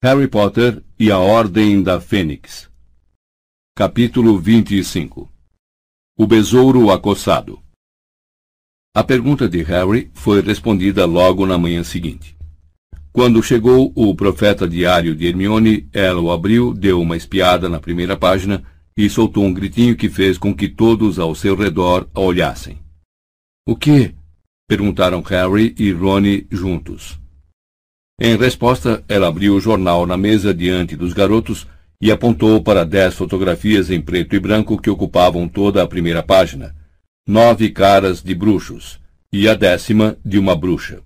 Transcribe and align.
Harry 0.00 0.28
Potter 0.28 0.80
e 0.96 1.10
a 1.10 1.18
Ordem 1.18 1.82
da 1.82 2.00
Fênix 2.00 2.70
Capítulo 3.74 4.38
25 4.38 5.28
O 6.16 6.24
Besouro 6.24 6.92
Acossado 6.92 7.60
A 8.94 9.02
pergunta 9.02 9.48
de 9.48 9.60
Harry 9.64 10.08
foi 10.14 10.40
respondida 10.40 11.04
logo 11.04 11.44
na 11.44 11.58
manhã 11.58 11.82
seguinte. 11.82 12.36
Quando 13.12 13.42
chegou 13.42 13.92
o 13.92 14.14
profeta 14.14 14.68
diário 14.68 15.16
de 15.16 15.26
Hermione, 15.26 15.88
ela 15.92 16.20
o 16.20 16.30
abriu, 16.30 16.72
deu 16.72 17.00
uma 17.00 17.16
espiada 17.16 17.68
na 17.68 17.80
primeira 17.80 18.16
página 18.16 18.62
e 18.96 19.10
soltou 19.10 19.42
um 19.42 19.52
gritinho 19.52 19.96
que 19.96 20.08
fez 20.08 20.38
com 20.38 20.54
que 20.54 20.68
todos 20.68 21.18
ao 21.18 21.34
seu 21.34 21.56
redor 21.56 22.08
a 22.14 22.20
olhassem. 22.20 22.78
O 23.66 23.74
que? 23.74 24.14
perguntaram 24.68 25.22
Harry 25.22 25.74
e 25.76 25.90
Rony 25.90 26.46
juntos. 26.52 27.18
Em 28.20 28.36
resposta, 28.36 29.04
ela 29.08 29.28
abriu 29.28 29.54
o 29.54 29.60
jornal 29.60 30.04
na 30.04 30.16
mesa 30.16 30.52
diante 30.52 30.96
dos 30.96 31.12
garotos 31.12 31.68
e 32.00 32.10
apontou 32.10 32.60
para 32.60 32.84
dez 32.84 33.14
fotografias 33.14 33.90
em 33.90 34.00
preto 34.00 34.34
e 34.34 34.40
branco 34.40 34.76
que 34.76 34.90
ocupavam 34.90 35.46
toda 35.46 35.82
a 35.82 35.86
primeira 35.86 36.20
página. 36.20 36.74
Nove 37.28 37.70
caras 37.70 38.20
de 38.20 38.34
bruxos, 38.34 38.98
e 39.32 39.48
a 39.48 39.54
décima 39.54 40.16
de 40.24 40.36
uma 40.36 40.56
bruxa. 40.56 41.00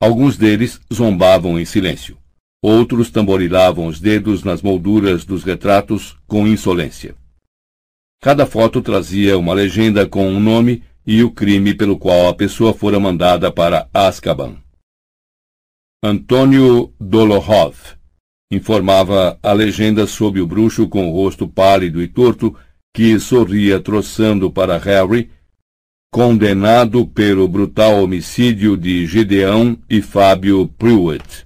Alguns 0.00 0.38
deles 0.38 0.80
zombavam 0.92 1.58
em 1.58 1.64
silêncio. 1.66 2.16
Outros 2.62 3.10
tamborilavam 3.10 3.86
os 3.86 4.00
dedos 4.00 4.42
nas 4.42 4.62
molduras 4.62 5.26
dos 5.26 5.44
retratos 5.44 6.16
com 6.26 6.46
insolência. 6.46 7.14
Cada 8.20 8.46
foto 8.46 8.80
trazia 8.80 9.36
uma 9.36 9.52
legenda 9.52 10.06
com 10.06 10.26
um 10.26 10.40
nome 10.40 10.82
e 11.06 11.22
o 11.22 11.30
crime 11.30 11.74
pelo 11.74 11.98
qual 11.98 12.28
a 12.28 12.34
pessoa 12.34 12.72
fora 12.72 12.98
mandada 12.98 13.52
para 13.52 13.88
Azkaban. 13.92 14.56
Antônio 16.00 16.94
Dolohov, 17.00 17.74
informava 18.52 19.36
a 19.42 19.52
legenda 19.52 20.06
sob 20.06 20.40
o 20.40 20.46
bruxo 20.46 20.88
com 20.88 21.08
o 21.08 21.12
rosto 21.12 21.48
pálido 21.48 22.00
e 22.00 22.06
torto 22.06 22.56
que 22.94 23.18
sorria 23.18 23.80
troçando 23.80 24.48
para 24.48 24.78
Harry, 24.78 25.28
condenado 26.12 27.04
pelo 27.04 27.48
brutal 27.48 28.00
homicídio 28.00 28.76
de 28.76 29.08
Gedeão 29.08 29.76
e 29.90 30.00
Fábio 30.00 30.68
Pruitt. 30.68 31.44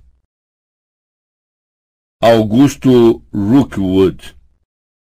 Augusto 2.22 3.22
Rookwood. 3.32 4.36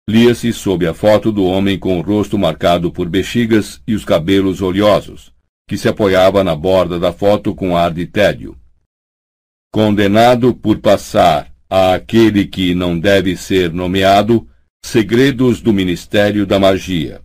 Lia-se 0.10 0.52
sob 0.54 0.88
a 0.88 0.94
foto 0.96 1.32
do 1.32 1.44
homem 1.44 1.78
com 1.78 2.00
o 2.00 2.02
rosto 2.02 2.36
marcado 2.36 2.92
por 2.92 3.08
bexigas 3.08 3.80
e 3.88 3.94
os 3.94 4.04
cabelos 4.04 4.60
oleosos, 4.64 5.32
que 5.70 5.78
se 5.78 5.88
apoiava 5.88 6.44
na 6.44 6.56
borda 6.56 7.00
da 7.00 7.14
foto 7.14 7.54
com 7.54 7.78
ar 7.78 7.94
de 7.94 8.08
tédio 8.08 8.58
condenado 9.76 10.56
por 10.56 10.80
passar 10.80 11.54
a 11.70 11.96
aquele 11.96 12.48
que 12.48 12.74
não 12.74 12.98
deve 12.98 13.36
ser 13.36 13.74
nomeado 13.74 14.48
segredos 14.86 15.60
do 15.60 15.74
Ministério 15.74 16.46
da 16.46 16.58
Magia. 16.58 17.22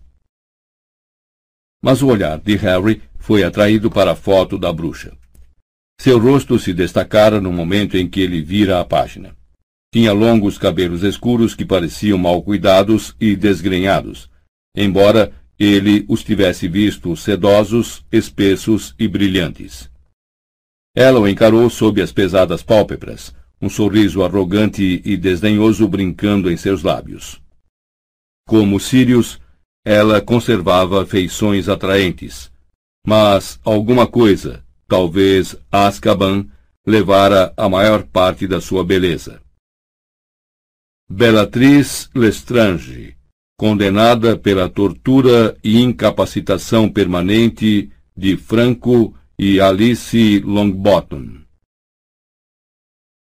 Mas 1.80 2.02
o 2.02 2.08
olhar 2.08 2.40
de 2.40 2.56
Harry 2.56 3.02
foi 3.20 3.44
atraído 3.44 3.88
para 3.88 4.10
a 4.10 4.16
foto 4.16 4.58
da 4.58 4.72
bruxa. 4.72 5.16
Seu 6.00 6.18
rosto 6.18 6.58
se 6.58 6.74
destacara 6.74 7.40
no 7.40 7.52
momento 7.52 7.96
em 7.96 8.08
que 8.08 8.20
ele 8.20 8.42
vira 8.42 8.80
a 8.80 8.84
página. 8.84 9.32
Tinha 9.94 10.12
longos 10.12 10.58
cabelos 10.58 11.04
escuros 11.04 11.54
que 11.54 11.64
pareciam 11.64 12.18
mal 12.18 12.42
cuidados 12.42 13.14
e 13.20 13.36
desgrenhados, 13.36 14.28
embora 14.76 15.30
ele 15.56 16.04
os 16.08 16.24
tivesse 16.24 16.66
visto 16.66 17.16
sedosos, 17.16 18.04
espessos 18.10 18.92
e 18.98 19.06
brilhantes. 19.06 19.89
Ela 20.94 21.20
o 21.20 21.28
encarou 21.28 21.70
sob 21.70 22.02
as 22.02 22.10
pesadas 22.12 22.62
pálpebras, 22.62 23.34
um 23.60 23.68
sorriso 23.68 24.24
arrogante 24.24 25.00
e 25.04 25.16
desdenhoso 25.16 25.86
brincando 25.86 26.50
em 26.50 26.56
seus 26.56 26.82
lábios. 26.82 27.40
Como 28.46 28.80
Sirius, 28.80 29.40
ela 29.84 30.20
conservava 30.20 31.06
feições 31.06 31.68
atraentes, 31.68 32.50
mas 33.06 33.60
alguma 33.64 34.06
coisa, 34.06 34.64
talvez 34.88 35.56
Azkaban, 35.70 36.46
levara 36.86 37.52
a 37.56 37.68
maior 37.68 38.02
parte 38.04 38.46
da 38.46 38.60
sua 38.60 38.84
beleza. 38.84 39.40
Bellatriz 41.08 42.10
Lestrange, 42.14 43.16
condenada 43.56 44.36
pela 44.36 44.68
tortura 44.68 45.56
e 45.62 45.78
incapacitação 45.78 46.88
permanente 46.88 47.90
de 48.16 48.36
Franco 48.36 49.14
e 49.42 49.58
Alice 49.58 50.40
Longbottom. 50.40 51.40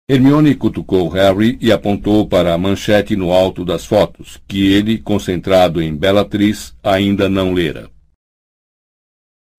Hermione 0.09 0.55
cutucou 0.55 1.09
Harry 1.09 1.59
e 1.61 1.73
apontou 1.73 2.29
para 2.29 2.55
a 2.55 2.59
manchete 2.59 3.17
no 3.17 3.33
alto 3.33 3.65
das 3.65 3.85
fotos, 3.85 4.41
que 4.47 4.73
ele, 4.73 4.97
concentrado 4.99 5.83
em 5.83 5.97
Bellatrix, 5.97 6.77
ainda 6.85 7.29
não 7.29 7.53
lera. 7.53 7.91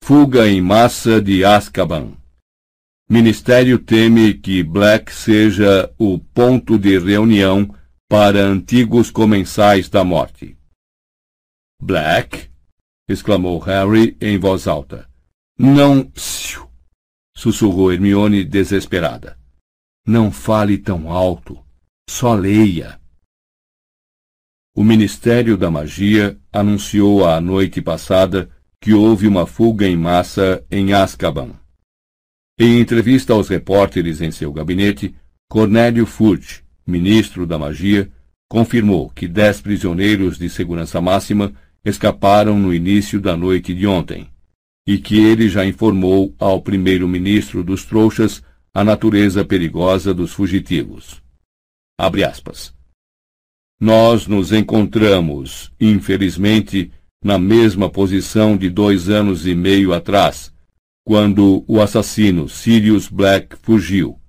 Fuga 0.02 0.48
em 0.48 0.62
massa 0.62 1.22
de 1.22 1.44
Azkaban. 1.44 2.16
Ministério 3.10 3.78
teme 3.78 4.34
que 4.34 4.64
Black 4.64 5.12
seja 5.12 5.94
o 5.98 6.18
ponto 6.20 6.80
de 6.80 6.98
reunião 6.98 7.70
para 8.08 8.40
antigos 8.40 9.12
comensais 9.12 9.90
da 9.90 10.06
morte. 10.06 10.58
Black? 11.82 12.50
exclamou 13.10 13.60
Harry 13.60 14.16
em 14.22 14.40
voz 14.40 14.70
alta. 14.70 15.14
Não. 15.58 16.12
sussurrou 17.34 17.94
Hermione 17.94 18.44
desesperada. 18.44 19.38
Não 20.06 20.30
fale 20.30 20.78
tão 20.78 21.10
alto. 21.10 21.58
Só 22.10 22.36
leia. 22.36 23.00
O 24.76 24.84
Ministério 24.84 25.58
da 25.58 25.72
Magia 25.72 26.38
anunciou 26.52 27.26
à 27.26 27.40
noite 27.40 27.82
passada 27.82 28.50
que 28.82 28.94
houve 28.94 29.28
uma 29.28 29.48
fuga 29.48 29.88
em 29.88 29.96
massa 29.96 30.64
em 30.70 30.92
Azkaban. 30.92 31.54
Em 32.60 32.80
entrevista 32.82 33.32
aos 33.32 33.48
repórteres 33.48 34.20
em 34.20 34.32
seu 34.32 34.52
gabinete, 34.52 35.16
Cornélio 35.50 36.06
Fudge, 36.06 36.66
ministro 36.86 37.48
da 37.48 37.58
Magia, 37.58 38.12
confirmou 38.50 39.10
que 39.10 39.26
dez 39.26 39.62
prisioneiros 39.62 40.38
de 40.38 40.50
segurança 40.50 41.00
máxima 41.00 41.54
escaparam 41.84 42.60
no 42.60 42.74
início 42.74 43.22
da 43.22 43.38
noite 43.38 43.74
de 43.74 43.88
ontem 43.88 44.35
e 44.88 44.98
que 44.98 45.18
ele 45.18 45.50
já 45.50 45.66
informou 45.66 46.34
ao 46.38 46.62
primeiro-ministro 46.62 47.64
dos 47.64 47.86
trouxas 47.86 48.44
a 48.74 48.84
natureza 48.84 49.44
perigosa 49.44 50.14
dos 50.14 50.34
fugitivos. 50.34 51.22
Nós 53.80 54.28
nos 54.28 54.52
encontramos, 54.52 55.72
infelizmente, 55.80 56.92
na 57.24 57.40
mesma 57.40 57.90
posição 57.90 58.56
de 58.56 58.70
dois 58.70 59.10
anos 59.10 59.48
e 59.48 59.56
meio 59.56 59.94
atrás, 59.94 60.54
quando 61.06 61.64
o 61.68 61.82
assassino 61.82 62.48
Sirius 62.48 63.08
Black 63.08 63.56
fugiu. 63.62 64.20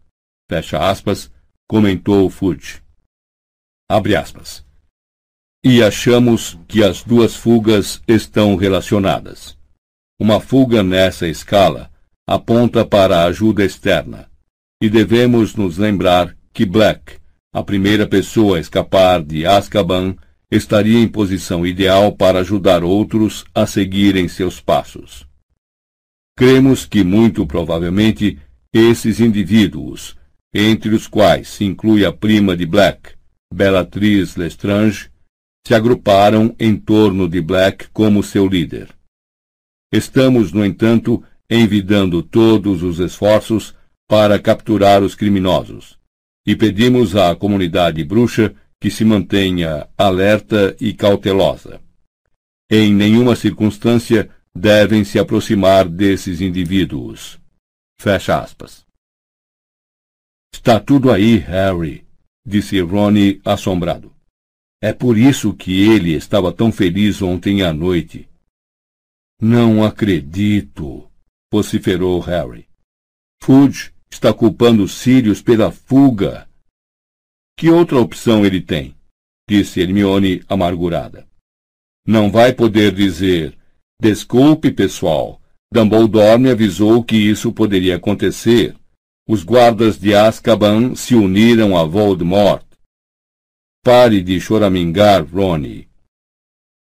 Fecha 0.49 0.89
aspas, 0.89 1.31
comentou 1.69 2.31
Fudge. 2.31 2.83
Abre 3.89 4.15
aspas. 4.15 4.65
E 5.65 5.83
achamos 5.83 6.59
que 6.69 6.85
as 6.85 7.03
duas 7.03 7.35
fugas 7.35 8.01
estão 8.07 8.57
relacionadas. 8.57 9.56
Uma 10.19 10.41
fuga 10.41 10.83
nessa 10.83 11.29
escala 11.29 11.91
aponta 12.27 12.85
para 12.87 13.19
a 13.19 13.25
ajuda 13.27 13.65
externa, 13.65 14.31
e 14.83 14.89
devemos 14.89 15.55
nos 15.55 15.77
lembrar 15.77 16.35
que 16.55 16.65
Black, 16.65 17.19
a 17.53 17.63
primeira 17.63 18.07
pessoa 18.07 18.57
a 18.57 18.61
escapar 18.61 19.23
de 19.23 19.47
Azkaban, 19.47 20.17
estaria 20.51 20.99
em 20.99 21.07
posição 21.07 21.67
ideal 21.67 22.13
para 22.13 22.41
ajudar 22.41 22.83
outros 22.83 23.45
a 23.55 23.67
seguirem 23.67 24.27
seus 24.27 24.61
passos. 24.61 25.27
Cremos 26.35 26.87
que 26.87 27.05
muito 27.05 27.47
provavelmente 27.47 28.39
esses 28.73 29.21
indivíduos, 29.21 30.17
entre 30.53 30.95
os 30.95 31.07
quais 31.07 31.49
se 31.49 31.65
inclui 31.65 32.07
a 32.07 32.13
prima 32.13 32.57
de 32.57 32.65
Black, 32.65 33.13
Bellatrix 33.53 34.37
Lestrange, 34.37 35.11
se 35.67 35.75
agruparam 35.75 36.55
em 36.59 36.75
torno 36.77 37.29
de 37.29 37.41
Black 37.41 37.89
como 37.93 38.23
seu 38.23 38.47
líder. 38.47 38.89
Estamos, 39.93 40.53
no 40.53 40.65
entanto, 40.65 41.23
envidando 41.49 42.23
todos 42.23 42.83
os 42.83 42.99
esforços 42.99 43.75
para 44.09 44.39
capturar 44.39 45.03
os 45.03 45.15
criminosos. 45.15 45.99
E 46.47 46.55
pedimos 46.55 47.17
à 47.17 47.35
comunidade 47.35 48.03
bruxa 48.05 48.55
que 48.81 48.91
se 48.91 49.05
mantenha 49.05 49.89
alerta 49.97 50.77
e 50.81 50.93
cautelosa. 50.93 51.81
Em 52.71 52.93
nenhuma 52.93 53.37
circunstância 53.37 54.31
devem 54.55 55.05
se 55.05 55.19
aproximar 55.19 55.89
desses 55.89 56.41
indivíduos. 56.41 57.39
Fecha 58.01 58.41
aspas. 58.41 58.85
Está 60.53 60.81
tudo 60.81 61.11
aí, 61.11 61.37
Harry, 61.37 62.05
disse 62.45 62.81
Ronnie 62.81 63.41
assombrado. 63.45 64.13
É 64.83 64.93
por 64.93 65.17
isso 65.17 65.55
que 65.55 65.89
ele 65.89 66.13
estava 66.13 66.53
tão 66.53 66.71
feliz 66.71 67.23
ontem 67.23 67.63
à 67.63 67.73
noite. 67.73 68.29
Não 69.41 69.85
acredito, 69.85 71.11
vociferou 71.53 72.21
Harry. 72.21 72.67
Fudge 73.43 73.93
está 74.11 74.33
culpando 74.33 74.89
Sirius 74.89 75.43
pela 75.43 75.71
fuga. 75.71 76.49
Que 77.59 77.71
outra 77.71 77.99
opção 77.99 78.47
ele 78.47 78.61
tem? 78.61 78.97
disse 79.49 79.81
Hermione 79.81 80.43
amargurada. 80.49 81.27
Não 82.07 82.31
vai 82.31 82.53
poder 82.53 82.93
dizer: 82.93 83.57
Desculpe, 84.01 84.73
pessoal. 84.73 85.41
Dumbledore 85.73 86.39
me 86.39 86.51
avisou 86.51 87.03
que 87.05 87.17
isso 87.17 87.53
poderia 87.53 87.97
acontecer. 87.97 88.77
Os 89.29 89.43
guardas 89.43 89.99
de 89.99 90.15
Azkaban 90.15 90.95
se 90.95 91.15
uniram 91.15 91.77
a 91.77 91.85
Voldemort. 91.85 92.65
Pare 93.85 94.23
de 94.23 94.41
choramingar, 94.41 95.25
Ronnie. 95.25 95.89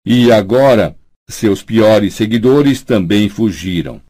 E 0.05 0.31
agora, 0.31 0.97
seus 1.29 1.61
piores 1.61 2.13
seguidores 2.13 2.81
também 2.81 3.27
fugiram. 3.29 4.01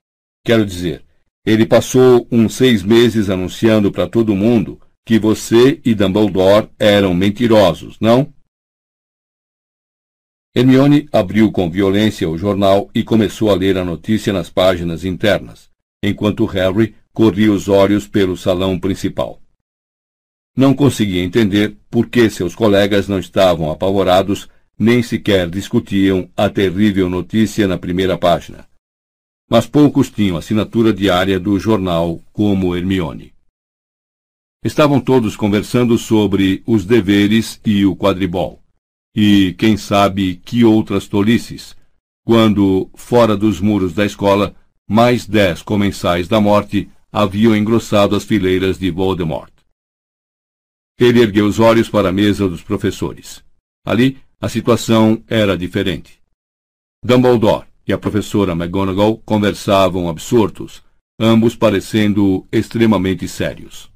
Quero 0.46 0.66
dizer, 0.66 1.04
ele 1.46 1.66
passou 1.66 2.28
uns 2.32 2.56
seis 2.56 2.84
meses 2.84 3.30
anunciando 3.30 3.92
para 3.92 4.08
todo 4.08 4.36
mundo 4.36 4.80
que 5.06 5.18
você 5.18 5.80
e 5.86 5.96
Dumbledore 5.96 6.70
eram 6.78 7.14
mentirosos, 7.14 7.98
não? 8.00 8.34
Hermione 10.54 11.08
abriu 11.12 11.52
com 11.52 11.70
violência 11.70 12.30
o 12.30 12.38
jornal 12.38 12.90
e 12.94 13.04
começou 13.04 13.50
a 13.50 13.56
ler 13.56 13.78
a 13.78 13.86
notícia 13.86 14.34
nas 14.34 14.50
páginas 14.50 15.06
internas, 15.06 15.70
enquanto 16.04 16.46
Harry 16.46 16.96
corria 17.14 17.52
os 17.52 17.70
olhos 17.70 18.08
pelo 18.08 18.36
salão 18.36 18.80
principal. 18.80 19.40
Não 20.56 20.74
conseguia 20.74 21.24
entender 21.24 21.78
por 21.90 22.08
que 22.10 22.30
seus 22.30 22.56
colegas 22.56 23.08
não 23.08 23.20
estavam 23.20 23.72
apavorados 23.72 24.50
nem 24.78 25.02
sequer 25.02 25.50
discutiam 25.50 26.30
a 26.38 26.50
terrível 26.50 27.10
notícia 27.10 27.68
na 27.68 27.78
primeira 27.78 28.18
página. 28.18 28.68
Mas 29.50 29.66
poucos 29.66 30.10
tinham 30.10 30.38
assinatura 30.38 30.94
diária 30.94 31.40
do 31.40 31.58
jornal 31.60 32.22
como 32.32 32.76
Hermione. 32.76 33.34
Estavam 34.64 35.00
todos 35.00 35.36
conversando 35.36 35.98
sobre 35.98 36.62
os 36.66 36.86
deveres 36.86 37.60
e 37.66 37.86
o 37.86 37.96
quadribol. 37.96 38.62
E 39.16 39.56
quem 39.58 39.78
sabe 39.78 40.36
que 40.36 40.66
outras 40.66 41.08
tolices, 41.08 41.76
quando, 42.26 42.90
fora 42.94 43.38
dos 43.38 43.60
muros 43.60 43.94
da 43.94 44.06
escola, 44.06 44.56
mais 44.88 45.26
dez 45.26 45.62
comensais 45.62 46.28
da 46.28 46.40
morte 46.40 46.90
haviam 47.12 47.56
engrossado 47.56 48.16
as 48.16 48.24
fileiras 48.24 48.78
de 48.78 48.92
Voldemort. 48.92 49.52
Ele 51.00 51.22
ergueu 51.22 51.46
os 51.46 51.60
olhos 51.60 51.90
para 51.90 52.10
a 52.10 52.12
mesa 52.12 52.48
dos 52.50 52.62
professores. 52.62 53.44
Ali 53.86 54.20
a 54.40 54.48
situação 54.48 55.24
era 55.28 55.58
diferente. 55.58 56.22
Dumbledore 57.04 57.66
e 57.88 57.94
a 57.94 57.98
professora 57.98 58.52
McGonagall 58.52 59.18
conversavam 59.20 60.10
absortos, 60.10 60.84
ambos 61.20 61.56
parecendo 61.56 62.46
extremamente 62.52 63.28
sérios. 63.28 63.92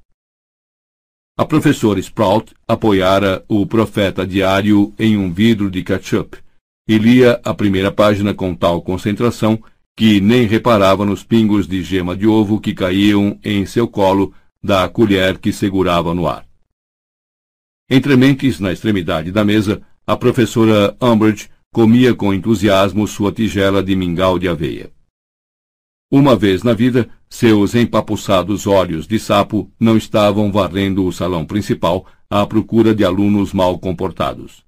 A 1.38 1.46
professora 1.46 2.00
Sprout 2.00 2.54
apoiara 2.68 3.44
o 3.48 3.66
Profeta 3.66 4.26
Diário 4.26 4.94
em 4.98 5.18
um 5.18 5.32
vidro 5.32 5.70
de 5.70 5.84
ketchup 5.84 6.38
e 6.88 6.98
lia 6.98 7.40
a 7.44 7.54
primeira 7.54 7.92
página 7.92 8.34
com 8.34 8.56
tal 8.56 8.82
concentração 8.82 9.62
que 9.96 10.20
nem 10.20 10.46
reparava 10.46 11.06
nos 11.06 11.24
pingos 11.24 11.68
de 11.68 11.84
gema 11.84 12.16
de 12.16 12.28
ovo 12.28 12.60
que 12.60 12.74
caíam 12.74 13.40
em 13.44 13.66
seu 13.66 13.88
colo 13.88 14.34
da 14.64 14.88
colher 14.88 15.38
que 15.38 15.52
segurava 15.52 16.14
no 16.14 16.28
ar. 16.28 16.46
Entre 17.90 18.16
mentes, 18.16 18.60
na 18.60 18.72
extremidade 18.72 19.32
da 19.32 19.44
mesa, 19.44 19.82
a 20.06 20.18
professora 20.18 20.96
Umbridge 21.02 21.50
comia 21.74 22.14
com 22.14 22.34
entusiasmo 22.34 23.08
sua 23.08 23.32
tigela 23.32 23.82
de 23.82 23.96
mingau 23.96 24.38
de 24.38 24.48
aveia. 24.48 24.92
Uma 26.12 26.36
vez 26.36 26.64
na 26.64 26.74
vida, 26.74 27.10
seus 27.30 27.74
empapuçados 27.74 28.68
olhos 28.68 29.08
de 29.08 29.18
sapo 29.18 29.72
não 29.80 29.96
estavam 29.96 30.52
varrendo 30.52 31.06
o 31.06 31.14
salão 31.14 31.46
principal 31.46 32.06
à 32.30 32.46
procura 32.46 32.94
de 32.94 33.06
alunos 33.06 33.54
mal 33.54 33.80
comportados. 33.80 34.66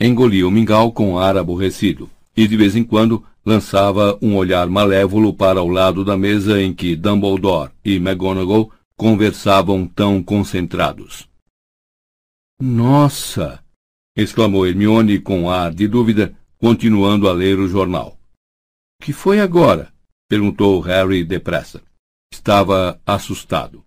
Engolia 0.00 0.46
o 0.46 0.50
mingau 0.50 0.92
com 0.92 1.16
ar 1.18 1.36
aborrecido 1.36 2.10
e, 2.36 2.48
de 2.48 2.56
vez 2.56 2.74
em 2.74 2.82
quando, 2.82 3.24
lançava 3.44 4.18
um 4.20 4.36
olhar 4.36 4.68
malévolo 4.68 5.32
para 5.32 5.62
o 5.62 5.68
lado 5.68 6.04
da 6.04 6.16
mesa 6.16 6.60
em 6.60 6.74
que 6.74 6.96
Dumbledore 6.96 7.70
e 7.84 7.94
McGonagall 7.94 8.72
conversavam 8.96 9.86
tão 9.86 10.20
concentrados. 10.20 11.28
Nossa! 12.60 13.64
Exclamou 14.16 14.66
Hermione 14.66 15.20
com 15.20 15.50
ar 15.50 15.72
de 15.74 15.86
dúvida, 15.86 16.34
continuando 16.58 17.28
a 17.28 17.32
ler 17.32 17.58
o 17.58 17.68
jornal. 17.68 18.18
Que 19.00 19.12
foi 19.12 19.40
agora? 19.40 19.92
perguntou 20.28 20.80
Harry 20.80 21.24
depressa. 21.24 21.82
Estava 22.32 23.00
assustado. 23.04 23.84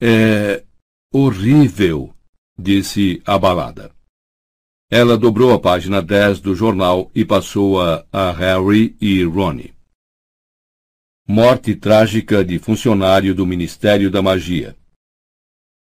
É 0.00 0.64
horrível, 1.12 2.14
disse 2.58 3.22
abalada. 3.26 3.90
Ela 4.90 5.18
dobrou 5.18 5.52
a 5.52 5.58
página 5.58 6.00
10 6.00 6.40
do 6.40 6.54
jornal 6.54 7.10
e 7.14 7.24
passou-a 7.24 8.06
a 8.12 8.30
Harry 8.30 8.96
e 9.00 9.24
Ronnie. 9.24 9.74
Morte 11.26 11.74
trágica 11.74 12.44
de 12.44 12.58
funcionário 12.58 13.34
do 13.34 13.44
Ministério 13.44 14.10
da 14.10 14.22
Magia. 14.22 14.76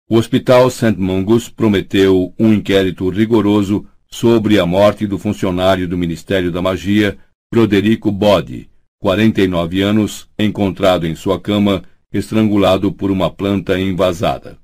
O 0.08 0.19
Hospital 0.19 0.70
St. 0.70 0.94
Mungus 0.97 1.49
prometeu 1.49 2.32
um 2.38 2.53
inquérito 2.53 3.08
rigoroso 3.08 3.85
sobre 4.06 4.56
a 4.61 4.64
morte 4.64 5.05
do 5.05 5.19
funcionário 5.19 5.88
do 5.88 5.99
Ministério 5.99 6.53
da 6.53 6.62
Magia, 6.62 7.19
Broderico 7.53 8.12
Bode, 8.12 8.70
49 9.00 9.82
anos, 9.82 10.29
encontrado 10.38 11.08
em 11.08 11.17
sua 11.17 11.41
cama, 11.41 11.82
estrangulado 12.12 12.93
por 12.93 13.11
uma 13.11 13.29
planta 13.29 13.81
envasada. 13.81 14.56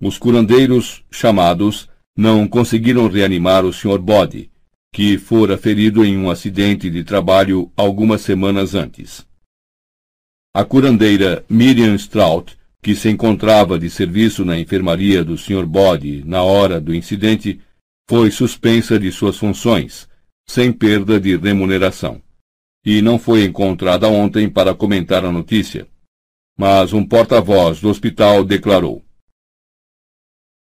Os 0.00 0.16
curandeiros, 0.16 1.04
chamados, 1.10 1.88
não 2.16 2.46
conseguiram 2.46 3.08
reanimar 3.08 3.64
o 3.64 3.72
Sr. 3.72 3.98
Bode, 3.98 4.48
que 4.92 5.18
fora 5.18 5.58
ferido 5.58 6.04
em 6.04 6.16
um 6.16 6.30
acidente 6.30 6.88
de 6.88 7.02
trabalho 7.02 7.68
algumas 7.76 8.20
semanas 8.20 8.76
antes. 8.76 9.26
A 10.54 10.64
curandeira 10.64 11.44
Miriam 11.48 11.98
Strout 11.98 12.56
que 12.84 12.94
se 12.94 13.08
encontrava 13.08 13.78
de 13.78 13.88
serviço 13.88 14.44
na 14.44 14.60
enfermaria 14.60 15.24
do 15.24 15.38
Sr. 15.38 15.64
Bode 15.64 16.22
na 16.26 16.42
hora 16.42 16.78
do 16.78 16.94
incidente, 16.94 17.58
foi 18.06 18.30
suspensa 18.30 18.98
de 18.98 19.10
suas 19.10 19.38
funções, 19.38 20.06
sem 20.46 20.70
perda 20.70 21.18
de 21.18 21.34
remuneração, 21.34 22.20
e 22.84 23.00
não 23.00 23.18
foi 23.18 23.42
encontrada 23.42 24.06
ontem 24.06 24.50
para 24.50 24.74
comentar 24.74 25.24
a 25.24 25.32
notícia. 25.32 25.88
Mas 26.58 26.92
um 26.92 27.02
porta-voz 27.02 27.80
do 27.80 27.88
hospital 27.88 28.44
declarou: 28.44 29.02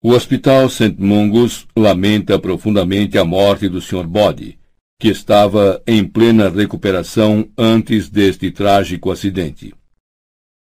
O 0.03 0.12
Hospital 0.12 0.70
St. 0.70 0.96
Mungus 1.00 1.65
lamenta 1.75 2.38
profundamente 2.38 3.18
a 3.18 3.25
morte 3.25 3.68
do 3.68 3.82
Sr. 3.82 4.06
Bode, 4.06 4.60
que 5.00 5.08
estava 5.08 5.82
em 5.88 6.08
plena 6.08 6.50
recuperação 6.50 7.50
antes 7.58 8.10
deste 8.10 8.51
trágico 8.51 9.10
acidente. 9.10 9.74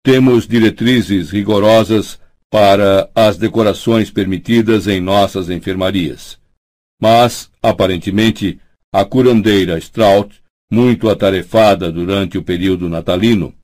Temos 0.04 0.46
diretrizes 0.46 1.30
rigorosas 1.30 2.20
para 2.50 3.10
as 3.14 3.38
decorações 3.38 4.10
permitidas 4.10 4.86
em 4.86 5.00
nossas 5.00 5.48
enfermarias. 5.48 6.38
Mas, 7.00 7.50
aparentemente, 7.62 8.60
a 8.92 9.02
curandeira 9.02 9.80
Strout, 9.80 10.42
muito 10.70 11.08
atarefada 11.08 11.90
durante 11.90 12.36
o 12.36 12.42
período 12.42 12.86
natalino, 12.86 13.54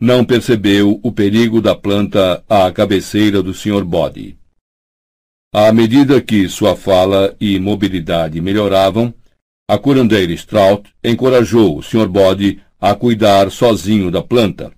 não 0.00 0.24
percebeu 0.24 1.00
o 1.02 1.10
perigo 1.10 1.60
da 1.60 1.74
planta 1.74 2.44
à 2.48 2.70
cabeceira 2.70 3.42
do 3.42 3.52
Sr. 3.52 3.84
Body. 3.84 4.38
À 5.52 5.72
medida 5.72 6.20
que 6.20 6.48
sua 6.48 6.76
fala 6.76 7.34
e 7.40 7.58
mobilidade 7.58 8.40
melhoravam, 8.40 9.12
a 9.68 9.76
curandeira 9.76 10.32
Strout 10.32 10.88
encorajou 11.02 11.78
o 11.78 11.82
Sr. 11.82 12.06
Body 12.06 12.62
a 12.80 12.94
cuidar 12.94 13.50
sozinho 13.50 14.12
da 14.12 14.22
planta, 14.22 14.72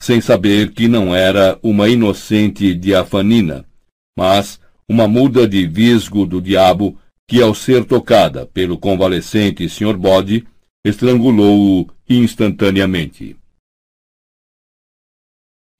sem 0.00 0.20
saber 0.20 0.72
que 0.72 0.88
não 0.88 1.14
era 1.14 1.58
uma 1.62 1.88
inocente 1.88 2.74
diafanina, 2.74 3.64
mas 4.16 4.60
uma 4.88 5.08
muda 5.08 5.48
de 5.48 5.66
visgo 5.66 6.26
do 6.26 6.40
diabo 6.40 6.98
que, 7.28 7.42
ao 7.42 7.54
ser 7.54 7.84
tocada 7.84 8.46
pelo 8.46 8.78
convalescente 8.78 9.68
Sr. 9.68 9.96
Bode, 9.96 10.46
estrangulou-o 10.84 11.90
instantaneamente. 12.08 13.36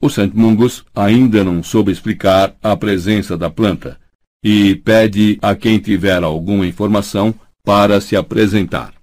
O 0.03 0.11
St. 0.11 0.33
Mungus 0.35 0.85
ainda 0.95 1.43
não 1.43 1.63
soube 1.63 1.91
explicar 1.91 2.57
a 2.63 2.77
presença 2.77 3.37
da 3.37 3.49
planta 3.49 3.99
e 4.45 4.75
pede 4.77 5.39
a 5.41 5.55
quem 5.55 5.79
tiver 5.79 6.23
alguma 6.23 6.67
informação 6.67 7.35
para 7.63 8.01
se 8.01 8.15
apresentar. 8.15 8.95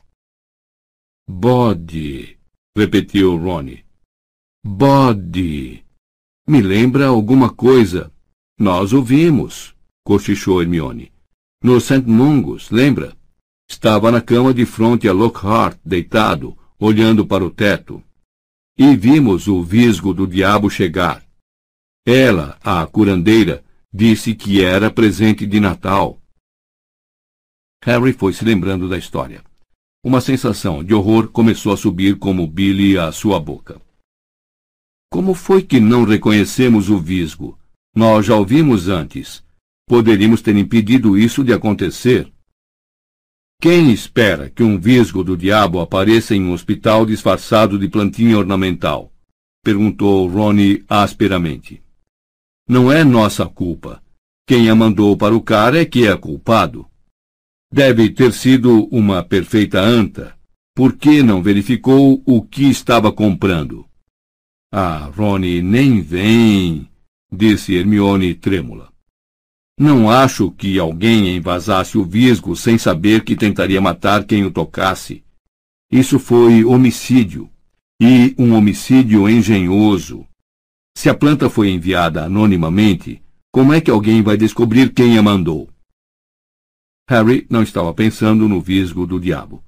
Bode, 1.27 2.38
repetiu 2.77 3.38
Ronnie. 3.38 3.82
Bode. 4.63 5.84
Me 6.48 6.62
lembra 6.62 7.08
alguma 7.08 7.50
coisa. 7.50 8.12
Nós 8.58 8.93
o 8.93 9.03
vimos, 9.03 9.75
cochichou 10.03 10.62
Hermione. 10.62 11.12
No 11.63 11.79
St. 11.79 12.03
Mungus, 12.08 12.70
lembra? 12.70 13.15
Estava 13.70 14.12
na 14.12 14.22
cama 14.22 14.53
de 14.53 14.65
frente 14.65 15.08
a 15.08 15.13
Lockhart, 15.13 15.79
deitado, 15.84 16.58
olhando 16.79 17.25
para 17.25 17.43
o 17.43 17.50
teto. 17.50 18.03
E 18.77 18.96
vimos 18.96 19.48
o 19.48 19.63
visgo 19.63 20.13
do 20.13 20.27
diabo 20.27 20.70
chegar. 20.70 21.24
Ela, 22.05 22.58
a 22.63 22.86
curandeira, 22.86 23.63
Disse 23.96 24.34
que 24.34 24.63
era 24.63 24.89
presente 24.89 25.46
de 25.46 25.60
Natal. 25.60 26.20
Harry 27.84 28.12
foi 28.12 28.34
se 28.34 28.43
lembrando 28.43 28.89
da 28.89 28.98
história. 28.98 29.43
Uma 30.03 30.20
sensação 30.20 30.84
de 30.84 30.96
horror 30.96 31.27
começou 31.27 31.72
a 31.72 31.77
subir 31.77 32.17
como 32.17 32.48
Billy 32.48 32.98
à 32.98 33.12
sua 33.12 33.39
boca. 33.39 33.79
Como 35.13 35.36
foi 35.36 35.62
que 35.62 35.79
não 35.79 36.05
reconhecemos 36.05 36.89
o 36.89 36.98
visgo? 36.98 37.55
Nós 37.96 38.25
já 38.25 38.36
ouvimos 38.36 38.88
antes. 38.88 39.43
Poderíamos 39.88 40.41
ter 40.41 40.58
impedido 40.58 41.15
isso 41.15 41.43
de 41.43 41.53
acontecer. 41.53 42.34
Quem 43.62 43.91
espera 43.91 44.50
que 44.50 44.63
um 44.63 44.79
visgo 44.79 45.24
do 45.24 45.38
diabo 45.38 45.79
apareça 45.79 46.34
em 46.36 46.43
um 46.43 46.51
hospital 46.51 47.05
disfarçado 47.05 47.77
de 47.77 47.88
plantinha 47.88 48.39
ornamental? 48.39 49.13
perguntou 49.63 50.27
Ronnie 50.27 50.84
asperamente. 50.89 51.79
Não 52.67 52.91
é 52.91 53.03
nossa 53.03 53.46
culpa. 53.46 54.01
Quem 54.48 54.67
a 54.67 54.74
mandou 54.74 55.15
para 55.15 55.36
o 55.36 55.41
cara 55.41 55.79
é 55.79 55.86
que 55.86 56.08
é 56.08 56.17
culpado. 56.17 56.88
Deve 57.72 58.10
ter 58.10 58.34
sido 58.34 58.88
uma 58.91 59.22
perfeita 59.22 59.79
anta. 59.79 60.36
Por 60.75 60.93
que 60.93 61.22
não 61.22 61.43
verificou 61.43 62.20
o 62.25 62.41
que 62.41 62.63
estava 62.63 63.12
comprando? 63.12 63.86
Ah, 64.75 65.12
Ronnie, 65.15 65.62
nem 65.62 66.01
vem, 66.01 66.89
disse 67.32 67.75
Hermione 67.75 68.34
trêmula. 68.34 68.92
Não 69.80 70.10
acho 70.10 70.50
que 70.50 70.80
alguém 70.80 71.36
envasasse 71.36 71.96
o 71.96 72.03
visgo 72.03 72.56
sem 72.56 72.75
saber 72.80 73.24
que 73.24 73.36
tentaria 73.36 73.80
matar 73.80 74.25
quem 74.25 74.44
o 74.44 74.50
tocasse. 74.50 75.24
Isso 75.92 76.18
foi 76.18 76.65
homicídio. 76.65 77.48
E 78.01 78.34
um 78.36 78.56
homicídio 78.56 79.30
engenhoso. 79.30 80.25
Se 80.98 81.08
a 81.08 81.13
planta 81.13 81.51
foi 81.51 81.70
enviada 81.70 82.25
anonimamente, 82.25 83.22
como 83.51 83.74
é 83.74 83.80
que 83.80 83.92
alguém 83.92 84.24
vai 84.24 84.38
descobrir 84.38 84.92
quem 84.92 85.20
a 85.20 85.22
mandou? 85.22 85.70
Harry 87.08 87.46
não 87.48 87.62
estava 87.62 87.94
pensando 87.94 88.50
no 88.50 88.60
visgo 88.60 89.06
do 89.06 89.20
diabo. 89.20 89.63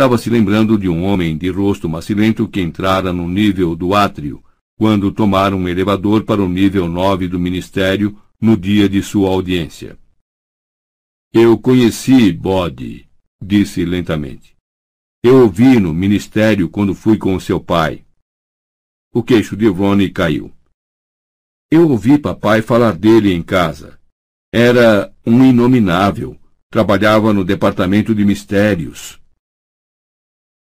Estava 0.00 0.16
se 0.16 0.30
lembrando 0.30 0.78
de 0.78 0.88
um 0.88 1.04
homem 1.04 1.36
de 1.36 1.50
rosto 1.50 1.86
macilento 1.86 2.48
que 2.48 2.58
entrara 2.58 3.12
no 3.12 3.28
nível 3.28 3.76
do 3.76 3.94
átrio, 3.94 4.42
quando 4.78 5.12
tomaram 5.12 5.58
um 5.58 5.68
elevador 5.68 6.24
para 6.24 6.42
o 6.42 6.48
nível 6.48 6.88
9 6.88 7.28
do 7.28 7.38
ministério 7.38 8.18
no 8.40 8.56
dia 8.56 8.88
de 8.88 9.02
sua 9.02 9.28
audiência. 9.28 9.98
Eu 11.34 11.58
conheci 11.58 12.32
Bode, 12.32 13.06
disse 13.42 13.84
lentamente. 13.84 14.56
Eu 15.22 15.44
o 15.44 15.50
vi 15.50 15.78
no 15.78 15.92
ministério 15.92 16.70
quando 16.70 16.94
fui 16.94 17.18
com 17.18 17.38
seu 17.38 17.60
pai. 17.60 18.02
O 19.12 19.22
queixo 19.22 19.54
de 19.54 19.68
Ronnie 19.68 20.08
caiu. 20.08 20.50
Eu 21.70 21.90
ouvi 21.90 22.16
papai 22.16 22.62
falar 22.62 22.96
dele 22.96 23.34
em 23.34 23.42
casa. 23.42 24.00
Era 24.50 25.12
um 25.26 25.44
inominável. 25.44 26.40
Trabalhava 26.70 27.34
no 27.34 27.44
departamento 27.44 28.14
de 28.14 28.24
mistérios. 28.24 29.19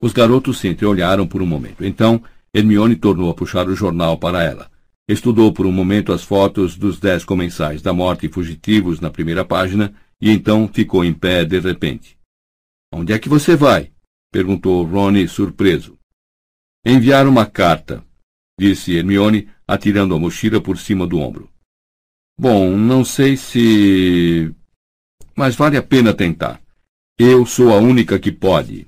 Os 0.02 0.14
garotos 0.14 0.60
se 0.60 0.68
entreolharam 0.68 1.28
por 1.28 1.42
um 1.42 1.46
momento. 1.46 1.84
Então, 1.84 2.24
Hermione 2.54 2.96
tornou 2.96 3.30
a 3.30 3.34
puxar 3.34 3.68
o 3.68 3.76
jornal 3.76 4.18
para 4.18 4.44
ela. 4.44 4.70
Estudou 5.08 5.54
por 5.54 5.66
um 5.66 5.72
momento 5.72 6.12
as 6.12 6.24
fotos 6.24 6.78
dos 6.78 7.00
dez 7.00 7.24
comensais 7.24 7.82
da 7.82 7.94
morte 7.94 8.28
fugitivos 8.28 9.00
na 9.00 9.10
primeira 9.10 9.46
página 9.46 9.94
e 10.20 10.32
então 10.32 10.68
ficou 10.68 11.04
em 11.04 11.14
pé 11.14 11.46
de 11.46 11.60
repente. 11.60 12.18
Onde 12.94 13.14
é 13.14 13.20
que 13.20 13.30
você 13.30 13.56
vai? 13.56 13.92
perguntou 14.32 14.84
Rony 14.84 15.28
surpreso. 15.28 15.98
Enviar 16.86 17.28
uma 17.28 17.46
carta, 17.46 18.04
disse 18.60 18.96
Hermione, 18.96 19.50
atirando 19.68 20.16
a 20.16 20.20
mochila 20.20 20.62
por 20.62 20.78
cima 20.78 21.06
do 21.06 21.20
ombro. 21.20 21.50
Bom, 22.40 22.76
não 22.76 23.06
sei 23.06 23.38
se. 23.38 24.54
Mas 25.36 25.56
vale 25.56 25.78
a 25.78 25.84
pena 25.84 26.14
tentar. 26.14 26.62
Eu 27.18 27.46
sou 27.46 27.74
a 27.74 27.78
única 27.78 28.20
que 28.20 28.32
pode. 28.32 28.88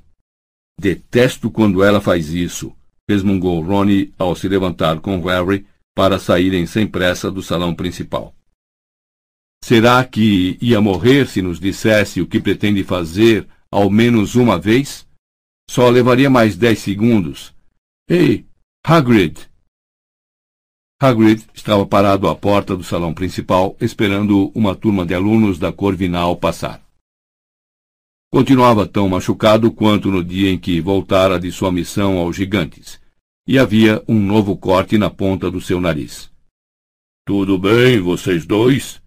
Detesto 0.79 1.49
quando 1.49 1.83
ela 1.83 1.99
faz 1.99 2.29
isso, 2.29 2.75
resmungou 3.09 3.61
Ronnie 3.61 4.13
ao 4.17 4.35
se 4.35 4.47
levantar 4.47 4.99
com 4.99 5.19
Harry 5.21 5.65
para 5.95 6.19
saírem 6.19 6.67
sem 6.67 6.85
pressa 6.85 7.31
do 7.31 7.41
salão 7.41 7.73
principal. 7.73 8.35
Será 9.63 10.05
que 10.05 10.57
ia 10.61 10.79
morrer 10.79 11.27
se 11.27 11.41
nos 11.41 11.59
dissesse 11.59 12.21
o 12.21 12.27
que 12.27 12.39
pretende 12.39 12.83
fazer 12.83 13.47
ao 13.71 13.89
menos 13.89 14.35
uma 14.35 14.59
vez? 14.59 15.07
Só 15.69 15.89
levaria 15.89 16.29
mais 16.29 16.55
dez 16.55 16.79
segundos. 16.79 17.53
Ei, 18.07 18.45
Hagrid! 18.85 19.49
Hagrid 21.01 21.45
estava 21.53 21.85
parado 21.85 22.27
à 22.27 22.35
porta 22.35 22.75
do 22.75 22.83
salão 22.83 23.13
principal, 23.13 23.75
esperando 23.81 24.51
uma 24.55 24.75
turma 24.75 25.05
de 25.05 25.13
alunos 25.13 25.59
da 25.59 25.71
Corvinal 25.73 26.37
passar. 26.37 26.86
Continuava 28.29 28.85
tão 28.85 29.07
machucado 29.07 29.71
quanto 29.71 30.11
no 30.11 30.23
dia 30.23 30.51
em 30.51 30.59
que 30.59 30.81
voltara 30.81 31.39
de 31.39 31.49
sua 31.51 31.71
missão 31.71 32.17
aos 32.17 32.35
gigantes, 32.35 32.99
e 33.47 33.57
havia 33.57 34.03
um 34.07 34.19
novo 34.19 34.57
corte 34.57 34.97
na 34.97 35.09
ponta 35.09 35.49
do 35.49 35.61
seu 35.61 35.79
nariz. 35.79 36.29
Tudo 37.25 37.57
bem, 37.57 38.01
vocês 38.01 38.45
dois? 38.45 39.01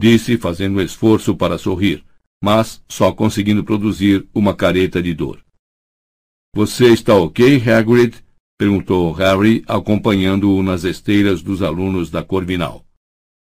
Disse, 0.00 0.36
fazendo 0.38 0.78
um 0.78 0.80
esforço 0.80 1.36
para 1.36 1.58
sorrir, 1.58 2.04
mas 2.42 2.82
só 2.88 3.12
conseguindo 3.12 3.64
produzir 3.64 4.28
uma 4.32 4.54
careta 4.54 5.02
de 5.02 5.12
dor. 5.12 5.44
Você 6.54 6.92
está 6.92 7.14
ok, 7.14 7.68
Hagrid? 7.68 8.16
perguntou 8.58 9.10
Harry, 9.12 9.64
acompanhando-o 9.66 10.62
nas 10.62 10.84
esteiras 10.84 11.42
dos 11.42 11.62
alunos 11.62 12.10
da 12.10 12.22
Corvinal. 12.22 12.84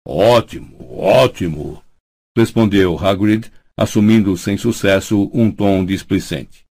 Ótimo, 0.07 0.99
ótimo, 0.99 1.83
respondeu 2.37 2.99
Hagrid, 2.99 3.52
assumindo 3.76 4.37
sem 4.37 4.57
sucesso 4.57 5.31
um 5.33 5.50
tom 5.50 5.85
displicente. 5.85 6.67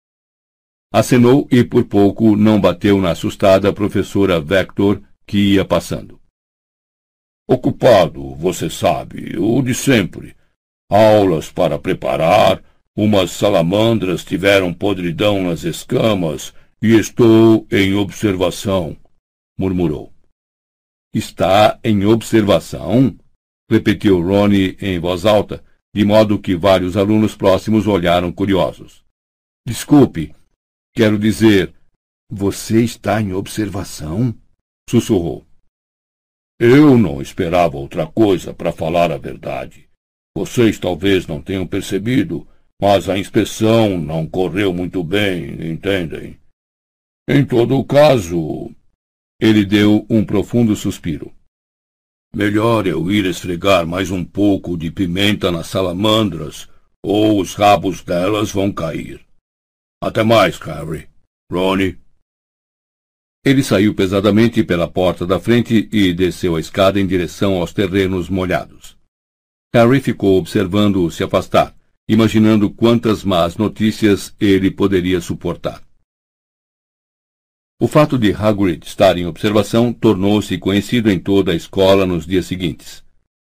Acenou 0.93 1.47
e 1.51 1.63
por 1.63 1.85
pouco 1.85 2.35
não 2.35 2.61
bateu 2.61 3.01
na 3.01 3.11
assustada 3.11 3.73
professora 3.73 4.41
Vector 4.41 5.03
que 5.27 5.55
ia 5.55 5.65
passando. 5.65 6.19
Ocupado, 7.47 8.35
você 8.35 8.69
sabe, 8.69 9.39
o 9.39 9.63
de 9.63 9.75
sempre. 9.75 10.37
Aulas 10.91 11.51
para 11.51 11.79
preparar, 11.79 12.63
umas 12.97 13.31
salamandras 13.31 14.25
tiveram 14.25 14.73
podridão 14.73 15.43
nas 15.43 15.65
escamas 15.65 16.55
e 16.83 16.95
estou 16.95 17.67
em 17.71 17.95
observação, 17.95 18.97
murmurou. 19.59 20.13
Está 21.15 21.79
em 21.83 22.05
observação? 22.05 23.17
repetiu 23.71 24.21
Rony 24.21 24.77
em 24.81 24.99
voz 24.99 25.27
alta, 25.27 25.63
de 25.95 26.05
modo 26.05 26.39
que 26.39 26.57
vários 26.57 26.97
alunos 26.97 27.35
próximos 27.37 27.87
olharam 27.87 28.33
curiosos. 28.33 29.05
Desculpe, 29.67 30.35
Quero 30.99 31.17
dizer, 31.17 31.73
você 32.29 32.83
está 32.83 33.23
em 33.23 33.33
observação? 33.33 34.35
Sussurrou. 34.91 35.47
Eu 36.59 36.99
não 36.99 37.23
esperava 37.23 37.77
outra 37.77 38.05
coisa, 38.05 38.53
para 38.53 38.73
falar 38.73 39.13
a 39.13 39.17
verdade. 39.17 39.89
Vocês 40.37 40.77
talvez 40.77 41.25
não 41.25 41.41
tenham 41.41 41.65
percebido, 41.65 42.49
mas 42.83 43.09
a 43.09 43.17
inspeção 43.17 43.97
não 43.97 44.27
correu 44.27 44.75
muito 44.75 45.05
bem, 45.05 45.71
entendem? 45.71 46.37
Em 47.29 47.47
todo 47.47 47.79
o 47.79 47.85
caso. 47.85 48.75
Ele 49.41 49.65
deu 49.65 50.05
um 50.11 50.25
profundo 50.25 50.75
suspiro. 50.75 51.33
Melhor 52.35 52.87
eu 52.87 53.11
ir 53.11 53.25
esfregar 53.25 53.87
mais 53.87 54.11
um 54.11 54.23
pouco 54.23 54.77
de 54.77 54.91
pimenta 54.91 55.51
nas 55.51 55.69
salamandras, 55.69 56.69
ou 57.03 57.41
os 57.41 57.55
rabos 57.55 58.03
delas 58.03 58.53
vão 58.53 58.71
cair. 58.71 59.25
Até 60.03 60.23
mais, 60.23 60.59
Harry. 60.59 61.09
Ronnie. 61.51 61.99
Ele 63.45 63.63
saiu 63.63 63.95
pesadamente 63.95 64.63
pela 64.63 64.87
porta 64.87 65.27
da 65.27 65.41
frente 65.41 65.89
e 65.91 66.13
desceu 66.13 66.57
a 66.57 66.61
escada 66.61 67.01
em 67.01 67.07
direção 67.07 67.55
aos 67.55 67.73
terrenos 67.73 68.29
molhados. 68.29 68.97
Harry 69.75 70.01
ficou 70.01 70.39
observando-o 70.39 71.11
se 71.11 71.25
afastar, 71.25 71.75
imaginando 72.07 72.71
quantas 72.71 73.25
más 73.25 73.57
notícias 73.57 74.35
ele 74.39 74.71
poderia 74.71 75.21
suportar. 75.21 75.88
O 77.81 77.87
fato 77.87 78.19
de 78.19 78.33
Hagrid 78.33 78.85
estar 78.85 79.17
em 79.17 79.27
observação 79.27 79.93
tornou-se 79.93 80.59
conhecido 80.59 81.09
em 81.09 81.19
toda 81.19 81.53
a 81.53 81.55
escola 81.55 82.05
nos 82.05 82.27
dias 82.27 82.47
seguintes. 82.47 83.05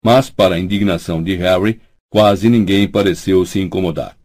Mas, 0.05 0.29
para 0.29 0.57
a 0.57 0.59
indignação 0.59 1.23
de 1.23 1.35
Harry, 1.37 1.81
quase 2.11 2.51
ninguém 2.51 2.87
pareceu 2.87 3.47
se 3.47 3.59
incomodar. 3.59 4.19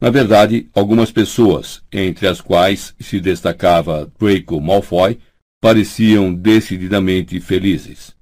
Na 0.00 0.08
verdade, 0.08 0.70
algumas 0.72 1.12
pessoas, 1.12 1.82
entre 1.92 2.26
as 2.26 2.40
quais 2.40 2.94
se 2.98 3.20
destacava 3.20 4.10
Draco 4.18 4.58
Malfoy, 4.58 5.18
pareciam 5.60 6.32
decididamente 6.32 7.38
felizes. 7.40 8.16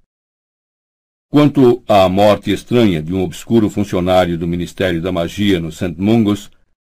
Quanto 1.30 1.80
à 1.86 2.08
morte 2.08 2.50
estranha 2.50 3.00
de 3.00 3.14
um 3.14 3.22
obscuro 3.22 3.70
funcionário 3.70 4.36
do 4.36 4.48
Ministério 4.48 5.00
da 5.00 5.12
Magia 5.12 5.60
no 5.60 5.70
St. 5.70 5.94
Mungus, 5.96 6.50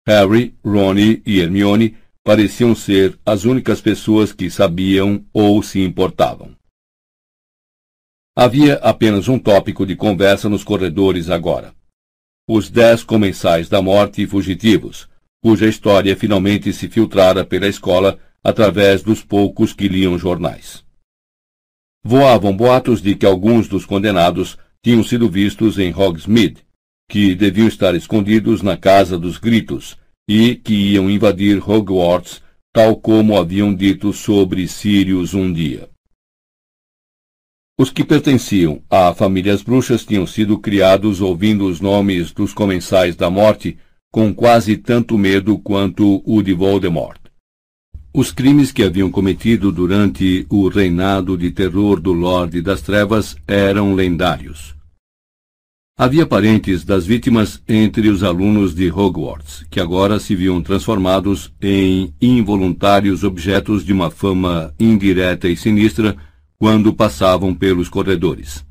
Harry, 0.06 0.54
Ron 0.62 0.96
e 1.24 1.40
Hermione 1.40 1.96
pareciam 2.24 2.74
ser 2.74 3.18
as 3.24 3.44
únicas 3.44 3.82
pessoas 3.82 4.32
que 4.32 4.50
sabiam 4.50 5.22
ou 5.30 5.62
se 5.62 5.80
importavam. 5.80 6.56
Havia 8.34 8.76
apenas 8.76 9.28
um 9.28 9.38
tópico 9.38 9.84
de 9.84 9.94
conversa 9.94 10.48
nos 10.48 10.64
corredores 10.64 11.28
agora. 11.28 11.74
Os 12.48 12.70
dez 12.70 13.04
comensais 13.04 13.68
da 13.68 13.82
morte 13.82 14.26
fugitivos, 14.26 15.06
cuja 15.42 15.68
história 15.68 16.16
finalmente 16.16 16.72
se 16.72 16.88
filtrara 16.88 17.44
pela 17.44 17.68
escola 17.68 18.18
através 18.42 19.02
dos 19.02 19.22
poucos 19.22 19.74
que 19.74 19.86
liam 19.86 20.18
jornais. 20.18 20.82
Voavam 22.02 22.56
boatos 22.56 23.02
de 23.02 23.14
que 23.14 23.26
alguns 23.26 23.68
dos 23.68 23.84
condenados 23.84 24.58
tinham 24.82 25.04
sido 25.04 25.28
vistos 25.28 25.78
em 25.78 25.94
Hogsmeade, 25.94 26.66
que 27.08 27.34
deviam 27.34 27.68
estar 27.68 27.94
escondidos 27.94 28.62
na 28.62 28.76
Casa 28.76 29.18
dos 29.18 29.38
Gritos 29.38 29.96
e 30.28 30.54
que 30.56 30.74
iam 30.74 31.10
invadir 31.10 31.58
Hogwarts, 31.58 32.42
tal 32.72 32.96
como 32.96 33.36
haviam 33.36 33.74
dito 33.74 34.12
sobre 34.12 34.66
Sirius 34.66 35.34
um 35.34 35.52
dia. 35.52 35.88
Os 37.78 37.90
que 37.90 38.04
pertenciam 38.04 38.82
à 38.88 39.12
família 39.12 39.56
bruxas 39.58 40.04
tinham 40.04 40.26
sido 40.26 40.58
criados 40.58 41.20
ouvindo 41.20 41.66
os 41.66 41.80
nomes 41.80 42.32
dos 42.32 42.52
comensais 42.52 43.16
da 43.16 43.28
morte 43.28 43.76
com 44.12 44.32
quase 44.32 44.76
tanto 44.76 45.18
medo 45.18 45.58
quanto 45.58 46.22
o 46.24 46.40
de 46.40 46.52
Voldemort. 46.52 47.18
Os 48.12 48.30
crimes 48.30 48.70
que 48.70 48.84
haviam 48.84 49.10
cometido 49.10 49.72
durante 49.72 50.46
o 50.48 50.68
reinado 50.68 51.36
de 51.36 51.50
terror 51.50 52.00
do 52.00 52.12
Lorde 52.12 52.62
das 52.62 52.80
Trevas 52.80 53.34
eram 53.44 53.92
lendários. 53.92 54.76
Havia 55.96 56.26
parentes 56.26 56.84
das 56.84 57.06
vítimas 57.06 57.62
entre 57.68 58.08
os 58.08 58.24
alunos 58.24 58.74
de 58.74 58.90
Hogwarts, 58.90 59.64
que 59.70 59.78
agora 59.78 60.18
se 60.18 60.34
viam 60.34 60.60
transformados 60.60 61.52
em 61.62 62.12
involuntários 62.20 63.22
objetos 63.22 63.84
de 63.84 63.92
uma 63.92 64.10
fama 64.10 64.74
indireta 64.78 65.48
e 65.48 65.56
sinistra 65.56 66.16
quando 66.58 66.92
passavam 66.92 67.54
pelos 67.54 67.88
corredores. 67.88 68.66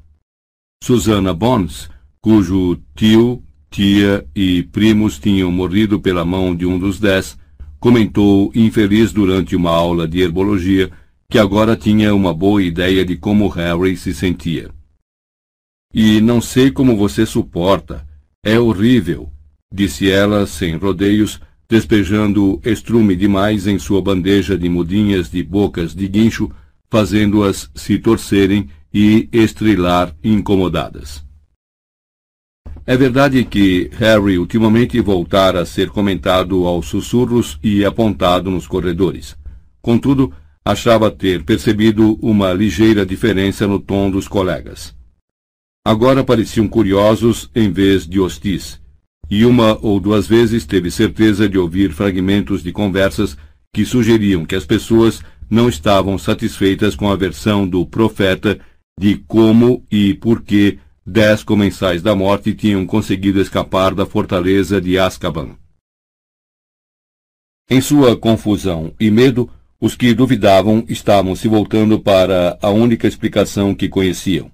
Susana 0.83 1.33
Bones, 1.33 1.89
cujo 2.19 2.77
tio, 2.93 3.41
tia 3.71 4.25
e 4.35 4.63
primos 4.63 5.17
tinham 5.17 5.49
morrido 5.49 6.01
pela 6.01 6.25
mão 6.25 6.53
de 6.53 6.65
um 6.65 6.77
dos 6.77 6.99
dez, 6.99 7.37
comentou, 7.79 8.51
infeliz 8.53 9.13
durante 9.13 9.55
uma 9.55 9.71
aula 9.71 10.05
de 10.09 10.19
herbologia, 10.19 10.91
que 11.29 11.39
agora 11.39 11.77
tinha 11.77 12.13
uma 12.13 12.33
boa 12.33 12.61
ideia 12.61 13.05
de 13.05 13.15
como 13.15 13.47
Harry 13.47 13.95
se 13.95 14.13
sentia. 14.13 14.69
E 15.93 16.19
não 16.19 16.41
sei 16.41 16.71
como 16.71 16.97
você 16.97 17.25
suporta. 17.25 18.05
É 18.43 18.59
horrível, 18.59 19.29
disse 19.71 20.09
ela 20.09 20.47
sem 20.47 20.75
rodeios, 20.75 21.39
despejando 21.69 22.59
estrume 22.65 23.15
demais 23.15 23.67
em 23.67 23.77
sua 23.77 24.01
bandeja 24.01 24.57
de 24.57 24.67
mudinhas 24.67 25.29
de 25.29 25.43
bocas 25.43 25.93
de 25.93 26.07
guincho, 26.07 26.51
fazendo-as 26.89 27.69
se 27.75 27.97
torcerem 27.99 28.69
e 28.93 29.29
estrilar 29.31 30.15
incomodadas. 30.23 31.23
É 32.85 32.97
verdade 32.97 33.45
que 33.45 33.89
Harry 33.93 34.37
ultimamente 34.37 34.99
voltara 34.99 35.61
a 35.61 35.65
ser 35.65 35.89
comentado 35.89 36.67
aos 36.67 36.87
sussurros 36.87 37.57
e 37.63 37.85
apontado 37.85 38.51
nos 38.51 38.67
corredores. 38.67 39.37
Contudo, 39.81 40.33
achava 40.65 41.09
ter 41.09 41.43
percebido 41.43 42.17
uma 42.21 42.51
ligeira 42.51 43.05
diferença 43.05 43.65
no 43.65 43.79
tom 43.79 44.11
dos 44.11 44.27
colegas. 44.27 44.93
Agora 45.85 46.23
pareciam 46.23 46.65
curiosos 46.65 47.49
em 47.53 47.69
vez 47.69 48.07
de 48.07 48.17
hostis, 48.17 48.79
e 49.29 49.45
uma 49.45 49.77
ou 49.81 49.99
duas 49.99 50.25
vezes 50.25 50.65
teve 50.65 50.89
certeza 50.89 51.49
de 51.49 51.57
ouvir 51.57 51.91
fragmentos 51.91 52.63
de 52.63 52.71
conversas 52.71 53.37
que 53.73 53.83
sugeriam 53.83 54.45
que 54.45 54.55
as 54.55 54.65
pessoas 54.65 55.21
não 55.49 55.67
estavam 55.67 56.17
satisfeitas 56.17 56.95
com 56.95 57.11
a 57.11 57.17
versão 57.17 57.67
do 57.67 57.85
profeta 57.85 58.59
de 58.97 59.17
como 59.27 59.83
e 59.91 60.13
por 60.13 60.41
que 60.41 60.79
dez 61.05 61.43
comensais 61.43 62.01
da 62.01 62.15
morte 62.15 62.53
tinham 62.53 62.85
conseguido 62.85 63.41
escapar 63.41 63.93
da 63.93 64.05
fortaleza 64.05 64.79
de 64.79 64.97
Azkaban. 64.97 65.57
Em 67.69 67.81
sua 67.81 68.15
confusão 68.15 68.93
e 68.97 69.11
medo, 69.11 69.49
os 69.81 69.95
que 69.95 70.13
duvidavam 70.13 70.85
estavam 70.87 71.35
se 71.35 71.49
voltando 71.49 71.99
para 71.99 72.57
a 72.61 72.69
única 72.69 73.05
explicação 73.05 73.75
que 73.75 73.89
conheciam. 73.89 74.49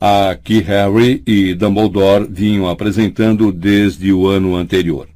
A 0.00 0.36
que 0.36 0.60
Harry 0.60 1.22
e 1.26 1.54
Dumbledore 1.54 2.26
vinham 2.28 2.68
apresentando 2.68 3.50
desde 3.50 4.12
o 4.12 4.26
ano 4.26 4.54
anterior. 4.54 5.08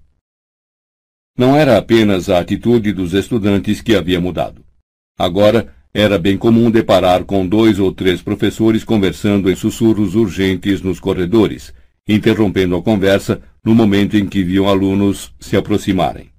Não 1.36 1.54
era 1.54 1.76
apenas 1.76 2.30
a 2.30 2.38
atitude 2.38 2.90
dos 2.92 3.12
estudantes 3.12 3.82
que 3.82 3.94
havia 3.94 4.18
mudado. 4.18 4.64
Agora, 5.18 5.74
era 5.92 6.18
bem 6.18 6.38
comum 6.38 6.70
deparar 6.70 7.24
com 7.24 7.46
dois 7.46 7.78
ou 7.78 7.92
três 7.92 8.22
professores 8.22 8.84
conversando 8.84 9.50
em 9.50 9.56
sussurros 9.56 10.14
urgentes 10.14 10.80
nos 10.80 10.98
corredores, 10.98 11.74
interrompendo 12.08 12.76
a 12.76 12.82
conversa 12.82 13.42
no 13.64 13.74
momento 13.74 14.16
em 14.16 14.26
que 14.26 14.42
viam 14.42 14.68
alunos 14.68 15.34
se 15.38 15.56
aproximarem. 15.56 16.30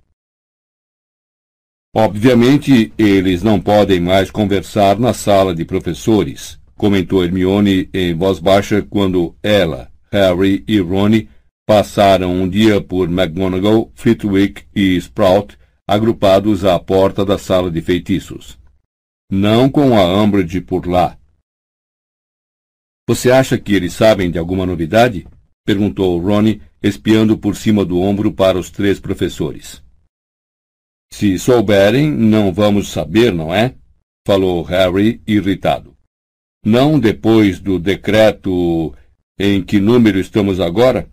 Obviamente, 1.93 2.93
eles 2.97 3.43
não 3.43 3.59
podem 3.59 3.99
mais 3.99 4.31
conversar 4.31 4.97
na 4.97 5.13
sala 5.13 5.53
de 5.53 5.65
professores, 5.65 6.60
comentou 6.81 7.23
Hermione 7.23 7.87
em 7.93 8.11
voz 8.15 8.39
baixa 8.39 8.81
quando 8.81 9.37
ela, 9.43 9.91
Harry 10.11 10.65
e 10.67 10.79
Ron 10.79 11.27
passaram 11.63 12.33
um 12.33 12.49
dia 12.49 12.81
por 12.81 13.07
McGonagall, 13.07 13.91
Flitwick 13.93 14.63
e 14.75 14.95
Sprout, 14.95 15.59
agrupados 15.87 16.65
à 16.65 16.79
porta 16.79 17.23
da 17.23 17.37
sala 17.37 17.69
de 17.69 17.83
feitiços. 17.83 18.57
Não 19.31 19.69
com 19.69 19.95
a 19.95 20.23
Umbridge 20.23 20.59
por 20.61 20.87
lá. 20.87 21.19
Você 23.07 23.29
acha 23.29 23.59
que 23.59 23.75
eles 23.75 23.93
sabem 23.93 24.31
de 24.31 24.39
alguma 24.39 24.65
novidade? 24.65 25.27
perguntou 25.63 26.17
Ronnie, 26.17 26.63
espiando 26.81 27.37
por 27.37 27.55
cima 27.55 27.85
do 27.85 27.99
ombro 27.99 28.33
para 28.33 28.57
os 28.57 28.71
três 28.71 28.99
professores. 28.99 29.83
Se 31.13 31.37
souberem, 31.37 32.09
não 32.09 32.51
vamos 32.51 32.89
saber, 32.89 33.31
não 33.31 33.53
é? 33.53 33.75
falou 34.25 34.63
Harry, 34.63 35.21
irritado. 35.27 36.00
Não 36.63 36.99
depois 36.99 37.59
do 37.59 37.79
decreto 37.79 38.93
em 39.39 39.61
que 39.63 39.79
número 39.79 40.19
estamos 40.19 40.59
agora? 40.59 41.09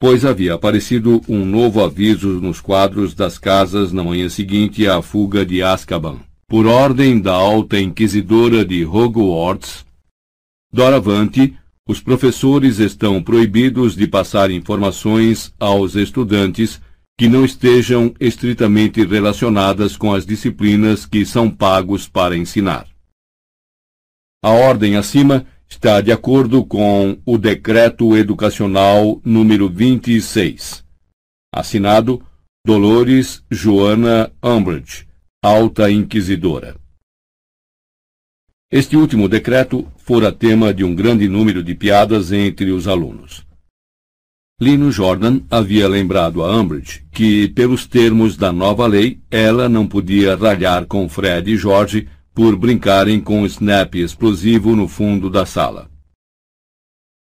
Pois 0.00 0.24
havia 0.24 0.54
aparecido 0.54 1.20
um 1.28 1.44
novo 1.44 1.84
aviso 1.84 2.40
nos 2.40 2.60
quadros 2.60 3.14
das 3.14 3.38
casas 3.38 3.92
na 3.92 4.02
manhã 4.02 4.28
seguinte 4.28 4.86
à 4.86 5.00
fuga 5.02 5.44
de 5.44 5.62
Azkaban 5.62 6.20
por 6.50 6.66
ordem 6.66 7.20
da 7.20 7.32
alta 7.32 7.78
inquisidora 7.78 8.64
de 8.64 8.84
Hogwarts, 8.84 9.86
doravante, 10.72 11.56
os 11.86 12.00
professores 12.00 12.80
estão 12.80 13.22
proibidos 13.22 13.94
de 13.94 14.08
passar 14.08 14.50
informações 14.50 15.54
aos 15.60 15.94
estudantes 15.94 16.80
que 17.16 17.28
não 17.28 17.44
estejam 17.44 18.12
estritamente 18.18 19.04
relacionadas 19.04 19.96
com 19.96 20.12
as 20.12 20.26
disciplinas 20.26 21.06
que 21.06 21.24
são 21.24 21.48
pagos 21.48 22.08
para 22.08 22.36
ensinar. 22.36 22.89
A 24.42 24.52
ordem 24.52 24.96
acima 24.96 25.44
está 25.68 26.00
de 26.00 26.10
acordo 26.10 26.64
com 26.64 27.20
o 27.26 27.36
Decreto 27.36 28.16
Educacional 28.16 29.20
número 29.22 29.68
26, 29.68 30.82
assinado 31.54 32.24
Dolores 32.64 33.44
Joana 33.50 34.32
Umbridge, 34.42 35.06
Alta 35.44 35.90
Inquisidora. 35.90 36.74
Este 38.72 38.96
último 38.96 39.28
decreto 39.28 39.86
fora 39.98 40.32
tema 40.32 40.72
de 40.72 40.84
um 40.84 40.94
grande 40.94 41.28
número 41.28 41.62
de 41.62 41.74
piadas 41.74 42.32
entre 42.32 42.70
os 42.70 42.88
alunos. 42.88 43.46
Lino 44.58 44.90
Jordan 44.90 45.42
havia 45.50 45.86
lembrado 45.86 46.42
a 46.42 46.56
Umbridge 46.58 47.06
que, 47.12 47.46
pelos 47.48 47.86
termos 47.86 48.38
da 48.38 48.50
nova 48.50 48.86
lei, 48.86 49.20
ela 49.30 49.68
não 49.68 49.86
podia 49.86 50.34
ralhar 50.34 50.86
com 50.86 51.06
Fred 51.10 51.52
e 51.52 51.58
George 51.58 52.08
por 52.40 52.56
brincarem 52.56 53.20
com 53.20 53.42
o 53.42 53.46
snap 53.46 53.96
explosivo 53.96 54.74
no 54.74 54.88
fundo 54.88 55.28
da 55.28 55.44
sala. 55.44 55.90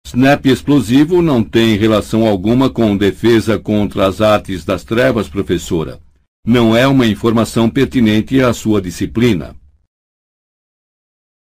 Snap 0.06 0.46
explosivo 0.46 1.20
não 1.20 1.44
tem 1.44 1.76
relação 1.76 2.26
alguma 2.26 2.70
com 2.70 2.96
defesa 2.96 3.58
contra 3.58 4.06
as 4.06 4.22
artes 4.22 4.64
das 4.64 4.82
trevas, 4.82 5.28
professora, 5.28 6.00
não 6.46 6.74
é 6.74 6.86
uma 6.86 7.06
informação 7.06 7.68
pertinente 7.68 8.40
à 8.40 8.54
sua 8.54 8.80
disciplina. 8.80 9.54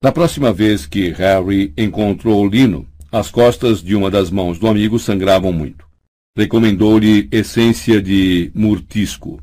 Na 0.04 0.12
próxima 0.12 0.54
vez 0.54 0.86
que 0.86 1.10
Harry 1.10 1.74
encontrou 1.76 2.48
Lino, 2.48 2.88
as 3.12 3.32
costas 3.32 3.82
de 3.82 3.96
uma 3.96 4.12
das 4.12 4.30
mãos 4.30 4.60
do 4.60 4.68
amigo 4.68 5.00
sangravam 5.00 5.52
muito. 5.52 5.84
Recomendou-lhe 6.38 7.28
essência 7.32 8.00
de 8.00 8.52
murtisco. 8.54 9.42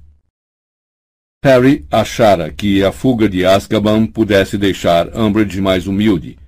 Harry 1.44 1.84
achara 1.90 2.50
que 2.50 2.82
a 2.82 2.90
fuga 2.90 3.28
de 3.28 3.44
Azkaban 3.44 4.06
pudesse 4.06 4.56
deixar 4.56 5.14
Umbridge 5.14 5.60
mais 5.60 5.86
humilde, 5.86 6.38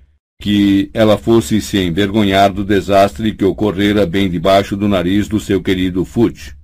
que 0.41 0.89
ela 0.91 1.19
fosse 1.19 1.61
se 1.61 1.77
envergonhar 1.77 2.51
do 2.51 2.65
desastre 2.65 3.35
que 3.35 3.45
ocorrera 3.45 4.07
bem 4.07 4.27
debaixo 4.27 4.75
do 4.75 4.87
nariz 4.87 5.27
do 5.27 5.39
seu 5.39 5.61
querido 5.61 6.03
Fudge. 6.03 6.55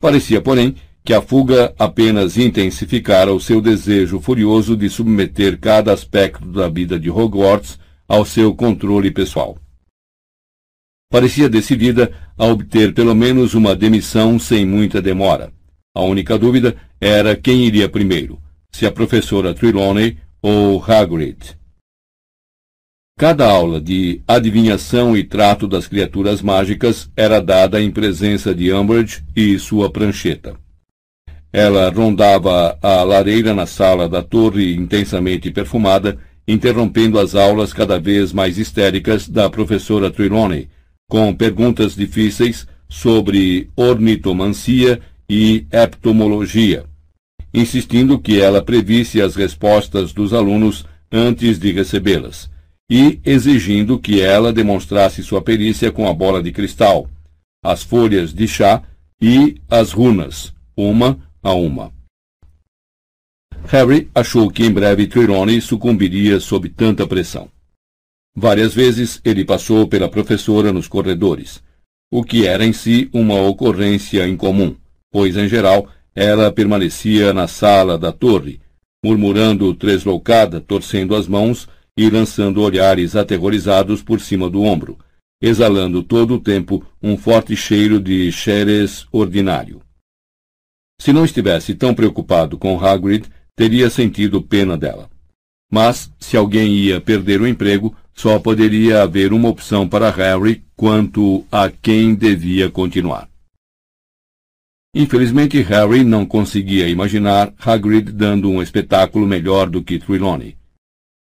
Parecia, 0.00 0.40
porém, 0.40 0.76
que 1.04 1.12
a 1.12 1.20
fuga 1.20 1.74
apenas 1.78 2.38
intensificara 2.38 3.30
o 3.34 3.38
seu 3.38 3.60
desejo 3.60 4.18
furioso 4.18 4.74
de 4.74 4.88
submeter 4.88 5.60
cada 5.60 5.92
aspecto 5.92 6.46
da 6.46 6.70
vida 6.70 6.98
de 6.98 7.10
Hogwarts 7.10 7.78
ao 8.08 8.24
seu 8.24 8.54
controle 8.54 9.10
pessoal. 9.10 9.58
Parecia 11.10 11.50
decidida 11.50 12.10
a 12.38 12.46
obter 12.46 12.94
pelo 12.94 13.14
menos 13.14 13.52
uma 13.52 13.76
demissão 13.76 14.38
sem 14.38 14.64
muita 14.64 15.02
demora. 15.02 15.52
A 15.96 16.02
única 16.02 16.36
dúvida 16.38 16.76
era 17.00 17.34
quem 17.34 17.64
iria 17.64 17.88
primeiro, 17.88 18.38
se 18.70 18.84
a 18.84 18.92
professora 18.92 19.54
Trelawney 19.54 20.18
ou 20.42 20.84
Hagrid. 20.86 21.56
Cada 23.18 23.50
aula 23.50 23.80
de 23.80 24.20
adivinhação 24.28 25.16
e 25.16 25.24
trato 25.24 25.66
das 25.66 25.86
criaturas 25.86 26.42
mágicas 26.42 27.10
era 27.16 27.40
dada 27.40 27.80
em 27.80 27.90
presença 27.90 28.54
de 28.54 28.70
Umbridge 28.70 29.24
e 29.34 29.58
sua 29.58 29.88
prancheta. 29.90 30.54
Ela 31.50 31.88
rondava 31.88 32.78
a 32.82 33.02
lareira 33.02 33.54
na 33.54 33.64
sala 33.64 34.06
da 34.06 34.22
torre 34.22 34.74
intensamente 34.74 35.50
perfumada, 35.50 36.18
interrompendo 36.46 37.18
as 37.18 37.34
aulas 37.34 37.72
cada 37.72 37.98
vez 37.98 38.34
mais 38.34 38.58
histéricas 38.58 39.26
da 39.30 39.48
professora 39.48 40.10
Trelawney, 40.10 40.68
com 41.08 41.34
perguntas 41.34 41.96
difíceis 41.96 42.66
sobre 42.86 43.70
ornitomancia 43.74 45.00
e 45.28 45.66
heptomologia, 45.70 46.84
insistindo 47.52 48.18
que 48.18 48.40
ela 48.40 48.62
previsse 48.62 49.20
as 49.20 49.34
respostas 49.34 50.12
dos 50.12 50.32
alunos 50.32 50.86
antes 51.10 51.58
de 51.58 51.72
recebê-las, 51.72 52.50
e 52.90 53.20
exigindo 53.24 53.98
que 53.98 54.20
ela 54.20 54.52
demonstrasse 54.52 55.22
sua 55.22 55.42
perícia 55.42 55.90
com 55.90 56.08
a 56.08 56.14
bola 56.14 56.42
de 56.42 56.52
cristal, 56.52 57.08
as 57.64 57.82
folhas 57.82 58.32
de 58.32 58.46
chá 58.46 58.82
e 59.20 59.56
as 59.68 59.92
runas, 59.92 60.54
uma 60.76 61.18
a 61.42 61.52
uma. 61.54 61.92
Harry 63.64 64.08
achou 64.14 64.48
que 64.50 64.64
em 64.64 64.70
breve 64.70 65.08
Trelawney 65.08 65.60
sucumbiria 65.60 66.38
sob 66.38 66.68
tanta 66.68 67.06
pressão. 67.06 67.48
Várias 68.34 68.74
vezes 68.74 69.20
ele 69.24 69.44
passou 69.44 69.88
pela 69.88 70.08
professora 70.08 70.72
nos 70.72 70.86
corredores, 70.86 71.62
o 72.12 72.22
que 72.22 72.46
era 72.46 72.64
em 72.64 72.72
si 72.72 73.08
uma 73.12 73.40
ocorrência 73.40 74.28
incomum, 74.28 74.76
pois, 75.16 75.34
em 75.34 75.48
geral, 75.48 75.88
ela 76.14 76.52
permanecia 76.52 77.32
na 77.32 77.48
sala 77.48 77.96
da 77.96 78.12
torre, 78.12 78.60
murmurando 79.02 79.72
tresloucada, 79.72 80.60
torcendo 80.60 81.16
as 81.16 81.26
mãos 81.26 81.66
e 81.96 82.10
lançando 82.10 82.60
olhares 82.60 83.16
aterrorizados 83.16 84.02
por 84.02 84.20
cima 84.20 84.50
do 84.50 84.60
ombro, 84.62 84.98
exalando 85.40 86.02
todo 86.02 86.34
o 86.34 86.38
tempo 86.38 86.84
um 87.02 87.16
forte 87.16 87.56
cheiro 87.56 87.98
de 87.98 88.30
xeres 88.30 89.06
ordinário. 89.10 89.80
Se 91.00 91.14
não 91.14 91.24
estivesse 91.24 91.74
tão 91.74 91.94
preocupado 91.94 92.58
com 92.58 92.78
Hagrid, 92.78 93.24
teria 93.56 93.88
sentido 93.88 94.42
pena 94.42 94.76
dela. 94.76 95.08
Mas, 95.72 96.12
se 96.20 96.36
alguém 96.36 96.74
ia 96.74 97.00
perder 97.00 97.40
o 97.40 97.48
emprego, 97.48 97.96
só 98.12 98.38
poderia 98.38 99.02
haver 99.02 99.32
uma 99.32 99.48
opção 99.48 99.88
para 99.88 100.10
Harry 100.10 100.62
quanto 100.76 101.42
a 101.50 101.70
quem 101.70 102.14
devia 102.14 102.70
continuar. 102.70 103.26
Infelizmente, 104.98 105.60
Harry 105.60 106.02
não 106.02 106.24
conseguia 106.24 106.88
imaginar 106.88 107.52
Hagrid 107.58 108.10
dando 108.12 108.48
um 108.48 108.62
espetáculo 108.62 109.26
melhor 109.26 109.68
do 109.68 109.82
que 109.82 109.98
Trelawney. 109.98 110.56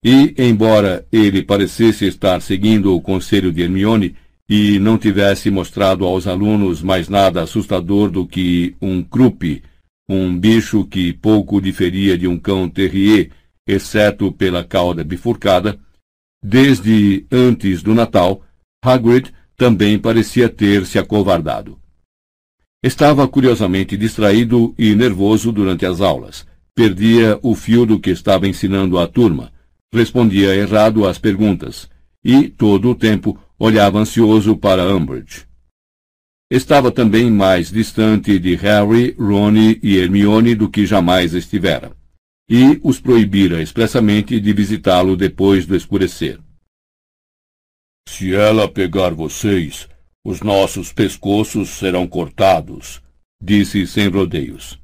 E, 0.05 0.35
embora 0.37 1.03
ele 1.11 1.41
parecesse 1.41 2.05
estar 2.05 2.39
seguindo 2.43 2.95
o 2.95 3.01
conselho 3.01 3.51
de 3.51 3.63
Hermione, 3.63 4.15
e 4.47 4.77
não 4.77 4.99
tivesse 4.99 5.49
mostrado 5.49 6.05
aos 6.05 6.27
alunos 6.27 6.83
mais 6.83 7.09
nada 7.09 7.41
assustador 7.41 8.11
do 8.11 8.27
que 8.27 8.75
um 8.79 9.01
croup, 9.01 9.41
um 10.07 10.37
bicho 10.37 10.85
que 10.85 11.11
pouco 11.11 11.59
diferia 11.59 12.15
de 12.15 12.27
um 12.27 12.37
cão 12.37 12.69
terrier, 12.69 13.31
exceto 13.67 14.31
pela 14.31 14.63
cauda 14.63 15.03
bifurcada, 15.03 15.79
desde 16.43 17.25
antes 17.31 17.81
do 17.81 17.95
Natal, 17.95 18.43
Hagrid 18.83 19.33
também 19.57 19.97
parecia 19.97 20.47
ter 20.47 20.85
se 20.85 20.99
acovardado. 20.99 21.79
Estava 22.85 23.27
curiosamente 23.27 23.97
distraído 23.97 24.75
e 24.77 24.93
nervoso 24.93 25.51
durante 25.51 25.87
as 25.87 26.01
aulas. 26.01 26.45
Perdia 26.75 27.39
o 27.41 27.55
fio 27.55 27.83
do 27.83 27.99
que 27.99 28.11
estava 28.11 28.47
ensinando 28.47 28.99
à 28.99 29.07
turma, 29.07 29.51
respondia 29.91 30.55
errado 30.55 31.07
às 31.07 31.17
perguntas, 31.17 31.89
e, 32.23 32.47
todo 32.47 32.91
o 32.91 32.93
tempo, 32.93 33.39
olhava 33.57 33.97
ansioso 33.97 34.55
para 34.55 34.95
Umbridge. 34.95 35.47
Estava 36.47 36.91
também 36.91 37.31
mais 37.31 37.71
distante 37.71 38.37
de 38.37 38.53
Harry, 38.53 39.15
Ron 39.17 39.55
e 39.81 39.97
Hermione 39.97 40.53
do 40.53 40.69
que 40.69 40.85
jamais 40.85 41.33
estivera, 41.33 41.91
e 42.47 42.79
os 42.83 42.99
proibira 42.99 43.63
expressamente 43.63 44.39
de 44.39 44.53
visitá-lo 44.53 45.17
depois 45.17 45.65
do 45.65 45.75
escurecer. 45.75 46.39
Se 48.07 48.35
ela 48.35 48.67
pegar 48.67 49.09
vocês, 49.09 49.89
os 50.25 50.41
nossos 50.41 50.91
pescoços 50.91 51.69
serão 51.69 52.07
cortados, 52.07 52.99
disse 53.39 53.85
sem 53.85 54.07
rodeios. 54.07 54.81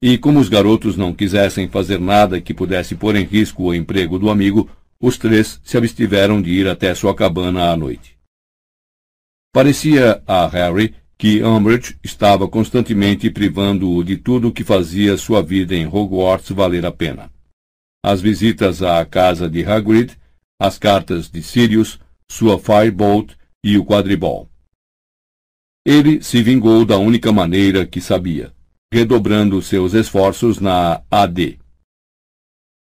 E 0.00 0.16
como 0.16 0.38
os 0.38 0.48
garotos 0.48 0.96
não 0.96 1.12
quisessem 1.12 1.68
fazer 1.68 1.98
nada 1.98 2.40
que 2.40 2.54
pudesse 2.54 2.94
pôr 2.94 3.16
em 3.16 3.24
risco 3.24 3.64
o 3.64 3.74
emprego 3.74 4.20
do 4.20 4.30
amigo, 4.30 4.70
os 5.00 5.18
três 5.18 5.60
se 5.64 5.76
abstiveram 5.76 6.40
de 6.40 6.50
ir 6.50 6.68
até 6.68 6.94
sua 6.94 7.12
cabana 7.12 7.72
à 7.72 7.76
noite. 7.76 8.16
Parecia 9.52 10.22
a 10.28 10.46
Harry 10.46 10.94
que 11.18 11.42
Umbridge 11.42 11.98
estava 12.02 12.46
constantemente 12.46 13.30
privando-o 13.30 14.02
de 14.04 14.16
tudo 14.16 14.48
o 14.48 14.52
que 14.52 14.62
fazia 14.62 15.16
sua 15.16 15.42
vida 15.42 15.74
em 15.74 15.86
Hogwarts 15.86 16.50
valer 16.50 16.86
a 16.86 16.92
pena. 16.92 17.32
As 18.04 18.20
visitas 18.20 18.80
à 18.80 19.04
casa 19.04 19.50
de 19.50 19.64
Hagrid, 19.64 20.16
as 20.60 20.78
cartas 20.78 21.28
de 21.28 21.42
Sirius, 21.42 21.98
sua 22.30 22.58
Firebolt 22.58 23.34
e 23.64 23.76
o 23.76 23.84
quadribol. 23.84 24.51
Ele 25.84 26.22
se 26.22 26.40
vingou 26.42 26.84
da 26.84 26.96
única 26.96 27.32
maneira 27.32 27.84
que 27.84 28.00
sabia, 28.00 28.52
redobrando 28.92 29.60
seus 29.60 29.94
esforços 29.94 30.60
na 30.60 31.02
AD. 31.10 31.58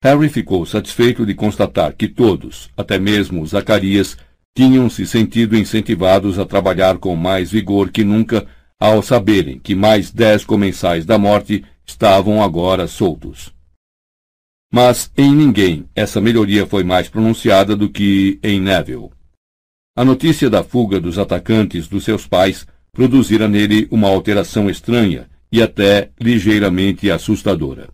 Harry 0.05 0.29
ficou 0.29 0.67
satisfeito 0.67 1.25
de 1.25 1.35
constatar 1.35 1.95
que 1.95 2.07
todos, 2.07 2.71
até 2.77 2.99
mesmo 2.99 3.47
Zacarias, 3.47 4.17
tinham 4.55 4.91
se 4.91 5.07
sentido 5.07 5.57
incentivados 5.57 6.39
a 6.39 6.45
trabalhar 6.45 6.99
com 6.99 7.17
mais 7.17 7.51
vigor 7.51 7.91
que 7.91 8.05
nunca 8.05 8.47
ao 8.79 9.01
saberem 9.01 9.59
que 9.59 9.75
mais 9.75 10.11
dez 10.11 10.45
comensais 10.45 11.07
da 11.07 11.17
morte 11.17 11.65
estavam 11.87 12.43
agora 12.43 12.87
soltos. 12.87 13.55
Mas 14.71 15.11
em 15.17 15.35
ninguém 15.35 15.89
essa 15.95 16.21
melhoria 16.21 16.67
foi 16.67 16.83
mais 16.83 17.09
pronunciada 17.09 17.75
do 17.75 17.89
que 17.89 18.39
em 18.43 18.61
Neville. 18.61 19.11
A 19.97 20.05
notícia 20.05 20.51
da 20.51 20.65
fuga 20.65 21.01
dos 21.01 21.19
atacantes 21.19 21.87
dos 21.87 22.05
seus 22.05 22.27
pais 22.27 22.67
produzira 22.93 23.49
nele 23.49 23.89
uma 23.91 24.09
alteração 24.09 24.69
estranha 24.69 25.29
e 25.51 25.63
até 25.63 26.11
ligeiramente 26.21 27.11
assustadora. 27.11 27.89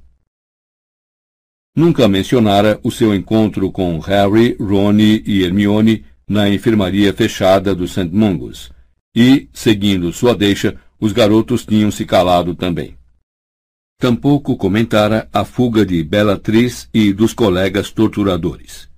Nunca 1.75 2.09
mencionara 2.09 2.81
o 2.83 2.91
seu 2.91 3.15
encontro 3.15 3.71
com 3.71 3.99
Harry, 4.01 4.57
Ron 4.59 4.99
e 4.99 5.43
Hermione 5.43 6.05
na 6.29 6.49
enfermaria 6.49 7.15
fechada 7.15 7.75
do 7.75 7.87
St. 7.87 8.11
Mungus, 8.13 8.71
e, 9.15 9.49
seguindo 9.53 10.13
sua 10.13 10.35
deixa, 10.35 10.77
os 11.01 11.13
garotos 11.13 11.65
tinham 11.65 11.91
se 11.91 12.05
calado 12.05 12.55
também. 12.55 12.97
Tampouco 14.01 14.57
comentara 14.57 15.29
a 15.33 15.45
fuga 15.45 15.85
de 15.87 16.03
Bellatrix 16.03 16.89
e 16.93 17.13
dos 17.13 17.33
colegas 17.33 17.91
torturadores. 17.91 18.89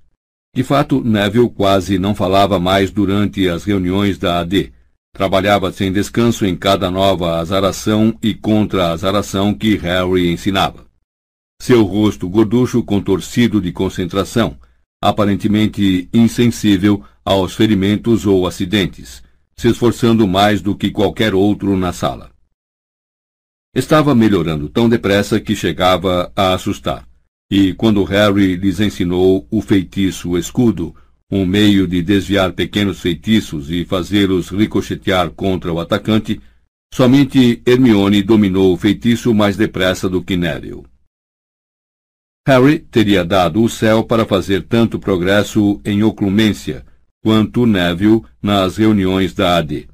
De 0.54 0.62
fato, 0.62 1.02
Neville 1.02 1.48
quase 1.48 1.98
não 1.98 2.14
falava 2.14 2.58
mais 2.58 2.90
durante 2.90 3.48
as 3.48 3.64
reuniões 3.64 4.18
da 4.18 4.40
AD. 4.40 4.72
Trabalhava 5.12 5.72
sem 5.72 5.92
descanso 5.92 6.46
em 6.46 6.56
cada 6.56 6.90
nova 6.90 7.38
azaração 7.38 8.16
e 8.22 8.34
contra-azaração 8.34 9.52
que 9.52 9.76
Harry 9.76 10.30
ensinava 10.30 10.90
seu 11.60 11.82
rosto 11.82 12.26
gorducho 12.26 12.82
contorcido 12.82 13.60
de 13.60 13.70
concentração, 13.70 14.58
aparentemente 15.00 16.08
insensível 16.12 17.04
aos 17.22 17.54
ferimentos 17.54 18.24
ou 18.24 18.46
acidentes, 18.46 19.22
se 19.54 19.68
esforçando 19.68 20.26
mais 20.26 20.62
do 20.62 20.74
que 20.74 20.90
qualquer 20.90 21.34
outro 21.34 21.76
na 21.76 21.92
sala. 21.92 22.30
Estava 23.76 24.14
melhorando 24.14 24.70
tão 24.70 24.88
depressa 24.88 25.38
que 25.38 25.54
chegava 25.54 26.32
a 26.34 26.54
assustar, 26.54 27.06
e 27.50 27.74
quando 27.74 28.02
Harry 28.04 28.56
lhes 28.56 28.80
ensinou 28.80 29.46
o 29.50 29.60
feitiço 29.60 30.38
escudo, 30.38 30.94
um 31.30 31.46
meio 31.46 31.86
de 31.86 32.02
desviar 32.02 32.52
pequenos 32.52 33.00
feitiços 33.00 33.70
e 33.70 33.84
fazê-los 33.84 34.48
ricochetear 34.50 35.30
contra 35.30 35.72
o 35.72 35.78
atacante, 35.78 36.40
somente 36.92 37.62
Hermione 37.64 38.22
dominou 38.22 38.72
o 38.72 38.76
feitiço 38.76 39.32
mais 39.32 39.56
depressa 39.56 40.08
do 40.08 40.22
que 40.22 40.36
Neville. 40.36 40.84
Harry 42.46 42.80
teria 42.80 43.24
dado 43.24 43.62
o 43.62 43.68
céu 43.68 44.02
para 44.02 44.26
fazer 44.26 44.62
tanto 44.62 44.98
progresso 44.98 45.80
em 45.84 46.02
oclumência 46.02 46.84
quanto 47.22 47.66
Neville 47.66 48.22
nas 48.42 48.76
reuniões 48.76 49.32
da 49.34 49.58
AD. 49.58 49.88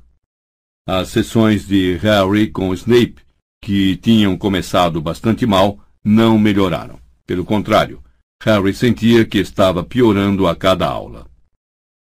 As 0.89 1.09
sessões 1.09 1.67
de 1.67 1.97
Harry 1.97 2.49
com 2.49 2.73
Snape, 2.73 3.17
que 3.61 3.97
tinham 3.97 4.39
começado 4.39 5.03
bastante 5.03 5.45
mal, 5.45 5.81
não 6.05 6.39
melhoraram. 6.39 7.01
Pelo 7.27 7.45
contrário, 7.45 8.01
Harry 8.43 8.75
sentia 8.75 9.25
que 9.25 9.39
estava 9.39 9.83
piorando 9.83 10.47
a 10.47 10.55
cada 10.55 10.87
aula. 10.87 11.27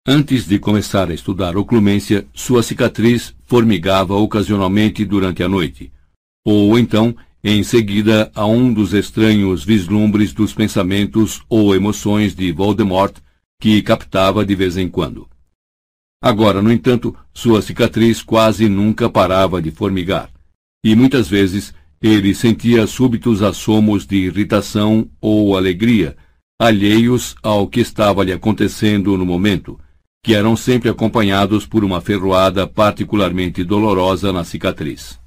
Antes 0.08 0.46
de 0.46 0.60
começar 0.60 1.10
a 1.10 1.14
estudar 1.14 1.58
oclumência, 1.58 2.28
sua 2.34 2.62
cicatriz 2.62 3.34
formigava 3.44 4.16
ocasionalmente 4.16 5.06
durante 5.06 5.42
a 5.42 5.50
noite, 5.50 5.92
ou 6.46 6.78
então, 6.78 7.16
em 7.44 7.64
seguida, 7.64 8.32
a 8.36 8.46
um 8.46 8.74
dos 8.74 8.94
estranhos 8.94 9.64
vislumbres 9.64 10.34
dos 10.34 10.54
pensamentos 10.54 11.42
ou 11.48 11.76
emoções 11.76 12.36
de 12.36 12.52
Voldemort 12.52 13.16
que 13.60 13.82
captava 13.82 14.46
de 14.46 14.56
vez 14.56 14.78
em 14.78 14.90
quando. 14.90 15.28
Agora, 16.22 16.62
no 16.62 16.72
entanto, 16.72 17.16
sua 17.34 17.62
cicatriz 17.62 18.22
quase 18.22 18.68
nunca 18.68 19.10
parava 19.10 19.62
de 19.62 19.72
formigar, 19.72 20.30
e 20.84 20.96
muitas 20.96 21.28
vezes 21.28 21.74
ele 22.08 22.36
sentia 22.36 22.86
súbitos 22.86 23.42
assomos 23.42 24.06
de 24.06 24.18
irritação 24.18 25.10
ou 25.20 25.58
alegria, 25.58 26.16
alheios 26.60 27.36
ao 27.42 27.68
que 27.68 27.80
estava 27.80 28.24
lhe 28.24 28.32
acontecendo 28.32 29.18
no 29.18 29.26
momento, 29.26 29.80
que 30.24 30.36
eram 30.36 30.56
sempre 30.56 30.88
acompanhados 30.88 31.66
por 31.66 31.84
uma 31.84 32.00
ferroada 32.00 32.68
particularmente 32.68 33.64
dolorosa 33.64 34.32
na 34.32 34.44
cicatriz. 34.44 35.20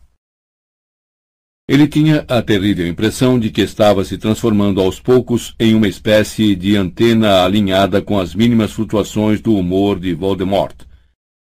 Ele 1.68 1.88
tinha 1.88 2.24
a 2.28 2.40
terrível 2.40 2.86
impressão 2.86 3.40
de 3.40 3.50
que 3.50 3.60
estava 3.60 4.04
se 4.04 4.16
transformando 4.16 4.80
aos 4.80 5.00
poucos 5.00 5.56
em 5.58 5.74
uma 5.74 5.88
espécie 5.88 6.54
de 6.54 6.76
antena 6.76 7.42
alinhada 7.42 8.00
com 8.00 8.20
as 8.20 8.36
mínimas 8.36 8.70
flutuações 8.70 9.40
do 9.40 9.52
humor 9.56 9.98
de 9.98 10.14
Voldemort, 10.14 10.76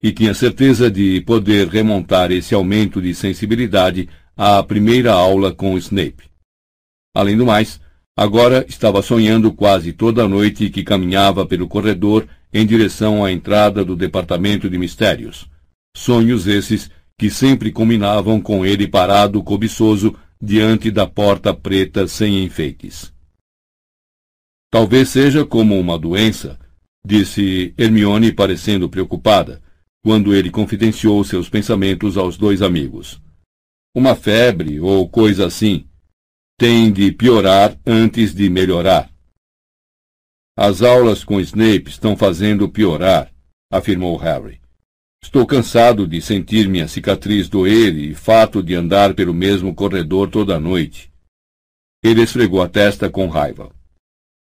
e 0.03 0.11
tinha 0.11 0.35
certeza 0.35 0.91
de 0.91 1.21
poder 1.21 1.69
remontar 1.69 2.33
esse 2.33 2.53
aumento 2.53 3.01
de 3.01 3.15
sensibilidade 3.15 4.09
à 4.43 4.63
primeira 4.63 5.13
aula 5.13 5.53
com 5.53 5.77
Snape. 5.77 6.31
Além 7.15 7.37
do 7.37 7.45
mais, 7.45 7.79
agora 8.17 8.65
estava 8.67 9.03
sonhando 9.03 9.53
quase 9.53 9.93
toda 9.93 10.25
a 10.25 10.29
noite 10.29 10.71
que 10.71 10.83
caminhava 10.83 11.45
pelo 11.45 11.69
corredor 11.69 12.27
em 12.51 12.65
direção 12.65 13.23
à 13.23 13.31
entrada 13.31 13.85
do 13.85 13.95
Departamento 13.95 14.71
de 14.71 14.79
Mistérios. 14.79 15.47
Sonhos 15.95 16.47
esses 16.47 16.91
que 17.19 17.29
sempre 17.29 17.71
culminavam 17.71 18.41
com 18.41 18.65
ele 18.65 18.89
parado 18.89 19.43
cobiçoso 19.43 20.17
diante 20.41 20.91
da 20.91 21.07
porta 21.07 21.53
preta 21.53 22.09
sem 22.09 22.43
enfeites. 22.43 23.13
Talvez 24.73 25.11
seja 25.11 25.45
como 25.45 25.79
uma 25.79 25.99
doença, 25.99 26.59
disse 27.05 27.75
Hermione 27.77 28.33
parecendo 28.33 28.89
preocupada, 28.89 29.61
quando 30.03 30.35
ele 30.35 30.49
confidenciou 30.49 31.23
seus 31.25 31.51
pensamentos 31.51 32.17
aos 32.17 32.39
dois 32.39 32.63
amigos. 32.63 33.21
Uma 33.93 34.15
febre 34.15 34.79
ou 34.79 35.09
coisa 35.09 35.47
assim. 35.47 35.89
Tem 36.57 36.93
de 36.93 37.11
piorar 37.11 37.77
antes 37.85 38.33
de 38.33 38.49
melhorar. 38.49 39.11
As 40.57 40.81
aulas 40.81 41.25
com 41.25 41.41
Snape 41.41 41.91
estão 41.91 42.17
fazendo 42.17 42.69
piorar, 42.69 43.33
afirmou 43.73 44.17
Harry. 44.17 44.61
Estou 45.21 45.45
cansado 45.45 46.07
de 46.07 46.23
sentir 46.23 46.69
minha 46.69 46.87
cicatriz 46.87 47.49
doer 47.49 47.97
e 47.97 48.15
fato 48.15 48.63
de 48.63 48.77
andar 48.77 49.13
pelo 49.15 49.35
mesmo 49.35 49.75
corredor 49.75 50.31
toda 50.31 50.61
noite. 50.61 51.13
Ele 52.01 52.23
esfregou 52.23 52.63
a 52.63 52.69
testa 52.69 53.11
com 53.11 53.27
raiva. 53.27 53.75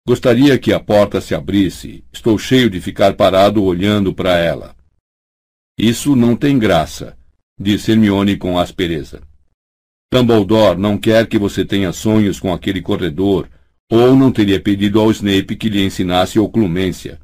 Gostaria 0.08 0.60
que 0.60 0.72
a 0.72 0.80
porta 0.80 1.20
se 1.20 1.34
abrisse. 1.34 2.04
Estou 2.14 2.38
cheio 2.38 2.70
de 2.70 2.80
ficar 2.80 3.16
parado 3.16 3.64
olhando 3.64 4.14
para 4.14 4.38
ela. 4.38 4.76
Isso 5.80 6.16
não 6.16 6.36
tem 6.36 6.60
graça, 6.60 7.18
disse 7.60 7.92
Hermione 7.92 8.38
com 8.38 8.60
aspereza. 8.60 9.31
Dumbledore 10.14 10.78
não 10.78 10.98
quer 10.98 11.26
que 11.26 11.38
você 11.38 11.64
tenha 11.64 11.94
sonhos 11.94 12.40
com 12.40 12.54
aquele 12.54 12.82
corredor, 12.82 13.50
ou 13.90 14.16
não 14.16 14.32
teria 14.32 14.62
pedido 14.62 15.00
ao 15.00 15.10
Snape 15.10 15.56
que 15.56 15.70
lhe 15.70 15.84
ensinasse 15.84 16.38
oclumência. 16.38 17.20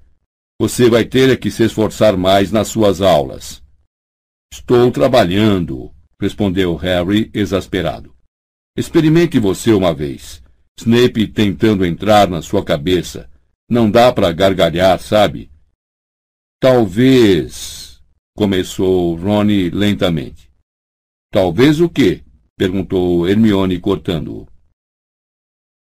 Você 0.60 0.90
vai 0.90 1.04
ter 1.04 1.38
que 1.38 1.52
se 1.52 1.64
esforçar 1.64 2.16
mais 2.16 2.52
nas 2.52 2.70
suas 2.70 3.02
aulas. 3.02 3.62
Estou 4.52 4.90
trabalhando, 4.90 5.92
respondeu 6.20 6.76
Harry, 6.76 7.30
exasperado. 7.34 8.16
Experimente 8.78 9.38
você 9.38 9.72
uma 9.74 9.94
vez. 9.94 10.42
Snape 10.80 11.28
tentando 11.28 11.86
entrar 11.86 12.30
na 12.30 12.42
sua 12.42 12.64
cabeça. 12.64 13.30
Não 13.70 13.90
dá 13.92 14.14
para 14.14 14.32
gargalhar, 14.32 15.00
sabe? 15.00 15.52
Talvez, 16.60 18.02
começou 18.36 19.16
Rony 19.16 19.70
lentamente. 19.70 20.50
Talvez 21.32 21.82
o 21.82 21.90
quê? 21.90 22.24
Perguntou 22.58 23.28
Hermione 23.30 23.80
cortando-o. 23.80 24.48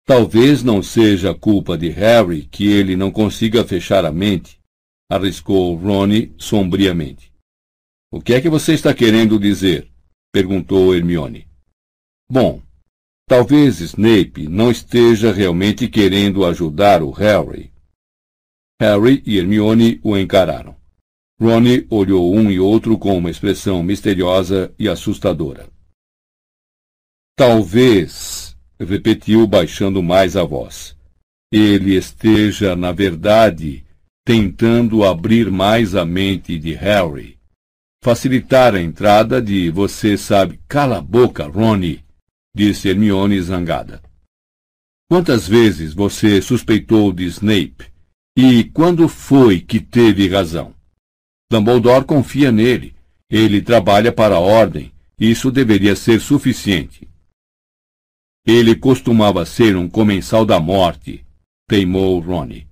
Talvez 0.05 0.61
não 0.61 0.83
seja 0.83 1.33
culpa 1.33 1.77
de 1.77 1.89
Harry 1.89 2.43
que 2.43 2.67
ele 2.67 2.95
não 2.95 3.09
consiga 3.09 3.63
fechar 3.65 4.05
a 4.05 4.11
mente 4.11 4.59
arriscou 5.09 5.75
Ronnie 5.75 6.33
sombriamente. 6.37 7.31
O 8.11 8.21
que 8.21 8.33
é 8.33 8.41
que 8.41 8.49
você 8.49 8.73
está 8.73 8.93
querendo 8.93 9.39
dizer? 9.39 9.89
perguntou 10.31 10.95
Hermione. 10.95 11.47
Bom, 12.29 12.61
talvez 13.27 13.79
Snape 13.79 14.47
não 14.47 14.71
esteja 14.71 15.31
realmente 15.31 15.87
querendo 15.87 16.45
ajudar 16.45 17.03
o 17.03 17.11
Harry. 17.11 17.71
Harry 18.81 19.23
e 19.25 19.37
Hermione 19.37 19.99
o 20.03 20.17
encararam. 20.17 20.75
Ronnie 21.39 21.85
olhou 21.89 22.33
um 22.33 22.49
e 22.49 22.59
outro 22.59 22.97
com 22.97 23.17
uma 23.17 23.29
expressão 23.29 23.83
misteriosa 23.83 24.73
e 24.79 24.89
assustadora. 24.89 25.69
Talvez, 27.37 28.55
repetiu 28.79 29.45
baixando 29.45 30.01
mais 30.01 30.37
a 30.37 30.43
voz, 30.43 30.95
ele 31.51 31.95
esteja, 31.95 32.75
na 32.75 32.91
verdade, 32.91 33.83
tentando 34.25 35.03
abrir 35.03 35.51
mais 35.51 35.95
a 35.95 36.05
mente 36.05 36.57
de 36.57 36.73
Harry. 36.73 37.37
Facilitar 38.01 38.73
a 38.73 38.81
entrada 38.81 39.41
de 39.41 39.69
você 39.69 40.17
sabe. 40.17 40.59
Cala 40.67 40.99
a 40.99 41.01
boca, 41.01 41.45
Ronnie, 41.45 42.03
disse 42.55 42.87
Hermione 42.87 43.41
zangada. 43.41 44.01
Quantas 45.09 45.47
vezes 45.47 45.93
você 45.93 46.41
suspeitou 46.41 47.11
de 47.11 47.25
Snape? 47.25 47.85
E 48.37 48.63
quando 48.65 49.07
foi 49.07 49.59
que 49.59 49.79
teve 49.79 50.27
razão? 50.27 50.73
Dumbledore 51.51 52.05
confia 52.05 52.51
nele. 52.51 52.95
Ele 53.29 53.61
trabalha 53.61 54.11
para 54.11 54.35
a 54.35 54.39
Ordem. 54.39 54.91
Isso 55.19 55.51
deveria 55.51 55.95
ser 55.95 56.19
suficiente. 56.19 57.07
Ele 58.45 58.75
costumava 58.75 59.45
ser 59.45 59.75
um 59.75 59.89
comensal 59.89 60.45
da 60.45 60.59
morte, 60.59 61.25
teimou 61.67 62.19
Ronnie 62.19 62.67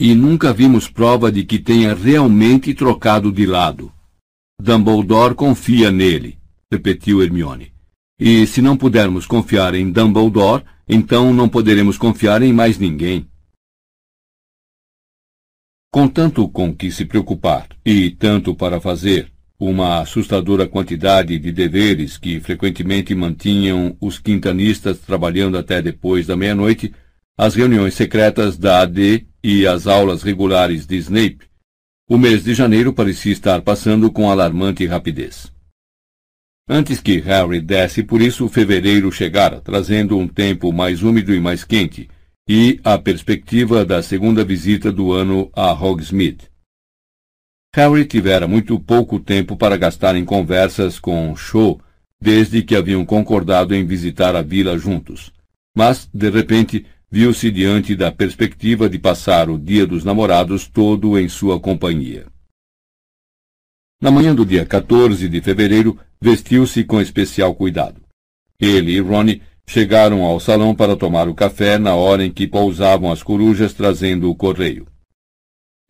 e 0.00 0.14
nunca 0.14 0.52
vimos 0.52 0.88
prova 0.88 1.32
de 1.32 1.44
que 1.44 1.58
tenha 1.58 1.92
realmente 1.92 2.72
trocado 2.72 3.32
de 3.32 3.44
lado. 3.44 3.92
Dumbledore 4.60 5.34
confia 5.34 5.90
nele, 5.90 6.38
repetiu 6.70 7.22
Hermione. 7.22 7.72
E 8.18 8.46
se 8.46 8.62
não 8.62 8.76
pudermos 8.76 9.26
confiar 9.26 9.74
em 9.74 9.90
Dumbledore, 9.90 10.64
então 10.88 11.32
não 11.32 11.48
poderemos 11.48 11.98
confiar 11.98 12.42
em 12.42 12.52
mais 12.52 12.78
ninguém. 12.78 13.28
Com 15.90 16.06
tanto 16.06 16.48
com 16.48 16.74
que 16.74 16.92
se 16.92 17.04
preocupar 17.04 17.68
e 17.84 18.10
tanto 18.10 18.54
para 18.54 18.80
fazer, 18.80 19.32
uma 19.60 20.00
assustadora 20.00 20.68
quantidade 20.68 21.36
de 21.38 21.50
deveres 21.50 22.16
que 22.16 22.38
frequentemente 22.38 23.14
mantinham 23.14 23.96
os 24.00 24.18
quintanistas 24.18 24.98
trabalhando 24.98 25.58
até 25.58 25.82
depois 25.82 26.26
da 26.26 26.36
meia-noite, 26.36 26.92
as 27.36 27.54
reuniões 27.54 27.94
secretas 27.94 28.56
da 28.56 28.82
AD 28.82 29.26
e 29.42 29.66
as 29.66 29.86
aulas 29.86 30.22
regulares 30.22 30.86
de 30.86 30.96
Snape, 30.96 31.48
o 32.08 32.16
mês 32.16 32.44
de 32.44 32.54
janeiro 32.54 32.92
parecia 32.92 33.32
estar 33.32 33.60
passando 33.60 34.10
com 34.10 34.30
alarmante 34.30 34.86
rapidez. 34.86 35.52
Antes 36.68 37.00
que 37.00 37.18
Harry 37.18 37.60
desse 37.60 38.02
por 38.02 38.22
isso, 38.22 38.48
fevereiro 38.48 39.10
chegara, 39.10 39.60
trazendo 39.60 40.16
um 40.16 40.28
tempo 40.28 40.72
mais 40.72 41.02
úmido 41.02 41.34
e 41.34 41.40
mais 41.40 41.64
quente, 41.64 42.08
e 42.48 42.80
a 42.84 42.96
perspectiva 42.96 43.84
da 43.84 44.02
segunda 44.02 44.44
visita 44.44 44.92
do 44.92 45.12
ano 45.12 45.50
a 45.54 45.72
Hogsmeade. 45.72 46.48
Harry 47.74 48.06
tivera 48.06 48.48
muito 48.48 48.78
pouco 48.80 49.20
tempo 49.20 49.56
para 49.56 49.76
gastar 49.76 50.16
em 50.16 50.24
conversas 50.24 50.98
com 50.98 51.36
Cho, 51.36 51.78
desde 52.20 52.62
que 52.62 52.74
haviam 52.74 53.04
concordado 53.04 53.74
em 53.74 53.84
visitar 53.84 54.34
a 54.34 54.42
vila 54.42 54.78
juntos. 54.78 55.32
Mas, 55.76 56.08
de 56.12 56.30
repente, 56.30 56.86
viu-se 57.10 57.50
diante 57.50 57.94
da 57.94 58.10
perspectiva 58.10 58.88
de 58.88 58.98
passar 58.98 59.50
o 59.50 59.58
dia 59.58 59.86
dos 59.86 60.04
namorados 60.04 60.66
todo 60.66 61.18
em 61.18 61.28
sua 61.28 61.60
companhia. 61.60 62.26
Na 64.00 64.10
manhã 64.10 64.34
do 64.34 64.46
dia 64.46 64.64
14 64.64 65.28
de 65.28 65.40
fevereiro, 65.40 65.98
vestiu-se 66.20 66.84
com 66.84 67.00
especial 67.00 67.54
cuidado. 67.54 68.00
Ele 68.58 68.92
e 68.92 69.00
Ronnie 69.00 69.42
chegaram 69.66 70.22
ao 70.24 70.40
salão 70.40 70.74
para 70.74 70.96
tomar 70.96 71.28
o 71.28 71.34
café 71.34 71.78
na 71.78 71.94
hora 71.94 72.24
em 72.24 72.32
que 72.32 72.46
pousavam 72.46 73.12
as 73.12 73.22
corujas 73.22 73.74
trazendo 73.74 74.30
o 74.30 74.34
correio. 74.34 74.86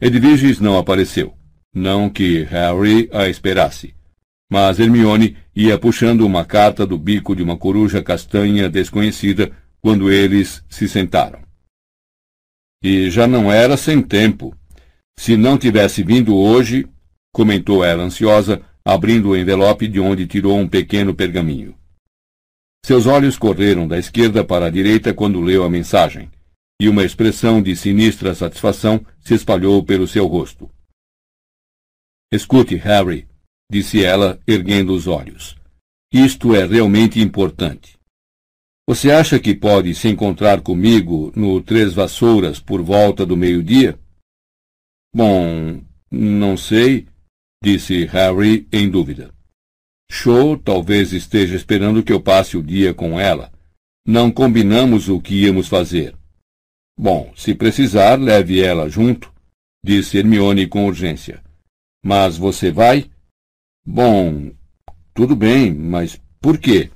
Edviges 0.01 0.59
não 0.59 0.77
apareceu. 0.77 1.38
Não 1.75 2.09
que 2.09 2.43
Harry 2.45 3.09
a 3.13 3.29
esperasse. 3.29 3.95
Mas 4.51 4.79
Hermione 4.79 5.37
ia 5.55 5.79
puxando 5.79 6.23
uma 6.23 6.45
carta 6.45 6.87
do 6.87 6.97
bico 6.97 7.37
de 7.37 7.43
uma 7.43 7.57
coruja 7.57 8.03
castanha 8.03 8.69
desconhecida 8.69 9.53
quando 9.81 10.11
eles 10.11 10.65
se 10.69 10.89
sentaram. 10.89 11.41
E 12.83 13.11
já 13.11 13.27
não 13.27 13.53
era 13.53 13.77
sem 13.77 14.01
tempo. 14.01 14.57
Se 15.19 15.37
não 15.37 15.59
tivesse 15.59 16.03
vindo 16.03 16.37
hoje, 16.37 16.87
comentou 17.33 17.85
ela 17.85 18.05
ansiosa, 18.05 18.63
abrindo 18.85 19.31
o 19.31 19.37
envelope 19.37 19.87
de 19.87 20.01
onde 20.01 20.27
tirou 20.27 20.57
um 20.57 20.69
pequeno 20.69 21.15
pergaminho. 21.15 21.75
Seus 22.87 23.07
olhos 23.07 23.37
correram 23.37 23.87
da 23.87 23.99
esquerda 23.99 24.45
para 24.45 24.67
a 24.67 24.71
direita 24.71 25.13
quando 25.13 25.41
leu 25.41 25.65
a 25.65 25.69
mensagem, 25.69 26.31
e 26.81 26.89
uma 26.89 27.05
expressão 27.05 27.61
de 27.61 27.77
sinistra 27.77 28.35
satisfação 28.35 29.05
se 29.21 29.35
espalhou 29.35 29.83
pelo 29.83 30.07
seu 30.07 30.27
rosto. 30.27 30.71
Escute, 32.31 32.77
Harry, 32.77 33.27
disse 33.71 34.05
ela, 34.05 34.39
erguendo 34.47 34.95
os 34.95 35.07
olhos. 35.07 35.57
Isto 36.13 36.55
é 36.55 36.67
realmente 36.67 37.21
importante. 37.21 37.99
Você 38.87 39.11
acha 39.11 39.39
que 39.39 39.55
pode 39.55 39.95
se 39.95 40.09
encontrar 40.09 40.61
comigo 40.61 41.33
no 41.35 41.63
Três 41.63 41.93
Vassouras 41.95 42.61
por 42.61 42.83
volta 42.83 43.25
do 43.25 43.37
meio-dia? 43.37 43.99
Bom, 45.15 45.83
não 46.11 46.57
sei, 46.57 47.07
disse 47.63 48.05
Harry 48.07 48.69
em 48.73 48.91
dúvida. 48.91 49.33
Show 50.11 50.57
talvez 50.57 51.13
esteja 51.13 51.55
esperando 51.55 52.03
que 52.03 52.13
eu 52.13 52.21
passe 52.21 52.57
o 52.57 52.63
dia 52.63 52.93
com 52.93 53.19
ela. 53.19 53.53
Não 54.07 54.31
combinamos 54.31 55.09
o 55.09 55.21
que 55.21 55.45
íamos 55.45 55.69
fazer. 55.69 56.15
Bom, 56.99 57.33
se 57.37 57.55
precisar, 57.55 58.19
leve 58.19 58.61
ela 58.61 58.89
junto, 58.89 59.33
disse 59.85 60.19
Hermione 60.19 60.67
com 60.67 60.87
urgência. 60.87 61.43
Mas 62.09 62.39
você 62.39 62.73
vai? 62.73 63.11
Bom, 63.85 64.51
tudo 65.13 65.37
bem, 65.37 65.75
mas 65.75 66.19
por 66.41 66.57
quê? 66.57 66.91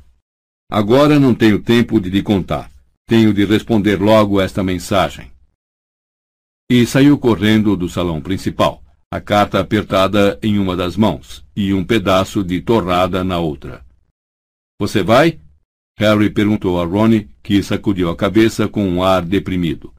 Agora 0.71 1.21
não 1.21 1.35
tenho 1.35 1.63
tempo 1.63 2.01
de 2.01 2.09
lhe 2.09 2.23
contar. 2.23 2.73
Tenho 3.07 3.35
de 3.35 3.45
responder 3.45 4.01
logo 4.01 4.41
esta 4.41 4.63
mensagem. 4.63 5.31
E 6.71 6.87
saiu 6.87 7.19
correndo 7.19 7.77
do 7.77 7.91
salão 7.91 8.23
principal, 8.23 8.83
a 9.11 9.21
carta 9.21 9.61
apertada 9.61 10.39
em 10.43 10.59
uma 10.59 10.75
das 10.75 10.97
mãos 10.97 11.45
e 11.55 11.75
um 11.75 11.85
pedaço 11.85 12.43
de 12.43 12.63
torrada 12.63 13.23
na 13.23 13.39
outra. 13.39 13.85
Você 14.81 15.03
vai? 15.03 15.39
Harry 15.99 16.31
perguntou 16.31 16.81
a 16.81 16.87
Ronnie, 16.87 17.29
que 17.43 17.63
sacudiu 17.63 18.09
a 18.09 18.17
cabeça 18.17 18.67
com 18.67 18.89
um 18.89 19.03
ar 19.03 19.23
deprimido. 19.23 19.93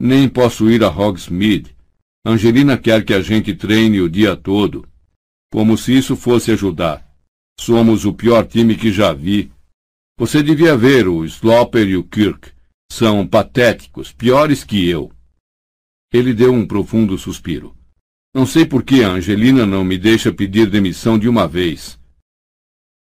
Nem 0.00 0.26
posso 0.26 0.70
ir 0.70 0.82
a 0.82 0.88
Hogsmeade. 0.88 1.76
Angelina 2.24 2.78
quer 2.78 3.04
que 3.04 3.12
a 3.12 3.20
gente 3.20 3.52
treine 3.52 4.00
o 4.00 4.08
dia 4.08 4.36
todo. 4.36 4.88
Como 5.50 5.76
se 5.76 5.96
isso 5.96 6.14
fosse 6.14 6.52
ajudar. 6.52 7.04
Somos 7.58 8.04
o 8.04 8.12
pior 8.12 8.46
time 8.46 8.76
que 8.76 8.92
já 8.92 9.12
vi. 9.12 9.50
Você 10.16 10.40
devia 10.40 10.76
ver 10.76 11.08
o 11.08 11.24
Sloper 11.24 11.88
e 11.88 11.96
o 11.96 12.04
Kirk. 12.04 12.52
São 12.90 13.26
patéticos, 13.26 14.12
piores 14.12 14.62
que 14.62 14.88
eu. 14.88 15.10
Ele 16.12 16.32
deu 16.32 16.52
um 16.52 16.66
profundo 16.66 17.18
suspiro. 17.18 17.76
Não 18.32 18.46
sei 18.46 18.64
por 18.64 18.84
que 18.84 19.02
a 19.02 19.10
Angelina 19.10 19.66
não 19.66 19.82
me 19.82 19.98
deixa 19.98 20.32
pedir 20.32 20.70
demissão 20.70 21.18
de 21.18 21.28
uma 21.28 21.48
vez. 21.48 21.98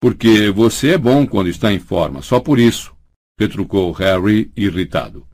Porque 0.00 0.50
você 0.50 0.94
é 0.94 0.98
bom 0.98 1.26
quando 1.26 1.48
está 1.48 1.72
em 1.72 1.78
forma, 1.78 2.22
só 2.22 2.40
por 2.40 2.58
isso, 2.58 2.96
retrucou 3.38 3.92
Harry, 3.92 4.50
irritado. 4.56 5.26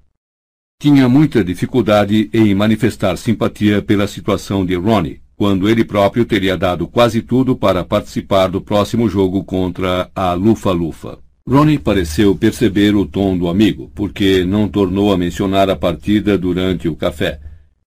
Tinha 0.80 1.08
muita 1.08 1.42
dificuldade 1.42 2.30
em 2.32 2.54
manifestar 2.54 3.16
simpatia 3.18 3.82
pela 3.82 4.06
situação 4.06 4.64
de 4.64 4.76
Ronnie, 4.76 5.20
quando 5.34 5.68
ele 5.68 5.84
próprio 5.84 6.24
teria 6.24 6.56
dado 6.56 6.86
quase 6.86 7.20
tudo 7.20 7.56
para 7.56 7.82
participar 7.82 8.46
do 8.46 8.60
próximo 8.60 9.08
jogo 9.08 9.42
contra 9.42 10.08
a 10.14 10.34
Lufa-Lufa. 10.34 11.18
Ronnie 11.44 11.80
pareceu 11.80 12.36
perceber 12.36 12.94
o 12.94 13.04
tom 13.04 13.36
do 13.36 13.48
amigo, 13.48 13.90
porque 13.92 14.44
não 14.44 14.68
tornou 14.68 15.12
a 15.12 15.18
mencionar 15.18 15.68
a 15.68 15.74
partida 15.74 16.38
durante 16.38 16.88
o 16.88 16.94
café, 16.94 17.40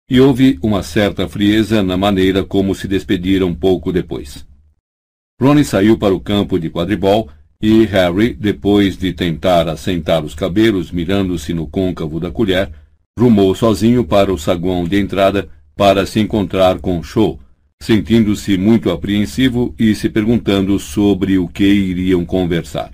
e 0.09 0.18
houve 0.18 0.59
uma 0.62 0.83
certa 0.83 1.29
frieza 1.29 1.83
na 1.83 1.98
maneira 1.98 2.42
como 2.42 2.74
se 2.74 2.88
despediram 2.88 3.55
pouco 3.55 3.92
depois. 3.92 4.46
Ronnie 5.38 5.62
saiu 5.62 5.98
para 5.98 6.14
o 6.14 6.20
campo 6.20 6.59
de 6.59 6.70
quadribol 6.70 7.29
e 7.61 7.85
Harry, 7.87 8.35
depois 8.35 8.97
de 8.97 9.12
tentar 9.12 9.68
assentar 9.68 10.25
os 10.25 10.35
cabelos 10.35 10.92
mirando-se 10.92 11.53
no 11.53 11.66
côncavo 11.66 12.21
da 12.21 12.31
colher, 12.31 12.73
rumou 13.18 13.53
sozinho 13.55 14.05
para 14.05 14.33
o 14.33 14.38
saguão 14.38 14.85
de 14.85 14.99
entrada 14.99 15.49
para 15.75 16.07
se 16.07 16.21
encontrar 16.21 16.79
com 16.79 17.03
Shaw, 17.03 17.38
sentindo-se 17.83 18.57
muito 18.57 18.90
apreensivo 18.90 19.75
e 19.77 19.92
se 19.94 20.09
perguntando 20.09 20.79
sobre 20.79 21.37
o 21.38 21.49
que 21.49 21.64
iriam 21.64 22.25
conversar. 22.25 22.92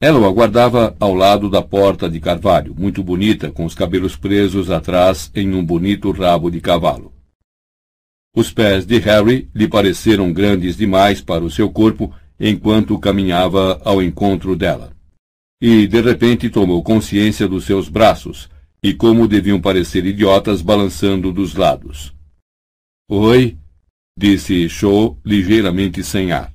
Ela 0.00 0.20
o 0.20 0.24
aguardava 0.24 0.96
ao 1.00 1.12
lado 1.12 1.50
da 1.50 1.60
porta 1.60 2.08
de 2.08 2.20
carvalho, 2.20 2.72
muito 2.78 3.02
bonita, 3.02 3.50
com 3.50 3.64
os 3.64 3.74
cabelos 3.74 4.14
presos 4.14 4.70
atrás 4.70 5.32
em 5.34 5.52
um 5.52 5.64
bonito 5.64 6.12
rabo 6.12 6.48
de 6.48 6.60
cavalo. 6.60 7.12
Os 8.36 8.52
pés 8.52 8.86
de 8.86 8.98
Harry 8.98 9.50
lhe 9.52 9.66
pareceram 9.66 10.32
grandes 10.32 10.76
demais 10.76 11.20
para 11.20 11.42
o 11.42 11.50
seu 11.50 11.68
corpo 11.68 12.14
enquanto 12.38 12.98
caminhava 12.98 13.80
ao 13.84 14.02
encontro 14.02 14.56
dela. 14.56 14.92
E, 15.60 15.86
de 15.86 16.00
repente, 16.00 16.48
tomou 16.48 16.82
consciência 16.82 17.48
dos 17.48 17.64
seus 17.64 17.88
braços, 17.88 18.48
e 18.82 18.94
como 18.94 19.26
deviam 19.26 19.60
parecer 19.60 20.06
idiotas 20.06 20.62
balançando 20.62 21.32
dos 21.32 21.54
lados. 21.54 22.14
Oi, 23.10 23.58
disse 24.16 24.68
Shaw 24.68 25.18
ligeiramente 25.24 26.04
sem 26.04 26.30
ar. 26.30 26.52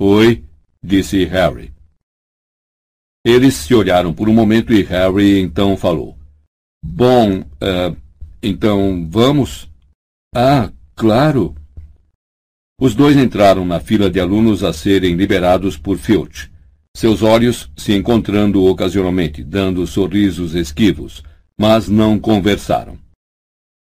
Oi, 0.00 0.44
disse 0.82 1.24
Harry. 1.24 1.72
Eles 3.24 3.54
se 3.54 3.74
olharam 3.74 4.14
por 4.14 4.28
um 4.28 4.32
momento 4.32 4.72
e 4.72 4.82
Harry 4.82 5.40
então 5.40 5.76
falou. 5.76 6.16
Bom, 6.84 7.40
uh, 7.40 7.96
então 8.40 9.06
vamos? 9.10 9.68
Ah, 10.34 10.70
claro. 10.94 11.54
Os 12.80 12.94
dois 12.94 13.16
entraram 13.16 13.64
na 13.64 13.80
fila 13.80 14.10
de 14.10 14.20
alunos 14.20 14.62
a 14.62 14.72
serem 14.72 15.14
liberados 15.14 15.76
por 15.76 15.96
Filch 15.96 16.50
seus 16.96 17.20
olhos 17.20 17.70
se 17.76 17.92
encontrando 17.92 18.64
ocasionalmente, 18.64 19.44
dando 19.44 19.86
sorrisos 19.86 20.54
esquivos, 20.54 21.22
mas 21.60 21.90
não 21.90 22.18
conversaram. 22.18 22.96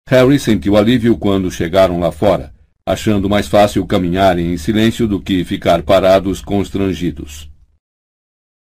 Harry 0.09 0.38
sentiu 0.38 0.77
alívio 0.77 1.18
quando 1.18 1.51
chegaram 1.51 1.99
lá 1.99 2.12
fora, 2.12 2.55
achando 2.87 3.29
mais 3.29 3.49
fácil 3.49 3.85
caminharem 3.87 4.53
em 4.53 4.57
silêncio 4.57 5.09
do 5.09 5.21
que 5.21 5.42
ficar 5.42 5.83
parados 5.83 6.40
constrangidos. 6.40 7.51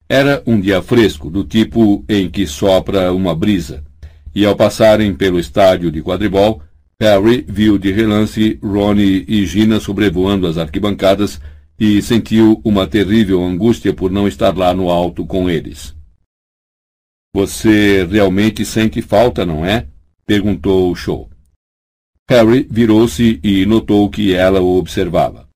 Era 0.08 0.42
um 0.48 0.58
dia 0.58 0.82
fresco, 0.82 1.30
do 1.30 1.44
tipo 1.44 2.06
em 2.08 2.30
que 2.30 2.48
sopra 2.48 3.12
uma 3.12 3.36
brisa, 3.36 3.84
e 4.34 4.46
ao 4.46 4.56
passarem 4.56 5.14
pelo 5.14 5.38
estádio 5.38 5.92
de 5.92 6.02
quadribol, 6.02 6.62
Harry 7.02 7.46
viu 7.48 7.78
de 7.78 7.92
relance 7.92 8.60
Ronnie 8.62 9.24
e 9.28 9.46
Gina 9.46 9.80
sobrevoando 9.80 10.46
as 10.46 10.58
arquibancadas 10.58 11.40
e 11.80 12.02
sentiu 12.02 12.60
uma 12.64 12.86
terrível 12.86 13.42
angústia 13.42 13.94
por 13.94 14.12
não 14.12 14.28
estar 14.28 14.56
lá 14.58 14.74
no 14.74 14.90
alto 14.90 15.26
com 15.26 15.50
eles. 15.50 15.96
Você 17.34 18.06
realmente 18.06 18.66
sente 18.66 19.02
falta, 19.02 19.46
não 19.46 19.66
é? 19.66 19.88
perguntou 20.26 20.94
Shaw. 20.94 21.30
Harry 22.30 22.68
virou-se 22.70 23.40
e 23.42 23.66
notou 23.66 24.10
que 24.10 24.34
ela 24.34 24.60
o 24.60 24.78
observava. 24.78 25.48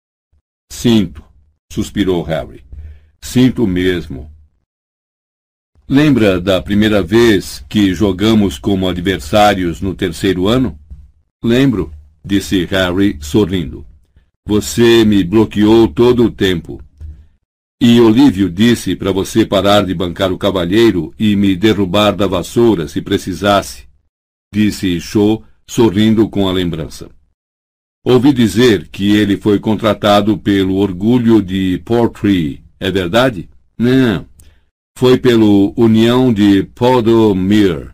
Sinto, 0.72 1.24
suspirou 1.72 2.24
Harry. 2.24 2.64
Sinto 3.22 3.68
mesmo. 3.68 4.32
Lembra 5.88 6.40
da 6.40 6.62
primeira 6.62 7.04
vez 7.04 7.64
que 7.68 7.94
jogamos 7.94 8.58
como 8.58 8.88
adversários 8.88 9.82
no 9.82 9.94
terceiro 9.94 10.48
ano? 10.48 10.80
Lembro, 11.44 11.92
disse 12.24 12.64
Harry, 12.66 13.18
sorrindo. 13.20 13.86
Você 14.48 15.04
me 15.04 15.24
bloqueou 15.26 15.90
todo 15.90 16.24
o 16.24 16.32
tempo. 16.32 16.82
E 17.82 18.00
Olívio 18.00 18.50
disse 18.50 18.96
para 18.96 19.12
você 19.12 19.46
parar 19.46 19.86
de 19.86 19.94
bancar 19.94 20.32
o 20.32 20.38
cavalheiro 20.38 21.14
e 21.20 21.36
me 21.36 21.54
derrubar 21.54 22.16
da 22.16 22.28
vassoura 22.28 22.88
se 22.88 23.02
precisasse, 23.02 23.84
disse 24.54 25.02
Shaw, 25.02 25.44
sorrindo 25.68 26.30
com 26.30 26.48
a 26.48 26.52
lembrança. 26.54 27.10
Ouvi 28.06 28.32
dizer 28.32 28.88
que 28.88 29.14
ele 29.14 29.36
foi 29.36 29.60
contratado 29.60 30.38
pelo 30.38 30.76
orgulho 30.76 31.42
de 31.42 31.82
Portree, 31.84 32.64
é 32.80 32.90
verdade? 32.90 33.50
Não. 33.78 34.26
Foi 34.98 35.18
pelo 35.18 35.74
União 35.76 36.34
de 36.34 36.64
Podomir. 36.64 37.93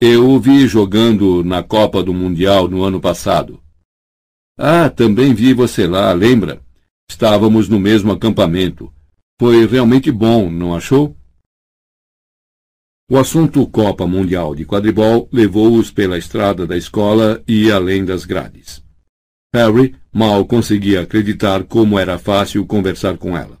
Eu 0.00 0.30
o 0.30 0.38
vi 0.38 0.64
jogando 0.68 1.42
na 1.42 1.60
Copa 1.60 2.04
do 2.04 2.14
Mundial 2.14 2.68
no 2.68 2.84
ano 2.84 3.00
passado. 3.00 3.60
Ah, 4.56 4.88
também 4.88 5.34
vi 5.34 5.52
você 5.52 5.88
lá, 5.88 6.12
lembra? 6.12 6.62
Estávamos 7.10 7.68
no 7.68 7.80
mesmo 7.80 8.12
acampamento. 8.12 8.92
Foi 9.40 9.66
realmente 9.66 10.12
bom, 10.12 10.48
não 10.48 10.72
achou? 10.72 11.16
O 13.10 13.18
assunto 13.18 13.66
Copa 13.66 14.06
Mundial 14.06 14.54
de 14.54 14.64
Quadribol 14.64 15.28
levou-os 15.32 15.90
pela 15.90 16.16
estrada 16.16 16.64
da 16.64 16.76
escola 16.76 17.42
e 17.48 17.68
além 17.68 18.04
das 18.04 18.24
grades. 18.24 18.80
Harry 19.52 19.96
mal 20.12 20.46
conseguia 20.46 21.00
acreditar 21.00 21.64
como 21.64 21.98
era 21.98 22.20
fácil 22.20 22.64
conversar 22.64 23.18
com 23.18 23.36
ela. 23.36 23.58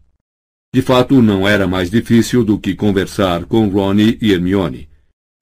De 0.72 0.82
fato, 0.82 1.20
não 1.20 1.48
era 1.48 1.66
mais 1.66 1.90
difícil 1.90 2.44
do 2.44 2.60
que 2.60 2.76
conversar 2.76 3.44
com 3.46 3.68
Ronnie 3.68 4.18
e 4.22 4.32
Hermione, 4.32 4.88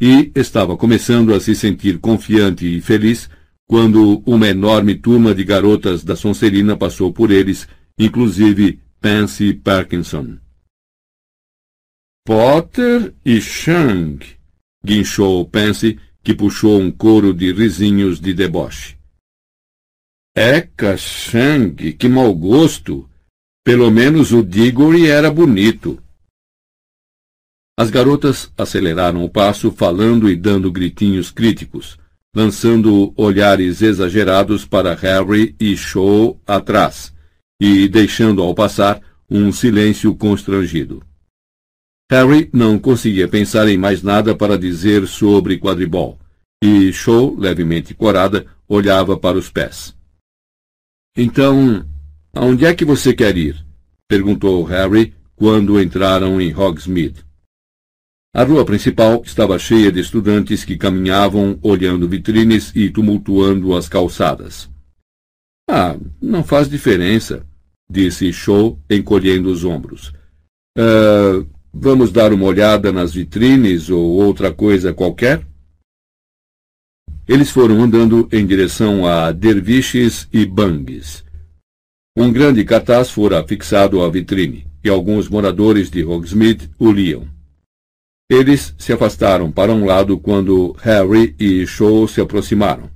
e 0.01 0.31
estava 0.35 0.77
começando 0.77 1.35
a 1.35 1.41
se 1.41 1.55
sentir 1.55 1.99
confiante 1.99 2.67
e 2.67 2.81
feliz 2.81 3.31
quando 3.67 4.23
uma 4.27 4.47
enorme 4.47 4.95
turma 4.95 5.35
de 5.35 5.43
garotas 5.43 6.05
da 6.05 6.15
Sonserina 6.15 6.77
passou 6.77 7.13
por 7.13 7.31
eles, 7.31 7.67
inclusive 7.99 8.81
Pansy 9.01 9.55
Parkinson. 9.55 10.39
Potter 12.25 13.15
e 13.25 13.41
Shang, 13.41 14.25
guinchou 14.85 15.49
Pansy, 15.49 15.99
que 16.23 16.35
puxou 16.35 16.81
um 16.81 16.91
coro 16.91 17.33
de 17.33 17.53
risinhos 17.53 18.21
de 18.21 18.35
deboche. 18.35 18.97
Eca, 20.37 20.97
Shang, 20.97 21.93
que 21.95 22.09
mau 22.09 22.35
gosto! 22.35 23.09
Pelo 23.65 23.91
menos 23.91 24.33
o 24.33 24.45
Diggory 24.45 25.09
era 25.09 25.31
bonito. 25.31 26.01
As 27.79 27.91
garotas 27.91 28.51
aceleraram 28.57 29.23
o 29.23 29.29
passo, 29.29 29.71
falando 29.71 30.31
e 30.31 30.35
dando 30.35 30.73
gritinhos 30.73 31.31
críticos, 31.31 31.99
lançando 32.35 33.13
olhares 33.15 33.83
exagerados 33.83 34.65
para 34.65 34.95
Harry 34.95 35.55
e 35.61 35.77
Shaw 35.77 36.41
atrás, 36.47 37.13
e 37.61 37.87
deixando 37.87 38.43
ao 38.43 38.55
passar 38.55 39.03
um 39.29 39.53
silêncio 39.53 40.15
constrangido. 40.15 41.03
Harry 42.11 42.49
não 42.51 42.79
conseguia 42.79 43.29
pensar 43.29 43.69
em 43.69 43.77
mais 43.77 44.03
nada 44.03 44.35
para 44.35 44.57
dizer 44.57 45.07
sobre 45.07 45.59
quadribol, 45.59 46.19
e 46.65 46.91
Shaw, 46.95 47.37
levemente 47.37 47.93
corada, 47.93 48.47
olhava 48.67 49.19
para 49.19 49.37
os 49.37 49.51
pés. 49.51 49.95
Então, 51.15 51.85
aonde 52.33 52.65
é 52.65 52.75
que 52.75 52.87
você 52.87 53.13
quer 53.13 53.37
ir? 53.37 53.63
perguntou 54.09 54.65
Harry 54.65 55.13
quando 55.35 55.81
entraram 55.81 56.41
em 56.41 56.55
Hogsmeade. 56.55 57.26
A 58.37 58.45
rua 58.45 58.67
principal 58.67 59.23
estava 59.25 59.59
cheia 59.59 59.91
de 59.91 59.99
estudantes 59.99 60.63
que 60.63 60.77
caminhavam 60.77 61.59
olhando 61.63 62.07
vitrines 62.07 62.71
e 62.77 62.91
tumultuando 62.91 63.75
as 63.75 63.89
calçadas. 63.89 64.69
Ah, 65.67 65.97
não 66.21 66.45
faz 66.45 66.69
diferença, 66.69 67.47
disse 67.89 68.31
Shaw, 68.35 68.79
encolhendo 68.91 69.51
os 69.51 69.65
ombros. 69.65 70.13
Uh, 70.77 71.49
vamos 71.73 72.13
dar 72.13 72.31
uma 72.31 72.45
olhada 72.45 72.93
nas 72.93 73.15
vitrines 73.15 73.89
ou 73.89 74.05
outra 74.05 74.53
coisa 74.53 74.93
qualquer? 74.93 75.43
Eles 77.27 77.51
foram 77.51 77.83
andando 77.83 78.29
em 78.31 78.47
direção 78.47 79.07
a 79.07 79.33
derviches 79.33 80.29
e 80.31 80.45
bangues. 80.45 81.25
Um 82.15 82.31
grande 82.31 82.67
cartaz 82.67 83.09
fora 83.09 83.43
fixado 83.49 84.03
à 84.03 84.11
vitrine, 84.11 84.67
e 84.85 84.91
alguns 84.91 85.27
moradores 85.27 85.91
de 85.91 86.05
Hogsmeade 86.05 86.71
o 86.79 86.93
liam. 86.93 87.35
Eles 88.29 88.75
se 88.77 88.93
afastaram 88.93 89.53
para 89.53 89.73
um 89.73 89.85
lado 89.85 90.19
quando 90.19 90.73
Harry 90.81 91.35
e 91.39 91.65
Shaw 91.65 92.09
se 92.09 92.21
aproximaram, 92.21 92.91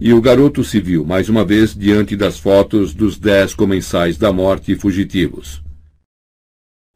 e 0.00 0.12
o 0.12 0.20
garoto 0.20 0.62
se 0.62 0.80
viu 0.80 1.04
mais 1.04 1.28
uma 1.28 1.44
vez 1.44 1.74
diante 1.74 2.14
das 2.16 2.38
fotos 2.38 2.94
dos 2.94 3.18
dez 3.18 3.52
comensais 3.52 4.16
da 4.16 4.32
morte 4.32 4.76
fugitivos. 4.76 5.60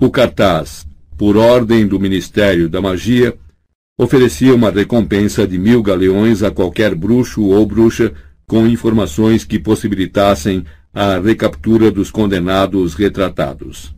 O 0.00 0.08
cartaz, 0.08 0.86
por 1.18 1.36
ordem 1.36 1.86
do 1.86 1.98
Ministério 1.98 2.68
da 2.68 2.80
Magia, 2.80 3.36
oferecia 3.98 4.54
uma 4.54 4.70
recompensa 4.70 5.46
de 5.46 5.58
mil 5.58 5.82
galeões 5.82 6.44
a 6.44 6.50
qualquer 6.52 6.94
bruxo 6.94 7.42
ou 7.42 7.66
bruxa 7.66 8.14
com 8.46 8.66
informações 8.66 9.44
que 9.44 9.58
possibilitassem 9.58 10.64
a 10.92 11.18
recaptura 11.18 11.90
dos 11.90 12.10
condenados 12.10 12.94
retratados. 12.94 13.92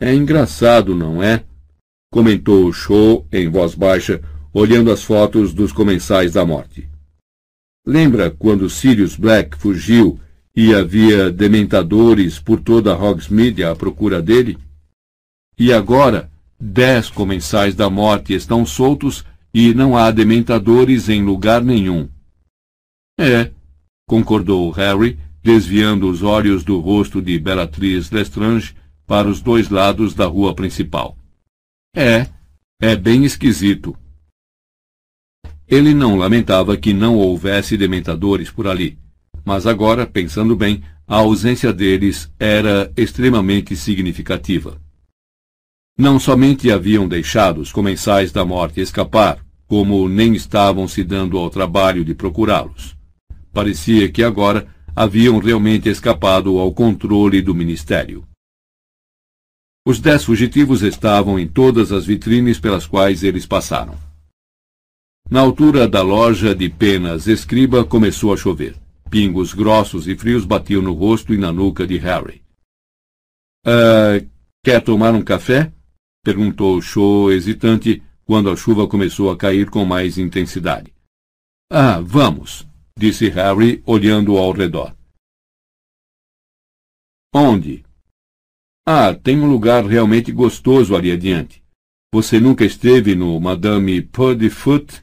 É 0.00 0.14
engraçado, 0.14 0.94
não 0.94 1.22
é? 1.22 1.44
Comentou 2.16 2.72
Shaw 2.72 3.26
em 3.30 3.46
voz 3.46 3.74
baixa, 3.74 4.22
olhando 4.50 4.90
as 4.90 5.02
fotos 5.02 5.52
dos 5.52 5.70
comensais 5.70 6.32
da 6.32 6.46
morte. 6.46 6.88
Lembra 7.86 8.30
quando 8.30 8.70
Sirius 8.70 9.14
Black 9.16 9.58
fugiu 9.58 10.18
e 10.56 10.74
havia 10.74 11.30
dementadores 11.30 12.38
por 12.40 12.58
toda 12.58 12.96
Hogsmeade 12.96 13.62
à 13.62 13.76
procura 13.76 14.22
dele? 14.22 14.56
E 15.58 15.70
agora, 15.74 16.30
dez 16.58 17.10
comensais 17.10 17.74
da 17.74 17.90
morte 17.90 18.32
estão 18.32 18.64
soltos 18.64 19.22
e 19.52 19.74
não 19.74 19.94
há 19.94 20.10
dementadores 20.10 21.10
em 21.10 21.22
lugar 21.22 21.62
nenhum. 21.62 22.08
É, 23.20 23.50
concordou 24.08 24.70
Harry, 24.70 25.18
desviando 25.42 26.08
os 26.08 26.22
olhos 26.22 26.64
do 26.64 26.80
rosto 26.80 27.20
de 27.20 27.38
Bellatrix 27.38 28.10
Lestrange 28.10 28.74
para 29.06 29.28
os 29.28 29.42
dois 29.42 29.68
lados 29.68 30.14
da 30.14 30.24
rua 30.24 30.54
principal. 30.54 31.14
É, 31.98 32.26
é 32.78 32.94
bem 32.94 33.24
esquisito. 33.24 33.96
Ele 35.66 35.94
não 35.94 36.14
lamentava 36.16 36.76
que 36.76 36.92
não 36.92 37.16
houvesse 37.16 37.74
dementadores 37.74 38.50
por 38.50 38.66
ali, 38.66 38.98
mas 39.42 39.66
agora, 39.66 40.06
pensando 40.06 40.54
bem, 40.54 40.82
a 41.06 41.16
ausência 41.16 41.72
deles 41.72 42.30
era 42.38 42.92
extremamente 42.98 43.74
significativa. 43.74 44.78
Não 45.98 46.20
somente 46.20 46.70
haviam 46.70 47.08
deixado 47.08 47.62
os 47.62 47.72
comensais 47.72 48.30
da 48.30 48.44
morte 48.44 48.78
escapar, 48.78 49.38
como 49.66 50.06
nem 50.06 50.34
estavam 50.34 50.86
se 50.86 51.02
dando 51.02 51.38
ao 51.38 51.48
trabalho 51.48 52.04
de 52.04 52.14
procurá-los. 52.14 52.94
Parecia 53.54 54.06
que 54.10 54.22
agora 54.22 54.68
haviam 54.94 55.38
realmente 55.38 55.88
escapado 55.88 56.58
ao 56.58 56.74
controle 56.74 57.40
do 57.40 57.54
ministério. 57.54 58.22
Os 59.88 60.00
dez 60.00 60.24
fugitivos 60.24 60.82
estavam 60.82 61.38
em 61.38 61.46
todas 61.46 61.92
as 61.92 62.04
vitrines 62.04 62.58
pelas 62.58 62.84
quais 62.84 63.22
eles 63.22 63.46
passaram. 63.46 63.96
Na 65.30 65.40
altura 65.40 65.86
da 65.86 66.02
loja 66.02 66.52
de 66.56 66.68
penas 66.68 67.28
escriba 67.28 67.84
começou 67.84 68.32
a 68.32 68.36
chover. 68.36 68.74
Pingos 69.08 69.54
grossos 69.54 70.08
e 70.08 70.16
frios 70.16 70.44
batiam 70.44 70.82
no 70.82 70.92
rosto 70.92 71.32
e 71.32 71.38
na 71.38 71.52
nuca 71.52 71.86
de 71.86 71.98
Harry. 71.98 72.42
Uh, 73.64 74.28
quer 74.64 74.82
tomar 74.82 75.14
um 75.14 75.22
café? 75.22 75.72
perguntou 76.24 76.82
Shaw 76.82 77.30
hesitante 77.30 78.02
quando 78.24 78.50
a 78.50 78.56
chuva 78.56 78.88
começou 78.88 79.30
a 79.30 79.36
cair 79.36 79.70
com 79.70 79.84
mais 79.84 80.18
intensidade. 80.18 80.92
Ah, 81.70 82.00
vamos, 82.00 82.66
disse 82.98 83.28
Harry, 83.28 83.84
olhando 83.86 84.36
ao 84.36 84.50
redor. 84.50 84.96
Onde? 87.32 87.85
Ah, 88.88 89.12
tem 89.12 89.40
um 89.40 89.50
lugar 89.50 89.84
realmente 89.84 90.30
gostoso 90.30 90.94
ali 90.94 91.10
adiante. 91.10 91.60
Você 92.14 92.38
nunca 92.38 92.64
esteve 92.64 93.16
no 93.16 93.40
Madame 93.40 94.00
Puddifoot? 94.00 95.02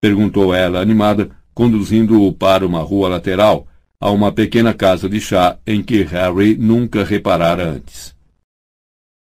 Perguntou 0.00 0.54
ela, 0.54 0.80
animada, 0.80 1.30
conduzindo-o 1.52 2.32
para 2.32 2.66
uma 2.66 2.80
rua 2.80 3.10
lateral, 3.10 3.68
a 4.00 4.10
uma 4.10 4.32
pequena 4.32 4.72
casa 4.72 5.06
de 5.06 5.20
chá 5.20 5.58
em 5.66 5.82
que 5.82 6.02
Harry 6.02 6.56
nunca 6.56 7.04
reparara 7.04 7.68
antes. 7.68 8.16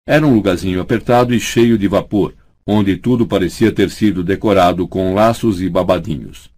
Era 0.07 0.27
um 0.27 0.35
lugarzinho 0.35 0.79
apertado 0.83 1.33
e 1.35 1.41
cheio 1.41 1.79
de 1.79 1.89
vapor, 1.89 2.35
onde 2.67 2.99
tudo 2.99 3.27
parecia 3.27 3.73
ter 3.73 3.89
sido 3.89 4.23
decorado 4.23 4.87
com 4.87 5.15
laços 5.15 5.63
e 5.63 5.71
babadinhos. 5.71 6.51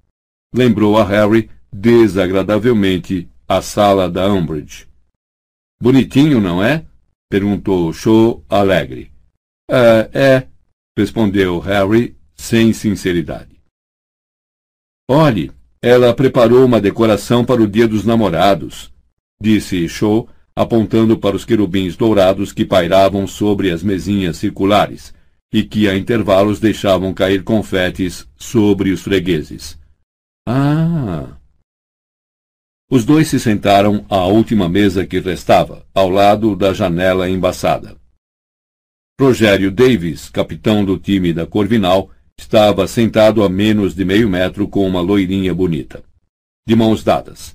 Lembrou 0.52 0.98
a 0.98 1.04
Harry, 1.04 1.48
desagradavelmente, 1.72 3.28
a 3.46 3.62
sala 3.62 4.10
da 4.10 4.26
Umbridge. 4.26 4.88
Bonitinho, 5.80 6.40
não 6.40 6.60
é? 6.60 6.84
Perguntou 7.28 7.92
Shaw 7.92 8.44
alegre. 8.48 9.10
É, 9.70 10.10
é, 10.12 10.46
respondeu 10.96 11.58
Harry 11.58 12.16
sem 12.34 12.72
sinceridade. 12.72 13.60
Olhe, 15.10 15.52
ela 15.80 16.14
preparou 16.14 16.64
uma 16.64 16.80
decoração 16.80 17.44
para 17.44 17.62
o 17.62 17.66
dia 17.66 17.86
dos 17.86 18.04
namorados, 18.04 18.92
disse 19.40 19.88
Shaw, 19.88 20.28
apontando 20.54 21.16
para 21.16 21.36
os 21.36 21.44
querubins 21.44 21.96
dourados 21.96 22.52
que 22.52 22.64
pairavam 22.64 23.26
sobre 23.26 23.70
as 23.70 23.82
mesinhas 23.82 24.36
circulares 24.36 25.14
e 25.52 25.62
que 25.62 25.88
a 25.88 25.96
intervalos 25.96 26.58
deixavam 26.58 27.14
cair 27.14 27.44
confetes 27.44 28.28
sobre 28.36 28.90
os 28.90 29.00
fregueses. 29.00 29.78
Ah! 30.46 31.37
Os 32.90 33.04
dois 33.04 33.28
se 33.28 33.38
sentaram 33.38 34.06
à 34.08 34.24
última 34.24 34.66
mesa 34.66 35.06
que 35.06 35.20
restava, 35.20 35.84
ao 35.94 36.08
lado 36.08 36.56
da 36.56 36.72
janela 36.72 37.28
embaçada. 37.28 37.98
Rogério 39.20 39.70
Davis, 39.70 40.30
capitão 40.30 40.82
do 40.82 40.98
time 40.98 41.34
da 41.34 41.44
Corvinal, 41.44 42.10
estava 42.38 42.86
sentado 42.86 43.44
a 43.44 43.48
menos 43.48 43.94
de 43.94 44.06
meio 44.06 44.26
metro 44.26 44.66
com 44.66 44.88
uma 44.88 45.02
loirinha 45.02 45.54
bonita, 45.54 46.02
de 46.66 46.74
mãos 46.74 47.04
dadas. 47.04 47.54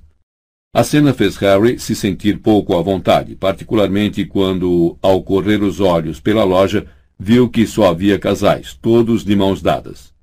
A 0.71 0.83
cena 0.83 1.15
fez 1.15 1.35
Harry 1.37 1.79
se 1.79 1.95
sentir 1.95 2.39
pouco 2.39 2.77
à 2.77 2.81
vontade, 2.83 3.35
particularmente 3.35 4.25
quando, 4.25 4.99
ao 5.01 5.23
correr 5.23 5.63
os 5.63 5.79
olhos 5.79 6.19
pela 6.19 6.43
loja, 6.43 6.85
viu 7.17 7.49
que 7.49 7.65
só 7.65 7.89
havia 7.89 8.19
casais, 8.19 8.77
todos 8.79 9.23
de 9.23 9.35
mãos 9.35 9.63
dadas. 9.63 10.13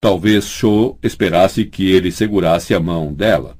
Talvez 0.00 0.44
Shaw 0.44 0.96
esperasse 1.02 1.64
que 1.64 1.90
ele 1.90 2.12
segurasse 2.12 2.74
a 2.74 2.78
mão 2.78 3.12
dela. 3.12 3.58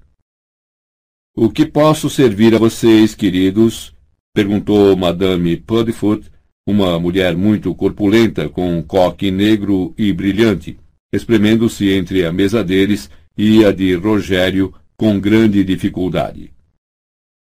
O 1.39 1.51
que 1.51 1.67
posso 1.67 2.09
servir 2.09 2.55
a 2.55 2.59
vocês, 2.59 3.15
queridos? 3.15 3.95
perguntou 4.35 4.97
Madame 4.97 5.55
Puddifoot, 5.59 6.31
uma 6.67 6.99
mulher 6.99 7.37
muito 7.37 7.75
corpulenta 7.75 8.49
com 8.49 8.79
um 8.79 8.83
coque 8.83 9.31
negro 9.31 9.93
e 9.99 10.15
brilhante, 10.15 10.79
espremendo-se 11.13 11.91
entre 11.91 12.25
a 12.25 12.33
mesa 12.33 12.65
deles 12.65 13.11
e 13.37 13.63
a 13.67 13.71
de 13.71 13.95
Rogério 13.95 14.73
com 14.97 15.21
grande 15.21 15.63
dificuldade. 15.63 16.55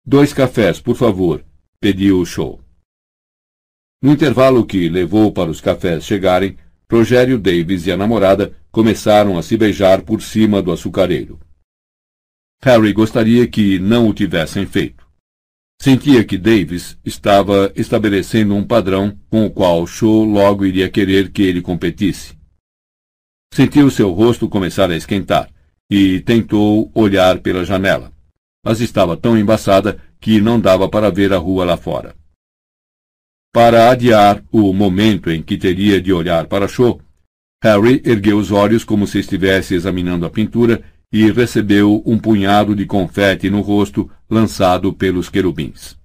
Dois 0.03 0.33
cafés, 0.33 0.81
por 0.81 0.95
favor, 0.95 1.45
pediu 1.79 2.19
o 2.19 2.25
show. 2.25 2.59
No 4.01 4.13
intervalo 4.13 4.65
que 4.65 4.89
levou 4.89 5.31
para 5.31 5.51
os 5.51 5.61
cafés 5.61 6.03
chegarem, 6.03 6.57
Rogério 6.91 7.37
Davis 7.37 7.85
e 7.85 7.91
a 7.91 7.97
namorada 7.97 8.51
começaram 8.71 9.37
a 9.37 9.43
se 9.43 9.55
beijar 9.55 10.01
por 10.01 10.23
cima 10.23 10.59
do 10.59 10.71
açucareiro. 10.71 11.39
Harry 12.63 12.93
gostaria 12.93 13.47
que 13.47 13.79
não 13.79 14.07
o 14.09 14.13
tivessem 14.13 14.65
feito. 14.65 15.05
Sentia 15.81 16.23
que 16.23 16.37
Davis 16.37 16.97
estava 17.05 17.71
estabelecendo 17.75 18.55
um 18.55 18.63
padrão 18.63 19.17
com 19.29 19.45
o 19.45 19.51
qual 19.51 19.85
Shaw 19.85 20.23
logo 20.23 20.65
iria 20.65 20.89
querer 20.89 21.31
que 21.31 21.43
ele 21.43 21.61
competisse. 21.61 22.35
Sentiu 23.53 23.89
seu 23.89 24.11
rosto 24.11 24.49
começar 24.49 24.89
a 24.89 24.95
esquentar 24.95 25.49
e 25.89 26.21
tentou 26.21 26.91
olhar 26.95 27.39
pela 27.39 27.63
janela, 27.63 28.11
mas 28.65 28.81
estava 28.81 29.15
tão 29.15 29.37
embaçada 29.37 30.01
que 30.19 30.41
não 30.41 30.59
dava 30.59 30.89
para 30.89 31.11
ver 31.11 31.31
a 31.33 31.37
rua 31.37 31.65
lá 31.65 31.77
fora. 31.77 32.15
Para 33.53 33.91
adiar 33.91 34.43
o 34.51 34.73
momento 34.73 35.29
em 35.29 35.41
que 35.41 35.57
teria 35.57 36.01
de 36.01 36.11
olhar 36.11 36.47
para 36.47 36.67
Shaw, 36.67 36.99
Harry 37.63 38.01
ergueu 38.03 38.37
os 38.37 38.51
olhos 38.51 38.83
como 38.83 39.07
se 39.07 39.19
estivesse 39.19 39.75
examinando 39.75 40.25
a 40.25 40.29
pintura 40.29 40.83
e 41.11 41.31
recebeu 41.31 42.01
um 42.05 42.17
punhado 42.17 42.75
de 42.75 42.85
confete 42.85 43.49
no 43.49 43.61
rosto 43.61 44.09
lançado 44.29 44.91
pelos 44.93 45.29
querubins. 45.29 45.97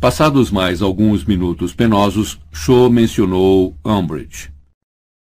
Passados 0.00 0.50
mais 0.50 0.82
alguns 0.82 1.24
minutos 1.24 1.74
penosos, 1.74 2.38
Shaw 2.52 2.90
mencionou 2.90 3.74
Umbridge. 3.84 4.50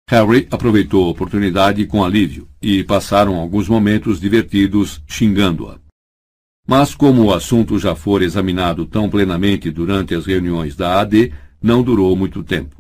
Harry 0.10 0.48
aproveitou 0.52 1.06
a 1.06 1.10
oportunidade 1.10 1.86
com 1.86 2.04
alívio 2.04 2.48
e 2.62 2.84
passaram 2.84 3.36
alguns 3.36 3.68
momentos 3.68 4.20
divertidos 4.20 5.02
xingando-a. 5.08 5.80
Mas 6.66 6.94
como 6.94 7.24
o 7.24 7.34
assunto 7.34 7.80
já 7.80 7.96
for 7.96 8.22
examinado 8.22 8.86
tão 8.86 9.10
plenamente 9.10 9.72
durante 9.72 10.14
as 10.14 10.26
reuniões 10.26 10.76
da 10.76 11.00
AD, 11.00 11.34
não 11.62 11.82
durou 11.82 12.16
muito 12.16 12.44
tempo. 12.44 12.76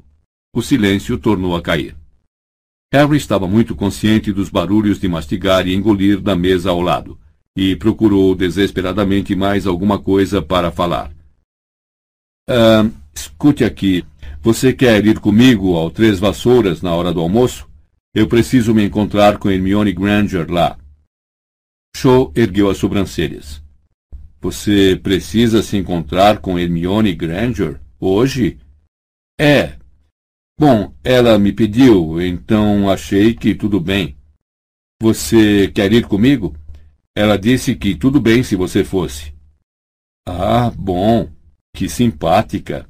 O 0.53 0.61
silêncio 0.61 1.17
tornou 1.17 1.55
a 1.55 1.61
cair. 1.61 1.95
Harry 2.93 3.17
estava 3.17 3.47
muito 3.47 3.75
consciente 3.75 4.31
dos 4.31 4.49
barulhos 4.49 4.99
de 4.99 5.07
mastigar 5.07 5.67
e 5.67 5.75
engolir 5.75 6.21
da 6.21 6.35
mesa 6.35 6.69
ao 6.69 6.81
lado, 6.81 7.19
e 7.55 7.75
procurou 7.75 8.33
desesperadamente 8.33 9.35
mais 9.35 9.67
alguma 9.67 9.99
coisa 9.99 10.41
para 10.41 10.71
falar. 10.71 11.11
Ah, 12.49 12.89
escute 13.13 13.63
aqui. 13.63 14.05
Você 14.41 14.71
quer 14.71 15.05
ir 15.05 15.19
comigo 15.19 15.75
ao 15.75 15.91
Três 15.91 16.19
Vassouras 16.19 16.81
na 16.81 16.93
hora 16.95 17.11
do 17.11 17.19
almoço? 17.19 17.67
Eu 18.13 18.27
preciso 18.27 18.73
me 18.73 18.85
encontrar 18.85 19.37
com 19.37 19.51
Hermione 19.51 19.91
Granger 19.91 20.49
lá. 20.49 20.77
Shaw 21.95 22.31
ergueu 22.35 22.69
as 22.69 22.77
sobrancelhas. 22.77 23.61
Você 24.39 24.97
precisa 25.01 25.61
se 25.61 25.75
encontrar 25.75 26.37
com 26.37 26.57
Hermione 26.57 27.13
Granger? 27.13 27.81
Hoje? 27.99 28.57
É, 29.39 29.76
Bom, 30.59 30.91
ela 31.03 31.37
me 31.37 31.53
pediu, 31.53 32.19
então 32.19 32.89
achei 32.89 33.35
que 33.35 33.53
tudo 33.53 33.79
bem. 33.79 34.17
Você 34.99 35.67
quer 35.67 35.93
ir 35.93 36.07
comigo? 36.07 36.55
Ela 37.15 37.37
disse 37.37 37.75
que 37.75 37.93
tudo 37.93 38.19
bem 38.19 38.41
se 38.41 38.55
você 38.55 38.83
fosse. 38.83 39.35
Ah, 40.25 40.71
bom. 40.71 41.29
Que 41.75 41.87
simpática. 41.87 42.89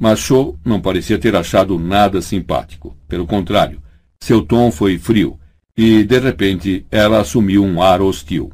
Mas 0.00 0.28
não 0.64 0.80
parecia 0.80 1.16
ter 1.16 1.36
achado 1.36 1.78
nada 1.78 2.20
simpático. 2.20 2.98
Pelo 3.06 3.24
contrário, 3.24 3.80
seu 4.20 4.44
tom 4.44 4.72
foi 4.72 4.98
frio, 4.98 5.38
e, 5.76 6.02
de 6.02 6.18
repente, 6.18 6.84
ela 6.90 7.20
assumiu 7.20 7.62
um 7.62 7.80
ar 7.80 8.02
hostil. 8.02 8.52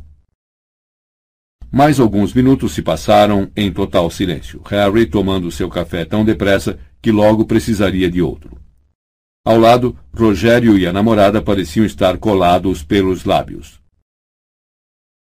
Mais 1.73 1.99
alguns 1.99 2.35
minutos 2.35 2.73
se 2.73 2.83
passaram 2.83 3.51
em 3.57 3.73
total 3.73 4.11
silêncio, 4.11 4.61
Harry 4.67 5.07
tomando 5.07 5.51
seu 5.51 5.71
café 5.71 6.05
tão 6.05 6.23
depressa 6.23 6.79
que 7.01 7.11
logo 7.11 7.45
precisaria 7.45 8.11
de 8.11 8.21
outro. 8.21 8.61
Ao 9.45 9.59
lado, 9.59 9.97
Rogério 10.13 10.79
e 10.79 10.87
a 10.87 10.93
namorada 10.93 11.41
pareciam 11.41 11.87
estar 11.87 12.19
colados 12.19 12.83
pelos 12.83 13.25
lábios. 13.25 13.81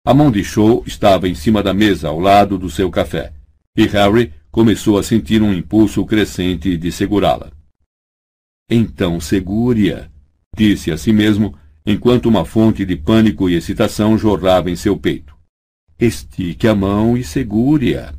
A 0.07 0.15
mão 0.15 0.31
de 0.31 0.43
Shaw 0.43 0.85
estava 0.87 1.29
em 1.29 1.35
cima 1.35 1.63
da 1.63 1.75
mesa 1.75 2.09
ao 2.09 2.19
lado 2.19 2.57
do 2.57 2.71
seu 2.71 2.91
café, 2.91 3.33
e 3.77 3.87
Harry 3.87 4.33
começou 4.51 4.99
a 4.99 5.03
sentir 5.03 5.43
um 5.43 5.53
impulso 5.53 6.05
crescente 6.07 6.77
de 6.79 6.91
segurá-la. 6.91 7.53
Então 8.71 9.21
segure-a, 9.21 10.09
disse 10.57 10.91
a 10.91 10.97
si 10.97 11.13
mesmo, 11.13 11.55
enquanto 11.85 12.27
uma 12.27 12.45
fonte 12.45 12.85
de 12.85 12.97
pânico 12.97 13.51
e 13.51 13.55
excitação 13.55 14.17
jorrava 14.17 14.71
em 14.71 14.77
seu 14.77 14.97
peito. 14.97 15.37
Estique 15.99 16.67
a 16.67 16.75
mão 16.75 17.17
e 17.17 17.23
segure-a. 17.23 18.15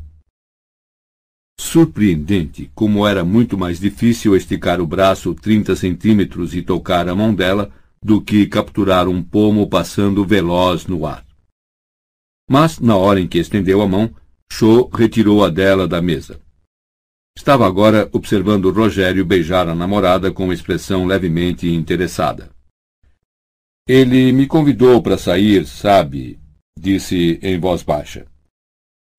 Surpreendente 1.60 2.72
como 2.76 3.06
era 3.06 3.26
muito 3.26 3.58
mais 3.58 3.80
difícil 3.80 4.36
esticar 4.36 4.80
o 4.80 4.86
braço 4.86 5.34
30 5.34 5.76
centímetros 5.76 6.54
e 6.54 6.62
tocar 6.62 7.10
a 7.10 7.16
mão 7.16 7.34
dela 7.34 7.72
do 8.02 8.22
que 8.22 8.46
capturar 8.46 9.08
um 9.08 9.24
pomo 9.24 9.68
passando 9.68 10.24
veloz 10.24 10.86
no 10.86 11.06
ar. 11.06 11.26
Mas, 12.50 12.80
na 12.80 12.96
hora 12.96 13.20
em 13.20 13.28
que 13.28 13.40
estendeu 13.40 13.82
a 13.82 13.88
mão, 13.88 14.14
Cho 14.50 14.88
retirou-a 14.94 15.50
dela 15.50 15.88
da 15.88 16.02
mesa. 16.02 16.40
Estava 17.36 17.68
agora 17.68 18.10
observando 18.14 18.72
Rogério 18.72 19.26
beijar 19.26 19.68
a 19.68 19.76
namorada 19.76 20.32
com 20.32 20.54
expressão 20.54 21.06
levemente 21.06 21.68
interessada. 21.70 22.50
Ele 23.88 24.32
me 24.32 24.48
convidou 24.48 25.02
para 25.02 25.18
sair, 25.18 25.66
sabe? 25.66 26.40
disse 26.80 27.40
em 27.42 27.60
voz 27.60 27.84
baixa 27.84 28.26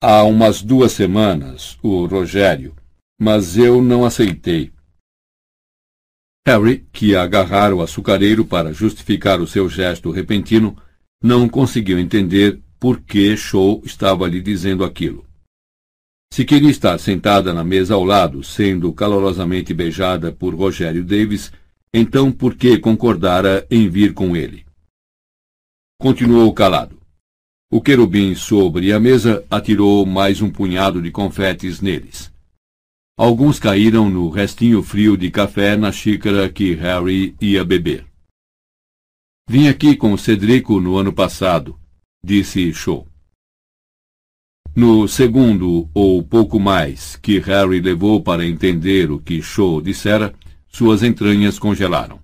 há 0.01 0.23
umas 0.23 0.63
duas 0.63 0.93
semanas, 0.93 1.79
o 1.83 2.07
Rogério, 2.07 2.75
mas 3.21 3.57
eu 3.57 3.83
não 3.83 4.05
aceitei. 4.05 4.73
Harry, 6.47 6.87
que 6.93 7.09
ia 7.09 7.23
agarrar 7.23 7.75
o 7.75 7.83
açucareiro 7.83 8.45
para 8.45 8.73
justificar 8.73 9.41
o 9.41 9.47
seu 9.47 9.69
gesto 9.69 10.11
repentino, 10.11 10.77
não 11.23 11.49
conseguiu 11.49 11.99
entender 11.99 12.61
por 12.79 13.01
que 13.01 13.37
Shaw 13.37 13.83
estava 13.85 14.27
lhe 14.29 14.41
dizendo 14.41 14.85
aquilo. 14.85 15.27
Se 16.33 16.45
queria 16.45 16.71
estar 16.71 16.99
sentada 16.99 17.53
na 17.53 17.65
mesa 17.65 17.95
ao 17.95 18.05
lado, 18.05 18.43
sendo 18.45 18.93
calorosamente 18.93 19.75
beijada 19.75 20.31
por 20.31 20.55
Rogério 20.55 21.05
Davis, 21.05 21.53
então 21.93 22.31
por 22.31 22.55
que 22.55 22.79
concordara 22.79 23.67
em 23.71 23.89
vir 23.89 24.15
com 24.15 24.37
ele? 24.37 24.65
Continuou 26.01 26.53
calado. 26.53 26.98
O 27.71 27.83
querubim 27.83 28.35
sobre 28.35 28.95
a 28.95 28.99
mesa 28.99 29.45
atirou 29.51 30.07
mais 30.07 30.41
um 30.41 30.51
punhado 30.51 31.03
de 31.03 31.11
confetes 31.11 31.83
neles. 31.83 32.33
Alguns 33.15 33.59
caíram 33.59 34.09
no 34.09 34.31
restinho 34.31 34.83
frio 34.83 35.19
de 35.19 35.31
café 35.31 35.77
na 35.77 35.93
xícara 35.93 36.49
que 36.49 36.73
Harry 36.77 37.37
ia 37.39 37.63
beber. 37.67 38.07
Vim 39.47 39.69
aqui 39.69 39.95
com 39.95 40.17
Cedrico 40.17 40.81
no 40.81 40.97
ano 40.97 41.13
passado, 41.13 41.79
disse 42.25 42.73
Shaw. 42.73 43.07
No 44.75 45.07
segundo 45.07 45.91
ou 45.93 46.23
pouco 46.23 46.59
mais 46.59 47.17
que 47.17 47.39
Harry 47.39 47.83
levou 47.83 48.23
para 48.23 48.47
entender 48.47 49.11
o 49.11 49.19
que 49.19 49.43
Shaw 49.43 49.83
dissera, 49.83 50.35
suas 50.69 51.03
entranhas 51.03 51.59
congelaram. 51.59 52.19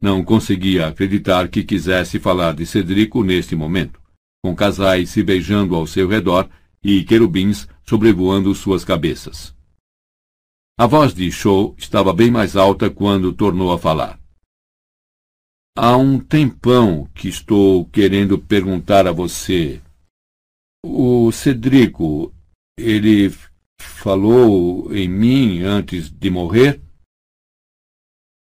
Não 0.00 0.24
conseguia 0.24 0.86
acreditar 0.86 1.48
que 1.48 1.64
quisesse 1.64 2.20
falar 2.20 2.54
de 2.54 2.64
Cedrico 2.64 3.24
neste 3.24 3.56
momento 3.56 4.05
com 4.46 4.54
casais 4.54 5.10
se 5.10 5.24
beijando 5.24 5.74
ao 5.74 5.88
seu 5.88 6.06
redor 6.06 6.48
e 6.80 7.02
querubins 7.02 7.66
sobrevoando 7.84 8.54
suas 8.54 8.84
cabeças. 8.84 9.52
A 10.78 10.86
voz 10.86 11.12
de 11.12 11.32
Shaw 11.32 11.74
estava 11.76 12.12
bem 12.12 12.30
mais 12.30 12.54
alta 12.54 12.88
quando 12.88 13.32
tornou 13.32 13.72
a 13.72 13.78
falar. 13.78 14.20
Há 15.76 15.96
um 15.96 16.20
tempão 16.20 17.10
que 17.12 17.26
estou 17.28 17.86
querendo 17.86 18.38
perguntar 18.38 19.08
a 19.08 19.10
você. 19.10 19.82
O 20.84 21.32
Cedrico, 21.32 22.32
ele 22.78 23.34
falou 23.80 24.94
em 24.94 25.08
mim 25.08 25.62
antes 25.62 26.08
de 26.08 26.30
morrer? 26.30 26.80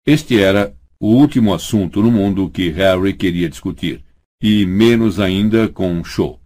Este 0.06 0.38
era 0.38 0.76
o 1.00 1.08
último 1.16 1.54
assunto 1.54 2.04
no 2.04 2.12
mundo 2.12 2.50
que 2.50 2.70
Harry 2.72 3.16
queria 3.16 3.50
discutir 3.50 4.03
e 4.44 4.66
menos 4.66 5.22
ainda 5.22 5.70
com 5.70 6.04
Shaw. 6.04 6.38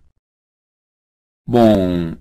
Bom, 1.47 2.15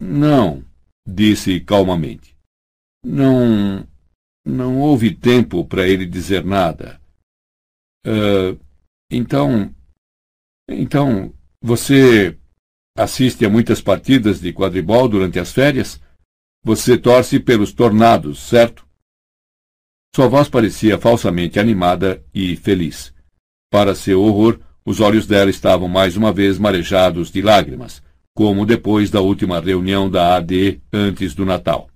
não, 0.00 0.64
disse 1.06 1.60
calmamente. 1.60 2.36
Não, 3.04 3.86
não 4.44 4.80
houve 4.80 5.14
tempo 5.14 5.64
para 5.64 5.86
ele 5.86 6.04
dizer 6.04 6.44
nada. 6.44 7.00
Uh, 8.04 8.58
então, 9.08 9.72
então, 10.68 11.32
você 11.60 12.36
assiste 12.98 13.44
a 13.44 13.50
muitas 13.50 13.80
partidas 13.80 14.40
de 14.40 14.52
quadribol 14.52 15.08
durante 15.08 15.38
as 15.38 15.52
férias? 15.52 16.02
Você 16.64 16.98
torce 16.98 17.38
pelos 17.38 17.72
tornados, 17.72 18.40
certo? 18.40 18.84
Sua 20.12 20.26
voz 20.26 20.48
parecia 20.48 20.98
falsamente 20.98 21.60
animada 21.60 22.24
e 22.34 22.56
feliz. 22.56 23.14
Para 23.70 23.94
seu 23.94 24.20
horror, 24.20 24.60
os 24.84 25.00
olhos 25.00 25.26
dela 25.26 25.50
estavam 25.50 25.88
mais 25.88 26.16
uma 26.16 26.32
vez 26.32 26.58
marejados 26.58 27.30
de 27.30 27.40
lágrimas, 27.40 28.02
como 28.34 28.66
depois 28.66 29.10
da 29.10 29.20
última 29.20 29.60
reunião 29.60 30.10
da 30.10 30.36
AD 30.36 30.80
antes 30.92 31.34
do 31.34 31.44
Natal. 31.44 31.88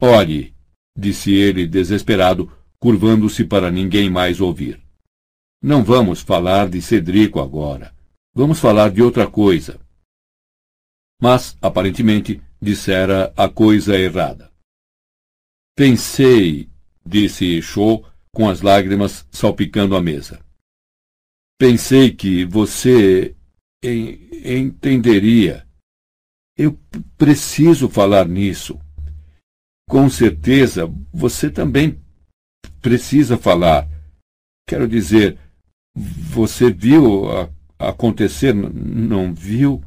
Olhe, 0.00 0.54
disse 0.96 1.32
ele 1.32 1.66
desesperado, 1.66 2.50
curvando-se 2.78 3.44
para 3.44 3.70
ninguém 3.70 4.10
mais 4.10 4.40
ouvir. 4.40 4.80
Não 5.62 5.82
vamos 5.82 6.20
falar 6.20 6.68
de 6.68 6.82
Cedrico 6.82 7.40
agora. 7.40 7.94
Vamos 8.34 8.58
falar 8.58 8.90
de 8.90 9.02
outra 9.02 9.26
coisa. 9.26 9.80
Mas, 11.20 11.56
aparentemente, 11.62 12.42
dissera 12.60 13.32
a 13.36 13.48
coisa 13.48 13.98
errada. 13.98 14.50
Pensei, 15.76 16.68
disse 17.04 17.62
Shaw, 17.62 18.04
com 18.32 18.48
as 18.48 18.60
lágrimas 18.60 19.26
salpicando 19.30 19.96
a 19.96 20.02
mesa. 20.02 20.43
Pensei 21.58 22.10
que 22.10 22.44
você 22.44 23.34
en 23.82 24.24
entenderia. 24.44 25.66
Eu 26.56 26.78
preciso 27.16 27.88
falar 27.88 28.28
nisso. 28.28 28.78
Com 29.88 30.08
certeza, 30.08 30.90
você 31.12 31.50
também 31.50 32.00
precisa 32.80 33.36
falar. 33.36 33.88
Quero 34.68 34.86
dizer, 34.86 35.38
você 35.94 36.70
viu 36.70 37.24
acontecer, 37.78 38.54
não 38.54 39.34
viu? 39.34 39.82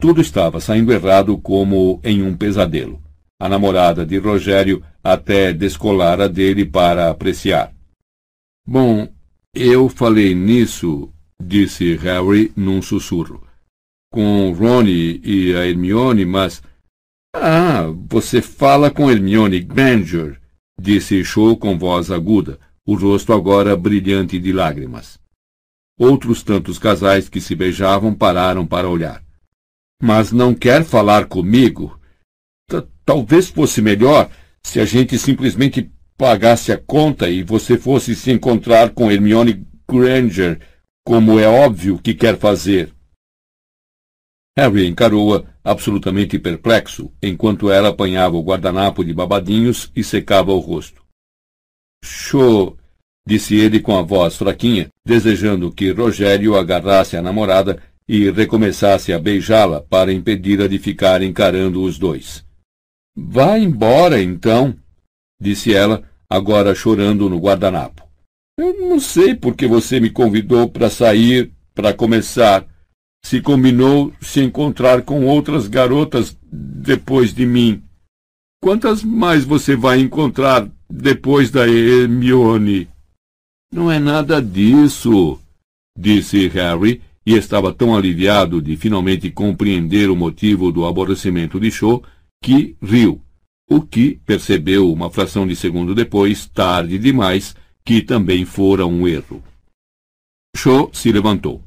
Tudo 0.00 0.20
estava 0.20 0.60
saindo 0.60 0.92
errado 0.92 1.36
como 1.38 2.00
em 2.04 2.22
um 2.22 2.36
pesadelo. 2.36 3.02
A 3.40 3.48
namorada 3.48 4.04
de 4.06 4.18
Rogério 4.18 4.84
até 5.02 5.52
descolara 5.52 6.28
dele 6.28 6.64
para 6.64 7.10
apreciar. 7.10 7.74
Bom, 8.66 9.08
eu 9.54 9.88
falei 9.88 10.34
nisso, 10.34 11.12
disse 11.40 11.96
Harry 11.96 12.52
num 12.56 12.82
sussurro, 12.82 13.46
com 14.12 14.52
Ronnie 14.52 15.20
e 15.24 15.54
a 15.54 15.66
Hermione, 15.66 16.24
mas 16.24 16.62
ah, 17.34 17.84
você 18.08 18.40
fala 18.40 18.90
com 18.90 19.10
Hermione 19.10 19.60
Granger, 19.60 20.40
disse 20.80 21.24
Cho 21.24 21.56
com 21.56 21.78
voz 21.78 22.10
aguda, 22.10 22.58
o 22.86 22.94
rosto 22.94 23.32
agora 23.32 23.76
brilhante 23.76 24.38
de 24.38 24.52
lágrimas. 24.52 25.18
Outros 25.98 26.42
tantos 26.42 26.78
casais 26.78 27.28
que 27.28 27.40
se 27.40 27.54
beijavam 27.54 28.14
pararam 28.14 28.66
para 28.66 28.88
olhar. 28.88 29.22
Mas 30.02 30.32
não 30.32 30.54
quer 30.54 30.84
falar 30.84 31.26
comigo? 31.26 31.98
T 32.70 32.82
Talvez 33.04 33.48
fosse 33.48 33.82
melhor 33.82 34.30
se 34.62 34.80
a 34.80 34.84
gente 34.84 35.18
simplesmente 35.18 35.90
pagasse 36.18 36.72
a 36.72 36.76
conta 36.76 37.30
e 37.30 37.44
você 37.44 37.78
fosse 37.78 38.14
se 38.16 38.32
encontrar 38.32 38.90
com 38.90 39.10
Hermione 39.10 39.64
Granger, 39.88 40.60
como 41.06 41.38
é 41.38 41.46
óbvio 41.46 41.98
que 41.98 42.12
quer 42.12 42.36
fazer. 42.36 42.92
Harry 44.58 44.88
encarou-a 44.88 45.44
absolutamente 45.62 46.36
perplexo, 46.36 47.12
enquanto 47.22 47.70
ela 47.70 47.90
apanhava 47.90 48.36
o 48.36 48.42
guardanapo 48.42 49.04
de 49.04 49.14
babadinhos 49.14 49.92
e 49.94 50.02
secava 50.02 50.52
o 50.52 50.58
rosto. 50.58 51.06
Show! 52.04 52.76
disse 53.24 53.54
ele 53.54 53.78
com 53.78 53.96
a 53.96 54.02
voz 54.02 54.36
fraquinha, 54.36 54.88
desejando 55.04 55.70
que 55.70 55.92
Rogério 55.92 56.56
agarrasse 56.56 57.16
a 57.16 57.22
namorada 57.22 57.80
e 58.08 58.30
recomeçasse 58.30 59.12
a 59.12 59.18
beijá-la 59.18 59.82
para 59.82 60.12
impedi-la 60.12 60.66
de 60.66 60.78
ficar 60.78 61.22
encarando 61.22 61.82
os 61.82 61.98
dois. 61.98 62.44
Vá 63.14 63.58
embora, 63.58 64.20
então, 64.20 64.74
disse 65.40 65.74
ela, 65.74 66.07
agora 66.30 66.74
chorando 66.74 67.28
no 67.28 67.38
guardanapo. 67.38 68.02
Eu 68.58 68.88
não 68.88 68.98
sei 69.00 69.34
por 69.34 69.54
que 69.54 69.66
você 69.66 70.00
me 70.00 70.10
convidou 70.10 70.68
para 70.68 70.90
sair, 70.90 71.52
para 71.74 71.94
começar 71.94 72.66
se 73.24 73.40
combinou 73.40 74.12
se 74.20 74.40
encontrar 74.40 75.02
com 75.02 75.26
outras 75.26 75.68
garotas 75.68 76.36
depois 76.42 77.34
de 77.34 77.44
mim. 77.44 77.82
Quantas 78.62 79.02
mais 79.02 79.44
você 79.44 79.76
vai 79.76 80.00
encontrar 80.00 80.68
depois 80.88 81.50
da 81.50 81.68
Hermione? 81.68 82.88
Não 83.72 83.90
é 83.90 83.98
nada 83.98 84.40
disso, 84.40 85.38
disse 85.96 86.48
Harry, 86.48 87.02
e 87.24 87.34
estava 87.34 87.72
tão 87.72 87.94
aliviado 87.94 88.62
de 88.62 88.76
finalmente 88.76 89.30
compreender 89.30 90.08
o 90.08 90.16
motivo 90.16 90.72
do 90.72 90.86
aborrecimento 90.86 91.60
de 91.60 91.70
Cho 91.70 92.02
que 92.42 92.76
riu, 92.82 93.20
o 93.68 93.82
que 93.82 94.20
percebeu 94.24 94.90
uma 94.90 95.10
fração 95.10 95.46
de 95.46 95.54
segundo 95.54 95.94
depois, 95.94 96.46
tarde 96.46 96.98
demais, 96.98 97.54
que 97.84 98.00
também 98.00 98.44
fora 98.44 98.86
um 98.86 99.06
erro. 99.06 99.42
Cho 100.56 100.90
se 100.92 101.12
levantou. 101.12 101.62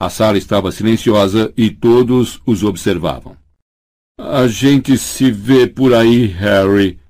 A 0.00 0.10
sala 0.10 0.38
estava 0.38 0.70
silenciosa 0.70 1.52
e 1.56 1.70
todos 1.70 2.40
os 2.46 2.62
observavam. 2.62 3.36
A 4.18 4.46
gente 4.46 4.96
se 4.98 5.30
vê 5.30 5.66
por 5.66 5.94
aí, 5.94 6.26
Harry, 6.26 7.00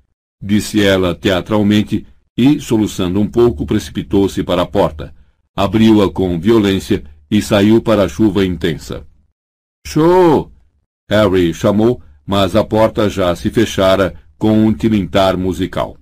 disse 0.41 0.81
ela 0.81 1.13
teatralmente 1.13 2.05
e, 2.37 2.59
soluçando 2.59 3.19
um 3.19 3.27
pouco, 3.27 3.65
precipitou-se 3.65 4.43
para 4.43 4.61
a 4.61 4.65
porta, 4.65 5.13
abriu-a 5.55 6.11
com 6.11 6.39
violência 6.39 7.03
e 7.29 7.41
saiu 7.41 7.81
para 7.81 8.03
a 8.03 8.07
chuva 8.07 8.45
intensa. 8.45 9.05
Show! 9.85 10.51
Harry 11.09 11.53
chamou, 11.53 12.01
mas 12.25 12.55
a 12.55 12.63
porta 12.63 13.09
já 13.09 13.35
se 13.35 13.49
fechara 13.49 14.15
com 14.39 14.65
um 14.65 14.73
tilintar 14.73 15.37
musical. 15.37 15.97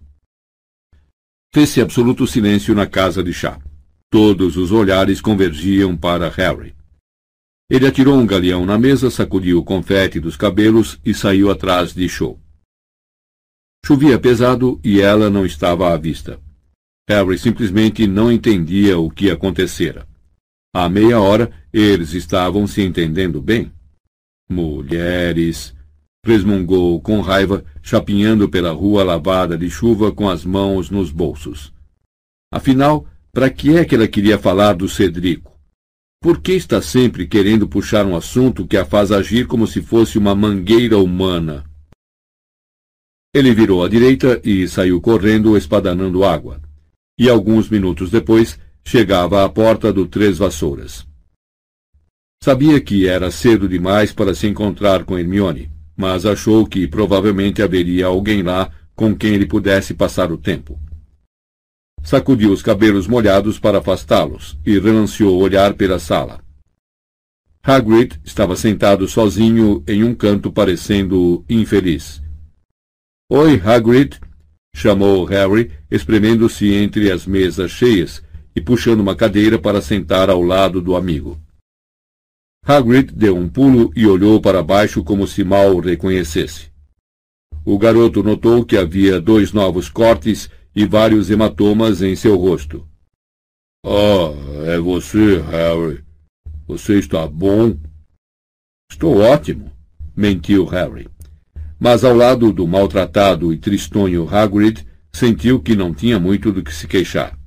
Fez-se 1.52 1.82
absoluto 1.82 2.28
silêncio 2.28 2.76
na 2.76 2.86
casa 2.86 3.24
de 3.24 3.34
chá. 3.34 3.60
Todos 4.12 4.56
os 4.56 4.72
olhares 4.72 5.20
convergiam 5.20 5.98
para 5.98 6.30
Harry. 6.30 6.76
Ele 7.68 7.88
atirou 7.88 8.16
um 8.16 8.28
galeão 8.28 8.64
na 8.64 8.78
mesa, 8.78 9.10
sacudiu 9.10 9.58
o 9.58 9.64
confete 9.64 10.20
dos 10.20 10.38
cabelos 10.38 11.00
e 11.04 11.16
saiu 11.16 11.50
atrás 11.50 11.94
de 11.94 12.08
Cho. 12.08 12.40
Chovia 13.84 14.20
pesado 14.20 14.80
e 14.84 15.02
ela 15.02 15.32
não 15.32 15.44
estava 15.44 15.92
à 15.92 15.98
vista. 15.98 16.40
Harry 17.10 17.40
simplesmente 17.40 18.06
não 18.06 18.32
entendia 18.32 19.00
o 19.00 19.10
que 19.10 19.32
acontecera. 19.32 20.08
Há 20.74 20.88
meia 20.88 21.20
hora 21.20 21.52
eles 21.74 22.14
estavam 22.14 22.68
se 22.68 22.84
entendendo 22.84 23.42
bem. 23.42 23.72
Mulheres! 24.48 25.77
Resmungou 26.28 27.00
com 27.00 27.22
raiva, 27.22 27.64
chapinhando 27.82 28.50
pela 28.50 28.72
rua 28.72 29.02
lavada 29.02 29.58
de 29.58 29.70
chuva 29.70 30.12
com 30.12 30.30
as 30.30 30.44
mãos 30.44 30.90
nos 30.90 31.10
bolsos. 31.10 31.74
Afinal, 32.52 33.08
para 33.32 33.50
que 33.50 33.78
é 33.78 33.86
que 33.86 33.96
ela 33.96 34.08
queria 34.08 34.38
falar 34.38 34.74
do 34.74 34.90
Cedrico? 34.90 35.58
Por 36.22 36.42
que 36.42 36.52
está 36.52 36.82
sempre 36.82 37.26
querendo 37.26 37.68
puxar 37.68 38.06
um 38.06 38.16
assunto 38.16 38.68
que 38.68 38.76
a 38.76 38.84
faz 38.84 39.10
agir 39.10 39.48
como 39.48 39.66
se 39.66 39.82
fosse 39.82 40.18
uma 40.18 40.36
mangueira 40.36 40.98
humana? 40.98 41.64
Ele 43.34 43.54
virou 43.54 43.84
à 43.84 43.88
direita 43.88 44.42
e 44.44 44.68
saiu 44.68 45.00
correndo, 45.00 45.56
espadanando 45.56 46.26
água. 46.26 46.60
E 47.18 47.30
alguns 47.30 47.70
minutos 47.70 48.12
depois, 48.12 48.60
chegava 48.84 49.46
à 49.46 49.50
porta 49.50 49.94
do 49.94 50.06
Três 50.08 50.38
Vassouras. 50.38 51.08
Sabia 52.44 52.82
que 52.82 53.08
era 53.08 53.32
cedo 53.32 53.68
demais 53.68 54.12
para 54.12 54.34
se 54.34 54.48
encontrar 54.48 55.06
com 55.06 55.18
Hermione, 55.18 55.77
mas 55.98 56.26
achou 56.26 56.66
que 56.66 56.88
provavelmente 56.88 57.64
haveria 57.64 58.06
alguém 58.06 58.44
lá 58.44 58.70
com 58.96 59.16
quem 59.16 59.34
ele 59.34 59.48
pudesse 59.48 59.96
passar 59.96 60.32
o 60.32 60.38
tempo. 60.38 60.80
Sacudiu 62.04 62.52
os 62.52 62.62
cabelos 62.62 63.08
molhados 63.08 63.60
para 63.60 63.80
afastá-los 63.80 64.58
e 64.66 64.78
relanceou 64.80 65.38
o 65.38 65.42
olhar 65.42 65.74
pela 65.74 66.00
sala. 66.00 66.40
Hagrid 67.64 68.18
estava 68.24 68.56
sentado 68.56 69.08
sozinho 69.08 69.84
em 69.88 70.04
um 70.04 70.16
canto 70.16 70.52
parecendo 70.52 71.44
infeliz. 71.50 72.22
Oi, 73.30 73.62
Hagrid! 73.62 74.18
chamou 74.74 75.26
Harry, 75.26 75.72
espremendo-se 75.90 76.72
entre 76.72 77.12
as 77.12 77.26
mesas 77.26 77.72
cheias 77.72 78.24
e 78.56 78.62
puxando 78.62 79.00
uma 79.00 79.16
cadeira 79.16 79.58
para 79.58 79.82
sentar 79.82 80.30
ao 80.30 80.42
lado 80.42 80.80
do 80.80 80.96
amigo. 80.96 81.38
Hagrid 82.70 83.14
deu 83.14 83.38
um 83.38 83.48
pulo 83.48 83.94
e 83.96 84.06
olhou 84.06 84.42
para 84.42 84.62
baixo 84.62 85.02
como 85.02 85.26
se 85.26 85.42
mal 85.42 85.74
o 85.74 85.80
reconhecesse. 85.80 86.70
O 87.64 87.78
garoto 87.78 88.22
notou 88.22 88.66
que 88.66 88.76
havia 88.76 89.22
dois 89.22 89.54
novos 89.54 89.88
cortes 89.88 90.50
e 90.76 90.86
vários 90.86 91.30
hematomas 91.30 92.02
em 92.02 92.14
seu 92.14 92.36
rosto. 92.36 92.86
Ah, 93.86 94.34
é 94.66 94.78
você, 94.80 95.40
Harry. 95.40 96.04
Você 96.68 97.00
está 97.00 97.26
bom? 97.26 97.78
Estou 98.92 99.22
ótimo, 99.22 99.72
mentiu 100.14 100.66
Harry. 100.66 101.08
Mas 101.80 102.04
ao 102.04 102.14
lado 102.14 102.52
do 102.52 102.68
maltratado 102.68 103.54
e 103.54 103.58
tristonho 103.58 104.28
Hagrid, 104.28 104.86
sentiu 105.14 105.62
que 105.62 105.74
não 105.74 105.94
tinha 105.94 106.20
muito 106.20 106.52
do 106.52 106.62
que 106.62 106.74
se 106.74 106.86
queixar. 106.86 107.40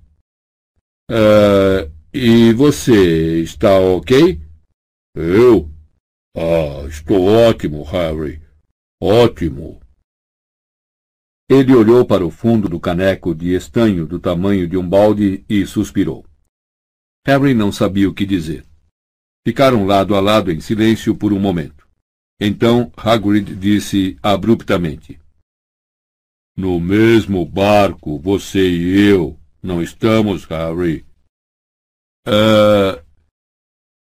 Uh, 1.10 1.92
e 2.10 2.54
você 2.54 3.42
está 3.42 3.78
ok? 3.78 4.40
Eu? 5.20 5.70
Ah, 6.34 6.86
estou 6.88 7.26
ótimo, 7.26 7.82
Harry. 7.82 8.40
Ótimo. 9.00 9.80
Ele 11.48 11.74
olhou 11.74 12.06
para 12.06 12.24
o 12.24 12.30
fundo 12.30 12.68
do 12.68 12.78
caneco 12.78 13.34
de 13.34 13.54
estanho 13.54 14.06
do 14.06 14.20
tamanho 14.20 14.68
de 14.68 14.76
um 14.76 14.88
balde 14.88 15.44
e 15.48 15.66
suspirou. 15.66 16.24
Harry 17.26 17.54
não 17.54 17.72
sabia 17.72 18.08
o 18.08 18.14
que 18.14 18.24
dizer. 18.24 18.64
Ficaram 19.46 19.84
lado 19.84 20.14
a 20.14 20.20
lado 20.20 20.52
em 20.52 20.60
silêncio 20.60 21.16
por 21.16 21.32
um 21.32 21.40
momento. 21.40 21.88
Então 22.40 22.92
Hagrid 22.96 23.54
disse 23.56 24.16
abruptamente: 24.22 25.20
No 26.56 26.80
mesmo 26.80 27.44
barco, 27.44 28.18
você 28.18 28.66
e 28.66 29.08
eu, 29.08 29.38
não 29.62 29.82
estamos, 29.82 30.44
Harry? 30.44 31.04
É. 32.26 33.04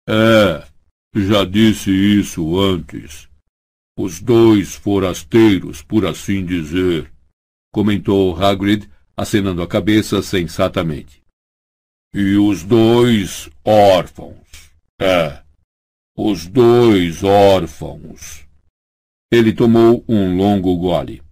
É. 0.08 0.65
Já 1.18 1.46
disse 1.46 1.90
isso 1.90 2.60
antes. 2.60 3.26
Os 3.98 4.20
dois 4.20 4.74
forasteiros, 4.74 5.80
por 5.80 6.04
assim 6.04 6.44
dizer, 6.44 7.10
comentou 7.72 8.36
Hagrid, 8.36 8.86
acenando 9.16 9.62
a 9.62 9.66
cabeça 9.66 10.20
sensatamente. 10.20 11.22
E 12.12 12.36
os 12.36 12.62
dois 12.62 13.48
órfãos. 13.64 14.74
É, 15.00 15.42
os 16.14 16.46
dois 16.46 17.24
órfãos. 17.24 18.46
Ele 19.32 19.54
tomou 19.54 20.04
um 20.06 20.36
longo 20.36 20.76
gole. 20.76 21.22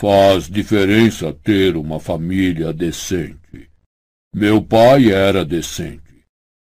Faz 0.00 0.48
diferença 0.48 1.32
ter 1.32 1.76
uma 1.76 1.98
família 1.98 2.72
decente. 2.72 3.68
Meu 4.32 4.62
pai 4.62 5.10
era 5.10 5.44
decente. 5.44 6.03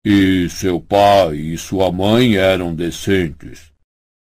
E 0.07 0.47
seu 0.49 0.79
pai 0.79 1.37
e 1.37 1.57
sua 1.57 1.91
mãe 1.91 2.35
eram 2.35 2.75
decentes. 2.75 3.73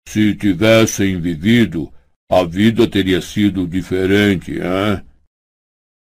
Se 0.06 0.36
tivessem 0.36 1.22
vivido, 1.22 1.94
a 2.30 2.44
vida 2.44 2.90
teria 2.90 3.22
sido 3.22 3.66
diferente, 3.66 4.52
hein? 4.52 5.06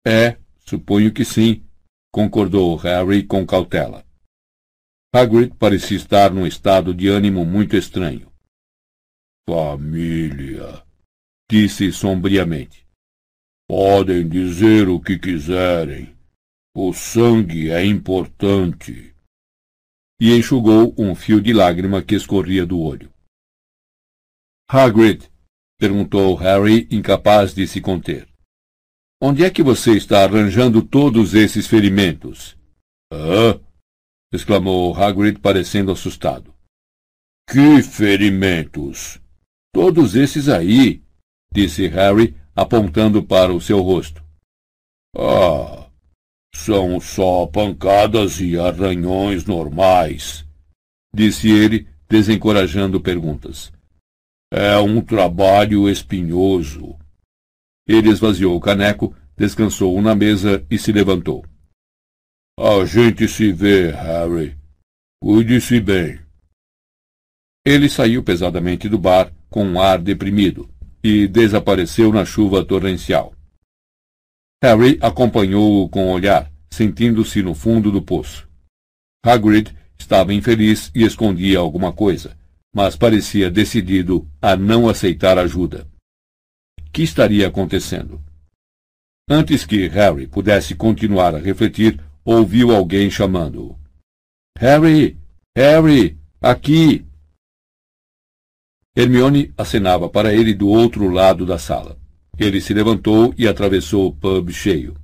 É, 0.07 0.39
suponho 0.61 1.13
que 1.13 1.25
sim, 1.25 1.65
concordou 2.13 2.77
Harry 2.77 3.25
com 3.25 3.45
cautela. 3.45 4.07
Hagrid 5.13 5.55
parecia 5.59 5.97
estar 5.97 6.33
num 6.33 6.47
estado 6.47 6.95
de 6.95 7.09
ânimo 7.09 7.45
muito 7.45 7.77
estranho. 7.77 8.31
Família, 9.49 10.85
disse 11.51 11.91
sombriamente. 11.93 12.87
Podem 13.69 14.29
dizer 14.29 14.89
o 14.89 15.01
que 15.01 15.19
quiserem. 15.19 16.15
O 16.77 16.93
sangue 16.93 17.71
é 17.71 17.85
importante. 17.85 19.16
E 20.21 20.35
enxugou 20.37 20.95
um 20.99 21.15
fio 21.15 21.41
de 21.41 21.53
lágrima 21.53 22.03
que 22.03 22.15
escorria 22.15 22.65
do 22.65 22.81
olho. 22.81 23.13
Hagrid, 24.69 25.29
perguntou 25.79 26.35
Harry, 26.35 26.89
incapaz 26.91 27.55
de 27.55 27.67
se 27.69 27.81
conter. 27.81 28.27
Onde 29.21 29.45
é 29.45 29.51
que 29.51 29.63
você 29.63 29.97
está 29.97 30.25
arranjando 30.25 30.83
todos 30.83 31.35
esses 31.35 31.67
ferimentos? 31.67 32.57
Hã? 33.13 33.61
exclamou 34.33 34.95
Hagrid, 34.95 35.39
parecendo 35.41 35.93
assustado. 35.93 36.55
Que 37.49 37.83
ferimentos? 37.83 39.21
Todos 39.73 40.15
esses 40.15 40.49
aí, 40.49 41.03
disse 41.53 41.87
Harry, 41.89 42.37
apontando 42.55 43.23
para 43.23 43.53
o 43.53 43.61
seu 43.61 43.81
rosto. 43.81 44.25
Ah, 45.15 45.86
são 46.57 46.99
só 46.99 47.47
pancadas 47.47 48.41
e 48.41 48.59
arranhões 48.59 49.45
normais, 49.45 50.45
disse 51.15 51.49
ele, 51.51 51.87
desencorajando 52.09 53.01
perguntas. 53.01 53.71
É 54.51 54.77
um 54.79 55.01
trabalho 55.03 55.89
espinhoso. 55.89 56.97
Ele 57.87 58.11
esvaziou 58.11 58.57
o 58.57 58.61
caneco, 58.61 59.15
descansou 59.37 60.01
na 60.01 60.15
mesa 60.15 60.65
e 60.71 60.79
se 60.79 60.91
levantou. 60.91 61.45
A 62.59 62.85
gente 62.87 63.29
se 63.29 63.53
vê, 63.53 63.91
Harry. 63.91 64.57
Cuide-se 65.23 65.79
bem. 65.79 66.19
Ele 67.65 67.89
saiu 67.89 68.23
pesadamente 68.25 68.89
do 68.89 68.99
bar 68.99 69.31
com 69.51 69.65
um 69.65 69.81
ar 69.81 70.01
deprimido 70.01 70.69
e 71.05 71.29
desapareceu 71.29 72.13
na 72.13 72.25
chuva 72.25 72.65
torrencial. 72.65 73.36
Harry 74.67 74.99
acompanhou-o 75.01 75.89
com 75.89 76.09
o 76.09 76.11
olhar, 76.11 76.51
sentindo-se 76.73 77.41
no 77.41 77.55
fundo 77.55 77.93
do 77.93 78.03
poço. 78.03 78.49
Hagrid 79.25 79.73
estava 79.97 80.35
infeliz 80.35 80.91
e 80.93 81.05
escondia 81.05 81.61
alguma 81.61 81.93
coisa, 81.93 82.37
mas 82.75 82.97
parecia 82.97 83.49
decidido 83.49 84.29
a 84.43 84.57
não 84.57 84.89
aceitar 84.89 85.39
ajuda 85.39 85.87
que 86.93 87.05
estaria 87.05 87.47
acontecendo. 87.47 88.21
Antes 89.31 89.65
que 89.65 89.87
Harry 89.87 90.27
pudesse 90.27 90.75
continuar 90.75 91.37
a 91.37 91.39
refletir, 91.39 92.01
ouviu 92.25 92.75
alguém 92.75 93.09
chamando-o. 93.09 93.79
Harry! 94.59 95.17
Harry! 95.57 96.19
Aqui! 96.43 97.07
Hermione 98.97 99.55
acenava 99.57 100.09
para 100.09 100.35
ele 100.35 100.53
do 100.55 100.67
outro 100.67 101.09
lado 101.09 101.47
da 101.47 101.57
sala. 101.57 101.97
Ele 102.39 102.61
se 102.61 102.75
levantou 102.75 103.35
e 103.37 103.49
atravessou 103.49 104.09
o 104.09 104.13
pub 104.13 104.51
cheio. 104.51 104.95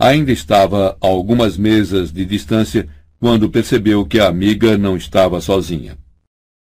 Ainda 0.00 0.32
estava 0.32 0.96
a 1.00 1.06
algumas 1.06 1.56
mesas 1.56 2.12
de 2.12 2.24
distância 2.24 2.88
quando 3.20 3.48
percebeu 3.48 4.04
que 4.04 4.18
a 4.18 4.28
amiga 4.28 4.76
não 4.76 4.96
estava 4.96 5.40
sozinha. 5.40 5.96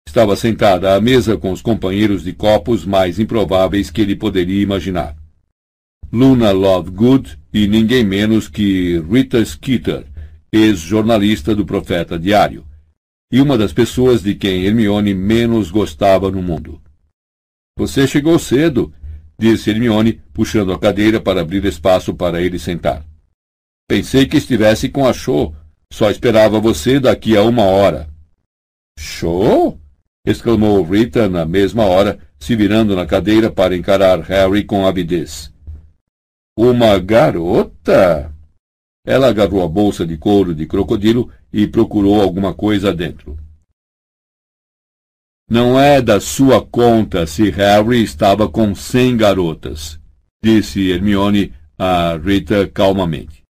Estava 0.07 0.35
sentada 0.35 0.95
à 0.95 1.01
mesa 1.01 1.35
com 1.35 1.51
os 1.51 1.61
companheiros 1.61 2.23
de 2.23 2.31
copos 2.31 2.85
mais 2.85 3.19
improváveis 3.19 3.89
que 3.89 4.01
ele 4.01 4.15
poderia 4.15 4.61
imaginar. 4.61 5.17
Luna 6.11 6.51
Lovegood 6.51 7.37
e 7.53 7.67
ninguém 7.67 8.05
menos 8.05 8.47
que 8.47 8.99
Rita 8.99 9.43
Skeeter, 9.43 10.05
ex-jornalista 10.53 11.53
do 11.53 11.65
Profeta 11.65 12.17
Diário, 12.17 12.65
e 13.29 13.41
uma 13.41 13.57
das 13.57 13.73
pessoas 13.73 14.21
de 14.21 14.33
quem 14.35 14.65
Hermione 14.65 15.13
menos 15.13 15.69
gostava 15.69 16.31
no 16.31 16.41
mundo. 16.41 16.81
Você 17.77 18.07
chegou 18.07 18.39
cedo, 18.39 18.93
disse 19.37 19.69
Hermione, 19.69 20.21
puxando 20.33 20.73
a 20.73 20.79
cadeira 20.79 21.19
para 21.19 21.41
abrir 21.41 21.63
espaço 21.65 22.13
para 22.13 22.41
ele 22.41 22.57
sentar. 22.57 23.05
Pensei 23.87 24.25
que 24.25 24.37
estivesse 24.37 24.89
com 24.89 25.07
a 25.07 25.13
Show. 25.13 25.55
Só 25.91 26.09
esperava 26.09 26.59
você 26.59 26.99
daqui 26.99 27.37
a 27.37 27.43
uma 27.43 27.63
hora. 27.63 28.09
Show? 28.99 29.79
exclamou 30.25 30.83
Rita 30.83 31.29
na 31.29 31.45
mesma 31.45 31.85
hora, 31.85 32.19
se 32.37 32.55
virando 32.55 32.95
na 32.95 33.05
cadeira 33.05 33.49
para 33.49 33.77
encarar 33.77 34.19
Harry 34.21 34.65
com 34.65 34.85
avidez. 34.85 35.53
Uma 36.57 36.99
garota? 36.99 38.33
Ela 39.05 39.29
agarrou 39.29 39.63
a 39.63 39.67
bolsa 39.69 40.05
de 40.05 40.17
couro 40.17 40.53
de 40.53 40.65
crocodilo 40.65 41.31
e 41.53 41.65
procurou 41.65 42.21
alguma 42.21 42.53
coisa 42.53 42.93
dentro. 42.93 43.37
Não 45.49 45.79
é 45.79 46.01
da 46.01 46.19
sua 46.19 46.65
conta 46.65 47.25
se 47.25 47.49
Harry 47.49 48.03
estava 48.03 48.49
com 48.49 48.75
cem 48.75 49.15
garotas, 49.15 49.97
disse 50.43 50.89
Hermione 50.89 51.53
a 51.77 52.17
Rita 52.17 52.67
calmamente. 52.67 53.43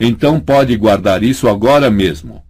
Então 0.00 0.40
pode 0.40 0.76
guardar 0.76 1.24
isso 1.24 1.48
agora 1.48 1.90
mesmo. 1.90 2.44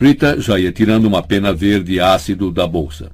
Rita 0.00 0.40
já 0.40 0.58
ia 0.58 0.70
tirando 0.70 1.06
uma 1.06 1.22
pena 1.22 1.52
verde 1.52 1.98
ácido 1.98 2.52
da 2.52 2.66
bolsa. 2.66 3.10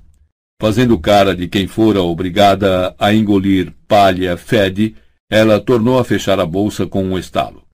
Fazendo 0.61 0.99
cara 0.99 1.35
de 1.35 1.49
quem 1.49 1.67
fora 1.67 2.03
obrigada 2.03 2.95
a 2.99 3.15
engolir 3.15 3.73
palha 3.89 4.37
fede, 4.37 4.97
ela 5.31 5.61
tornou 5.61 5.99
a 5.99 6.05
fechar 6.05 6.39
a 6.39 6.47
bolsa 6.47 6.87
com 6.87 7.05
um 7.05 7.19
estalo. 7.19 7.65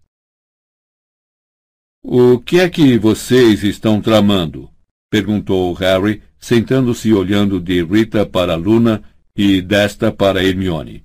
O 2.02 2.38
que 2.38 2.60
é 2.60 2.68
que 2.68 2.98
vocês 2.98 3.62
estão 3.64 4.00
tramando? 4.00 4.69
Perguntou 5.10 5.72
Harry, 5.74 6.22
sentando-se 6.38 7.08
e 7.08 7.12
olhando 7.12 7.60
de 7.60 7.82
Rita 7.84 8.24
para 8.24 8.54
Luna 8.54 9.02
e 9.36 9.60
desta 9.60 10.12
para 10.12 10.42
Hermione. 10.42 11.04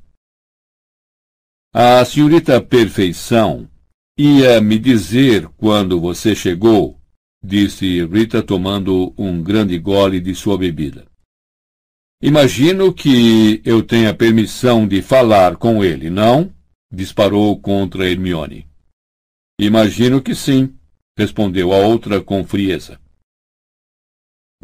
A 1.74 2.06
senhorita 2.06 2.62
Perfeição 2.62 3.68
ia 4.18 4.62
me 4.62 4.80
dizer 4.80 5.50
quando 5.58 6.00
você 6.00 6.34
chegou 6.34 6.98
disse 7.46 8.04
Rita 8.06 8.42
tomando 8.42 9.14
um 9.18 9.42
grande 9.42 9.78
gole 9.78 10.20
de 10.20 10.34
sua 10.34 10.58
bebida. 10.58 11.06
Imagino 12.22 12.92
que 12.94 13.62
eu 13.64 13.84
tenha 13.84 14.14
permissão 14.14 14.88
de 14.88 15.02
falar 15.02 15.58
com 15.58 15.84
ele, 15.84 16.10
não? 16.10 16.52
disparou 16.92 17.60
contra 17.60 18.10
Hermione. 18.10 18.68
Imagino 19.60 20.22
que 20.22 20.34
sim, 20.34 20.74
respondeu 21.18 21.74
a 21.74 21.78
outra 21.78 22.22
com 22.22 22.44
frieza. 22.44 23.00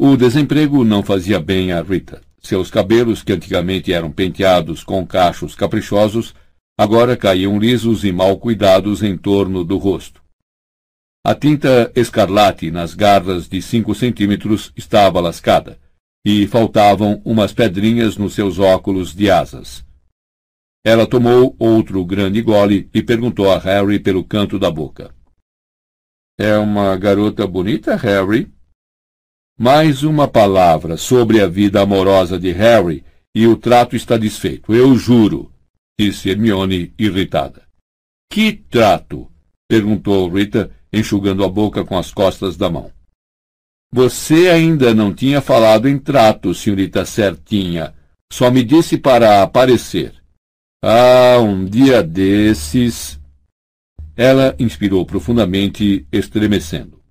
O 0.04 0.16
desemprego 0.16 0.82
não 0.82 1.00
fazia 1.00 1.38
bem 1.38 1.70
a 1.70 1.80
Rita. 1.80 2.22
Seus 2.40 2.72
cabelos, 2.72 3.22
que 3.22 3.32
antigamente 3.32 3.92
eram 3.92 4.10
penteados 4.10 4.82
com 4.82 5.06
cachos 5.06 5.54
caprichosos, 5.54 6.34
agora 6.76 7.16
caíam 7.16 7.56
lisos 7.56 8.02
e 8.02 8.10
mal 8.10 8.36
cuidados 8.36 9.00
em 9.04 9.16
torno 9.16 9.62
do 9.62 9.78
rosto. 9.78 10.20
A 11.24 11.36
tinta 11.36 11.92
escarlate 11.94 12.68
nas 12.68 12.94
garras 12.94 13.48
de 13.48 13.62
cinco 13.62 13.94
centímetros 13.94 14.72
estava 14.76 15.20
lascada, 15.20 15.78
e 16.26 16.48
faltavam 16.48 17.22
umas 17.24 17.52
pedrinhas 17.52 18.16
nos 18.16 18.34
seus 18.34 18.58
óculos 18.58 19.14
de 19.14 19.30
asas. 19.30 19.86
Ela 20.84 21.06
tomou 21.06 21.54
outro 21.60 22.04
grande 22.04 22.42
gole 22.42 22.90
e 22.92 23.04
perguntou 23.04 23.52
a 23.52 23.58
Harry 23.60 24.00
pelo 24.00 24.24
canto 24.24 24.58
da 24.58 24.68
boca. 24.68 25.14
É 26.36 26.58
uma 26.58 26.96
garota 26.96 27.46
bonita, 27.46 27.94
Harry? 27.94 28.52
Mais 29.64 30.02
uma 30.02 30.26
palavra 30.26 30.96
sobre 30.96 31.40
a 31.40 31.46
vida 31.46 31.80
amorosa 31.80 32.36
de 32.36 32.50
Harry 32.50 33.04
e 33.32 33.46
o 33.46 33.56
trato 33.56 33.94
está 33.94 34.16
desfeito, 34.16 34.74
eu 34.74 34.96
juro, 34.96 35.52
disse 35.96 36.30
Hermione 36.30 36.92
irritada. 36.98 37.62
Que 38.28 38.52
trato? 38.52 39.30
perguntou 39.70 40.28
Rita, 40.28 40.72
enxugando 40.92 41.44
a 41.44 41.48
boca 41.48 41.84
com 41.84 41.96
as 41.96 42.12
costas 42.12 42.56
da 42.56 42.68
mão. 42.68 42.90
Você 43.92 44.48
ainda 44.48 44.92
não 44.92 45.14
tinha 45.14 45.40
falado 45.40 45.88
em 45.88 45.96
trato, 45.96 46.52
senhorita 46.52 47.04
certinha. 47.04 47.94
Só 48.32 48.50
me 48.50 48.64
disse 48.64 48.98
para 48.98 49.44
aparecer. 49.44 50.12
Ah, 50.84 51.38
um 51.38 51.64
dia 51.64 52.02
desses. 52.02 53.16
Ela 54.16 54.56
inspirou 54.58 55.06
profundamente, 55.06 56.04
estremecendo. 56.10 57.01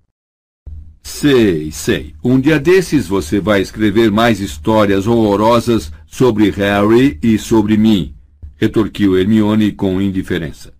Sei, 1.02 1.70
sei. 1.72 2.14
Um 2.22 2.40
dia 2.40 2.60
desses 2.60 3.08
você 3.08 3.40
vai 3.40 3.60
escrever 3.60 4.10
mais 4.10 4.40
histórias 4.40 5.06
horrorosas 5.06 5.92
sobre 6.06 6.50
Harry 6.50 7.18
e 7.22 7.38
sobre 7.38 7.76
mim, 7.76 8.14
retorquiu 8.56 9.18
Hermione 9.18 9.72
com 9.72 10.00
indiferença. 10.00 10.72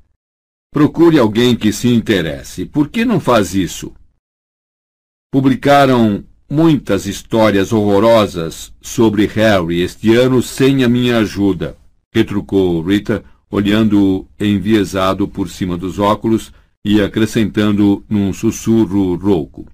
Procure 0.73 1.18
alguém 1.18 1.57
que 1.57 1.73
se 1.73 1.89
interesse. 1.89 2.64
Por 2.64 2.89
que 2.89 3.05
não 3.05 3.18
faz 3.18 3.55
isso? 3.55 3.93
Publicaram 5.31 6.25
muitas 6.49 7.07
histórias 7.07 7.73
horrorosas 7.73 8.73
sobre 8.81 9.27
Harry 9.27 9.81
este 9.81 10.14
ano 10.14 10.43
sem 10.43 10.85
a 10.85 10.89
minha 10.89 11.18
ajuda, 11.18 11.77
retrucou 12.12 12.83
Rita, 12.83 13.25
olhando 13.51 14.27
enviesado 14.39 15.27
por 15.27 15.49
cima 15.49 15.77
dos 15.77 15.99
óculos 15.99 16.53
e 16.85 17.01
acrescentando 17.01 18.05
num 18.09 18.33
sussurro 18.33 19.14
rouco. 19.16 19.66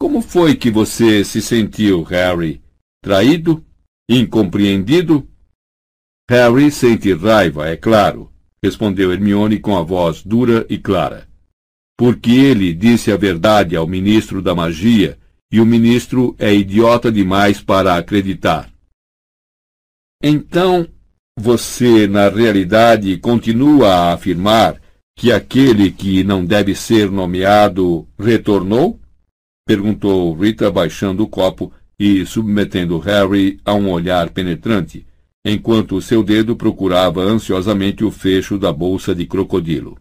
Como 0.00 0.22
foi 0.22 0.54
que 0.54 0.70
você 0.70 1.22
se 1.22 1.42
sentiu, 1.42 2.02
Harry? 2.04 2.62
Traído? 3.02 3.62
Incompreendido? 4.08 5.28
Harry 6.30 6.70
sente 6.70 7.12
raiva, 7.12 7.68
é 7.68 7.76
claro, 7.76 8.32
respondeu 8.64 9.12
Hermione 9.12 9.58
com 9.58 9.76
a 9.76 9.82
voz 9.82 10.22
dura 10.22 10.64
e 10.70 10.78
clara. 10.78 11.28
Porque 11.98 12.30
ele 12.30 12.72
disse 12.72 13.12
a 13.12 13.16
verdade 13.18 13.76
ao 13.76 13.86
ministro 13.86 14.40
da 14.40 14.54
magia 14.54 15.18
e 15.52 15.60
o 15.60 15.66
ministro 15.66 16.34
é 16.38 16.54
idiota 16.54 17.12
demais 17.12 17.60
para 17.60 17.96
acreditar. 17.96 18.72
Então, 20.22 20.88
você, 21.38 22.06
na 22.06 22.30
realidade, 22.30 23.18
continua 23.18 23.88
a 23.88 24.12
afirmar 24.14 24.80
que 25.14 25.30
aquele 25.30 25.90
que 25.90 26.24
não 26.24 26.42
deve 26.42 26.74
ser 26.74 27.10
nomeado 27.10 28.08
retornou? 28.18 28.99
Perguntou 29.70 30.34
Rita, 30.34 30.68
baixando 30.68 31.22
o 31.22 31.28
copo 31.28 31.72
e 31.96 32.26
submetendo 32.26 32.98
Harry 32.98 33.60
a 33.64 33.72
um 33.72 33.88
olhar 33.88 34.30
penetrante, 34.30 35.06
enquanto 35.44 36.02
seu 36.02 36.24
dedo 36.24 36.56
procurava 36.56 37.22
ansiosamente 37.22 38.02
o 38.02 38.10
fecho 38.10 38.58
da 38.58 38.72
bolsa 38.72 39.14
de 39.14 39.24
crocodilo. 39.26 39.96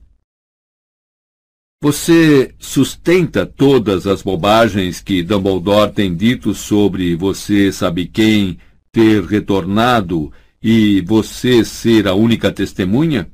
Você 1.83 2.55
sustenta 2.57 3.45
todas 3.45 4.07
as 4.07 4.23
bobagens 4.23 5.01
que 5.01 5.21
Dumbledore 5.21 5.91
tem 5.91 6.15
dito 6.15 6.55
sobre 6.55 7.15
você 7.15 7.71
sabe 7.71 8.07
quem 8.07 8.57
ter 8.91 9.23
retornado 9.23 10.33
e 10.63 10.99
você 11.01 11.63
ser 11.63 12.07
a 12.07 12.15
única 12.15 12.51
testemunha? 12.51 13.31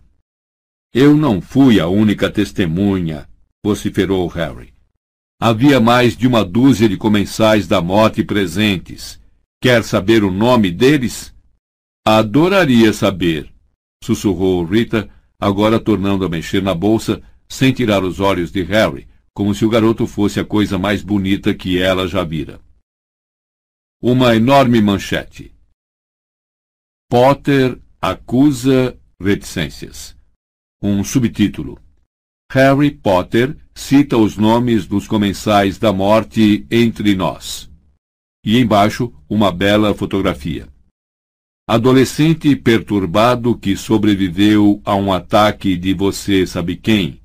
Eu 0.94 1.16
não 1.16 1.40
fui 1.40 1.80
a 1.80 1.88
única 1.88 2.30
testemunha, 2.30 3.26
vociferou 3.66 4.28
Harry. 4.28 4.75
Havia 5.48 5.80
mais 5.80 6.18
de 6.18 6.26
uma 6.26 6.44
dúzia 6.44 6.90
de 6.90 6.98
comensais 6.98 7.68
da 7.68 7.80
morte 7.80 8.24
presentes. 8.24 9.22
Quer 9.62 9.84
saber 9.84 10.24
o 10.24 10.32
nome 10.32 10.72
deles? 10.72 11.36
Adoraria 12.04 12.92
saber, 12.92 13.54
sussurrou 14.04 14.66
Rita, 14.66 15.08
agora 15.40 15.80
tornando 15.80 16.26
a 16.26 16.30
mexer 16.30 16.64
na 16.64 16.74
bolsa, 16.74 17.22
sem 17.48 17.72
tirar 17.72 18.04
os 18.04 18.20
olhos 18.20 18.52
de 18.52 18.64
Harry, 18.64 19.08
como 19.36 19.54
se 19.54 19.64
o 19.64 19.70
garoto 19.70 20.08
fosse 20.08 20.40
a 20.40 20.44
coisa 20.44 20.80
mais 20.80 21.04
bonita 21.04 21.54
que 21.54 21.80
ela 21.80 22.08
já 22.08 22.24
vira. 22.24 22.60
Uma 24.02 24.36
enorme 24.36 24.82
manchete. 24.82 25.54
Potter 27.08 27.80
acusa 28.02 29.00
reticências. 29.22 30.18
Um 30.82 31.04
subtítulo. 31.04 31.85
Harry 32.56 32.90
Potter 32.90 33.58
cita 33.74 34.16
os 34.16 34.38
nomes 34.38 34.88
dos 34.88 35.10
comensais 35.10 35.78
da 35.78 35.92
morte 35.92 36.66
entre 36.72 37.14
nós. 37.14 37.70
E 38.46 38.58
embaixo, 38.58 39.12
uma 39.30 39.52
bela 39.52 39.94
fotografia. 39.94 40.66
Adolescente 41.68 42.56
perturbado 42.56 43.58
que 43.58 43.76
sobreviveu 43.76 44.82
a 44.86 44.96
um 44.96 45.12
ataque 45.12 45.76
de 45.76 45.94
você 45.94 46.48
sabe 46.48 46.78
quem, 46.78 47.20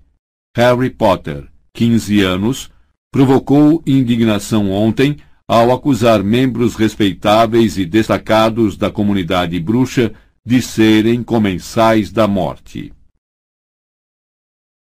Harry 0.56 0.90
Potter, 0.90 1.46
15 1.74 2.20
anos, 2.22 2.68
provocou 3.12 3.84
indignação 3.86 4.68
ontem 4.72 5.16
ao 5.46 5.70
acusar 5.70 6.24
membros 6.24 6.74
respeitáveis 6.74 7.78
e 7.78 7.86
destacados 7.86 8.76
da 8.76 8.90
comunidade 8.90 9.60
bruxa 9.60 10.12
de 10.44 10.60
serem 10.60 11.22
comensais 11.22 12.10
da 12.10 12.26
morte. 12.26 12.92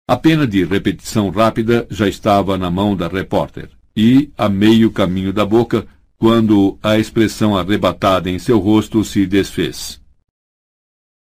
A 0.09 0.17
pena 0.17 0.47
de 0.47 0.63
repetição 0.63 1.29
rápida 1.29 1.85
já 1.87 2.07
estava 2.09 2.57
na 2.57 2.71
mão 2.71 2.95
da 2.95 3.07
repórter, 3.07 3.69
e, 3.95 4.31
a 4.35 4.49
meio 4.49 4.91
caminho 4.91 5.31
da 5.31 5.45
boca, 5.45 5.85
quando 6.17 6.79
a 6.81 6.97
expressão 6.97 7.55
arrebatada 7.55 8.27
em 8.27 8.39
seu 8.39 8.57
rosto 8.57 9.03
se 9.03 9.27
desfez. 9.27 10.01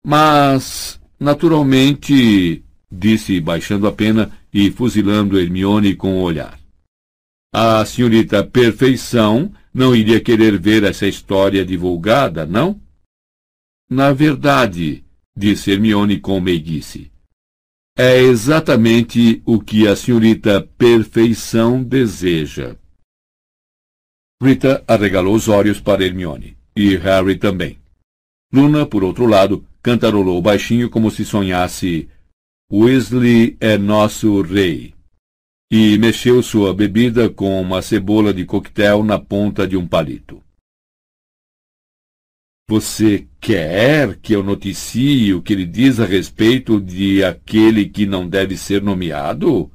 Mas, 0.05 0.99
naturalmente, 1.17 2.61
disse 2.91 3.39
baixando 3.39 3.87
a 3.87 3.91
pena 3.93 4.37
e 4.53 4.69
fuzilando 4.69 5.39
Hermione 5.39 5.95
com 5.95 6.17
o 6.17 6.21
olhar. 6.21 6.59
A 7.53 7.85
senhorita 7.85 8.43
Perfeição 8.43 9.49
não 9.73 9.95
iria 9.95 10.19
querer 10.19 10.59
ver 10.59 10.83
essa 10.83 11.07
história 11.07 11.65
divulgada, 11.65 12.45
não? 12.45 12.81
Na 13.89 14.11
verdade, 14.11 15.05
disse 15.33 15.71
Hermione 15.71 16.19
com 16.19 16.41
meiguice, 16.41 17.12
é 17.97 18.17
exatamente 18.19 19.41
o 19.45 19.59
que 19.59 19.87
a 19.87 19.95
senhorita 19.95 20.67
Perfeição 20.77 21.83
deseja. 21.83 22.75
Rita 24.41 24.83
arregalou 24.87 25.35
os 25.35 25.47
olhos 25.47 25.79
para 25.79 26.03
Hermione, 26.03 26.57
e 26.75 26.95
Harry 26.95 27.37
também. 27.37 27.79
Luna, 28.51 28.85
por 28.85 29.03
outro 29.03 29.25
lado, 29.25 29.65
cantarolou 29.81 30.41
baixinho 30.41 30.89
como 30.89 31.11
se 31.11 31.23
sonhasse 31.23 32.09
Weasley 32.71 33.55
é 33.59 33.77
nosso 33.77 34.41
rei. 34.41 34.93
E 35.71 35.97
mexeu 35.97 36.41
sua 36.41 36.73
bebida 36.73 37.29
com 37.29 37.61
uma 37.61 37.81
cebola 37.81 38.33
de 38.33 38.45
coquetel 38.45 39.03
na 39.03 39.19
ponta 39.19 39.67
de 39.67 39.77
um 39.77 39.87
palito. 39.87 40.41
Você 42.69 43.27
quer 43.41 44.17
que 44.17 44.33
eu 44.33 44.41
noticie 44.41 45.33
o 45.33 45.41
que 45.41 45.53
ele 45.53 45.65
diz 45.65 45.99
a 45.99 46.05
respeito 46.05 46.79
de 46.79 47.23
aquele 47.23 47.89
que 47.89 48.05
não 48.05 48.27
deve 48.27 48.55
ser 48.55 48.81
nomeado? 48.81 49.69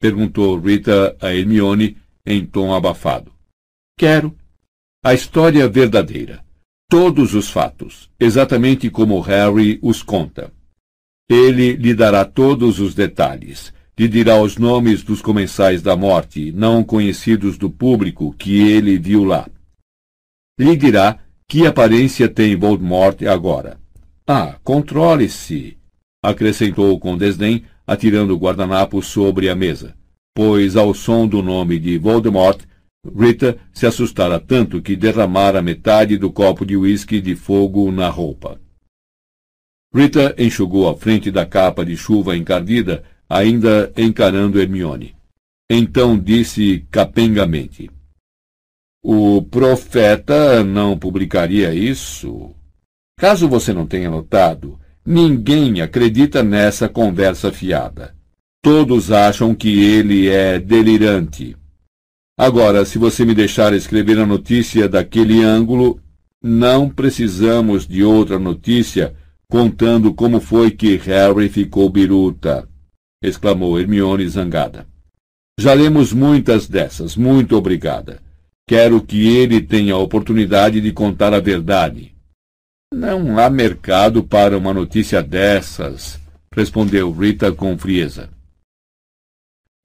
Perguntou 0.00 0.58
Rita 0.58 1.16
a 1.20 1.32
Hermione 1.32 1.96
em 2.24 2.44
tom 2.44 2.74
abafado. 2.74 3.32
Quero. 3.96 4.36
A 5.04 5.14
história 5.14 5.68
verdadeira. 5.68 6.44
Todos 6.90 7.34
os 7.34 7.48
fatos, 7.48 8.10
exatamente 8.18 8.90
como 8.90 9.20
Harry 9.20 9.78
os 9.80 10.02
conta. 10.02 10.52
Ele 11.28 11.72
lhe 11.72 11.94
dará 11.94 12.24
todos 12.24 12.80
os 12.80 12.94
detalhes. 12.94 13.72
Lhe 13.98 14.08
dirá 14.08 14.40
os 14.40 14.58
nomes 14.58 15.02
dos 15.02 15.22
comensais 15.22 15.80
da 15.80 15.96
morte, 15.96 16.52
não 16.52 16.84
conhecidos 16.84 17.56
do 17.56 17.70
público, 17.70 18.34
que 18.34 18.58
ele 18.58 18.98
viu 18.98 19.24
lá. 19.24 19.48
Lhe 20.58 20.76
dirá 20.76 21.18
que 21.48 21.66
aparência 21.66 22.28
tem 22.28 22.56
Voldemort 22.56 23.22
agora. 23.22 23.78
Ah, 24.26 24.56
controle-se, 24.64 25.78
acrescentou 26.22 26.98
com 26.98 27.16
desdém, 27.16 27.64
atirando 27.86 28.34
o 28.34 28.38
guardanapo 28.38 29.00
sobre 29.00 29.48
a 29.48 29.54
mesa, 29.54 29.94
pois 30.34 30.76
ao 30.76 30.92
som 30.92 31.26
do 31.26 31.42
nome 31.42 31.78
de 31.78 31.98
Voldemort, 31.98 32.60
Rita 33.14 33.56
se 33.72 33.86
assustara 33.86 34.40
tanto 34.40 34.82
que 34.82 34.96
derramara 34.96 35.62
metade 35.62 36.16
do 36.16 36.32
copo 36.32 36.66
de 36.66 36.76
uísque 36.76 37.20
de 37.20 37.36
fogo 37.36 37.92
na 37.92 38.08
roupa. 38.08 38.60
Rita 39.94 40.34
enxugou 40.36 40.88
a 40.88 40.96
frente 40.96 41.30
da 41.30 41.46
capa 41.46 41.84
de 41.84 41.96
chuva 41.96 42.36
encardida, 42.36 43.04
ainda 43.28 43.92
encarando 43.96 44.60
Hermione. 44.60 45.14
Então 45.70 46.18
disse 46.18 46.84
capengamente: 46.90 47.88
O 49.08 49.40
profeta 49.40 50.64
não 50.64 50.98
publicaria 50.98 51.72
isso? 51.72 52.50
Caso 53.16 53.48
você 53.48 53.72
não 53.72 53.86
tenha 53.86 54.10
notado, 54.10 54.80
ninguém 55.06 55.80
acredita 55.80 56.42
nessa 56.42 56.88
conversa 56.88 57.52
fiada. 57.52 58.16
Todos 58.60 59.12
acham 59.12 59.54
que 59.54 59.80
ele 59.80 60.26
é 60.26 60.58
delirante. 60.58 61.56
Agora, 62.36 62.84
se 62.84 62.98
você 62.98 63.24
me 63.24 63.32
deixar 63.32 63.72
escrever 63.74 64.18
a 64.18 64.26
notícia 64.26 64.88
daquele 64.88 65.40
ângulo, 65.40 66.00
não 66.42 66.90
precisamos 66.90 67.86
de 67.86 68.02
outra 68.02 68.40
notícia 68.40 69.14
contando 69.48 70.12
como 70.12 70.40
foi 70.40 70.72
que 70.72 70.96
Harry 70.96 71.48
ficou 71.48 71.88
biruta, 71.88 72.68
exclamou 73.22 73.78
Hermione 73.78 74.28
zangada. 74.28 74.84
Já 75.60 75.74
lemos 75.74 76.12
muitas 76.12 76.66
dessas, 76.66 77.14
muito 77.14 77.56
obrigada. 77.56 78.25
Quero 78.68 79.00
que 79.00 79.28
ele 79.28 79.60
tenha 79.60 79.94
a 79.94 79.98
oportunidade 79.98 80.80
de 80.80 80.92
contar 80.92 81.32
a 81.32 81.38
verdade. 81.38 82.12
Não 82.92 83.38
há 83.38 83.48
mercado 83.48 84.24
para 84.24 84.58
uma 84.58 84.74
notícia 84.74 85.22
dessas, 85.22 86.20
respondeu 86.52 87.12
Rita 87.12 87.52
com 87.52 87.78
frieza. 87.78 88.28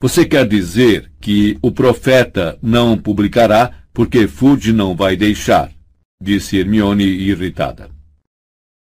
Você 0.01 0.25
quer 0.25 0.47
dizer 0.47 1.11
que 1.21 1.59
o 1.61 1.71
profeta 1.71 2.57
não 2.59 2.97
publicará 2.97 3.83
porque 3.93 4.27
Fudge 4.27 4.73
não 4.73 4.95
vai 4.95 5.15
deixar, 5.15 5.71
disse 6.19 6.57
Hermione 6.57 7.03
irritada. 7.03 7.91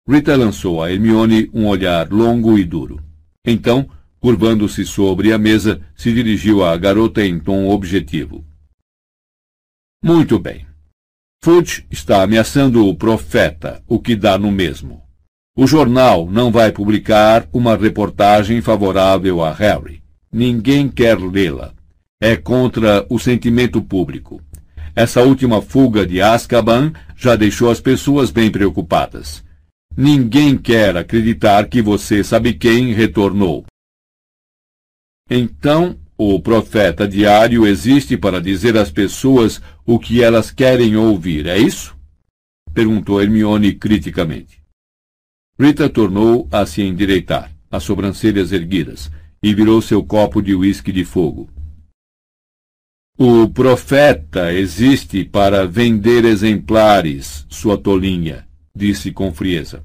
Rita 0.07 0.37
lançou 0.37 0.81
a 0.81 0.89
Hermione 0.89 1.49
um 1.53 1.67
olhar 1.67 2.09
longo 2.09 2.57
e 2.57 2.63
duro. 2.63 3.03
Então, 3.45 3.89
curvando-se 4.21 4.85
sobre 4.85 5.33
a 5.33 5.37
mesa, 5.37 5.81
se 5.97 6.13
dirigiu 6.13 6.63
à 6.63 6.77
garota 6.77 7.25
em 7.25 7.37
tom 7.37 7.67
objetivo. 7.67 8.45
Muito 10.03 10.39
bem. 10.39 10.65
Fudge 11.43 11.85
está 11.91 12.23
ameaçando 12.23 12.87
o 12.87 12.95
profeta, 12.95 13.83
o 13.87 13.99
que 13.99 14.15
dá 14.15 14.35
no 14.35 14.51
mesmo. 14.51 15.03
O 15.55 15.67
jornal 15.67 16.25
não 16.25 16.51
vai 16.51 16.71
publicar 16.71 17.47
uma 17.53 17.75
reportagem 17.75 18.61
favorável 18.61 19.43
a 19.43 19.53
Harry. 19.53 20.01
Ninguém 20.31 20.89
quer 20.89 21.19
lê-la. 21.19 21.73
É 22.19 22.35
contra 22.35 23.05
o 23.09 23.19
sentimento 23.19 23.81
público. 23.81 24.41
Essa 24.95 25.21
última 25.21 25.61
fuga 25.61 26.05
de 26.05 26.19
Azkaban 26.19 26.93
já 27.15 27.35
deixou 27.35 27.69
as 27.69 27.79
pessoas 27.79 28.31
bem 28.31 28.51
preocupadas. 28.51 29.43
Ninguém 29.95 30.57
quer 30.57 30.97
acreditar 30.97 31.67
que 31.67 31.81
você 31.81 32.23
sabe 32.23 32.53
quem 32.53 32.93
retornou. 32.93 33.65
Então, 35.29 35.97
o 36.23 36.39
profeta 36.39 37.07
diário 37.07 37.65
existe 37.65 38.15
para 38.15 38.39
dizer 38.39 38.77
às 38.77 38.91
pessoas 38.91 39.59
o 39.83 39.97
que 39.97 40.21
elas 40.21 40.51
querem 40.51 40.95
ouvir, 40.95 41.47
é 41.47 41.57
isso? 41.57 41.97
Perguntou 42.71 43.19
Hermione 43.19 43.73
criticamente. 43.73 44.61
Rita 45.59 45.89
tornou 45.89 46.47
a 46.51 46.63
se 46.63 46.83
endireitar, 46.83 47.51
as 47.71 47.81
sobrancelhas 47.81 48.51
erguidas, 48.51 49.11
e 49.41 49.51
virou 49.51 49.81
seu 49.81 50.03
copo 50.03 50.43
de 50.43 50.53
uísque 50.53 50.91
de 50.91 51.03
fogo. 51.03 51.49
O 53.17 53.49
profeta 53.49 54.53
existe 54.53 55.25
para 55.25 55.65
vender 55.65 56.23
exemplares, 56.23 57.47
sua 57.49 57.79
tolinha, 57.79 58.47
disse 58.75 59.11
com 59.11 59.33
frieza. 59.33 59.83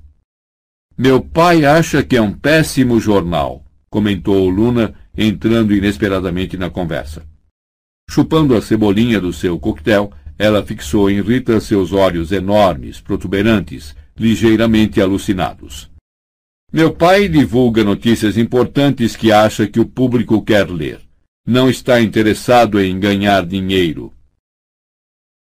Meu 0.99 1.23
pai 1.23 1.65
acha 1.65 2.03
que 2.03 2.15
é 2.15 2.21
um 2.21 2.35
péssimo 2.35 3.01
jornal, 3.01 3.65
comentou 3.89 4.51
Luna, 4.51 4.95
entrando 5.17 5.75
inesperadamente 5.75 6.57
na 6.57 6.69
conversa. 6.69 7.27
Chupando 8.09 8.55
a 8.57 8.63
cebolinha 8.63 9.21
do 9.21 9.33
seu 9.33 9.59
coquetel, 9.59 10.13
ela 10.39 10.65
fixou 10.65 11.11
em 11.11 11.21
Rita 11.21 11.61
seus 11.61 11.93
olhos 11.93 12.31
enormes, 12.31 13.01
protuberantes, 13.01 13.97
ligeiramente 14.17 15.01
alucinados. 15.01 15.91
Meu 16.73 16.93
pai 16.93 17.29
divulga 17.29 17.83
notícias 17.83 18.37
importantes 18.37 19.17
que 19.17 19.33
acha 19.33 19.67
que 19.67 19.81
o 19.81 19.87
público 19.87 20.43
quer 20.43 20.69
ler. 20.69 21.01
Não 21.47 21.71
está 21.71 22.01
interessado 22.01 22.81
em 22.81 22.99
ganhar 22.99 23.47
dinheiro. 23.47 24.13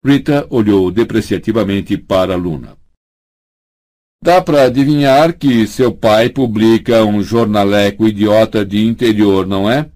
Rita 0.04 0.46
olhou 0.50 0.90
depreciativamente 0.90 1.96
para 1.96 2.36
Luna. 2.36 2.76
Dá 4.24 4.40
para 4.40 4.62
adivinhar 4.62 5.36
que 5.36 5.66
seu 5.66 5.92
pai 5.92 6.30
publica 6.30 7.04
um 7.04 7.22
jornaleco 7.22 8.08
idiota 8.08 8.64
de 8.64 8.82
interior, 8.82 9.46
não 9.46 9.70
é? 9.70 9.90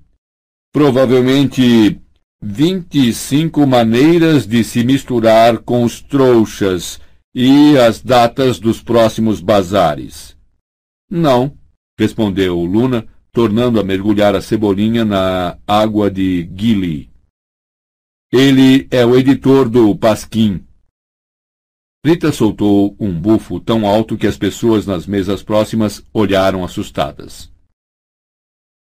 Provavelmente 0.70 1.98
25 2.42 3.66
maneiras 3.66 4.46
de 4.46 4.62
se 4.62 4.84
misturar 4.84 5.56
com 5.56 5.82
os 5.82 6.02
trouxas 6.02 7.00
e 7.34 7.78
as 7.78 8.02
datas 8.02 8.58
dos 8.58 8.82
próximos 8.82 9.40
bazares. 9.40 10.36
Não, 11.10 11.56
respondeu 11.98 12.54
Luna, 12.56 13.06
tornando 13.32 13.80
a 13.80 13.82
mergulhar 13.82 14.36
a 14.36 14.42
cebolinha 14.42 15.06
na 15.06 15.56
água 15.66 16.10
de 16.10 16.46
Gilly. 16.54 17.10
Ele 18.30 18.86
é 18.90 19.06
o 19.06 19.16
editor 19.16 19.70
do 19.70 19.96
Pasquim. 19.96 20.67
Rita 22.08 22.32
soltou 22.32 22.96
um 22.98 23.12
bufo 23.12 23.60
tão 23.60 23.86
alto 23.86 24.16
que 24.16 24.26
as 24.26 24.38
pessoas 24.38 24.86
nas 24.86 25.06
mesas 25.06 25.42
próximas 25.42 26.02
olharam 26.10 26.64
assustadas. 26.64 27.52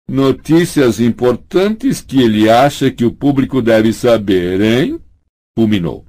Notícias 0.08 1.00
importantes 1.00 2.00
que 2.00 2.22
ele 2.22 2.48
acha 2.48 2.88
que 2.88 3.04
o 3.04 3.10
público 3.10 3.60
deve 3.60 3.92
saber, 3.92 4.60
hein? 4.60 5.00
Fulminou. 5.58 6.06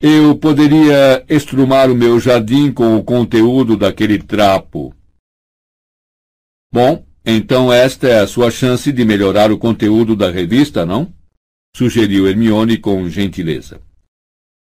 Eu 0.00 0.36
poderia 0.36 1.24
estrumar 1.28 1.90
o 1.90 1.96
meu 1.96 2.20
jardim 2.20 2.70
com 2.70 2.96
o 2.96 3.02
conteúdo 3.02 3.76
daquele 3.76 4.22
trapo. 4.22 4.94
Bom, 6.72 7.04
então 7.26 7.72
esta 7.72 8.06
é 8.06 8.20
a 8.20 8.28
sua 8.28 8.52
chance 8.52 8.92
de 8.92 9.04
melhorar 9.04 9.50
o 9.50 9.58
conteúdo 9.58 10.14
da 10.14 10.30
revista, 10.30 10.86
não? 10.86 11.12
Sugeriu 11.76 12.28
Hermione 12.28 12.78
com 12.78 13.08
gentileza. 13.08 13.80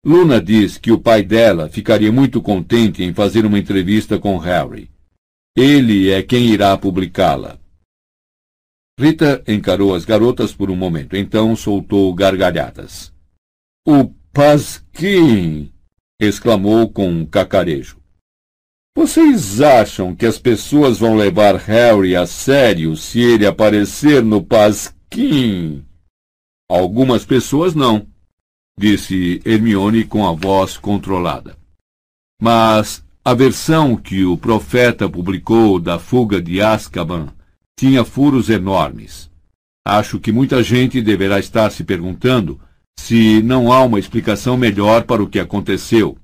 Luna 0.05 0.39
diz 0.39 0.77
que 0.77 0.91
o 0.91 0.99
pai 0.99 1.23
dela 1.23 1.67
ficaria 1.67 2.11
muito 2.11 2.39
contente 2.39 3.01
em 3.01 3.11
fazer 3.11 3.43
uma 3.43 3.57
entrevista 3.57 4.19
com 4.19 4.37
Harry. 4.37 4.91
Ele 5.57 6.11
é 6.11 6.21
quem 6.21 6.45
irá 6.45 6.77
publicá-la. 6.77 7.57
Rita 8.99 9.43
encarou 9.47 9.95
as 9.95 10.05
garotas 10.05 10.53
por 10.53 10.69
um 10.69 10.75
momento, 10.75 11.15
então 11.17 11.55
soltou 11.55 12.13
gargalhadas. 12.13 13.11
O 13.87 14.13
Pasquim! 14.31 15.71
exclamou 16.21 16.87
com 16.87 17.09
um 17.09 17.25
cacarejo. 17.25 17.97
Vocês 18.95 19.59
acham 19.59 20.15
que 20.15 20.27
as 20.27 20.37
pessoas 20.37 20.99
vão 20.99 21.15
levar 21.15 21.55
Harry 21.55 22.15
a 22.15 22.27
sério 22.27 22.95
se 22.95 23.19
ele 23.21 23.45
aparecer 23.47 24.23
no 24.23 24.43
Pasquim? 24.43 25.83
Algumas 26.69 27.25
pessoas 27.25 27.73
não, 27.73 28.07
disse 28.77 29.41
Hermione 29.45 30.03
com 30.05 30.27
a 30.27 30.33
voz 30.33 30.77
controlada. 30.77 31.57
Mas 32.41 33.03
a 33.23 33.33
versão 33.33 33.95
que 33.95 34.23
o 34.25 34.37
profeta 34.37 35.09
publicou 35.09 35.79
da 35.79 35.97
fuga 35.97 36.41
de 36.41 36.61
Azkaban 36.61 37.33
tinha 37.77 38.03
furos 38.03 38.49
enormes. 38.49 39.31
Acho 39.87 40.19
que 40.19 40.31
muita 40.31 40.63
gente 40.63 41.01
deverá 41.01 41.39
estar 41.39 41.69
se 41.71 41.83
perguntando 41.83 42.59
se 42.97 43.41
não 43.43 43.71
há 43.71 43.83
uma 43.83 43.99
explicação 43.99 44.57
melhor 44.57 45.03
para 45.03 45.21
o 45.21 45.29
que 45.29 45.39
aconteceu 45.39 46.17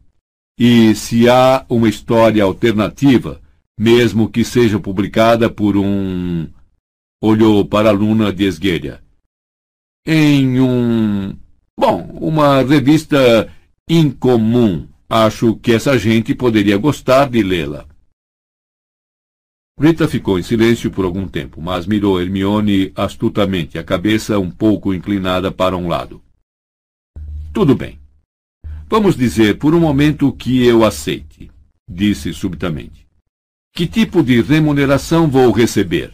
e 0.63 0.93
se 0.93 1.27
há 1.27 1.65
uma 1.67 1.89
história 1.89 2.43
alternativa, 2.43 3.41
mesmo 3.79 4.29
que 4.29 4.43
seja 4.43 4.79
publicada 4.79 5.49
por 5.49 5.75
um. 5.75 6.47
Olhou 7.19 7.65
para 7.65 7.89
a 7.89 7.91
Luna 7.91 8.31
de 8.31 8.43
esguelha. 8.43 9.03
Em 10.05 10.59
um. 10.59 11.35
Bom, 11.80 12.03
uma 12.19 12.61
revista 12.61 13.51
incomum. 13.89 14.88
Acho 15.09 15.55
que 15.57 15.74
essa 15.74 15.97
gente 15.97 16.34
poderia 16.34 16.78
gostar 16.78 17.30
de 17.30 17.43
lê-la. 17.43 17.86
Rita 19.80 20.07
ficou 20.07 20.38
em 20.38 20.43
silêncio 20.43 20.91
por 20.91 21.05
algum 21.05 21.28
tempo, 21.28 21.61
mas 21.61 21.88
mirou 21.88 22.22
Hermione 22.22 22.91
astutamente, 22.95 23.78
a 23.78 23.84
cabeça 23.84 24.38
um 24.39 24.49
pouco 24.49 24.93
inclinada 24.93 25.51
para 25.51 25.76
um 25.76 25.88
lado. 25.88 26.22
Tudo 27.51 27.76
bem. 27.76 27.99
Vamos 28.88 29.15
dizer 29.15 29.57
por 29.57 29.74
um 29.74 29.80
momento 29.80 30.32
que 30.32 30.65
eu 30.65 30.86
aceite, 30.86 31.49
disse 31.89 32.34
subitamente. 32.34 33.07
Que 33.74 33.88
tipo 33.88 34.22
de 34.22 34.41
remuneração 34.41 35.28
vou 35.28 35.51
receber? 35.51 36.13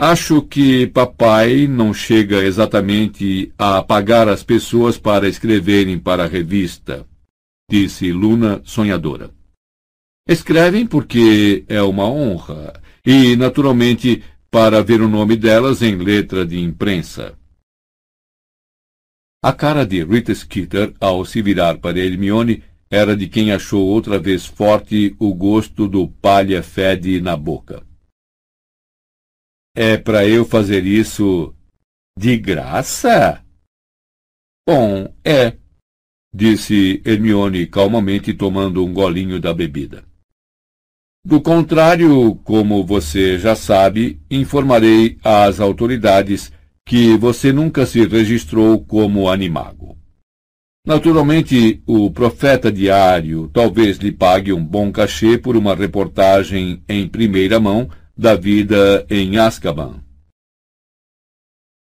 Acho 0.00 0.40
que 0.42 0.86
papai 0.86 1.66
não 1.66 1.92
chega 1.92 2.44
exatamente 2.44 3.52
a 3.58 3.82
pagar 3.82 4.28
as 4.28 4.44
pessoas 4.44 4.96
para 4.96 5.28
escreverem 5.28 5.98
para 5.98 6.22
a 6.22 6.28
revista, 6.28 7.04
disse 7.68 8.12
Luna 8.12 8.62
sonhadora. 8.64 9.34
Escrevem 10.24 10.86
porque 10.86 11.64
é 11.66 11.82
uma 11.82 12.04
honra 12.04 12.80
e, 13.04 13.34
naturalmente, 13.34 14.22
para 14.48 14.84
ver 14.84 15.02
o 15.02 15.08
nome 15.08 15.34
delas 15.34 15.82
em 15.82 15.96
letra 15.96 16.46
de 16.46 16.60
imprensa. 16.60 17.36
A 19.42 19.52
cara 19.52 19.84
de 19.84 20.04
Rita 20.04 20.32
Skeeter, 20.32 20.94
ao 21.00 21.24
se 21.24 21.42
virar 21.42 21.78
para 21.78 21.98
Hermione, 21.98 22.62
era 22.88 23.16
de 23.16 23.26
quem 23.26 23.50
achou 23.50 23.84
outra 23.84 24.16
vez 24.16 24.46
forte 24.46 25.16
o 25.18 25.34
gosto 25.34 25.88
do 25.88 26.06
palha 26.06 26.62
fede 26.62 27.20
na 27.20 27.36
boca. 27.36 27.87
É 29.80 29.96
para 29.96 30.26
eu 30.26 30.44
fazer 30.44 30.84
isso 30.84 31.54
de 32.18 32.36
graça? 32.36 33.40
Bom, 34.68 35.14
é, 35.24 35.56
disse 36.34 37.00
Hermione 37.06 37.64
calmamente 37.64 38.34
tomando 38.34 38.84
um 38.84 38.92
golinho 38.92 39.40
da 39.40 39.54
bebida. 39.54 40.02
Do 41.24 41.40
contrário, 41.40 42.34
como 42.42 42.84
você 42.84 43.38
já 43.38 43.54
sabe, 43.54 44.20
informarei 44.28 45.16
às 45.22 45.60
autoridades 45.60 46.50
que 46.84 47.16
você 47.16 47.52
nunca 47.52 47.86
se 47.86 48.04
registrou 48.04 48.84
como 48.84 49.30
animago. 49.30 49.96
Naturalmente, 50.84 51.84
o 51.86 52.10
profeta 52.10 52.72
diário 52.72 53.48
talvez 53.52 53.98
lhe 53.98 54.10
pague 54.10 54.52
um 54.52 54.64
bom 54.64 54.90
cachê 54.90 55.38
por 55.38 55.56
uma 55.56 55.76
reportagem 55.76 56.82
em 56.88 57.06
primeira 57.06 57.60
mão 57.60 57.88
da 58.18 58.34
vida 58.34 59.06
em 59.08 59.38
Azkaban. 59.38 60.02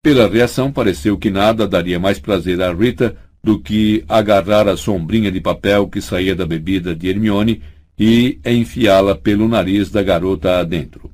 Pela 0.04 0.30
reação, 0.30 0.72
pareceu 0.72 1.18
que 1.18 1.32
nada 1.32 1.68
daria 1.68 2.00
mais 2.00 2.20
prazer 2.20 2.62
a 2.62 2.72
Rita 2.72 3.18
do 3.44 3.60
que 3.60 4.06
agarrar 4.08 4.68
a 4.68 4.78
sombrinha 4.78 5.32
de 5.32 5.42
papel 5.42 5.88
que 5.88 6.00
saía 6.00 6.36
da 6.36 6.46
bebida 6.46 6.96
de 6.96 7.10
Hermione 7.10 7.64
e 7.98 8.40
enfiá-la 8.46 9.16
pelo 9.16 9.48
nariz 9.48 9.90
da 9.90 10.04
garota 10.04 10.60
adentro. 10.60 11.12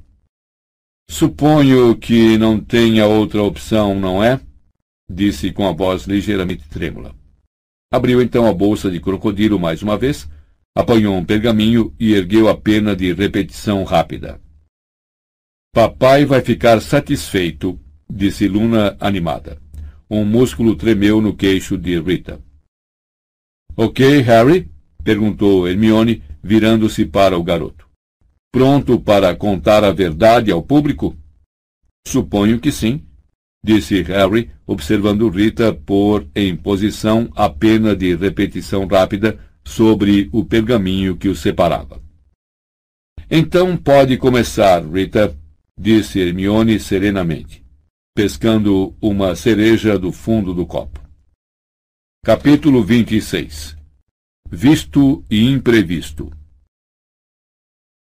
Suponho 1.10 1.96
que 1.96 2.38
não 2.38 2.60
tenha 2.60 3.08
outra 3.08 3.42
opção, 3.42 3.98
não 3.98 4.22
é? 4.22 4.42
Disse 5.10 5.54
com 5.54 5.66
a 5.68 5.72
voz 5.72 6.04
ligeiramente 6.04 6.68
trêmula. 6.68 7.16
Abriu 7.90 8.22
então 8.22 8.46
a 8.46 8.54
bolsa 8.54 8.92
de 8.92 9.00
crocodilo 9.00 9.58
mais 9.58 9.82
uma 9.82 9.98
vez, 9.98 10.28
apanhou 10.76 11.16
um 11.16 11.24
pergaminho 11.24 11.94
e 11.98 12.14
ergueu 12.14 12.50
a 12.50 12.58
pena 12.58 12.96
de 12.96 13.14
repetição 13.14 13.84
rápida. 13.84 14.42
Papai 15.76 16.24
vai 16.24 16.40
ficar 16.40 16.80
satisfeito, 16.80 17.80
disse 18.08 18.48
Luna 18.48 18.96
animada. 19.00 19.60
Um 20.08 20.24
músculo 20.24 20.76
tremeu 20.76 21.20
no 21.20 21.36
queixo 21.36 21.80
de 21.80 22.00
Rita. 22.00 22.40
Ok, 23.76 24.22
Harry? 24.22 24.70
perguntou 25.04 25.68
Hermione, 25.68 26.22
virando-se 26.44 27.08
para 27.08 27.40
o 27.40 27.44
garoto. 27.44 27.90
Pronto 28.52 29.00
para 29.00 29.36
contar 29.36 29.84
a 29.84 29.92
verdade 29.92 30.52
ao 30.52 30.62
público? 30.62 31.18
Suponho 32.08 32.60
que 32.60 32.72
sim, 32.72 33.04
disse 33.66 34.00
Harry, 34.04 34.52
observando 34.68 35.28
Rita 35.28 35.74
pôr 35.74 36.28
em 36.36 36.56
posição 36.56 37.32
a 37.36 37.50
pena 37.50 37.96
de 37.96 38.16
repetição 38.16 38.86
rápida 38.86 39.40
sobre 39.66 40.30
o 40.32 40.46
pergaminho 40.46 41.18
que 41.18 41.30
o 41.30 41.36
separava. 41.36 42.00
Então 43.28 43.76
pode 43.76 44.18
começar, 44.18 44.86
Rita, 44.86 45.36
disse 45.78 46.20
Hermione 46.20 46.80
serenamente 46.80 47.64
pescando 48.16 48.96
uma 49.02 49.36
cereja 49.36 49.98
do 49.98 50.12
fundo 50.12 50.54
do 50.54 50.68
copo. 50.68 51.02
Capítulo 52.24 52.84
26 52.84 53.76
Visto 54.52 55.24
e 55.32 55.44
imprevisto 55.50 56.32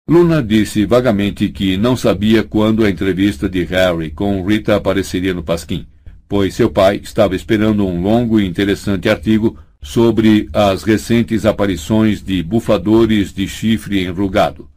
Luna 0.09 0.43
disse 0.43 0.85
vagamente 0.85 1.49
que 1.51 1.77
não 1.77 1.97
sabia 1.97 2.43
quando 2.43 2.85
a 2.85 2.91
entrevista 2.91 3.49
de 3.49 3.63
Harry 3.63 4.11
com 4.11 4.45
Rita 4.45 4.75
apareceria 4.75 5.33
no 5.33 5.45
Pasquim, 5.45 5.87
pois 6.29 6.57
seu 6.57 6.69
pai 6.69 6.97
estava 6.97 7.37
esperando 7.37 7.87
um 7.87 8.03
longo 8.03 8.41
e 8.41 8.47
interessante 8.47 9.09
artigo 9.09 9.57
sobre 9.81 10.49
as 10.53 10.83
recentes 10.83 11.47
aparições 11.47 12.21
de 12.21 12.43
bufadores 12.43 13.33
de 13.33 13.47
chifre 13.47 14.05
enrugado. 14.05 14.69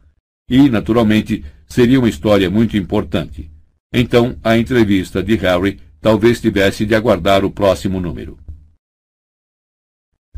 E, 0.48 0.68
naturalmente, 0.68 1.44
seria 1.68 1.98
uma 1.98 2.08
história 2.08 2.50
muito 2.50 2.76
importante 2.76 3.50
então, 3.96 4.36
a 4.42 4.58
entrevista 4.58 5.22
de 5.22 5.36
Harry 5.36 5.78
talvez 6.00 6.40
tivesse 6.40 6.84
de 6.84 6.96
aguardar 6.96 7.44
o 7.44 7.50
próximo 7.50 8.00
número. 8.00 8.36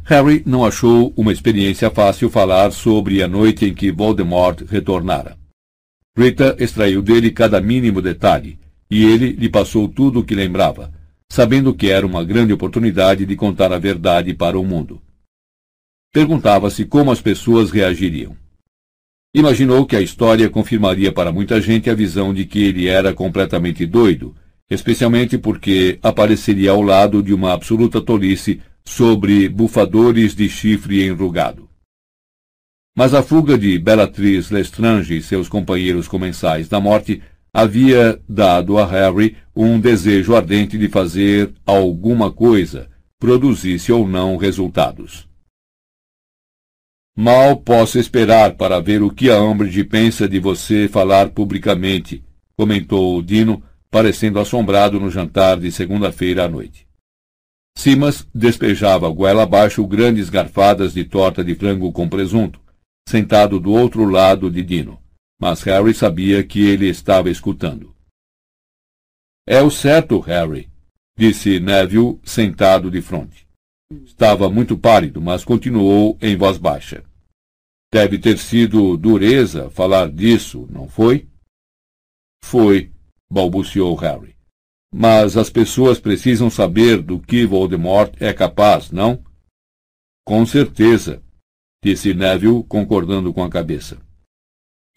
Harry 0.04 0.42
não 0.44 0.62
achou 0.62 1.14
uma 1.16 1.32
experiência 1.32 1.90
fácil 1.90 2.28
falar 2.28 2.70
sobre 2.70 3.22
a 3.22 3.26
noite 3.26 3.64
em 3.64 3.74
que 3.74 3.90
Voldemort 3.90 4.60
retornara. 4.68 5.38
Rita 6.14 6.54
extraiu 6.60 7.00
dele 7.00 7.30
cada 7.30 7.58
mínimo 7.58 8.02
detalhe, 8.02 8.58
e 8.90 9.04
ele 9.04 9.32
lhe 9.32 9.48
passou 9.48 9.88
tudo 9.88 10.20
o 10.20 10.24
que 10.24 10.34
lembrava, 10.34 10.92
sabendo 11.32 11.74
que 11.74 11.90
era 11.90 12.06
uma 12.06 12.22
grande 12.22 12.52
oportunidade 12.52 13.24
de 13.24 13.34
contar 13.36 13.72
a 13.72 13.78
verdade 13.78 14.34
para 14.34 14.58
o 14.58 14.64
mundo. 14.64 15.00
Perguntava-se 16.12 16.84
como 16.84 17.10
as 17.10 17.22
pessoas 17.22 17.70
reagiriam. 17.70 18.36
Imaginou 19.36 19.84
que 19.84 19.94
a 19.94 20.00
história 20.00 20.48
confirmaria 20.48 21.12
para 21.12 21.30
muita 21.30 21.60
gente 21.60 21.90
a 21.90 21.94
visão 21.94 22.32
de 22.32 22.46
que 22.46 22.58
ele 22.64 22.86
era 22.86 23.12
completamente 23.12 23.84
doido, 23.84 24.34
especialmente 24.70 25.36
porque 25.36 25.98
apareceria 26.02 26.70
ao 26.70 26.80
lado 26.80 27.22
de 27.22 27.34
uma 27.34 27.52
absoluta 27.52 28.00
tolice 28.00 28.62
sobre 28.82 29.46
bufadores 29.46 30.34
de 30.34 30.48
chifre 30.48 31.06
enrugado. 31.06 31.68
Mas 32.96 33.12
a 33.12 33.22
fuga 33.22 33.58
de 33.58 33.78
Bellatrix 33.78 34.50
Lestrange 34.50 35.18
e 35.18 35.22
seus 35.22 35.50
companheiros 35.50 36.08
comensais 36.08 36.66
da 36.66 36.80
morte 36.80 37.20
havia 37.52 38.18
dado 38.26 38.78
a 38.78 38.86
Harry 38.86 39.36
um 39.54 39.78
desejo 39.78 40.34
ardente 40.34 40.78
de 40.78 40.88
fazer 40.88 41.52
alguma 41.66 42.32
coisa, 42.32 42.88
produzisse 43.20 43.92
ou 43.92 44.08
não 44.08 44.38
resultados. 44.38 45.25
Mal 47.18 47.56
posso 47.56 47.98
esperar 47.98 48.56
para 48.56 48.78
ver 48.78 49.02
o 49.02 49.10
que 49.10 49.30
a 49.30 49.40
Umbridge 49.40 49.84
pensa 49.84 50.28
de 50.28 50.38
você 50.38 50.86
falar 50.86 51.30
publicamente, 51.30 52.22
comentou 52.54 53.22
Dino, 53.22 53.62
parecendo 53.90 54.38
assombrado 54.38 55.00
no 55.00 55.10
jantar 55.10 55.58
de 55.58 55.72
segunda-feira 55.72 56.44
à 56.44 56.48
noite. 56.48 56.86
Simas 57.74 58.28
despejava 58.34 59.08
goela 59.08 59.44
abaixo 59.44 59.86
grandes 59.86 60.28
garfadas 60.28 60.92
de 60.92 61.04
torta 61.04 61.42
de 61.42 61.54
frango 61.54 61.90
com 61.90 62.06
presunto, 62.06 62.60
sentado 63.08 63.58
do 63.58 63.72
outro 63.72 64.04
lado 64.04 64.50
de 64.50 64.62
Dino, 64.62 65.00
mas 65.40 65.62
Harry 65.62 65.94
sabia 65.94 66.44
que 66.44 66.66
ele 66.66 66.86
estava 66.86 67.30
escutando. 67.30 67.94
É 69.46 69.62
o 69.62 69.70
certo, 69.70 70.20
Harry, 70.20 70.68
disse 71.16 71.60
Neville, 71.60 72.20
sentado 72.24 72.90
de 72.90 73.00
frente. 73.00 73.45
Estava 73.90 74.50
muito 74.50 74.76
pálido, 74.76 75.20
mas 75.20 75.44
continuou 75.44 76.18
em 76.20 76.36
voz 76.36 76.58
baixa. 76.58 77.04
Deve 77.92 78.18
ter 78.18 78.36
sido 78.36 78.96
dureza 78.96 79.70
falar 79.70 80.10
disso, 80.10 80.66
não 80.70 80.88
foi? 80.88 81.28
Foi, 82.42 82.92
balbuciou 83.30 83.94
Harry. 83.94 84.36
Mas 84.92 85.36
as 85.36 85.50
pessoas 85.50 86.00
precisam 86.00 86.50
saber 86.50 87.00
do 87.00 87.20
que 87.20 87.46
Voldemort 87.46 88.12
é 88.20 88.32
capaz, 88.32 88.90
não? 88.90 89.22
Com 90.24 90.44
certeza, 90.44 91.22
disse 91.82 92.12
Neville, 92.12 92.64
concordando 92.64 93.32
com 93.32 93.44
a 93.44 93.50
cabeça. 93.50 94.00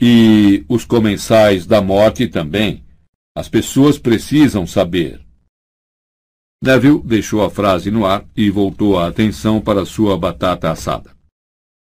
E 0.01 0.65
os 0.67 0.83
comensais 0.83 1.67
da 1.67 1.81
morte 1.81 2.27
também. 2.27 2.83
As 3.35 3.47
pessoas 3.47 3.99
precisam 3.99 4.65
saber. 4.65 5.28
Neville 6.61 7.01
deixou 7.05 7.41
a 7.41 7.49
frase 7.49 7.89
no 7.89 8.05
ar 8.05 8.25
e 8.35 8.49
voltou 8.49 8.99
a 8.99 9.07
atenção 9.07 9.61
para 9.61 9.85
sua 9.85 10.17
batata 10.17 10.69
assada. 10.69 11.15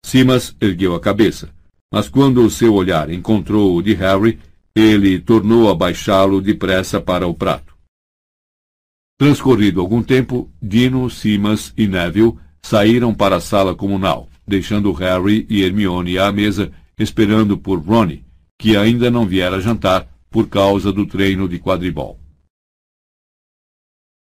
Simas 0.05 0.55
ergueu 0.61 0.93
a 0.93 0.99
cabeça, 0.99 1.49
mas 1.91 2.07
quando 2.07 2.47
seu 2.49 2.75
olhar 2.75 3.09
encontrou 3.09 3.75
o 3.75 3.81
de 3.81 3.95
Harry, 3.95 4.39
ele 4.75 5.19
tornou 5.19 5.69
a 5.69 5.73
baixá-lo 5.73 6.39
depressa 6.39 7.01
para 7.01 7.27
o 7.27 7.33
prato. 7.33 7.75
Transcorrido 9.19 9.81
algum 9.81 10.01
tempo, 10.03 10.49
Dino, 10.61 11.09
Simas 11.09 11.73
e 11.75 11.88
Neville 11.88 12.38
saíram 12.61 13.13
para 13.15 13.38
a 13.38 13.41
sala 13.41 13.73
comunal, 13.73 14.29
deixando 14.47 14.91
Harry 14.91 15.45
e 15.49 15.63
Hermione 15.63 16.19
à 16.19 16.31
mesa 16.31 16.71
esperando 16.99 17.57
por 17.57 17.79
Ronnie, 17.79 18.23
que 18.59 18.77
ainda 18.77 19.09
não 19.09 19.25
viera 19.25 19.59
jantar 19.59 20.07
por 20.29 20.47
causa 20.47 20.91
do 20.91 21.05
treino 21.07 21.49
de 21.49 21.57
quadribol. 21.57 22.19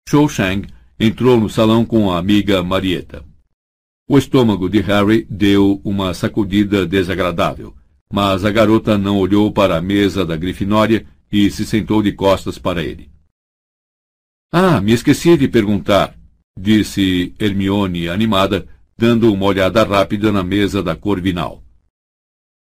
Shou 0.09 0.27
Shang 0.27 0.67
entrou 0.99 1.39
no 1.39 1.51
salão 1.51 1.85
com 1.85 2.11
a 2.11 2.19
amiga 2.19 2.63
Marieta. 2.63 3.23
O 4.09 4.17
estômago 4.17 4.67
de 4.67 4.81
Harry 4.81 5.27
deu 5.29 5.83
uma 5.85 6.15
sacudida 6.15 6.87
desagradável, 6.87 7.77
mas 8.11 8.43
a 8.43 8.51
garota 8.51 8.97
não 8.97 9.19
olhou 9.19 9.53
para 9.53 9.77
a 9.77 9.83
mesa 9.83 10.25
da 10.25 10.35
Grifinória 10.35 11.07
e 11.31 11.51
se 11.51 11.67
sentou 11.67 12.03
de 12.03 12.13
costas 12.13 12.57
para 12.57 12.83
ele. 12.83 13.11
Ah, 14.51 14.81
me 14.81 14.93
esqueci 14.93 15.37
de 15.37 15.47
perguntar, 15.47 16.19
disse 16.59 17.35
Hermione 17.39 18.09
animada, 18.09 18.67
dando 18.97 19.31
uma 19.31 19.45
olhada 19.45 19.85
rápida 19.85 20.33
na 20.33 20.43
mesa 20.43 20.83
da 20.83 20.97
Corvinal. 20.97 21.63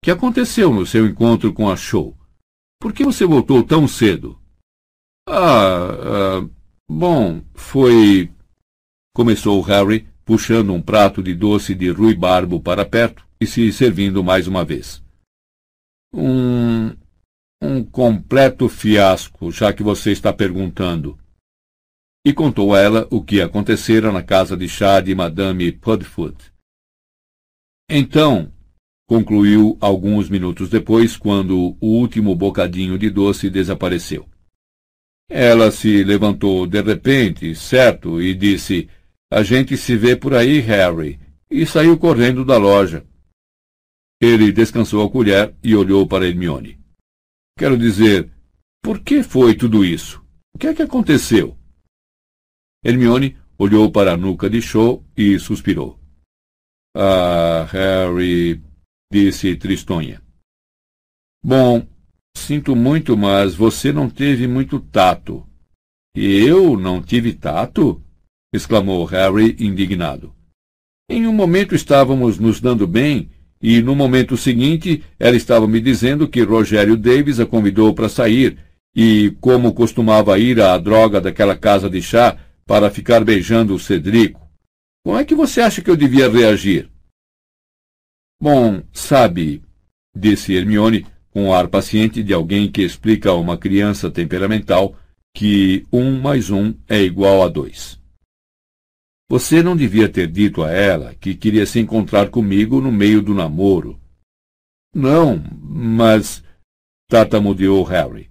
Que 0.05 0.11
aconteceu 0.11 0.71
no 0.71 0.85
seu 0.85 1.07
encontro 1.07 1.51
com 1.55 1.71
a 1.71 1.77
Show? 1.77 2.15
Por 2.79 2.93
que 2.93 3.07
você 3.07 3.25
voltou 3.25 3.63
tão 3.63 3.89
cedo? 3.89 4.39
Ah, 5.27 6.43
ah 6.45 6.58
Bom, 6.91 7.43
foi. 7.53 8.33
Começou 9.15 9.61
Harry, 9.61 10.09
puxando 10.25 10.73
um 10.73 10.81
prato 10.81 11.23
de 11.23 11.35
doce 11.35 11.75
de 11.75 11.91
ruibarbo 11.91 12.61
para 12.61 12.85
perto 12.85 13.27
e 13.39 13.47
se 13.47 13.71
servindo 13.73 14.25
mais 14.25 14.47
uma 14.47 14.65
vez. 14.65 15.03
Um. 16.15 16.97
um 17.63 17.85
completo 17.85 18.69
fiasco, 18.71 19.53
já 19.53 19.71
que 19.71 19.83
você 19.83 20.13
está 20.13 20.33
perguntando. 20.33 21.19
E 22.25 22.33
contou 22.33 22.75
a 22.75 22.81
ela 22.81 23.09
o 23.11 23.23
que 23.23 23.43
acontecera 23.43 24.11
na 24.11 24.23
casa 24.23 24.57
de 24.57 24.67
chá 24.67 25.01
de 25.01 25.15
Madame 25.15 25.71
Pudfoot. 25.73 26.53
Então, 27.91 28.51
concluiu 29.07 29.77
alguns 29.81 30.31
minutos 30.31 30.71
depois, 30.71 31.17
quando 31.17 31.77
o 31.81 31.87
último 31.87 32.35
bocadinho 32.35 32.99
de 32.99 33.11
doce 33.11 33.51
desapareceu. 33.51 34.27
Ela 35.31 35.71
se 35.71 36.03
levantou 36.03 36.67
de 36.67 36.81
repente, 36.81 37.55
certo, 37.55 38.21
e 38.21 38.35
disse: 38.35 38.89
A 39.31 39.43
gente 39.43 39.77
se 39.77 39.97
vê 39.97 40.17
por 40.17 40.35
aí, 40.35 40.61
Harry, 40.61 41.21
e 41.51 41.67
saiu 41.67 41.99
correndo 41.99 42.45
da 42.45 42.57
loja. 42.57 43.07
Ele 44.21 44.51
descansou 44.51 45.05
a 45.07 45.11
colher 45.11 45.55
e 45.63 45.77
olhou 45.77 46.07
para 46.07 46.27
Hermione. 46.27 46.81
Quero 47.57 47.77
dizer, 47.77 48.31
por 48.83 49.01
que 49.01 49.23
foi 49.23 49.55
tudo 49.55 49.85
isso? 49.85 50.25
O 50.55 50.59
que 50.59 50.67
é 50.67 50.75
que 50.75 50.83
aconteceu? 50.83 51.57
Hermione 52.85 53.37
olhou 53.59 53.91
para 53.91 54.13
a 54.13 54.17
nuca 54.17 54.49
de 54.49 54.63
Cho 54.63 55.05
e 55.17 55.39
suspirou. 55.39 55.99
Ah, 56.97 57.65
Harry, 57.71 58.63
disse 59.13 59.57
Tristonha. 59.57 60.23
Bom, 61.45 61.87
Sinto 62.39 62.75
muito, 62.75 63.17
mas 63.17 63.55
você 63.55 63.93
não 63.93 64.09
teve 64.09 64.47
muito 64.47 64.81
tato. 64.81 65.47
Eu 66.15 66.79
não 66.79 67.03
tive 67.03 67.35
tato? 67.35 68.03
exclamou 68.55 69.05
Harry, 69.05 69.55
indignado. 69.61 70.33
Em 71.11 71.27
um 71.27 71.33
momento 71.33 71.75
estávamos 71.75 72.39
nos 72.39 72.59
dando 72.59 72.87
bem, 72.87 73.31
e 73.61 73.83
no 73.83 73.95
momento 73.95 74.37
seguinte 74.37 75.05
ela 75.19 75.37
estava 75.37 75.67
me 75.67 75.81
dizendo 75.81 76.27
que 76.27 76.43
Rogério 76.43 76.97
Davis 76.97 77.39
a 77.39 77.45
convidou 77.45 77.93
para 77.93 78.09
sair, 78.09 78.59
e 78.97 79.37
como 79.41 79.75
costumava 79.75 80.39
ir 80.39 80.61
à 80.61 80.79
droga 80.79 81.21
daquela 81.21 81.57
casa 81.57 81.91
de 81.91 82.01
chá 82.01 82.39
para 82.65 82.89
ficar 82.89 83.23
beijando 83.25 83.75
o 83.75 83.79
Cedrico. 83.79 84.49
Como 85.05 85.19
é 85.19 85.25
que 85.25 85.35
você 85.35 85.61
acha 85.61 85.83
que 85.83 85.91
eu 85.91 85.97
devia 85.97 86.31
reagir? 86.31 86.89
Bom, 88.41 88.83
sabe, 88.93 89.63
disse 90.17 90.55
Hermione, 90.55 91.05
com 91.39 91.55
ar 91.55 91.69
paciente 91.69 92.21
de 92.21 92.35
alguém 92.35 92.69
que 92.69 92.83
explica 92.83 93.31
a 93.31 93.35
uma 93.35 93.57
criança 93.57 94.11
temperamental 94.11 94.97
que 95.33 95.87
um 95.93 96.21
mais 96.21 96.51
um 96.51 96.75
é 96.89 97.01
igual 97.01 97.45
a 97.45 97.49
dois. 97.49 97.97
Você 99.31 99.63
não 99.63 99.77
devia 99.77 100.09
ter 100.09 100.27
dito 100.27 100.65
a 100.65 100.73
ela 100.73 101.15
que 101.15 101.37
queria 101.37 101.65
se 101.65 101.79
encontrar 101.79 102.29
comigo 102.29 102.81
no 102.81 102.91
meio 102.91 103.23
do 103.23 103.35
namoro. 103.35 104.01
Não, 104.93 105.41
mas. 105.63 106.43
tatamudeou 107.09 107.85
Harry. 107.85 108.29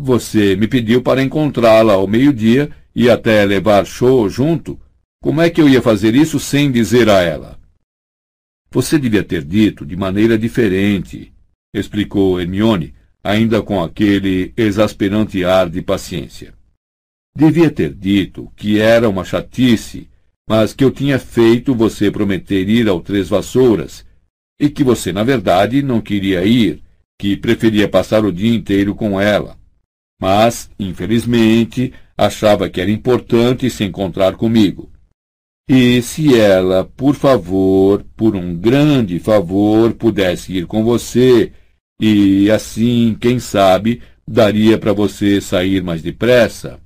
Você 0.00 0.56
me 0.56 0.66
pediu 0.66 1.00
para 1.00 1.22
encontrá-la 1.22 1.92
ao 1.92 2.08
meio-dia 2.08 2.74
e 2.92 3.08
até 3.08 3.44
levar 3.44 3.86
show 3.86 4.28
junto. 4.28 4.80
Como 5.22 5.40
é 5.40 5.48
que 5.48 5.60
eu 5.60 5.68
ia 5.68 5.80
fazer 5.80 6.16
isso 6.16 6.40
sem 6.40 6.72
dizer 6.72 7.08
a 7.08 7.20
ela? 7.20 7.56
Você 8.68 8.98
devia 8.98 9.22
ter 9.22 9.44
dito 9.44 9.86
de 9.86 9.94
maneira 9.94 10.36
diferente, 10.36 11.31
explicou 11.72 12.40
Hermione, 12.40 12.94
ainda 13.24 13.62
com 13.62 13.82
aquele 13.82 14.52
exasperante 14.56 15.44
ar 15.44 15.70
de 15.70 15.80
paciência. 15.80 16.54
Devia 17.34 17.70
ter 17.70 17.94
dito 17.94 18.52
que 18.56 18.78
era 18.78 19.08
uma 19.08 19.24
chatice, 19.24 20.08
mas 20.48 20.74
que 20.74 20.84
eu 20.84 20.90
tinha 20.90 21.18
feito 21.18 21.74
você 21.74 22.10
prometer 22.10 22.68
ir 22.68 22.88
ao 22.88 23.00
Três 23.00 23.28
Vassouras, 23.28 24.04
e 24.60 24.68
que 24.68 24.84
você, 24.84 25.12
na 25.12 25.24
verdade, 25.24 25.82
não 25.82 26.00
queria 26.00 26.44
ir, 26.44 26.82
que 27.18 27.36
preferia 27.36 27.88
passar 27.88 28.24
o 28.24 28.32
dia 28.32 28.54
inteiro 28.54 28.94
com 28.94 29.20
ela. 29.20 29.56
Mas, 30.20 30.70
infelizmente, 30.78 31.92
achava 32.16 32.68
que 32.68 32.80
era 32.80 32.90
importante 32.90 33.70
se 33.70 33.82
encontrar 33.82 34.36
comigo. 34.36 34.90
E 35.68 36.02
se 36.02 36.38
ela, 36.38 36.84
por 36.84 37.14
favor, 37.14 38.04
por 38.16 38.36
um 38.36 38.54
grande 38.54 39.18
favor, 39.18 39.94
pudesse 39.94 40.52
ir 40.52 40.66
com 40.66 40.84
você 40.84 41.52
e 42.04 42.50
assim, 42.50 43.16
quem 43.20 43.38
sabe, 43.38 44.02
daria 44.26 44.76
para 44.76 44.92
você 44.92 45.40
sair 45.40 45.80
mais 45.84 46.02
depressa. 46.02 46.80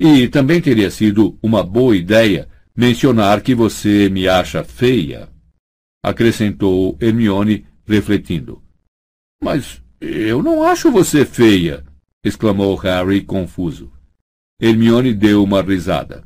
E 0.00 0.28
também 0.28 0.62
teria 0.62 0.90
sido 0.90 1.38
uma 1.42 1.62
boa 1.62 1.94
ideia 1.94 2.48
mencionar 2.74 3.42
que 3.42 3.54
você 3.54 4.08
me 4.08 4.26
acha 4.26 4.64
feia, 4.64 5.28
acrescentou 6.02 6.96
Hermione, 6.98 7.66
refletindo. 7.86 8.62
Mas 9.42 9.82
eu 10.00 10.42
não 10.42 10.62
acho 10.62 10.90
você 10.90 11.26
feia, 11.26 11.84
exclamou 12.24 12.76
Harry 12.76 13.20
confuso. 13.20 13.92
Hermione 14.58 15.12
deu 15.12 15.44
uma 15.44 15.60
risada. 15.60 16.24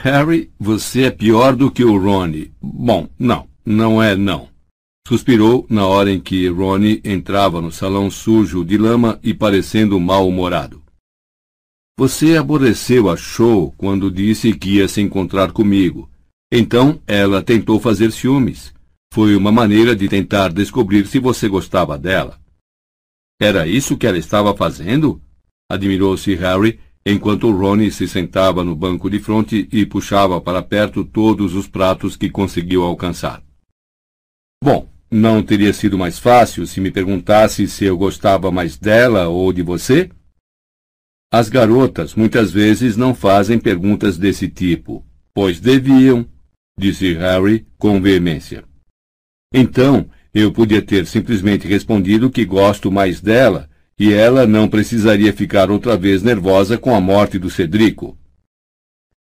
Harry, 0.00 0.52
você 0.60 1.06
é 1.06 1.10
pior 1.10 1.56
do 1.56 1.72
que 1.72 1.84
o 1.84 1.98
Rony. 1.98 2.52
Bom, 2.62 3.08
não, 3.18 3.48
não 3.66 4.00
é 4.00 4.14
não. 4.14 4.48
Suspirou 5.08 5.66
na 5.70 5.86
hora 5.86 6.12
em 6.12 6.20
que 6.20 6.46
Ronnie 6.48 7.00
entrava 7.02 7.62
no 7.62 7.72
salão 7.72 8.10
sujo 8.10 8.62
de 8.62 8.76
lama 8.76 9.18
e 9.22 9.32
parecendo 9.32 9.98
mal-humorado. 9.98 10.82
Você 11.98 12.36
aborreceu 12.36 13.08
a 13.08 13.16
Show 13.16 13.72
quando 13.78 14.10
disse 14.10 14.52
que 14.52 14.74
ia 14.74 14.86
se 14.86 15.00
encontrar 15.00 15.50
comigo. 15.50 16.10
Então 16.52 17.00
ela 17.06 17.42
tentou 17.42 17.80
fazer 17.80 18.12
ciúmes. 18.12 18.74
Foi 19.10 19.34
uma 19.34 19.50
maneira 19.50 19.96
de 19.96 20.10
tentar 20.10 20.52
descobrir 20.52 21.06
se 21.06 21.18
você 21.18 21.48
gostava 21.48 21.96
dela. 21.96 22.38
Era 23.40 23.66
isso 23.66 23.96
que 23.96 24.06
ela 24.06 24.18
estava 24.18 24.54
fazendo? 24.54 25.22
Admirou-se 25.70 26.34
Harry 26.34 26.78
enquanto 27.06 27.50
Ronnie 27.50 27.90
se 27.90 28.06
sentava 28.06 28.62
no 28.62 28.76
banco 28.76 29.08
de 29.08 29.18
fronte 29.18 29.66
e 29.72 29.86
puxava 29.86 30.38
para 30.38 30.60
perto 30.60 31.02
todos 31.02 31.54
os 31.54 31.66
pratos 31.66 32.14
que 32.14 32.28
conseguiu 32.28 32.82
alcançar. 32.84 33.42
Bom, 34.62 34.97
não 35.10 35.42
teria 35.42 35.72
sido 35.72 35.96
mais 35.96 36.18
fácil 36.18 36.66
se 36.66 36.80
me 36.80 36.90
perguntasse 36.90 37.66
se 37.66 37.84
eu 37.84 37.96
gostava 37.96 38.50
mais 38.50 38.76
dela 38.76 39.28
ou 39.28 39.52
de 39.52 39.62
você? 39.62 40.10
As 41.32 41.48
garotas 41.48 42.14
muitas 42.14 42.50
vezes 42.52 42.96
não 42.96 43.14
fazem 43.14 43.58
perguntas 43.58 44.16
desse 44.16 44.48
tipo, 44.48 45.04
pois 45.34 45.60
deviam, 45.60 46.26
disse 46.78 47.12
Harry 47.14 47.66
com 47.76 48.00
veemência. 48.00 48.64
Então, 49.52 50.08
eu 50.32 50.52
podia 50.52 50.82
ter 50.82 51.06
simplesmente 51.06 51.66
respondido 51.66 52.30
que 52.30 52.44
gosto 52.44 52.90
mais 52.90 53.20
dela 53.20 53.68
e 53.98 54.12
ela 54.12 54.46
não 54.46 54.68
precisaria 54.68 55.32
ficar 55.32 55.70
outra 55.70 55.96
vez 55.96 56.22
nervosa 56.22 56.78
com 56.78 56.94
a 56.94 57.00
morte 57.00 57.38
do 57.38 57.50
Cedrico. 57.50 58.16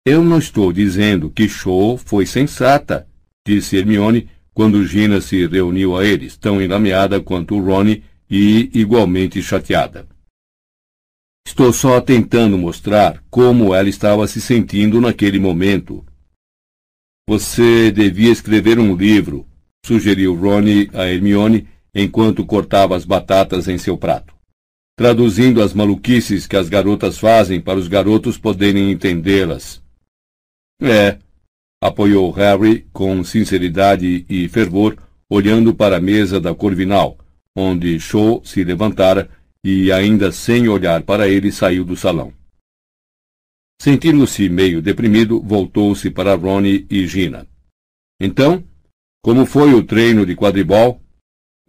Eu 0.06 0.22
não 0.24 0.38
estou 0.38 0.72
dizendo 0.72 1.30
que 1.30 1.48
Show 1.48 1.96
foi 1.98 2.26
sensata, 2.26 3.06
disse 3.46 3.76
Hermione 3.76 4.28
quando 4.54 4.86
Gina 4.86 5.20
se 5.20 5.46
reuniu 5.46 5.96
a 5.96 6.06
eles, 6.06 6.36
tão 6.36 6.62
enlameada 6.62 7.20
quanto 7.20 7.58
Ronnie 7.58 8.04
e 8.30 8.70
igualmente 8.72 9.42
chateada. 9.42 10.08
Estou 11.46 11.72
só 11.72 12.00
tentando 12.00 12.56
mostrar 12.56 13.22
como 13.28 13.74
ela 13.74 13.88
estava 13.88 14.26
se 14.26 14.40
sentindo 14.40 15.00
naquele 15.00 15.38
momento. 15.38 16.04
Você 17.28 17.90
devia 17.90 18.30
escrever 18.30 18.78
um 18.78 18.96
livro, 18.96 19.46
sugeriu 19.84 20.34
Ronnie 20.34 20.88
a 20.94 21.06
Hermione 21.06 21.68
enquanto 21.94 22.46
cortava 22.46 22.96
as 22.96 23.04
batatas 23.04 23.68
em 23.68 23.76
seu 23.76 23.98
prato, 23.98 24.34
traduzindo 24.96 25.62
as 25.62 25.74
maluquices 25.74 26.46
que 26.46 26.56
as 26.56 26.68
garotas 26.68 27.18
fazem 27.18 27.60
para 27.60 27.78
os 27.78 27.88
garotos 27.88 28.38
poderem 28.38 28.90
entendê-las. 28.90 29.82
É, 30.80 31.18
apoiou 31.84 32.30
Harry 32.30 32.86
com 32.94 33.22
sinceridade 33.22 34.24
e 34.26 34.48
fervor, 34.48 34.96
olhando 35.28 35.74
para 35.74 35.98
a 35.98 36.00
mesa 36.00 36.40
da 36.40 36.54
Corvinal, 36.54 37.18
onde 37.54 38.00
Shaw 38.00 38.42
se 38.42 38.64
levantara 38.64 39.28
e, 39.62 39.92
ainda 39.92 40.32
sem 40.32 40.66
olhar 40.66 41.02
para 41.02 41.28
ele, 41.28 41.52
saiu 41.52 41.84
do 41.84 41.94
salão. 41.94 42.32
Sentindo-se 43.78 44.48
meio 44.48 44.80
deprimido, 44.80 45.42
voltou-se 45.42 46.10
para 46.10 46.34
Ronnie 46.34 46.86
e 46.88 47.06
Gina. 47.06 47.46
Então, 48.18 48.64
como 49.22 49.44
foi 49.44 49.74
o 49.74 49.84
treino 49.84 50.24
de 50.24 50.34
quadribol? 50.34 51.02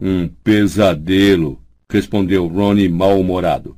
Um 0.00 0.28
pesadelo, 0.28 1.62
respondeu 1.92 2.46
Ronnie 2.46 2.88
mal-humorado. 2.88 3.76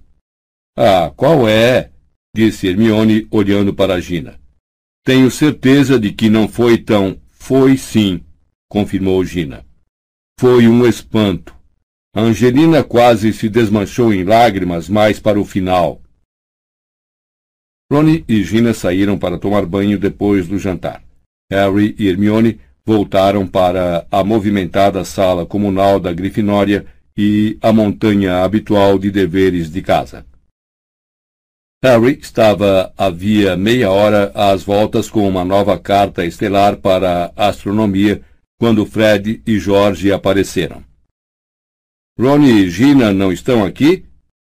Ah, 0.77 1.12
qual 1.16 1.48
é? 1.48 1.90
disse 2.32 2.69
Hermione, 2.69 3.27
olhando 3.28 3.74
para 3.74 4.01
Gina. 4.01 4.39
Tenho 5.09 5.30
certeza 5.30 5.98
de 5.98 6.12
que 6.12 6.28
não 6.28 6.47
foi 6.47 6.76
tão. 6.76 7.18
Foi 7.30 7.78
sim, 7.78 8.20
confirmou 8.68 9.24
Gina. 9.24 9.64
Foi 10.39 10.68
um 10.68 10.86
espanto. 10.86 11.56
Angelina 12.14 12.85
quase 12.85 13.32
se 13.32 13.48
desmanchou 13.48 14.12
em 14.12 14.22
lágrimas 14.22 14.86
mais 14.86 15.18
para 15.18 15.40
o 15.40 15.47
final. 15.47 16.02
Ronnie 17.90 18.22
e 18.28 18.44
Gina 18.44 18.74
saíram 18.74 19.18
para 19.18 19.39
tomar 19.39 19.64
banho 19.64 19.98
depois 19.98 20.47
do 20.47 20.59
jantar. 20.59 21.02
Harry 21.51 21.97
e 21.98 22.06
Hermione 22.06 22.60
voltaram 22.85 23.47
para 23.47 24.06
a 24.10 24.22
movimentada 24.22 25.02
sala 25.06 25.47
comunal 25.47 25.98
da 25.98 26.12
Grifinória 26.12 26.85
e 27.16 27.56
a 27.62 27.72
montanha 27.72 28.44
habitual 28.44 28.98
de 28.98 29.10
deveres 29.10 29.70
de 29.70 29.80
casa. 29.80 30.26
Harry 31.83 32.19
estava 32.21 32.93
havia 32.99 33.57
meia 33.57 33.91
hora 33.91 34.33
às 34.35 34.65
voltas 34.65 35.09
com 35.09 35.29
uma 35.29 35.45
nova 35.45 35.79
carta 35.79 36.27
estelar 36.27 36.77
para 36.77 37.33
a 37.37 37.49
astronomia 37.49 38.21
quando 38.59 38.85
Fred 38.85 39.41
e 39.47 39.61
George 39.61 40.11
apareceram. 40.13 40.83
Ron 42.19 42.43
e 42.43 42.69
Gina 42.69 43.13
não 43.13 43.33
estão 43.33 43.65
aqui? 43.65 44.05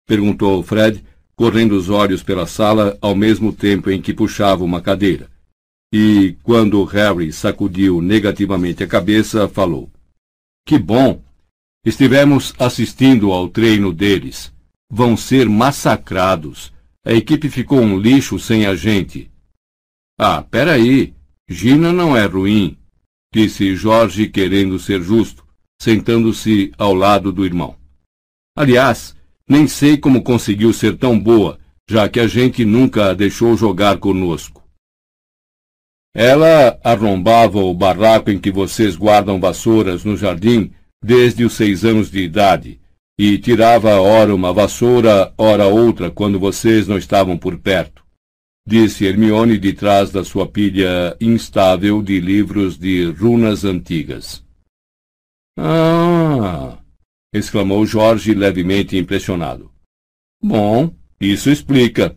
perguntou 0.06 0.62
Fred, 0.62 1.04
correndo 1.34 1.72
os 1.72 1.90
olhos 1.90 2.22
pela 2.22 2.46
sala 2.46 2.96
ao 3.00 3.16
mesmo 3.16 3.52
tempo 3.52 3.90
em 3.90 4.00
que 4.00 4.14
puxava 4.14 4.62
uma 4.62 4.80
cadeira. 4.80 5.28
E, 5.92 6.36
quando 6.44 6.84
Harry 6.84 7.32
sacudiu 7.32 8.00
negativamente 8.00 8.84
a 8.84 8.86
cabeça, 8.86 9.48
falou: 9.48 9.90
Que 10.64 10.78
bom! 10.78 11.20
Estivemos 11.84 12.54
assistindo 12.58 13.32
ao 13.32 13.48
treino 13.48 13.92
deles. 13.92 14.52
Vão 14.88 15.16
ser 15.16 15.48
massacrados. 15.48 16.75
A 17.06 17.12
equipe 17.12 17.48
ficou 17.48 17.78
um 17.78 17.96
lixo 17.96 18.36
sem 18.36 18.66
a 18.66 18.74
gente. 18.74 19.30
Ah, 20.18 20.42
peraí. 20.42 21.14
Gina 21.48 21.92
não 21.92 22.16
é 22.16 22.26
ruim, 22.26 22.76
disse 23.32 23.76
Jorge 23.76 24.28
querendo 24.28 24.80
ser 24.80 25.00
justo, 25.00 25.46
sentando-se 25.80 26.72
ao 26.76 26.92
lado 26.92 27.30
do 27.30 27.46
irmão. 27.46 27.76
Aliás, 28.56 29.14
nem 29.48 29.68
sei 29.68 29.96
como 29.96 30.24
conseguiu 30.24 30.72
ser 30.72 30.96
tão 30.98 31.16
boa, 31.16 31.60
já 31.88 32.08
que 32.08 32.18
a 32.18 32.26
gente 32.26 32.64
nunca 32.64 33.10
a 33.10 33.14
deixou 33.14 33.56
jogar 33.56 33.98
conosco. 33.98 34.68
Ela 36.12 36.80
arrombava 36.82 37.60
o 37.60 37.72
barraco 37.72 38.28
em 38.28 38.40
que 38.40 38.50
vocês 38.50 38.96
guardam 38.96 39.38
vassouras 39.38 40.04
no 40.04 40.16
jardim 40.16 40.72
desde 41.00 41.44
os 41.44 41.52
seis 41.52 41.84
anos 41.84 42.10
de 42.10 42.18
idade, 42.22 42.80
e 43.18 43.38
tirava 43.38 44.00
ora 44.00 44.34
uma 44.34 44.52
vassoura, 44.52 45.32
ora 45.38 45.66
outra, 45.66 46.10
quando 46.10 46.38
vocês 46.38 46.86
não 46.86 46.98
estavam 46.98 47.38
por 47.38 47.58
perto. 47.58 48.04
Disse 48.66 49.06
Hermione 49.06 49.58
de 49.58 49.72
trás 49.72 50.10
da 50.10 50.24
sua 50.24 50.46
pilha 50.46 51.16
instável 51.20 52.02
de 52.02 52.20
livros 52.20 52.76
de 52.76 53.04
runas 53.04 53.64
antigas. 53.64 54.44
Ah! 55.58 56.78
exclamou 57.32 57.86
Jorge 57.86 58.34
levemente 58.34 58.96
impressionado. 58.96 59.70
Bom, 60.42 60.94
isso 61.20 61.48
explica. 61.50 62.16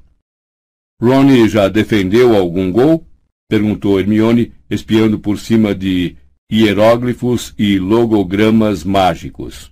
Ronnie 1.01 1.47
já 1.47 1.67
defendeu 1.69 2.35
algum 2.35 2.71
gol? 2.71 3.05
perguntou 3.49 3.99
Hermione, 3.99 4.53
espiando 4.69 5.19
por 5.19 5.39
cima 5.39 5.73
de 5.73 6.17
hieróglifos 6.51 7.53
e 7.57 7.79
logogramas 7.79 8.83
mágicos. 8.83 9.71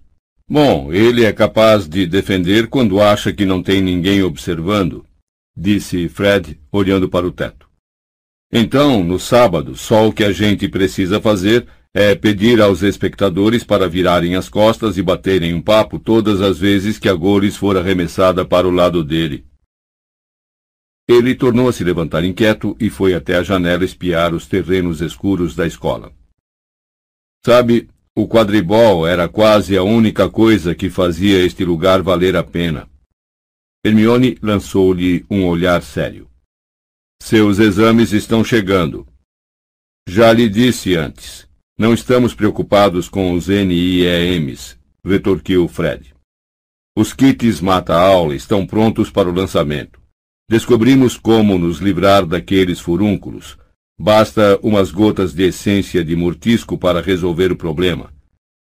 Bom, 0.50 0.94
ele 0.94 1.26
é 1.26 1.34
capaz 1.34 1.90
de 1.90 2.06
defender 2.06 2.68
quando 2.68 3.02
acha 3.02 3.34
que 3.34 3.46
não 3.46 3.62
tem 3.62 3.82
ninguém 3.82 4.24
observando, 4.24 5.06
disse 5.56 6.08
Fred, 6.08 6.58
olhando 6.72 7.10
para 7.10 7.28
o 7.28 7.32
teto. 7.32 7.70
Então, 8.50 9.04
no 9.04 9.20
sábado, 9.20 9.76
só 9.76 10.08
o 10.08 10.14
que 10.14 10.24
a 10.24 10.32
gente 10.32 10.70
precisa 10.70 11.20
fazer 11.20 11.68
é 11.94 12.16
pedir 12.16 12.62
aos 12.62 12.82
espectadores 12.82 13.66
para 13.66 13.90
virarem 13.90 14.36
as 14.36 14.48
costas 14.48 14.98
e 14.98 15.04
baterem 15.04 15.54
um 15.54 15.62
papo 15.62 16.00
todas 16.00 16.42
as 16.42 16.58
vezes 16.58 16.98
que 16.98 17.10
a 17.10 17.14
Gores 17.14 17.58
for 17.58 17.76
arremessada 17.76 18.46
para 18.46 18.68
o 18.68 18.72
lado 18.72 19.04
dele. 19.04 19.46
Ele 21.10 21.36
tornou 21.36 21.68
a 21.68 21.74
se 21.74 21.84
levantar 21.84 22.24
inquieto 22.24 22.78
e 22.80 22.90
foi 22.90 23.14
até 23.14 23.36
a 23.36 23.44
janela 23.44 23.84
espiar 23.84 24.34
os 24.34 24.46
terrenos 24.46 25.02
escuros 25.02 25.56
da 25.56 25.66
escola. 25.66 26.14
Sabe, 27.46 27.90
o 28.18 28.28
quadribol 28.28 29.06
era 29.06 29.30
quase 29.30 29.78
a 29.78 29.84
única 29.84 30.28
coisa 30.28 30.74
que 30.74 30.90
fazia 30.90 31.46
este 31.46 31.64
lugar 31.64 32.02
valer 32.02 32.36
a 32.36 32.44
pena. 32.44 32.90
Hermione 33.86 34.40
lançou-lhe 34.42 35.24
um 35.30 35.46
olhar 35.46 35.84
sério. 35.84 36.28
Seus 37.22 37.60
exames 37.60 38.14
estão 38.14 38.44
chegando. 38.44 39.08
Já 40.10 40.34
lhe 40.34 40.50
disse 40.50 40.96
antes. 40.96 41.48
Não 41.78 41.94
estamos 41.94 42.34
preocupados 42.34 43.08
com 43.08 43.34
os 43.34 43.50
NIEMs, 43.50 44.80
retorquiu 45.06 45.68
Fred. 45.68 46.16
Os 46.98 47.14
kits 47.14 47.62
mata-aula 47.62 48.34
estão 48.34 48.66
prontos 48.66 49.12
para 49.12 49.30
o 49.30 49.32
lançamento. 49.32 50.02
Descobrimos 50.50 51.18
como 51.18 51.56
nos 51.60 51.78
livrar 51.78 52.26
daqueles 52.26 52.80
furúnculos, 52.80 53.60
Basta 54.00 54.60
umas 54.62 54.92
gotas 54.92 55.34
de 55.34 55.44
essência 55.44 56.06
de 56.06 56.16
mortisco 56.16 56.78
para 56.78 57.02
resolver 57.02 57.52
o 57.52 57.58
problema. 57.58 58.14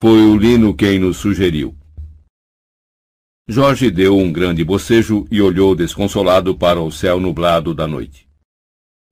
Foi 0.01 0.23
o 0.23 0.35
Lino 0.35 0.75
quem 0.75 0.99
nos 0.99 1.19
sugeriu. 1.19 1.77
Jorge 3.47 3.91
deu 3.91 4.17
um 4.17 4.33
grande 4.33 4.65
bocejo 4.65 5.27
e 5.31 5.43
olhou 5.43 5.75
desconsolado 5.75 6.57
para 6.57 6.81
o 6.81 6.91
céu 6.91 7.21
nublado 7.21 7.75
da 7.75 7.87
noite. 7.87 8.27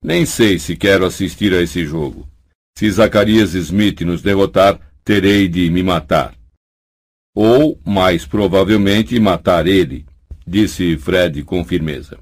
Nem 0.03 0.25
sei 0.25 0.57
se 0.57 0.75
quero 0.75 1.05
assistir 1.05 1.53
a 1.53 1.61
esse 1.61 1.85
jogo. 1.85 2.27
Se 2.77 2.89
Zacarias 2.89 3.53
Smith 3.53 4.01
nos 4.01 4.21
derrotar, 4.21 4.79
terei 5.03 5.47
de 5.47 5.69
me 5.69 5.83
matar. 5.83 6.35
Ou, 7.35 7.79
mais 7.85 8.25
provavelmente, 8.25 9.19
matar 9.19 9.67
ele, 9.67 10.05
disse 10.45 10.97
Fred 10.97 11.43
com 11.43 11.63
firmeza. 11.63 12.19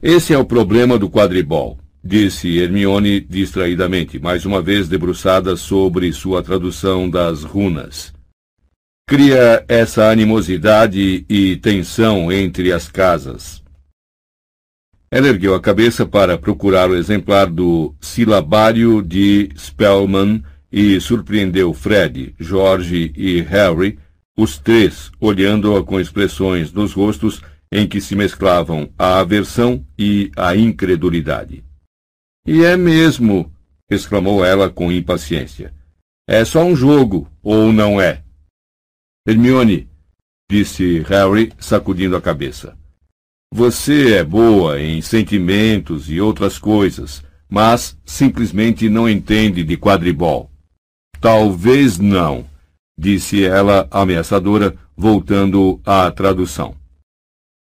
Esse 0.00 0.32
é 0.32 0.38
o 0.38 0.44
problema 0.44 0.98
do 0.98 1.10
quadribol 1.10 1.78
disse 2.06 2.58
Hermione 2.58 3.20
distraidamente, 3.20 4.18
mais 4.18 4.46
uma 4.46 4.62
vez 4.62 4.88
debruçada 4.88 5.56
sobre 5.56 6.12
sua 6.12 6.42
tradução 6.42 7.10
das 7.10 7.42
runas. 7.42 8.14
Cria 9.08 9.64
essa 9.68 10.08
animosidade 10.08 11.26
e 11.28 11.56
tensão 11.56 12.30
entre 12.30 12.72
as 12.72 12.88
casas. 12.88 13.62
Ela 15.10 15.28
ergueu 15.28 15.54
a 15.54 15.60
cabeça 15.60 16.06
para 16.06 16.38
procurar 16.38 16.90
o 16.90 16.96
exemplar 16.96 17.48
do 17.48 17.94
Silabário 18.00 19.02
de 19.02 19.50
Spellman 19.56 20.42
e 20.70 21.00
surpreendeu 21.00 21.72
Fred, 21.72 22.34
George 22.38 23.12
e 23.16 23.40
Harry, 23.42 23.98
os 24.36 24.58
três 24.58 25.10
olhando-a 25.20 25.82
com 25.82 26.00
expressões 26.00 26.72
nos 26.72 26.92
rostos 26.92 27.40
em 27.70 27.86
que 27.86 28.00
se 28.00 28.14
mesclavam 28.14 28.90
a 28.98 29.18
aversão 29.20 29.84
e 29.98 30.30
a 30.36 30.54
incredulidade. 30.56 31.65
E 32.46 32.64
é 32.64 32.76
mesmo, 32.76 33.52
exclamou 33.90 34.44
ela 34.44 34.70
com 34.70 34.92
impaciência. 34.92 35.74
É 36.28 36.44
só 36.44 36.62
um 36.62 36.76
jogo, 36.76 37.28
ou 37.42 37.72
não 37.72 38.00
é? 38.00 38.22
Hermione, 39.26 39.88
disse 40.48 41.00
Harry, 41.00 41.52
sacudindo 41.58 42.14
a 42.16 42.22
cabeça. 42.22 42.78
Você 43.52 44.14
é 44.14 44.24
boa 44.24 44.80
em 44.80 45.02
sentimentos 45.02 46.08
e 46.08 46.20
outras 46.20 46.56
coisas, 46.56 47.24
mas 47.48 47.98
simplesmente 48.04 48.88
não 48.88 49.08
entende 49.08 49.64
de 49.64 49.76
quadribol. 49.76 50.50
Talvez 51.20 51.98
não, 51.98 52.46
disse 52.96 53.44
ela 53.44 53.88
ameaçadora, 53.90 54.76
voltando 54.96 55.80
à 55.84 56.10
tradução. 56.12 56.76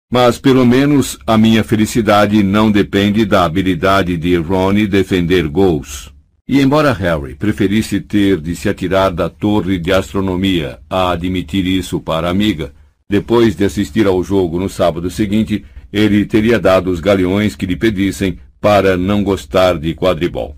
Mas 0.10 0.40
pelo 0.40 0.66
menos 0.66 1.20
a 1.28 1.38
minha 1.38 1.64
felicidade 1.66 2.42
não 2.42 2.72
depende 2.72 3.26
da 3.26 3.44
habilidade 3.44 4.16
de 4.16 4.38
Ronnie 4.38 4.88
defender 4.88 5.48
gols. 5.50 6.14
E 6.48 6.62
embora 6.62 6.94
Harry 6.94 7.36
preferisse 7.36 8.00
ter 8.00 8.40
de 8.40 8.56
se 8.56 8.70
atirar 8.70 9.12
da 9.12 9.30
torre 9.30 9.78
de 9.78 9.92
astronomia 9.92 10.80
a 10.90 11.12
admitir 11.12 11.68
isso 11.68 12.00
para 12.00 12.28
a 12.28 12.32
amiga, 12.32 12.74
depois 13.10 13.54
de 13.54 13.66
assistir 13.66 14.08
ao 14.08 14.24
jogo 14.24 14.58
no 14.58 14.70
sábado 14.70 15.10
seguinte, 15.10 15.66
ele 15.92 16.26
teria 16.26 16.58
dado 16.58 16.90
os 16.90 17.02
galeões 17.02 17.54
que 17.54 17.66
lhe 17.66 17.76
pedissem 17.76 18.40
para 18.62 18.96
não 18.96 19.26
gostar 19.26 19.78
de 19.78 19.94
quadribol. 19.94 20.56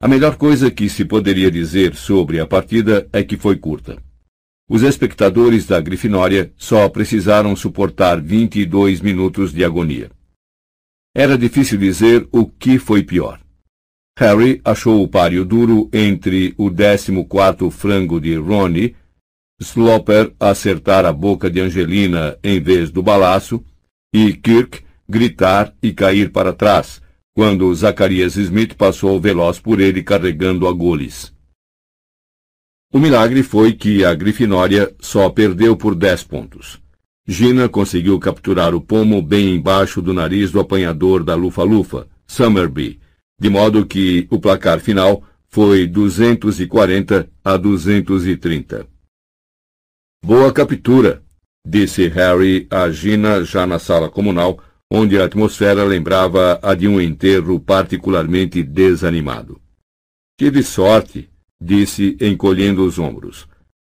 A 0.00 0.06
melhor 0.06 0.36
coisa 0.36 0.70
que 0.70 0.88
se 0.88 1.04
poderia 1.04 1.50
dizer 1.50 1.96
sobre 1.96 2.38
a 2.38 2.46
partida 2.46 3.08
é 3.12 3.24
que 3.24 3.36
foi 3.36 3.56
curta. 3.56 3.98
Os 4.72 4.84
espectadores 4.84 5.66
da 5.66 5.80
Grifinória 5.80 6.52
só 6.56 6.88
precisaram 6.88 7.56
suportar 7.56 8.20
22 8.20 9.00
minutos 9.00 9.52
de 9.52 9.64
agonia. 9.64 10.12
Era 11.12 11.36
difícil 11.36 11.76
dizer 11.76 12.28
o 12.30 12.46
que 12.46 12.78
foi 12.78 13.02
pior. 13.02 13.40
Harry 14.16 14.60
achou 14.64 15.02
o 15.02 15.08
páreo 15.08 15.44
duro 15.44 15.90
entre 15.92 16.54
o 16.56 16.70
14º 16.70 17.68
frango 17.68 18.20
de 18.20 18.36
Ronnie, 18.36 18.94
Sloper 19.60 20.32
acertar 20.38 21.04
a 21.04 21.12
boca 21.12 21.50
de 21.50 21.60
Angelina 21.60 22.38
em 22.40 22.60
vez 22.60 22.92
do 22.92 23.02
balaço, 23.02 23.64
e 24.14 24.32
Kirk 24.34 24.84
gritar 25.08 25.74
e 25.82 25.92
cair 25.92 26.30
para 26.30 26.52
trás, 26.52 27.02
quando 27.34 27.74
Zacarias 27.74 28.36
Smith 28.36 28.74
passou 28.74 29.20
veloz 29.20 29.58
por 29.58 29.80
ele 29.80 30.00
carregando 30.04 30.68
a 30.68 30.72
goles. 30.72 31.34
O 32.92 32.98
milagre 32.98 33.44
foi 33.44 33.72
que 33.72 34.04
a 34.04 34.12
Grifinória 34.12 34.92
só 34.98 35.30
perdeu 35.30 35.76
por 35.76 35.94
dez 35.94 36.24
pontos. 36.24 36.82
Gina 37.24 37.68
conseguiu 37.68 38.18
capturar 38.18 38.74
o 38.74 38.80
pomo 38.80 39.22
bem 39.22 39.54
embaixo 39.54 40.02
do 40.02 40.12
nariz 40.12 40.50
do 40.50 40.58
apanhador 40.58 41.22
da 41.22 41.36
Lufa-Lufa, 41.36 42.08
Summerby, 42.26 42.98
de 43.40 43.48
modo 43.48 43.86
que 43.86 44.26
o 44.28 44.40
placar 44.40 44.80
final 44.80 45.22
foi 45.46 45.86
240 45.86 47.30
a 47.44 47.56
230. 47.56 48.88
Boa 50.24 50.52
captura, 50.52 51.22
disse 51.64 52.08
Harry 52.08 52.66
a 52.68 52.90
Gina 52.90 53.44
já 53.44 53.68
na 53.68 53.78
sala 53.78 54.10
comunal, 54.10 54.58
onde 54.90 55.16
a 55.16 55.26
atmosfera 55.26 55.84
lembrava 55.84 56.58
a 56.60 56.74
de 56.74 56.88
um 56.88 57.00
enterro 57.00 57.60
particularmente 57.60 58.64
desanimado. 58.64 59.60
Tive 60.36 60.64
sorte, 60.64 61.30
disse, 61.60 62.16
encolhendo 62.20 62.84
os 62.84 62.98
ombros. 62.98 63.46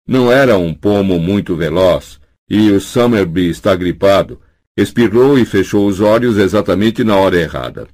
Não 0.06 0.32
era 0.32 0.56
um 0.56 0.72
pomo 0.72 1.18
muito 1.18 1.54
veloz, 1.54 2.18
e 2.48 2.70
o 2.70 2.80
Summerby 2.80 3.48
está 3.48 3.76
gripado. 3.76 4.40
Espirrou 4.76 5.38
e 5.38 5.44
fechou 5.44 5.86
os 5.86 6.00
olhos 6.00 6.38
exatamente 6.38 7.02
na 7.04 7.16
hora 7.16 7.36
errada. 7.36 7.88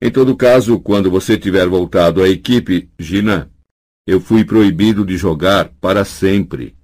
Em 0.00 0.10
todo 0.10 0.36
caso, 0.36 0.78
quando 0.78 1.10
você 1.10 1.36
tiver 1.36 1.66
voltado 1.66 2.22
à 2.22 2.28
equipe, 2.28 2.88
Gina, 2.98 3.50
eu 4.06 4.20
fui 4.20 4.44
proibido 4.44 5.04
de 5.04 5.16
jogar 5.16 5.70
para 5.80 6.04
sempre. 6.04 6.76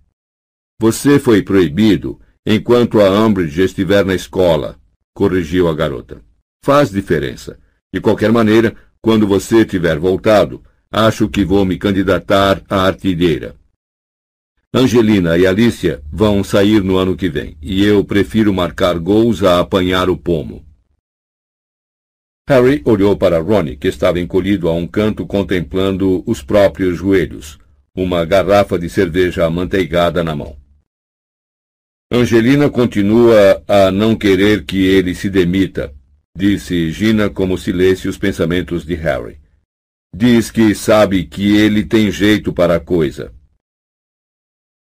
Você 0.81 1.19
foi 1.19 1.43
proibido 1.43 2.21
enquanto 2.47 3.01
a 3.01 3.11
Umbridge 3.11 3.63
estiver 3.63 4.05
na 4.05 4.15
escola, 4.15 4.81
corrigiu 5.15 5.69
a 5.69 5.75
garota. 5.75 6.23
Faz 6.65 6.91
diferença. 6.91 7.59
De 7.93 8.01
qualquer 8.01 8.33
maneira, 8.33 8.75
quando 9.03 9.27
você 9.27 9.65
tiver 9.65 9.99
voltado, 9.99 10.63
acho 10.93 11.29
que 11.29 11.45
vou 11.45 11.65
me 11.65 11.79
candidatar 11.79 12.63
à 12.69 12.83
artilheira. 12.83 13.55
Angelina 14.75 15.39
e 15.39 15.47
Alicia 15.47 16.03
vão 16.13 16.43
sair 16.43 16.83
no 16.83 16.97
ano 16.97 17.17
que 17.17 17.29
vem, 17.29 17.57
e 17.63 17.85
eu 17.85 18.05
prefiro 18.05 18.53
marcar 18.53 18.99
gols 18.99 19.43
a 19.43 19.61
apanhar 19.61 20.09
o 20.09 20.17
pomo. 20.17 20.65
Harry 22.49 22.83
olhou 22.85 23.17
para 23.17 23.39
Ronnie, 23.39 23.77
que 23.77 23.89
estava 23.89 24.19
encolhido 24.19 24.69
a 24.69 24.73
um 24.73 24.87
canto 24.87 25.27
contemplando 25.27 26.25
os 26.27 26.43
próprios 26.43 26.99
joelhos, 26.99 27.59
uma 27.95 28.25
garrafa 28.25 28.79
de 28.79 28.89
cerveja 28.89 29.47
amanteigada 29.47 30.25
na 30.25 30.35
mão. 30.35 30.57
Angelina 32.13 32.69
continua 32.69 33.63
a 33.69 33.93
não 33.93 34.17
querer 34.17 34.65
que 34.65 34.85
ele 34.85 35.15
se 35.15 35.31
demita, 35.31 35.95
disse 36.37 36.91
Gina 36.91 37.31
como 37.31 37.57
se 37.57 37.71
lesse 37.71 38.09
os 38.09 38.19
pensamentos 38.19 38.85
de 38.85 38.95
Harry. 38.97 39.39
Diz 40.15 40.51
que 40.51 40.75
sabe 40.75 41.25
que 41.25 41.57
ele 41.57 41.85
tem 41.85 42.11
jeito 42.11 42.53
para 42.53 42.77
a 42.77 42.81
coisa. 42.81 43.33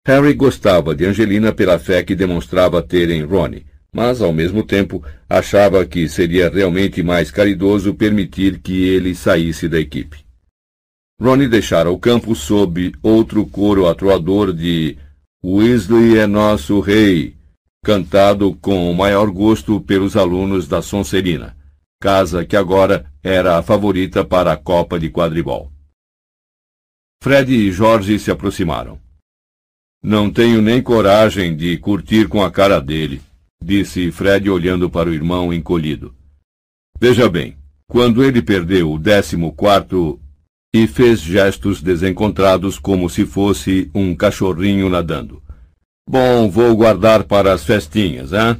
Harry 0.06 0.34
gostava 0.34 0.94
de 0.94 1.04
Angelina 1.04 1.52
pela 1.52 1.78
fé 1.78 2.02
que 2.02 2.16
demonstrava 2.16 2.82
ter 2.82 3.10
em 3.10 3.22
Ronnie, 3.22 3.66
mas, 3.92 4.20
ao 4.20 4.32
mesmo 4.32 4.62
tempo, 4.62 5.04
achava 5.28 5.84
que 5.86 6.08
seria 6.08 6.48
realmente 6.48 7.02
mais 7.02 7.30
caridoso 7.30 7.94
permitir 7.94 8.60
que 8.60 8.88
ele 8.88 9.14
saísse 9.14 9.68
da 9.68 9.78
equipe. 9.78 10.24
Ronnie 11.20 11.48
deixara 11.48 11.90
o 11.90 11.98
campo 11.98 12.34
sob 12.34 12.92
outro 13.02 13.46
coro 13.46 13.86
atroador 13.86 14.52
de 14.52 14.96
Weasley 15.44 16.18
é 16.18 16.26
nosso 16.26 16.80
rei, 16.80 17.34
cantado 17.84 18.54
com 18.54 18.90
o 18.90 18.94
maior 18.94 19.30
gosto 19.30 19.80
pelos 19.80 20.16
alunos 20.16 20.66
da 20.66 20.80
Sonserina, 20.82 21.56
casa 22.00 22.46
que 22.46 22.56
agora 22.56 23.04
era 23.22 23.58
a 23.58 23.62
favorita 23.62 24.24
para 24.24 24.52
a 24.52 24.56
Copa 24.56 24.98
de 24.98 25.10
Quadribol. 25.10 25.70
Fred 27.22 27.52
e 27.54 27.70
Jorge 27.70 28.18
se 28.18 28.30
aproximaram. 28.30 28.98
Não 30.02 30.30
tenho 30.30 30.62
nem 30.62 30.82
coragem 30.82 31.54
de 31.54 31.76
curtir 31.76 32.26
com 32.26 32.42
a 32.42 32.50
cara 32.50 32.80
dele, 32.80 33.20
disse 33.62 34.10
Fred 34.10 34.48
olhando 34.48 34.88
para 34.88 35.10
o 35.10 35.12
irmão 35.12 35.52
encolhido. 35.52 36.16
Veja 36.98 37.28
bem, 37.28 37.58
quando 37.86 38.24
ele 38.24 38.40
perdeu 38.40 38.90
o 38.90 38.98
décimo 38.98 39.52
quarto 39.52 40.18
e 40.74 40.86
fez 40.86 41.20
gestos 41.20 41.82
desencontrados 41.82 42.78
como 42.78 43.10
se 43.10 43.26
fosse 43.26 43.90
um 43.94 44.16
cachorrinho 44.16 44.88
nadando. 44.88 45.42
Bom, 46.08 46.48
vou 46.48 46.74
guardar 46.74 47.24
para 47.24 47.52
as 47.52 47.62
festinhas, 47.62 48.32
hein? 48.32 48.58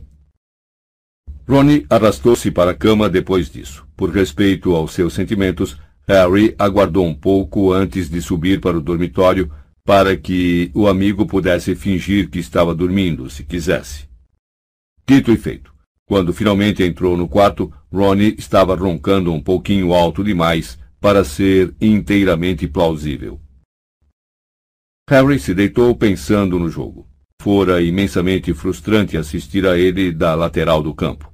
Ronnie 1.50 1.84
arrastou-se 1.90 2.48
para 2.52 2.70
a 2.70 2.74
cama 2.74 3.10
depois 3.10 3.50
disso. 3.50 3.84
Por 3.96 4.10
respeito 4.10 4.72
aos 4.72 4.92
seus 4.92 5.14
sentimentos, 5.14 5.76
Harry 6.06 6.54
aguardou 6.56 7.04
um 7.04 7.12
pouco 7.12 7.72
antes 7.72 8.08
de 8.08 8.22
subir 8.22 8.60
para 8.60 8.78
o 8.78 8.80
dormitório 8.80 9.50
para 9.84 10.16
que 10.16 10.70
o 10.72 10.86
amigo 10.86 11.26
pudesse 11.26 11.74
fingir 11.74 12.30
que 12.30 12.38
estava 12.38 12.72
dormindo, 12.72 13.28
se 13.28 13.42
quisesse. 13.42 14.08
Dito 15.04 15.32
e 15.32 15.36
feito. 15.36 15.74
Quando 16.06 16.32
finalmente 16.32 16.84
entrou 16.84 17.16
no 17.16 17.26
quarto, 17.26 17.72
Ronnie 17.92 18.36
estava 18.38 18.76
roncando 18.76 19.32
um 19.32 19.42
pouquinho 19.42 19.92
alto 19.92 20.22
demais 20.22 20.78
para 21.00 21.24
ser 21.24 21.74
inteiramente 21.80 22.68
plausível. 22.68 23.40
Harry 25.08 25.40
se 25.40 25.52
deitou 25.52 25.96
pensando 25.96 26.60
no 26.60 26.68
jogo. 26.68 27.08
Fora 27.42 27.82
imensamente 27.82 28.54
frustrante 28.54 29.16
assistir 29.16 29.66
a 29.66 29.76
ele 29.76 30.12
da 30.12 30.36
lateral 30.36 30.80
do 30.80 30.94
campo. 30.94 31.29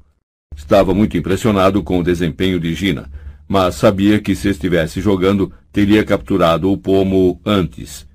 Estava 0.56 0.94
muito 0.94 1.16
impressionado 1.16 1.82
com 1.82 2.00
o 2.00 2.02
desempenho 2.02 2.58
de 2.58 2.74
Gina, 2.74 3.10
mas 3.46 3.76
sabia 3.76 4.18
que 4.18 4.34
se 4.34 4.48
estivesse 4.48 5.00
jogando, 5.00 5.52
teria 5.70 6.02
capturado 6.02 6.72
o 6.72 6.78
pomo 6.78 7.40
antes, 7.44 8.06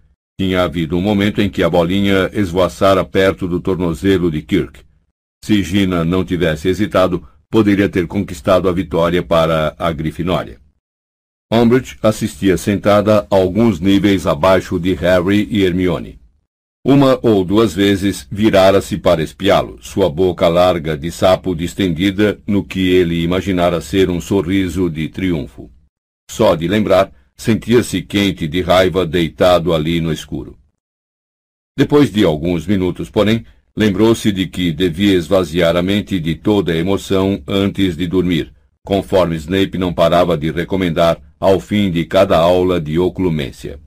tinha 0.41 0.63
havido 0.63 0.97
um 0.97 1.01
momento 1.01 1.39
em 1.39 1.47
que 1.47 1.61
a 1.61 1.69
bolinha 1.69 2.29
esvoaçara 2.33 3.05
perto 3.05 3.47
do 3.47 3.61
tornozelo 3.61 4.31
de 4.31 4.41
Kirk. 4.41 4.79
Se 5.45 5.61
Gina 5.61 6.03
não 6.03 6.25
tivesse 6.25 6.67
hesitado, 6.67 7.23
poderia 7.47 7.87
ter 7.87 8.07
conquistado 8.07 8.67
a 8.67 8.71
vitória 8.71 9.21
para 9.21 9.75
a 9.77 9.91
Grifinória. 9.91 10.59
Umbridge 11.51 11.97
assistia 12.01 12.57
sentada 12.57 13.27
alguns 13.29 13.79
níveis 13.79 14.25
abaixo 14.25 14.79
de 14.79 14.93
Harry 14.93 15.47
e 15.51 15.63
Hermione. 15.63 16.20
Uma 16.83 17.19
ou 17.21 17.45
duas 17.45 17.73
vezes 17.73 18.27
virara-se 18.31 18.97
para 18.97 19.21
espiá-lo, 19.21 19.77
sua 19.81 20.09
boca 20.09 20.47
larga 20.47 20.97
de 20.97 21.11
sapo 21.11 21.55
distendida 21.55 22.39
no 22.47 22.63
que 22.63 22.89
ele 22.89 23.21
imaginara 23.21 23.79
ser 23.81 24.09
um 24.09 24.19
sorriso 24.19 24.89
de 24.89 25.07
triunfo. 25.07 25.69
Só 26.29 26.55
de 26.55 26.67
lembrar, 26.67 27.13
Sentia-se 27.41 28.03
quente 28.03 28.47
de 28.47 28.61
raiva 28.61 29.03
deitado 29.03 29.73
ali 29.73 29.99
no 29.99 30.13
escuro. 30.13 30.59
Depois 31.75 32.11
de 32.11 32.23
alguns 32.23 32.67
minutos, 32.67 33.09
porém, 33.09 33.43
lembrou-se 33.75 34.31
de 34.31 34.45
que 34.45 34.71
devia 34.71 35.15
esvaziar 35.15 35.75
a 35.75 35.81
mente 35.81 36.19
de 36.19 36.35
toda 36.35 36.71
a 36.71 36.75
emoção 36.75 37.41
antes 37.47 37.97
de 37.97 38.05
dormir, 38.05 38.53
conforme 38.85 39.35
Snape 39.37 39.75
não 39.79 39.91
parava 39.91 40.37
de 40.37 40.51
recomendar 40.51 41.19
ao 41.39 41.59
fim 41.59 41.89
de 41.89 42.05
cada 42.05 42.37
aula 42.37 42.79
de 42.79 42.99
oclumência. 42.99 43.79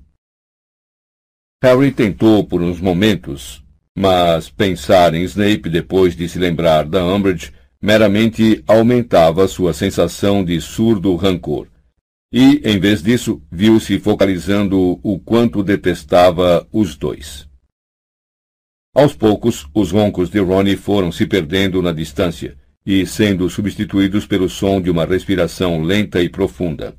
Harry 1.65 1.91
tentou 1.91 2.45
por 2.45 2.61
uns 2.61 2.79
momentos, 2.79 3.65
mas 3.97 4.51
pensar 4.51 5.15
em 5.15 5.23
Snape 5.23 5.71
depois 5.71 6.15
de 6.15 6.29
se 6.29 6.39
lembrar 6.39 6.85
da 6.85 7.03
Umbridge 7.03 7.55
meramente 7.81 8.63
aumentava 8.67 9.49
sua 9.49 9.73
sensação 9.73 10.45
de 10.45 10.61
surdo 10.61 11.17
rancor 11.17 11.67
e, 12.31 12.61
em 12.67 12.79
vez 12.79 13.03
disso, 13.03 13.41
viu-se 13.51 13.99
focalizando 13.99 15.01
o 15.03 15.19
quanto 15.19 15.63
detestava 15.63 16.69
os 16.71 16.97
dois. 16.97 17.49
Aos 18.95 19.15
poucos, 19.15 19.67
os 19.73 19.91
roncos 19.91 20.29
de 20.29 20.41
Ronnie 20.41 20.77
foram 20.77 21.11
se 21.11 21.27
perdendo 21.27 21.81
na 21.81 21.93
distância 21.93 22.59
e 22.85 23.07
sendo 23.07 23.49
substituídos 23.49 24.27
pelo 24.27 24.51
som 24.51 24.83
de 24.83 24.91
uma 24.91 25.07
respiração 25.07 25.81
lenta 25.83 26.21
e 26.21 26.29
profunda. 26.29 26.95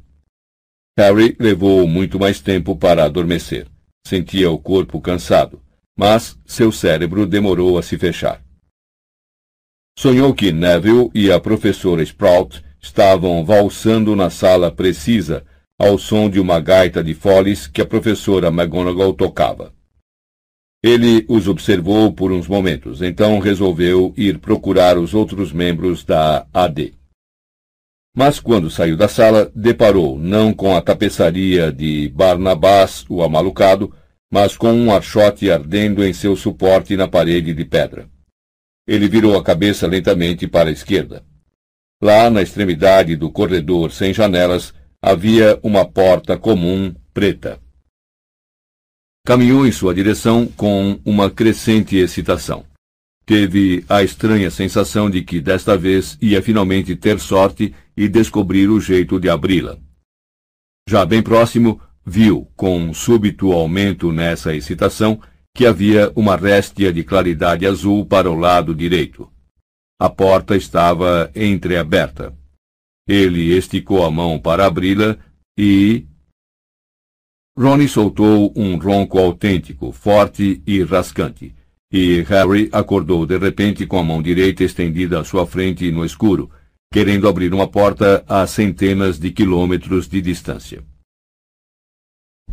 Harry 0.97 1.35
levou 1.39 1.87
muito 1.87 2.19
mais 2.19 2.39
tempo 2.39 2.75
para 2.75 3.05
adormecer. 3.05 3.67
Sentia 4.07 4.51
o 4.51 4.59
corpo 4.59 5.01
cansado, 5.01 5.59
mas 5.97 6.37
seu 6.45 6.71
cérebro 6.71 7.25
demorou 7.25 7.75
a 7.77 7.81
se 7.81 7.97
fechar. 7.97 8.39
Sonhou 9.97 10.31
que 10.31 10.51
Neville 10.51 11.09
e 11.15 11.31
a 11.31 11.39
professora 11.39 12.03
Sprout 12.03 12.63
estavam 12.79 13.43
valsando 13.43 14.15
na 14.15 14.29
sala 14.29 14.71
precisa, 14.71 15.43
ao 15.79 15.97
som 15.97 16.29
de 16.29 16.39
uma 16.39 16.59
gaita 16.59 17.03
de 17.03 17.15
foles 17.15 17.65
que 17.65 17.81
a 17.81 17.85
professora 17.85 18.49
McGonagall 18.49 19.13
tocava. 19.13 19.73
Ele 20.83 21.25
os 21.27 21.47
observou 21.47 22.13
por 22.13 22.31
uns 22.31 22.47
momentos, 22.47 23.01
então 23.01 23.39
resolveu 23.39 24.13
ir 24.15 24.37
procurar 24.37 24.99
os 24.99 25.15
outros 25.15 25.51
membros 25.51 26.03
da 26.03 26.45
AD. 26.53 26.93
Mas 28.15 28.39
quando 28.39 28.71
saiu 28.71 28.95
da 28.95 29.09
sala, 29.09 29.51
deparou 29.53 30.17
não 30.17 30.53
com 30.53 30.73
a 30.73 30.81
tapeçaria 30.81 31.69
de 31.69 32.07
Barnabás, 32.07 33.05
o 33.09 33.21
amalucado, 33.21 33.93
mas 34.31 34.55
com 34.55 34.71
um 34.71 34.93
archote 34.93 35.51
ardendo 35.51 36.03
em 36.03 36.13
seu 36.13 36.35
suporte 36.37 36.95
na 36.95 37.09
parede 37.09 37.53
de 37.53 37.65
pedra. 37.65 38.09
Ele 38.87 39.09
virou 39.09 39.37
a 39.37 39.43
cabeça 39.43 39.85
lentamente 39.85 40.47
para 40.47 40.69
a 40.69 40.71
esquerda. 40.71 41.25
Lá 42.01 42.29
na 42.29 42.41
extremidade 42.41 43.17
do 43.17 43.29
corredor 43.29 43.91
sem 43.91 44.13
janelas 44.13 44.73
havia 45.01 45.59
uma 45.61 45.83
porta 45.85 46.37
comum 46.37 46.95
preta. 47.13 47.59
Caminhou 49.25 49.67
em 49.67 49.71
sua 49.71 49.93
direção 49.93 50.47
com 50.47 50.99
uma 51.03 51.29
crescente 51.29 51.97
excitação. 51.97 52.65
teve 53.25 53.83
a 53.89 54.03
estranha 54.03 54.51
sensação 54.51 55.09
de 55.09 55.23
que 55.23 55.41
desta 55.41 55.75
vez 55.75 56.15
ia 56.21 56.43
finalmente 56.43 56.95
ter 56.95 57.19
sorte 57.19 57.73
e 57.95 58.07
descobrir 58.07 58.69
o 58.69 58.79
jeito 58.79 59.19
de 59.19 59.29
abri-la. 59.29 59.77
Já 60.87 61.05
bem 61.05 61.23
próximo, 61.23 61.81
viu, 62.05 62.47
com 62.55 62.77
um 62.77 62.93
súbito 62.93 63.51
aumento 63.51 64.11
nessa 64.11 64.55
excitação, 64.55 65.19
que 65.55 65.65
havia 65.65 66.11
uma 66.15 66.35
réstia 66.35 66.91
de 66.91 67.03
claridade 67.03 67.65
azul 67.65 68.05
para 68.05 68.29
o 68.29 68.35
lado 68.35 68.75
direito. 68.75 69.31
A 69.99 70.09
porta 70.09 70.55
estava 70.55 71.31
entreaberta. 71.33 72.37
Ele 73.07 73.55
esticou 73.55 74.05
a 74.05 74.11
mão 74.11 74.37
para 74.37 74.65
abri-la 74.65 75.17
e. 75.57 76.05
Ronnie 77.57 77.87
soltou 77.87 78.51
um 78.53 78.77
ronco 78.77 79.17
autêntico, 79.17 79.93
forte 79.93 80.61
e 80.67 80.83
rascante, 80.83 81.55
e 81.89 82.21
Harry 82.23 82.67
acordou 82.73 83.25
de 83.25 83.37
repente 83.37 83.87
com 83.87 83.97
a 83.97 84.03
mão 84.03 84.21
direita 84.21 84.65
estendida 84.65 85.21
à 85.21 85.23
sua 85.23 85.47
frente 85.47 85.89
no 85.89 86.03
escuro, 86.03 86.51
querendo 86.95 87.27
abrir 87.27 87.53
uma 87.53 87.67
porta 87.67 88.23
a 88.25 88.47
centenas 88.47 89.19
de 89.19 89.29
quilômetros 89.29 90.07
de 90.07 90.21
distância. 90.21 90.81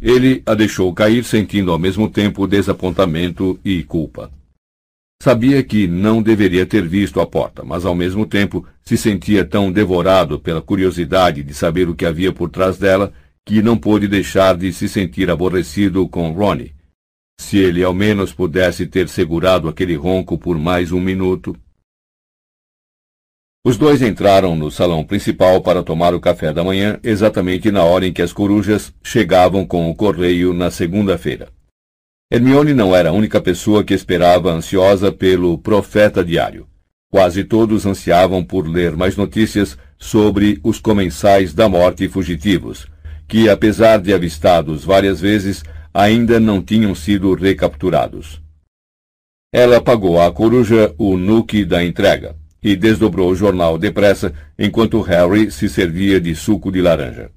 Ele 0.01 0.43
a 0.45 0.53
deixou 0.53 0.93
cair, 0.93 1.23
sentindo 1.23 1.71
ao 1.71 1.79
mesmo 1.79 2.11
tempo 2.11 2.45
desapontamento 2.49 3.61
e 3.65 3.85
culpa. 3.85 4.33
Sabia 5.23 5.63
que 5.63 5.87
não 5.87 6.21
deveria 6.21 6.67
ter 6.67 6.85
visto 6.85 7.21
a 7.21 7.27
porta, 7.27 7.63
mas 7.63 7.85
ao 7.85 7.95
mesmo 7.95 8.27
tempo 8.27 8.67
se 8.83 8.97
sentia 8.97 9.45
tão 9.45 9.71
devorado 9.71 10.41
pela 10.41 10.61
curiosidade 10.61 11.45
de 11.45 11.55
saber 11.55 11.89
o 11.89 11.95
que 11.95 12.05
havia 12.05 12.33
por 12.33 12.51
trás 12.51 12.77
dela 12.77 13.13
que 13.47 13.63
não 13.63 13.79
pôde 13.79 14.09
deixar 14.09 14.57
de 14.57 14.73
se 14.73 14.89
sentir 14.89 15.31
aborrecido 15.31 16.09
com 16.09 16.33
Ronnie. 16.33 16.75
Se 17.41 17.59
ele 17.59 17.85
ao 17.85 17.95
menos 17.95 18.33
pudesse 18.33 18.89
ter 18.89 19.09
segurado 19.09 19.69
aquele 19.69 19.95
ronco 19.95 20.37
por 20.37 20.59
mais 20.59 20.91
um 20.91 21.01
minuto. 21.01 21.57
Os 23.65 23.77
dois 23.79 24.03
entraram 24.03 24.57
no 24.57 24.73
salão 24.73 25.05
principal 25.05 25.61
para 25.61 25.85
tomar 25.85 26.17
o 26.17 26.21
café 26.21 26.53
da 26.53 26.65
manhã, 26.65 26.99
exatamente 27.01 27.71
na 27.71 27.85
hora 27.85 28.05
em 28.05 28.13
que 28.13 28.21
as 28.21 28.33
corujas 28.33 28.93
chegavam 29.05 29.65
com 29.65 29.89
o 29.89 29.95
correio 29.95 30.53
na 30.53 30.69
segunda-feira. 30.69 31.49
Hermione 32.29 32.75
não 32.75 32.95
era 32.95 33.11
a 33.11 33.13
única 33.13 33.41
pessoa 33.41 33.85
que 33.85 33.95
esperava 33.95 34.51
ansiosa 34.51 35.13
pelo 35.13 35.57
Profeta 35.59 36.25
Diário. 36.25 36.67
Quase 37.09 37.45
todos 37.45 37.87
ansiavam 37.87 38.43
por 38.43 38.67
ler 38.67 38.97
mais 38.97 39.17
notícias 39.17 39.79
sobre 39.97 40.59
os 40.65 40.81
comensais 40.81 41.55
da 41.55 41.69
morte 41.69 42.09
fugitivos, 42.09 42.89
que, 43.29 43.49
apesar 43.49 44.01
de 44.01 44.13
avistados 44.13 44.85
várias 44.85 45.21
vezes, 45.21 45.63
ainda 45.95 46.41
não 46.41 46.61
tinham 46.61 46.97
sido 46.97 47.33
recapturados. 47.35 48.43
Ela 49.53 49.81
pagou 49.81 50.21
à 50.21 50.33
coruja 50.33 50.93
o 50.99 51.17
nuque 51.17 51.65
da 51.65 51.85
entrega 51.85 52.42
e 52.63 52.77
desdobrou 52.77 53.31
o 53.31 53.35
jornal 53.35 53.77
depressa 53.77 54.33
enquanto 54.59 55.01
Harry 55.01 55.51
se 55.51 55.69
servia 55.69 56.21
de 56.21 56.35
suco 56.35 56.71
de 56.71 56.81
laranja. 56.81 57.31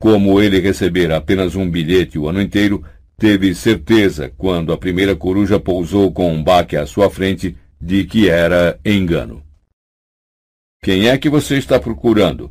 Como 0.00 0.42
ele 0.42 0.60
recebera 0.60 1.16
apenas 1.16 1.54
um 1.54 1.70
bilhete 1.70 2.18
o 2.18 2.28
ano 2.28 2.42
inteiro, 2.42 2.84
teve 3.16 3.54
certeza, 3.54 4.30
quando 4.36 4.72
a 4.72 4.76
primeira 4.76 5.14
coruja 5.14 5.58
pousou 5.58 6.12
com 6.12 6.32
um 6.32 6.42
baque 6.42 6.76
à 6.76 6.84
sua 6.84 7.08
frente, 7.08 7.56
de 7.80 8.04
que 8.04 8.28
era 8.28 8.78
engano. 8.84 9.42
Quem 10.82 11.08
é 11.08 11.16
que 11.16 11.28
você 11.28 11.56
está 11.56 11.78
procurando? 11.78 12.50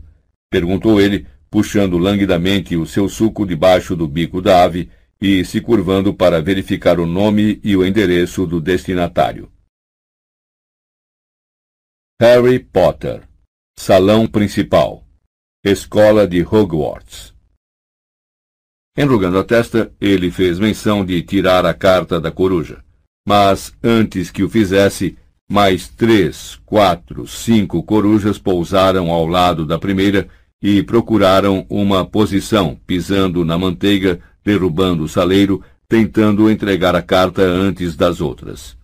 perguntou 0.50 1.02
ele, 1.02 1.28
puxando 1.50 1.98
languidamente 1.98 2.76
o 2.76 2.86
seu 2.86 3.08
suco 3.08 3.46
debaixo 3.46 3.96
do 3.96 4.08
bico 4.08 4.42
da 4.42 4.64
ave 4.64 4.90
e 5.22 5.44
se 5.46 5.62
curvando 5.62 6.14
para 6.14 6.42
verificar 6.42 7.00
o 7.00 7.06
nome 7.06 7.60
e 7.64 7.76
o 7.76 7.86
endereço 7.86 8.46
do 8.46 8.60
destinatário. 8.60 9.50
Harry 12.18 12.60
Potter. 12.60 13.24
Salão 13.78 14.26
Principal. 14.26 15.04
Escola 15.62 16.26
de 16.26 16.44
Hogwarts. 16.44 17.34
Enrugando 18.98 19.38
a 19.38 19.44
testa, 19.44 19.94
ele 20.00 20.32
fez 20.32 20.58
menção 20.58 21.04
de 21.04 21.22
tirar 21.22 21.66
a 21.66 21.74
carta 21.74 22.18
da 22.18 22.32
coruja. 22.32 22.82
Mas, 23.28 23.76
antes 23.84 24.32
que 24.32 24.44
o 24.44 24.50
fizesse, 24.50 25.18
mais 25.52 25.90
três, 25.90 26.58
quatro, 26.66 27.28
cinco 27.28 27.84
corujas 27.84 28.40
pousaram 28.40 29.12
ao 29.12 29.28
lado 29.28 29.66
da 29.66 29.78
primeira 29.78 30.30
e 30.64 30.82
procuraram 30.82 31.66
uma 31.70 32.06
posição, 32.06 32.80
pisando 32.88 33.44
na 33.44 33.58
manteiga, 33.58 34.22
derrubando 34.42 35.04
o 35.04 35.10
saleiro, 35.10 35.62
tentando 35.86 36.50
entregar 36.50 36.96
a 36.96 37.02
carta 37.02 37.42
antes 37.42 37.94
das 37.94 38.22
outras. 38.22 38.78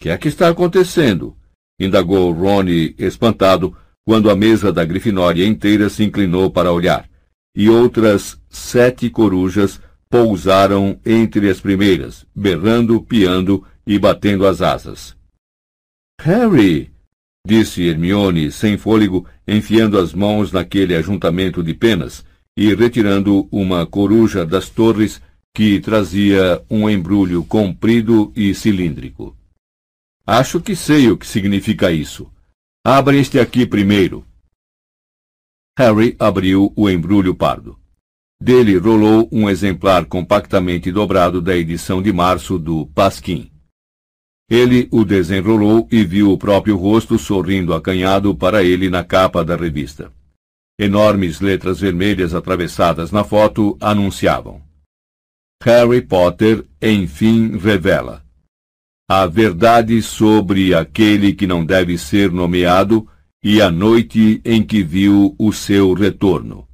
Que 0.00 0.08
é 0.08 0.16
que 0.16 0.28
está 0.28 0.48
acontecendo? 0.48 1.36
Indagou 1.78 2.32
Ronnie 2.32 2.94
espantado, 2.98 3.76
quando 4.04 4.30
a 4.30 4.36
mesa 4.36 4.72
da 4.72 4.84
Grifinória 4.84 5.46
inteira 5.46 5.88
se 5.88 6.02
inclinou 6.02 6.50
para 6.50 6.72
olhar, 6.72 7.08
e 7.54 7.68
outras 7.68 8.40
sete 8.48 9.10
corujas 9.10 9.80
pousaram 10.08 10.98
entre 11.04 11.48
as 11.50 11.60
primeiras, 11.60 12.26
berrando, 12.34 13.00
piando 13.02 13.64
e 13.86 13.98
batendo 13.98 14.46
as 14.46 14.62
asas. 14.62 15.16
Harry! 16.20 16.90
disse 17.46 17.86
Hermione, 17.86 18.50
sem 18.50 18.76
fôlego, 18.76 19.26
enfiando 19.46 19.98
as 19.98 20.12
mãos 20.12 20.52
naquele 20.52 20.94
ajuntamento 20.94 21.62
de 21.62 21.72
penas 21.72 22.24
e 22.56 22.74
retirando 22.74 23.48
uma 23.50 23.86
coruja 23.86 24.44
das 24.44 24.68
torres 24.68 25.22
que 25.54 25.80
trazia 25.80 26.60
um 26.68 26.90
embrulho 26.90 27.44
comprido 27.44 28.32
e 28.36 28.54
cilíndrico. 28.54 29.37
Acho 30.30 30.60
que 30.60 30.76
sei 30.76 31.10
o 31.10 31.16
que 31.16 31.26
significa 31.26 31.90
isso. 31.90 32.30
Abra 32.84 33.16
este 33.16 33.40
aqui 33.40 33.64
primeiro. 33.64 34.26
Harry 35.78 36.14
abriu 36.18 36.70
o 36.76 36.90
embrulho 36.90 37.34
pardo. 37.34 37.80
Dele 38.38 38.76
rolou 38.76 39.26
um 39.32 39.48
exemplar 39.48 40.04
compactamente 40.04 40.92
dobrado 40.92 41.40
da 41.40 41.56
edição 41.56 42.02
de 42.02 42.12
março 42.12 42.58
do 42.58 42.84
Pasquim. 42.88 43.50
Ele 44.50 44.86
o 44.92 45.02
desenrolou 45.02 45.88
e 45.90 46.04
viu 46.04 46.30
o 46.30 46.36
próprio 46.36 46.76
rosto 46.76 47.18
sorrindo 47.18 47.72
acanhado 47.72 48.34
para 48.34 48.62
ele 48.62 48.90
na 48.90 49.02
capa 49.02 49.42
da 49.42 49.56
revista. 49.56 50.12
Enormes 50.78 51.40
letras 51.40 51.80
vermelhas 51.80 52.34
atravessadas 52.34 53.10
na 53.10 53.24
foto 53.24 53.78
anunciavam: 53.80 54.60
Harry 55.62 56.02
Potter 56.02 56.66
enfim 56.82 57.56
revela 57.56 58.27
a 59.08 59.26
verdade 59.26 60.02
sobre 60.02 60.74
aquele 60.74 61.32
que 61.32 61.46
não 61.46 61.64
deve 61.64 61.96
ser 61.96 62.30
nomeado 62.30 63.08
e 63.42 63.62
a 63.62 63.70
noite 63.70 64.42
em 64.44 64.62
que 64.62 64.82
viu 64.82 65.34
o 65.38 65.52
seu 65.52 65.94
retorno. 65.94 66.68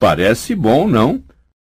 Parece 0.00 0.54
bom, 0.54 0.88
não? 0.88 1.22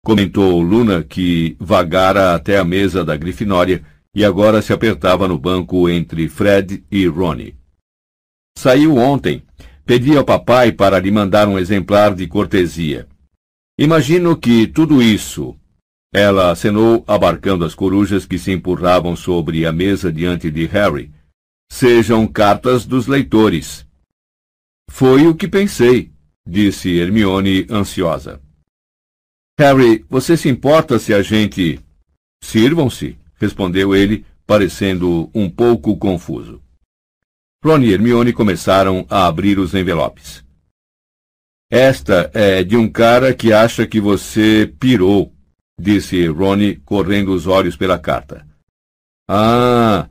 comentou 0.03 0.61
Luna, 0.61 1.03
que 1.03 1.55
vagara 1.59 2.35
até 2.35 2.57
a 2.57 2.63
mesa 2.63 3.03
da 3.03 3.15
Grifinória 3.15 3.83
e 4.13 4.23
agora 4.23 4.61
se 4.61 4.71
apertava 4.71 5.27
no 5.27 5.37
banco 5.37 5.89
entre 5.89 6.27
Fred 6.29 6.83
e 6.91 7.07
Ronnie. 7.07 7.55
Saiu 8.57 8.95
ontem. 8.95 9.43
Pedi 9.85 10.17
ao 10.17 10.23
papai 10.23 10.71
para 10.71 10.99
lhe 10.99 11.11
mandar 11.11 11.47
um 11.47 11.59
exemplar 11.59 12.15
de 12.15 12.25
cortesia. 12.25 13.07
Imagino 13.77 14.35
que 14.35 14.65
tudo 14.65 15.01
isso, 15.01 15.55
ela 16.13 16.51
acenou, 16.51 17.03
abarcando 17.07 17.65
as 17.65 17.75
corujas 17.75 18.25
que 18.25 18.39
se 18.39 18.51
empurravam 18.51 19.15
sobre 19.15 19.65
a 19.65 19.71
mesa 19.71 20.11
diante 20.11 20.49
de 20.49 20.65
Harry. 20.65 21.11
Sejam 21.71 22.25
cartas 22.27 22.85
dos 22.85 23.07
leitores. 23.07 23.85
Foi 24.89 25.27
o 25.27 25.35
que 25.35 25.47
pensei, 25.47 26.11
disse 26.47 26.97
Hermione 26.97 27.65
ansiosa. 27.69 28.41
Harry, 29.59 30.05
você 30.09 30.37
se 30.37 30.49
importa 30.49 30.99
se 30.99 31.13
a 31.13 31.21
gente. 31.21 31.79
Sirvam-se, 32.43 33.17
respondeu 33.35 33.95
ele, 33.95 34.25
parecendo 34.45 35.29
um 35.33 35.49
pouco 35.49 35.97
confuso. 35.97 36.61
Ron 37.63 37.79
e 37.79 37.91
Hermione 37.91 38.31
começaram 38.31 39.05
a 39.09 39.25
abrir 39.25 39.57
os 39.57 39.73
envelopes. 39.73 40.45
Esta 41.71 42.29
é 42.33 42.63
de 42.63 42.77
um 42.77 42.87
cara 42.87 43.33
que 43.33 43.51
acha 43.51 43.87
que 43.87 43.99
você 43.99 44.71
pirou, 44.79 45.34
disse 45.79 46.27
Ronnie, 46.27 46.77
correndo 46.77 47.33
os 47.33 47.47
olhos 47.47 47.75
pela 47.75 47.99
carta. 47.99 48.45
Ah, 49.29 50.07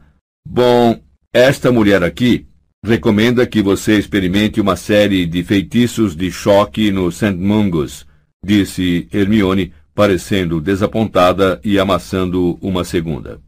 bom, 0.46 1.00
esta 1.32 1.70
mulher 1.72 2.02
aqui 2.02 2.46
recomenda 2.84 3.46
que 3.46 3.62
você 3.62 3.98
experimente 3.98 4.60
uma 4.60 4.76
série 4.76 5.24
de 5.24 5.42
feitiços 5.42 6.14
de 6.14 6.30
choque 6.30 6.90
no 6.90 7.10
St. 7.10 7.32
Mungus, 7.32 8.06
disse 8.44 9.08
Hermione, 9.12 9.72
parecendo 9.94 10.60
desapontada 10.60 11.60
e 11.64 11.78
amassando 11.78 12.58
uma 12.60 12.84
segunda. 12.84 13.40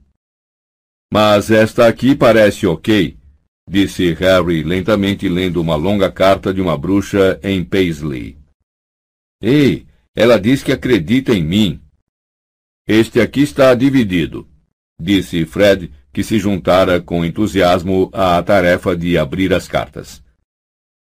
Mas 1.12 1.50
esta 1.50 1.86
aqui 1.86 2.14
parece 2.14 2.66
ok, 2.66 3.16
disse 3.68 4.12
Harry 4.14 4.62
lentamente 4.62 5.28
lendo 5.28 5.60
uma 5.60 5.76
longa 5.76 6.10
carta 6.10 6.54
de 6.54 6.60
uma 6.60 6.78
bruxa 6.78 7.38
em 7.42 7.64
Paisley. 7.64 8.38
Ei, 9.42 9.86
ela 10.14 10.40
diz 10.40 10.62
que 10.62 10.72
acredita 10.72 11.34
em 11.34 11.42
mim, 11.42 11.80
este 12.86 13.20
aqui 13.20 13.40
está 13.40 13.74
dividido. 13.74 14.48
disse 15.00 15.44
Fred, 15.44 15.90
que 16.12 16.22
se 16.22 16.38
juntara 16.38 17.00
com 17.00 17.24
entusiasmo 17.24 18.08
à 18.12 18.42
tarefa 18.42 18.96
de 18.96 19.18
abrir 19.18 19.52
as 19.52 19.66
cartas. 19.66 20.22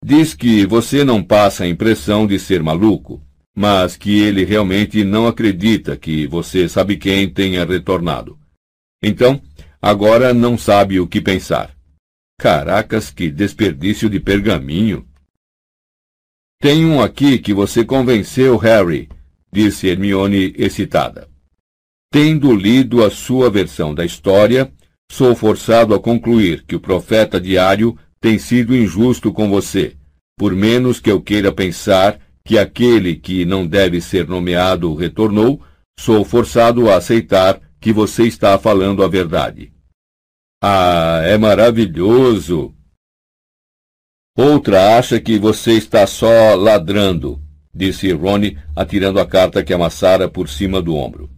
Diz 0.06 0.34
que 0.34 0.66
você 0.66 1.04
não 1.04 1.24
passa 1.24 1.64
a 1.64 1.68
impressão 1.68 2.28
de 2.28 2.38
ser 2.38 2.62
maluco, 2.62 3.22
mas 3.56 3.98
que 3.98 4.22
ele 4.22 4.46
realmente 4.46 5.04
não 5.04 5.28
acredita 5.28 5.98
que 5.98 6.28
você 6.28 6.70
sabe 6.70 6.96
quem 6.96 7.30
tenha 7.30 7.66
retornado. 7.66 8.38
Então, 9.02 9.42
agora 9.82 10.34
não 10.34 10.58
sabe 10.58 11.00
o 11.00 11.08
que 11.08 11.20
pensar. 11.20 11.76
Caracas, 12.40 13.10
que 13.10 13.32
desperdício 13.32 14.10
de 14.10 14.20
pergaminho! 14.20 15.08
Tem 16.62 16.86
um 16.86 17.02
aqui 17.02 17.40
que 17.40 17.54
você 17.54 17.84
convenceu, 17.84 18.58
Harry, 18.58 19.10
disse 19.52 19.88
Hermione 19.88 20.54
excitada. 20.58 21.33
Tendo 22.14 22.56
lido 22.56 23.04
a 23.04 23.10
sua 23.10 23.50
versão 23.50 23.92
da 23.92 24.06
história, 24.06 24.72
sou 25.12 25.36
forçado 25.36 25.96
a 25.96 26.00
concluir 26.00 26.64
que 26.64 26.76
o 26.76 26.80
profeta 26.80 27.42
diário 27.42 27.98
tem 28.22 28.38
sido 28.38 28.76
injusto 28.76 29.34
com 29.34 29.50
você, 29.50 29.98
por 30.38 30.54
menos 30.54 31.00
que 31.00 31.10
eu 31.10 31.20
queira 31.20 31.52
pensar 31.52 32.20
que 32.46 32.60
aquele 32.60 33.16
que 33.16 33.46
não 33.46 33.66
deve 33.66 34.00
ser 34.00 34.28
nomeado 34.28 34.94
retornou, 34.94 35.60
sou 36.00 36.24
forçado 36.24 36.88
a 36.88 36.98
aceitar 36.98 37.60
que 37.82 37.92
você 37.92 38.28
está 38.28 38.60
falando 38.60 39.04
a 39.04 39.08
verdade. 39.08 39.74
Ah, 40.64 41.20
é 41.24 41.36
maravilhoso! 41.36 42.76
Outra 44.38 45.00
acha 45.00 45.20
que 45.20 45.40
você 45.40 45.72
está 45.80 46.06
só 46.06 46.54
ladrando, 46.54 47.42
disse 47.74 48.12
Ronnie, 48.12 48.56
atirando 48.76 49.20
a 49.20 49.26
carta 49.26 49.64
que 49.64 49.74
amassara 49.74 50.30
por 50.30 50.48
cima 50.48 50.80
do 50.80 50.96
ombro. 50.96 51.33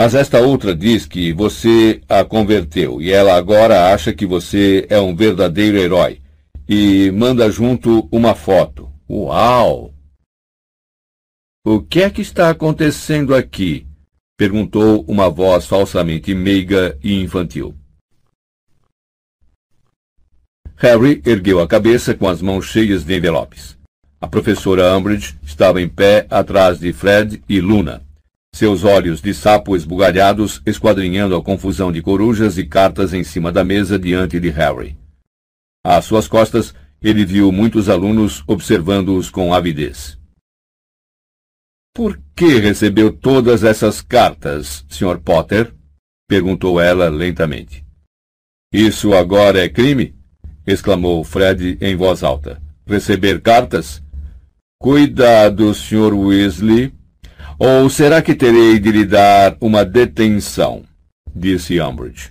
Mas 0.00 0.14
esta 0.14 0.40
outra 0.40 0.74
diz 0.74 1.04
que 1.04 1.30
você 1.30 2.00
a 2.08 2.24
converteu 2.24 3.02
e 3.02 3.12
ela 3.12 3.36
agora 3.36 3.92
acha 3.92 4.14
que 4.14 4.24
você 4.24 4.86
é 4.88 4.98
um 4.98 5.14
verdadeiro 5.14 5.76
herói 5.76 6.22
e 6.66 7.10
manda 7.10 7.50
junto 7.50 8.08
uma 8.10 8.34
foto. 8.34 8.90
Uau! 9.10 9.92
O 11.66 11.82
que 11.82 12.00
é 12.00 12.08
que 12.08 12.22
está 12.22 12.48
acontecendo 12.48 13.34
aqui? 13.34 13.86
perguntou 14.38 15.04
uma 15.06 15.28
voz 15.28 15.66
falsamente 15.66 16.34
meiga 16.34 16.98
e 17.04 17.20
infantil. 17.20 17.74
Harry 20.76 21.20
ergueu 21.26 21.60
a 21.60 21.68
cabeça 21.68 22.14
com 22.14 22.26
as 22.26 22.40
mãos 22.40 22.64
cheias 22.64 23.04
de 23.04 23.18
envelopes. 23.18 23.76
A 24.18 24.26
professora 24.26 24.96
Umbridge 24.96 25.38
estava 25.42 25.78
em 25.82 25.90
pé 25.90 26.26
atrás 26.30 26.78
de 26.78 26.90
Fred 26.90 27.42
e 27.46 27.60
Luna, 27.60 28.00
seus 28.54 28.84
olhos 28.84 29.20
de 29.20 29.32
sapo 29.32 29.76
esbugalhados 29.76 30.60
esquadrinhando 30.66 31.34
a 31.36 31.42
confusão 31.42 31.90
de 31.90 32.02
corujas 32.02 32.58
e 32.58 32.66
cartas 32.66 33.14
em 33.14 33.24
cima 33.24 33.50
da 33.50 33.64
mesa 33.64 33.98
diante 33.98 34.38
de 34.38 34.50
Harry. 34.50 34.98
Às 35.84 36.04
suas 36.04 36.28
costas, 36.28 36.74
ele 37.00 37.24
viu 37.24 37.50
muitos 37.50 37.88
alunos 37.88 38.44
observando-os 38.46 39.30
com 39.30 39.54
avidez. 39.54 40.18
Por 41.94 42.20
que 42.36 42.58
recebeu 42.58 43.12
todas 43.12 43.64
essas 43.64 44.00
cartas, 44.00 44.84
Sr. 44.88 45.18
Potter? 45.18 45.74
perguntou 46.28 46.80
ela 46.80 47.08
lentamente. 47.08 47.84
Isso 48.72 49.14
agora 49.14 49.64
é 49.64 49.68
crime? 49.68 50.14
exclamou 50.66 51.24
Fred 51.24 51.78
em 51.80 51.96
voz 51.96 52.22
alta. 52.22 52.62
Receber 52.86 53.40
cartas? 53.40 54.02
Cuidado, 54.80 55.74
Sr. 55.74 56.14
Weasley. 56.14 56.92
Ou 57.62 57.90
será 57.90 58.22
que 58.22 58.34
terei 58.34 58.78
de 58.78 58.90
lhe 58.90 59.04
dar 59.04 59.54
uma 59.60 59.84
detenção? 59.84 60.82
disse 61.36 61.78
Umbridge. 61.78 62.30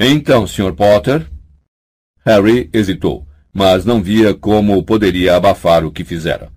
Então, 0.00 0.48
Sr. 0.48 0.72
Potter? 0.74 1.30
Harry 2.26 2.68
hesitou, 2.72 3.24
mas 3.54 3.84
não 3.84 4.02
via 4.02 4.34
como 4.34 4.82
poderia 4.82 5.36
abafar 5.36 5.84
o 5.84 5.92
que 5.92 6.02
fizera. 6.02 6.50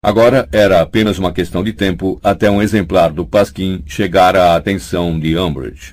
Agora 0.00 0.48
era 0.52 0.80
apenas 0.80 1.18
uma 1.18 1.32
questão 1.32 1.64
de 1.64 1.72
tempo 1.72 2.20
até 2.22 2.48
um 2.48 2.62
exemplar 2.62 3.12
do 3.12 3.26
Pasquim 3.26 3.82
chegar 3.84 4.36
à 4.36 4.54
atenção 4.54 5.18
de 5.18 5.36
Umbridge. 5.36 5.92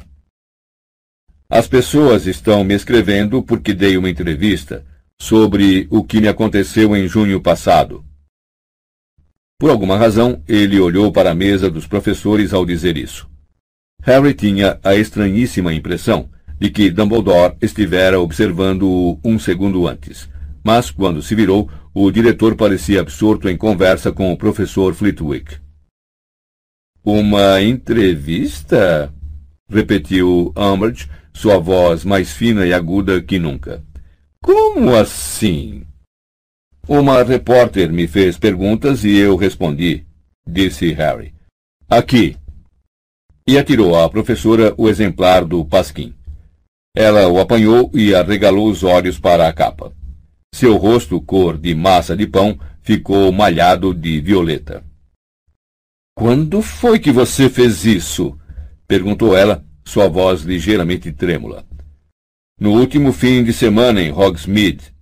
As 1.50 1.68
pessoas 1.68 2.28
estão 2.28 2.64
me 2.64 2.76
escrevendo 2.76 3.42
porque 3.42 3.74
dei 3.74 3.98
uma 3.98 4.12
entrevista 4.12 4.86
sobre 5.20 5.88
o 5.90 6.04
que 6.04 6.22
me 6.22 6.28
aconteceu 6.28 6.96
em 6.96 7.08
junho 7.08 7.42
passado. 7.42 8.06
Por 9.62 9.70
alguma 9.70 9.96
razão, 9.96 10.42
ele 10.48 10.80
olhou 10.80 11.12
para 11.12 11.30
a 11.30 11.36
mesa 11.36 11.70
dos 11.70 11.86
professores 11.86 12.52
ao 12.52 12.66
dizer 12.66 12.98
isso. 12.98 13.30
Harry 14.02 14.34
tinha 14.34 14.80
a 14.84 14.96
estranhíssima 14.96 15.72
impressão 15.72 16.32
de 16.60 16.72
que 16.72 16.90
Dumbledore 16.90 17.56
estivera 17.62 18.20
observando-o 18.20 19.20
um 19.24 19.38
segundo 19.38 19.88
antes, 19.88 20.28
mas 20.64 20.90
quando 20.90 21.22
se 21.22 21.36
virou, 21.36 21.70
o 21.94 22.10
diretor 22.10 22.56
parecia 22.56 23.02
absorto 23.02 23.48
em 23.48 23.56
conversa 23.56 24.12
com 24.12 24.34
o 24.34 24.36
professor 24.36 24.96
Flitwick. 24.96 25.58
Uma 27.06 27.62
entrevista? 27.62 29.14
repetiu 29.70 30.52
Umbridge, 30.58 31.08
sua 31.32 31.60
voz 31.60 32.04
mais 32.04 32.32
fina 32.34 32.66
e 32.66 32.74
aguda 32.74 33.22
que 33.22 33.38
nunca. 33.38 33.84
Como 34.44 34.96
assim? 34.96 35.84
Uma 36.88 37.24
repórter 37.24 37.92
me 37.92 38.08
fez 38.08 38.38
perguntas 38.38 39.04
e 39.04 39.16
eu 39.16 39.36
respondi, 39.36 40.06
disse 40.48 40.92
Harry. 40.94 41.34
Aqui. 41.90 42.36
E 43.48 43.58
atirou 43.58 43.96
à 43.96 44.10
professora 44.10 44.74
o 44.78 44.90
exemplar 44.90 45.46
do 45.46 45.64
Pasquim. 45.64 46.14
Ela 46.96 47.28
o 47.28 47.40
apanhou 47.40 47.90
e 47.94 48.14
arregalou 48.14 48.70
os 48.70 48.84
olhos 48.84 49.20
para 49.20 49.48
a 49.48 49.54
capa. 49.54 49.94
Seu 50.54 50.76
rosto, 50.76 51.22
cor 51.22 51.58
de 51.58 51.74
massa 51.74 52.16
de 52.16 52.28
pão, 52.28 52.60
ficou 52.82 53.32
malhado 53.32 53.94
de 53.94 54.20
violeta. 54.20 54.84
Quando 56.16 56.62
foi 56.62 57.00
que 57.00 57.12
você 57.12 57.50
fez 57.50 57.86
isso? 57.86 58.38
perguntou 58.88 59.38
ela, 59.38 59.66
sua 59.86 60.10
voz 60.10 60.42
ligeiramente 60.42 61.12
trêmula. 61.12 61.66
No 62.60 62.74
último 62.74 63.14
fim 63.14 63.44
de 63.44 63.54
semana 63.54 64.02
em 64.02 64.12
Hogsmeade. 64.12 64.94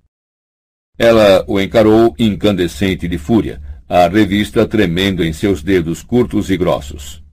Ela 1.00 1.46
o 1.48 1.62
encarou 1.62 2.14
incandescente 2.20 3.08
de 3.08 3.18
fúria, 3.18 3.62
a 3.88 4.06
revista 4.10 4.68
tremendo 4.68 5.24
em 5.24 5.32
seus 5.32 5.64
dedos 5.64 6.04
curtos 6.04 6.50
e 6.50 6.58
grossos. 6.58 7.24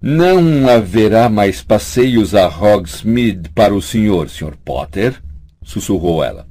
Não 0.00 0.68
haverá 0.68 1.28
mais 1.28 1.62
passeios 1.62 2.32
a 2.32 2.46
Hogsmeade 2.46 3.48
para 3.48 3.74
o 3.74 3.82
senhor, 3.82 4.30
Sr. 4.30 4.56
Potter? 4.64 5.20
sussurrou 5.64 6.22
ela. 6.22 6.46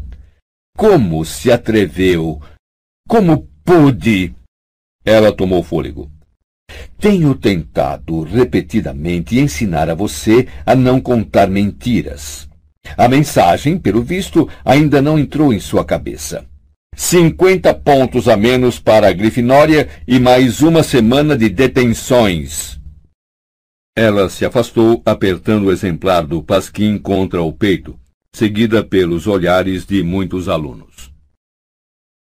Como 0.76 1.24
se 1.24 1.52
atreveu? 1.52 2.42
Como 3.08 3.48
pôde? 3.64 4.36
Ela 5.06 5.32
tomou 5.32 5.64
fôlego. 5.64 6.12
Tenho 6.98 7.36
tentado 7.36 8.24
repetidamente 8.24 9.40
ensinar 9.40 9.90
a 9.90 9.96
você 9.96 10.48
a 10.66 10.76
não 10.76 11.00
contar 11.00 11.48
mentiras. 11.50 12.50
A 12.98 13.08
mensagem, 13.08 13.78
pelo 13.78 14.04
visto, 14.04 14.48
ainda 14.64 15.02
não 15.02 15.18
entrou 15.18 15.54
em 15.54 15.60
sua 15.60 15.84
cabeça. 15.84 16.46
Cinquenta 16.96 17.74
pontos 17.74 18.28
a 18.28 18.38
menos 18.38 18.80
para 18.80 19.08
a 19.08 19.12
Grifinória 19.12 19.90
e 20.08 20.20
mais 20.20 20.62
uma 20.62 20.84
semana 20.84 21.36
de 21.36 21.50
detenções. 21.50 22.80
Ela 23.96 24.30
se 24.30 24.46
afastou, 24.46 25.02
apertando 25.06 25.66
o 25.66 25.72
exemplar 25.72 26.26
do 26.26 26.44
Pasquim 26.44 26.98
contra 26.98 27.42
o 27.42 27.52
peito, 27.52 28.00
seguida 28.32 28.84
pelos 28.84 29.26
olhares 29.28 29.86
de 29.86 30.04
muitos 30.04 30.48
alunos. 30.48 31.12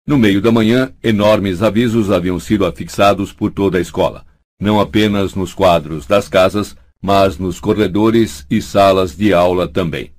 No 0.07 0.17
meio 0.17 0.41
da 0.41 0.53
manhã, 0.53 0.93
enormes 1.03 1.63
avisos 1.63 2.11
haviam 2.11 2.39
sido 2.39 2.65
afixados 2.65 3.33
por 3.33 3.51
toda 3.51 3.77
a 3.77 3.81
escola, 3.81 4.25
não 4.61 4.81
apenas 4.81 5.35
nos 5.35 5.53
quadros 5.53 6.07
das 6.07 6.29
casas, 6.29 6.77
mas 7.03 7.39
nos 7.39 7.61
corredores 7.61 8.47
e 8.51 8.63
salas 8.63 9.17
de 9.17 9.35
aula 9.35 9.69
também. 9.69 10.16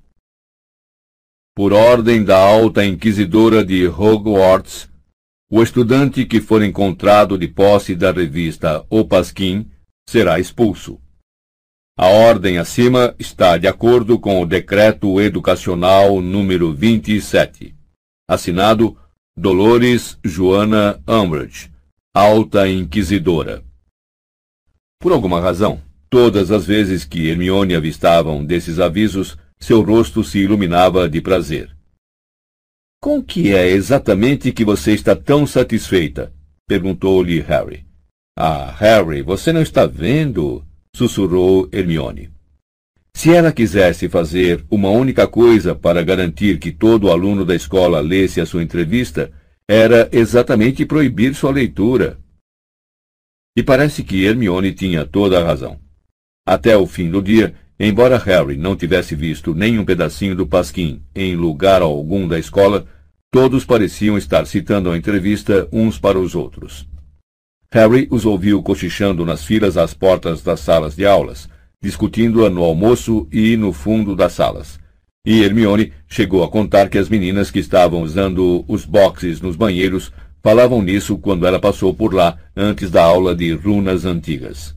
Por 1.58 1.72
ordem 1.72 2.22
da 2.22 2.38
alta 2.38 2.86
inquisidora 2.86 3.64
de 3.64 3.88
Hogwarts, 3.88 4.88
o 5.50 5.60
estudante 5.60 6.24
que 6.24 6.40
for 6.40 6.62
encontrado 6.62 7.36
de 7.36 7.48
posse 7.48 7.96
da 7.96 8.12
revista 8.12 8.86
O 8.88 9.04
Pasquim 9.04 9.68
será 10.08 10.38
expulso. 10.38 11.00
A 11.98 12.06
ordem 12.06 12.58
acima 12.58 13.12
está 13.18 13.58
de 13.58 13.66
acordo 13.66 14.20
com 14.20 14.40
o 14.40 14.46
Decreto 14.46 15.20
Educacional 15.20 16.20
número 16.20 16.72
27, 16.72 17.74
assinado 18.30 18.96
Dolores 19.36 20.16
Joana 20.22 21.02
Umbridge, 21.08 21.72
Alta 22.14 22.68
Inquisidora. 22.68 23.64
Por 25.00 25.10
alguma 25.10 25.40
razão, 25.40 25.82
todas 26.08 26.52
as 26.52 26.64
vezes 26.64 27.04
que 27.04 27.28
Hermione 27.28 27.74
avistava 27.74 28.30
um 28.30 28.44
desses 28.44 28.78
avisos, 28.78 29.36
seu 29.58 29.80
rosto 29.82 30.22
se 30.22 30.38
iluminava 30.38 31.08
de 31.08 31.20
prazer. 31.20 31.76
Com 33.00 33.22
que 33.22 33.54
é 33.54 33.68
exatamente 33.68 34.52
que 34.52 34.64
você 34.64 34.92
está 34.92 35.14
tão 35.14 35.46
satisfeita? 35.46 36.32
perguntou-lhe 36.66 37.40
Harry. 37.40 37.86
Ah, 38.36 38.70
Harry, 38.78 39.22
você 39.22 39.52
não 39.52 39.62
está 39.62 39.86
vendo? 39.86 40.64
sussurrou 40.94 41.68
Hermione. 41.72 42.30
Se 43.14 43.32
ela 43.32 43.52
quisesse 43.52 44.08
fazer 44.08 44.64
uma 44.70 44.90
única 44.90 45.26
coisa 45.26 45.74
para 45.74 46.02
garantir 46.02 46.58
que 46.58 46.70
todo 46.70 47.10
aluno 47.10 47.44
da 47.44 47.54
escola 47.54 48.00
lesse 48.00 48.40
a 48.40 48.46
sua 48.46 48.62
entrevista, 48.62 49.32
era 49.68 50.08
exatamente 50.12 50.86
proibir 50.86 51.34
sua 51.34 51.50
leitura. 51.50 52.18
E 53.56 53.62
parece 53.62 54.02
que 54.04 54.24
Hermione 54.24 54.72
tinha 54.72 55.04
toda 55.04 55.40
a 55.40 55.44
razão. 55.44 55.80
Até 56.46 56.76
o 56.76 56.86
fim 56.86 57.10
do 57.10 57.20
dia, 57.20 57.54
embora 57.78 58.18
Harry 58.18 58.56
não 58.56 58.74
tivesse 58.74 59.14
visto 59.14 59.54
nenhum 59.54 59.84
pedacinho 59.84 60.34
do 60.34 60.46
Pasquim 60.46 61.02
em 61.14 61.36
lugar 61.36 61.82
algum 61.82 62.26
da 62.26 62.38
escola, 62.38 62.86
todos 63.30 63.64
pareciam 63.64 64.16
estar 64.16 64.46
citando 64.46 64.90
a 64.90 64.96
entrevista 64.96 65.68
uns 65.72 65.98
para 65.98 66.18
os 66.18 66.34
outros. 66.34 66.88
Harry 67.70 68.08
os 68.10 68.24
ouviu 68.24 68.62
cochichando 68.62 69.26
nas 69.26 69.44
filas 69.44 69.76
às 69.76 69.92
portas 69.92 70.42
das 70.42 70.60
salas 70.60 70.96
de 70.96 71.04
aulas, 71.04 71.48
discutindo-a 71.80 72.48
no 72.48 72.64
almoço 72.64 73.28
e 73.30 73.56
no 73.56 73.72
fundo 73.72 74.16
das 74.16 74.32
salas. 74.32 74.80
E 75.24 75.42
Hermione 75.42 75.92
chegou 76.08 76.42
a 76.42 76.48
contar 76.48 76.88
que 76.88 76.96
as 76.96 77.08
meninas 77.08 77.50
que 77.50 77.58
estavam 77.58 78.02
usando 78.02 78.64
os 78.66 78.86
boxes 78.86 79.42
nos 79.42 79.56
banheiros 79.56 80.10
falavam 80.42 80.80
nisso 80.80 81.18
quando 81.18 81.46
ela 81.46 81.60
passou 81.60 81.92
por 81.92 82.14
lá 82.14 82.38
antes 82.56 82.90
da 82.90 83.02
aula 83.02 83.34
de 83.34 83.52
runas 83.52 84.06
antigas. 84.06 84.74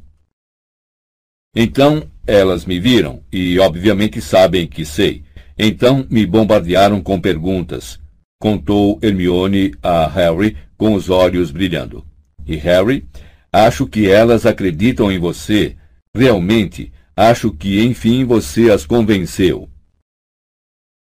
Então 1.55 2.10
elas 2.25 2.65
me 2.65 2.79
viram 2.79 3.21
e 3.31 3.59
obviamente 3.59 4.21
sabem 4.21 4.67
que 4.67 4.85
sei. 4.85 5.23
Então 5.57 6.05
me 6.09 6.25
bombardearam 6.25 7.01
com 7.01 7.19
perguntas, 7.19 7.99
contou 8.39 8.99
Hermione 9.01 9.73
a 9.81 10.07
Harry 10.07 10.57
com 10.77 10.93
os 10.93 11.09
olhos 11.09 11.51
brilhando. 11.51 12.05
E 12.45 12.55
Harry, 12.55 13.05
acho 13.51 13.85
que 13.85 14.09
elas 14.09 14.45
acreditam 14.45 15.11
em 15.11 15.19
você. 15.19 15.75
Realmente, 16.15 16.91
acho 17.15 17.51
que 17.51 17.81
enfim 17.83 18.25
você 18.25 18.71
as 18.71 18.85
convenceu. 18.85 19.69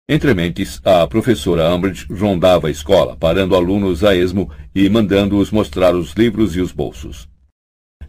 Entre 0.07 0.33
mentes, 0.33 0.81
a 0.83 1.07
professora 1.07 1.73
Umbridge 1.73 2.05
rondava 2.13 2.67
a 2.67 2.71
escola, 2.71 3.15
parando 3.15 3.55
alunos 3.55 4.03
a 4.03 4.13
esmo 4.15 4.51
e 4.75 4.89
mandando-os 4.89 5.49
mostrar 5.49 5.95
os 5.95 6.13
livros 6.13 6.55
e 6.55 6.61
os 6.61 6.71
bolsos. 6.71 7.27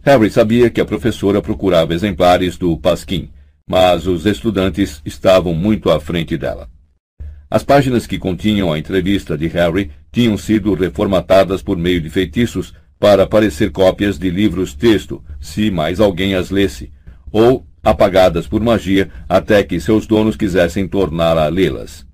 Harry 0.05 0.29
sabia 0.29 0.69
que 0.69 0.79
a 0.79 0.85
professora 0.85 1.41
procurava 1.41 1.91
exemplares 1.91 2.59
do 2.59 2.77
Pasquim, 2.77 3.27
mas 3.67 4.05
os 4.05 4.27
estudantes 4.27 5.01
estavam 5.03 5.51
muito 5.51 5.89
à 5.89 5.99
frente 5.99 6.37
dela. 6.37 6.69
As 7.49 7.63
páginas 7.63 8.05
que 8.05 8.19
continham 8.19 8.71
a 8.71 8.77
entrevista 8.77 9.35
de 9.35 9.47
Harry 9.47 9.89
tinham 10.11 10.37
sido 10.37 10.75
reformatadas 10.75 11.63
por 11.63 11.75
meio 11.75 11.99
de 11.99 12.11
feitiços 12.11 12.71
para 12.99 13.25
parecer 13.25 13.71
cópias 13.71 14.19
de 14.19 14.29
livros-texto, 14.29 15.23
se 15.41 15.71
mais 15.71 15.99
alguém 15.99 16.35
as 16.35 16.51
lesse, 16.51 16.91
ou 17.31 17.65
apagadas 17.81 18.45
por 18.47 18.61
magia 18.61 19.09
até 19.27 19.63
que 19.63 19.79
seus 19.79 20.05
donos 20.05 20.35
quisessem 20.35 20.87
torná-la 20.87 21.45
a 21.45 21.49
lê-las. 21.49 22.05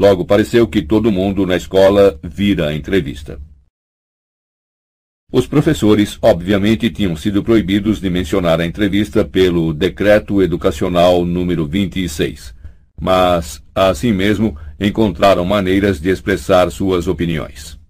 Logo 0.00 0.24
pareceu 0.24 0.66
que 0.66 0.80
todo 0.80 1.12
mundo 1.12 1.46
na 1.46 1.56
escola 1.56 2.18
vira 2.22 2.68
a 2.68 2.74
entrevista. 2.74 3.38
Os 5.34 5.46
professores, 5.46 6.18
obviamente, 6.20 6.90
tinham 6.90 7.16
sido 7.16 7.42
proibidos 7.42 7.98
de 7.98 8.10
mencionar 8.10 8.60
a 8.60 8.66
entrevista 8.66 9.24
pelo 9.24 9.72
Decreto 9.72 10.42
Educacional 10.42 11.24
número 11.24 11.66
26, 11.66 12.54
mas, 13.00 13.64
assim 13.74 14.12
mesmo, 14.12 14.54
encontraram 14.78 15.42
maneiras 15.42 15.98
de 15.98 16.10
expressar 16.10 16.70
suas 16.70 17.08
opiniões. 17.08 17.80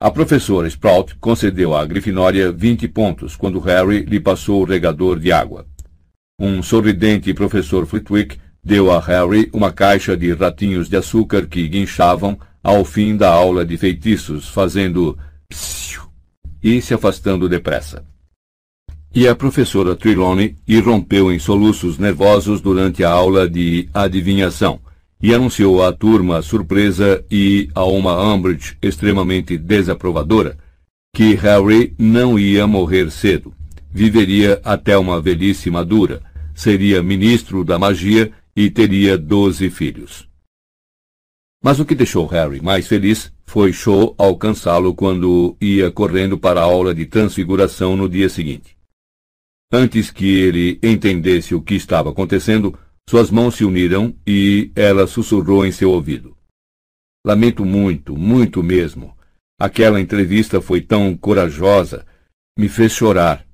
A 0.00 0.12
professora 0.12 0.68
Sprout 0.68 1.16
concedeu 1.16 1.76
à 1.76 1.84
Grifinória 1.84 2.52
20 2.52 2.86
pontos 2.86 3.34
quando 3.34 3.58
Harry 3.58 4.04
lhe 4.04 4.20
passou 4.20 4.62
o 4.62 4.64
regador 4.64 5.18
de 5.18 5.32
água. 5.32 5.66
Um 6.38 6.62
sorridente 6.62 7.34
professor 7.34 7.84
Flitwick 7.84 8.38
deu 8.62 8.92
a 8.92 9.00
Harry 9.00 9.50
uma 9.52 9.72
caixa 9.72 10.16
de 10.16 10.32
ratinhos 10.34 10.88
de 10.88 10.96
açúcar 10.96 11.48
que 11.48 11.66
guinchavam 11.66 12.38
ao 12.62 12.84
fim 12.84 13.16
da 13.16 13.28
aula 13.28 13.66
de 13.66 13.76
feitiços, 13.76 14.48
fazendo 14.48 15.18
e 16.62 16.80
se 16.80 16.94
afastando 16.94 17.48
depressa. 17.48 18.04
E 19.14 19.26
a 19.26 19.34
professora 19.34 19.96
Trelawney 19.96 20.56
irrompeu 20.68 21.32
em 21.32 21.38
soluços 21.38 21.98
nervosos 21.98 22.60
durante 22.60 23.02
a 23.02 23.10
aula 23.10 23.48
de 23.48 23.88
adivinhação 23.92 24.80
e 25.22 25.34
anunciou 25.34 25.84
à 25.84 25.92
turma 25.92 26.40
surpresa 26.42 27.24
e 27.30 27.68
a 27.74 27.84
uma 27.84 28.16
Umbridge 28.32 28.76
extremamente 28.80 29.58
desaprovadora 29.58 30.56
que 31.12 31.34
Harry 31.34 31.92
não 31.98 32.38
ia 32.38 32.66
morrer 32.66 33.10
cedo, 33.10 33.52
viveria 33.90 34.60
até 34.64 34.96
uma 34.96 35.20
velhice 35.20 35.68
madura, 35.70 36.22
seria 36.54 37.02
ministro 37.02 37.64
da 37.64 37.78
magia 37.78 38.30
e 38.54 38.70
teria 38.70 39.18
doze 39.18 39.68
filhos. 39.70 40.28
Mas 41.62 41.80
o 41.80 41.84
que 41.84 41.94
deixou 41.94 42.26
Harry 42.26 42.62
mais 42.62 42.86
feliz 42.86 43.32
foi 43.50 43.72
Cho 43.72 44.14
alcançá-lo 44.16 44.94
quando 44.94 45.56
ia 45.60 45.90
correndo 45.90 46.38
para 46.38 46.60
a 46.60 46.62
aula 46.62 46.94
de 46.94 47.04
transfiguração 47.04 47.96
no 47.96 48.08
dia 48.08 48.28
seguinte. 48.28 48.76
Antes 49.72 50.08
que 50.08 50.24
ele 50.38 50.78
entendesse 50.80 51.52
o 51.52 51.60
que 51.60 51.74
estava 51.74 52.10
acontecendo, 52.10 52.78
suas 53.08 53.28
mãos 53.28 53.56
se 53.56 53.64
uniram 53.64 54.14
e 54.24 54.70
ela 54.76 55.04
sussurrou 55.08 55.66
em 55.66 55.72
seu 55.72 55.90
ouvido. 55.90 56.36
Lamento 57.26 57.64
muito, 57.64 58.16
muito 58.16 58.62
mesmo. 58.62 59.16
Aquela 59.60 60.00
entrevista 60.00 60.60
foi 60.60 60.80
tão 60.80 61.16
corajosa, 61.16 62.06
me 62.56 62.68
fez 62.68 62.92
chorar. 62.92 63.44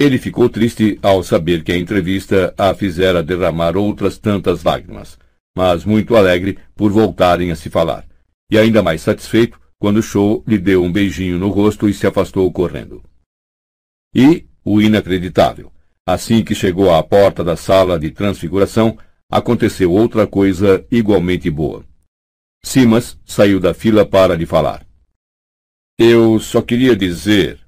Ele 0.00 0.18
ficou 0.18 0.48
triste 0.48 0.98
ao 1.00 1.22
saber 1.22 1.62
que 1.62 1.70
a 1.70 1.78
entrevista 1.78 2.52
a 2.58 2.74
fizera 2.74 3.22
derramar 3.22 3.76
outras 3.76 4.18
tantas 4.18 4.64
lágrimas 4.64 5.16
mas 5.56 5.84
muito 5.84 6.16
alegre 6.16 6.58
por 6.74 6.90
voltarem 6.90 7.52
a 7.52 7.56
se 7.56 7.70
falar, 7.70 8.04
e 8.50 8.58
ainda 8.58 8.82
mais 8.82 9.02
satisfeito 9.02 9.60
quando 9.78 10.02
Show 10.02 10.42
lhe 10.46 10.58
deu 10.58 10.82
um 10.82 10.90
beijinho 10.90 11.38
no 11.38 11.48
rosto 11.48 11.88
e 11.88 11.94
se 11.94 12.06
afastou 12.06 12.50
correndo. 12.52 13.02
E 14.14 14.46
o 14.64 14.80
inacreditável. 14.80 15.72
Assim 16.06 16.44
que 16.44 16.54
chegou 16.54 16.94
à 16.94 17.02
porta 17.02 17.42
da 17.42 17.56
sala 17.56 17.98
de 17.98 18.10
transfiguração, 18.10 18.98
aconteceu 19.30 19.90
outra 19.90 20.26
coisa 20.26 20.86
igualmente 20.90 21.50
boa. 21.50 21.84
Simas 22.62 23.18
saiu 23.24 23.58
da 23.60 23.74
fila 23.74 24.06
para 24.06 24.34
lhe 24.34 24.46
falar. 24.46 24.86
Eu 25.98 26.38
só 26.40 26.62
queria 26.62 26.96
dizer, 26.96 27.60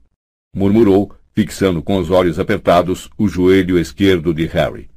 murmurou, 0.55 1.15
fixando 1.32 1.82
com 1.82 1.98
os 1.98 2.11
olhos 2.11 2.39
apertados 2.39 3.11
o 3.19 3.28
joelho 3.28 3.78
esquerdo 3.78 4.32
de 4.32 4.47
Harry, 4.47 4.90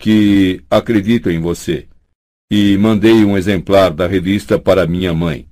que 0.00 0.64
acredito 0.68 1.30
em 1.30 1.40
você 1.40 1.88
e 2.50 2.78
mandei 2.78 3.24
um 3.24 3.36
exemplar 3.36 3.92
da 3.92 4.06
revista 4.06 4.58
para 4.58 4.86
minha 4.86 5.12
mãe. 5.12 5.46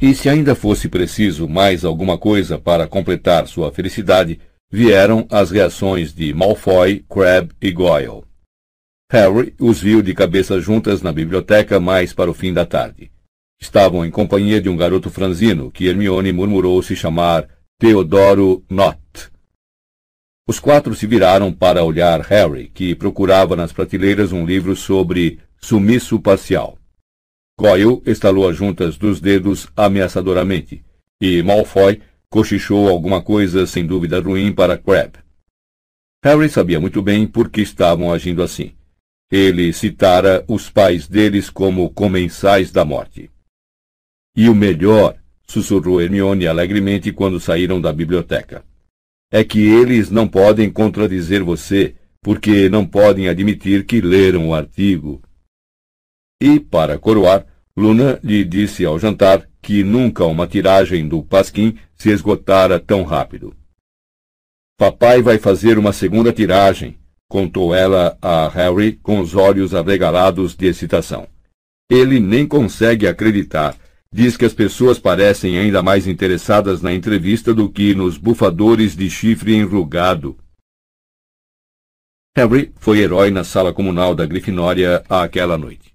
E 0.00 0.14
se 0.14 0.28
ainda 0.28 0.54
fosse 0.54 0.88
preciso 0.88 1.48
mais 1.48 1.84
alguma 1.84 2.18
coisa 2.18 2.58
para 2.58 2.86
completar 2.86 3.46
sua 3.46 3.70
felicidade, 3.70 4.40
vieram 4.70 5.26
as 5.30 5.50
reações 5.50 6.12
de 6.12 6.32
Malfoy, 6.32 7.04
Crabbe 7.08 7.54
e 7.60 7.70
Goyle. 7.70 8.24
Harry 9.10 9.54
os 9.60 9.80
viu 9.80 10.02
de 10.02 10.14
cabeça 10.14 10.60
juntas 10.60 11.02
na 11.02 11.12
biblioteca 11.12 11.78
mais 11.78 12.12
para 12.12 12.30
o 12.30 12.34
fim 12.34 12.52
da 12.52 12.64
tarde. 12.64 13.12
Estavam 13.60 14.04
em 14.04 14.10
companhia 14.10 14.60
de 14.60 14.68
um 14.68 14.76
garoto 14.76 15.10
franzino 15.10 15.70
que 15.70 15.86
Hermione 15.86 16.32
murmurou 16.32 16.82
se 16.82 16.96
chamar 16.96 17.46
Teodoro 17.78 18.64
Knott. 18.68 19.33
Os 20.46 20.60
quatro 20.60 20.94
se 20.94 21.06
viraram 21.06 21.50
para 21.50 21.82
olhar 21.82 22.20
Harry, 22.20 22.68
que 22.68 22.94
procurava 22.94 23.56
nas 23.56 23.72
prateleiras 23.72 24.30
um 24.30 24.44
livro 24.44 24.76
sobre 24.76 25.40
sumiço 25.58 26.20
parcial. 26.20 26.78
Goyle 27.58 28.02
estalou 28.04 28.46
as 28.46 28.54
juntas 28.54 28.98
dos 28.98 29.22
dedos 29.22 29.66
ameaçadoramente, 29.74 30.84
e 31.18 31.42
Malfoy 31.42 32.02
cochichou 32.28 32.90
alguma 32.90 33.22
coisa 33.22 33.66
sem 33.66 33.86
dúvida 33.86 34.20
ruim 34.20 34.52
para 34.52 34.76
Crabbe. 34.76 35.18
Harry 36.22 36.50
sabia 36.50 36.78
muito 36.78 37.00
bem 37.00 37.26
por 37.26 37.48
que 37.48 37.62
estavam 37.62 38.12
agindo 38.12 38.42
assim. 38.42 38.74
Ele 39.32 39.72
citara 39.72 40.44
os 40.46 40.68
pais 40.68 41.08
deles 41.08 41.48
como 41.48 41.88
comensais 41.88 42.70
da 42.70 42.84
morte. 42.84 43.30
E 44.36 44.50
o 44.50 44.54
melhor, 44.54 45.16
sussurrou 45.46 46.02
Hermione 46.02 46.46
alegremente 46.46 47.12
quando 47.12 47.40
saíram 47.40 47.80
da 47.80 47.92
biblioteca 47.92 48.62
é 49.34 49.42
que 49.42 49.58
eles 49.58 50.10
não 50.10 50.28
podem 50.28 50.70
contradizer 50.70 51.42
você, 51.42 51.96
porque 52.22 52.68
não 52.68 52.86
podem 52.86 53.28
admitir 53.28 53.84
que 53.84 54.00
leram 54.00 54.50
o 54.50 54.54
artigo. 54.54 55.20
E, 56.40 56.60
para 56.60 57.00
coroar, 57.00 57.44
Luna 57.76 58.20
lhe 58.22 58.44
disse 58.44 58.84
ao 58.84 58.96
jantar 58.96 59.50
que 59.60 59.82
nunca 59.82 60.24
uma 60.24 60.46
tiragem 60.46 61.08
do 61.08 61.20
Pasquim 61.20 61.76
se 61.96 62.10
esgotara 62.10 62.78
tão 62.78 63.02
rápido. 63.02 63.52
Papai 64.78 65.20
vai 65.20 65.36
fazer 65.36 65.78
uma 65.78 65.92
segunda 65.92 66.32
tiragem, 66.32 66.96
contou 67.28 67.74
ela 67.74 68.16
a 68.22 68.46
Harry 68.50 68.92
com 68.92 69.18
os 69.18 69.34
olhos 69.34 69.74
arregalados 69.74 70.54
de 70.54 70.66
excitação. 70.66 71.26
Ele 71.90 72.20
nem 72.20 72.46
consegue 72.46 73.08
acreditar 73.08 73.76
diz 74.14 74.36
que 74.36 74.44
as 74.44 74.54
pessoas 74.54 74.96
parecem 74.96 75.58
ainda 75.58 75.82
mais 75.82 76.06
interessadas 76.06 76.80
na 76.80 76.94
entrevista 76.94 77.52
do 77.52 77.68
que 77.68 77.96
nos 77.96 78.16
bufadores 78.16 78.94
de 78.94 79.10
chifre 79.10 79.56
enrugado. 79.56 80.38
Harry 82.36 82.72
foi 82.76 83.00
herói 83.00 83.32
na 83.32 83.42
sala 83.42 83.72
comunal 83.72 84.14
da 84.14 84.24
Grifinória 84.24 85.02
àquela 85.08 85.58
noite. 85.58 85.92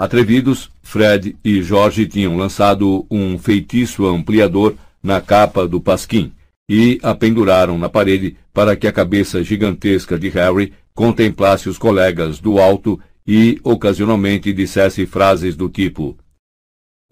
Atrevidos, 0.00 0.70
Fred 0.80 1.36
e 1.44 1.62
George 1.62 2.06
tinham 2.06 2.34
lançado 2.34 3.06
um 3.10 3.38
feitiço 3.38 4.06
ampliador 4.06 4.74
na 5.02 5.20
capa 5.20 5.68
do 5.68 5.82
pasquim 5.82 6.32
e 6.66 6.98
a 7.02 7.14
penduraram 7.14 7.76
na 7.76 7.90
parede 7.90 8.38
para 8.54 8.74
que 8.74 8.86
a 8.86 8.92
cabeça 8.92 9.44
gigantesca 9.44 10.18
de 10.18 10.30
Harry 10.30 10.72
contemplasse 10.94 11.68
os 11.68 11.76
colegas 11.76 12.38
do 12.38 12.58
alto 12.58 12.98
e, 13.26 13.60
ocasionalmente, 13.62 14.50
dissesse 14.50 15.04
frases 15.04 15.54
do 15.54 15.68
tipo: 15.68 16.16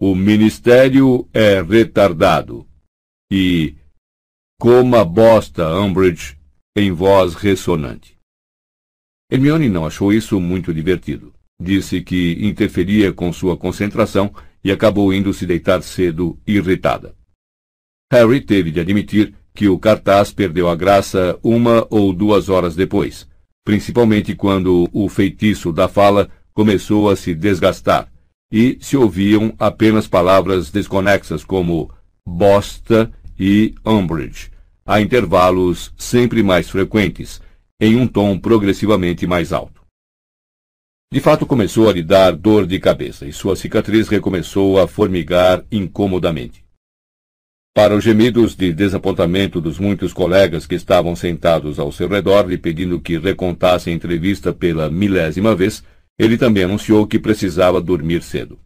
O 0.03 0.15
ministério 0.15 1.29
é 1.31 1.61
retardado 1.61 2.65
e 3.31 3.75
Coma 4.59 5.05
bosta, 5.05 5.79
Umbridge, 5.79 6.39
em 6.75 6.91
voz 6.91 7.35
ressonante. 7.35 8.17
Hermione 9.31 9.69
não 9.69 9.85
achou 9.85 10.11
isso 10.11 10.39
muito 10.39 10.73
divertido. 10.73 11.31
Disse 11.61 12.01
que 12.01 12.35
interferia 12.41 13.13
com 13.13 13.31
sua 13.31 13.55
concentração 13.55 14.33
e 14.63 14.71
acabou 14.71 15.13
indo 15.13 15.31
se 15.35 15.45
deitar 15.45 15.83
cedo, 15.83 16.35
irritada. 16.47 17.15
Harry 18.11 18.41
teve 18.41 18.71
de 18.71 18.79
admitir 18.79 19.35
que 19.53 19.69
o 19.69 19.77
cartaz 19.77 20.33
perdeu 20.33 20.67
a 20.67 20.75
graça 20.75 21.37
uma 21.43 21.85
ou 21.91 22.11
duas 22.11 22.49
horas 22.49 22.75
depois, 22.75 23.29
principalmente 23.63 24.33
quando 24.33 24.89
o 24.91 25.07
feitiço 25.07 25.71
da 25.71 25.87
fala 25.87 26.27
começou 26.55 27.07
a 27.07 27.15
se 27.15 27.35
desgastar 27.35 28.10
e 28.51 28.77
se 28.81 28.97
ouviam 28.97 29.53
apenas 29.57 30.07
palavras 30.07 30.69
desconexas 30.69 31.43
como 31.43 31.89
bosta 32.27 33.11
e 33.39 33.73
Umbridge, 33.85 34.51
a 34.85 34.99
intervalos 34.99 35.93
sempre 35.97 36.43
mais 36.43 36.69
frequentes, 36.69 37.41
em 37.79 37.95
um 37.95 38.05
tom 38.05 38.37
progressivamente 38.37 39.25
mais 39.25 39.53
alto. 39.53 39.81
De 41.13 41.19
fato, 41.19 41.45
começou 41.45 41.89
a 41.89 41.93
lhe 41.93 42.03
dar 42.03 42.31
dor 42.31 42.65
de 42.65 42.79
cabeça 42.79 43.25
e 43.25 43.33
sua 43.33 43.55
cicatriz 43.55 44.07
recomeçou 44.07 44.79
a 44.79 44.87
formigar 44.87 45.63
incomodamente. 45.71 46.63
Para 47.73 47.95
os 47.95 48.03
gemidos 48.03 48.55
de 48.55 48.73
desapontamento 48.73 49.61
dos 49.61 49.79
muitos 49.79 50.13
colegas 50.13 50.65
que 50.65 50.75
estavam 50.75 51.15
sentados 51.15 51.79
ao 51.79 51.91
seu 51.91 52.07
redor 52.07 52.47
lhe 52.47 52.57
pedindo 52.57 52.99
que 52.99 53.17
recontasse 53.17 53.89
a 53.89 53.93
entrevista 53.93 54.53
pela 54.53 54.89
milésima 54.89 55.55
vez, 55.55 55.83
ele 56.21 56.37
também 56.37 56.65
anunciou 56.65 57.07
que 57.07 57.17
precisava 57.17 57.81
dormir 57.81 58.21
cedo. 58.21 58.59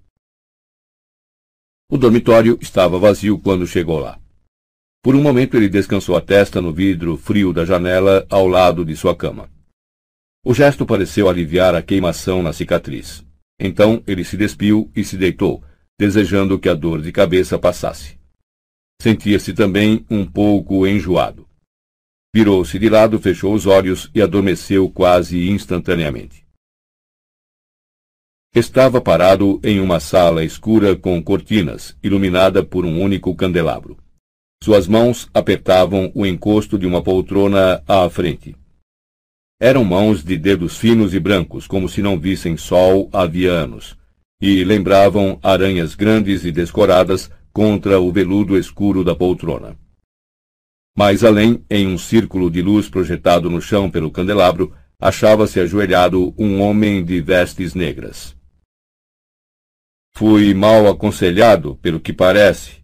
O 1.90 1.98
dormitório 1.98 2.60
estava 2.62 3.00
vazio 3.00 3.40
quando 3.40 3.66
chegou 3.66 3.98
lá. 3.98 4.20
Por 5.02 5.16
um 5.16 5.22
momento 5.22 5.56
ele 5.56 5.70
descansou 5.70 6.18
a 6.18 6.22
testa 6.22 6.62
no 6.62 6.74
vidro 6.74 7.16
frio 7.16 7.54
da 7.54 7.64
janela 7.64 8.28
ao 8.30 8.46
lado 8.46 8.84
de 8.84 8.94
sua 8.98 9.16
cama. 9.16 9.50
O 10.44 10.54
gesto 10.54 10.86
pareceu 10.86 11.30
aliviar 11.30 11.74
a 11.76 11.82
queimação 11.82 12.44
na 12.44 12.52
cicatriz. 12.52 13.26
Então 13.58 14.04
ele 14.06 14.26
se 14.26 14.36
despiu 14.36 14.92
e 14.94 15.02
se 15.06 15.16
deitou, 15.16 15.64
desejando 15.98 16.60
que 16.60 16.68
a 16.68 16.74
dor 16.74 17.02
de 17.02 17.14
cabeça 17.14 17.58
passasse. 17.58 18.20
Sentia-se 19.02 19.54
também 19.54 20.06
um 20.10 20.26
pouco 20.26 20.86
enjoado. 20.86 21.48
Virou-se 22.36 22.78
de 22.78 22.90
lado, 22.90 23.18
fechou 23.18 23.54
os 23.54 23.66
olhos 23.66 24.12
e 24.14 24.22
adormeceu 24.22 24.90
quase 24.90 25.50
instantaneamente. 25.50 26.45
Estava 28.56 29.02
parado 29.02 29.60
em 29.62 29.82
uma 29.82 30.00
sala 30.00 30.42
escura 30.42 30.96
com 30.96 31.22
cortinas, 31.22 31.94
iluminada 32.02 32.64
por 32.64 32.86
um 32.86 33.02
único 33.02 33.36
candelabro. 33.36 33.98
Suas 34.64 34.88
mãos 34.88 35.30
apertavam 35.34 36.10
o 36.16 36.26
encosto 36.26 36.80
de 36.80 36.88
uma 36.88 37.04
poltrona 37.04 37.84
à 37.86 38.10
frente. 38.10 38.56
Eram 39.60 39.84
mãos 39.84 40.24
de 40.24 40.38
dedos 40.38 40.78
finos 40.78 41.14
e 41.14 41.20
brancos, 41.20 41.68
como 41.68 41.90
se 41.90 42.02
não 42.02 42.18
vissem 42.18 42.56
sol 42.56 43.10
havia 43.12 43.52
anos, 43.52 43.98
e 44.42 44.64
lembravam 44.64 45.38
aranhas 45.44 45.94
grandes 45.94 46.46
e 46.46 46.52
descoradas 46.52 47.30
contra 47.52 48.00
o 48.00 48.10
veludo 48.10 48.58
escuro 48.58 49.04
da 49.04 49.14
poltrona. 49.14 49.76
Mais 50.98 51.26
além, 51.26 51.62
em 51.70 51.88
um 51.88 51.98
círculo 51.98 52.50
de 52.50 52.62
luz 52.62 52.88
projetado 52.88 53.50
no 53.50 53.62
chão 53.62 53.92
pelo 53.92 54.10
candelabro, 54.10 54.74
achava-se 54.98 55.60
ajoelhado 55.60 56.34
um 56.38 56.62
homem 56.62 57.04
de 57.04 57.20
vestes 57.20 57.76
negras. 57.76 58.35
Fui 60.18 60.54
mal 60.54 60.88
aconselhado, 60.88 61.76
pelo 61.82 62.00
que 62.00 62.14
parece, 62.14 62.82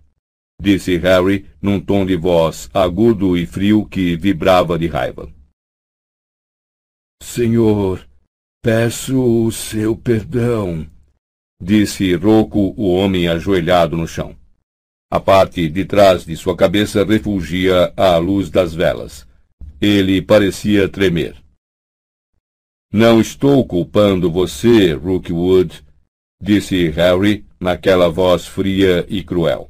disse 0.61 0.97
Harry 0.97 1.49
num 1.61 1.79
tom 1.79 2.05
de 2.05 2.17
voz 2.17 2.69
agudo 2.73 3.37
e 3.37 3.45
frio 3.45 3.85
que 3.85 4.17
vibrava 4.17 4.77
de 4.77 4.87
raiva. 4.87 5.31
Senhor, 7.23 8.05
peço 8.61 9.17
o 9.17 9.49
seu 9.49 9.95
perdão, 9.95 10.85
disse 11.61 12.13
rouco 12.15 12.73
o 12.75 12.93
homem 12.93 13.29
ajoelhado 13.29 13.95
no 13.95 14.05
chão. 14.07 14.35
A 15.09 15.19
parte 15.19 15.69
de 15.69 15.85
trás 15.85 16.25
de 16.25 16.35
sua 16.35 16.57
cabeça 16.57 17.05
refulgia 17.05 17.93
à 17.95 18.17
luz 18.17 18.49
das 18.49 18.73
velas. 18.73 19.25
Ele 19.79 20.21
parecia 20.21 20.89
tremer. 20.89 21.41
Não 22.91 23.21
estou 23.21 23.65
culpando 23.65 24.29
você, 24.29 24.93
Rookwood, 24.93 25.81
disse 26.41 26.89
Harry 26.89 27.45
naquela 27.59 28.09
voz 28.09 28.47
fria 28.47 29.05
e 29.07 29.23
cruel. 29.23 29.69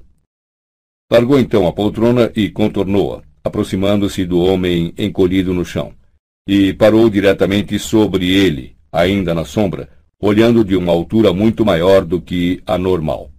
Largou 1.11 1.39
então 1.39 1.67
a 1.67 1.73
poltrona 1.73 2.31
e 2.35 2.49
contornou-a, 2.49 3.21
aproximando-se 3.43 4.25
do 4.25 4.39
homem 4.39 4.93
encolhido 4.97 5.53
no 5.53 5.65
chão, 5.65 5.93
e 6.47 6.73
parou 6.73 7.09
diretamente 7.09 7.77
sobre 7.77 8.29
ele, 8.29 8.77
ainda 8.91 9.33
na 9.33 9.43
sombra, 9.43 9.89
olhando 10.19 10.63
de 10.63 10.75
uma 10.75 10.91
altura 10.91 11.33
muito 11.33 11.65
maior 11.65 12.05
do 12.05 12.21
que 12.21 12.61
a 12.65 12.77
normal. 12.77 13.29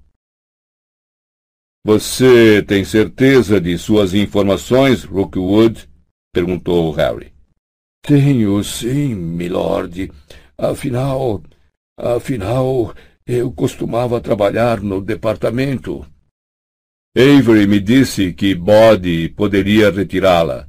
Você 1.84 2.62
tem 2.62 2.84
certeza 2.84 3.60
de 3.60 3.76
suas 3.78 4.14
informações, 4.14 5.02
Rookwood? 5.02 5.88
perguntou 6.32 6.92
Harry. 6.92 7.32
Tenho, 8.02 8.62
sim, 8.62 9.14
milord. 9.14 10.10
Afinal, 10.58 11.42
afinal, 11.96 12.94
eu 13.26 13.52
costumava 13.52 14.20
trabalhar 14.20 14.80
no 14.80 15.00
departamento. 15.00 16.06
Avery 17.16 17.66
me 17.66 17.78
disse 17.78 18.32
que 18.32 18.54
Bode 18.54 19.28
poderia 19.36 19.90
retirá-la. 19.90 20.66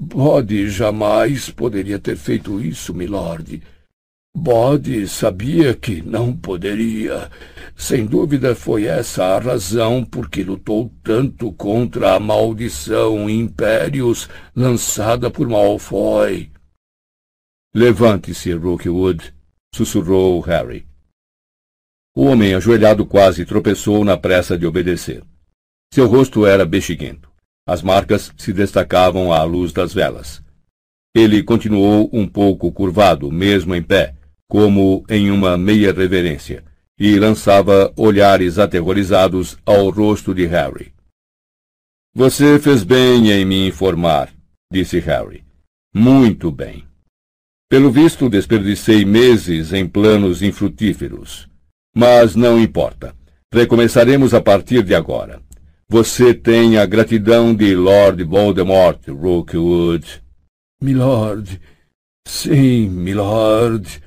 Bode 0.00 0.68
jamais 0.68 1.50
poderia 1.50 1.98
ter 1.98 2.16
feito 2.16 2.60
isso, 2.60 2.92
milord. 2.94 3.62
Bode 4.36 5.06
sabia 5.08 5.74
que 5.74 6.02
não 6.02 6.36
poderia. 6.36 7.30
Sem 7.76 8.06
dúvida 8.06 8.54
foi 8.54 8.86
essa 8.86 9.24
a 9.24 9.38
razão 9.38 10.04
por 10.04 10.28
que 10.28 10.42
lutou 10.42 10.92
tanto 11.02 11.52
contra 11.52 12.14
a 12.14 12.20
maldição 12.20 13.28
Impérios 13.30 14.28
lançada 14.54 15.30
por 15.30 15.48
Malfoy. 15.48 16.50
Levante-se, 17.74 18.52
Rookwood, 18.52 19.32
sussurrou 19.72 20.40
Harry. 20.40 20.87
O 22.18 22.24
homem 22.24 22.52
ajoelhado 22.52 23.06
quase 23.06 23.46
tropeçou 23.46 24.04
na 24.04 24.16
pressa 24.16 24.58
de 24.58 24.66
obedecer. 24.66 25.22
Seu 25.94 26.08
rosto 26.08 26.44
era 26.44 26.66
bexiguento. 26.66 27.30
As 27.64 27.80
marcas 27.80 28.32
se 28.36 28.52
destacavam 28.52 29.32
à 29.32 29.44
luz 29.44 29.72
das 29.72 29.94
velas. 29.94 30.42
Ele 31.14 31.44
continuou 31.44 32.10
um 32.12 32.26
pouco 32.26 32.72
curvado, 32.72 33.30
mesmo 33.30 33.72
em 33.72 33.80
pé, 33.80 34.16
como 34.48 35.04
em 35.08 35.30
uma 35.30 35.56
meia 35.56 35.92
reverência, 35.92 36.64
e 36.98 37.16
lançava 37.20 37.94
olhares 37.96 38.58
aterrorizados 38.58 39.56
ao 39.64 39.88
rosto 39.88 40.34
de 40.34 40.44
Harry. 40.44 40.92
Você 42.16 42.58
fez 42.58 42.82
bem 42.82 43.30
em 43.30 43.44
me 43.44 43.68
informar, 43.68 44.34
disse 44.72 44.98
Harry. 44.98 45.44
Muito 45.94 46.50
bem. 46.50 46.84
Pelo 47.70 47.92
visto, 47.92 48.28
desperdicei 48.28 49.04
meses 49.04 49.72
em 49.72 49.86
planos 49.86 50.42
infrutíferos. 50.42 51.48
Mas 51.94 52.34
não 52.34 52.60
importa. 52.60 53.14
Recomeçaremos 53.52 54.34
a 54.34 54.40
partir 54.40 54.82
de 54.82 54.94
agora. 54.94 55.40
Você 55.88 56.34
tem 56.34 56.76
a 56.76 56.84
gratidão 56.84 57.54
de 57.54 57.74
Lord 57.74 58.22
Voldemort, 58.24 59.08
Rookwood. 59.08 60.22
Milord. 60.82 61.60
Sim, 62.26 62.88
milord 62.90 64.00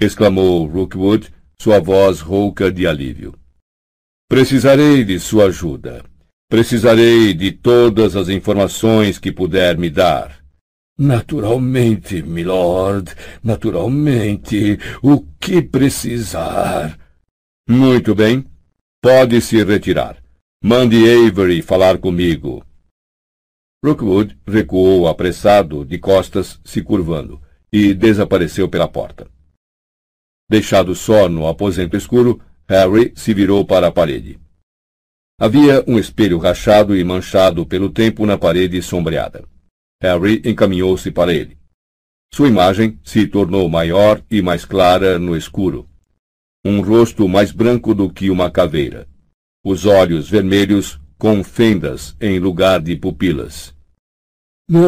exclamou 0.00 0.66
Rookwood, 0.66 1.30
sua 1.58 1.80
voz 1.80 2.20
rouca 2.20 2.70
de 2.70 2.86
alívio. 2.86 3.34
Precisarei 4.28 5.04
de 5.04 5.18
sua 5.18 5.46
ajuda. 5.46 6.04
Precisarei 6.48 7.32
de 7.34 7.52
todas 7.52 8.14
as 8.14 8.28
informações 8.28 9.18
que 9.18 9.32
puder 9.32 9.76
me 9.76 9.90
dar. 9.90 10.44
Naturalmente, 10.98 12.22
milord, 12.22 13.12
naturalmente. 13.42 14.78
O 15.02 15.20
que 15.40 15.60
precisar. 15.60 16.98
Muito 17.68 18.14
bem. 18.14 18.44
Pode 19.02 19.40
se 19.40 19.62
retirar. 19.64 20.22
Mande 20.62 20.96
Avery 20.98 21.60
falar 21.62 21.98
comigo. 21.98 22.64
Rookwood 23.84 24.38
recuou 24.46 25.08
apressado, 25.08 25.84
de 25.84 25.98
costas, 25.98 26.60
se 26.64 26.80
curvando 26.80 27.42
e 27.72 27.92
desapareceu 27.92 28.68
pela 28.68 28.86
porta. 28.86 29.28
Deixado 30.48 30.94
só 30.94 31.28
no 31.28 31.48
aposento 31.48 31.96
escuro, 31.96 32.40
Harry 32.68 33.12
se 33.16 33.34
virou 33.34 33.66
para 33.66 33.88
a 33.88 33.92
parede. 33.92 34.38
Havia 35.40 35.84
um 35.88 35.98
espelho 35.98 36.38
rachado 36.38 36.96
e 36.96 37.02
manchado 37.02 37.66
pelo 37.66 37.90
tempo 37.90 38.24
na 38.24 38.38
parede 38.38 38.80
sombreada. 38.80 39.44
Harry 40.00 40.40
encaminhou-se 40.44 41.10
para 41.10 41.34
ele. 41.34 41.58
Sua 42.32 42.46
imagem 42.46 43.00
se 43.02 43.26
tornou 43.26 43.68
maior 43.68 44.22
e 44.30 44.40
mais 44.40 44.64
clara 44.64 45.18
no 45.18 45.36
escuro. 45.36 45.88
Um 46.68 46.80
rosto 46.80 47.28
mais 47.28 47.52
branco 47.52 47.94
do 47.94 48.10
que 48.10 48.28
uma 48.28 48.50
caveira. 48.50 49.06
Os 49.64 49.86
olhos 49.86 50.28
vermelhos 50.28 51.00
com 51.16 51.44
fendas 51.44 52.16
em 52.20 52.40
lugar 52.40 52.80
de 52.80 52.96
pupilas. 52.96 53.72
Não! 54.68 54.82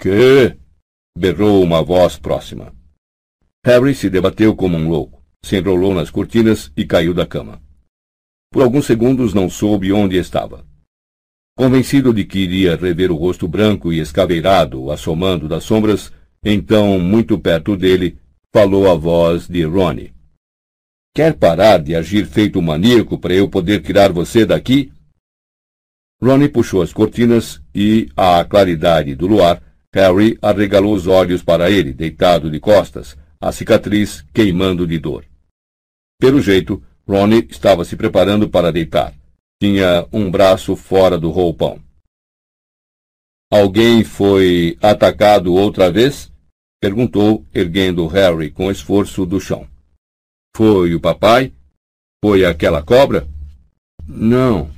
Que? 0.00 0.56
berrou 1.14 1.62
uma 1.62 1.82
voz 1.82 2.16
próxima. 2.16 2.72
Harry 3.62 3.94
se 3.94 4.08
debateu 4.08 4.56
como 4.56 4.74
um 4.78 4.88
louco, 4.88 5.22
se 5.44 5.58
enrolou 5.58 5.92
nas 5.92 6.08
cortinas 6.08 6.72
e 6.74 6.86
caiu 6.86 7.12
da 7.12 7.26
cama. 7.26 7.60
Por 8.50 8.62
alguns 8.62 8.86
segundos 8.86 9.34
não 9.34 9.50
soube 9.50 9.92
onde 9.92 10.16
estava. 10.16 10.66
Convencido 11.58 12.14
de 12.14 12.24
que 12.24 12.38
iria 12.38 12.74
rever 12.74 13.12
o 13.12 13.16
rosto 13.16 13.46
branco 13.46 13.92
e 13.92 14.00
escaveirado 14.00 14.90
assomando 14.90 15.46
das 15.46 15.62
sombras, 15.62 16.10
então, 16.42 16.98
muito 16.98 17.38
perto 17.38 17.76
dele, 17.76 18.18
falou 18.52 18.90
a 18.90 18.94
voz 18.94 19.46
de 19.46 19.64
Ronnie. 19.64 20.12
Quer 21.14 21.36
parar 21.36 21.78
de 21.78 21.94
agir 21.94 22.26
feito 22.26 22.58
um 22.58 22.62
maníaco 22.62 23.18
para 23.18 23.34
eu 23.34 23.48
poder 23.48 23.82
tirar 23.82 24.12
você 24.12 24.44
daqui? 24.44 24.92
Ronnie 26.22 26.48
puxou 26.48 26.82
as 26.82 26.92
cortinas 26.92 27.62
e, 27.74 28.08
à 28.16 28.44
claridade 28.44 29.14
do 29.14 29.26
luar, 29.26 29.62
Harry 29.92 30.38
arregalou 30.42 30.94
os 30.94 31.06
olhos 31.06 31.42
para 31.42 31.70
ele, 31.70 31.92
deitado 31.92 32.50
de 32.50 32.60
costas, 32.60 33.16
a 33.40 33.50
cicatriz 33.50 34.24
queimando 34.32 34.86
de 34.86 34.98
dor. 34.98 35.24
Pelo 36.20 36.40
jeito, 36.40 36.82
Ronnie 37.08 37.46
estava 37.50 37.84
se 37.84 37.96
preparando 37.96 38.48
para 38.48 38.70
deitar. 38.70 39.14
Tinha 39.60 40.06
um 40.12 40.30
braço 40.30 40.76
fora 40.76 41.18
do 41.18 41.30
roupão. 41.30 41.80
Alguém 43.50 44.04
foi 44.04 44.76
atacado 44.80 45.54
outra 45.54 45.90
vez? 45.90 46.30
Perguntou, 46.80 47.46
erguendo 47.54 48.06
Harry 48.06 48.50
com 48.50 48.70
esforço 48.70 49.26
do 49.26 49.38
chão. 49.38 49.68
Foi 50.56 50.94
o 50.94 51.00
papai? 51.00 51.52
Foi 52.24 52.44
aquela 52.44 52.82
cobra? 52.82 53.28
Não. 54.06 54.70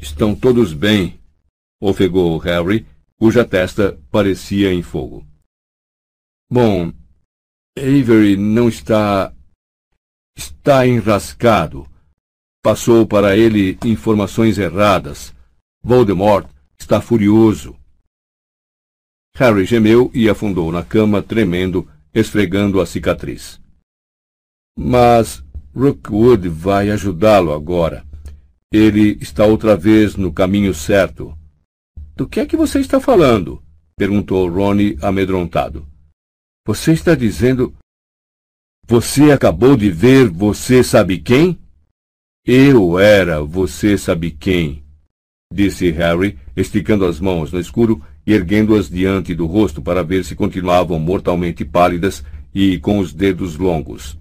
Estão 0.00 0.34
todos 0.34 0.72
bem, 0.72 1.20
ofegou 1.80 2.36
Harry, 2.38 2.86
cuja 3.18 3.44
testa 3.44 3.98
parecia 4.10 4.72
em 4.72 4.82
fogo. 4.82 5.24
Bom, 6.50 6.92
Avery 7.78 8.36
não 8.36 8.68
está. 8.68 9.32
está 10.36 10.86
enrascado. 10.86 11.88
Passou 12.62 13.06
para 13.06 13.36
ele 13.36 13.78
informações 13.84 14.58
erradas. 14.58 15.34
Voldemort 15.82 16.48
está 16.78 17.00
furioso. 17.00 17.76
Harry 19.34 19.64
gemeu 19.64 20.10
e 20.12 20.28
afundou 20.28 20.70
na 20.70 20.84
cama, 20.84 21.22
tremendo, 21.22 21.88
esfregando 22.14 22.80
a 22.80 22.86
cicatriz. 22.86 23.60
Mas 24.78 25.42
Rookwood 25.74 26.48
vai 26.48 26.90
ajudá-lo 26.90 27.52
agora. 27.52 28.04
Ele 28.70 29.18
está 29.20 29.44
outra 29.46 29.76
vez 29.76 30.16
no 30.16 30.32
caminho 30.32 30.74
certo. 30.74 31.36
Do 32.14 32.28
que 32.28 32.40
é 32.40 32.46
que 32.46 32.56
você 32.56 32.78
está 32.80 33.00
falando? 33.00 33.62
perguntou 33.96 34.50
Ronnie 34.50 34.98
amedrontado. 35.00 35.86
Você 36.66 36.92
está 36.92 37.14
dizendo. 37.14 37.74
Você 38.86 39.30
acabou 39.30 39.76
de 39.76 39.90
ver 39.90 40.28
você 40.28 40.82
sabe 40.82 41.18
quem? 41.18 41.58
Eu 42.44 42.98
era 42.98 43.40
você 43.40 43.96
sabe 43.96 44.32
quem, 44.32 44.84
disse 45.52 45.90
Harry, 45.92 46.36
esticando 46.56 47.06
as 47.06 47.20
mãos 47.20 47.52
no 47.52 47.60
escuro 47.60 48.04
e 48.26 48.32
erguendo-as 48.32 48.88
diante 48.88 49.34
do 49.34 49.46
rosto 49.46 49.82
para 49.82 50.02
ver 50.02 50.24
se 50.24 50.34
continuavam 50.34 50.98
mortalmente 50.98 51.64
pálidas 51.64 52.24
e 52.54 52.78
com 52.78 52.98
os 52.98 53.12
dedos 53.12 53.56
longos. 53.56 54.18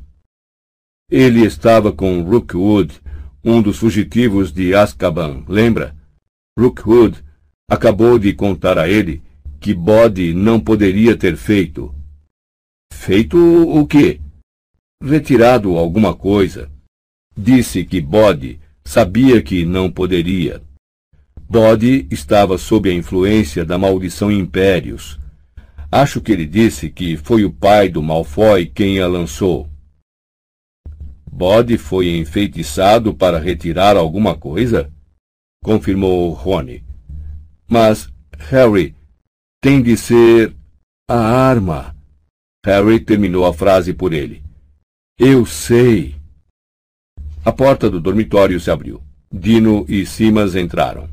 Ele 1.10 1.46
estava 1.46 1.92
com 1.92 2.22
Rookwood, 2.22 3.00
um 3.44 3.62
dos 3.62 3.78
fugitivos 3.78 4.52
de 4.52 4.74
Azkaban, 4.74 5.44
lembra? 5.48 5.96
Rookwood 6.58 7.24
acabou 7.70 8.18
de 8.18 8.34
contar 8.34 8.78
a 8.78 8.88
ele 8.88 9.22
que 9.60 9.74
Bode 9.74 10.34
não 10.34 10.60
poderia 10.60 11.16
ter 11.16 11.38
feito. 11.38 11.94
Feito 12.92 13.38
o 13.38 13.86
quê? 13.86 14.20
Retirado 15.04 15.78
alguma 15.78 16.16
coisa. 16.16 16.72
Disse 17.38 17.86
que 17.86 18.02
Bode 18.02 18.60
sabia 18.84 19.42
que 19.42 19.66
não 19.66 19.92
poderia. 19.92 20.62
Bode 21.52 22.08
estava 22.10 22.58
sob 22.58 22.90
a 22.90 22.94
influência 22.94 23.66
da 23.66 23.78
maldição 23.78 24.32
Impérios. 24.32 25.20
Acho 25.92 26.22
que 26.22 26.32
ele 26.32 26.46
disse 26.46 26.90
que 26.90 27.18
foi 27.18 27.44
o 27.44 27.52
pai 27.52 27.90
do 27.90 28.02
Malfoy 28.02 28.68
quem 28.68 29.02
a 29.02 29.08
lançou. 29.10 29.70
Bode 31.30 31.78
foi 31.78 32.16
enfeitiçado 32.16 33.14
para 33.14 33.38
retirar 33.38 33.98
alguma 33.98 34.34
coisa? 34.34 34.90
Confirmou 35.62 36.32
Rony. 36.32 36.86
Mas, 37.68 38.10
Harry, 38.38 38.96
tem 39.62 39.82
de 39.82 39.98
ser 39.98 40.56
a 41.06 41.18
arma. 41.18 41.94
Harry 42.66 42.98
terminou 42.98 43.46
a 43.46 43.54
frase 43.54 43.94
por 43.94 44.14
ele. 44.14 44.42
Eu 45.20 45.46
sei. 45.46 46.16
A 47.44 47.52
porta 47.52 47.90
do 47.90 48.00
dormitório 48.00 48.58
se 48.58 48.72
abriu. 48.72 49.04
Dino 49.30 49.86
e 49.90 50.06
Simas 50.06 50.56
entraram. 50.56 51.11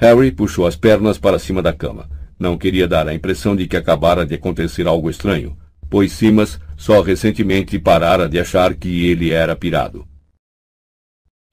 Harry 0.00 0.32
puxou 0.32 0.66
as 0.66 0.76
pernas 0.76 1.18
para 1.18 1.38
cima 1.38 1.62
da 1.62 1.72
cama. 1.72 2.08
Não 2.38 2.58
queria 2.58 2.88
dar 2.88 3.06
a 3.06 3.14
impressão 3.14 3.54
de 3.54 3.66
que 3.66 3.76
acabara 3.76 4.26
de 4.26 4.34
acontecer 4.34 4.86
algo 4.86 5.08
estranho, 5.08 5.56
pois 5.88 6.12
Simas 6.12 6.60
só 6.76 7.00
recentemente 7.00 7.78
parara 7.78 8.28
de 8.28 8.38
achar 8.38 8.74
que 8.74 9.06
ele 9.06 9.30
era 9.30 9.54
pirado. 9.54 10.06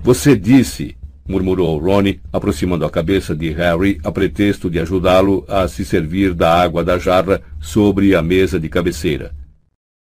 Você 0.03 0.35
disse, 0.35 0.97
murmurou 1.27 1.77
Ronnie, 1.77 2.19
aproximando 2.33 2.83
a 2.83 2.89
cabeça 2.89 3.35
de 3.35 3.51
Harry 3.51 3.99
a 4.03 4.11
pretexto 4.11 4.69
de 4.69 4.79
ajudá-lo 4.79 5.45
a 5.47 5.67
se 5.67 5.85
servir 5.85 6.33
da 6.33 6.59
água 6.59 6.83
da 6.83 6.97
jarra 6.97 7.41
sobre 7.59 8.15
a 8.15 8.21
mesa 8.23 8.59
de 8.59 8.67
cabeceira. 8.67 9.35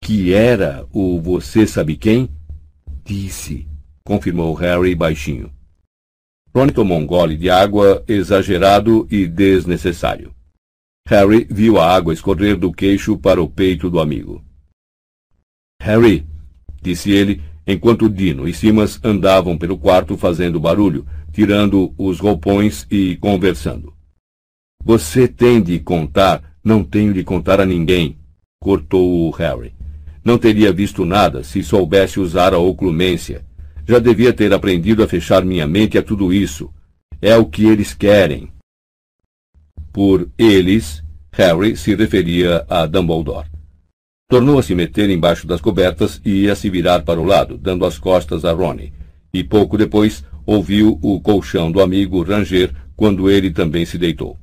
Que 0.04 0.34
era 0.34 0.86
o 0.94 1.20
você 1.20 1.66
sabe 1.66 1.96
quem? 1.96 2.30
Disse, 3.04 3.68
confirmou 4.06 4.54
Harry 4.54 4.94
baixinho. 4.94 5.52
Ronnie 6.54 6.74
tomou 6.74 6.98
um 6.98 7.06
gole 7.06 7.38
de 7.38 7.50
água 7.50 8.04
exagerado 8.08 9.08
e 9.10 9.26
desnecessário. 9.26 10.34
Harry 11.08 11.48
viu 11.50 11.80
a 11.80 11.94
água 11.94 12.14
escorrer 12.14 12.58
do 12.58 12.72
queixo 12.72 13.18
para 13.18 13.42
o 13.42 13.50
peito 13.50 13.90
do 13.90 14.00
amigo. 14.00 14.44
Harry, 15.82 16.26
disse 16.82 17.12
ele, 17.12 17.42
enquanto 17.66 18.10
Dino 18.10 18.48
e 18.48 18.54
Simas 18.54 19.00
andavam 19.04 19.58
pelo 19.58 19.78
quarto 19.78 20.18
fazendo 20.18 20.60
barulho, 20.60 21.06
tirando 21.32 21.94
os 21.98 22.20
roupões 22.20 22.86
e 22.92 23.16
conversando. 23.16 23.94
Você 24.84 25.28
tem 25.28 25.62
de 25.62 25.80
contar, 25.80 26.58
não 26.64 26.84
tenho 26.84 27.14
de 27.14 27.24
contar 27.24 27.62
a 27.62 27.66
ninguém, 27.66 28.18
cortou 28.60 29.28
o 29.28 29.32
Harry. 29.32 29.74
Não 30.24 30.38
teria 30.38 30.72
visto 30.72 31.06
nada 31.06 31.44
se 31.44 31.64
soubesse 31.64 32.20
usar 32.20 32.54
a 32.54 32.60
oclumência. 32.60 33.44
Já 33.88 34.00
devia 34.00 34.34
ter 34.34 34.54
aprendido 34.54 35.04
a 35.04 35.08
fechar 35.08 35.44
minha 35.44 35.68
mente 35.68 35.98
a 35.98 36.04
tudo 36.04 36.34
isso. 36.34 36.72
É 37.22 37.36
o 37.36 37.46
que 37.46 37.66
eles 37.66 37.94
querem. 37.94 38.52
Por 39.92 40.30
eles, 40.38 41.04
Harry 41.34 41.76
se 41.76 41.96
referia 41.96 42.66
a 42.70 42.86
Dumbledore. 42.86 43.50
Tornou 44.30 44.60
a 44.60 44.64
se 44.64 44.74
meter 44.74 45.10
embaixo 45.10 45.46
das 45.46 45.60
cobertas 45.60 46.22
e 46.24 46.50
a 46.50 46.56
se 46.56 46.70
virar 46.70 47.04
para 47.04 47.20
o 47.20 47.26
lado, 47.26 47.58
dando 47.58 47.86
as 47.86 48.00
costas 48.00 48.46
a 48.46 48.54
Ronnie. 48.54 48.94
E 49.34 49.44
pouco 49.44 49.78
depois 49.78 50.24
ouviu 50.46 50.98
o 51.02 51.20
colchão 51.20 51.72
do 51.72 51.82
amigo 51.82 52.24
ranger 52.24 52.74
quando 52.96 53.30
ele 53.30 53.52
também 53.52 53.86
se 53.86 53.98
deitou. 53.98 54.38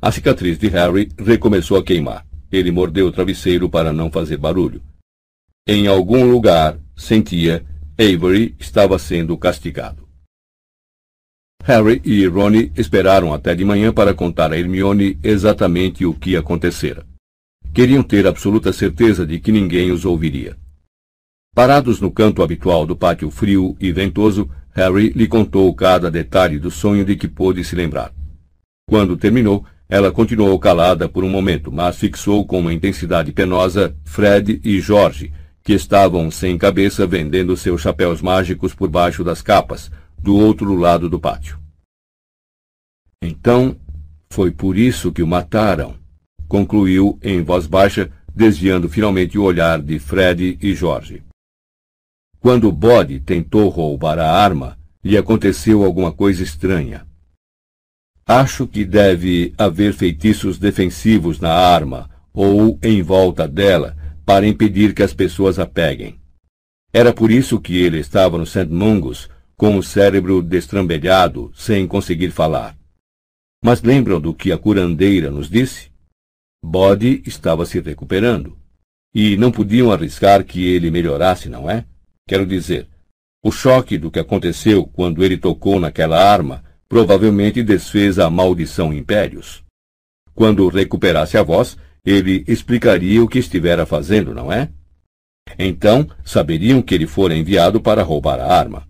A 0.00 0.12
cicatriz 0.12 0.58
de 0.58 0.68
Harry 0.68 1.08
recomeçou 1.18 1.76
a 1.76 1.84
queimar. 1.84 2.26
Ele 2.50 2.70
mordeu 2.70 3.06
o 3.06 3.12
travesseiro 3.12 3.68
para 3.68 3.92
não 3.92 4.10
fazer 4.10 4.36
barulho. 4.36 4.82
Em 5.66 5.86
algum 5.86 6.30
lugar, 6.30 6.78
sentia, 6.96 7.64
Avery 7.98 8.54
estava 8.58 8.98
sendo 8.98 9.38
castigado. 9.38 10.06
Harry 11.64 12.02
e 12.04 12.26
Ronnie 12.26 12.70
esperaram 12.76 13.32
até 13.32 13.54
de 13.54 13.64
manhã 13.64 13.90
para 13.90 14.12
contar 14.12 14.52
a 14.52 14.58
Hermione 14.58 15.18
exatamente 15.22 16.04
o 16.04 16.12
que 16.12 16.36
acontecera. 16.36 17.06
Queriam 17.72 18.02
ter 18.02 18.26
absoluta 18.26 18.70
certeza 18.70 19.26
de 19.26 19.40
que 19.40 19.50
ninguém 19.50 19.90
os 19.90 20.04
ouviria. 20.04 20.58
Parados 21.54 21.98
no 21.98 22.10
canto 22.10 22.42
habitual 22.42 22.84
do 22.84 22.94
pátio 22.94 23.30
frio 23.30 23.74
e 23.80 23.90
ventoso, 23.90 24.46
Harry 24.74 25.08
lhe 25.08 25.26
contou 25.26 25.74
cada 25.74 26.10
detalhe 26.10 26.58
do 26.58 26.70
sonho 26.70 27.02
de 27.02 27.16
que 27.16 27.26
pôde 27.26 27.64
se 27.64 27.74
lembrar. 27.74 28.12
Quando 28.86 29.16
terminou, 29.16 29.64
ela 29.88 30.12
continuou 30.12 30.58
calada 30.58 31.08
por 31.08 31.24
um 31.24 31.30
momento, 31.30 31.72
mas 31.72 31.96
fixou 31.96 32.44
com 32.44 32.60
uma 32.60 32.74
intensidade 32.74 33.32
penosa 33.32 33.96
Fred 34.04 34.60
e 34.62 34.80
Jorge, 34.80 35.32
que 35.66 35.72
estavam 35.72 36.30
sem 36.30 36.56
cabeça 36.56 37.04
vendendo 37.08 37.56
seus 37.56 37.80
chapéus 37.80 38.22
mágicos 38.22 38.72
por 38.72 38.88
baixo 38.88 39.24
das 39.24 39.42
capas, 39.42 39.90
do 40.16 40.36
outro 40.36 40.76
lado 40.76 41.10
do 41.10 41.18
pátio. 41.18 41.58
Então, 43.20 43.76
foi 44.30 44.52
por 44.52 44.78
isso 44.78 45.10
que 45.10 45.24
o 45.24 45.26
mataram, 45.26 45.96
concluiu 46.46 47.18
em 47.20 47.42
voz 47.42 47.66
baixa, 47.66 48.12
desviando 48.32 48.88
finalmente 48.88 49.36
o 49.36 49.42
olhar 49.42 49.82
de 49.82 49.98
Fred 49.98 50.56
e 50.62 50.72
Jorge. 50.72 51.24
Quando 52.38 52.70
Bode 52.70 53.18
tentou 53.18 53.68
roubar 53.68 54.20
a 54.20 54.30
arma, 54.30 54.78
lhe 55.02 55.18
aconteceu 55.18 55.82
alguma 55.82 56.12
coisa 56.12 56.44
estranha. 56.44 57.04
Acho 58.24 58.68
que 58.68 58.84
deve 58.84 59.52
haver 59.58 59.92
feitiços 59.94 60.60
defensivos 60.60 61.40
na 61.40 61.50
arma 61.52 62.08
ou 62.32 62.78
em 62.80 63.02
volta 63.02 63.48
dela 63.48 64.05
para 64.26 64.46
impedir 64.46 64.92
que 64.92 65.04
as 65.04 65.14
pessoas 65.14 65.58
a 65.60 65.64
peguem. 65.64 66.20
Era 66.92 67.14
por 67.14 67.30
isso 67.30 67.60
que 67.60 67.78
ele 67.80 68.00
estava 68.00 68.36
no 68.36 68.44
St. 68.44 68.66
Mungus 68.66 69.30
com 69.56 69.78
o 69.78 69.82
cérebro 69.82 70.42
destrambelhado, 70.42 71.52
sem 71.54 71.86
conseguir 71.86 72.32
falar. 72.32 72.76
Mas 73.64 73.82
lembram 73.82 74.20
do 74.20 74.34
que 74.34 74.50
a 74.50 74.58
curandeira 74.58 75.30
nos 75.30 75.48
disse? 75.48 75.90
Bode 76.62 77.22
estava 77.24 77.64
se 77.64 77.80
recuperando. 77.80 78.58
E 79.14 79.36
não 79.36 79.52
podiam 79.52 79.92
arriscar 79.92 80.44
que 80.44 80.66
ele 80.66 80.90
melhorasse, 80.90 81.48
não 81.48 81.70
é? 81.70 81.84
Quero 82.28 82.44
dizer, 82.44 82.88
o 83.44 83.52
choque 83.52 83.96
do 83.96 84.10
que 84.10 84.18
aconteceu 84.18 84.84
quando 84.84 85.24
ele 85.24 85.38
tocou 85.38 85.78
naquela 85.78 86.20
arma 86.20 86.64
provavelmente 86.88 87.62
desfez 87.62 88.18
a 88.18 88.28
maldição 88.28 88.92
impérios. 88.92 89.62
Quando 90.34 90.68
recuperasse 90.68 91.38
a 91.38 91.42
voz, 91.42 91.76
ele 92.06 92.44
explicaria 92.46 93.22
o 93.22 93.26
que 93.26 93.40
estivera 93.40 93.84
fazendo, 93.84 94.32
não 94.32 94.52
é? 94.52 94.70
Então, 95.58 96.08
saberiam 96.24 96.80
que 96.80 96.94
ele 96.94 97.06
fora 97.06 97.34
enviado 97.34 97.80
para 97.80 98.04
roubar 98.04 98.38
a 98.38 98.46
arma. 98.46 98.88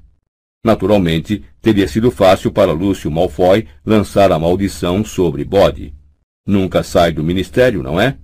Naturalmente, 0.63 1.43
teria 1.63 1.89
sido 1.89 2.11
fácil 2.11 2.53
para 2.53 2.73
Lúcio 2.73 3.11
Malfoy 3.11 3.67
lançar 3.85 4.31
a 4.33 4.39
maldição 4.39 5.03
sobre 5.03 5.45
Bode. 5.45 5.95
Nunca 6.47 6.83
sai 6.83 7.13
do 7.13 7.25
ministério, 7.25 7.83
não 7.83 7.99
é? 7.99 8.19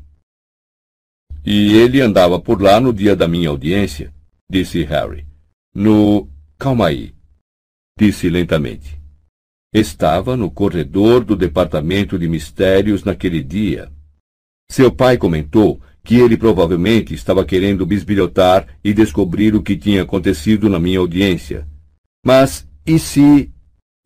E 1.45 1.75
ele 1.75 2.01
andava 2.01 2.39
por 2.39 2.61
lá 2.61 2.79
no 2.79 2.93
dia 2.93 3.17
da 3.17 3.27
minha 3.27 3.49
audiência, 3.49 4.13
disse 4.51 4.83
Harry. 4.85 5.27
No. 5.75 6.29
Calma 6.59 6.89
aí, 6.89 7.13
disse 7.99 8.29
lentamente. 8.29 9.01
Estava 9.73 10.37
no 10.37 10.51
corredor 10.51 11.25
do 11.25 11.35
departamento 11.35 12.19
de 12.19 12.29
mistérios 12.29 13.03
naquele 13.03 13.43
dia. 13.43 13.91
Seu 14.71 14.91
pai 14.91 15.17
comentou 15.17 15.81
que 16.03 16.17
ele 16.17 16.37
provavelmente 16.37 17.15
estava 17.15 17.45
querendo 17.45 17.87
bisbilhotar 17.87 18.67
e 18.83 18.93
descobrir 18.93 19.55
o 19.55 19.63
que 19.63 19.77
tinha 19.77 20.03
acontecido 20.03 20.69
na 20.69 20.79
minha 20.79 20.99
audiência. 20.99 21.67
Mas 22.25 22.69
e 22.87 22.99
se. 22.99 23.51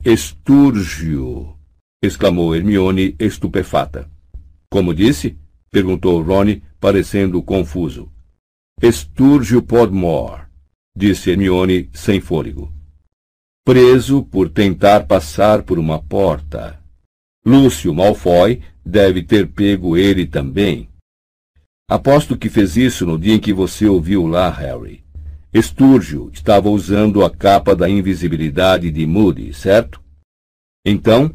Estúrgio! 0.05 1.57
exclamou 2.03 2.55
Hermione 2.55 3.17
estupefata. 3.19 4.09
Como 4.71 4.95
disse? 4.95 5.39
perguntou 5.71 6.23
Rony, 6.23 6.63
parecendo 6.79 7.43
confuso. 7.43 8.11
Estúrgio 8.81 9.63
Podmore, 9.63 10.43
disse 10.97 11.31
Hermione 11.31 11.91
sem 11.93 12.21
fôlego 12.21 12.77
preso 13.67 14.23
por 14.23 14.49
tentar 14.49 15.09
passar 15.09 15.65
por 15.65 15.77
uma 15.77 16.01
porta. 16.01 16.79
Lúcio 17.47 17.95
Malfoy 17.95 18.61
deve 18.85 19.23
ter 19.23 19.47
pego 19.47 19.97
ele 19.97 20.27
também. 20.27 20.89
Aposto 21.89 22.37
que 22.37 22.49
fez 22.49 22.77
isso 22.77 23.07
no 23.07 23.17
dia 23.17 23.35
em 23.35 23.39
que 23.39 23.53
você 23.53 23.87
ouviu 23.87 24.27
lá, 24.27 24.51
Harry. 24.51 25.05
Estúrgio 25.55 26.29
estava 26.33 26.69
usando 26.69 27.25
a 27.25 27.31
capa 27.31 27.77
da 27.77 27.89
invisibilidade 27.89 28.91
de 28.91 29.07
Moody, 29.07 29.55
certo? 29.55 30.01
Então, 30.85 31.31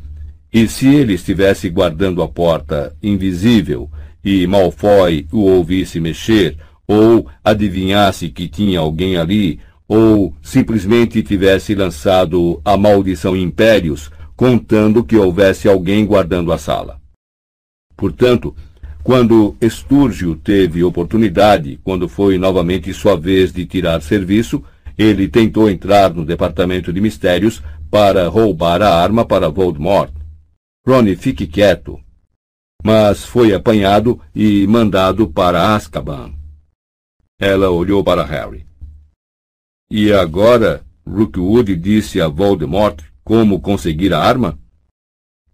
e 0.54 0.68
se 0.68 0.86
ele 0.94 1.14
estivesse 1.14 1.70
guardando 1.70 2.22
a 2.22 2.28
porta 2.28 2.94
invisível 3.02 3.90
e 4.22 4.46
Malfoy 4.46 5.26
o 5.32 5.46
ouvisse 5.46 5.98
mexer, 6.02 6.58
ou 6.86 7.26
adivinhasse 7.42 8.28
que 8.28 8.50
tinha 8.50 8.80
alguém 8.80 9.16
ali, 9.16 9.62
ou 9.88 10.36
simplesmente 10.42 11.24
tivesse 11.24 11.74
lançado 11.74 12.62
a 12.66 12.76
maldição 12.76 13.34
impérios, 13.34 14.12
contando 14.42 15.04
que 15.04 15.16
houvesse 15.16 15.70
alguém 15.70 16.04
guardando 16.04 16.52
a 16.52 16.58
sala. 16.58 17.00
Portanto, 17.96 18.56
quando 19.04 19.56
Estúrgio 19.62 20.36
teve 20.36 20.84
oportunidade, 20.84 21.80
quando 21.84 22.10
foi 22.10 22.40
novamente 22.40 22.92
sua 22.92 23.16
vez 23.16 23.54
de 23.54 23.68
tirar 23.68 24.02
serviço, 24.02 24.64
ele 24.98 25.28
tentou 25.28 25.70
entrar 25.70 26.12
no 26.12 26.26
departamento 26.26 26.92
de 26.92 27.00
mistérios 27.00 27.62
para 27.92 28.28
roubar 28.28 28.82
a 28.82 28.92
arma 28.92 29.24
para 29.24 29.48
Voldemort. 29.48 30.12
Rony, 30.88 31.16
fique 31.16 31.46
quieto. 31.46 32.00
Mas 32.84 33.24
foi 33.24 33.54
apanhado 33.54 34.20
e 34.34 34.66
mandado 34.66 35.28
para 35.28 35.76
Azkaban. 35.76 36.34
Ela 37.40 37.70
olhou 37.70 38.04
para 38.04 38.26
Harry. 38.26 38.66
E 39.92 40.12
agora 40.12 40.84
Rookwood 41.06 41.76
disse 41.76 42.20
a 42.20 42.28
Voldemort 42.28 43.11
como 43.24 43.62
conseguir 43.62 44.14
a 44.14 44.20
arma? 44.20 44.60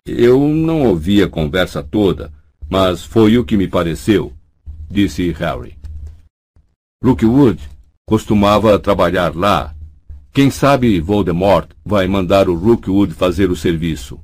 Eu 0.06 0.48
não 0.48 0.84
ouvi 0.84 1.22
a 1.22 1.30
conversa 1.30 1.84
toda, 1.84 2.32
mas 2.70 3.04
foi 3.04 3.38
o 3.38 3.46
que 3.46 3.58
me 3.58 3.68
pareceu, 3.68 4.34
disse 4.90 5.32
Harry. 5.32 5.78
Rookwood 7.04 7.62
costumava 8.08 8.80
trabalhar 8.80 9.36
lá. 9.36 9.76
Quem 10.34 10.50
sabe 10.50 11.00
Voldemort 11.00 11.70
vai 11.84 12.08
mandar 12.08 12.48
o 12.48 12.56
Rookwood 12.56 13.14
fazer 13.14 13.52
o 13.52 13.56
serviço. 13.56 14.20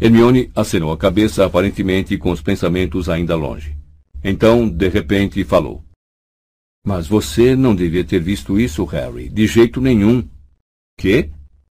Hermione 0.00 0.50
acenou 0.54 0.92
a 0.92 0.98
cabeça, 0.98 1.46
aparentemente 1.46 2.18
com 2.18 2.30
os 2.30 2.42
pensamentos 2.42 3.08
ainda 3.08 3.36
longe. 3.36 3.76
Então, 4.22 4.68
de 4.68 4.88
repente, 4.88 5.44
falou. 5.44 5.84
Mas 6.84 7.06
você 7.06 7.56
não 7.56 7.74
devia 7.74 8.04
ter 8.04 8.20
visto 8.20 8.58
isso, 8.58 8.84
Harry, 8.84 9.28
de 9.28 9.46
jeito 9.46 9.80
nenhum. 9.80 10.28
Que? 10.98 11.30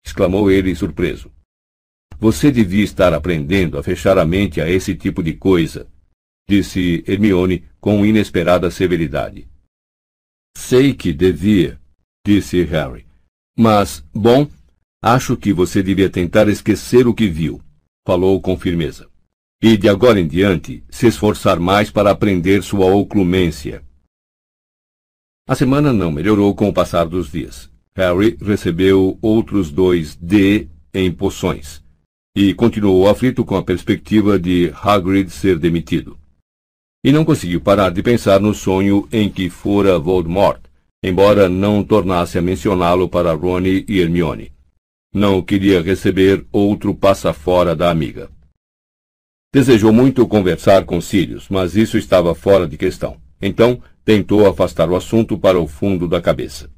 Exclamou 0.06 0.50
ele 0.50 0.74
surpreso. 0.74 1.32
Você 2.18 2.50
devia 2.50 2.84
estar 2.84 3.12
aprendendo 3.12 3.76
a 3.76 3.82
fechar 3.82 4.16
a 4.16 4.24
mente 4.24 4.60
a 4.60 4.70
esse 4.70 4.94
tipo 4.94 5.22
de 5.22 5.34
coisa, 5.34 5.86
disse 6.48 7.04
Hermione 7.06 7.64
com 7.80 8.06
inesperada 8.06 8.70
severidade. 8.70 9.48
Sei 10.56 10.94
que 10.94 11.12
devia, 11.12 11.78
disse 12.24 12.62
Harry. 12.62 13.04
Mas, 13.58 14.02
bom, 14.14 14.48
acho 15.02 15.36
que 15.36 15.52
você 15.52 15.82
devia 15.82 16.08
tentar 16.08 16.48
esquecer 16.48 17.06
o 17.06 17.14
que 17.14 17.28
viu, 17.28 17.60
falou 18.06 18.40
com 18.40 18.56
firmeza. 18.56 19.10
E 19.62 19.76
de 19.76 19.88
agora 19.88 20.20
em 20.20 20.28
diante, 20.28 20.84
se 20.88 21.06
esforçar 21.06 21.58
mais 21.58 21.90
para 21.90 22.10
aprender 22.10 22.62
sua 22.62 22.86
oclumência. 22.86 23.84
A 25.48 25.54
semana 25.54 25.92
não 25.92 26.10
melhorou 26.10 26.54
com 26.54 26.68
o 26.68 26.72
passar 26.72 27.06
dos 27.06 27.30
dias. 27.30 27.70
Harry 27.96 28.36
recebeu 28.42 29.18
outros 29.22 29.70
dois 29.70 30.14
D 30.14 30.68
em 30.92 31.10
poções 31.10 31.82
e 32.36 32.52
continuou 32.52 33.08
aflito 33.08 33.42
com 33.42 33.56
a 33.56 33.62
perspectiva 33.62 34.38
de 34.38 34.70
Hagrid 34.82 35.30
ser 35.30 35.58
demitido. 35.58 36.18
E 37.02 37.10
não 37.10 37.24
conseguiu 37.24 37.58
parar 37.58 37.88
de 37.88 38.02
pensar 38.02 38.38
no 38.38 38.52
sonho 38.52 39.08
em 39.10 39.30
que 39.30 39.48
fora 39.48 39.98
Voldemort, 39.98 40.60
embora 41.02 41.48
não 41.48 41.82
tornasse 41.82 42.36
a 42.36 42.42
mencioná-lo 42.42 43.08
para 43.08 43.32
Rony 43.32 43.86
e 43.88 44.00
Hermione. 44.00 44.52
Não 45.14 45.40
queria 45.40 45.80
receber 45.80 46.44
outro 46.52 46.94
passa-fora 46.94 47.74
da 47.74 47.90
amiga. 47.90 48.28
Desejou 49.54 49.90
muito 49.90 50.28
conversar 50.28 50.84
com 50.84 51.00
Sirius, 51.00 51.48
mas 51.48 51.74
isso 51.74 51.96
estava 51.96 52.34
fora 52.34 52.68
de 52.68 52.76
questão. 52.76 53.16
Então, 53.40 53.80
tentou 54.04 54.46
afastar 54.46 54.90
o 54.90 54.96
assunto 54.96 55.38
para 55.38 55.58
o 55.58 55.66
fundo 55.66 56.06
da 56.06 56.20
cabeça. 56.20 56.75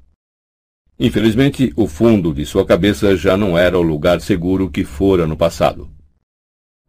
Infelizmente, 0.98 1.72
o 1.76 1.86
fundo 1.86 2.34
de 2.34 2.44
sua 2.44 2.66
cabeça 2.66 3.16
já 3.16 3.36
não 3.36 3.56
era 3.56 3.78
o 3.78 3.82
lugar 3.82 4.20
seguro 4.20 4.68
que 4.68 4.84
fora 4.84 5.26
no 5.26 5.36
passado. 5.36 5.88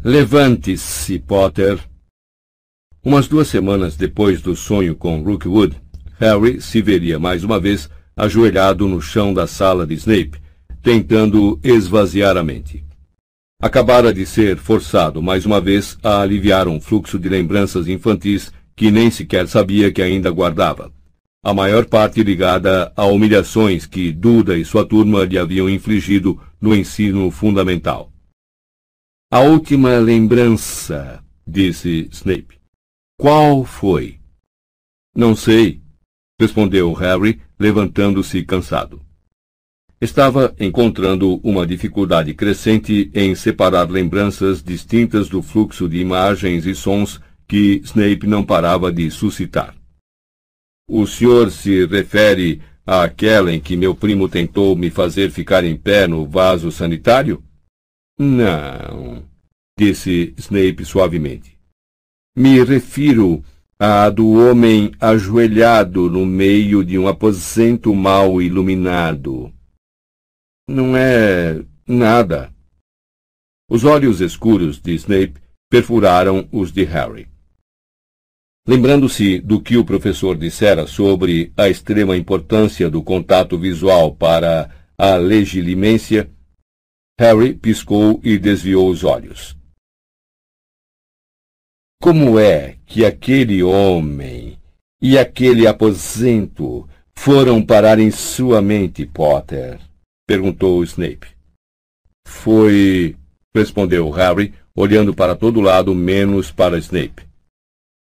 Levante-se, 0.03 1.19
Potter. 1.19 1.79
Umas 3.03 3.27
duas 3.27 3.47
semanas 3.47 3.95
depois 3.95 4.41
do 4.41 4.55
sonho 4.55 4.95
com 4.95 5.21
Rookwood, 5.21 5.75
Harry 6.17 6.59
se 6.59 6.81
veria 6.81 7.19
mais 7.19 7.43
uma 7.43 7.59
vez 7.59 7.89
ajoelhado 8.15 8.87
no 8.87 9.01
chão 9.01 9.33
da 9.33 9.45
sala 9.45 9.85
de 9.85 9.93
Snape, 9.93 10.41
tentando 10.81 11.59
esvaziar 11.63 12.35
a 12.35 12.43
mente. 12.43 12.83
Acabara 13.61 14.13
de 14.13 14.25
ser 14.25 14.57
forçado 14.57 15.21
mais 15.21 15.45
uma 15.45 15.61
vez 15.61 15.97
a 16.01 16.21
aliviar 16.21 16.67
um 16.67 16.81
fluxo 16.81 17.19
de 17.19 17.29
lembranças 17.29 17.87
infantis 17.87 18.51
que 18.75 18.89
nem 18.89 19.11
sequer 19.11 19.47
sabia 19.47 19.91
que 19.91 20.01
ainda 20.01 20.31
guardava. 20.31 20.91
A 21.41 21.53
maior 21.53 21.85
parte 21.85 22.21
ligada 22.21 22.91
a 22.97 23.05
humilhações 23.05 23.85
que 23.85 24.11
Duda 24.11 24.57
e 24.57 24.65
sua 24.65 24.85
turma 24.85 25.23
lhe 25.23 25.37
haviam 25.37 25.69
infligido 25.69 26.41
no 26.59 26.75
ensino 26.75 27.31
fundamental. 27.31 28.11
A 29.31 29.39
última 29.39 29.97
lembrança, 29.99 31.23
disse 31.47 32.09
Snape. 32.11 32.59
Qual 33.17 33.63
foi? 33.63 34.19
Não 35.15 35.33
sei, 35.33 35.81
respondeu 36.39 36.91
Harry, 36.93 37.41
levantando-se 37.57 38.43
cansado. 38.43 39.01
Estava 40.01 40.53
encontrando 40.59 41.39
uma 41.43 41.65
dificuldade 41.65 42.33
crescente 42.33 43.11
em 43.13 43.33
separar 43.33 43.89
lembranças 43.89 44.61
distintas 44.61 45.29
do 45.29 45.41
fluxo 45.41 45.87
de 45.87 45.99
imagens 45.99 46.65
e 46.65 46.75
sons 46.75 47.21
que 47.47 47.81
Snape 47.83 48.27
não 48.27 48.43
parava 48.43 48.91
de 48.91 49.09
suscitar. 49.09 49.78
O 50.91 51.05
senhor 51.05 51.51
se 51.51 51.85
refere 51.85 52.63
àquela 52.83 53.53
em 53.53 53.59
que 53.59 53.77
meu 53.77 53.93
primo 53.93 54.27
tentou 54.27 54.75
me 54.75 54.89
fazer 54.89 55.29
ficar 55.29 55.63
em 55.63 55.77
pé 55.77 56.07
no 56.07 56.27
vaso 56.27 56.71
sanitário? 56.71 57.43
Não, 58.17 59.23
disse 59.77 60.33
Snape 60.35 60.83
suavemente. 60.83 61.59
Me 62.35 62.63
refiro 62.63 63.43
à 63.77 64.09
do 64.09 64.31
homem 64.31 64.91
ajoelhado 64.99 66.09
no 66.09 66.25
meio 66.25 66.83
de 66.83 66.97
um 66.97 67.07
aposento 67.07 67.93
mal 67.93 68.41
iluminado. 68.41 69.53
Não 70.67 70.97
é 70.97 71.63
nada. 71.87 72.51
Os 73.69 73.83
olhos 73.83 74.21
escuros 74.21 74.81
de 74.81 74.95
Snape 74.95 75.35
perfuraram 75.69 76.49
os 76.51 76.71
de 76.71 76.83
Harry. 76.83 77.27
Lembrando-se 78.69 79.39
do 79.39 79.59
que 79.59 79.77
o 79.77 79.83
professor 79.83 80.37
dissera 80.37 80.85
sobre 80.85 81.51
a 81.57 81.67
extrema 81.67 82.15
importância 82.15 82.87
do 82.87 83.01
contato 83.01 83.57
visual 83.57 84.13
para 84.13 84.69
a 84.95 85.15
legilimência, 85.15 86.29
Harry 87.19 87.55
piscou 87.55 88.19
e 88.23 88.37
desviou 88.37 88.87
os 88.87 89.03
olhos. 89.03 89.57
Como 91.99 92.37
é 92.37 92.77
que 92.85 93.03
aquele 93.03 93.63
homem 93.63 94.59
e 95.01 95.17
aquele 95.17 95.65
aposento 95.65 96.87
foram 97.17 97.65
parar 97.65 97.97
em 97.97 98.11
sua 98.11 98.61
mente, 98.61 99.03
Potter? 99.03 99.79
perguntou 100.27 100.83
Snape. 100.83 101.25
Foi, 102.27 103.17
respondeu 103.51 104.11
Harry, 104.11 104.53
olhando 104.75 105.11
para 105.11 105.35
todo 105.35 105.59
lado 105.59 105.95
menos 105.95 106.51
para 106.51 106.77
Snape. 106.77 107.28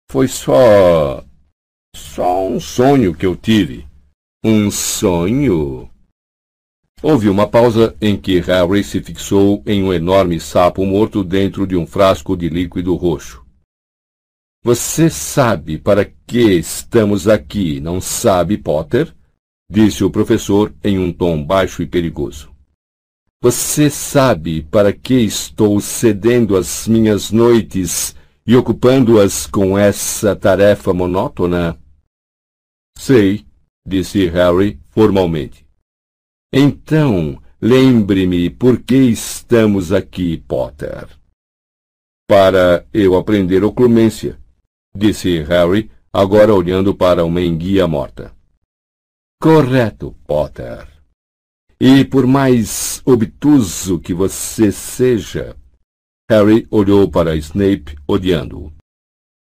Foi 0.08 0.28
só. 0.28 1.24
só 1.94 2.46
um 2.46 2.60
sonho 2.60 3.14
que 3.14 3.26
eu 3.26 3.34
tive. 3.34 3.86
Um 4.44 4.70
sonho? 4.70 5.90
Houve 7.02 7.28
uma 7.28 7.48
pausa 7.48 7.94
em 8.00 8.16
que 8.16 8.38
Harry 8.40 8.82
se 8.84 9.02
fixou 9.02 9.62
em 9.66 9.82
um 9.82 9.92
enorme 9.92 10.40
sapo 10.40 10.86
morto 10.86 11.22
dentro 11.24 11.66
de 11.66 11.76
um 11.76 11.86
frasco 11.86 12.36
de 12.36 12.48
líquido 12.48 12.94
roxo. 12.94 13.44
Você 14.62 15.10
sabe 15.10 15.78
para 15.78 16.04
que 16.04 16.58
estamos 16.58 17.28
aqui, 17.28 17.80
não 17.80 18.00
sabe, 18.00 18.56
Potter? 18.56 19.14
disse 19.68 20.04
o 20.04 20.10
professor 20.10 20.72
em 20.82 20.98
um 20.98 21.12
tom 21.12 21.44
baixo 21.44 21.82
e 21.82 21.86
perigoso. 21.86 22.50
Você 23.42 23.90
sabe 23.90 24.62
para 24.62 24.92
que 24.92 25.14
estou 25.14 25.80
cedendo 25.80 26.56
as 26.56 26.88
minhas 26.88 27.30
noites 27.30 28.16
e 28.46 28.54
ocupando-as 28.56 29.46
com 29.46 29.76
essa 29.76 30.36
tarefa 30.36 30.94
monótona? 30.94 31.78
Sei, 32.96 33.44
disse 33.86 34.26
Harry 34.28 34.80
formalmente. 34.90 35.66
Então, 36.52 37.42
lembre-me 37.60 38.48
por 38.48 38.80
que 38.80 38.96
estamos 38.96 39.92
aqui, 39.92 40.38
Potter. 40.38 41.08
Para 42.28 42.86
eu 42.92 43.16
aprender 43.16 43.64
oclumência, 43.64 44.38
disse 44.96 45.42
Harry, 45.42 45.90
agora 46.12 46.54
olhando 46.54 46.94
para 46.94 47.24
uma 47.24 47.40
enguia 47.40 47.86
morta. 47.86 48.34
Correto, 49.40 50.16
Potter. 50.26 50.88
E 51.78 52.04
por 52.04 52.26
mais 52.26 53.02
obtuso 53.04 54.00
que 54.00 54.14
você 54.14 54.72
seja, 54.72 55.54
Harry 56.28 56.66
olhou 56.72 57.08
para 57.08 57.36
Snape, 57.36 57.96
odiando-o. 58.06 58.72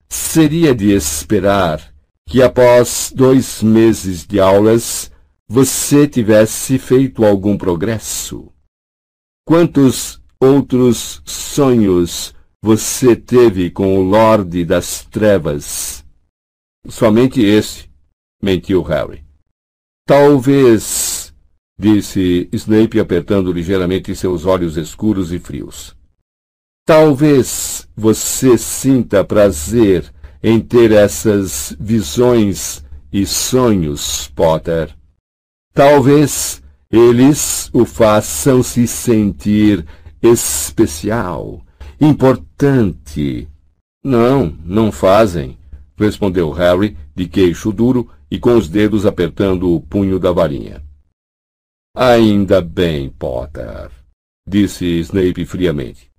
Seria 0.09 0.75
de 0.75 0.91
esperar 0.91 1.93
que 2.27 2.41
após 2.41 3.11
dois 3.15 3.63
meses 3.63 4.27
de 4.27 4.39
aulas 4.39 5.09
você 5.47 6.07
tivesse 6.07 6.77
feito 6.77 7.23
algum 7.23 7.57
progresso. 7.57 8.51
Quantos 9.45 10.21
outros 10.39 11.21
sonhos 11.25 12.35
você 12.61 13.15
teve 13.15 13.71
com 13.71 13.97
o 13.97 14.01
Lorde 14.01 14.65
das 14.65 15.05
Trevas? 15.05 16.05
Somente 16.89 17.41
esse, 17.41 17.89
mentiu 18.41 18.81
Harry. 18.81 19.23
Talvez, 20.05 21.33
disse 21.79 22.49
Snape 22.51 22.99
apertando 22.99 23.53
ligeiramente 23.53 24.13
seus 24.15 24.45
olhos 24.45 24.75
escuros 24.75 25.31
e 25.31 25.39
frios. 25.39 25.95
Talvez 26.85 27.87
você 27.95 28.57
sinta 28.57 29.23
prazer 29.23 30.13
em 30.43 30.59
ter 30.59 30.91
essas 30.91 31.73
visões 31.79 32.83
e 33.11 33.25
sonhos, 33.25 34.27
Potter. 34.35 34.93
Talvez 35.73 36.61
eles 36.91 37.69
o 37.73 37.85
façam 37.85 38.61
se 38.61 38.85
sentir 38.85 39.85
especial, 40.21 41.65
importante. 42.01 43.47
Não, 44.03 44.53
não 44.65 44.91
fazem, 44.91 45.57
respondeu 45.97 46.51
Harry, 46.51 46.97
de 47.15 47.27
queixo 47.27 47.71
duro 47.71 48.09
e 48.29 48.37
com 48.37 48.57
os 48.57 48.67
dedos 48.67 49.05
apertando 49.05 49.73
o 49.73 49.79
punho 49.79 50.19
da 50.19 50.33
varinha. 50.33 50.83
Ainda 51.95 52.61
bem, 52.61 53.09
Potter, 53.09 53.89
disse 54.45 54.85
Snape 54.99 55.45
friamente. 55.45 56.12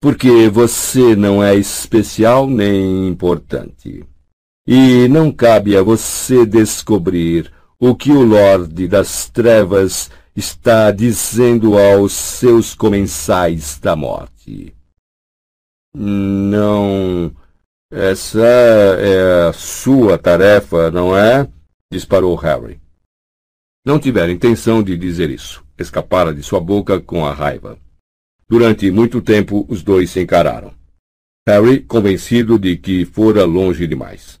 Porque 0.00 0.48
você 0.48 1.16
não 1.16 1.42
é 1.42 1.54
especial 1.54 2.46
nem 2.46 3.08
importante. 3.08 4.04
E 4.66 5.08
não 5.08 5.32
cabe 5.32 5.76
a 5.76 5.82
você 5.82 6.44
descobrir 6.44 7.52
o 7.78 7.94
que 7.94 8.10
o 8.10 8.22
Lorde 8.22 8.88
das 8.88 9.28
Trevas 9.28 10.10
está 10.34 10.90
dizendo 10.90 11.78
aos 11.78 12.12
seus 12.12 12.74
comensais 12.74 13.78
da 13.78 13.96
morte. 13.96 14.74
Não 15.94 17.32
essa 17.90 18.40
é 18.40 19.48
a 19.48 19.52
sua 19.52 20.18
tarefa, 20.18 20.90
não 20.90 21.16
é? 21.16 21.48
disparou 21.90 22.34
Harry. 22.34 22.80
Não 23.84 24.00
tivera 24.00 24.32
intenção 24.32 24.82
de 24.82 24.98
dizer 24.98 25.30
isso. 25.30 25.64
Escapara 25.78 26.34
de 26.34 26.42
sua 26.42 26.60
boca 26.60 27.00
com 27.00 27.24
a 27.24 27.32
raiva. 27.32 27.78
Durante 28.48 28.90
muito 28.90 29.20
tempo 29.20 29.66
os 29.68 29.82
dois 29.82 30.10
se 30.10 30.20
encararam. 30.20 30.74
Harry 31.46 31.80
convencido 31.82 32.58
de 32.58 32.76
que 32.76 33.04
fora 33.04 33.44
longe 33.44 33.86
demais. 33.86 34.40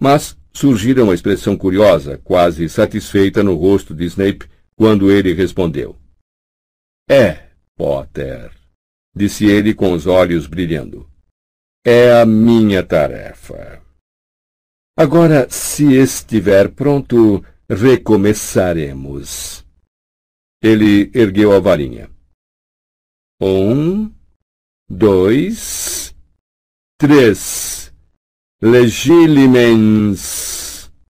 Mas 0.00 0.36
surgira 0.52 1.04
uma 1.04 1.14
expressão 1.14 1.56
curiosa, 1.56 2.18
quase 2.18 2.68
satisfeita 2.68 3.42
no 3.42 3.54
rosto 3.54 3.94
de 3.94 4.04
Snape 4.04 4.48
quando 4.76 5.10
ele 5.10 5.32
respondeu. 5.32 5.96
É, 7.08 7.50
Potter, 7.76 8.50
disse 9.14 9.46
ele 9.46 9.74
com 9.74 9.92
os 9.92 10.06
olhos 10.06 10.46
brilhando 10.46 11.08
é 11.84 12.18
a 12.18 12.24
minha 12.24 12.82
tarefa. 12.82 13.82
Agora, 14.96 15.46
se 15.50 15.92
estiver 15.92 16.70
pronto, 16.70 17.44
recomeçaremos. 17.68 19.62
Ele 20.62 21.10
ergueu 21.14 21.52
a 21.52 21.60
varinha. 21.60 22.08
Um, 23.40 24.12
dois, 24.88 26.14
três. 26.96 27.92
Legilimens. 28.62 30.12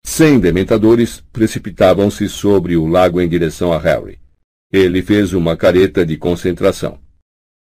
Cem 0.06 0.40
dementadores 0.40 1.20
precipitavam-se 1.34 2.30
sobre 2.30 2.78
o 2.78 2.88
lago 2.88 3.20
em 3.20 3.28
direção 3.28 3.74
a 3.74 3.78
Harry. 3.78 4.22
Ele 4.72 5.02
fez 5.02 5.34
uma 5.34 5.58
careta 5.58 6.06
de 6.06 6.16
concentração. 6.16 6.98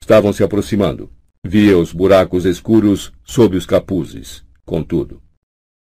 Estavam 0.01 0.33
se 0.33 0.43
aproximando. 0.43 1.09
Via 1.45 1.77
os 1.77 1.93
buracos 1.93 2.43
escuros 2.45 3.13
sob 3.23 3.55
os 3.55 3.65
capuzes, 3.65 4.45
contudo. 4.65 5.23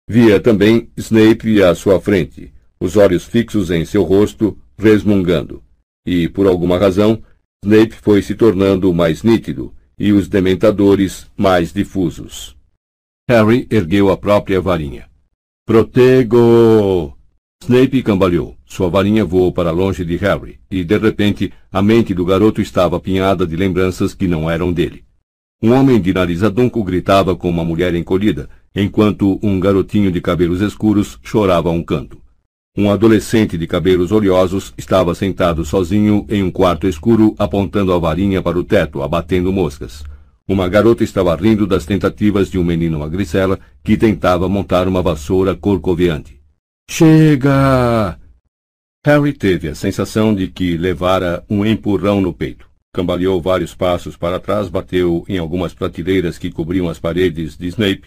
Via 0.08 0.38
também 0.38 0.90
Snape 0.96 1.62
à 1.62 1.74
sua 1.74 1.98
frente, 2.00 2.52
os 2.78 2.96
olhos 2.96 3.24
fixos 3.24 3.70
em 3.70 3.84
seu 3.84 4.02
rosto, 4.02 4.58
resmungando. 4.76 5.64
E, 6.04 6.28
por 6.28 6.46
alguma 6.46 6.78
razão, 6.78 7.22
Snape 7.64 7.94
foi 8.02 8.20
se 8.22 8.34
tornando 8.34 8.92
mais 8.92 9.22
nítido 9.22 9.72
e 9.96 10.12
os 10.12 10.28
dementadores 10.28 11.30
mais 11.36 11.72
difusos. 11.72 12.56
Harry 13.28 13.68
ergueu 13.70 14.10
a 14.10 14.16
própria 14.16 14.60
varinha. 14.60 15.06
Protego! 15.64 17.16
Snape 17.62 18.02
cambaleou. 18.02 18.56
Sua 18.66 18.88
varinha 18.88 19.24
voou 19.24 19.52
para 19.52 19.70
longe 19.70 20.04
de 20.04 20.16
Harry, 20.16 20.58
e 20.68 20.82
de 20.82 20.98
repente 20.98 21.52
a 21.70 21.80
mente 21.80 22.12
do 22.12 22.24
garoto 22.24 22.60
estava 22.60 22.96
apinhada 22.96 23.46
de 23.46 23.54
lembranças 23.54 24.12
que 24.12 24.26
não 24.26 24.50
eram 24.50 24.72
dele. 24.72 25.04
Um 25.62 25.72
homem 25.72 26.00
de 26.00 26.12
nariz 26.12 26.42
adunco 26.42 26.82
gritava 26.82 27.36
com 27.36 27.48
uma 27.48 27.64
mulher 27.64 27.94
encolhida, 27.94 28.50
enquanto 28.74 29.38
um 29.40 29.60
garotinho 29.60 30.10
de 30.10 30.20
cabelos 30.20 30.60
escuros 30.60 31.16
chorava 31.22 31.68
a 31.68 31.72
um 31.72 31.82
canto. 31.84 32.21
Um 32.74 32.90
adolescente 32.90 33.58
de 33.58 33.66
cabelos 33.66 34.12
oleosos 34.12 34.72
estava 34.78 35.14
sentado 35.14 35.62
sozinho 35.62 36.24
em 36.30 36.42
um 36.42 36.50
quarto 36.50 36.88
escuro, 36.88 37.34
apontando 37.38 37.92
a 37.92 37.98
varinha 37.98 38.40
para 38.40 38.58
o 38.58 38.64
teto, 38.64 39.02
abatendo 39.02 39.52
moscas. 39.52 40.02
Uma 40.48 40.70
garota 40.70 41.04
estava 41.04 41.36
rindo 41.36 41.66
das 41.66 41.84
tentativas 41.84 42.50
de 42.50 42.58
um 42.58 42.64
menino 42.64 42.98
magricela 42.98 43.60
que 43.84 43.94
tentava 43.98 44.48
montar 44.48 44.88
uma 44.88 45.02
vassoura 45.02 45.54
corcoveante. 45.54 46.40
Chega! 46.88 48.18
Harry 49.04 49.34
teve 49.34 49.68
a 49.68 49.74
sensação 49.74 50.34
de 50.34 50.48
que 50.48 50.74
levara 50.78 51.44
um 51.50 51.66
empurrão 51.66 52.22
no 52.22 52.32
peito. 52.32 52.66
Cambaleou 52.94 53.38
vários 53.38 53.74
passos 53.74 54.16
para 54.16 54.40
trás, 54.40 54.70
bateu 54.70 55.26
em 55.28 55.36
algumas 55.36 55.74
prateleiras 55.74 56.38
que 56.38 56.50
cobriam 56.50 56.88
as 56.88 56.98
paredes 56.98 57.54
de 57.54 57.66
Snape 57.66 58.04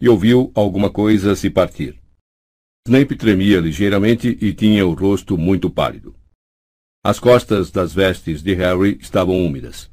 e 0.00 0.08
ouviu 0.08 0.50
alguma 0.52 0.90
coisa 0.90 1.36
se 1.36 1.48
partir. 1.48 2.00
Snape 2.90 3.14
tremia 3.14 3.60
ligeiramente 3.60 4.36
e 4.40 4.52
tinha 4.52 4.84
o 4.84 4.94
rosto 4.94 5.38
muito 5.38 5.70
pálido. 5.70 6.12
As 7.04 7.20
costas 7.20 7.70
das 7.70 7.94
vestes 7.94 8.42
de 8.42 8.52
Harry 8.54 8.98
estavam 9.00 9.46
úmidas. 9.46 9.88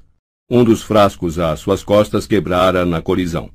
Um 0.49 0.63
dos 0.63 0.81
frascos 0.81 1.37
às 1.37 1.59
suas 1.59 1.83
costas 1.83 2.25
quebrara 2.25 2.87
na 2.87 2.99
colisão. 2.99 3.51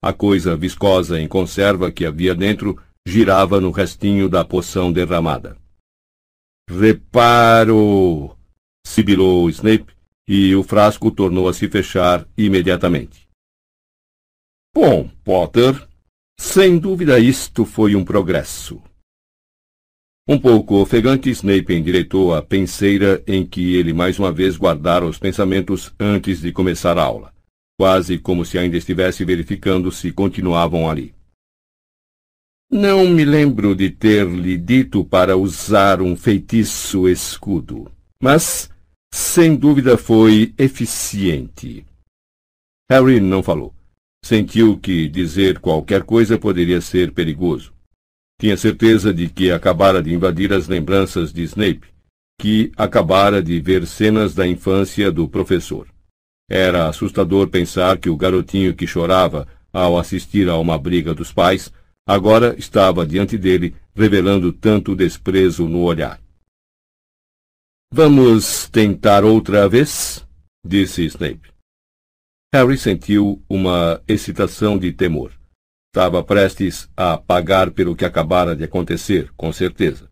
A 0.00 0.12
coisa 0.12 0.56
viscosa 0.56 1.20
em 1.20 1.26
conserva 1.26 1.90
que 1.90 2.06
havia 2.06 2.36
dentro 2.36 2.80
girava 3.04 3.60
no 3.60 3.72
restinho 3.72 4.28
da 4.28 4.44
poção 4.44 4.92
derramada. 4.92 5.58
Reparo! 6.70 8.36
sibilou 8.86 9.50
Snape, 9.50 9.92
e 10.28 10.54
o 10.54 10.62
frasco 10.62 11.10
tornou 11.10 11.48
a 11.48 11.52
se 11.52 11.68
fechar 11.68 12.28
imediatamente. 12.38 13.28
Bom, 14.72 15.10
Potter, 15.24 15.84
sem 16.38 16.78
dúvida 16.78 17.18
isto 17.18 17.64
foi 17.64 17.94
um 17.94 18.04
progresso. 18.04 18.82
Um 20.26 20.38
pouco 20.38 20.76
ofegante, 20.76 21.28
Snape 21.28 21.74
endireitou 21.74 22.34
a 22.34 22.40
penseira 22.40 23.22
em 23.26 23.44
que 23.44 23.74
ele 23.74 23.92
mais 23.92 24.18
uma 24.18 24.32
vez 24.32 24.56
guardara 24.56 25.04
os 25.04 25.18
pensamentos 25.18 25.92
antes 26.00 26.40
de 26.40 26.50
começar 26.50 26.96
a 26.96 27.02
aula, 27.02 27.34
quase 27.78 28.18
como 28.18 28.44
se 28.44 28.56
ainda 28.56 28.76
estivesse 28.76 29.22
verificando 29.24 29.92
se 29.92 30.10
continuavam 30.10 30.88
ali. 30.88 31.14
Não 32.70 33.06
me 33.06 33.24
lembro 33.24 33.74
de 33.74 33.90
ter 33.90 34.26
lhe 34.26 34.56
dito 34.56 35.04
para 35.04 35.36
usar 35.36 36.00
um 36.00 36.16
feitiço 36.16 37.06
escudo, 37.06 37.92
mas 38.18 38.70
sem 39.12 39.54
dúvida 39.54 39.98
foi 39.98 40.54
eficiente. 40.58 41.84
Harry 42.90 43.20
não 43.20 43.42
falou. 43.42 43.74
Sentiu 44.24 44.78
que 44.78 45.06
dizer 45.06 45.58
qualquer 45.58 46.02
coisa 46.02 46.38
poderia 46.38 46.80
ser 46.80 47.12
perigoso. 47.12 47.74
Tinha 48.40 48.56
certeza 48.56 49.12
de 49.12 49.28
que 49.28 49.50
acabara 49.50 50.02
de 50.02 50.14
invadir 50.14 50.50
as 50.50 50.66
lembranças 50.66 51.30
de 51.30 51.42
Snape, 51.42 51.82
que 52.40 52.72
acabara 52.74 53.42
de 53.42 53.60
ver 53.60 53.86
cenas 53.86 54.34
da 54.34 54.46
infância 54.46 55.12
do 55.12 55.28
professor. 55.28 55.88
Era 56.48 56.88
assustador 56.88 57.48
pensar 57.48 57.98
que 57.98 58.08
o 58.08 58.16
garotinho 58.16 58.74
que 58.74 58.86
chorava 58.86 59.46
ao 59.70 59.98
assistir 59.98 60.48
a 60.48 60.56
uma 60.56 60.78
briga 60.78 61.12
dos 61.12 61.30
pais 61.30 61.70
agora 62.08 62.54
estava 62.58 63.06
diante 63.06 63.36
dele, 63.36 63.76
revelando 63.94 64.54
tanto 64.54 64.96
desprezo 64.96 65.68
no 65.68 65.82
olhar. 65.82 66.18
Vamos 67.92 68.70
tentar 68.70 69.22
outra 69.22 69.68
vez? 69.68 70.26
disse 70.66 71.04
Snape. 71.04 71.53
Harry 72.54 72.78
sentiu 72.78 73.42
uma 73.48 74.00
excitação 74.06 74.78
de 74.78 74.92
temor. 74.92 75.32
Estava 75.92 76.22
prestes 76.22 76.88
a 76.96 77.18
pagar 77.18 77.72
pelo 77.72 77.96
que 77.96 78.04
acabara 78.04 78.54
de 78.54 78.62
acontecer, 78.62 79.28
com 79.36 79.52
certeza. 79.52 80.08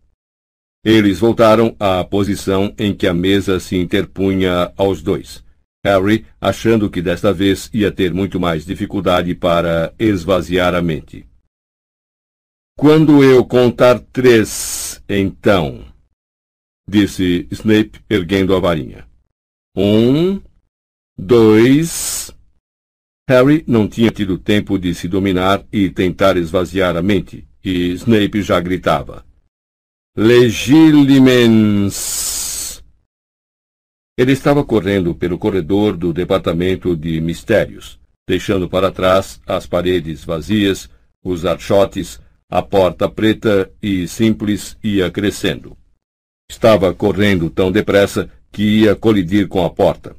Eles 0.83 1.19
voltaram 1.19 1.73
à 1.79 2.03
posição 2.03 2.75
em 2.77 2.93
que 2.93 3.07
a 3.07 3.13
mesa 3.13 3.61
se 3.61 3.77
interpunha 3.77 4.73
aos 4.75 5.01
dois. 5.01 5.41
Harry 5.85 6.25
achando 6.41 6.89
que 6.89 7.01
desta 7.01 7.31
vez 7.31 7.69
ia 7.73 7.89
ter 7.89 8.13
muito 8.13 8.41
mais 8.41 8.65
dificuldade 8.65 9.33
para 9.33 9.93
esvaziar 9.97 10.75
a 10.75 10.81
mente. 10.81 11.25
Quando 12.77 13.23
eu 13.23 13.45
contar 13.45 14.01
três, 14.11 15.01
então, 15.07 15.85
disse 16.85 17.47
Snape, 17.51 18.01
erguendo 18.09 18.53
a 18.53 18.59
varinha. 18.59 19.07
Um, 19.77 20.41
dois. 21.17 22.22
Harry 23.33 23.63
não 23.65 23.87
tinha 23.87 24.11
tido 24.11 24.37
tempo 24.37 24.77
de 24.77 24.93
se 24.93 25.07
dominar 25.07 25.65
e 25.71 25.89
tentar 25.89 26.37
esvaziar 26.37 26.95
a 26.95 27.01
mente, 27.01 27.47
e 27.65 27.89
Snape 27.93 28.43
já 28.43 28.59
gritava. 28.59 29.25
Legilimens! 30.15 31.23
Ele 34.15 34.33
estava 34.33 34.63
correndo 34.63 35.15
pelo 35.15 35.39
corredor 35.39 35.97
do 35.97 36.13
departamento 36.13 36.95
de 36.95 37.19
mistérios, 37.19 37.99
deixando 38.27 38.69
para 38.69 38.91
trás 38.91 39.41
as 39.47 39.65
paredes 39.65 40.23
vazias, 40.23 40.87
os 41.23 41.43
archotes, 41.43 42.21
a 42.47 42.61
porta 42.61 43.09
preta 43.09 43.71
e 43.81 44.07
simples 44.07 44.77
ia 44.83 45.09
crescendo. 45.09 45.75
Estava 46.47 46.93
correndo 46.93 47.49
tão 47.49 47.71
depressa 47.71 48.29
que 48.51 48.81
ia 48.81 48.95
colidir 48.95 49.47
com 49.47 49.65
a 49.65 49.71
porta. 49.71 50.15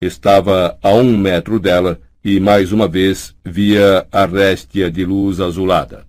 Estava 0.00 0.78
a 0.80 0.90
um 0.94 1.18
metro 1.18 1.58
dela 1.58 2.00
e 2.26 2.40
mais 2.40 2.72
uma 2.72 2.88
vez 2.88 3.36
via 3.44 4.04
a 4.10 4.26
réstia 4.26 4.90
de 4.90 5.04
luz 5.04 5.38
azulada. 5.38 6.04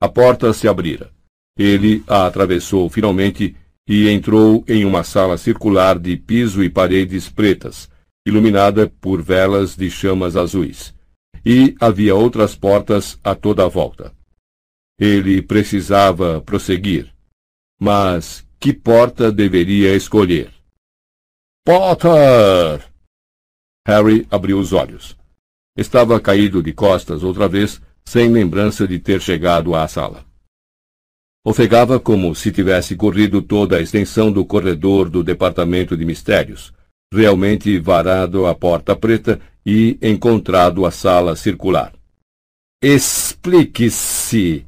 A 0.00 0.08
porta 0.08 0.54
se 0.54 0.66
abrira. 0.66 1.10
Ele 1.54 2.02
a 2.06 2.24
atravessou 2.26 2.88
finalmente 2.88 3.54
e 3.86 4.08
entrou 4.08 4.64
em 4.66 4.86
uma 4.86 5.04
sala 5.04 5.36
circular 5.36 5.98
de 5.98 6.16
piso 6.16 6.64
e 6.64 6.70
paredes 6.70 7.28
pretas, 7.28 7.90
iluminada 8.24 8.88
por 9.02 9.20
velas 9.20 9.76
de 9.76 9.90
chamas 9.90 10.34
azuis. 10.34 10.94
E 11.44 11.76
havia 11.78 12.14
outras 12.14 12.56
portas 12.56 13.18
a 13.22 13.34
toda 13.34 13.66
a 13.66 13.68
volta. 13.68 14.14
Ele 14.98 15.42
precisava 15.42 16.40
prosseguir. 16.40 17.12
Mas 17.78 18.46
que 18.58 18.72
porta 18.72 19.30
deveria 19.30 19.94
escolher? 19.94 20.50
Potter! 21.66 22.91
Harry 23.86 24.26
abriu 24.30 24.58
os 24.58 24.72
olhos. 24.72 25.16
Estava 25.76 26.20
caído 26.20 26.62
de 26.62 26.72
costas 26.72 27.22
outra 27.22 27.48
vez, 27.48 27.80
sem 28.04 28.30
lembrança 28.30 28.86
de 28.86 28.98
ter 28.98 29.20
chegado 29.20 29.74
à 29.74 29.86
sala. 29.88 30.24
Ofegava 31.44 31.98
como 31.98 32.34
se 32.34 32.52
tivesse 32.52 32.94
corrido 32.94 33.42
toda 33.42 33.76
a 33.76 33.80
extensão 33.80 34.30
do 34.30 34.44
corredor 34.44 35.10
do 35.10 35.24
Departamento 35.24 35.96
de 35.96 36.04
Mistérios, 36.04 36.72
realmente 37.12 37.78
varado 37.80 38.46
a 38.46 38.54
porta 38.54 38.94
preta 38.94 39.40
e 39.66 39.98
encontrado 40.00 40.86
a 40.86 40.90
sala 40.90 41.34
circular. 41.34 41.92
Explique-se! 42.82 44.66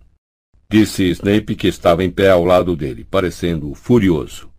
disse 0.71 1.05
Snape, 1.11 1.55
que 1.55 1.69
estava 1.69 2.03
em 2.03 2.11
pé 2.11 2.31
ao 2.31 2.45
lado 2.45 2.75
dele, 2.75 3.05
parecendo 3.05 3.73
furioso. 3.75 4.51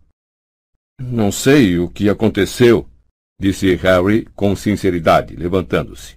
Não 0.98 1.30
sei 1.30 1.78
o 1.78 1.90
que 1.90 2.08
aconteceu, 2.08 2.88
disse 3.38 3.74
Harry 3.76 4.26
com 4.34 4.56
sinceridade, 4.56 5.36
levantando-se. 5.36 6.16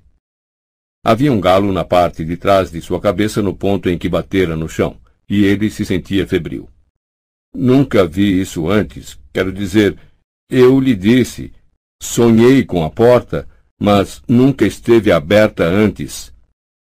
Havia 1.04 1.32
um 1.32 1.40
galo 1.40 1.72
na 1.72 1.86
parte 1.86 2.26
de 2.26 2.36
trás 2.38 2.72
de 2.72 2.82
sua 2.82 3.00
cabeça 3.00 3.42
no 3.42 3.56
ponto 3.56 3.90
em 3.90 3.98
que 3.98 4.10
batera 4.10 4.56
no 4.56 4.68
chão, 4.68 5.00
e 5.30 5.44
ele 5.46 5.70
se 5.70 5.86
sentia 5.86 6.28
febril. 6.28 6.70
Nunca 7.54 8.06
vi 8.06 8.40
isso 8.40 8.70
antes. 8.70 9.20
Quero 9.34 9.52
dizer, 9.52 9.98
eu 10.50 10.80
lhe 10.80 10.96
disse, 10.96 11.54
sonhei 12.02 12.66
com 12.66 12.84
a 12.84 12.90
porta, 12.90 13.48
mas 13.80 14.22
nunca 14.28 14.66
esteve 14.66 15.12
aberta 15.12 15.64
antes. 15.64 16.34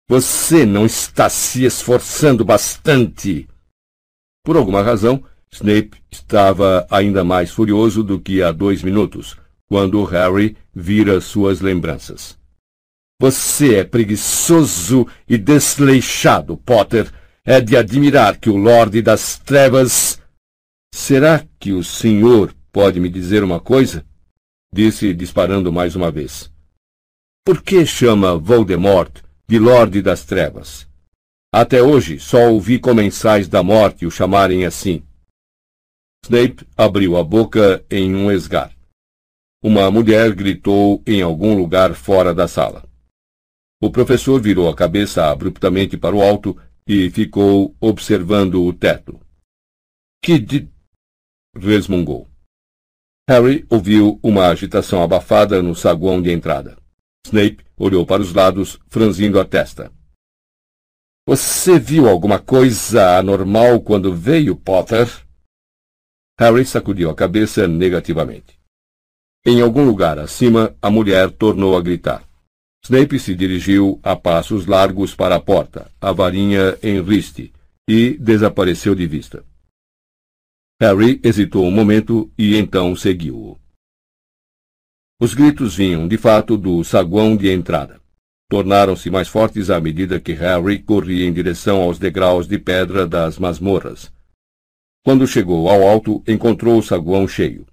Você 0.08 0.66
não 0.66 0.86
está 0.86 1.30
se 1.30 1.66
esforçando 1.66 2.46
bastante. 2.46 3.48
Por 4.44 4.56
alguma 4.56 4.82
razão, 4.82 5.24
Snape 5.52 6.02
estava 6.12 6.86
ainda 6.90 7.24
mais 7.24 7.50
furioso 7.52 8.04
do 8.04 8.20
que 8.20 8.42
há 8.42 8.52
dois 8.52 8.84
minutos, 8.84 9.38
quando 9.68 10.04
Harry 10.04 10.56
vira 10.74 11.20
suas 11.22 11.62
lembranças. 11.62 12.38
Você 13.20 13.76
é 13.76 13.84
preguiçoso 13.84 15.08
e 15.28 15.38
desleixado, 15.38 16.58
Potter. 16.58 17.12
É 17.44 17.62
de 17.62 17.78
admirar 17.78 18.38
que 18.38 18.50
o 18.50 18.58
Lorde 18.58 19.02
das 19.02 19.38
Trevas. 19.38 20.20
Será 20.94 21.46
que 21.60 21.72
o 21.72 21.84
senhor 21.84 22.54
pode 22.72 23.00
me 23.00 23.08
dizer 23.08 23.44
uma 23.44 23.60
coisa? 23.60 24.06
Disse, 24.74 25.14
disparando 25.14 25.72
mais 25.72 25.96
uma 25.96 26.10
vez. 26.10 26.52
Por 27.46 27.62
que 27.62 27.86
chama 27.86 28.38
Voldemort 28.38 29.26
de 29.48 29.60
Lorde 29.60 30.02
das 30.02 30.26
Trevas. 30.26 30.88
Até 31.54 31.82
hoje, 31.82 32.20
só 32.20 32.50
ouvi 32.52 32.80
comensais 32.80 33.48
da 33.48 33.62
morte 33.62 34.06
o 34.06 34.12
chamarem 34.12 34.66
assim. 34.66 35.04
Snape 36.26 36.68
abriu 36.76 37.16
a 37.16 37.24
boca 37.24 37.86
em 37.90 38.16
um 38.16 38.32
esgar. 38.32 38.75
Uma 39.68 39.90
mulher 39.90 40.32
gritou 40.36 41.02
em 41.08 41.24
algum 41.24 41.58
lugar 41.58 41.96
fora 41.96 42.36
da 42.36 42.48
sala. 42.48 42.88
O 43.82 43.90
professor 43.90 44.40
virou 44.40 44.70
a 44.70 44.76
cabeça 44.76 45.26
abruptamente 45.32 45.98
para 45.98 46.16
o 46.16 46.22
alto 46.22 46.56
e 46.88 47.10
ficou 47.10 47.76
observando 47.82 48.64
o 48.64 48.72
teto. 48.72 49.20
Que 50.24 50.38
de... 50.38 50.70
resmungou. 51.58 52.30
Harry 53.28 53.66
ouviu 53.68 54.20
uma 54.22 54.50
agitação 54.50 55.02
abafada 55.02 55.64
no 55.64 55.74
saguão 55.74 56.22
de 56.22 56.32
entrada. 56.32 56.78
Snape 57.26 57.66
olhou 57.76 58.06
para 58.06 58.22
os 58.22 58.36
lados, 58.36 58.78
franzindo 58.88 59.40
a 59.40 59.46
testa. 59.46 59.92
Você 61.28 61.80
viu 61.80 62.08
alguma 62.08 62.38
coisa 62.38 63.18
anormal 63.18 63.82
quando 63.82 64.16
veio, 64.16 64.56
Potter? 64.56 65.08
Harry 66.40 66.64
sacudiu 66.68 67.10
a 67.10 67.16
cabeça 67.16 67.68
negativamente. 67.68 68.64
Em 69.46 69.62
algum 69.62 69.86
lugar 69.86 70.18
acima, 70.18 70.76
a 70.82 70.90
mulher 70.90 71.30
tornou 71.32 71.78
a 71.78 71.82
gritar. 71.82 72.28
Snape 72.84 73.20
se 73.20 73.36
dirigiu 73.36 74.00
a 74.04 74.16
passos 74.16 74.66
largos 74.66 75.14
para 75.14 75.36
a 75.36 75.40
porta, 75.40 75.92
a 76.02 76.12
varinha 76.12 76.78
em 76.82 77.02
riste, 77.02 77.54
e 77.88 78.18
desapareceu 78.18 78.96
de 78.96 79.06
vista. 79.06 79.44
Harry 80.82 81.20
hesitou 81.24 81.66
um 81.66 81.72
momento 81.72 82.32
e 82.38 82.56
então 82.56 82.96
seguiu-o. 82.96 83.58
Os 85.20 85.34
gritos 85.34 85.76
vinham, 85.76 86.08
de 86.08 86.18
fato, 86.18 86.58
do 86.58 86.84
saguão 86.84 87.38
de 87.38 87.50
entrada 87.52 88.02
tornaram-se 88.50 89.10
mais 89.10 89.28
fortes 89.28 89.70
à 89.70 89.80
medida 89.80 90.20
que 90.20 90.34
Harry 90.34 90.80
corria 90.80 91.26
em 91.26 91.34
direção 91.34 91.82
aos 91.82 91.98
degraus 91.98 92.48
de 92.48 92.58
pedra 92.60 93.08
das 93.08 93.40
masmorras. 93.40 94.12
Quando 95.04 95.28
chegou 95.28 95.70
ao 95.70 95.88
alto, 95.88 96.24
encontrou 96.28 96.78
o 96.78 96.84
saguão 96.84 97.28
cheio. 97.28 97.66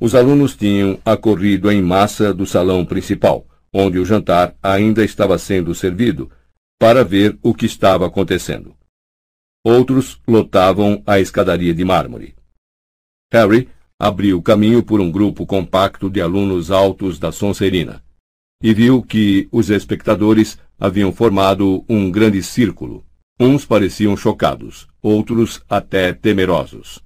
Os 0.00 0.14
alunos 0.14 0.56
tinham 0.56 0.98
acorrido 1.04 1.70
em 1.70 1.82
massa 1.82 2.32
do 2.32 2.46
salão 2.46 2.86
principal, 2.86 3.46
onde 3.70 3.98
o 3.98 4.04
jantar 4.04 4.56
ainda 4.62 5.04
estava 5.04 5.36
sendo 5.36 5.74
servido, 5.74 6.30
para 6.78 7.04
ver 7.04 7.38
o 7.42 7.52
que 7.52 7.66
estava 7.66 8.06
acontecendo. 8.06 8.74
Outros 9.62 10.18
lotavam 10.26 11.02
a 11.06 11.20
escadaria 11.20 11.74
de 11.74 11.84
mármore. 11.84 12.34
Harry 13.30 13.68
abriu 13.98 14.40
caminho 14.40 14.82
por 14.82 14.98
um 14.98 15.10
grupo 15.10 15.44
compacto 15.44 16.08
de 16.08 16.22
alunos 16.22 16.70
altos 16.70 17.18
da 17.18 17.30
Sonserina 17.30 18.02
e 18.62 18.72
viu 18.72 19.02
que 19.02 19.48
os 19.52 19.68
espectadores 19.68 20.58
haviam 20.78 21.12
formado 21.12 21.84
um 21.86 22.10
grande 22.10 22.42
círculo. 22.42 23.04
Uns 23.38 23.66
pareciam 23.66 24.16
chocados, 24.16 24.88
outros 25.02 25.62
até 25.68 26.12
temerosos. 26.14 27.02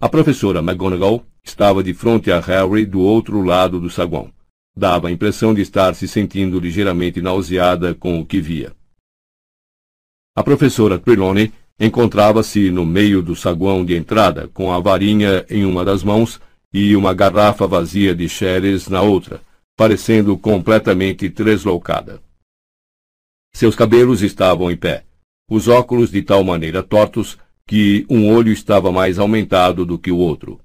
A 0.00 0.08
professora 0.08 0.60
McGonagall 0.60 1.24
estava 1.44 1.82
de 1.82 1.92
frente 1.92 2.30
a 2.30 2.40
Harry 2.40 2.86
do 2.86 3.00
outro 3.00 3.42
lado 3.42 3.80
do 3.80 3.90
saguão. 3.90 4.32
Dava 4.74 5.08
a 5.08 5.10
impressão 5.10 5.52
de 5.52 5.60
estar 5.60 5.94
se 5.94 6.08
sentindo 6.08 6.58
ligeiramente 6.58 7.20
nauseada 7.20 7.94
com 7.94 8.20
o 8.20 8.24
que 8.24 8.40
via. 8.40 8.72
A 10.34 10.42
professora 10.42 10.98
Trelawney 10.98 11.52
encontrava-se 11.78 12.70
no 12.70 12.86
meio 12.86 13.20
do 13.20 13.36
saguão 13.36 13.84
de 13.84 13.94
entrada, 13.94 14.48
com 14.48 14.72
a 14.72 14.80
varinha 14.80 15.44
em 15.50 15.64
uma 15.64 15.84
das 15.84 16.02
mãos 16.02 16.40
e 16.72 16.96
uma 16.96 17.12
garrafa 17.12 17.66
vazia 17.66 18.14
de 18.14 18.28
Xeres 18.28 18.88
na 18.88 19.02
outra, 19.02 19.42
parecendo 19.76 20.38
completamente 20.38 21.28
tresloucada. 21.28 22.22
Seus 23.52 23.76
cabelos 23.76 24.22
estavam 24.22 24.70
em 24.70 24.76
pé, 24.76 25.04
os 25.50 25.68
óculos 25.68 26.10
de 26.10 26.22
tal 26.22 26.42
maneira 26.42 26.82
tortos 26.82 27.36
que 27.66 28.06
um 28.08 28.32
olho 28.32 28.52
estava 28.52 28.90
mais 28.90 29.18
aumentado 29.18 29.84
do 29.84 29.98
que 29.98 30.10
o 30.10 30.16
outro. 30.16 30.58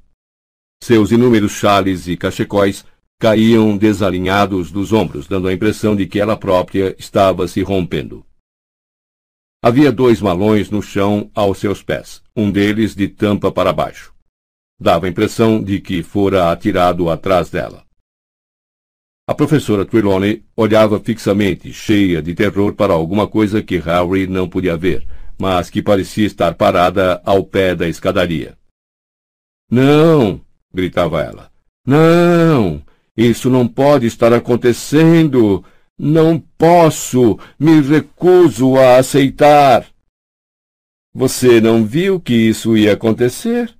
Seus 0.81 1.11
inúmeros 1.11 1.53
chales 1.53 2.07
e 2.07 2.15
cachecóis 2.15 2.85
caíam 3.19 3.75
desalinhados 3.77 4.71
dos 4.71 4.93
ombros, 4.93 5.27
dando 5.27 5.47
a 5.47 5.53
impressão 5.53 5.95
de 5.95 6.05
que 6.05 6.19
ela 6.19 6.37
própria 6.37 6.95
estava 6.99 7.47
se 7.47 7.61
rompendo. 7.61 8.25
Havia 9.63 9.91
dois 9.91 10.21
malões 10.21 10.69
no 10.69 10.81
chão 10.81 11.31
aos 11.33 11.57
seus 11.57 11.81
pés, 11.81 12.21
um 12.35 12.51
deles 12.51 12.95
de 12.95 13.07
tampa 13.07 13.51
para 13.51 13.73
baixo. 13.73 14.13
Dava 14.79 15.07
a 15.07 15.09
impressão 15.09 15.61
de 15.61 15.81
que 15.81 16.03
fora 16.03 16.51
atirado 16.51 17.09
atrás 17.09 17.49
dela. 17.49 17.83
A 19.27 19.33
professora 19.33 19.83
Trelawney 19.83 20.45
olhava 20.55 20.99
fixamente, 20.99 21.73
cheia 21.73 22.21
de 22.21 22.33
terror 22.33 22.73
para 22.75 22.93
alguma 22.93 23.27
coisa 23.27 23.61
que 23.61 23.77
Harry 23.79 24.27
não 24.27 24.47
podia 24.47 24.77
ver, 24.77 25.05
mas 25.37 25.69
que 25.69 25.81
parecia 25.81 26.25
estar 26.25 26.53
parada 26.53 27.21
ao 27.25 27.43
pé 27.43 27.75
da 27.75 27.89
escadaria. 27.89 28.57
Não! 29.69 30.46
Gritava 30.73 31.21
ela. 31.21 31.51
Não! 31.85 32.81
Isso 33.15 33.49
não 33.49 33.67
pode 33.67 34.05
estar 34.05 34.33
acontecendo! 34.33 35.63
Não 35.97 36.39
posso! 36.57 37.39
Me 37.59 37.81
recuso 37.81 38.75
a 38.77 38.97
aceitar! 38.97 39.85
Você 41.13 41.59
não 41.59 41.83
viu 41.83 42.19
que 42.19 42.33
isso 42.33 42.77
ia 42.77 42.93
acontecer? 42.93 43.73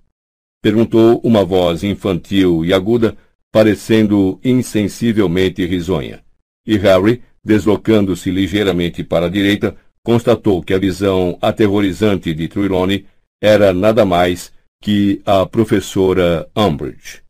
perguntou 0.62 1.22
uma 1.24 1.46
voz 1.46 1.84
infantil 1.84 2.66
e 2.66 2.74
aguda 2.74 3.16
parecendo 3.52 4.40
insensivelmente 4.44 5.66
risonha. 5.66 6.24
E 6.66 6.78
Harry, 6.78 7.24
deslocando-se 7.44 8.32
ligeiramente 8.32 9.04
para 9.04 9.28
a 9.28 9.30
direita, 9.30 9.78
constatou 10.04 10.64
que 10.64 10.74
a 10.74 10.80
visão 10.80 11.38
aterrorizante 11.42 12.34
de 12.34 12.48
Trelawney 12.48 13.06
era 13.42 13.72
nada 13.72 14.04
mais 14.04 14.52
que 14.88 15.22
a 15.26 15.46
professora 15.46 16.50
Umbridge. 16.56 17.22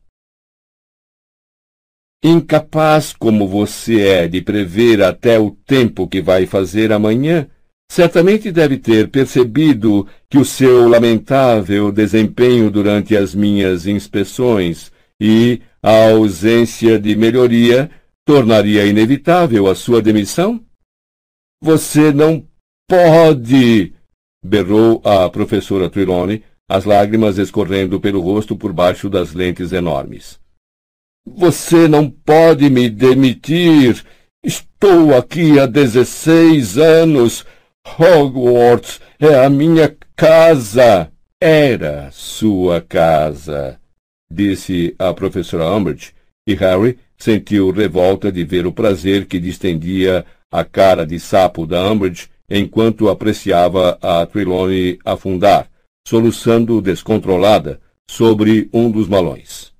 Incapaz 2.22 3.12
como 3.12 3.48
você 3.48 4.00
é 4.00 4.28
de 4.28 4.40
prever 4.40 5.02
até 5.02 5.40
o 5.40 5.50
tempo 5.50 6.06
que 6.06 6.22
vai 6.22 6.46
fazer 6.46 6.92
amanhã, 6.92 7.48
certamente 7.90 8.52
deve 8.52 8.78
ter 8.78 9.10
percebido 9.10 10.06
que 10.30 10.38
o 10.38 10.44
seu 10.44 10.88
lamentável 10.88 11.90
desempenho 11.90 12.70
durante 12.70 13.16
as 13.16 13.34
minhas 13.34 13.88
inspeções 13.88 14.92
e 15.20 15.60
a 15.82 16.10
ausência 16.10 16.96
de 16.96 17.16
melhoria 17.16 17.90
tornaria 18.24 18.86
inevitável 18.86 19.66
a 19.66 19.74
sua 19.74 20.00
demissão? 20.00 20.64
Você 21.60 22.12
não 22.12 22.46
pode! 22.88 23.94
berrou 24.44 25.02
a 25.04 25.28
professora 25.28 25.90
Trelawney, 25.90 26.44
as 26.68 26.84
lágrimas 26.84 27.38
escorrendo 27.38 27.98
pelo 27.98 28.20
rosto 28.20 28.56
por 28.56 28.72
baixo 28.72 29.08
das 29.08 29.32
lentes 29.32 29.72
enormes. 29.72 30.38
Você 31.26 31.88
não 31.88 32.08
pode 32.10 32.68
me 32.68 32.88
demitir! 32.88 34.04
Estou 34.44 35.16
aqui 35.16 35.58
há 35.58 35.66
dezesseis 35.66 36.78
anos. 36.78 37.44
Hogwarts 37.98 39.00
é 39.18 39.44
a 39.44 39.50
minha 39.50 39.96
casa. 40.14 41.10
Era 41.40 42.10
sua 42.12 42.80
casa 42.80 43.78
disse 44.30 44.94
a 44.98 45.12
professora 45.14 45.70
Umbridge, 45.70 46.12
e 46.46 46.54
Harry 46.54 46.98
sentiu 47.16 47.70
revolta 47.70 48.30
de 48.30 48.44
ver 48.44 48.66
o 48.66 48.72
prazer 48.72 49.26
que 49.26 49.38
distendia 49.38 50.24
a 50.50 50.64
cara 50.64 51.06
de 51.06 51.18
sapo 51.18 51.66
da 51.66 51.90
Umbridge 51.90 52.28
enquanto 52.48 53.08
apreciava 53.08 53.98
a 54.00 54.24
Trelawney 54.26 54.98
afundar, 55.04 55.68
soluçando 56.08 56.80
descontrolada, 56.80 57.82
sobre 58.10 58.70
um 58.72 58.90
dos 58.90 59.06
malões. 59.06 59.74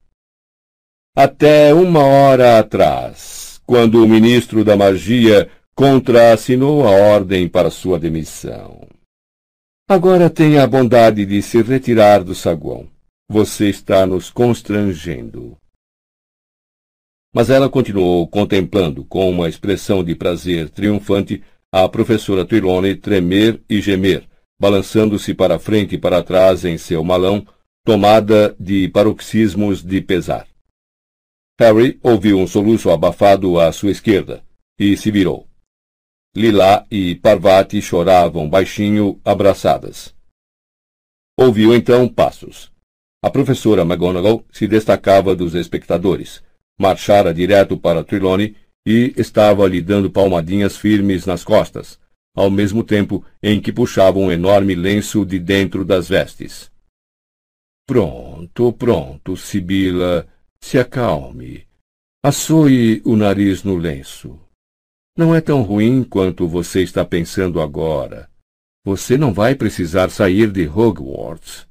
Até 1.16 1.72
uma 1.72 2.04
hora 2.04 2.58
atrás, 2.58 3.62
quando 3.64 4.04
o 4.04 4.06
ministro 4.06 4.62
da 4.62 4.76
magia 4.76 5.50
contraassinou 5.74 6.86
a 6.86 6.90
ordem 6.90 7.48
para 7.48 7.70
sua 7.70 7.98
demissão. 7.98 8.86
Agora 9.88 10.28
tenha 10.28 10.62
a 10.62 10.66
bondade 10.66 11.24
de 11.24 11.40
se 11.40 11.62
retirar 11.62 12.22
do 12.22 12.34
saguão. 12.34 12.86
Você 13.30 13.70
está 13.70 14.06
nos 14.06 14.28
constrangendo. 14.28 15.56
Mas 17.34 17.48
ela 17.48 17.70
continuou 17.70 18.28
contemplando, 18.28 19.02
com 19.02 19.30
uma 19.30 19.48
expressão 19.48 20.04
de 20.04 20.14
prazer 20.14 20.68
triunfante, 20.68 21.42
a 21.72 21.88
professora 21.88 22.44
Trelawney 22.44 22.96
tremer 22.96 23.62
e 23.66 23.80
gemer, 23.80 24.27
balançando-se 24.60 25.34
para 25.34 25.58
frente 25.58 25.94
e 25.94 25.98
para 25.98 26.22
trás 26.22 26.64
em 26.64 26.76
seu 26.76 27.04
malão, 27.04 27.46
tomada 27.84 28.54
de 28.58 28.88
paroxismos 28.88 29.82
de 29.82 30.00
pesar. 30.00 30.46
Harry 31.58 31.98
ouviu 32.02 32.38
um 32.38 32.46
soluço 32.46 32.90
abafado 32.90 33.58
à 33.58 33.72
sua 33.72 33.90
esquerda 33.90 34.44
e 34.78 34.96
se 34.96 35.10
virou. 35.10 35.46
Lilá 36.36 36.86
e 36.90 37.14
Parvati 37.16 37.80
choravam 37.80 38.48
baixinho, 38.48 39.20
abraçadas. 39.24 40.14
Ouviu 41.36 41.74
então 41.74 42.08
passos. 42.08 42.70
A 43.22 43.30
professora 43.30 43.82
McGonagall 43.82 44.44
se 44.52 44.68
destacava 44.68 45.34
dos 45.34 45.54
espectadores. 45.54 46.42
Marchara 46.78 47.34
direto 47.34 47.76
para 47.76 48.04
Trelawney 48.04 48.54
e 48.86 49.12
estava 49.16 49.66
lhe 49.66 49.80
dando 49.80 50.10
palmadinhas 50.10 50.76
firmes 50.76 51.26
nas 51.26 51.42
costas, 51.42 51.98
ao 52.38 52.52
mesmo 52.52 52.84
tempo 52.84 53.24
em 53.42 53.60
que 53.60 53.72
puxava 53.72 54.16
um 54.16 54.30
enorme 54.30 54.72
lenço 54.72 55.26
de 55.26 55.40
dentro 55.40 55.84
das 55.84 56.08
vestes. 56.08 56.70
Pronto, 57.84 58.72
pronto, 58.72 59.36
Sibila. 59.36 60.24
Se 60.60 60.78
acalme. 60.78 61.66
Assoe 62.22 63.02
o 63.04 63.16
nariz 63.16 63.64
no 63.64 63.76
lenço. 63.76 64.38
Não 65.16 65.34
é 65.34 65.40
tão 65.40 65.62
ruim 65.62 66.04
quanto 66.04 66.46
você 66.46 66.82
está 66.82 67.04
pensando 67.04 67.60
agora. 67.60 68.30
Você 68.84 69.18
não 69.18 69.32
vai 69.32 69.56
precisar 69.56 70.08
sair 70.08 70.52
de 70.52 70.68
Hogwarts. 70.68 71.66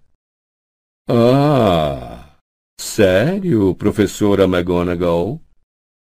Ah! 1.10 2.38
Sério, 2.80 3.74
professora 3.76 4.44
McGonagall? 4.44 5.42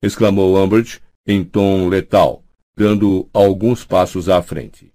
exclamou 0.02 0.58
Umbridge 0.58 1.02
em 1.28 1.44
tom 1.44 1.88
letal, 1.88 2.43
dando 2.76 3.30
alguns 3.34 3.86
passos 3.86 4.30
à 4.30 4.42
frente. 4.42 4.92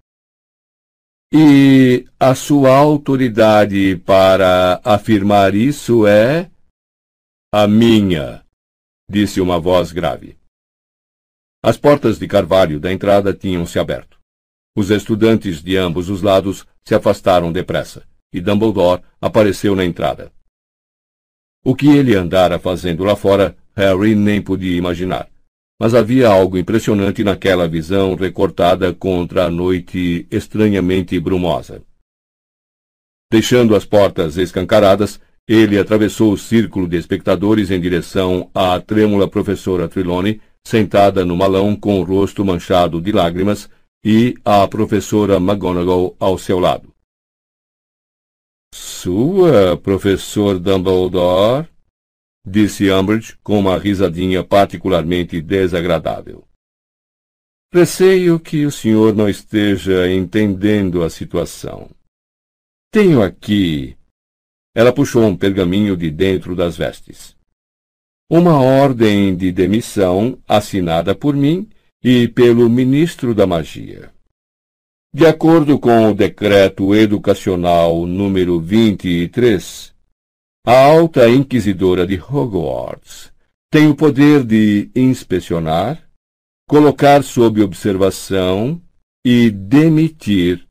E 1.33 2.07
a 2.19 2.35
sua 2.35 2.77
autoridade 2.77 3.97
para 3.99 4.81
afirmar 4.83 5.55
isso 5.55 6.07
é? 6.07 6.51
A 7.53 7.67
minha, 7.67 8.45
disse 9.09 9.41
uma 9.41 9.61
voz 9.61 9.93
grave. 9.93 10.39
As 11.63 11.77
portas 11.77 12.19
de 12.19 12.27
carvalho 12.27 12.81
da 12.81 12.93
entrada 12.93 13.35
tinham 13.35 13.67
se 13.67 13.79
aberto. 13.79 14.19
Os 14.77 14.91
estudantes 14.91 15.63
de 15.63 15.77
ambos 15.77 16.09
os 16.09 16.23
lados 16.23 16.67
se 16.87 16.95
afastaram 16.95 17.53
depressa, 17.53 18.07
e 18.33 18.41
Dumbledore 18.41 19.03
apareceu 19.21 19.75
na 19.75 19.85
entrada. 19.85 20.33
O 21.65 21.75
que 21.75 21.89
ele 21.89 22.15
andara 22.15 22.59
fazendo 22.59 23.05
lá 23.05 23.17
fora, 23.17 23.57
Harry 23.75 24.15
nem 24.15 24.41
podia 24.41 24.77
imaginar. 24.77 25.29
Mas 25.81 25.95
havia 25.95 26.29
algo 26.29 26.59
impressionante 26.59 27.23
naquela 27.23 27.69
visão 27.69 28.17
recortada 28.17 28.93
contra 28.93 29.45
a 29.45 29.51
noite 29.51 30.27
estranhamente 30.31 31.19
brumosa. 31.21 31.83
Deixando 33.31 33.77
as 33.77 33.85
portas 33.85 34.37
escancaradas, 34.37 35.21
ele 35.47 35.79
atravessou 35.79 36.33
o 36.33 36.39
círculo 36.39 36.89
de 36.89 36.97
espectadores 36.97 37.71
em 37.71 37.81
direção 37.81 38.51
à 38.55 38.81
trêmula 38.81 39.29
professora 39.29 39.89
Trelawney, 39.89 40.41
sentada 40.67 41.25
no 41.25 41.37
malão 41.37 41.77
com 41.77 42.01
o 42.01 42.05
rosto 42.05 42.45
manchado 42.45 43.01
de 43.01 43.13
lágrimas, 43.13 43.71
e 44.05 44.35
à 44.45 44.67
professora 44.67 45.37
McGonagall 45.37 46.17
ao 46.19 46.39
seu 46.39 46.59
lado. 46.59 46.93
Sua, 48.75 49.77
professor 49.77 50.59
Dumbledore? 50.59 51.69
Disse 52.49 52.91
Umbridge 52.91 53.37
com 53.43 53.59
uma 53.59 53.79
risadinha 53.79 54.43
particularmente 54.43 55.41
desagradável. 55.41 56.45
Receio 57.73 58.41
que 58.41 58.65
o 58.65 58.71
senhor 58.71 59.15
não 59.15 59.29
esteja 59.29 60.11
entendendo 60.11 61.03
a 61.03 61.11
situação. 61.11 61.91
Tenho 62.91 63.23
aqui. 63.23 63.95
Ela 64.75 64.93
puxou 64.93 65.25
um 65.25 65.37
pergaminho 65.37 65.97
de 65.97 66.11
dentro 66.11 66.57
das 66.57 66.77
vestes. 66.77 67.37
Uma 68.31 68.59
ordem 68.61 69.37
de 69.37 69.53
demissão 69.53 70.39
assinada 70.49 71.15
por 71.15 71.37
mim 71.37 71.69
e 72.03 72.29
pelo 72.29 72.69
ministro 72.71 73.35
da 73.35 73.47
Magia. 73.47 74.13
De 75.13 75.27
acordo 75.27 75.79
com 75.79 76.11
o 76.11 76.15
decreto 76.15 76.95
educacional 76.95 78.07
número 78.07 78.61
23, 78.61 79.95
a 80.67 80.85
alta 80.85 81.29
inquisidora 81.29 82.07
de 82.07 82.21
Hogwarts 82.21 83.33
tem 83.71 83.89
o 83.89 83.95
poder 83.95 84.45
de 84.45 84.91
inspecionar, 84.95 86.09
colocar 86.69 87.23
sob 87.23 87.63
observação 87.63 88.81
e 89.25 89.51
demitir 89.51 90.67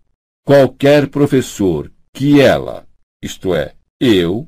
qualquer 0.46 1.08
professor 1.08 1.92
que 2.14 2.40
ela, 2.42 2.88
isto 3.22 3.54
é, 3.54 3.76
eu, 4.00 4.48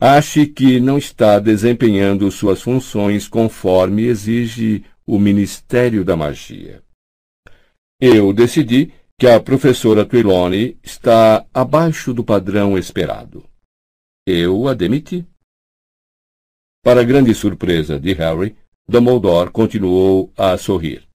ache 0.00 0.46
que 0.46 0.80
não 0.80 0.98
está 0.98 1.38
desempenhando 1.38 2.30
suas 2.30 2.62
funções 2.62 3.28
conforme 3.28 4.04
exige 4.04 4.84
o 5.06 5.18
Ministério 5.18 6.04
da 6.04 6.16
Magia. 6.16 6.82
Eu 8.00 8.32
decidi 8.32 8.92
que 9.18 9.26
a 9.26 9.40
professora 9.40 10.04
Trelawney 10.04 10.76
está 10.82 11.46
abaixo 11.54 12.12
do 12.12 12.24
padrão 12.24 12.76
esperado. 12.76 13.44
Eu 14.26 14.68
a 14.68 14.72
demiti. 14.74 15.26
Para 16.82 17.04
grande 17.04 17.34
surpresa 17.34 18.00
de 18.00 18.14
Harry, 18.14 18.56
Dumbledore 18.88 19.50
continuou 19.50 20.32
a 20.34 20.56
sorrir. 20.56 21.06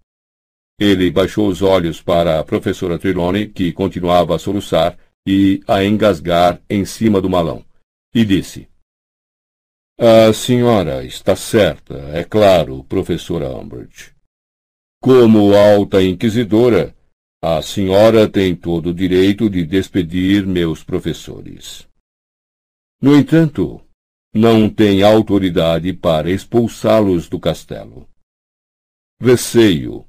Ele 0.80 1.10
baixou 1.10 1.48
os 1.48 1.64
olhos 1.64 2.02
para 2.03 2.40
a 2.40 2.44
professora 2.44 2.99
Trelawney, 2.99 3.49
que 3.49 3.73
continuava 3.73 4.36
a 4.36 4.40
soluçar 4.40 4.95
e 5.27 5.60
a 5.68 5.84
engasgar 5.84 6.61
em 6.69 6.86
cima 6.86 7.19
do 7.19 7.30
malão, 7.30 7.65
e 8.14 8.23
disse: 8.23 8.69
A 9.99 10.31
senhora 10.31 11.03
está 11.03 11.36
certa, 11.36 11.95
é 12.14 12.23
claro, 12.23 12.84
professora 12.84 13.49
Umbridge. 13.49 14.14
Como 15.02 15.56
alta 15.56 16.03
inquisidora, 16.03 16.95
a 17.41 17.61
senhora 17.64 18.30
tem 18.30 18.56
todo 18.56 18.91
o 18.91 18.94
direito 18.94 19.49
de 19.49 19.65
despedir 19.65 20.45
meus 20.45 20.84
professores. 20.84 21.88
No 23.01 23.15
entanto, 23.15 23.81
não 24.34 24.69
tem 24.69 25.03
autoridade 25.03 25.93
para 25.93 26.30
expulsá-los 26.30 27.30
do 27.30 27.39
castelo. 27.39 28.07
Receio, 29.21 30.05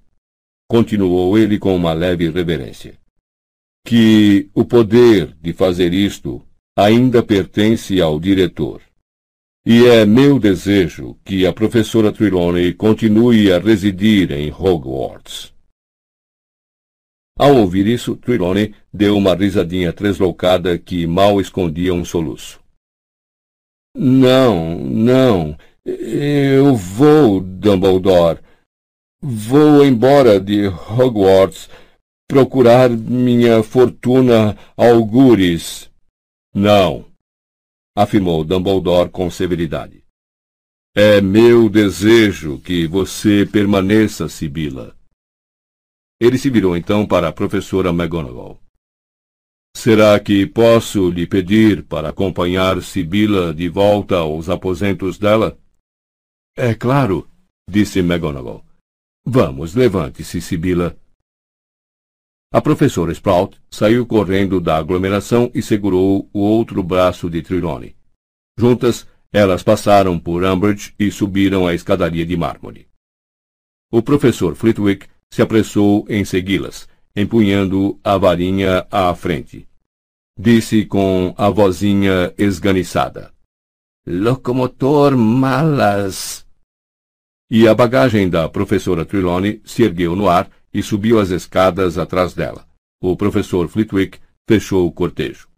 continuou 0.69 1.39
ele 1.39 1.59
com 1.59 1.75
uma 1.75 1.93
leve 1.93 2.29
reverência, 2.29 2.99
que 3.87 4.51
o 4.53 4.65
poder 4.65 5.37
de 5.41 5.53
fazer 5.53 5.95
isto 5.95 6.45
ainda 6.77 7.23
pertence 7.23 8.01
ao 8.01 8.19
diretor. 8.19 8.83
E 9.65 9.85
é 9.87 10.05
meu 10.05 10.39
desejo 10.39 11.17
que 11.25 11.47
a 11.47 11.53
professora 11.53 12.13
Trelawney 12.13 12.75
continue 12.75 13.53
a 13.53 13.59
residir 13.59 14.33
em 14.33 14.51
Hogwarts. 14.51 15.55
Ao 17.39 17.57
ouvir 17.57 17.87
isso, 17.87 18.17
Trelawney 18.17 18.75
deu 18.93 19.17
uma 19.17 19.35
risadinha 19.35 19.93
tresloucada 19.93 20.79
que 20.79 21.07
mal 21.07 21.41
escondia 21.41 21.95
um 21.95 22.05
soluço. 22.05 22.60
Não, 24.03 24.79
não. 24.79 25.59
Eu 25.85 26.75
vou, 26.75 27.39
Dumbledore. 27.39 28.41
Vou 29.21 29.85
embora 29.85 30.41
de 30.41 30.69
Hogwarts 30.69 31.69
procurar 32.27 32.89
minha 32.89 33.63
fortuna 33.63 34.57
algures. 34.75 35.91
Não, 36.55 37.05
afirmou 37.95 38.43
Dumbledore 38.43 39.11
com 39.11 39.31
severidade. 39.31 40.03
É 40.97 41.21
meu 41.21 41.69
desejo 41.69 42.59
que 42.59 42.87
você 42.87 43.45
permaneça, 43.45 44.31
Sibila. 44.31 44.97
Ele 46.19 46.39
se 46.39 46.49
virou 46.49 46.75
então 46.75 47.07
para 47.07 47.29
a 47.29 47.33
professora 47.35 47.91
McGonagall. 47.91 48.59
Será 49.75 50.19
que 50.21 50.47
posso 50.47 51.11
lhe 51.11 51.27
pedir 51.27 51.85
para 51.85 52.11
acompanhar 52.11 52.83
Sibila 52.83 53.55
de 53.55 53.69
volta 53.69 54.17
aos 54.17 54.49
aposentos 54.49 55.19
dela? 55.19 55.59
É 56.57 56.75
claro, 56.75 57.29
disse 57.69 58.01
McGonagall. 58.01 58.65
Vamos, 59.25 59.75
levante-se, 59.75 60.41
Sibila. 60.41 60.99
A 62.53 62.61
professora 62.61 63.13
Sprout 63.13 63.61
saiu 63.71 64.05
correndo 64.05 64.61
da 64.61 64.77
aglomeração 64.77 65.51
e 65.55 65.63
segurou 65.63 66.29
o 66.33 66.41
outro 66.41 66.83
braço 66.83 67.31
de 67.31 67.41
Trelawney. 67.43 67.95
Juntas, 68.59 69.07
elas 69.33 69.63
passaram 69.63 70.19
por 70.19 70.43
Umbridge 70.43 70.93
e 70.99 71.13
subiram 71.13 71.67
a 71.67 71.75
escadaria 71.75 72.27
de 72.27 72.37
mármore. 72.37 72.89
O 73.93 74.03
professor 74.03 74.57
Flitwick 74.57 75.07
se 75.33 75.41
apressou 75.41 76.05
em 76.09 76.25
segui-las, 76.25 76.89
empunhando 77.15 77.99
a 78.03 78.17
varinha 78.17 78.87
à 78.91 79.15
frente. 79.15 79.69
Disse 80.39 80.85
com 80.85 81.35
a 81.37 81.51
vozinha 81.51 82.33
esganiçada. 82.39 83.33
Locomotor 84.07 85.17
malas. 85.17 86.47
E 87.51 87.69
a 87.69 87.75
bagagem 87.75 88.29
da 88.31 88.49
professora 88.49 89.05
Trelawney 89.05 89.61
se 89.65 89.83
ergueu 89.83 90.15
no 90.15 90.29
ar 90.29 90.51
e 90.73 90.83
subiu 90.83 91.19
as 91.19 91.31
escadas 91.31 91.99
atrás 91.99 92.33
dela. 92.33 92.67
O 93.03 93.17
professor 93.17 93.69
Flitwick 93.69 94.19
fechou 94.49 94.87
o 94.87 94.93
cortejo. 94.93 95.49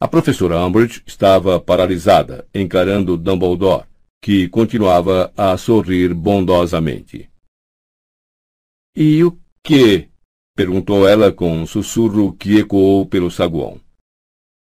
A 0.00 0.08
professora 0.08 0.64
Umbridge 0.64 1.02
estava 1.06 1.60
paralisada, 1.60 2.46
encarando 2.52 3.16
Dumbledore, 3.16 3.86
que 4.20 4.48
continuava 4.48 5.32
a 5.36 5.56
sorrir 5.56 6.12
bondosamente. 6.12 7.30
E 8.94 9.22
o 9.24 9.41
que? 9.64 10.08
perguntou 10.54 11.08
ela 11.08 11.32
com 11.32 11.62
um 11.62 11.66
sussurro 11.66 12.32
que 12.34 12.58
ecoou 12.58 13.06
pelo 13.06 13.30
saguão. 13.30 13.80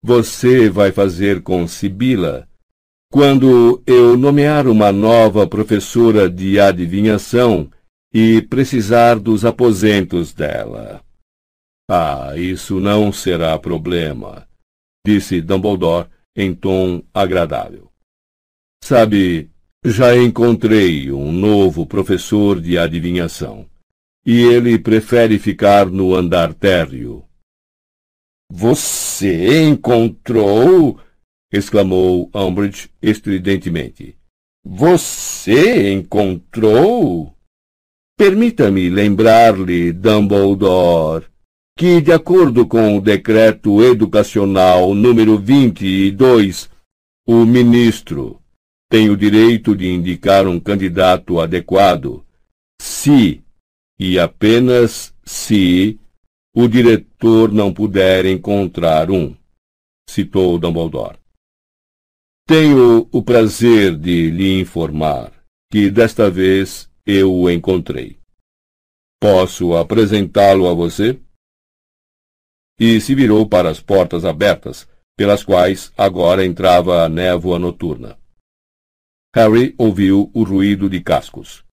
Você 0.03 0.69
vai 0.69 0.91
fazer 0.91 1.41
com 1.41 1.67
Sibila 1.67 2.47
quando 3.11 3.83
eu 3.85 4.15
nomear 4.15 4.67
uma 4.67 4.91
nova 4.91 5.45
professora 5.45 6.29
de 6.29 6.59
adivinhação 6.59 7.69
e 8.13 8.41
precisar 8.41 9.19
dos 9.19 9.43
aposentos 9.43 10.33
dela. 10.33 11.03
Ah, 11.89 12.33
isso 12.37 12.79
não 12.79 13.11
será 13.11 13.59
problema, 13.59 14.47
disse 15.05 15.41
Dumbledore 15.41 16.07
em 16.35 16.55
tom 16.55 17.03
agradável. 17.13 17.91
Sabe, 18.81 19.51
já 19.83 20.15
encontrei 20.15 21.11
um 21.11 21.31
novo 21.31 21.85
professor 21.85 22.61
de 22.61 22.77
adivinhação, 22.77 23.65
e 24.25 24.41
ele 24.41 24.77
prefere 24.77 25.39
ficar 25.39 25.87
no 25.87 26.15
andar 26.15 26.53
térreo. 26.53 27.23
Você 28.51 29.63
encontrou? 29.63 30.99
exclamou 31.51 32.29
Umbridge 32.33 32.89
estridentemente. 33.01 34.17
Você 34.63 35.91
encontrou? 35.91 37.35
Permita-me 38.17 38.89
lembrar-lhe, 38.89 39.91
Dumbledore, 39.91 41.25
que, 41.77 41.99
de 41.99 42.11
acordo 42.11 42.67
com 42.67 42.97
o 42.97 43.01
Decreto 43.01 43.83
Educacional 43.83 44.93
número 44.93 45.37
22, 45.37 46.69
o 47.27 47.45
ministro 47.45 48.39
tem 48.91 49.09
o 49.09 49.15
direito 49.15 49.75
de 49.75 49.87
indicar 49.87 50.45
um 50.45 50.59
candidato 50.59 51.39
adequado, 51.39 52.25
se, 52.81 53.41
e 54.03 54.17
apenas 54.17 55.15
se, 55.23 55.99
o 56.55 56.67
diretor 56.67 57.51
não 57.51 57.71
puder 57.71 58.25
encontrar 58.25 59.11
um, 59.11 59.37
citou 60.09 60.57
Dumbledore. 60.57 61.19
Tenho 62.47 63.07
o 63.11 63.21
prazer 63.21 63.95
de 63.95 64.31
lhe 64.31 64.59
informar 64.59 65.31
que 65.71 65.91
desta 65.91 66.31
vez 66.31 66.89
eu 67.05 67.31
o 67.31 67.47
encontrei. 67.47 68.17
Posso 69.21 69.75
apresentá-lo 69.77 70.67
a 70.67 70.73
você? 70.73 71.21
E 72.79 72.99
se 72.99 73.13
virou 73.13 73.47
para 73.47 73.69
as 73.69 73.79
portas 73.79 74.25
abertas, 74.25 74.89
pelas 75.15 75.43
quais 75.43 75.93
agora 75.95 76.43
entrava 76.43 77.05
a 77.05 77.07
névoa 77.07 77.59
noturna. 77.59 78.17
Harry 79.35 79.75
ouviu 79.77 80.31
o 80.33 80.41
ruído 80.41 80.89
de 80.89 81.01
cascos. 81.01 81.63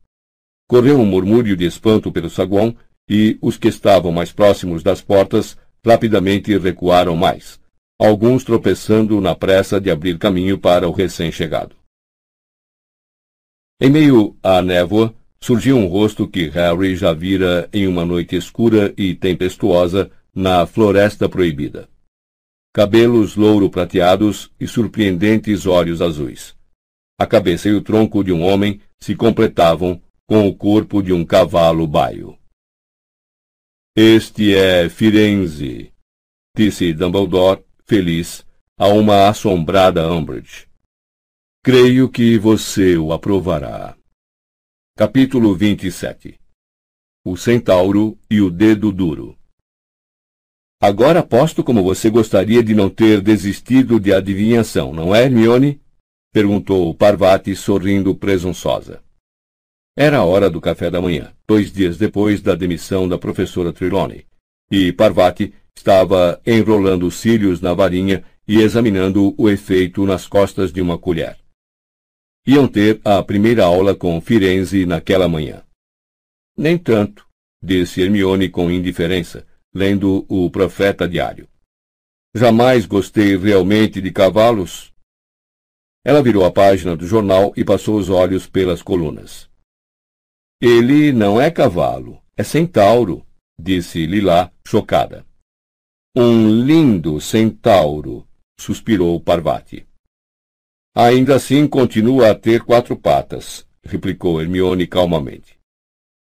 Correu 0.69 1.01
um 1.01 1.07
murmúrio 1.07 1.57
de 1.57 1.65
espanto 1.65 2.13
pelo 2.13 2.29
saguão 2.29 2.77
e 3.09 3.39
os 3.41 3.57
que 3.57 3.69
estavam 3.69 4.13
mais 4.13 4.31
próximos 4.31 4.83
das 4.83 5.01
portas 5.01 5.57
rapidamente 5.85 6.57
recuaram 6.59 7.17
mais, 7.17 7.59
alguns 7.99 8.45
tropeçando 8.45 9.19
na 9.19 9.35
pressa 9.35 9.81
de 9.81 9.91
abrir 9.91 10.19
caminho 10.19 10.59
para 10.59 10.87
o 10.87 10.93
recém-chegado. 10.93 11.75
Em 13.81 13.89
meio 13.89 14.37
à 14.43 14.61
névoa, 14.61 15.15
surgiu 15.41 15.79
um 15.79 15.87
rosto 15.87 16.29
que 16.29 16.49
Harry 16.49 16.95
já 16.97 17.15
vira 17.15 17.69
em 17.73 17.87
uma 17.87 18.05
noite 18.05 18.37
escura 18.37 18.93
e 18.99 19.15
tempestuosa 19.15 20.11
na 20.35 20.67
Floresta 20.67 21.29
Proibida. 21.29 21.89
Cabelos 22.75 23.37
louro-prateados 23.37 24.51
e 24.61 24.67
surpreendentes 24.67 25.65
olhos 25.65 26.03
azuis. 26.03 26.55
A 27.19 27.27
cabeça 27.27 27.69
e 27.69 27.73
o 27.73 27.81
tronco 27.81 28.23
de 28.23 28.33
um 28.33 28.43
homem 28.43 28.81
se 29.01 29.15
completavam 29.15 30.01
com 30.29 30.47
o 30.47 30.55
corpo 30.55 31.03
de 31.03 31.11
um 31.11 31.25
cavalo 31.25 31.87
baio. 31.87 32.39
Este 33.97 34.55
é 34.55 34.87
Firenze, 34.91 35.91
disse 36.55 36.93
Dumbledore 36.93 37.65
feliz, 37.87 38.47
a 38.77 38.89
uma 38.89 39.31
assombrada 39.31 40.07
Umbridge. 40.13 40.69
Creio 41.65 42.11
que 42.11 42.37
você 42.37 42.99
o 42.99 43.11
aprovará. 43.11 43.97
Capítulo 44.95 45.55
27 45.55 46.39
O 47.25 47.35
Centauro 47.35 48.19
e 48.31 48.43
o 48.43 48.51
Dedo 48.51 48.93
Duro 48.93 49.35
Agora 50.79 51.21
aposto 51.21 51.65
como 51.65 51.83
você 51.83 52.11
gostaria 52.11 52.63
de 52.63 52.75
não 52.75 52.91
ter 52.91 53.23
desistido 53.23 53.99
de 53.99 54.13
adivinhação, 54.13 54.93
não 54.93 55.15
é, 55.15 55.25
Hermione? 55.25 55.81
Perguntou 56.31 56.95
Parvati, 56.95 57.57
sorrindo 57.57 58.15
presunçosa. 58.15 59.08
Era 60.01 60.19
a 60.19 60.25
hora 60.25 60.49
do 60.49 60.61
café 60.61 60.91
da 60.91 61.01
manhã, 61.01 61.35
dois 61.47 61.73
dias 61.73 61.99
depois 61.99 62.41
da 62.41 62.55
demissão 62.55 63.09
da 63.09 63.19
professora 63.19 63.73
Trelawney, 63.73 64.25
e 64.71 64.93
Parvati 64.93 65.53
Estava 65.79 66.43
enrolando 66.45 67.07
os 67.07 67.15
cílios 67.21 67.61
na 67.61 67.73
varinha 67.73 68.25
e 68.49 68.61
examinando 68.61 69.33
o 69.39 69.49
efeito 69.49 70.05
nas 70.05 70.27
costas 70.27 70.73
de 70.73 70.83
uma 70.83 70.99
colher. 70.99 71.39
Iam 72.45 72.67
ter 72.67 73.01
a 73.05 73.23
primeira 73.23 73.65
aula 73.65 73.95
com 73.95 74.21
Firenze 74.21 74.85
naquela 74.85 75.29
manhã. 75.29 75.63
Nem 76.57 76.77
tanto, 76.77 77.25
disse 77.63 78.03
Hermione 78.03 78.49
com 78.49 78.69
indiferença, 78.69 79.47
lendo 79.73 80.27
o 80.29 80.51
Profeta 80.51 81.09
Diário. 81.09 81.49
Jamais 82.35 82.85
gostei 82.85 83.37
realmente 83.37 84.01
de 84.01 84.11
cavalos. 84.11 84.93
Ela 86.05 86.25
virou 86.25 86.45
a 86.45 86.51
página 86.51 86.97
do 86.97 87.07
jornal 87.07 87.53
e 87.57 87.65
passou 87.65 87.97
os 87.97 88.11
olhos 88.11 88.49
pelas 88.49 88.83
colunas. 88.83 89.48
Ele 90.61 91.13
não 91.13 91.41
é 91.41 91.53
cavalo, 91.53 92.21
é 92.37 92.43
centauro, 92.43 93.25
disse 93.57 94.05
Lilá, 94.05 94.51
chocada. 94.67 95.25
Um 96.17 96.65
lindo 96.65 97.21
centauro, 97.21 98.27
suspirou 98.59 99.21
Parvati. 99.21 99.87
Ainda 100.97 101.37
assim 101.37 101.69
continua 101.69 102.33
a 102.33 102.35
ter 102.35 102.65
quatro 102.65 102.97
patas, 102.97 103.65
replicou 103.85 104.43
Hermione 104.43 104.89
calmamente. 104.89 105.57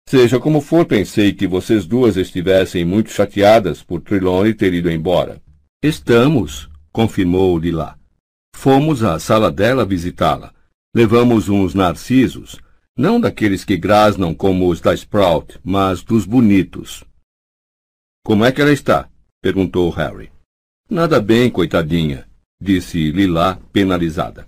Seja 0.09 0.41
como 0.41 0.59
for, 0.59 0.85
pensei 0.85 1.31
que 1.31 1.47
vocês 1.47 1.85
duas 1.85 2.17
estivessem 2.17 2.83
muito 2.83 3.09
chateadas 3.09 3.81
por 3.81 4.01
Trelawney 4.01 4.53
ter 4.53 4.73
ido 4.73 4.91
embora. 4.91 5.41
Estamos, 5.81 6.69
confirmou 6.91 7.57
Lila. 7.57 7.97
Fomos 8.53 9.03
à 9.03 9.19
sala 9.19 9.49
dela 9.49 9.85
visitá-la. 9.85 10.53
Levamos 10.93 11.47
uns 11.47 11.73
narcisos, 11.73 12.59
não 12.97 13.21
daqueles 13.21 13.63
que 13.63 13.77
grasnam 13.77 14.33
como 14.33 14.67
os 14.67 14.81
da 14.81 14.93
Sprout, 14.93 15.59
mas 15.63 16.01
dos 16.01 16.25
bonitos. 16.25 17.03
Como 18.25 18.43
é 18.43 18.51
que 18.51 18.59
ela 18.59 18.73
está? 18.73 19.07
perguntou 19.41 19.89
Harry. 19.91 20.31
Nada 20.89 21.21
bem, 21.21 21.49
coitadinha, 21.49 22.27
disse 22.59 23.11
Lila, 23.11 23.61
penalizada. 23.71 24.47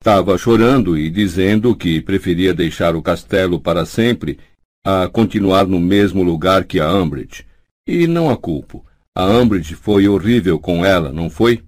Estava 0.00 0.36
chorando 0.36 0.96
e 0.96 1.10
dizendo 1.10 1.74
que 1.74 2.00
preferia 2.00 2.52
deixar 2.52 2.94
o 2.94 3.02
castelo 3.02 3.60
para 3.60 3.86
sempre 3.86 4.38
a 4.84 5.08
continuar 5.08 5.66
no 5.66 5.80
mesmo 5.80 6.22
lugar 6.22 6.64
que 6.64 6.80
a 6.80 6.92
Umbridge. 6.92 7.46
E 7.86 8.06
não 8.06 8.30
a 8.30 8.36
culpo. 8.36 8.84
A 9.14 9.26
Umbridge 9.26 9.74
foi 9.74 10.08
horrível 10.08 10.58
com 10.58 10.84
ela, 10.84 11.12
não 11.12 11.28
foi? 11.28 11.62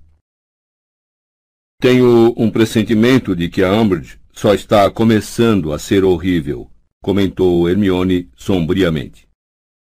Tenho 1.81 2.33
um 2.37 2.51
pressentimento 2.51 3.35
de 3.35 3.49
que 3.49 3.63
a 3.63 3.73
Umbridge 3.73 4.19
só 4.33 4.55
está 4.55 4.91
começando 4.91 5.73
a 5.73 5.79
ser 5.79 6.05
horrível, 6.05 6.71
comentou 7.03 7.69
Hermione 7.69 8.31
sombriamente. 8.37 9.29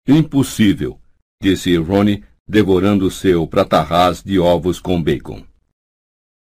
Impossível, 0.07 0.99
disse 1.41 1.75
Rony, 1.77 2.23
devorando 2.47 3.11
seu 3.11 3.45
pratarrás 3.45 4.23
de 4.23 4.39
ovos 4.39 4.79
com 4.79 5.01
bacon. 5.01 5.43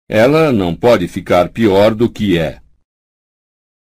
Ela 0.08 0.52
não 0.52 0.74
pode 0.74 1.08
ficar 1.08 1.48
pior 1.48 1.94
do 1.94 2.08
que 2.08 2.38
é. 2.38 2.60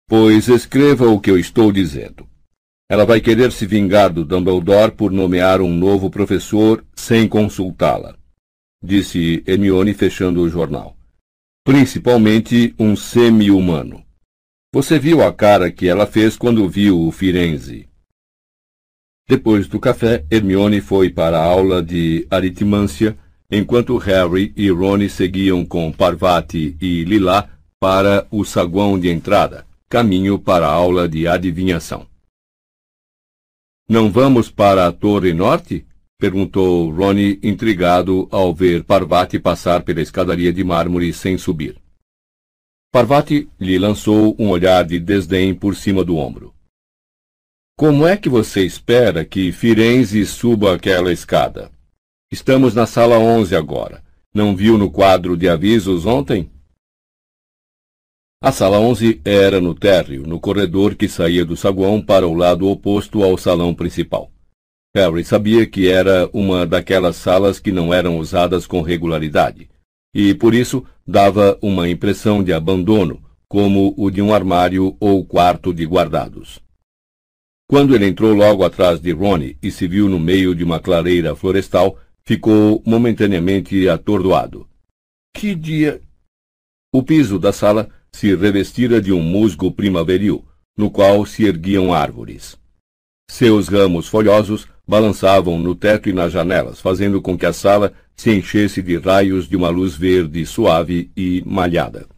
Pois 0.09 0.49
escreva 0.49 1.07
o 1.09 1.21
que 1.21 1.31
eu 1.31 1.39
estou 1.39 1.71
dizendo. 1.71 2.27
Ela 2.91 3.05
vai 3.05 3.21
querer 3.21 3.53
se 3.53 3.67
vingar 3.67 4.11
do 4.11 4.25
Dumbledore 4.25 4.93
por 4.93 5.13
nomear 5.13 5.61
um 5.61 5.77
novo 5.77 6.09
professor 6.09 6.83
sem 6.97 7.29
consultá-la, 7.29 8.17
disse 8.83 9.45
Hermione 9.47 9.93
fechando 9.93 10.41
o 10.41 10.49
jornal. 10.49 10.98
Principalmente 11.69 12.75
um 12.79 12.97
semi-humano. 12.97 14.03
Você 14.73 14.99
viu 14.99 15.23
a 15.23 15.31
cara 15.31 15.71
que 15.71 15.87
ela 15.87 16.07
fez 16.07 16.35
quando 16.35 16.67
viu 16.67 16.99
o 16.99 17.13
Firenze. 17.13 17.87
Depois 19.29 19.69
do 19.69 19.79
café, 19.79 20.25
Hermione 20.31 20.81
foi 20.81 21.11
para 21.11 21.39
a 21.39 21.45
aula 21.45 21.83
de 21.83 22.27
aritmância, 22.31 23.19
enquanto 23.51 23.99
Harry 23.99 24.51
e 24.57 24.71
Ron 24.71 25.07
seguiam 25.11 25.63
com 25.63 25.93
Parvati 25.93 26.75
e 26.81 27.05
Lila 27.05 27.51
para 27.79 28.27
o 28.31 28.47
saguão 28.47 28.99
de 28.99 29.11
entrada, 29.11 29.67
caminho 29.91 30.39
para 30.39 30.67
a 30.67 30.73
aula 30.73 31.07
de 31.07 31.29
adivinhação. 31.29 32.07
Não 33.87 34.11
vamos 34.11 34.51
para 34.51 34.87
a 34.87 34.91
Torre 34.91 35.35
Norte? 35.35 35.87
Perguntou 36.19 36.91
Ronnie, 36.91 37.39
intrigado 37.45 38.29
ao 38.33 38.53
ver 38.53 38.83
Parvati 38.83 39.39
passar 39.39 39.85
pela 39.85 40.01
escadaria 40.01 40.53
de 40.53 40.65
mármore 40.65 41.13
sem 41.13 41.39
subir. 41.39 41.81
Parvati 42.91 43.49
lhe 43.61 43.79
lançou 43.79 44.35
um 44.37 44.49
olhar 44.49 44.85
de 44.85 44.99
desdém 44.99 45.55
por 45.55 45.77
cima 45.77 46.05
do 46.05 46.17
ombro. 46.17 46.53
Como 47.77 48.05
é 48.05 48.17
que 48.17 48.29
você 48.29 48.65
espera 48.67 49.25
que 49.25 49.53
Firenze 49.53 50.27
suba 50.27 50.75
aquela 50.75 51.13
escada? 51.13 51.71
Estamos 52.33 52.75
na 52.75 52.85
sala 52.85 53.17
11 53.17 53.55
agora. 53.55 54.03
Não 54.35 54.57
viu 54.57 54.77
no 54.77 54.91
quadro 54.91 55.37
de 55.37 55.49
avisos 55.49 56.05
ontem? 56.05 56.51
A 58.43 58.51
sala 58.51 58.81
11 58.81 59.21
era 59.25 59.61
no 59.61 59.73
térreo, 59.73 60.27
no 60.27 60.41
corredor 60.41 60.97
que 60.97 61.09
saía 61.09 61.45
do 61.45 61.57
saguão 61.57 62.03
para 62.03 62.27
o 62.27 62.35
lado 62.35 62.69
oposto 62.69 63.23
ao 63.23 63.39
salão 63.39 63.73
principal. 63.73 64.33
Harry 64.97 65.25
sabia 65.25 65.67
que 65.67 65.89
era 65.89 66.29
uma 66.33 66.67
daquelas 66.67 67.17
salas 67.17 67.61
que 67.61 67.71
não 67.71 67.93
eram 67.93 68.19
usadas 68.19 68.67
com 68.67 68.81
regularidade, 68.81 69.69
e 70.15 70.35
por 70.35 70.55
isso 70.55 70.85
dava 71.07 71.59
uma 71.61 71.89
impressão 71.89 72.43
de 72.43 72.53
abandono, 72.53 73.23
como 73.49 73.95
o 73.97 74.11
de 74.11 74.21
um 74.21 74.33
armário 74.33 74.97
ou 74.99 75.25
quarto 75.25 75.73
de 75.73 75.85
guardados. 75.85 76.61
Quando 77.69 77.95
ele 77.95 78.07
entrou 78.07 78.35
logo 78.35 78.65
atrás 78.65 78.99
de 78.99 79.13
Ronnie 79.13 79.59
e 79.63 79.71
se 79.71 79.87
viu 79.87 80.09
no 80.09 80.19
meio 80.19 80.55
de 80.55 80.65
uma 80.65 80.81
clareira 80.81 81.37
florestal, 81.37 81.99
ficou 82.25 82.83
momentaneamente 82.87 83.89
atordoado. 83.89 84.67
Que 85.37 85.55
dia! 85.55 86.01
O 86.93 87.03
piso 87.03 87.39
da 87.39 87.53
sala 87.53 87.91
se 88.11 88.35
revestira 88.35 89.03
de 89.03 89.13
um 89.13 89.23
musgo 89.23 89.71
primaveril, 89.71 90.47
no 90.77 90.91
qual 90.91 91.27
se 91.27 91.45
erguiam 91.45 91.93
árvores. 91.93 92.59
Seus 93.31 93.69
ramos 93.69 94.09
folhosos 94.09 94.67
balançavam 94.89 95.59
no 95.59 95.75
teto 95.75 96.09
e 96.09 96.15
nas 96.15 96.33
janelas, 96.33 96.81
fazendo 96.81 97.21
com 97.21 97.37
que 97.37 97.45
a 97.45 97.53
sala 97.53 97.93
se 98.17 98.35
enchesse 98.35 98.81
de 98.81 98.97
raios 98.97 99.47
de 99.47 99.55
uma 99.55 99.69
luz 99.69 99.95
verde 99.95 100.47
suave 100.47 101.11
e 101.15 101.43
malhada. 101.45 102.09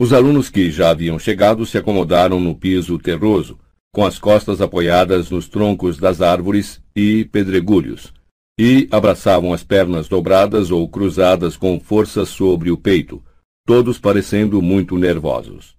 Os 0.00 0.14
alunos 0.14 0.48
que 0.48 0.70
já 0.70 0.90
haviam 0.90 1.18
chegado 1.18 1.66
se 1.66 1.76
acomodaram 1.76 2.40
no 2.40 2.54
piso 2.54 2.98
terroso, 2.98 3.58
com 3.94 4.04
as 4.04 4.18
costas 4.18 4.62
apoiadas 4.62 5.30
nos 5.30 5.46
troncos 5.46 5.98
das 5.98 6.22
árvores 6.22 6.82
e 6.96 7.26
pedregulhos, 7.26 8.12
e 8.58 8.88
abraçavam 8.90 9.52
as 9.52 9.62
pernas 9.62 10.08
dobradas 10.08 10.70
ou 10.70 10.88
cruzadas 10.88 11.56
com 11.56 11.78
força 11.78 12.24
sobre 12.24 12.70
o 12.70 12.78
peito, 12.78 13.22
todos 13.66 13.98
parecendo 13.98 14.62
muito 14.62 14.96
nervosos. 14.96 15.76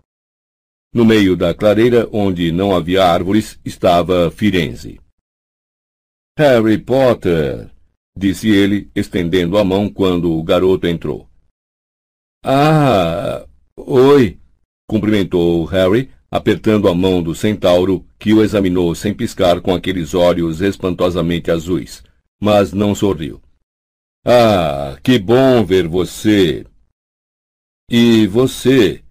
No 0.93 1.03
meio 1.03 1.35
da 1.35 1.55
clareira, 1.55 2.07
onde 2.11 2.51
não 2.51 2.75
havia 2.75 3.03
árvores, 3.03 3.59
estava 3.65 4.29
Firenze. 4.29 5.02
Harry 6.35 6.79
Potter, 6.79 7.69
disse 8.17 8.49
ele, 8.49 8.89
estendendo 8.95 9.55
a 9.55 9.63
mão 9.63 9.87
quando 9.87 10.31
o 10.31 10.41
garoto 10.41 10.87
entrou. 10.87 11.29
Ah, 12.43 13.45
oi, 13.77 14.39
cumprimentou 14.89 15.63
Harry, 15.65 16.09
apertando 16.31 16.89
a 16.89 16.95
mão 16.95 17.21
do 17.21 17.35
centauro, 17.35 18.03
que 18.17 18.33
o 18.33 18.41
examinou 18.41 18.95
sem 18.95 19.13
piscar 19.13 19.61
com 19.61 19.75
aqueles 19.75 20.15
olhos 20.15 20.59
espantosamente 20.59 21.51
azuis, 21.51 22.03
mas 22.41 22.73
não 22.73 22.95
sorriu. 22.95 23.39
Ah, 24.25 24.97
que 25.03 25.19
bom 25.19 25.63
ver 25.63 25.87
você! 25.87 26.65
E 27.91 28.25
você, 28.25 29.03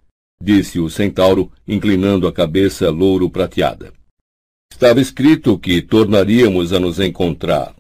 disse 0.42 0.80
o 0.80 0.90
centauro, 0.90 1.52
inclinando 1.68 2.26
a 2.26 2.32
cabeça 2.32 2.90
louro 2.90 3.30
prateada. 3.30 3.92
Estava 4.72 5.02
escrito 5.02 5.58
que 5.58 5.82
tornaríamos 5.82 6.72
a 6.72 6.80
nos 6.80 6.98
encontrar. 6.98 7.76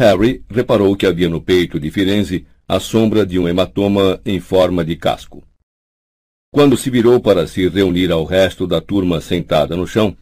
Harry 0.00 0.42
reparou 0.48 0.96
que 0.96 1.06
havia 1.06 1.28
no 1.28 1.42
peito 1.42 1.78
de 1.78 1.90
Firenze 1.90 2.46
a 2.66 2.80
sombra 2.80 3.24
de 3.24 3.38
um 3.38 3.46
hematoma 3.46 4.18
em 4.24 4.40
forma 4.40 4.82
de 4.82 4.96
casco. 4.96 5.44
Quando 6.50 6.74
se 6.76 6.88
virou 6.88 7.20
para 7.20 7.46
se 7.46 7.68
reunir 7.68 8.10
ao 8.10 8.24
resto 8.24 8.66
da 8.66 8.80
turma 8.80 9.20
sentada 9.20 9.76
no 9.76 9.86
chão, 9.86 10.16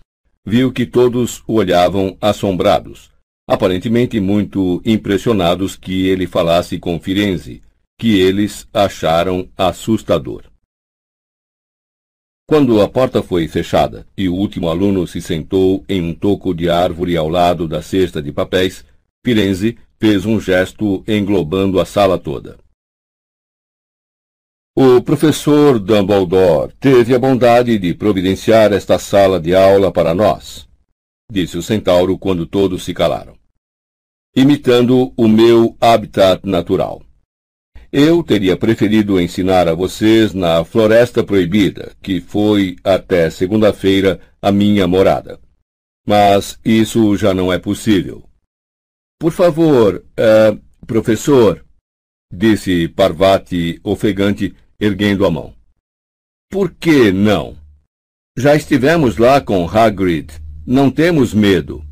viu 0.44 0.73
que 0.73 0.84
todos 0.84 1.42
o 1.47 1.55
olhavam 1.55 2.18
assombrados, 2.20 3.12
aparentemente 3.49 4.18
muito 4.18 4.83
impressionados 4.84 5.76
que 5.76 6.08
ele 6.08 6.26
falasse 6.26 6.76
com 6.78 7.00
Firenze, 7.00 7.62
que 7.99 8.18
eles 8.18 8.66
acharam 8.75 9.49
assustador. 9.57 10.42
Quando 12.49 12.81
a 12.81 12.89
porta 12.89 13.25
foi 13.25 13.49
fechada 13.49 14.07
e 14.16 14.28
o 14.28 14.34
último 14.34 14.68
aluno 14.68 15.05
se 15.05 15.20
sentou 15.20 15.84
em 15.89 16.00
um 16.00 16.15
toco 16.15 16.55
de 16.55 16.70
árvore 16.70 17.16
ao 17.16 17.28
lado 17.28 17.66
da 17.66 17.83
cesta 17.83 18.23
de 18.23 18.31
papéis, 18.31 18.84
Firenze 19.25 19.76
fez 19.99 20.25
um 20.25 20.41
gesto 20.41 21.02
englobando 21.08 21.81
a 21.81 21.84
sala 21.84 22.16
toda. 22.16 22.57
O 24.76 25.02
professor 25.02 25.81
Dumbledore 25.81 26.73
teve 26.78 27.16
a 27.16 27.18
bondade 27.18 27.78
de 27.81 27.94
providenciar 27.94 28.73
esta 28.73 28.97
sala 28.97 29.41
de 29.41 29.52
aula 29.52 29.91
para 29.91 30.15
nós, 30.15 30.68
disse 31.28 31.58
o 31.58 31.62
centauro 31.62 32.16
quando 32.16 32.47
todos 32.47 32.84
se 32.84 32.94
calaram, 32.94 33.36
imitando 34.36 35.12
o 35.16 35.26
meu 35.26 35.76
habitat 35.81 36.47
natural. 36.47 37.06
Eu 37.99 38.23
teria 38.23 38.58
preferido 38.58 39.18
ensinar 39.18 39.66
a 39.66 39.75
vocês 39.75 40.34
na 40.34 40.62
Floresta 40.66 41.25
Proibida, 41.25 41.97
que 42.02 42.20
foi 42.20 42.76
até 42.84 43.31
segunda-feira 43.31 44.20
a 44.42 44.52
minha 44.52 44.86
morada. 44.86 45.41
Mas 46.07 46.60
isso 46.62 47.16
já 47.16 47.33
não 47.33 47.50
é 47.50 47.58
possível. 47.58 48.23
Por 49.18 49.33
favor, 49.33 50.05
uh, 50.12 50.60
professor, 50.86 51.65
disse 52.31 52.86
Parvati 52.86 53.81
ofegante, 53.83 54.55
erguendo 54.78 55.25
a 55.25 55.31
mão. 55.31 55.55
Por 56.50 56.75
que 56.75 57.10
não? 57.10 57.57
Já 58.36 58.55
estivemos 58.55 59.16
lá 59.16 59.41
com 59.41 59.66
Hagrid. 59.66 60.34
Não 60.66 60.91
temos 60.91 61.33
medo. 61.33 61.83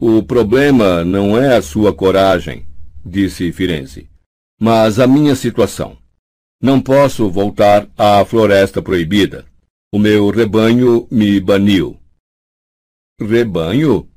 O 0.00 0.22
problema 0.22 1.04
não 1.04 1.36
é 1.36 1.56
a 1.56 1.62
sua 1.62 1.92
coragem, 1.92 2.64
disse 3.04 3.50
Firenze 3.50 4.08
mas 4.58 4.98
a 4.98 5.06
minha 5.06 5.34
situação. 5.34 5.98
Não 6.60 6.80
posso 6.80 7.30
voltar 7.30 7.88
à 7.96 8.24
floresta 8.24 8.80
proibida. 8.80 9.46
O 9.92 9.98
meu 9.98 10.30
rebanho 10.30 11.06
me 11.10 11.38
baniu. 11.40 12.00
Rebanho? 13.20 14.08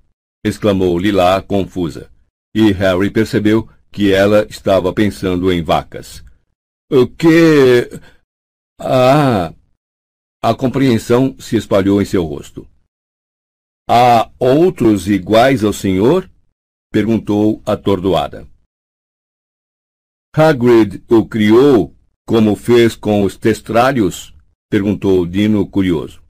exclamou 0.43 0.98
Lilá, 0.98 1.42
confusa. 1.42 2.09
E 2.56 2.72
Harry 2.72 3.11
percebeu 3.11 3.69
que 3.92 4.11
ela 4.14 4.45
estava 4.50 4.93
pensando 4.93 5.51
em 5.51 5.61
vacas. 5.61 6.24
O 6.92 7.08
que. 7.08 7.90
Ah! 8.80 9.53
A 10.42 10.56
compreensão 10.56 11.35
se 11.38 11.58
espalhou 11.58 12.01
em 12.01 12.06
seu 12.06 12.24
rosto. 12.24 12.68
Há 13.88 14.32
outros 14.40 15.08
iguais 15.08 15.64
ao 15.64 15.74
senhor? 15.74 16.30
perguntou 16.92 17.61
atordoada. 17.66 18.48
Hagrid 20.35 21.03
o 21.09 21.25
criou, 21.25 21.95
como 22.25 22.56
fez 22.56 22.95
com 22.95 23.24
os 23.24 23.35
testrários? 23.35 24.35
perguntou 24.69 25.25
Dino 25.25 25.67
curioso. 25.67 26.22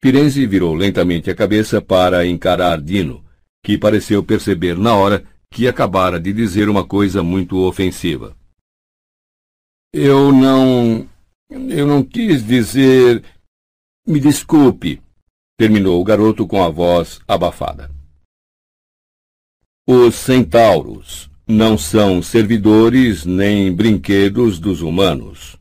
Firenze 0.00 0.46
virou 0.46 0.74
lentamente 0.74 1.28
a 1.30 1.34
cabeça 1.34 1.82
para 1.82 2.24
encarar 2.24 2.80
Dino, 2.80 3.24
que 3.64 3.76
pareceu 3.76 4.22
perceber 4.22 4.78
na 4.78 4.94
hora 4.94 5.24
que 5.50 5.66
acabara 5.66 6.20
de 6.20 6.32
dizer 6.32 6.68
uma 6.68 6.86
coisa 6.86 7.22
muito 7.22 7.58
ofensiva. 7.58 8.36
Eu 9.92 10.32
não. 10.32 11.08
Eu 11.50 11.86
não 11.86 12.02
quis 12.02 12.44
dizer. 12.44 13.24
Me 14.06 14.18
desculpe, 14.18 15.02
terminou 15.58 16.00
o 16.00 16.04
garoto 16.04 16.46
com 16.46 16.62
a 16.62 16.68
voz 16.68 17.20
abafada. 17.28 17.90
Os 19.86 20.14
centauros, 20.14 21.30
não 21.52 21.76
são 21.76 22.22
servidores 22.22 23.26
nem 23.26 23.70
brinquedos 23.72 24.58
dos 24.58 24.80
humanos, 24.80 25.56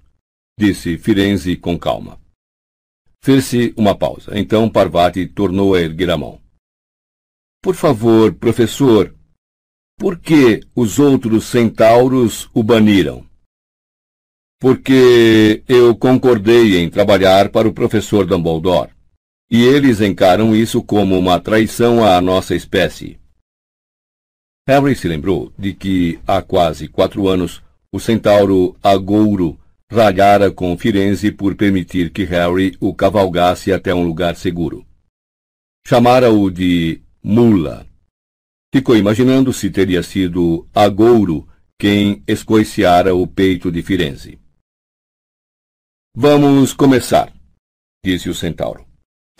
disse 0.58 0.98
Firenze 0.98 1.56
com 1.58 1.78
calma. 1.78 2.18
Fez-se 3.22 3.74
uma 3.78 3.94
pausa. 3.94 4.32
Então 4.40 4.70
Parvati 4.70 5.28
tornou 5.28 5.76
a 5.76 5.82
erguer 5.82 6.10
a 6.10 6.18
mão. 6.18 6.40
Por 7.62 7.76
favor, 7.76 8.34
professor, 8.34 9.14
por 10.00 10.18
que 10.18 10.62
os 10.76 10.98
outros 10.98 11.46
centauros 11.46 12.50
o 12.54 12.64
baniram? 12.64 13.24
Porque 14.60 15.64
eu 15.68 15.96
concordei 15.96 16.78
em 16.78 16.90
trabalhar 16.90 17.50
para 17.50 17.68
o 17.68 17.74
professor 17.74 18.26
Dumbledore, 18.26 18.92
e 19.52 19.62
eles 19.64 20.02
encaram 20.02 20.56
isso 20.56 20.82
como 20.82 21.18
uma 21.20 21.40
traição 21.40 22.04
à 22.04 22.20
nossa 22.22 22.56
espécie. 22.56 23.21
Harry 24.68 24.96
se 24.96 25.08
lembrou 25.08 25.52
de 25.58 25.74
que, 25.74 26.20
há 26.28 26.42
quase 26.42 26.88
quatro 26.88 27.28
anos, 27.28 27.64
o 27.92 28.00
centauro 28.00 28.76
Agouro 28.82 29.60
ralhara 29.92 30.52
com 30.52 30.78
Firenze 30.78 31.32
por 31.32 31.56
permitir 31.56 32.12
que 32.12 32.24
Harry 32.24 32.78
o 32.80 32.94
cavalgasse 32.94 33.74
até 33.74 33.94
um 33.94 34.06
lugar 34.06 34.36
seguro. 34.36 34.86
Chamara-o 35.86 36.50
de 36.50 37.02
mula. 37.24 37.88
Ficou 38.74 38.96
imaginando 38.96 39.52
se 39.52 39.70
teria 39.70 40.04
sido 40.04 40.68
Agouro 40.74 41.48
quem 41.78 42.24
escoiciara 42.28 43.16
o 43.16 43.26
peito 43.26 43.72
de 43.72 43.82
Firenze. 43.82 44.40
Vamos 46.16 46.72
começar, 46.72 47.34
disse 48.06 48.30
o 48.30 48.34
centauro. 48.36 48.86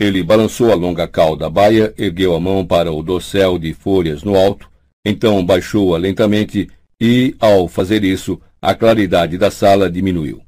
Ele 0.00 0.22
balançou 0.22 0.72
a 0.72 0.74
longa 0.74 1.06
cauda 1.06 1.48
baia, 1.48 1.94
ergueu 1.96 2.34
a 2.34 2.40
mão 2.40 2.66
para 2.66 2.92
o 2.92 3.02
dossel 3.02 3.56
de 3.58 3.72
folhas 3.72 4.24
no 4.24 4.36
alto 4.36 4.71
então 5.04 5.44
baixou-a 5.44 5.98
lentamente 5.98 6.68
e, 7.00 7.34
ao 7.40 7.66
fazer 7.68 8.04
isso, 8.04 8.40
a 8.60 8.74
claridade 8.74 9.36
da 9.36 9.50
sala 9.50 9.90
diminuiu. 9.90 10.42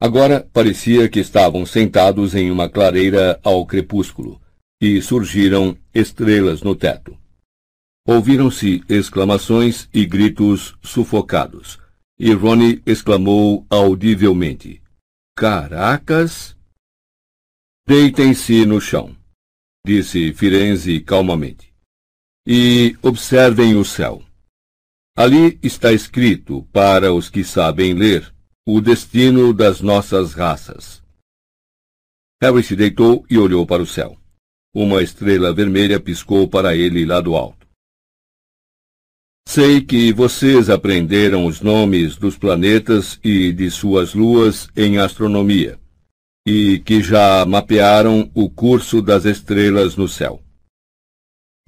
Agora 0.00 0.48
parecia 0.52 1.08
que 1.08 1.20
estavam 1.20 1.64
sentados 1.66 2.34
em 2.34 2.50
uma 2.50 2.68
clareira 2.68 3.38
ao 3.42 3.66
crepúsculo, 3.66 4.40
e 4.80 5.00
surgiram 5.02 5.76
estrelas 5.94 6.62
no 6.62 6.74
teto. 6.74 7.18
Ouviram-se 8.06 8.82
exclamações 8.88 9.88
e 9.92 10.06
gritos 10.06 10.74
sufocados, 10.82 11.78
e 12.18 12.32
Ronnie 12.32 12.82
exclamou 12.86 13.66
audivelmente: 13.68 14.82
Caracas! 15.36 16.56
Deitem-se 17.86 18.64
no 18.64 18.80
chão, 18.80 19.14
disse 19.84 20.32
Firenze 20.32 21.00
calmamente, 21.00 21.69
e 22.46 22.96
observem 23.02 23.76
o 23.76 23.84
céu. 23.84 24.22
Ali 25.16 25.58
está 25.62 25.92
escrito, 25.92 26.62
para 26.72 27.12
os 27.12 27.28
que 27.28 27.44
sabem 27.44 27.94
ler, 27.94 28.32
o 28.66 28.80
destino 28.80 29.52
das 29.52 29.80
nossas 29.80 30.32
raças. 30.32 31.02
Harry 32.42 32.62
se 32.62 32.74
deitou 32.74 33.24
e 33.28 33.36
olhou 33.36 33.66
para 33.66 33.82
o 33.82 33.86
céu. 33.86 34.16
Uma 34.74 35.02
estrela 35.02 35.52
vermelha 35.52 36.00
piscou 36.00 36.48
para 36.48 36.74
ele 36.74 37.04
lá 37.04 37.20
do 37.20 37.34
alto. 37.34 37.66
Sei 39.46 39.80
que 39.80 40.12
vocês 40.12 40.70
aprenderam 40.70 41.44
os 41.44 41.60
nomes 41.60 42.16
dos 42.16 42.38
planetas 42.38 43.18
e 43.22 43.52
de 43.52 43.70
suas 43.70 44.14
luas 44.14 44.68
em 44.76 44.98
astronomia, 44.98 45.78
e 46.46 46.78
que 46.78 47.02
já 47.02 47.44
mapearam 47.44 48.30
o 48.32 48.48
curso 48.48 49.02
das 49.02 49.24
estrelas 49.24 49.96
no 49.96 50.06
céu. 50.06 50.40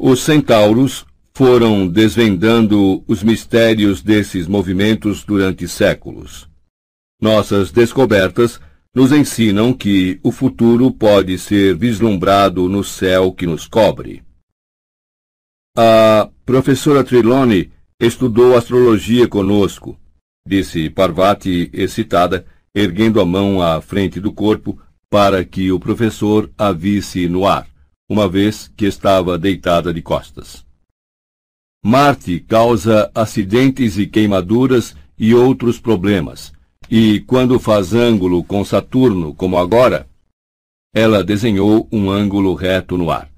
Os 0.04 0.24
centauros 0.24 1.06
foram 1.32 1.86
desvendando 1.86 3.04
os 3.06 3.22
mistérios 3.22 4.02
desses 4.02 4.48
movimentos 4.48 5.22
durante 5.22 5.68
séculos. 5.68 6.50
Nossas 7.20 7.70
descobertas 7.70 8.60
nos 8.92 9.12
ensinam 9.12 9.72
que 9.72 10.18
o 10.20 10.32
futuro 10.32 10.90
pode 10.90 11.38
ser 11.38 11.76
vislumbrado 11.76 12.68
no 12.68 12.82
céu 12.82 13.30
que 13.30 13.46
nos 13.46 13.68
cobre. 13.68 14.24
A 15.78 16.28
professora 16.44 17.04
Trelawney 17.04 17.70
estudou 18.00 18.56
astrologia 18.56 19.28
conosco, 19.28 19.96
disse 20.44 20.90
Parvati 20.90 21.70
excitada, 21.72 22.44
erguendo 22.74 23.20
a 23.20 23.24
mão 23.24 23.62
à 23.62 23.80
frente 23.80 24.18
do 24.18 24.32
corpo 24.32 24.76
para 25.08 25.44
que 25.44 25.70
o 25.70 25.78
professor 25.78 26.50
a 26.58 26.72
visse 26.72 27.28
no 27.28 27.46
ar, 27.46 27.68
uma 28.12 28.28
vez 28.28 28.70
que 28.76 28.84
estava 28.84 29.38
deitada 29.38 29.92
de 29.92 30.02
costas. 30.02 30.66
Marte 31.82 32.40
causa 32.40 33.10
acidentes 33.14 33.96
e 33.96 34.06
queimaduras 34.06 34.94
e 35.18 35.34
outros 35.34 35.80
problemas, 35.80 36.52
e 36.90 37.20
quando 37.20 37.58
faz 37.58 37.94
ângulo 37.94 38.44
com 38.44 38.62
Saturno, 38.66 39.34
como 39.34 39.56
agora, 39.56 40.06
ela 40.94 41.24
desenhou 41.24 41.88
um 41.90 42.10
ângulo 42.10 42.52
reto 42.52 42.98
no 42.98 43.10
ar. 43.10 43.32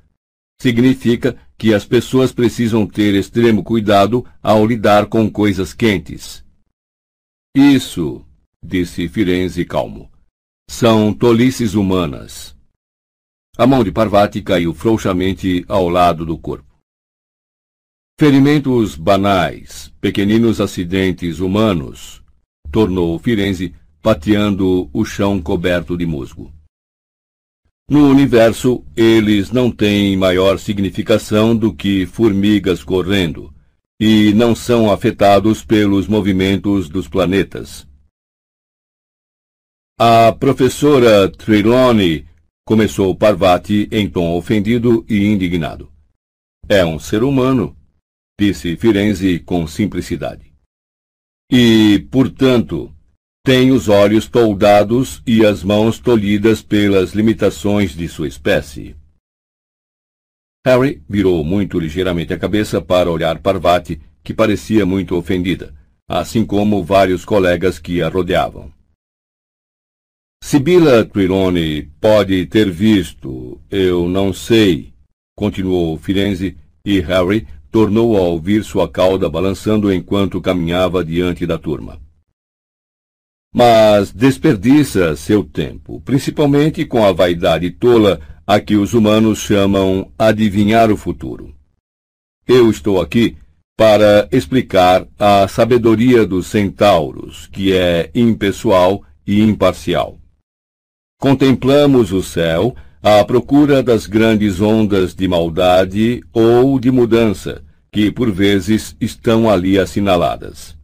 Significa 0.60 1.38
que 1.56 1.72
as 1.72 1.84
pessoas 1.84 2.32
precisam 2.32 2.84
ter 2.84 3.14
extremo 3.14 3.62
cuidado 3.62 4.26
ao 4.42 4.66
lidar 4.66 5.06
com 5.06 5.30
coisas 5.30 5.72
quentes. 5.72 6.44
Isso, 7.56 8.26
disse 8.60 9.06
Firenze 9.08 9.64
calmo, 9.64 10.10
são 10.68 11.14
tolices 11.14 11.74
humanas. 11.74 12.53
A 13.56 13.68
mão 13.68 13.84
de 13.84 13.92
Parvati 13.92 14.42
caiu 14.42 14.74
frouxamente 14.74 15.64
ao 15.68 15.88
lado 15.88 16.26
do 16.26 16.36
corpo. 16.36 16.74
Ferimentos 18.18 18.96
banais, 18.96 19.92
pequeninos 20.00 20.60
acidentes 20.60 21.38
humanos, 21.38 22.20
tornou 22.72 23.16
Firenze, 23.18 23.72
pateando 24.02 24.90
o 24.92 25.04
chão 25.04 25.40
coberto 25.40 25.96
de 25.96 26.04
musgo. 26.04 26.52
No 27.88 28.08
universo, 28.08 28.84
eles 28.96 29.52
não 29.52 29.70
têm 29.70 30.16
maior 30.16 30.58
significação 30.58 31.56
do 31.56 31.72
que 31.72 32.06
formigas 32.06 32.82
correndo, 32.82 33.54
e 34.00 34.32
não 34.34 34.54
são 34.54 34.90
afetados 34.90 35.64
pelos 35.64 36.08
movimentos 36.08 36.88
dos 36.88 37.06
planetas. 37.06 37.86
A 39.96 40.32
professora 40.32 41.30
Trelawney 41.30 42.26
começou 42.64 43.14
Parvati 43.14 43.88
em 43.90 44.08
tom 44.08 44.36
ofendido 44.36 45.04
e 45.08 45.24
indignado. 45.26 45.92
É 46.68 46.84
um 46.84 46.98
ser 46.98 47.22
humano, 47.22 47.76
disse 48.40 48.76
Firenze 48.76 49.38
com 49.38 49.66
simplicidade 49.66 50.54
e, 51.50 52.06
portanto, 52.10 52.92
tem 53.44 53.70
os 53.70 53.88
olhos 53.88 54.26
toldados 54.26 55.22
e 55.26 55.44
as 55.44 55.62
mãos 55.62 55.98
tolhidas 55.98 56.62
pelas 56.62 57.12
limitações 57.12 57.94
de 57.94 58.08
sua 58.08 58.26
espécie. 58.26 58.96
Harry 60.66 61.02
virou 61.08 61.44
muito 61.44 61.78
ligeiramente 61.78 62.32
a 62.32 62.38
cabeça 62.38 62.80
para 62.80 63.10
olhar 63.10 63.38
Parvati, 63.38 64.00
que 64.22 64.32
parecia 64.32 64.86
muito 64.86 65.14
ofendida, 65.14 65.74
assim 66.08 66.44
como 66.44 66.82
vários 66.82 67.24
colegas 67.24 67.78
que 67.78 68.02
a 68.02 68.08
rodeavam. 68.08 68.72
Sibila 70.46 71.06
Trelawney 71.06 71.88
pode 71.98 72.44
ter 72.44 72.70
visto, 72.70 73.58
eu 73.70 74.06
não 74.06 74.30
sei, 74.30 74.92
continuou 75.34 75.96
Firenze, 75.96 76.58
e 76.84 77.00
Harry 77.00 77.48
tornou 77.70 78.14
a 78.14 78.20
ouvir 78.20 78.62
sua 78.62 78.86
cauda 78.86 79.26
balançando 79.30 79.90
enquanto 79.90 80.42
caminhava 80.42 81.02
diante 81.02 81.46
da 81.46 81.56
turma. 81.56 81.98
Mas 83.54 84.12
desperdiça 84.12 85.16
seu 85.16 85.42
tempo, 85.42 86.02
principalmente 86.02 86.84
com 86.84 87.02
a 87.06 87.10
vaidade 87.10 87.70
tola 87.70 88.20
a 88.46 88.60
que 88.60 88.76
os 88.76 88.92
humanos 88.92 89.38
chamam 89.38 90.12
adivinhar 90.18 90.90
o 90.90 90.96
futuro. 90.98 91.54
Eu 92.46 92.68
estou 92.68 93.00
aqui 93.00 93.38
para 93.78 94.28
explicar 94.30 95.08
a 95.18 95.48
sabedoria 95.48 96.26
dos 96.26 96.48
centauros, 96.48 97.46
que 97.46 97.72
é 97.72 98.10
impessoal 98.14 99.02
e 99.26 99.40
imparcial. 99.40 100.18
Contemplamos 101.18 102.12
o 102.12 102.22
céu 102.22 102.76
à 103.02 103.24
procura 103.24 103.82
das 103.82 104.06
grandes 104.06 104.60
ondas 104.60 105.14
de 105.14 105.28
maldade 105.28 106.22
ou 106.32 106.78
de 106.80 106.90
mudança, 106.90 107.64
que 107.92 108.10
por 108.10 108.30
vezes 108.30 108.96
estão 109.00 109.48
ali 109.48 109.78
assinaladas. 109.78 110.76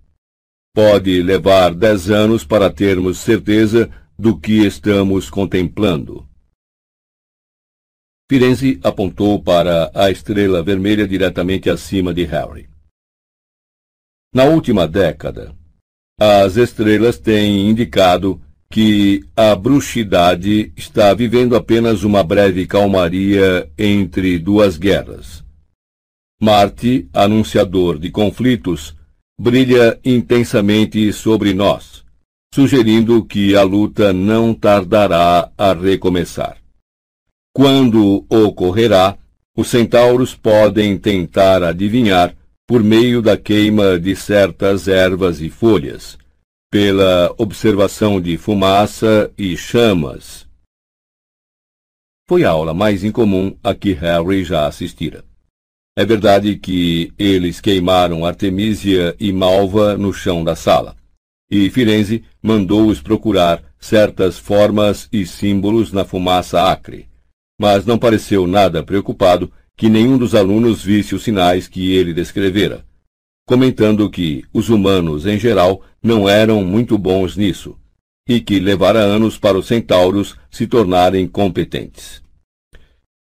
Pode 0.75 1.23
levar 1.23 1.75
dez 1.75 2.11
anos 2.11 2.45
para 2.45 2.71
termos 2.71 3.19
certeza 3.19 3.91
do 4.19 4.39
que 4.39 4.65
estamos 4.65 5.29
contemplando. 5.29 6.29
Firenze 8.31 8.79
apontou 8.85 9.43
para 9.43 9.91
a 9.93 10.11
estrela 10.11 10.63
vermelha 10.63 11.09
diretamente 11.09 11.69
acima 11.69 12.15
de 12.15 12.25
Harry. 12.25 12.71
Na 14.33 14.45
última 14.45 14.87
década, 14.87 15.57
as 16.21 16.57
estrelas 16.57 17.19
têm 17.19 17.69
indicado 17.69 18.41
que 18.73 19.25
a 19.35 19.57
bruxidade 19.57 20.73
está 20.77 21.13
vivendo 21.13 21.57
apenas 21.57 22.05
uma 22.05 22.23
breve 22.23 22.69
calmaria 22.69 23.69
entre 23.77 24.39
duas 24.39 24.79
guerras. 24.79 25.43
Marte, 26.41 27.09
anunciador 27.13 27.99
de 27.99 28.11
conflitos, 28.11 28.97
brilha 29.39 29.99
intensamente 30.05 31.13
sobre 31.13 31.53
nós, 31.53 32.05
sugerindo 32.55 33.25
que 33.25 33.57
a 33.57 33.63
luta 33.63 34.13
não 34.13 34.55
tardará 34.55 35.51
a 35.59 35.73
recomeçar. 35.73 36.57
Quando 37.53 38.25
ocorrerá, 38.29 39.19
os 39.57 39.67
centauros 39.67 40.37
podem 40.37 40.97
tentar 40.97 41.65
adivinhar 41.65 42.37
por 42.69 42.85
meio 42.85 43.21
da 43.21 43.37
queima 43.37 43.99
de 43.99 44.15
certas 44.15 44.87
ervas 44.87 45.41
e 45.41 45.51
folhas 45.51 46.20
pela 46.71 47.35
observação 47.37 48.21
de 48.21 48.39
fumaça 48.39 49.29
e 49.37 49.57
chamas. 49.57 50.47
Foi 52.29 52.45
a 52.45 52.51
aula 52.51 52.73
mais 52.73 53.03
incomum 53.03 53.57
a 53.61 53.75
que 53.75 53.93
Harry 53.93 54.45
já 54.45 54.69
assistira. 54.69 55.25
É 55.99 56.05
verdade 56.05 56.57
que 56.57 57.13
eles 57.19 57.61
queimaram 57.61 58.25
Artemisia 58.25 59.17
e 59.19 59.33
Malva 59.33 59.99
no 59.99 60.13
chão 60.13 60.45
da 60.45 60.55
sala, 60.55 60.95
e 61.51 61.69
Firenze 61.69 62.25
mandou-os 62.41 63.03
procurar 63.03 63.65
certas 63.81 64.39
formas 64.39 65.09
e 65.13 65.27
símbolos 65.27 65.91
na 65.91 66.05
fumaça 66.05 66.71
acre, 66.71 67.09
mas 67.61 67.85
não 67.85 67.99
pareceu 67.99 68.47
nada 68.47 68.85
preocupado 68.85 69.53
que 69.77 69.89
nenhum 69.89 70.17
dos 70.17 70.37
alunos 70.37 70.85
visse 70.85 71.17
os 71.17 71.25
sinais 71.25 71.67
que 71.67 71.91
ele 71.91 72.15
descrevera, 72.15 72.85
comentando 73.51 74.09
que 74.09 74.45
os 74.53 74.69
humanos, 74.69 75.27
em 75.27 75.37
geral, 75.37 75.83
não 76.01 76.29
eram 76.29 76.63
muito 76.63 76.97
bons 76.97 77.37
nisso, 77.37 77.77
e 78.29 78.39
que 78.39 78.61
levara 78.61 79.01
anos 79.01 79.39
para 79.39 79.59
os 79.59 79.67
centauros 79.67 80.37
se 80.49 80.69
tornarem 80.69 81.27
competentes. 81.27 82.23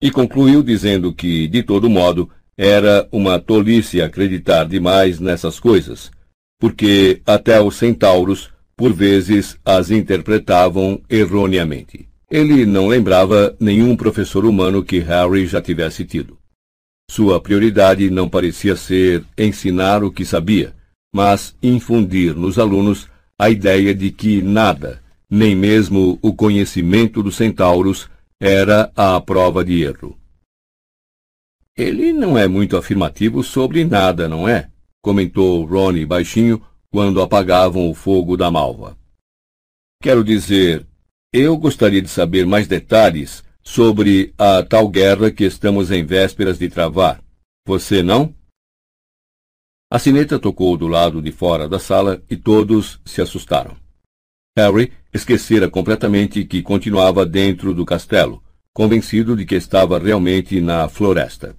E 0.00 0.08
concluiu 0.08 0.62
dizendo 0.62 1.12
que, 1.12 1.48
de 1.48 1.64
todo 1.64 1.90
modo, 1.90 2.30
era 2.56 3.08
uma 3.10 3.40
tolice 3.40 4.00
acreditar 4.00 4.68
demais 4.68 5.18
nessas 5.18 5.58
coisas, 5.58 6.12
porque 6.60 7.20
até 7.26 7.60
os 7.60 7.74
centauros 7.74 8.52
por 8.76 8.92
vezes 8.92 9.58
as 9.64 9.90
interpretavam 9.90 11.02
erroneamente. 11.10 12.08
Ele 12.30 12.64
não 12.64 12.86
lembrava 12.86 13.56
nenhum 13.58 13.96
professor 13.96 14.44
humano 14.44 14.84
que 14.84 15.00
Harry 15.00 15.44
já 15.44 15.60
tivesse 15.60 16.04
tido. 16.04 16.38
Sua 17.10 17.40
prioridade 17.40 18.08
não 18.08 18.28
parecia 18.28 18.76
ser 18.76 19.24
ensinar 19.36 20.04
o 20.04 20.12
que 20.12 20.24
sabia, 20.24 20.76
mas 21.12 21.56
infundir 21.60 22.36
nos 22.36 22.56
alunos 22.56 23.08
a 23.36 23.50
ideia 23.50 23.92
de 23.92 24.12
que 24.12 24.40
nada, 24.40 25.02
nem 25.28 25.56
mesmo 25.56 26.20
o 26.22 26.32
conhecimento 26.32 27.20
dos 27.20 27.34
centauros, 27.34 28.08
era 28.40 28.92
a 28.94 29.20
prova 29.20 29.64
de 29.64 29.82
erro. 29.82 30.16
Ele 31.76 32.12
não 32.12 32.38
é 32.38 32.46
muito 32.46 32.76
afirmativo 32.76 33.42
sobre 33.42 33.84
nada, 33.84 34.28
não 34.28 34.48
é? 34.48 34.70
comentou 35.02 35.64
Ronnie 35.64 36.06
baixinho 36.06 36.62
quando 36.92 37.20
apagavam 37.20 37.90
o 37.90 37.94
fogo 37.94 38.36
da 38.36 38.52
malva. 38.52 38.96
Quero 40.00 40.22
dizer, 40.22 40.86
eu 41.32 41.56
gostaria 41.56 42.00
de 42.00 42.08
saber 42.08 42.46
mais 42.46 42.68
detalhes 42.68 43.42
sobre 43.70 44.34
a 44.36 44.64
tal 44.64 44.88
guerra 44.88 45.30
que 45.30 45.44
estamos 45.44 45.92
em 45.92 46.04
vésperas 46.04 46.58
de 46.58 46.68
travar. 46.68 47.22
Você 47.64 48.02
não? 48.02 48.34
A 49.88 49.96
sineta 49.96 50.40
tocou 50.40 50.76
do 50.76 50.88
lado 50.88 51.22
de 51.22 51.30
fora 51.30 51.68
da 51.68 51.78
sala 51.78 52.20
e 52.28 52.36
todos 52.36 53.00
se 53.04 53.22
assustaram. 53.22 53.76
Harry 54.58 54.92
esquecera 55.14 55.70
completamente 55.70 56.44
que 56.44 56.64
continuava 56.64 57.24
dentro 57.24 57.72
do 57.72 57.86
castelo, 57.86 58.42
convencido 58.74 59.36
de 59.36 59.46
que 59.46 59.54
estava 59.54 60.00
realmente 60.00 60.60
na 60.60 60.88
floresta. 60.88 61.56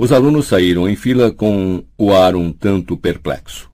Os 0.00 0.12
alunos 0.12 0.46
saíram 0.46 0.88
em 0.88 0.96
fila 0.96 1.30
com 1.30 1.86
o 1.98 2.14
ar 2.14 2.34
um 2.34 2.50
tanto 2.50 2.96
perplexo. 2.96 3.68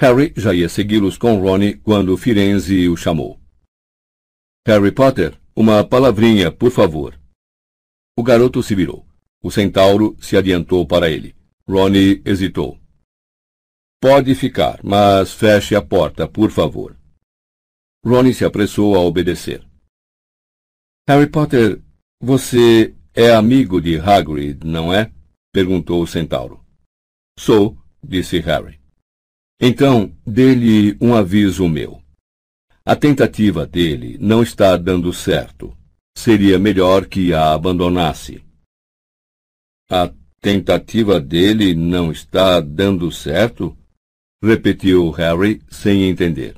Harry 0.00 0.34
já 0.36 0.52
ia 0.52 0.68
segui-los 0.68 1.16
com 1.16 1.38
Ronnie 1.38 1.76
quando 1.76 2.16
Firenze 2.16 2.88
o 2.88 2.96
chamou. 2.96 3.38
Harry 4.66 4.90
Potter, 4.90 5.38
uma 5.56 5.82
palavrinha, 5.82 6.52
por 6.52 6.70
favor. 6.70 7.18
O 8.14 8.22
garoto 8.22 8.62
se 8.62 8.74
virou. 8.74 9.06
O 9.42 9.50
centauro 9.50 10.14
se 10.20 10.36
adiantou 10.36 10.86
para 10.86 11.10
ele. 11.10 11.34
Ronnie 11.66 12.22
hesitou. 12.26 12.78
Pode 14.00 14.34
ficar, 14.34 14.80
mas 14.84 15.32
feche 15.32 15.74
a 15.74 15.82
porta, 15.82 16.28
por 16.28 16.50
favor. 16.50 16.94
Ronnie 18.04 18.34
se 18.34 18.44
apressou 18.44 18.94
a 18.94 19.00
obedecer. 19.00 19.66
Harry 21.08 21.30
Potter, 21.30 21.82
você 22.20 22.94
é 23.14 23.32
amigo 23.32 23.80
de 23.80 23.98
Hagrid, 23.98 24.64
não 24.64 24.92
é? 24.92 25.10
perguntou 25.52 26.02
o 26.02 26.06
centauro. 26.06 26.62
Sou, 27.38 27.78
disse 28.02 28.40
Harry. 28.40 28.78
Então, 29.58 30.14
dê-lhe 30.26 30.98
um 31.00 31.14
aviso 31.14 31.66
meu. 31.66 32.02
A 32.88 32.94
tentativa 32.94 33.66
dele 33.66 34.16
não 34.20 34.44
está 34.44 34.76
dando 34.76 35.12
certo. 35.12 35.76
Seria 36.16 36.56
melhor 36.56 37.06
que 37.06 37.34
a 37.34 37.52
abandonasse. 37.52 38.40
A 39.90 40.08
tentativa 40.40 41.20
dele 41.20 41.74
não 41.74 42.12
está 42.12 42.60
dando 42.60 43.10
certo? 43.10 43.76
Repetiu 44.40 45.10
Harry 45.10 45.60
sem 45.68 46.04
entender. 46.04 46.54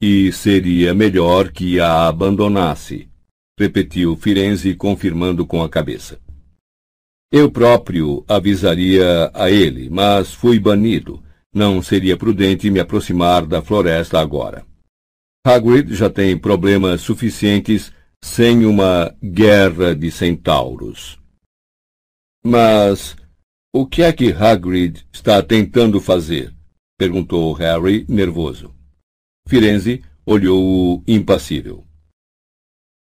E 0.00 0.32
seria 0.32 0.94
melhor 0.94 1.52
que 1.52 1.78
a 1.78 2.08
abandonasse, 2.08 3.06
repetiu 3.60 4.16
Firenze 4.16 4.74
confirmando 4.74 5.44
com 5.44 5.62
a 5.62 5.68
cabeça. 5.68 6.18
Eu 7.30 7.50
próprio 7.50 8.24
avisaria 8.26 9.30
a 9.34 9.50
ele, 9.50 9.90
mas 9.90 10.32
fui 10.32 10.58
banido. 10.58 11.22
Não 11.52 11.82
seria 11.82 12.16
prudente 12.16 12.70
me 12.70 12.80
aproximar 12.80 13.44
da 13.44 13.60
floresta 13.60 14.18
agora. 14.18 14.67
Hagrid 15.50 15.94
já 15.94 16.10
tem 16.10 16.36
problemas 16.36 17.00
suficientes 17.00 17.90
sem 18.22 18.66
uma 18.66 19.16
guerra 19.24 19.96
de 19.96 20.10
centauros. 20.10 21.18
Mas 22.44 23.16
o 23.74 23.86
que 23.86 24.02
é 24.02 24.12
que 24.12 24.30
Hagrid 24.30 25.06
está 25.10 25.42
tentando 25.42 26.02
fazer? 26.02 26.54
perguntou 26.98 27.50
Harry, 27.54 28.04
nervoso. 28.06 28.74
Firenze 29.48 30.02
olhou-o 30.26 31.02
impassível. 31.08 31.82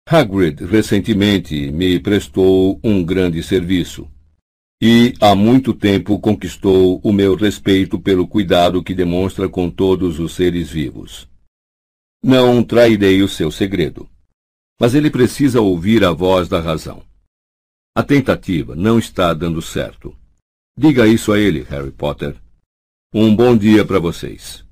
Hagrid 0.08 0.66
recentemente 0.66 1.72
me 1.72 1.98
prestou 1.98 2.78
um 2.84 3.02
grande 3.02 3.42
serviço 3.42 4.08
e 4.80 5.14
há 5.20 5.34
muito 5.34 5.74
tempo 5.74 6.20
conquistou 6.20 7.00
o 7.02 7.12
meu 7.12 7.34
respeito 7.34 7.98
pelo 7.98 8.24
cuidado 8.24 8.84
que 8.84 8.94
demonstra 8.94 9.48
com 9.48 9.68
todos 9.68 10.20
os 10.20 10.32
seres 10.36 10.70
vivos. 10.70 11.28
Não 12.22 12.62
trairei 12.62 13.22
o 13.22 13.28
seu 13.28 13.50
segredo. 13.50 14.08
Mas 14.80 14.94
ele 14.94 15.10
precisa 15.10 15.60
ouvir 15.60 16.04
a 16.04 16.12
voz 16.12 16.48
da 16.48 16.60
razão. 16.60 17.04
A 17.94 18.02
tentativa 18.02 18.76
não 18.76 18.98
está 18.98 19.32
dando 19.32 19.62
certo. 19.62 20.16
Diga 20.76 21.06
isso 21.06 21.32
a 21.32 21.38
ele, 21.38 21.62
Harry 21.62 21.90
Potter. 21.90 22.36
Um 23.14 23.34
bom 23.34 23.56
dia 23.56 23.84
para 23.84 23.98
vocês. 23.98 24.66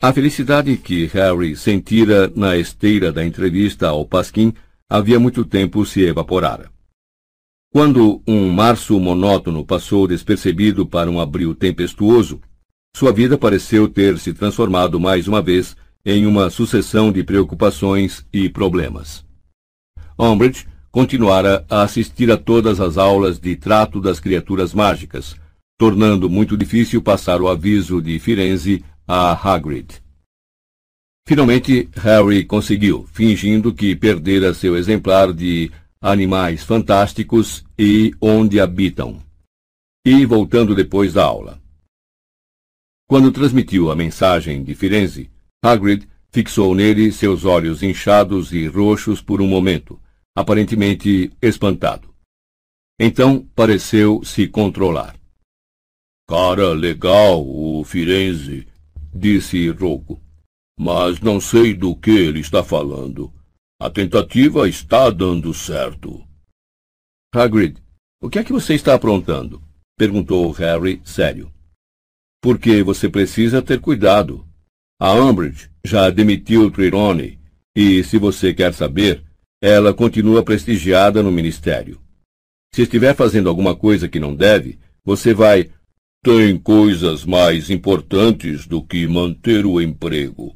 A 0.00 0.12
felicidade 0.12 0.76
que 0.76 1.06
Harry 1.06 1.56
sentira 1.56 2.28
na 2.28 2.56
esteira 2.56 3.12
da 3.12 3.24
entrevista 3.24 3.88
ao 3.88 4.06
Pasquim 4.06 4.54
havia 4.88 5.18
muito 5.18 5.44
tempo 5.44 5.84
se 5.84 6.02
evaporara. 6.02 6.70
Quando 7.72 8.22
um 8.26 8.50
março 8.50 8.98
monótono 9.00 9.64
passou 9.64 10.06
despercebido 10.06 10.86
para 10.86 11.10
um 11.10 11.18
abril 11.18 11.54
tempestuoso, 11.54 12.40
sua 12.96 13.12
vida 13.12 13.36
pareceu 13.36 13.88
ter 13.88 14.18
se 14.18 14.32
transformado 14.32 15.00
mais 15.00 15.26
uma 15.26 15.42
vez 15.42 15.76
em 16.06 16.26
uma 16.26 16.48
sucessão 16.48 17.10
de 17.10 17.24
preocupações 17.24 18.24
e 18.32 18.48
problemas. 18.48 19.24
Umbridge 20.16 20.66
continuara 20.92 21.66
a 21.68 21.82
assistir 21.82 22.30
a 22.30 22.36
todas 22.36 22.80
as 22.80 22.96
aulas 22.96 23.40
de 23.40 23.56
trato 23.56 24.00
das 24.00 24.20
criaturas 24.20 24.72
mágicas, 24.72 25.34
tornando 25.76 26.30
muito 26.30 26.56
difícil 26.56 27.02
passar 27.02 27.42
o 27.42 27.48
aviso 27.48 28.00
de 28.00 28.16
Firenze 28.20 28.84
a 29.08 29.32
Hagrid. 29.32 30.00
Finalmente, 31.26 31.88
Harry 31.96 32.44
conseguiu, 32.44 33.08
fingindo 33.12 33.74
que 33.74 33.96
perdera 33.96 34.54
seu 34.54 34.76
exemplar 34.76 35.32
de 35.32 35.72
Animais 36.00 36.62
Fantásticos 36.62 37.64
e 37.76 38.14
Onde 38.20 38.60
Habitam, 38.60 39.20
e 40.06 40.24
voltando 40.24 40.76
depois 40.76 41.14
da 41.14 41.24
aula. 41.24 41.63
Quando 43.06 43.30
transmitiu 43.30 43.90
a 43.90 43.96
mensagem 43.96 44.64
de 44.64 44.74
Firenze, 44.74 45.30
Hagrid 45.62 46.08
fixou 46.32 46.74
nele 46.74 47.12
seus 47.12 47.44
olhos 47.44 47.82
inchados 47.82 48.50
e 48.50 48.66
roxos 48.66 49.20
por 49.20 49.42
um 49.42 49.46
momento, 49.46 50.00
aparentemente 50.34 51.30
espantado. 51.40 52.14
Então 52.98 53.46
pareceu 53.54 54.24
se 54.24 54.48
controlar. 54.48 55.16
Cara 56.26 56.72
legal, 56.72 57.46
o 57.46 57.84
Firenze, 57.84 58.66
disse 59.14 59.68
rouco. 59.68 60.20
Mas 60.80 61.20
não 61.20 61.38
sei 61.38 61.74
do 61.74 61.94
que 61.94 62.10
ele 62.10 62.40
está 62.40 62.64
falando. 62.64 63.32
A 63.80 63.90
tentativa 63.90 64.66
está 64.66 65.10
dando 65.10 65.52
certo. 65.52 66.26
Hagrid, 67.34 67.76
o 68.22 68.30
que 68.30 68.38
é 68.38 68.44
que 68.44 68.52
você 68.52 68.74
está 68.74 68.94
aprontando? 68.94 69.62
perguntou 69.96 70.50
Harry 70.52 71.00
sério 71.04 71.53
porque 72.44 72.82
você 72.82 73.08
precisa 73.08 73.62
ter 73.62 73.80
cuidado. 73.80 74.44
A 75.00 75.14
Umbridge 75.14 75.70
já 75.82 76.10
demitiu 76.10 76.70
Trirone 76.70 77.40
e, 77.74 78.04
se 78.04 78.18
você 78.18 78.52
quer 78.52 78.74
saber, 78.74 79.24
ela 79.62 79.94
continua 79.94 80.42
prestigiada 80.42 81.22
no 81.22 81.32
ministério. 81.32 81.98
Se 82.74 82.82
estiver 82.82 83.16
fazendo 83.16 83.48
alguma 83.48 83.74
coisa 83.74 84.10
que 84.10 84.20
não 84.20 84.36
deve, 84.36 84.78
você 85.02 85.32
vai. 85.32 85.70
Tem 86.22 86.58
coisas 86.58 87.24
mais 87.24 87.70
importantes 87.70 88.66
do 88.66 88.82
que 88.82 89.06
manter 89.06 89.64
o 89.64 89.80
emprego, 89.80 90.54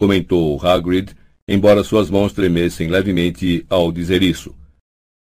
comentou 0.00 0.58
Hagrid, 0.66 1.12
embora 1.46 1.84
suas 1.84 2.08
mãos 2.08 2.32
tremessem 2.32 2.88
levemente 2.88 3.66
ao 3.68 3.92
dizer 3.92 4.22
isso, 4.22 4.54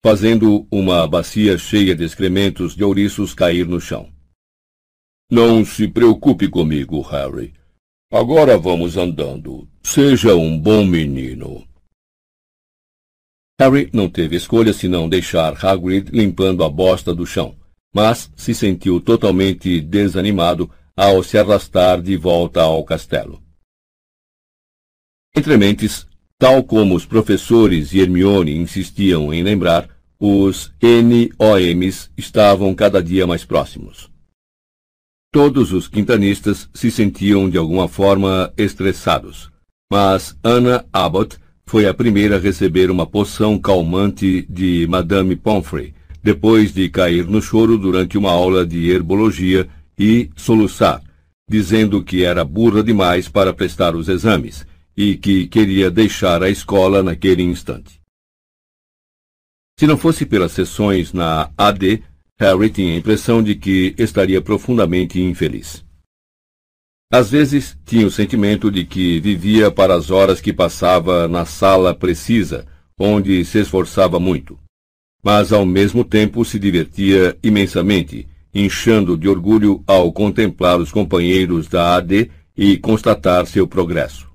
fazendo 0.05 0.65
uma 0.71 1.09
bacia 1.09 1.59
cheia 1.59 1.97
de 1.97 2.05
excrementos 2.05 2.77
de 2.77 2.85
ouriços 2.85 3.35
cair 3.35 3.67
no 3.67 3.81
chão. 3.81 4.17
Não 5.31 5.63
se 5.63 5.87
preocupe 5.87 6.49
comigo, 6.49 7.03
Harry. 7.03 7.53
Agora 8.11 8.57
vamos 8.57 8.97
andando. 8.97 9.69
Seja 9.83 10.35
um 10.35 10.59
bom 10.59 10.87
menino. 10.87 11.69
Harry 13.61 13.91
não 13.93 14.09
teve 14.09 14.37
escolha 14.37 14.73
senão 14.73 15.07
deixar 15.07 15.53
Hagrid 15.63 16.11
limpando 16.13 16.65
a 16.65 16.71
bosta 16.71 17.15
do 17.15 17.27
chão, 17.27 17.55
mas 17.95 18.33
se 18.37 18.55
sentiu 18.55 19.03
totalmente 19.03 19.83
desanimado 19.83 20.71
ao 20.97 21.23
se 21.23 21.37
arrastar 21.37 22.01
de 22.01 22.17
volta 22.17 22.63
ao 22.63 22.83
castelo. 22.83 23.43
Entre 25.37 25.59
mentes, 25.59 26.07
tal 26.39 26.65
como 26.65 26.95
os 26.95 27.05
professores 27.05 27.93
e 27.93 28.01
Hermione 28.01 28.57
insistiam 28.57 29.31
em 29.35 29.43
lembrar, 29.43 29.91
os 30.19 30.73
NOMs 30.81 32.11
estavam 32.17 32.75
cada 32.75 33.03
dia 33.03 33.27
mais 33.27 33.45
próximos. 33.45 34.11
Todos 35.31 35.75
os 35.75 35.87
quintanistas 35.87 36.71
se 36.73 36.91
sentiam 36.91 37.51
de 37.51 37.59
alguma 37.59 37.87
forma 37.87 38.51
estressados, 38.57 39.51
mas 39.93 40.35
Anna 40.43 40.87
Abbott 40.91 41.37
foi 41.67 41.87
a 41.87 41.93
primeira 41.93 42.37
a 42.37 42.41
receber 42.41 42.91
uma 42.91 43.07
poção 43.07 43.59
calmante 43.59 44.47
de 44.49 44.87
Madame 44.89 45.37
Pomfrey, 45.37 45.95
depois 46.23 46.73
de 46.73 46.89
cair 46.89 47.27
no 47.27 47.43
choro 47.43 47.77
durante 47.77 48.17
uma 48.17 48.31
aula 48.31 48.65
de 48.65 48.89
herbologia 48.89 49.69
e 49.99 50.31
soluçar, 50.35 51.03
dizendo 51.47 52.03
que 52.03 52.25
era 52.25 52.43
burra 52.43 52.83
demais 52.83 53.29
para 53.29 53.53
prestar 53.53 53.95
os 53.95 54.09
exames 54.09 54.67
e 54.97 55.15
que 55.15 55.47
queria 55.47 55.91
deixar 55.91 56.43
a 56.43 56.49
escola 56.49 57.03
naquele 57.03 57.43
instante. 57.43 58.01
Se 59.79 59.87
não 59.87 59.99
fosse 59.99 60.25
pelas 60.25 60.53
sessões 60.53 61.13
na 61.13 61.51
AD, 61.57 62.03
Harry 62.41 62.71
tinha 62.71 62.95
a 62.95 62.97
impressão 62.97 63.43
de 63.43 63.57
que 63.57 63.95
estaria 63.99 64.41
profundamente 64.41 65.21
infeliz. 65.21 65.85
Às 67.11 67.31
vezes 67.31 67.77
tinha 67.85 68.07
o 68.07 68.11
sentimento 68.11 68.71
de 68.71 68.85
que 68.85 69.19
vivia 69.19 69.71
para 69.71 69.95
as 69.95 70.11
horas 70.11 70.41
que 70.41 70.53
passava 70.53 71.27
na 71.27 71.45
sala 71.45 71.95
precisa, 71.95 72.67
onde 72.99 73.45
se 73.45 73.59
esforçava 73.59 74.21
muito. 74.21 74.59
Mas 75.25 75.53
ao 75.53 75.67
mesmo 75.67 76.05
tempo 76.05 76.45
se 76.45 76.59
divertia 76.59 77.37
imensamente, 77.43 78.29
inchando 78.55 79.17
de 79.17 79.29
orgulho 79.29 79.83
ao 79.87 80.13
contemplar 80.13 80.79
os 80.79 80.93
companheiros 80.93 81.67
da 81.67 81.97
AD 81.97 82.31
e 82.57 82.77
constatar 82.77 83.47
seu 83.47 83.67
progresso. 83.67 84.29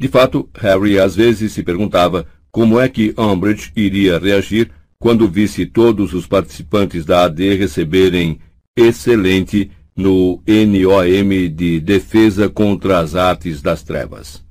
De 0.00 0.06
fato, 0.06 0.48
Harry 0.54 0.98
às 0.98 1.16
vezes 1.16 1.52
se 1.52 1.62
perguntava 1.62 2.26
como 2.52 2.78
é 2.78 2.88
que 2.88 3.14
Umbridge 3.18 3.72
iria 3.74 4.18
reagir 4.18 4.70
quando 4.98 5.28
visse 5.28 5.66
todos 5.66 6.12
os 6.14 6.26
participantes 6.26 7.04
da 7.04 7.24
AD 7.24 7.56
receberem 7.56 8.38
excelente 8.76 9.70
no 9.96 10.42
NOM 10.46 11.54
de 11.54 11.80
Defesa 11.80 12.48
contra 12.48 12.98
as 12.98 13.14
Artes 13.14 13.62
das 13.62 13.82
Trevas. 13.82 14.44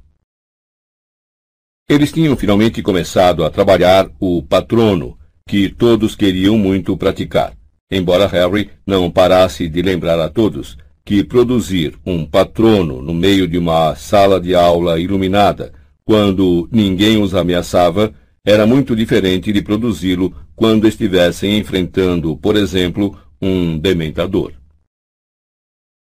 Eles 1.89 2.11
tinham 2.11 2.35
finalmente 2.37 2.81
começado 2.81 3.43
a 3.43 3.49
trabalhar 3.49 4.09
o 4.19 4.41
patrono, 4.41 5.17
que 5.47 5.67
todos 5.69 6.15
queriam 6.15 6.57
muito 6.57 6.95
praticar, 6.95 7.53
embora 7.91 8.27
Harry 8.27 8.69
não 8.87 9.11
parasse 9.11 9.67
de 9.67 9.81
lembrar 9.81 10.19
a 10.19 10.29
todos 10.29 10.77
que 11.05 11.23
produzir 11.23 11.95
um 12.05 12.25
patrono 12.25 13.01
no 13.01 13.13
meio 13.13 13.47
de 13.47 13.57
uma 13.57 13.93
sala 13.95 14.39
de 14.39 14.55
aula 14.55 14.99
iluminada, 14.99 15.73
quando 16.05 16.67
ninguém 16.71 17.21
os 17.21 17.35
ameaçava, 17.35 18.13
era 18.45 18.67
muito 18.67 18.95
diferente 18.95 19.53
de 19.53 19.61
produzi-lo 19.61 20.35
quando 20.55 20.87
estivessem 20.87 21.57
enfrentando, 21.57 22.35
por 22.37 22.55
exemplo, 22.55 23.17
um 23.41 23.77
dementador. 23.77 24.53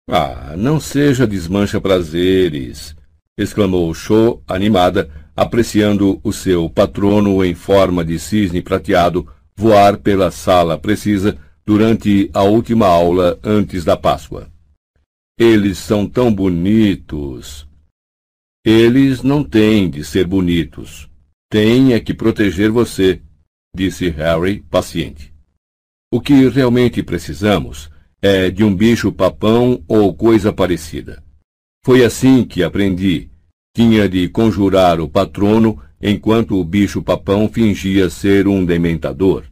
Ah, 0.09 0.55
não 0.57 0.79
seja 0.79 1.27
desmancha 1.27 1.81
prazeres, 1.81 2.97
exclamou 3.37 3.93
Cho, 3.93 4.41
animada, 4.47 5.11
apreciando 5.37 6.21
o 6.23 6.33
seu 6.33 6.71
patrono 6.71 7.45
em 7.45 7.55
forma 7.55 8.05
de 8.05 8.19
cisne 8.19 8.63
prateado 8.63 9.29
voar 9.57 9.99
pela 9.99 10.31
sala 10.31 10.79
precisa 10.79 11.37
durante 11.67 12.31
a 12.33 12.43
última 12.43 12.87
aula 12.87 13.39
antes 13.43 13.85
da 13.85 13.97
Páscoa. 13.97 14.49
Eles 15.39 15.79
são 15.79 16.09
tão 16.09 16.33
bonitos. 16.33 17.69
Eles 18.65 19.23
não 19.23 19.45
têm 19.45 19.91
de 19.91 20.05
ser 20.05 20.27
bonitos. 20.27 21.08
É 21.51 21.99
que 21.99 22.13
proteger 22.13 22.71
você, 22.71 23.23
disse 23.75 24.11
Harry, 24.11 24.61
paciente. 24.61 25.33
O 26.13 26.21
que 26.21 26.47
realmente 26.49 27.03
precisamos 27.03 27.91
é 28.21 28.51
de 28.51 28.63
um 28.63 28.75
bicho-papão 28.75 29.83
ou 29.89 30.15
coisa 30.15 30.53
parecida. 30.53 31.23
Foi 31.83 32.05
assim 32.05 32.45
que 32.45 32.63
aprendi. 32.63 33.31
Tinha 33.75 34.07
de 34.07 34.29
conjurar 34.29 35.01
o 35.01 35.09
patrono 35.09 35.81
enquanto 36.03 36.55
o 36.61 36.65
bicho-papão 36.65 37.49
fingia 37.49 38.11
ser 38.11 38.47
um 38.47 38.63
dementador. 38.63 39.45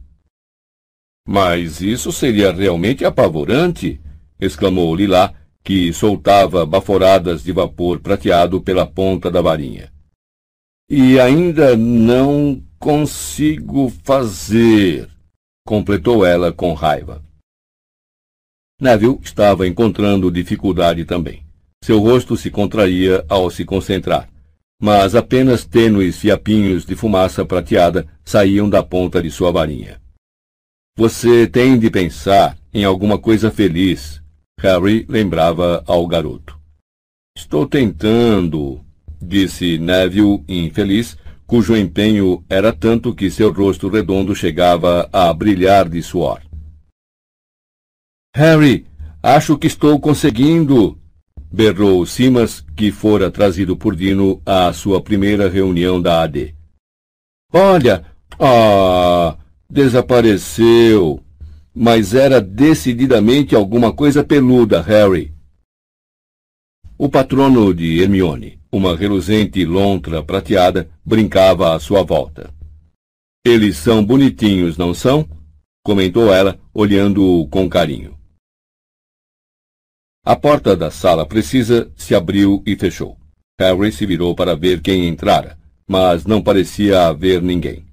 Mas 1.27 1.81
isso 1.81 2.11
seria 2.11 2.51
realmente 2.51 3.05
apavorante! 3.05 3.99
exclamou 4.39 4.95
Lilá, 4.95 5.33
que 5.63 5.91
soltava 5.91 6.63
baforadas 6.63 7.43
de 7.43 7.51
vapor 7.51 7.99
prateado 7.99 8.61
pela 8.61 8.85
ponta 8.85 9.31
da 9.31 9.41
varinha. 9.41 9.91
E 10.89 11.19
ainda 11.19 11.75
não 11.75 12.63
consigo 12.79 13.89
fazer, 14.03 15.09
completou 15.65 16.25
ela 16.25 16.53
com 16.53 16.73
raiva. 16.73 17.21
Neville 18.79 19.19
estava 19.21 19.67
encontrando 19.67 20.31
dificuldade 20.31 21.03
também. 21.03 21.43
Seu 21.83 21.99
rosto 21.99 22.37
se 22.37 22.49
contraía 22.49 23.25
ao 23.27 23.49
se 23.49 23.65
concentrar, 23.65 24.29
mas 24.81 25.15
apenas 25.15 25.65
tênues 25.65 26.17
fiapinhos 26.17 26.85
de 26.85 26.95
fumaça 26.95 27.45
prateada 27.45 28.07
saíam 28.23 28.69
da 28.69 28.83
ponta 28.83 29.21
de 29.21 29.31
sua 29.31 29.51
varinha. 29.51 29.99
Você 30.95 31.47
tem 31.47 31.77
de 31.77 31.89
pensar 31.89 32.57
em 32.73 32.83
alguma 32.83 33.17
coisa 33.17 33.51
feliz, 33.51 34.21
Harry 34.59 35.05
lembrava 35.07 35.83
ao 35.85 36.07
garoto. 36.07 36.59
Estou 37.35 37.67
tentando, 37.67 38.83
disse 39.21 39.77
Neville, 39.77 40.43
infeliz, 40.47 41.17
cujo 41.45 41.75
empenho 41.75 42.43
era 42.49 42.73
tanto 42.73 43.15
que 43.15 43.31
seu 43.31 43.51
rosto 43.51 43.87
redondo 43.87 44.35
chegava 44.35 45.09
a 45.11 45.33
brilhar 45.33 45.87
de 45.87 46.01
suor. 46.01 46.41
Harry, 48.35 48.85
acho 49.23 49.57
que 49.57 49.67
estou 49.67 49.99
conseguindo! 49.99 50.99
berrou 51.51 52.05
Simas, 52.05 52.63
que 52.75 52.91
fora 52.91 53.31
trazido 53.31 53.75
por 53.75 53.95
Dino 53.95 54.41
à 54.45 54.71
sua 54.73 55.01
primeira 55.01 55.49
reunião 55.49 56.01
da 56.01 56.21
AD. 56.21 56.53
Olha! 57.51 58.05
Ah! 58.39 59.37
Desapareceu! 59.69 61.23
Mas 61.73 62.13
era 62.13 62.41
decididamente 62.41 63.55
alguma 63.55 63.93
coisa 63.93 64.23
peluda, 64.23 64.81
Harry. 64.81 65.33
O 66.97 67.07
patrono 67.07 67.73
de 67.73 68.01
Hermione, 68.01 68.59
uma 68.77 68.95
reluzente 68.95 69.65
lontra 69.65 70.23
prateada, 70.23 70.89
brincava 71.03 71.75
à 71.75 71.79
sua 71.79 72.03
volta. 72.03 72.53
Eles 73.43 73.77
são 73.77 74.05
bonitinhos, 74.05 74.77
não 74.77 74.93
são? 74.93 75.27
comentou 75.83 76.33
ela, 76.33 76.59
olhando-o 76.73 77.47
com 77.47 77.69
carinho. 77.69 78.17
A 80.25 80.35
porta 80.35 80.75
da 80.75 80.91
sala 80.91 81.25
precisa 81.25 81.89
se 81.95 82.13
abriu 82.13 82.61
e 82.65 82.75
fechou. 82.75 83.17
Harry 83.57 83.93
se 83.93 84.05
virou 84.05 84.35
para 84.35 84.53
ver 84.53 84.81
quem 84.81 85.07
entrara, 85.07 85.57
mas 85.87 86.25
não 86.25 86.43
parecia 86.43 87.07
haver 87.07 87.41
ninguém. 87.41 87.85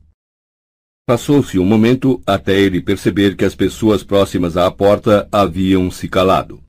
Passou-se 1.07 1.59
um 1.59 1.65
momento 1.65 2.21
até 2.27 2.59
ele 2.59 2.83
perceber 2.83 3.37
que 3.37 3.45
as 3.45 3.55
pessoas 3.55 4.03
próximas 4.03 4.57
à 4.57 4.69
porta 4.71 5.29
haviam 5.31 5.89
se 5.89 6.09
calado. 6.09 6.61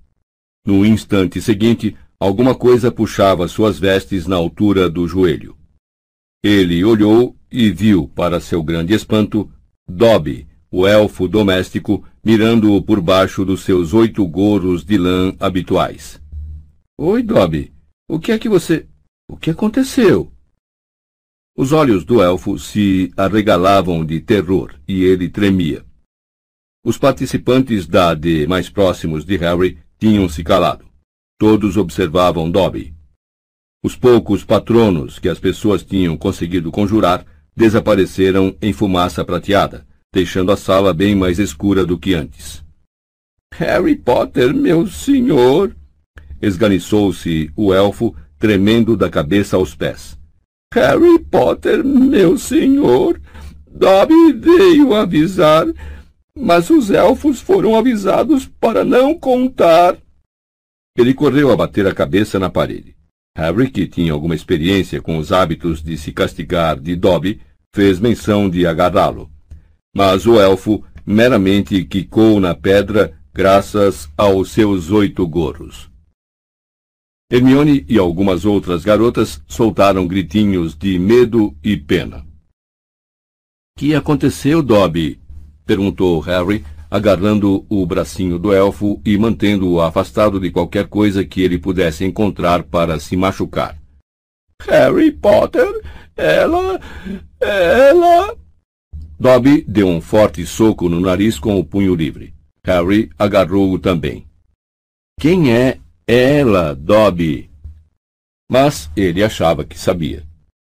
No 0.63 0.85
instante 0.85 1.41
seguinte, 1.41 1.97
Alguma 2.19 2.55
coisa 2.55 2.91
puxava 2.91 3.47
suas 3.47 3.77
vestes 3.77 4.25
na 4.25 4.35
altura 4.35 4.89
do 4.89 5.07
joelho. 5.07 5.57
Ele 6.43 6.83
olhou 6.83 7.35
e 7.51 7.71
viu, 7.71 8.07
para 8.07 8.39
seu 8.39 8.63
grande 8.63 8.93
espanto, 8.93 9.51
Dobby, 9.87 10.47
o 10.71 10.87
elfo 10.87 11.27
doméstico, 11.27 12.05
mirando-o 12.23 12.81
por 12.81 13.01
baixo 13.01 13.45
dos 13.45 13.63
seus 13.63 13.93
oito 13.93 14.25
gorros 14.27 14.83
de 14.83 14.97
lã 14.97 15.35
habituais. 15.39 16.21
Oi, 16.97 17.21
Dobby. 17.21 17.73
O 18.09 18.19
que 18.19 18.31
é 18.31 18.39
que 18.39 18.47
você. 18.47 18.87
O 19.29 19.35
que 19.35 19.49
aconteceu? 19.49 20.31
Os 21.57 21.71
olhos 21.71 22.03
do 22.05 22.21
elfo 22.21 22.59
se 22.59 23.11
arregalavam 23.17 24.05
de 24.05 24.19
terror 24.19 24.75
e 24.87 25.03
ele 25.03 25.29
tremia. 25.29 25.85
Os 26.85 26.97
participantes 26.97 27.87
da 27.87 28.09
AD 28.09 28.45
mais 28.47 28.69
próximos 28.69 29.25
de 29.25 29.37
Harry 29.37 29.79
tinham 29.97 30.29
se 30.29 30.43
calado. 30.43 30.85
Todos 31.37 31.75
observavam 31.75 32.49
Dobby. 32.49 32.93
Os 33.83 33.95
poucos 33.95 34.45
patronos 34.45 35.19
que 35.19 35.27
as 35.27 35.37
pessoas 35.37 35.83
tinham 35.83 36.15
conseguido 36.15 36.71
conjurar 36.71 37.25
desapareceram 37.53 38.55
em 38.61 38.71
fumaça 38.71 39.23
prateada, 39.23 39.85
deixando 40.13 40.51
a 40.53 40.57
sala 40.57 40.93
bem 40.93 41.13
mais 41.13 41.37
escura 41.37 41.85
do 41.85 41.97
que 41.99 42.13
antes. 42.13 42.63
Harry 43.53 43.97
Potter, 43.97 44.53
meu 44.53 44.87
senhor! 44.87 45.75
esganiçou-se 46.41 47.51
o 47.55 47.73
elfo, 47.73 48.15
tremendo 48.37 48.95
da 48.95 49.09
cabeça 49.09 49.57
aos 49.57 49.75
pés. 49.75 50.17
Harry 50.73 51.19
Potter, 51.19 51.83
meu 51.83 52.37
senhor! 52.37 53.19
Dobby 53.69 54.33
veio 54.33 54.93
avisar, 54.93 55.67
mas 56.37 56.69
os 56.69 56.91
elfos 56.91 57.41
foram 57.41 57.75
avisados 57.75 58.45
para 58.45 58.85
não 58.85 59.13
contar. 59.13 59.97
Ele 60.97 61.13
correu 61.13 61.51
a 61.51 61.55
bater 61.55 61.85
a 61.87 61.93
cabeça 61.93 62.39
na 62.39 62.49
parede. 62.49 62.95
Harry, 63.37 63.69
que 63.69 63.85
tinha 63.85 64.13
alguma 64.13 64.33
experiência 64.33 65.01
com 65.01 65.17
os 65.17 65.31
hábitos 65.31 65.83
de 65.83 65.97
se 65.97 66.13
castigar 66.13 66.79
de 66.79 66.95
Dobby, 66.95 67.41
fez 67.73 67.99
menção 67.99 68.49
de 68.49 68.65
agarrá-lo. 68.65 69.29
Mas 69.93 70.25
o 70.25 70.39
elfo 70.39 70.83
meramente 71.05 71.83
quicou 71.83 72.39
na 72.39 72.55
pedra 72.55 73.19
graças 73.33 74.09
aos 74.17 74.51
seus 74.51 74.89
oito 74.89 75.27
gorros. 75.27 75.89
Hermione 77.29 77.85
e 77.89 77.97
algumas 77.97 78.45
outras 78.45 78.85
garotas 78.85 79.41
soltaram 79.47 80.07
gritinhos 80.07 80.77
de 80.77 80.97
medo 80.97 81.53
e 81.61 81.75
pena. 81.75 82.25
Que 83.77 83.93
aconteceu, 83.93 84.63
Dobby? 84.63 85.19
perguntou 85.65 86.19
Harry, 86.21 86.63
agarrando 86.95 87.65
o 87.67 87.85
bracinho 87.85 88.39
do 88.39 88.53
elfo 88.53 89.01
e 89.05 89.17
mantendo-o 89.17 89.81
afastado 89.81 90.39
de 90.39 90.49
qualquer 90.49 90.87
coisa 90.87 91.25
que 91.25 91.41
ele 91.41 91.57
pudesse 91.57 92.05
encontrar 92.05 92.63
para 92.63 92.97
se 93.01 93.17
machucar. 93.17 93.77
Harry 94.61 95.11
Potter, 95.11 95.69
ela. 96.15 96.79
ela. 97.41 98.37
Dobby 99.19 99.65
deu 99.67 99.89
um 99.89 99.99
forte 99.99 100.45
soco 100.45 100.87
no 100.87 101.01
nariz 101.01 101.37
com 101.37 101.59
o 101.59 101.65
punho 101.65 101.93
livre. 101.93 102.33
Harry 102.63 103.09
agarrou-o 103.19 103.77
também. 103.77 104.25
Quem 105.19 105.53
é 105.53 105.79
ela, 106.07 106.73
Dobby? 106.73 107.49
Mas 108.49 108.89
ele 108.95 109.21
achava 109.21 109.65
que 109.65 109.77
sabia. 109.77 110.23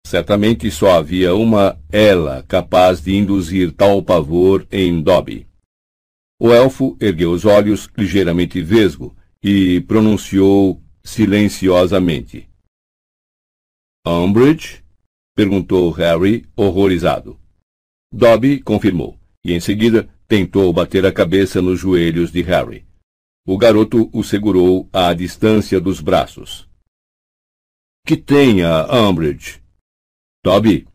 Certamente 0.06 0.70
só 0.70 0.98
havia 0.98 1.34
uma 1.34 1.76
ela 1.90 2.44
capaz 2.46 3.00
de 3.00 3.16
induzir 3.16 3.72
tal 3.72 4.00
pavor 4.04 4.64
em 4.70 5.02
Dobby. 5.02 5.50
O 6.44 6.52
elfo 6.52 6.96
ergueu 7.00 7.30
os 7.30 7.44
olhos 7.44 7.88
ligeiramente 7.96 8.60
vesgo 8.60 9.16
e 9.40 9.80
pronunciou 9.82 10.82
silenciosamente. 11.04 12.50
Umbridge? 14.04 14.82
perguntou 15.36 15.88
Harry, 15.92 16.44
horrorizado. 16.56 17.38
Dobby 18.12 18.60
confirmou, 18.60 19.16
e 19.44 19.52
em 19.52 19.60
seguida 19.60 20.12
tentou 20.26 20.72
bater 20.72 21.06
a 21.06 21.12
cabeça 21.12 21.62
nos 21.62 21.78
joelhos 21.78 22.32
de 22.32 22.42
Harry. 22.42 22.84
O 23.46 23.56
garoto 23.56 24.10
o 24.12 24.24
segurou 24.24 24.90
à 24.92 25.14
distância 25.14 25.80
dos 25.80 26.00
braços. 26.00 26.68
Que 28.04 28.16
tenha, 28.16 28.84
Umbridge? 28.92 29.62
Dobby, 30.44 30.88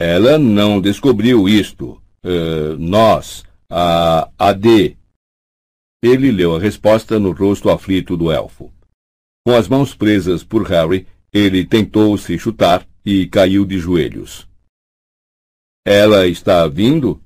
ela 0.00 0.38
não 0.38 0.80
descobriu 0.80 1.48
isto. 1.48 2.00
Uh, 2.24 2.78
nós, 2.78 3.42
a 3.70 4.30
AD. 4.36 4.98
Ele 6.02 6.32
leu 6.32 6.56
a 6.56 6.58
resposta 6.58 7.18
no 7.18 7.30
rosto 7.30 7.70
aflito 7.70 8.16
do 8.16 8.32
elfo. 8.32 8.72
Com 9.46 9.54
as 9.54 9.68
mãos 9.68 9.94
presas 9.94 10.42
por 10.42 10.66
Harry, 10.66 11.06
ele 11.32 11.64
tentou 11.64 12.18
se 12.18 12.36
chutar 12.38 12.86
e 13.04 13.26
caiu 13.28 13.64
de 13.64 13.78
joelhos. 13.78 14.48
Ela 15.86 16.26
está 16.26 16.66
vindo? 16.66 17.22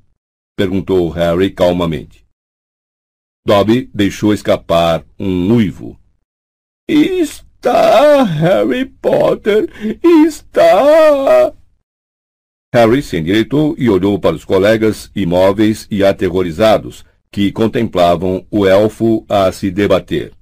perguntou 0.57 1.09
Harry 1.09 1.51
calmamente. 1.51 2.25
Dobby 3.47 3.91
deixou 3.93 4.33
escapar 4.33 5.05
um 5.19 5.55
uivo. 5.55 5.99
Está, 6.89 8.23
Harry 8.23 8.87
Potter, 8.87 9.69
está! 10.03 11.53
Harry 12.75 13.05
se 13.05 13.17
endireitou 13.17 13.77
e 13.79 13.89
olhou 13.89 14.19
para 14.19 14.35
os 14.35 14.45
colegas 14.45 15.09
imóveis 15.15 15.87
e 15.89 16.03
aterrorizados 16.03 17.05
que 17.31 17.53
contemplavam 17.53 18.45
o 18.51 18.67
elfo 18.67 19.25
a 19.29 19.53
se 19.53 19.71
debater. 19.71 20.33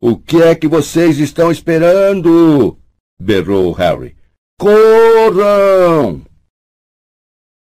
O 0.00 0.16
que 0.16 0.42
é 0.42 0.52
que 0.56 0.66
vocês 0.66 1.20
estão 1.20 1.52
esperando? 1.52 2.76
berrou 3.20 3.70
Harry. 3.70 4.16
Corram! 4.58 6.22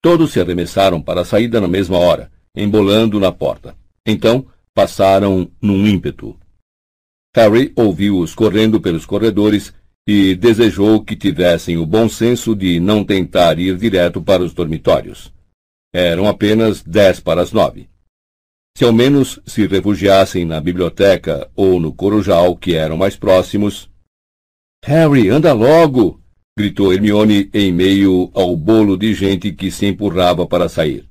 Todos 0.02 0.32
se 0.32 0.40
arremessaram 0.40 1.02
para 1.02 1.20
a 1.20 1.26
saída 1.26 1.60
na 1.60 1.68
mesma 1.68 1.98
hora, 1.98 2.32
embolando 2.56 3.20
na 3.20 3.34
porta. 3.34 3.76
Então, 4.06 4.48
passaram 4.74 5.52
num 5.62 5.86
ímpeto. 5.86 6.40
Harry 7.36 7.74
ouviu-os 7.76 8.34
correndo 8.34 8.80
pelos 8.80 9.06
corredores 9.06 9.74
e 10.08 10.36
desejou 10.36 11.04
que 11.04 11.16
tivessem 11.16 11.78
o 11.78 11.86
bom 11.86 12.10
senso 12.10 12.56
de 12.56 12.80
não 12.80 13.04
tentar 13.04 13.58
ir 13.58 13.78
direto 13.78 14.22
para 14.22 14.44
os 14.44 14.54
dormitórios. 14.54 15.34
Eram 15.94 16.28
apenas 16.28 16.82
dez 16.82 17.20
para 17.20 17.42
as 17.42 17.52
nove. 17.52 17.90
Se 18.78 18.84
ao 18.84 18.92
menos 18.92 19.40
se 19.46 19.68
refugiassem 19.68 20.46
na 20.46 20.60
biblioteca 20.60 21.50
ou 21.56 21.80
no 21.80 21.94
corujal, 21.94 22.56
que 22.58 22.74
eram 22.74 22.98
mais 22.98 23.16
próximos. 23.16 23.90
Harry, 24.84 25.30
anda 25.30 25.54
logo! 25.54 26.20
gritou 26.58 26.94
Hermione 26.94 27.50
em 27.54 27.72
meio 27.72 28.30
ao 28.34 28.56
bolo 28.56 28.98
de 28.98 29.14
gente 29.14 29.52
que 29.52 29.72
se 29.72 29.86
empurrava 29.86 30.46
para 30.46 30.70
sair. 30.70 31.08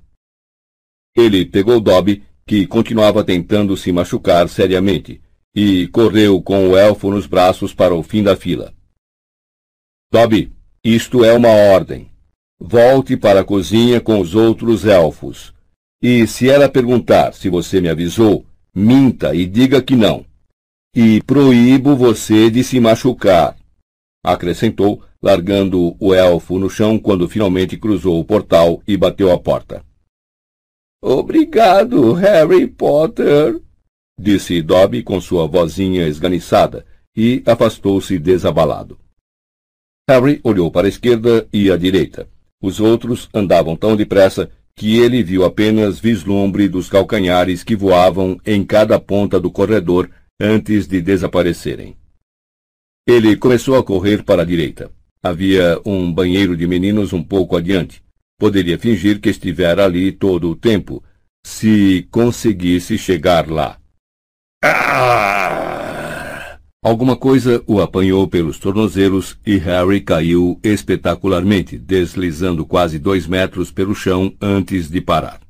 Ele 1.17 1.45
pegou 1.45 1.81
Dobby, 1.81 2.23
que 2.47 2.67
continuava 2.67 3.25
tentando 3.25 3.77
se 3.77 3.93
machucar 3.93 4.49
seriamente, 4.49 5.21
e 5.55 5.87
correu 5.89 6.41
com 6.41 6.71
o 6.71 6.77
elfo 6.77 7.11
nos 7.11 7.27
braços 7.27 7.75
para 7.75 7.95
o 7.95 8.03
fim 8.03 8.23
da 8.23 8.37
fila. 8.37 8.73
Dobby, 10.13 10.53
isto 10.85 11.25
é 11.25 11.33
uma 11.33 11.49
ordem. 11.49 12.11
Volte 12.61 13.17
para 13.17 13.41
a 13.41 13.45
cozinha 13.45 13.99
com 13.99 14.21
os 14.21 14.35
outros 14.35 14.85
elfos. 14.85 15.55
E 16.03 16.27
se 16.27 16.51
ela 16.51 16.69
perguntar 16.69 17.33
se 17.33 17.49
você 17.49 17.81
me 17.81 17.89
avisou, 17.89 18.45
minta 18.75 19.35
e 19.35 19.47
diga 19.47 19.81
que 19.81 19.97
não. 19.97 20.27
E 20.95 21.23
proíbo 21.23 21.97
você 21.97 22.51
de 22.51 22.63
se 22.63 22.79
machucar, 22.79 23.57
acrescentou, 24.23 25.03
largando 25.23 25.97
o 25.99 26.13
elfo 26.13 26.59
no 26.59 26.69
chão 26.69 26.99
quando 26.99 27.27
finalmente 27.27 27.79
cruzou 27.79 28.21
o 28.21 28.25
portal 28.25 28.83
e 28.87 28.99
bateu 28.99 29.33
a 29.33 29.39
porta. 29.39 29.83
Obrigado, 31.03 32.13
Harry 32.13 32.67
Potter, 32.67 33.59
disse 34.21 34.61
Dobby 34.61 35.03
com 35.03 35.19
sua 35.23 35.47
vozinha 35.47 36.07
esganiçada 36.07 36.85
e 37.17 37.43
afastou-se 37.47 38.19
desabalado. 38.19 39.02
Harry 40.09 40.41
olhou 40.43 40.71
para 40.71 40.87
a 40.87 40.89
esquerda 40.89 41.47
e 41.53 41.71
à 41.71 41.77
direita. 41.77 42.29
Os 42.61 42.81
outros 42.81 43.29
andavam 43.33 43.77
tão 43.77 43.97
depressa 43.97 44.51
que 44.75 44.99
ele 44.99 45.23
viu 45.23 45.45
apenas 45.45 46.01
vislumbre 46.01 46.69
dos 46.69 46.89
calcanhares 46.89 47.63
que 47.63 47.77
voavam 47.77 48.39
em 48.45 48.65
cada 48.65 48.99
ponta 48.99 49.39
do 49.39 49.51
corredor 49.51 50.11
antes 50.41 50.87
de 50.87 51.01
desaparecerem. 51.01 51.97
Ele 53.07 53.37
começou 53.37 53.77
a 53.77 53.83
correr 53.83 54.23
para 54.23 54.43
a 54.43 54.45
direita. 54.45 54.91
Havia 55.23 55.81
um 55.85 56.13
banheiro 56.13 56.57
de 56.57 56.67
meninos 56.67 57.13
um 57.13 57.23
pouco 57.23 57.57
adiante. 57.57 58.03
Poderia 58.39 58.79
fingir 58.79 59.21
que 59.21 59.29
estivera 59.29 59.85
ali 59.85 60.11
todo 60.11 60.51
o 60.51 60.57
tempo, 60.57 61.03
se 61.45 62.09
conseguisse 62.11 62.99
chegar 62.99 63.49
lá. 63.49 63.79
Ah! 64.65 65.22
Alguma 66.85 67.17
coisa 67.17 67.63
o 67.65 67.81
apanhou 67.81 68.27
pelos 68.27 68.59
tornozelos 68.59 69.39
e 69.47 69.57
Harry 69.57 70.01
caiu 70.01 70.59
espetacularmente, 70.65 71.79
deslizando 71.79 72.67
quase 72.67 72.99
dois 72.99 73.25
metros 73.25 73.71
pelo 73.71 73.95
chão 73.95 74.35
antes 74.41 74.91
de 74.91 75.01
parar. 75.01 75.41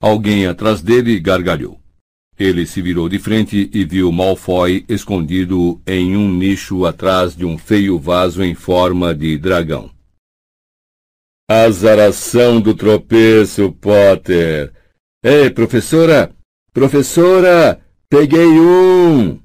Alguém 0.00 0.46
atrás 0.46 0.80
dele 0.80 1.18
gargalhou. 1.18 1.80
Ele 2.38 2.64
se 2.66 2.80
virou 2.80 3.08
de 3.08 3.18
frente 3.18 3.68
e 3.74 3.84
viu 3.84 4.12
Malfoy 4.12 4.84
escondido 4.88 5.82
em 5.84 6.16
um 6.16 6.32
nicho 6.32 6.86
atrás 6.86 7.34
de 7.34 7.44
um 7.44 7.58
feio 7.58 7.98
vaso 7.98 8.44
em 8.44 8.54
forma 8.54 9.12
de 9.12 9.36
dragão. 9.36 9.90
Azaração 11.50 12.60
do 12.60 12.74
tropeço, 12.74 13.72
Potter! 13.72 14.72
Ei, 15.22 15.50
professora! 15.50 16.32
Professora! 16.72 17.84
Peguei 18.08 18.46
um! 18.46 19.41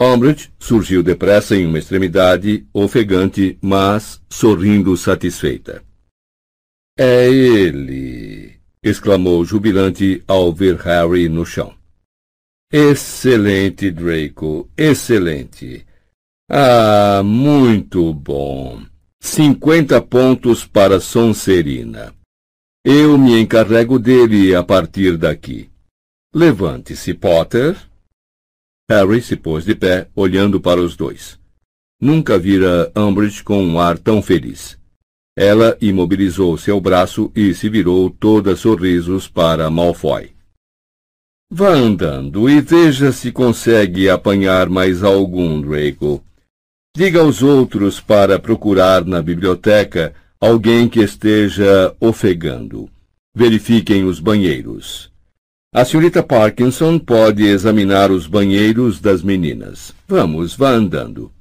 Umbridge 0.00 0.52
surgiu 0.58 1.02
depressa 1.02 1.54
em 1.56 1.66
uma 1.66 1.78
extremidade, 1.78 2.66
ofegante, 2.72 3.56
mas 3.62 4.20
sorrindo 4.28 4.96
satisfeita. 4.96 5.82
É 6.98 7.28
ele! 7.28 8.54
exclamou 8.82 9.44
jubilante 9.44 10.22
ao 10.26 10.52
ver 10.52 10.76
Harry 10.76 11.28
no 11.28 11.46
chão. 11.46 11.74
Excelente, 12.70 13.90
Draco, 13.90 14.68
excelente. 14.76 15.86
Ah, 16.50 17.22
muito 17.24 18.12
bom. 18.12 18.82
Cinquenta 19.22 20.02
pontos 20.02 20.66
para 20.66 21.00
Sonserina. 21.00 22.14
Eu 22.84 23.16
me 23.16 23.40
encarrego 23.40 23.98
dele 23.98 24.54
a 24.54 24.62
partir 24.62 25.16
daqui. 25.16 25.70
Levante-se, 26.34 27.14
Potter. 27.14 27.76
Harry 28.90 29.22
se 29.22 29.34
pôs 29.34 29.64
de 29.64 29.74
pé, 29.74 30.08
olhando 30.14 30.60
para 30.60 30.80
os 30.80 30.94
dois. 30.94 31.38
Nunca 32.00 32.38
vira 32.38 32.92
Umbridge 32.94 33.42
com 33.42 33.64
um 33.64 33.80
ar 33.80 33.96
tão 33.98 34.20
feliz. 34.20 34.78
Ela 35.36 35.76
imobilizou 35.80 36.56
seu 36.58 36.80
braço 36.80 37.32
e 37.34 37.54
se 37.54 37.68
virou 37.68 38.10
toda 38.10 38.54
sorrisos 38.54 39.26
para 39.26 39.70
Malfoy. 39.70 40.32
Vá 41.50 41.70
andando 41.70 42.48
e 42.48 42.60
veja 42.60 43.10
se 43.10 43.32
consegue 43.32 44.10
apanhar 44.10 44.68
mais 44.68 45.02
algum, 45.02 45.60
Draco. 45.60 46.22
Diga 46.96 47.20
aos 47.20 47.42
outros 47.42 48.00
para 48.00 48.38
procurar 48.38 49.04
na 49.04 49.22
biblioteca 49.22 50.14
alguém 50.38 50.88
que 50.88 51.00
esteja 51.00 51.94
ofegando. 51.98 52.90
Verifiquem 53.34 54.04
os 54.04 54.20
banheiros. 54.20 55.13
A 55.76 55.84
senhorita 55.84 56.22
Parkinson 56.22 57.00
pode 57.00 57.42
examinar 57.42 58.12
os 58.12 58.28
banheiros 58.28 59.00
das 59.00 59.24
meninas. 59.24 59.92
Vamos, 60.06 60.54
vá 60.54 60.70
andando. 60.70 61.32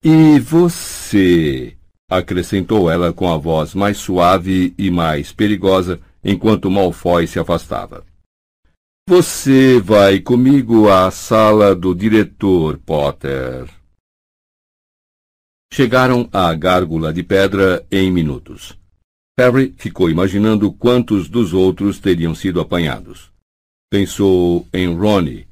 E 0.00 0.38
você? 0.38 1.76
acrescentou 2.08 2.88
ela 2.88 3.12
com 3.12 3.28
a 3.28 3.36
voz 3.36 3.74
mais 3.74 3.96
suave 3.96 4.72
e 4.78 4.92
mais 4.92 5.32
perigosa, 5.32 5.98
enquanto 6.22 6.70
Malfoy 6.70 7.26
se 7.26 7.40
afastava. 7.40 8.06
Você 9.08 9.80
vai 9.80 10.20
comigo 10.20 10.88
à 10.88 11.10
sala 11.10 11.74
do 11.74 11.96
diretor, 11.96 12.78
Potter. 12.78 13.68
Chegaram 15.72 16.28
à 16.32 16.54
gárgula 16.54 17.12
de 17.12 17.24
pedra 17.24 17.84
em 17.90 18.08
minutos. 18.08 18.78
Harry 19.36 19.74
ficou 19.76 20.08
imaginando 20.08 20.72
quantos 20.72 21.28
dos 21.28 21.52
outros 21.52 21.98
teriam 21.98 22.36
sido 22.36 22.60
apanhados. 22.60 23.33
Pensou 23.90 24.66
em 24.72 24.94
Ronnie. 24.94 25.46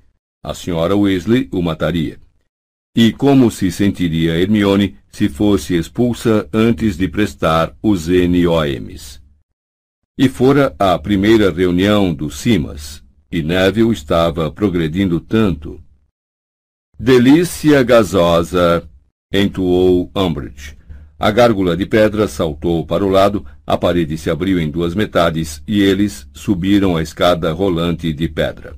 A 0.44 0.54
senhora 0.54 0.96
Weasley 0.96 1.48
o 1.52 1.62
mataria. 1.62 2.20
E 2.96 3.12
como 3.12 3.50
se 3.50 3.70
sentiria 3.70 4.38
Hermione 4.38 4.96
se 5.08 5.28
fosse 5.28 5.76
expulsa 5.76 6.48
antes 6.52 6.96
de 6.96 7.08
prestar 7.08 7.76
os 7.82 8.08
NOMs. 8.08 9.22
E 10.18 10.28
fora 10.28 10.74
a 10.78 10.98
primeira 10.98 11.50
reunião 11.50 12.12
do 12.12 12.30
CIMAS, 12.30 13.02
e 13.30 13.42
Neville 13.42 13.92
estava 13.92 14.50
progredindo 14.50 15.18
tanto. 15.20 15.82
Delícia 16.98 17.82
gasosa, 17.82 18.88
entoou 19.32 20.10
Umbridge. 20.14 20.76
A 21.22 21.30
gárgula 21.30 21.76
de 21.76 21.86
pedra 21.86 22.26
saltou 22.26 22.84
para 22.84 23.04
o 23.04 23.08
lado, 23.08 23.46
a 23.64 23.78
parede 23.78 24.18
se 24.18 24.28
abriu 24.28 24.58
em 24.58 24.68
duas 24.68 24.92
metades 24.92 25.62
e 25.68 25.80
eles 25.80 26.28
subiram 26.34 26.96
a 26.96 27.00
escada 27.00 27.52
rolante 27.52 28.12
de 28.12 28.28
pedra. 28.28 28.74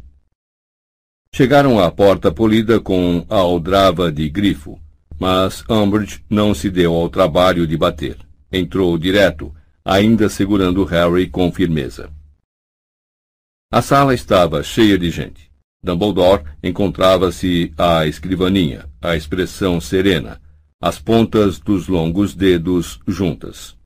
Chegaram 1.35 1.83
à 1.83 1.91
porta 1.91 2.31
polida 2.31 2.79
com 2.79 3.25
a 3.31 3.37
aldrava 3.37 4.13
de 4.13 4.29
grifo, 4.29 4.79
mas 5.19 5.65
Umbridge 5.71 6.23
não 6.29 6.55
se 6.55 6.69
deu 6.69 6.93
ao 6.93 7.09
trabalho 7.09 7.67
de 7.67 7.79
bater. 7.79 8.19
Entrou 8.53 8.99
direto, 8.99 9.51
ainda 9.83 10.29
segurando 10.29 10.85
Harry 10.85 11.27
com 11.31 11.51
firmeza. 11.51 12.11
A 13.73 13.81
sala 13.81 14.13
estava 14.13 14.63
cheia 14.63 14.99
de 14.99 15.11
gente. 15.11 15.51
Dumbledore 15.83 16.45
encontrava-se 16.63 17.73
à 17.79 18.07
escrivaninha, 18.07 18.85
a 19.01 19.17
expressão 19.17 19.81
serena, 19.81 20.39
as 20.81 20.99
pontas 20.99 21.59
dos 21.59 21.89
longos 21.89 22.35
dedos 22.35 23.01
juntas. 23.07 23.77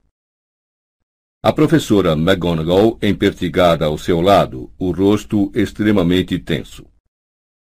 A 1.42 1.52
professora 1.52 2.12
McGonagall, 2.12 2.98
empertigada 3.00 3.86
ao 3.86 3.96
seu 3.96 4.20
lado, 4.20 4.72
o 4.78 4.90
rosto 4.90 5.52
extremamente 5.54 6.38
tenso. 6.38 6.84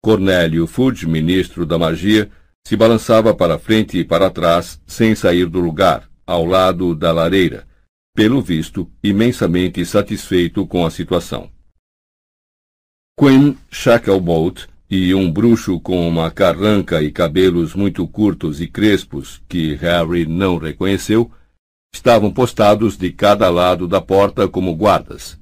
Cornélio 0.02 0.66
Fudge, 0.66 1.07
ministro 1.07 1.65
da 1.65 1.78
magia, 1.78 2.31
se 2.66 2.76
balançava 2.76 3.34
para 3.34 3.58
frente 3.58 3.99
e 3.99 4.05
para 4.05 4.31
trás, 4.31 4.81
sem 4.86 5.15
sair 5.15 5.47
do 5.47 5.60
lugar, 5.60 6.10
ao 6.26 6.44
lado 6.44 6.94
da 6.94 7.12
lareira, 7.12 7.66
pelo 8.15 8.42
visto, 8.42 8.90
imensamente 9.02 9.84
satisfeito 9.84 10.66
com 10.66 10.84
a 10.84 10.90
situação. 10.90 11.50
Quinn 13.18 13.55
Shacklebolt 13.70 14.66
e 14.91 15.15
um 15.15 15.31
bruxo 15.31 15.78
com 15.78 16.09
uma 16.09 16.31
carranca 16.33 17.01
e 17.01 17.12
cabelos 17.12 17.75
muito 17.75 18.09
curtos 18.09 18.60
e 18.60 18.67
crespos 18.67 19.41
que 19.49 19.75
Harry 19.75 20.27
não 20.27 20.59
reconheceu, 20.59 21.31
estavam 21.94 22.33
postados 22.33 22.97
de 22.97 23.12
cada 23.12 23.49
lado 23.51 23.86
da 23.86 24.01
porta 24.01 24.49
como 24.49 24.75
guardas, 24.75 25.39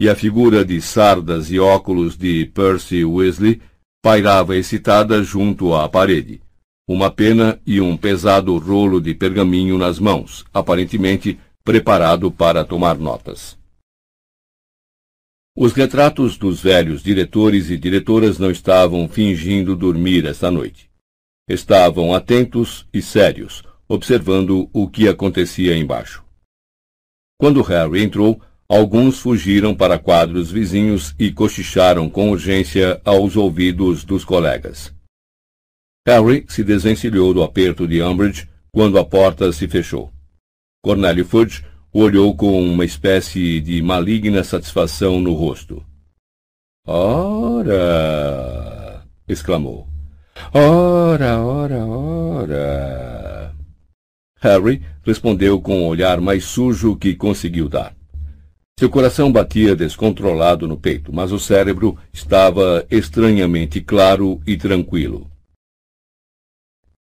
e 0.00 0.08
a 0.08 0.14
figura 0.14 0.64
de 0.64 0.80
sardas 0.80 1.50
e 1.50 1.58
óculos 1.58 2.16
de 2.16 2.46
Percy 2.46 3.04
Weasley 3.04 3.60
pairava 4.02 4.56
excitada 4.56 5.22
junto 5.22 5.74
à 5.74 5.86
parede, 5.86 6.40
uma 6.88 7.10
pena 7.10 7.60
e 7.66 7.82
um 7.82 7.94
pesado 7.94 8.56
rolo 8.56 9.02
de 9.02 9.12
pergaminho 9.12 9.76
nas 9.76 9.98
mãos, 9.98 10.46
aparentemente 10.54 11.38
preparado 11.62 12.30
para 12.30 12.64
tomar 12.64 12.96
notas. 12.96 13.57
Os 15.60 15.72
retratos 15.72 16.38
dos 16.38 16.62
velhos 16.62 17.02
diretores 17.02 17.68
e 17.68 17.76
diretoras 17.76 18.38
não 18.38 18.48
estavam 18.48 19.08
fingindo 19.08 19.74
dormir 19.74 20.24
esta 20.24 20.52
noite. 20.52 20.88
Estavam 21.50 22.14
atentos 22.14 22.86
e 22.94 23.02
sérios, 23.02 23.64
observando 23.88 24.70
o 24.72 24.88
que 24.88 25.08
acontecia 25.08 25.76
embaixo. 25.76 26.24
Quando 27.40 27.60
Harry 27.62 28.04
entrou, 28.04 28.40
alguns 28.68 29.18
fugiram 29.18 29.74
para 29.74 29.98
quadros 29.98 30.48
vizinhos 30.48 31.12
e 31.18 31.32
cochicharam 31.32 32.08
com 32.08 32.30
urgência 32.30 33.02
aos 33.04 33.34
ouvidos 33.34 34.04
dos 34.04 34.24
colegas. 34.24 34.94
Harry 36.06 36.46
se 36.48 36.62
desvencilhou 36.62 37.34
do 37.34 37.42
aperto 37.42 37.84
de 37.88 38.00
Umbridge 38.00 38.48
quando 38.70 38.96
a 38.96 39.04
porta 39.04 39.52
se 39.52 39.66
fechou. 39.66 40.12
Cornélio 40.84 41.24
Fudge 41.24 41.64
olhou 41.92 42.34
com 42.36 42.60
uma 42.62 42.84
espécie 42.84 43.60
de 43.60 43.80
maligna 43.82 44.44
satisfação 44.44 45.20
no 45.20 45.32
rosto. 45.32 45.84
Ora! 46.86 47.78
exclamou. 49.26 49.86
Ora, 50.52 51.40
ora, 51.40 51.86
ora! 51.86 53.54
Harry 54.40 54.82
respondeu 55.04 55.60
com 55.60 55.82
o 55.82 55.88
olhar 55.88 56.20
mais 56.20 56.44
sujo 56.44 56.96
que 56.96 57.14
conseguiu 57.14 57.68
dar. 57.68 57.94
Seu 58.78 58.88
coração 58.88 59.32
batia 59.32 59.74
descontrolado 59.74 60.68
no 60.68 60.76
peito, 60.76 61.12
mas 61.12 61.32
o 61.32 61.38
cérebro 61.38 61.98
estava 62.12 62.86
estranhamente 62.88 63.80
claro 63.80 64.40
e 64.46 64.56
tranquilo. 64.56 65.28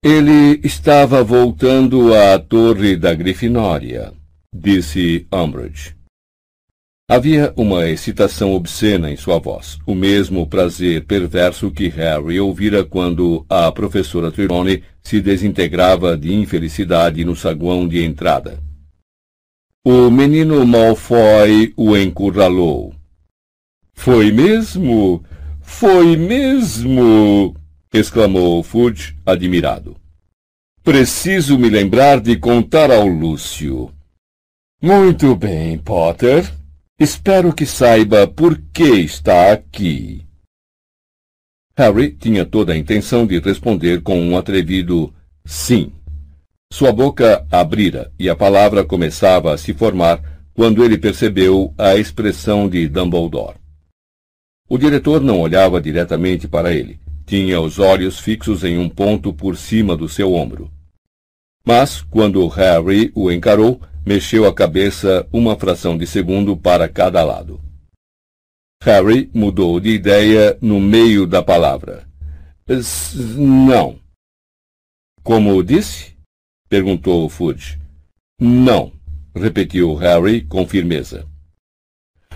Ele 0.01 0.61
estava 0.63 1.21
voltando 1.21 2.13
à 2.13 2.39
torre 2.39 2.95
da 2.95 3.13
Grifinória 3.13 4.13
disse 4.55 5.27
Umbridge. 5.31 5.95
Havia 7.07 7.53
uma 7.55 7.87
excitação 7.87 8.53
obscena 8.53 9.11
em 9.11 9.15
sua 9.15 9.37
voz, 9.37 9.77
o 9.85 9.93
mesmo 9.93 10.47
prazer 10.47 11.05
perverso 11.05 11.69
que 11.69 11.87
Harry 11.89 12.39
ouvira 12.39 12.83
quando 12.83 13.45
a 13.47 13.71
professora 13.71 14.31
Trelawney 14.31 14.81
se 15.03 15.21
desintegrava 15.21 16.17
de 16.17 16.33
infelicidade 16.33 17.23
no 17.23 17.35
saguão 17.35 17.87
de 17.87 18.03
entrada. 18.03 18.59
O 19.85 20.09
menino 20.09 20.65
Malfoy 20.65 21.73
o 21.77 21.95
encurralou. 21.95 22.91
Foi 23.93 24.31
mesmo? 24.31 25.23
Foi 25.61 26.17
mesmo? 26.17 27.55
exclamou 27.93 28.63
Fudge, 28.63 29.15
admirado. 29.23 29.95
Preciso 30.83 31.57
me 31.57 31.69
lembrar 31.69 32.19
de 32.19 32.35
contar 32.35 32.89
ao 32.89 33.05
Lúcio. 33.05 33.94
Muito 34.81 35.35
bem, 35.35 35.77
Potter. 35.77 36.51
Espero 36.99 37.53
que 37.53 37.65
saiba 37.65 38.27
por 38.27 38.61
que 38.73 38.83
está 38.83 39.53
aqui. 39.53 40.25
Harry 41.77 42.11
tinha 42.11 42.45
toda 42.45 42.73
a 42.73 42.77
intenção 42.77 43.25
de 43.25 43.39
responder 43.39 44.01
com 44.01 44.19
um 44.19 44.37
atrevido 44.37 45.13
sim. 45.45 45.91
Sua 46.71 46.91
boca 46.91 47.45
abrira 47.49 48.11
e 48.19 48.29
a 48.29 48.35
palavra 48.35 48.83
começava 48.83 49.53
a 49.53 49.57
se 49.57 49.73
formar 49.73 50.21
quando 50.53 50.83
ele 50.83 50.97
percebeu 50.97 51.73
a 51.77 51.95
expressão 51.95 52.67
de 52.67 52.87
Dumbledore. 52.87 53.57
O 54.69 54.77
diretor 54.77 55.21
não 55.21 55.39
olhava 55.39 55.81
diretamente 55.81 56.47
para 56.47 56.73
ele. 56.73 56.99
Tinha 57.25 57.61
os 57.61 57.79
olhos 57.79 58.19
fixos 58.19 58.63
em 58.63 58.77
um 58.77 58.89
ponto 58.89 59.33
por 59.33 59.57
cima 59.57 59.95
do 59.95 60.07
seu 60.07 60.33
ombro. 60.33 60.69
Mas, 61.65 62.01
quando 62.01 62.45
Harry 62.47 63.11
o 63.15 63.31
encarou, 63.31 63.81
mexeu 64.05 64.45
a 64.45 64.53
cabeça 64.53 65.27
uma 65.33 65.55
fração 65.57 65.97
de 65.97 66.05
segundo 66.05 66.55
para 66.55 66.87
cada 66.87 67.23
lado. 67.23 67.59
Harry 68.83 69.31
mudou 69.33 69.79
de 69.79 69.89
ideia 69.89 70.57
no 70.61 70.79
meio 70.79 71.25
da 71.25 71.41
palavra. 71.41 72.07
Não. 73.35 73.99
Como 75.23 75.63
disse? 75.63 76.15
perguntou 76.69 77.27
Fudge. 77.29 77.79
Não, 78.39 78.91
repetiu 79.35 79.95
Harry 79.95 80.41
com 80.41 80.67
firmeza. 80.67 81.25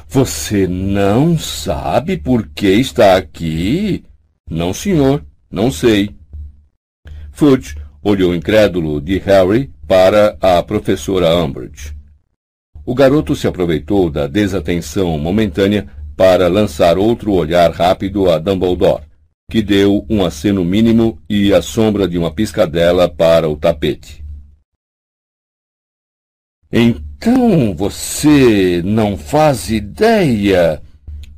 Você 0.08 0.68
não 0.68 1.38
sabe 1.38 2.18
por 2.18 2.48
que 2.48 2.68
está 2.68 3.16
aqui? 3.16 4.04
Não, 4.50 4.74
senhor, 4.74 5.24
não 5.52 5.72
sei. 5.72 6.16
Fudge 7.32 7.76
olhou 8.02 8.34
incrédulo 8.34 9.00
de 9.00 9.20
Harry 9.20 9.72
para 9.90 10.38
a 10.40 10.62
professora 10.62 11.36
Umbridge. 11.36 11.98
O 12.86 12.94
garoto 12.94 13.36
se 13.36 13.48
aproveitou 13.48 14.08
da 14.08 14.28
desatenção 14.28 15.18
momentânea 15.18 15.90
para 16.16 16.48
lançar 16.48 16.96
outro 17.00 17.34
olhar 17.34 17.72
rápido 17.72 18.30
a 18.30 18.38
Dumbledore, 18.38 19.06
que 19.50 19.64
deu 19.64 20.06
um 20.08 20.24
aceno 20.24 20.64
mínimo 20.64 21.20
e 21.28 21.52
a 21.52 21.60
sombra 21.60 22.08
de 22.08 22.20
uma 22.20 22.32
piscadela 22.32 23.10
para 23.10 23.50
o 23.50 23.58
tapete. 23.58 24.24
Então 26.72 27.74
você 27.74 28.84
não 28.86 29.18
faz 29.18 29.72
ideia? 29.72 30.84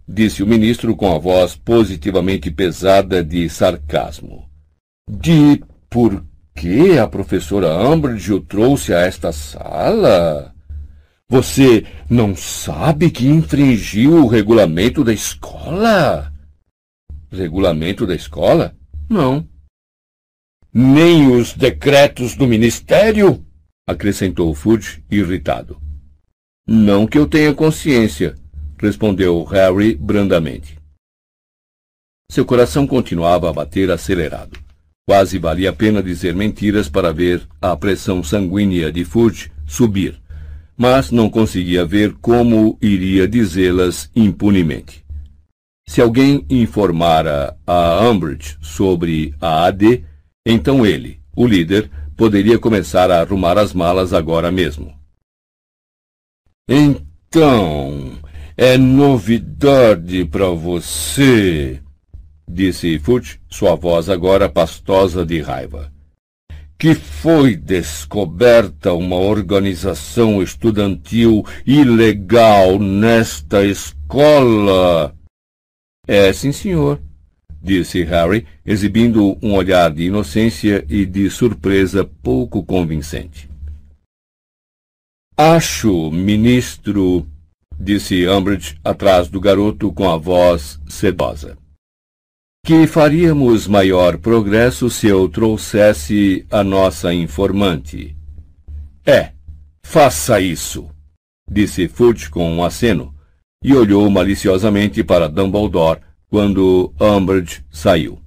disse 0.06 0.44
o 0.44 0.48
ministro 0.48 0.94
com 0.94 1.16
a 1.16 1.18
voz 1.18 1.56
positivamente 1.56 2.52
pesada 2.52 3.24
de 3.24 3.48
sarcasmo. 3.48 4.46
De 5.10 5.64
por 5.90 6.22
que 6.56 6.98
a 6.98 7.08
professora 7.08 7.88
Umbridge 7.88 8.34
o 8.34 8.42
trouxe 8.42 8.94
a 8.94 9.00
esta 9.02 9.32
sala? 9.32 10.54
Você 11.30 11.86
não 12.10 12.36
sabe 12.36 13.10
que 13.10 13.28
infringiu 13.28 14.24
o 14.24 14.28
regulamento 14.28 15.04
da 15.04 15.14
escola? 15.14 16.32
Regulamento 17.32 18.06
da 18.06 18.14
escola? 18.14 18.76
Não. 19.10 19.48
Nem 20.74 21.32
os 21.32 21.54
decretos 21.54 22.36
do 22.36 22.46
ministério? 22.46 23.46
acrescentou 23.88 24.54
Fudge, 24.54 25.04
irritado. 25.10 25.82
Não 26.68 27.08
que 27.08 27.18
eu 27.18 27.28
tenha 27.28 27.54
consciência, 27.54 28.36
respondeu 28.80 29.44
Harry 29.44 29.96
brandamente. 29.96 30.78
Seu 32.30 32.46
coração 32.46 32.88
continuava 32.88 33.50
a 33.50 33.54
bater 33.54 33.92
acelerado. 33.92 34.58
Quase 35.12 35.38
valia 35.38 35.72
a 35.72 35.74
pena 35.74 36.02
dizer 36.02 36.34
mentiras 36.34 36.88
para 36.88 37.12
ver 37.12 37.46
a 37.62 37.76
pressão 37.76 38.24
sanguínea 38.24 38.90
de 38.90 39.04
Fudge 39.04 39.52
subir, 39.68 40.18
mas 40.78 41.12
não 41.12 41.30
conseguia 41.30 41.86
ver 41.86 42.14
como 42.22 42.78
iria 42.82 43.28
dizê-las 43.28 44.10
impunemente. 44.16 45.04
Se 45.86 46.00
alguém 46.00 46.46
informara 46.50 47.58
a 47.68 48.10
Umbridge 48.10 48.58
sobre 48.62 49.36
a 49.42 49.66
AD, 49.66 50.06
então 50.46 50.86
ele, 50.86 51.20
o 51.36 51.46
líder, 51.46 51.92
poderia 52.16 52.58
começar 52.58 53.12
a 53.12 53.20
arrumar 53.20 53.58
as 53.58 53.74
malas 53.74 54.14
agora 54.14 54.50
mesmo. 54.50 54.94
Então, 56.70 58.18
é 58.56 58.78
novidade 58.78 60.24
para 60.24 60.48
você, 60.52 61.82
disse 62.52 63.00
Fudge, 63.00 63.40
sua 63.50 63.76
voz 63.76 64.10
agora 64.10 64.50
pastosa 64.50 65.26
de 65.26 65.42
raiva. 65.42 65.92
Que 66.78 66.94
foi 66.96 67.56
descoberta 67.56 68.94
uma 68.94 69.16
organização 69.16 70.42
estudantil 70.42 71.46
ilegal 71.66 72.80
nesta 72.80 73.64
escola. 73.64 75.16
É, 76.08 76.34
sim, 76.34 76.52
senhor, 76.52 77.00
disse 77.62 78.04
Harry, 78.04 78.46
exibindo 78.66 79.38
um 79.42 79.54
olhar 79.54 79.92
de 79.92 80.04
inocência 80.04 80.84
e 80.90 81.06
de 81.06 81.30
surpresa 81.30 82.04
pouco 82.04 82.64
convincente. 82.64 83.50
Acho, 85.38 86.12
ministro, 86.12 87.26
disse 87.80 88.28
Umbridge 88.28 88.78
atrás 88.84 89.28
do 89.28 89.40
garoto 89.40 89.92
com 89.94 90.10
a 90.10 90.18
voz 90.18 90.80
sedosa, 90.88 91.58
que 92.64 92.86
faríamos 92.86 93.68
maior 93.68 94.18
progresso 94.20 94.90
se 94.90 95.08
eu 95.08 95.28
trouxesse 95.28 96.46
a 96.50 96.64
nossa 96.64 97.12
informante. 97.14 98.16
É, 99.06 99.32
faça 99.82 100.40
isso, 100.40 100.88
disse 101.50 101.88
Fudge 101.88 102.30
com 102.30 102.48
um 102.50 102.64
aceno, 102.64 103.14
e 103.64 103.74
olhou 103.74 104.08
maliciosamente 104.12 105.04
para 105.04 105.28
Dumbledore 105.28 106.02
quando 106.30 106.94
Umbridge 107.02 107.66
saiu. 107.72 108.20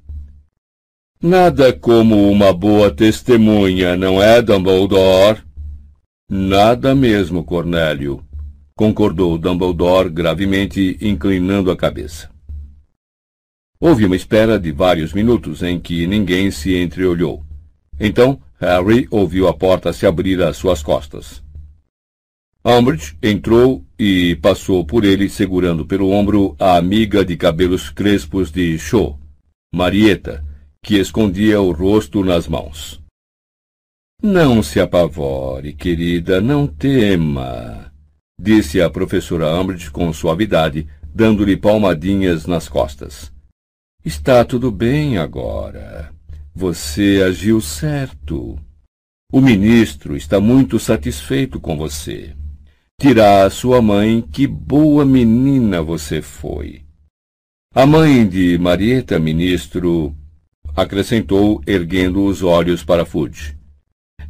Nada 1.23 1.73
como 1.73 2.31
uma 2.31 2.53
boa 2.53 2.91
testemunha, 2.91 3.97
não 3.97 4.21
é, 4.21 4.43
Dumbledore? 4.43 5.43
Nada 6.29 6.95
mesmo, 6.95 7.45
Cornélio, 7.45 8.23
concordou 8.77 9.39
Dumbledore 9.39 10.11
gravemente, 10.11 10.99
inclinando 11.01 11.71
a 11.71 11.77
cabeça. 11.77 12.34
Houve 13.87 14.07
uma 14.07 14.17
espera 14.17 14.59
de 14.59 14.73
vários 14.73 15.13
minutos 15.13 15.63
em 15.63 15.79
que 15.79 16.07
ninguém 16.07 16.51
se 16.51 16.75
entreolhou. 16.75 17.45
Então, 18.01 18.41
Harry 18.59 19.07
ouviu 19.11 19.47
a 19.47 19.53
porta 19.53 19.93
se 19.93 20.07
abrir 20.07 20.43
às 20.43 20.57
suas 20.57 20.83
costas. 20.83 21.45
Umbridge 22.65 23.15
entrou 23.23 23.85
e 23.99 24.37
passou 24.37 24.87
por 24.87 25.05
ele 25.05 25.29
segurando 25.29 25.85
pelo 25.85 26.09
ombro 26.09 26.57
a 26.59 26.79
amiga 26.79 27.23
de 27.23 27.37
cabelos 27.37 27.91
crespos 27.91 28.51
de 28.51 28.79
Cho, 28.79 29.19
Marieta, 29.71 30.43
que 30.83 30.97
escondia 30.97 31.61
o 31.61 31.71
rosto 31.71 32.25
nas 32.25 32.49
mãos. 32.49 33.03
Não 34.23 34.63
se 34.63 34.81
apavore, 34.81 35.75
querida, 35.75 36.41
não 36.41 36.67
tema, 36.67 37.93
disse 38.41 38.81
a 38.81 38.89
professora 38.89 39.55
Umbridge 39.61 39.91
com 39.91 40.11
suavidade, 40.11 40.87
dando-lhe 41.15 41.55
palmadinhas 41.55 42.47
nas 42.47 42.67
costas. 42.67 43.34
Está 44.05 44.45
tudo 44.45 44.71
bem 44.71 45.19
agora. 45.19 46.13
Você 46.55 47.23
agiu 47.27 47.61
certo. 47.61 48.59
O 49.33 49.41
ministro 49.41 50.17
está 50.17 50.39
muito 50.41 50.79
satisfeito 50.79 51.59
com 51.59 51.77
você. 51.77 52.35
Dirá 53.01 53.45
a 53.45 53.51
sua 53.51 53.83
mãe 53.83 54.21
que 54.21 54.47
boa 54.47 55.05
menina 55.05 55.83
você 55.83 56.23
foi. 56.23 56.83
A 57.75 57.87
mãe 57.87 58.27
de 58.27 58.57
Marieta, 58.59 59.19
ministro, 59.19 60.15
acrescentou, 60.77 61.61
erguendo 61.67 62.25
os 62.25 62.43
olhos 62.43 62.85
para 62.85 63.05
Fudge 63.05 63.57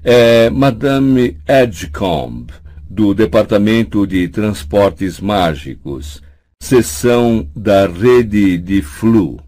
é 0.05 0.51
Madame 0.51 1.39
Edgecombe, 1.49 2.53
do 2.89 3.15
Departamento 3.15 4.07
de 4.07 4.29
Transportes 4.29 5.19
Mágicos, 5.19 6.23
seção 6.63 7.49
da 7.57 7.87
rede 7.87 8.59
de 8.59 8.83
Flu. 8.83 9.41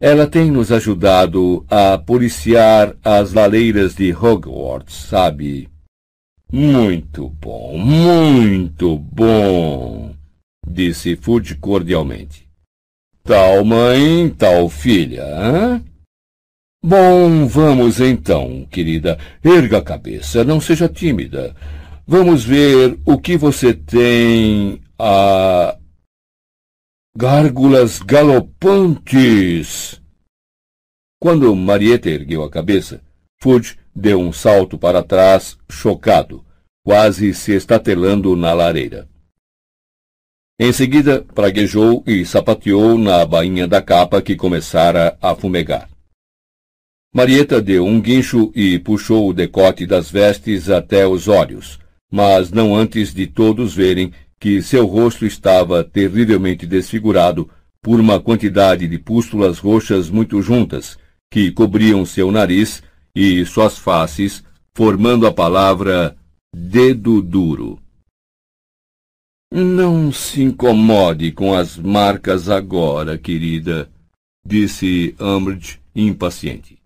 Ela 0.00 0.26
tem 0.26 0.50
nos 0.50 0.70
ajudado 0.70 1.64
a 1.70 1.96
policiar 1.96 2.94
as 3.02 3.32
laleiras 3.32 3.94
de 3.94 4.12
Hogwarts, 4.12 4.94
sabe? 4.94 5.70
Muito 6.52 7.30
bom, 7.30 7.78
muito 7.78 8.98
bom, 8.98 10.14
disse 10.68 11.16
Fudge 11.16 11.54
cordialmente. 11.54 12.46
Tal 13.24 13.64
mãe, 13.64 14.28
tal 14.28 14.68
filha, 14.68 15.24
hã? 15.24 15.82
Bom, 16.84 17.46
vamos 17.46 17.98
então, 17.98 18.64
querida. 18.70 19.18
Erga 19.42 19.78
a 19.78 19.82
cabeça, 19.82 20.44
não 20.44 20.60
seja 20.60 20.88
tímida. 20.88 21.56
Vamos 22.06 22.44
ver 22.44 22.96
o 23.04 23.18
que 23.18 23.36
você 23.36 23.74
tem 23.74 24.80
a. 24.98 25.76
Gárgulas 27.18 28.00
galopantes! 28.00 30.02
Quando 31.18 31.56
Marieta 31.56 32.10
ergueu 32.10 32.44
a 32.44 32.50
cabeça, 32.50 33.02
Fudge 33.40 33.78
deu 33.94 34.20
um 34.20 34.30
salto 34.30 34.76
para 34.76 35.02
trás, 35.02 35.56
chocado, 35.66 36.44
quase 36.84 37.32
se 37.32 37.52
estatelando 37.52 38.36
na 38.36 38.52
lareira. 38.52 39.08
Em 40.60 40.70
seguida, 40.74 41.24
praguejou 41.34 42.04
e 42.06 42.22
sapateou 42.26 42.98
na 42.98 43.24
bainha 43.24 43.66
da 43.66 43.80
capa 43.80 44.20
que 44.20 44.36
começara 44.36 45.16
a 45.22 45.34
fumegar. 45.34 45.88
Marieta 47.14 47.62
deu 47.62 47.86
um 47.86 47.98
guincho 47.98 48.52
e 48.54 48.78
puxou 48.78 49.30
o 49.30 49.32
decote 49.32 49.86
das 49.86 50.10
vestes 50.10 50.68
até 50.68 51.06
os 51.06 51.28
olhos, 51.28 51.78
mas 52.12 52.50
não 52.50 52.76
antes 52.76 53.14
de 53.14 53.26
todos 53.26 53.74
verem 53.74 54.12
que 54.40 54.62
seu 54.62 54.86
rosto 54.86 55.24
estava 55.24 55.82
terrivelmente 55.82 56.66
desfigurado 56.66 57.48
por 57.82 58.00
uma 58.00 58.20
quantidade 58.20 58.88
de 58.88 58.98
pústulas 58.98 59.58
roxas 59.58 60.10
muito 60.10 60.42
juntas, 60.42 60.98
que 61.30 61.50
cobriam 61.52 62.04
seu 62.04 62.30
nariz 62.30 62.82
e 63.14 63.44
suas 63.46 63.78
faces, 63.78 64.42
formando 64.74 65.26
a 65.26 65.32
palavra 65.32 66.16
dedo 66.54 67.22
duro. 67.22 67.80
Não 69.52 70.12
se 70.12 70.42
incomode 70.42 71.30
com 71.30 71.54
as 71.54 71.78
marcas 71.78 72.48
agora, 72.48 73.16
querida, 73.16 73.88
disse 74.44 75.14
Umbridge 75.20 75.80
impaciente. 75.94 76.78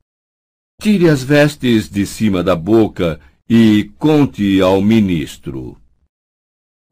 Tire 0.80 1.08
as 1.08 1.22
vestes 1.22 1.88
de 1.88 2.06
cima 2.06 2.42
da 2.42 2.54
boca 2.54 3.18
e 3.48 3.90
conte 3.98 4.60
ao 4.60 4.80
ministro. 4.80 5.79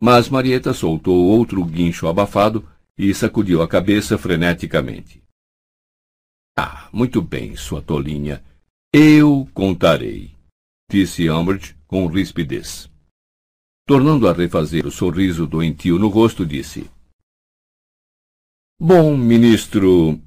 Mas 0.00 0.28
Marieta 0.28 0.72
soltou 0.72 1.26
outro 1.26 1.64
guincho 1.64 2.06
abafado 2.06 2.68
e 2.96 3.12
sacudiu 3.12 3.62
a 3.62 3.68
cabeça 3.68 4.16
freneticamente. 4.16 5.22
Ah, 6.56 6.88
muito 6.92 7.20
bem, 7.22 7.56
sua 7.56 7.80
tolinha. 7.82 8.44
Eu 8.92 9.48
contarei, 9.52 10.34
disse 10.90 11.28
Umbridge 11.30 11.76
com 11.86 12.06
rispidez. 12.06 12.90
Tornando 13.86 14.28
a 14.28 14.32
refazer 14.32 14.86
o 14.86 14.90
sorriso 14.90 15.46
doentio 15.46 15.98
no 15.98 16.08
rosto, 16.08 16.44
disse: 16.44 16.90
Bom, 18.80 19.16
ministro, 19.16 20.20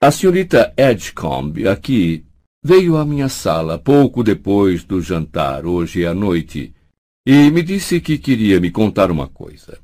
a 0.00 0.10
senhorita 0.10 0.72
Edgecombe 0.76 1.68
aqui 1.68 2.24
veio 2.64 2.96
à 2.96 3.04
minha 3.04 3.28
sala 3.28 3.78
pouco 3.78 4.22
depois 4.22 4.84
do 4.84 5.00
jantar, 5.00 5.66
hoje 5.66 6.06
à 6.06 6.14
noite, 6.14 6.74
e 7.26 7.50
me 7.50 7.62
disse 7.62 8.00
que 8.00 8.18
queria 8.18 8.60
me 8.60 8.70
contar 8.70 9.10
uma 9.10 9.28
coisa. 9.28 9.78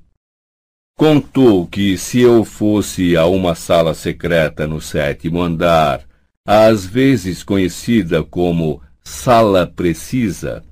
Contou 0.96 1.66
que 1.66 1.96
se 1.96 2.20
eu 2.20 2.44
fosse 2.44 3.16
a 3.16 3.26
uma 3.26 3.54
sala 3.54 3.94
secreta 3.94 4.66
no 4.66 4.80
sétimo 4.80 5.40
andar, 5.40 6.04
às 6.44 6.84
vezes 6.84 7.44
conhecida 7.44 8.24
como 8.24 8.82
Sala 9.04 9.64
Precisa, 9.64 10.64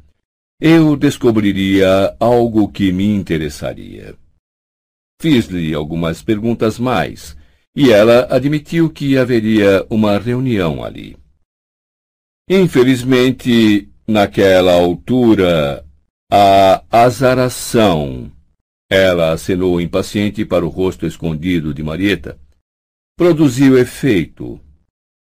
eu 0.60 0.96
descobriria 0.96 2.16
algo 2.18 2.66
que 2.68 2.90
me 2.90 3.06
interessaria. 3.06 4.16
Fiz-lhe 5.20 5.72
algumas 5.74 6.22
perguntas 6.22 6.78
mais, 6.78 7.36
e 7.74 7.92
ela 7.92 8.26
admitiu 8.28 8.90
que 8.90 9.16
haveria 9.16 9.86
uma 9.88 10.18
reunião 10.18 10.82
ali. 10.82 11.16
Infelizmente, 12.50 13.88
naquela 14.08 14.72
altura, 14.72 15.85
a 16.30 16.84
azaração 16.90 18.32
ela 18.88 19.32
acenou 19.32 19.80
impaciente 19.80 20.44
para 20.44 20.64
o 20.64 20.68
rosto 20.68 21.06
escondido 21.06 21.74
de 21.74 21.82
Marieta. 21.82 22.38
Produziu 23.16 23.76
efeito. 23.76 24.60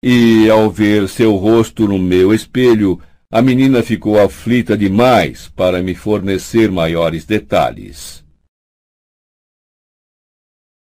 E, 0.03 0.49
ao 0.49 0.71
ver 0.71 1.07
seu 1.09 1.35
rosto 1.35 1.87
no 1.87 1.99
meu 1.99 2.33
espelho, 2.33 3.01
a 3.29 3.41
menina 3.41 3.83
ficou 3.83 4.19
aflita 4.19 4.77
demais 4.77 5.49
para 5.49 5.81
me 5.81 5.93
fornecer 5.93 6.71
maiores 6.71 7.25
detalhes. 7.25 8.25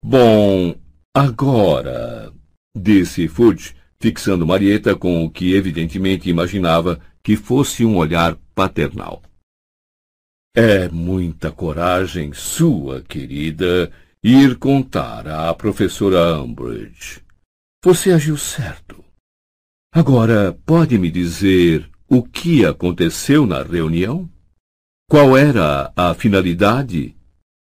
Bom, 0.04 0.76
agora, 1.16 2.34
disse 2.76 3.28
Fudge, 3.28 3.76
fixando 4.00 4.46
Marieta 4.46 4.96
com 4.96 5.24
o 5.24 5.30
que 5.30 5.54
evidentemente 5.54 6.30
imaginava 6.30 7.00
que 7.24 7.36
fosse 7.36 7.86
um 7.86 7.98
olhar 7.98 8.36
paternal. 8.54 9.22
É 10.58 10.88
muita 10.88 11.52
coragem 11.52 12.32
sua, 12.32 13.02
querida, 13.02 13.92
ir 14.24 14.58
contar 14.58 15.28
à 15.28 15.54
professora 15.54 16.42
Umbridge. 16.42 17.22
Você 17.84 18.14
agiu 18.14 18.38
certo. 18.38 19.04
Agora, 19.94 20.58
pode 20.66 20.98
me 20.98 21.12
dizer 21.12 21.90
o 22.08 22.24
que 22.24 22.66
aconteceu 22.66 23.46
na 23.46 23.64
reunião? 23.64 24.30
Qual 25.10 25.36
era 25.36 25.92
a 25.94 26.14
finalidade? 26.14 27.18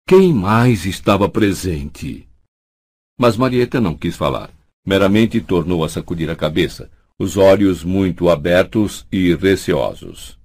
Quem 0.08 0.32
mais 0.32 0.86
estava 0.86 1.28
presente? 1.28 2.30
Mas 3.20 3.36
Marieta 3.36 3.82
não 3.82 3.98
quis 3.98 4.16
falar. 4.16 4.52
Meramente 4.86 5.42
tornou 5.42 5.84
a 5.84 5.90
sacudir 5.90 6.30
a 6.30 6.36
cabeça, 6.36 6.92
os 7.18 7.38
olhos 7.38 7.84
muito 7.84 8.30
abertos 8.30 9.04
e 9.12 9.34
receosos. 9.34 10.37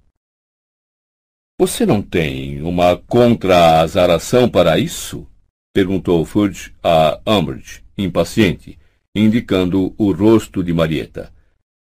Você 1.59 1.85
não 1.85 2.01
tem 2.01 2.63
uma 2.63 2.97
contra-azaração 2.97 4.49
para 4.49 4.79
isso? 4.79 5.27
perguntou 5.71 6.25
Fudge 6.25 6.73
a 6.83 7.19
Umbridge, 7.27 7.83
impaciente, 7.95 8.77
indicando 9.15 9.93
o 9.97 10.11
rosto 10.11 10.63
de 10.63 10.73
Marieta. 10.73 11.31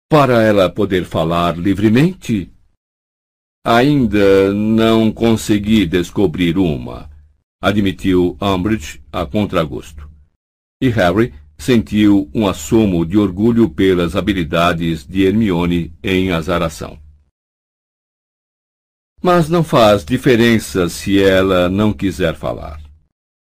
Para 0.09 0.41
ela 0.41 0.69
poder 0.69 1.05
falar 1.05 1.57
livremente? 1.57 2.51
Ainda 3.63 4.51
não 4.51 5.11
consegui 5.11 5.85
descobrir 5.85 6.57
uma, 6.57 7.07
admitiu 7.61 8.35
Umbridge 8.41 8.99
a 9.11 9.27
contragosto. 9.27 10.09
E 10.81 10.89
Harry 10.89 11.33
sentiu 11.55 12.27
um 12.33 12.47
assomo 12.47 13.05
de 13.05 13.15
orgulho 13.15 13.69
pelas 13.69 14.15
habilidades 14.15 15.05
de 15.05 15.21
Hermione 15.21 15.93
em 16.03 16.31
azaração. 16.31 16.97
Mas 19.21 19.49
não 19.49 19.63
faz 19.63 20.03
diferença 20.03 20.89
se 20.89 21.21
ela 21.21 21.69
não 21.69 21.93
quiser 21.93 22.35
falar. 22.35 22.81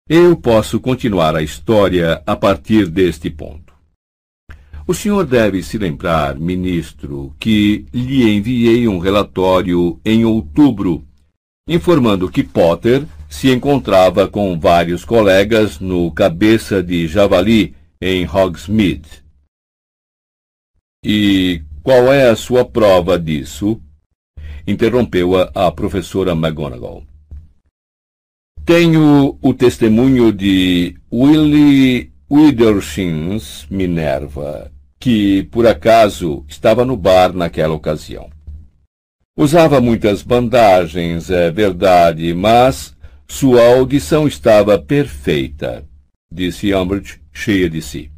Eu 0.10 0.36
posso 0.36 0.80
continuar 0.80 1.36
a 1.36 1.44
história 1.44 2.22
a 2.26 2.36
partir 2.36 2.88
deste 2.88 3.30
ponto. 3.30 3.72
O 4.88 4.94
senhor 4.94 5.26
deve 5.26 5.62
se 5.62 5.78
lembrar, 5.78 6.36
ministro, 6.36 7.36
que 7.40 7.86
lhe 7.94 8.30
enviei 8.30 8.88
um 8.88 8.98
relatório 8.98 10.02
em 10.04 10.26
outubro, 10.26 11.06
informando 11.68 12.30
que 12.30 12.44
Potter 12.44 13.06
se 13.30 13.50
encontrava 13.50 14.28
com 14.28 14.60
vários 14.60 15.06
colegas 15.06 15.80
no 15.80 16.12
Cabeça 16.12 16.84
de 16.84 17.08
Javali, 17.08 17.76
em 18.02 18.28
Hogsmeade. 18.28 19.24
E 21.06 21.62
qual 21.82 22.12
é 22.12 22.30
a 22.30 22.36
sua 22.36 22.66
prova 22.66 23.18
disso? 23.18 23.80
Interrompeu-a 24.66 25.52
a 25.54 25.72
professora 25.72 26.34
McGonagall. 26.34 27.04
Tenho 28.66 29.38
o 29.42 29.54
testemunho 29.54 30.32
de 30.32 30.96
Willie 31.12 32.12
Widershins 32.30 33.66
Minerva, 33.70 34.72
que, 35.00 35.44
por 35.52 35.66
acaso, 35.68 36.46
estava 36.48 36.86
no 36.86 36.96
bar 36.96 37.34
naquela 37.34 37.74
ocasião. 37.74 38.30
Usava 39.36 39.82
muitas 39.82 40.22
bandagens, 40.22 41.30
é 41.32 41.50
verdade, 41.50 42.34
mas 42.34 42.96
sua 43.28 43.66
audição 43.66 44.28
estava 44.28 44.78
perfeita, 44.78 45.84
disse 46.32 46.74
Umbridge, 46.74 47.20
cheia 47.34 47.70
de 47.70 47.82
si. 47.82 48.12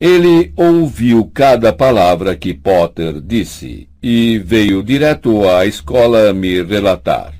Ele 0.00 0.52
ouviu 0.56 1.30
cada 1.32 1.72
palavra 1.72 2.36
que 2.36 2.54
Potter 2.54 3.20
disse 3.20 3.88
e 4.02 4.38
veio 4.38 4.82
direto 4.82 5.48
à 5.48 5.64
escola 5.64 6.32
me 6.32 6.62
relatar. 6.62 7.32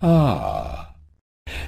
Ah, 0.00 0.94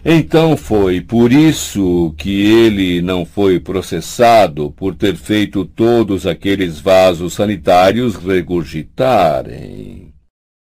então 0.05 0.57
foi 0.57 1.01
por 1.01 1.33
isso 1.33 2.15
que 2.17 2.47
ele 2.47 3.03
não 3.03 3.27
foi 3.27 3.59
processado 3.59 4.71
por 4.71 4.95
ter 4.95 5.17
feito 5.17 5.65
todos 5.65 6.27
aqueles 6.27 6.79
vasos 6.79 7.35
sanitários 7.35 8.15
regurgitarem, 8.15 10.15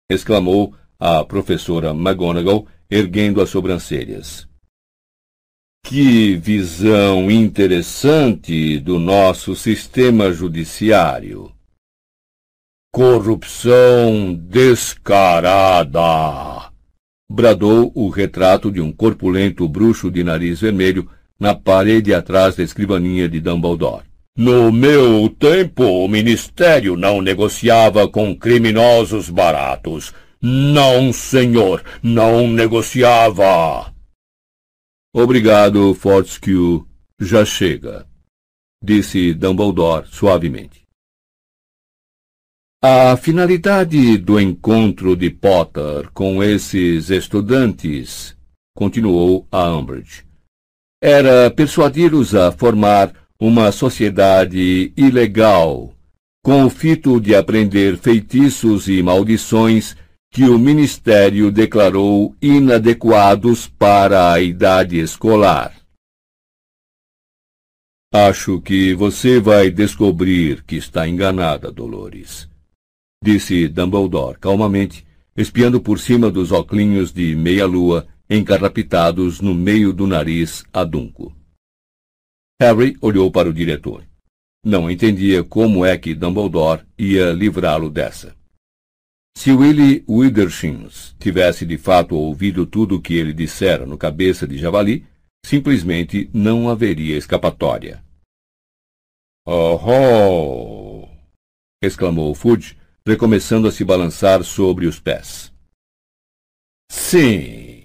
exclamou 0.09 0.73
a 0.99 1.23
professora 1.25 1.89
McGonagall, 1.89 2.67
erguendo 2.89 3.41
as 3.41 3.49
sobrancelhas. 3.49 4.47
Que 5.85 6.35
visão 6.35 7.29
interessante 7.29 8.79
do 8.79 8.97
nosso 8.97 9.55
sistema 9.55 10.31
judiciário. 10.31 11.54
Corrupção 12.95 14.33
descarada! 14.49 16.01
bradou 17.29 17.91
o 17.93 18.07
retrato 18.07 18.71
de 18.71 18.79
um 18.79 18.89
corpulento 18.89 19.67
bruxo 19.67 20.09
de 20.09 20.23
nariz 20.23 20.61
vermelho 20.61 21.09
na 21.37 21.53
parede 21.53 22.13
atrás 22.13 22.55
da 22.55 22.63
escrivaninha 22.63 23.27
de 23.27 23.41
Dumbledore. 23.41 24.05
No 24.37 24.71
meu 24.71 25.27
tempo, 25.27 25.83
o 25.83 26.07
ministério 26.07 26.95
não 26.95 27.21
negociava 27.21 28.07
com 28.07 28.33
criminosos 28.33 29.29
baratos. 29.29 30.13
Não, 30.41 31.11
senhor, 31.11 31.83
não 32.01 32.47
negociava. 32.47 33.93
Obrigado, 35.13 35.93
Fortescue. 35.95 36.85
Já 37.19 37.43
chega, 37.43 38.07
disse 38.81 39.33
Dumbledore 39.33 40.07
suavemente. 40.07 40.84
A 42.87 43.17
finalidade 43.17 44.15
do 44.15 44.39
encontro 44.39 45.15
de 45.15 45.31
Potter 45.31 46.07
com 46.13 46.43
esses 46.43 47.09
estudantes, 47.09 48.37
continuou 48.77 49.47
a 49.51 49.75
Umbridge, 49.75 50.23
era 51.01 51.49
persuadi-los 51.49 52.35
a 52.35 52.51
formar 52.51 53.11
uma 53.39 53.71
sociedade 53.71 54.93
ilegal, 54.95 55.95
com 56.43 56.63
o 56.63 56.69
fito 56.69 57.19
de 57.19 57.33
aprender 57.33 57.97
feitiços 57.97 58.87
e 58.87 59.01
maldições 59.01 59.97
que 60.31 60.43
o 60.43 60.59
Ministério 60.59 61.51
declarou 61.51 62.35
inadequados 62.39 63.67
para 63.67 64.31
a 64.31 64.39
idade 64.39 64.99
escolar. 64.99 65.73
Acho 68.13 68.61
que 68.61 68.93
você 68.93 69.39
vai 69.39 69.71
descobrir 69.71 70.63
que 70.65 70.75
está 70.75 71.07
enganada, 71.07 71.71
Dolores, 71.71 72.47
disse 73.25 73.67
Dumbledore 73.67 74.37
calmamente, 74.37 75.03
espiando 75.35 75.81
por 75.81 75.99
cima 75.99 76.29
dos 76.29 76.51
óculos 76.51 77.11
de 77.11 77.35
meia-lua 77.35 78.07
encarrapitados 78.29 79.41
no 79.41 79.55
meio 79.55 79.91
do 79.91 80.05
nariz 80.05 80.63
adunco. 80.71 81.35
Harry 82.61 82.95
olhou 83.01 83.31
para 83.31 83.49
o 83.49 83.53
diretor. 83.53 84.05
Não 84.63 84.89
entendia 84.89 85.43
como 85.43 85.83
é 85.83 85.97
que 85.97 86.13
Dumbledore 86.13 86.83
ia 86.97 87.33
livrá-lo 87.33 87.89
dessa. 87.89 88.35
Se 89.35 89.51
Willie 89.51 90.03
Withershins 90.07 91.15
tivesse 91.19 91.65
de 91.65 91.77
fato 91.77 92.15
ouvido 92.15 92.65
tudo 92.65 92.95
o 92.95 93.01
que 93.01 93.15
ele 93.15 93.33
dissera 93.33 93.85
no 93.85 93.97
cabeça 93.97 94.47
de 94.47 94.57
javali, 94.57 95.05
simplesmente 95.45 96.29
não 96.31 96.69
haveria 96.69 97.17
escapatória. 97.17 98.03
Oh! 99.45 99.79
oh 99.83 101.09
exclamou 101.83 102.33
Fudge, 102.33 102.75
recomeçando 103.05 103.67
a 103.67 103.71
se 103.71 103.83
balançar 103.83 104.43
sobre 104.43 104.87
os 104.87 104.99
pés. 104.99 105.53
Sim, 106.89 107.75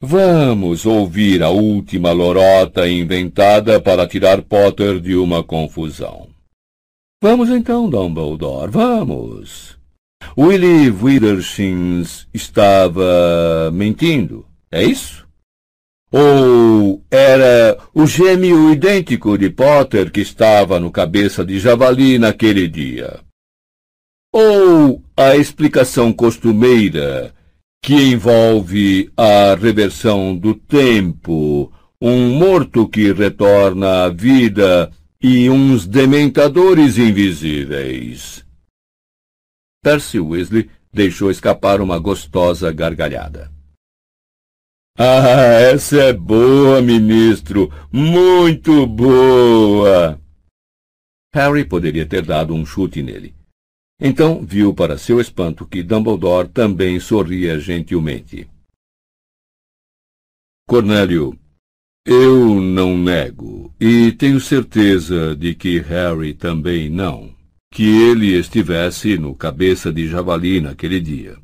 Vamos 0.00 0.84
ouvir 0.84 1.42
a 1.42 1.48
última 1.48 2.12
lorota 2.12 2.86
inventada 2.86 3.80
para 3.80 4.06
tirar 4.06 4.42
Potter 4.42 5.00
de 5.00 5.16
uma 5.16 5.42
confusão. 5.42 6.28
Vamos 7.22 7.48
então, 7.48 7.88
Dumbledore, 7.88 8.70
vamos. 8.70 9.78
Willie 10.36 10.90
Withershins 10.90 12.28
estava 12.32 13.70
mentindo, 13.72 14.44
é 14.70 14.84
isso? 14.84 15.26
Ou 16.12 17.02
era 17.10 17.78
o 17.94 18.06
gêmeo 18.06 18.70
idêntico 18.70 19.38
de 19.38 19.48
Potter 19.48 20.12
que 20.12 20.20
estava 20.20 20.78
no 20.78 20.90
cabeça 20.90 21.42
de 21.42 21.58
javali 21.58 22.18
naquele 22.18 22.68
dia? 22.68 23.25
Ou 24.38 25.02
a 25.16 25.34
explicação 25.34 26.12
costumeira 26.12 27.34
que 27.82 27.94
envolve 27.94 29.10
a 29.16 29.54
reversão 29.54 30.36
do 30.36 30.54
tempo, 30.54 31.72
um 31.98 32.34
morto 32.34 32.86
que 32.86 33.14
retorna 33.14 34.04
à 34.04 34.08
vida 34.10 34.92
e 35.22 35.48
uns 35.48 35.86
dementadores 35.86 36.98
invisíveis. 36.98 38.44
Percy 39.82 40.20
Weasley 40.20 40.68
deixou 40.92 41.30
escapar 41.30 41.80
uma 41.80 41.98
gostosa 41.98 42.70
gargalhada. 42.70 43.50
Ah, 44.98 45.62
essa 45.72 45.96
é 45.96 46.12
boa, 46.12 46.82
ministro! 46.82 47.72
Muito 47.90 48.86
boa! 48.86 50.20
Harry 51.32 51.64
poderia 51.64 52.04
ter 52.04 52.20
dado 52.20 52.52
um 52.52 52.66
chute 52.66 53.02
nele. 53.02 53.34
Então 53.98 54.44
viu 54.44 54.74
para 54.74 54.98
seu 54.98 55.20
espanto 55.20 55.66
que 55.66 55.82
Dumbledore 55.82 56.48
também 56.48 57.00
sorria 57.00 57.58
gentilmente. 57.58 58.48
Cornélio, 60.68 61.38
eu 62.04 62.60
não 62.60 62.96
nego, 62.96 63.74
e 63.80 64.12
tenho 64.12 64.38
certeza 64.38 65.34
de 65.34 65.54
que 65.54 65.78
Harry 65.78 66.34
também 66.34 66.90
não, 66.90 67.34
que 67.72 67.84
ele 67.84 68.36
estivesse 68.38 69.16
no 69.16 69.34
cabeça 69.34 69.92
de 69.92 70.06
javali 70.06 70.60
naquele 70.60 71.00
dia. 71.00 71.38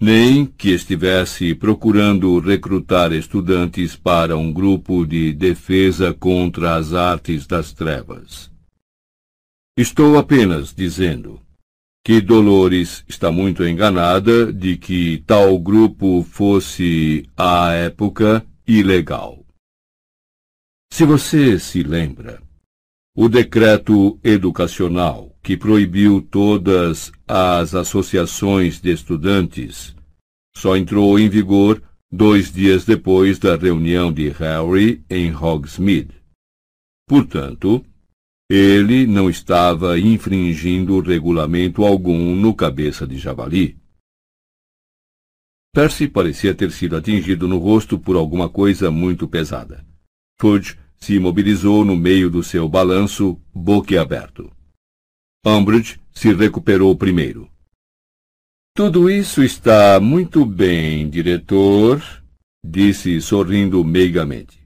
Nem 0.00 0.44
que 0.44 0.70
estivesse 0.70 1.54
procurando 1.54 2.38
recrutar 2.40 3.12
estudantes 3.12 3.96
para 3.96 4.36
um 4.36 4.52
grupo 4.52 5.06
de 5.06 5.32
defesa 5.32 6.12
contra 6.12 6.76
as 6.76 6.92
artes 6.92 7.46
das 7.46 7.72
trevas. 7.72 8.50
Estou 9.76 10.18
apenas 10.18 10.74
dizendo 10.74 11.43
que 12.04 12.20
Dolores 12.20 13.02
está 13.08 13.32
muito 13.32 13.66
enganada 13.66 14.52
de 14.52 14.76
que 14.76 15.24
tal 15.26 15.58
grupo 15.58 16.22
fosse, 16.22 17.26
à 17.34 17.72
época, 17.72 18.46
ilegal. 18.68 19.42
Se 20.92 21.06
você 21.06 21.58
se 21.58 21.82
lembra, 21.82 22.42
o 23.16 23.26
decreto 23.26 24.20
educacional 24.22 25.34
que 25.42 25.56
proibiu 25.56 26.20
todas 26.20 27.10
as 27.26 27.74
associações 27.74 28.80
de 28.80 28.92
estudantes 28.92 29.96
só 30.54 30.76
entrou 30.76 31.18
em 31.18 31.28
vigor 31.28 31.82
dois 32.12 32.52
dias 32.52 32.84
depois 32.84 33.38
da 33.38 33.56
reunião 33.56 34.12
de 34.12 34.28
Harry 34.28 35.02
em 35.08 35.34
Hogsmeade. 35.34 36.14
Portanto, 37.08 37.84
ele 38.48 39.06
não 39.06 39.30
estava 39.30 39.98
infringindo 39.98 41.00
regulamento 41.00 41.84
algum 41.84 42.34
no 42.34 42.54
cabeça 42.54 43.06
de 43.06 43.16
javali. 43.16 43.78
Percy 45.72 46.06
parecia 46.06 46.54
ter 46.54 46.70
sido 46.70 46.96
atingido 46.96 47.48
no 47.48 47.58
rosto 47.58 47.98
por 47.98 48.16
alguma 48.16 48.48
coisa 48.48 48.90
muito 48.90 49.26
pesada. 49.26 49.84
Fudge 50.38 50.78
se 50.96 51.14
imobilizou 51.14 51.84
no 51.84 51.96
meio 51.96 52.30
do 52.30 52.42
seu 52.42 52.68
balanço, 52.68 53.40
boquiaberto. 53.52 54.52
Umbridge 55.44 56.00
se 56.12 56.32
recuperou 56.32 56.96
primeiro. 56.96 57.50
Tudo 58.76 59.10
isso 59.10 59.42
está 59.42 60.00
muito 60.00 60.44
bem, 60.44 61.08
diretor, 61.08 62.02
disse 62.64 63.20
sorrindo 63.20 63.84
meigamente. 63.84 64.58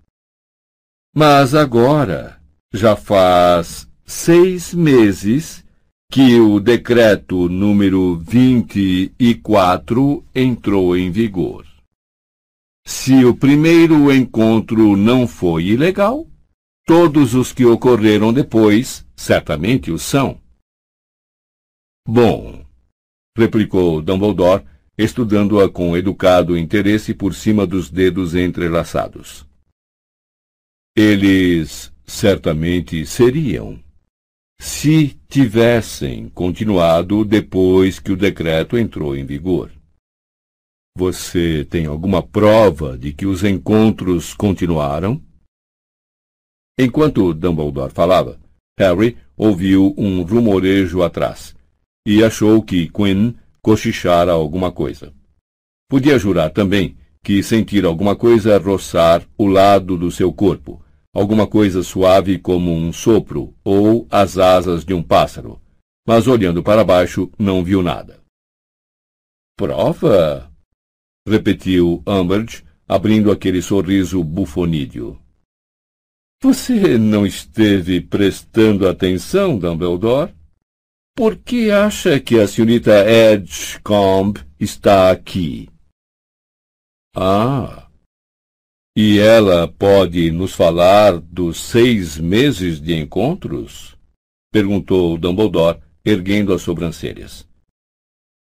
Mas 1.15 1.55
agora 1.55 2.38
já 2.73 2.97
faz 2.97 3.89
seis 4.05 4.75
meses 4.75 5.65
que 6.11 6.41
o 6.41 6.61
decreto 6.61 7.49
número 7.49 8.19
24 8.19 10.25
entrou 10.35 10.97
em 10.97 11.11
vigor. 11.11 11.67
Se 12.87 13.25
o 13.25 13.35
primeiro 13.35 14.13
encontro 14.13 14.97
não 14.97 15.29
foi 15.29 15.67
ilegal, 15.67 16.27
todos 16.87 17.35
os 17.35 17.53
que 17.53 17.65
ocorreram 17.65 18.33
depois 18.33 19.07
certamente 19.15 19.91
o 19.91 19.99
são. 19.99 20.41
Bom, 22.07 22.65
replicou 23.37 24.01
Dumbledore, 24.01 24.65
estudando-a 24.97 25.71
com 25.71 25.95
educado 25.95 26.57
interesse 26.57 27.13
por 27.13 27.35
cima 27.35 27.67
dos 27.67 27.91
dedos 27.91 28.35
entrelaçados. 28.35 29.47
Eles 30.97 31.93
certamente 32.09 33.05
seriam, 33.05 33.79
se 34.59 35.09
tivessem 35.29 36.29
continuado 36.31 37.23
depois 37.23 38.01
que 38.01 38.11
o 38.11 38.17
decreto 38.17 38.79
entrou 38.79 39.15
em 39.15 39.27
vigor. 39.27 39.71
Você 40.97 41.65
tem 41.67 41.87
alguma 41.87 42.23
prova 42.23 42.97
de 42.97 43.13
que 43.13 43.27
os 43.27 43.45
encontros 43.45 44.33
continuaram? 44.33 45.23
Enquanto 46.81 47.35
Dumbledore 47.35 47.93
falava, 47.93 48.41
Harry 48.81 49.17
ouviu 49.37 49.95
um 49.97 50.23
rumorejo 50.23 51.03
atrás 51.03 51.55
e 52.07 52.25
achou 52.25 52.63
que 52.63 52.89
Quinn 52.89 53.35
cochichara 53.61 54.33
alguma 54.33 54.73
coisa. 54.73 55.13
Podia 55.91 56.19
jurar 56.19 56.51
também 56.51 56.97
que 57.23 57.43
sentir 57.43 57.85
alguma 57.85 58.17
coisa 58.17 58.59
roçar 58.59 59.23
o 59.37 59.47
lado 59.47 59.97
do 59.97 60.11
seu 60.11 60.33
corpo, 60.33 60.83
alguma 61.15 61.47
coisa 61.47 61.83
suave 61.83 62.39
como 62.39 62.73
um 62.73 62.93
sopro 62.93 63.55
ou 63.65 64.07
as 64.11 64.39
asas 64.39 64.85
de 64.85 64.95
um 64.95 65.03
pássaro, 65.03 65.61
mas 66.07 66.27
olhando 66.27 66.63
para 66.63 66.85
baixo 66.85 67.31
não 67.39 67.63
viu 67.65 67.83
nada. 67.83 68.21
Prova? 69.57 70.51
repetiu 71.29 72.03
Umbridge, 72.07 72.65
abrindo 72.87 73.31
aquele 73.31 73.61
sorriso 73.61 74.25
bufonídeo. 74.25 75.21
Você 76.41 76.97
não 76.97 77.27
esteve 77.27 78.01
prestando 78.01 78.89
atenção, 78.89 79.59
Dumbledore? 79.59 80.33
Por 81.17 81.37
que 81.37 81.71
acha 81.71 82.21
que 82.21 82.39
a 82.39 82.47
senhorita 82.47 82.93
Edgecombe 83.11 84.41
está 84.59 85.11
aqui? 85.11 85.69
Ah, 87.15 87.88
e 89.01 89.21
ela 89.21 89.69
pode 89.69 90.29
nos 90.33 90.53
falar 90.53 91.21
dos 91.21 91.61
seis 91.61 92.19
meses 92.19 92.81
de 92.81 92.97
encontros? 92.97 93.97
Perguntou 94.53 95.17
Dumbledore, 95.17 95.79
erguendo 96.05 96.53
as 96.53 96.63
sobrancelhas. 96.63 97.47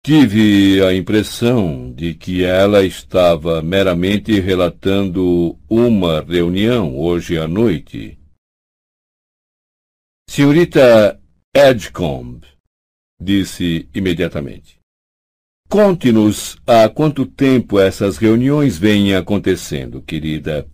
Tive 0.02 0.82
a 0.82 0.94
impressão 0.94 1.92
de 1.92 2.14
que 2.14 2.44
ela 2.44 2.82
estava 2.82 3.60
meramente 3.60 4.40
relatando 4.40 5.54
uma 5.68 6.22
reunião 6.22 6.98
hoje 6.98 7.36
à 7.36 7.46
noite. 7.46 8.18
Senhorita 10.30 11.20
Edgecombe, 11.54 12.46
disse 13.20 13.86
imediatamente. 13.94 14.77
Conte-nos 15.68 16.56
há 16.66 16.88
quanto 16.88 17.26
tempo 17.26 17.78
essas 17.78 18.16
reuniões 18.16 18.78
vêm 18.78 19.14
acontecendo, 19.14 20.00
querida. 20.00 20.66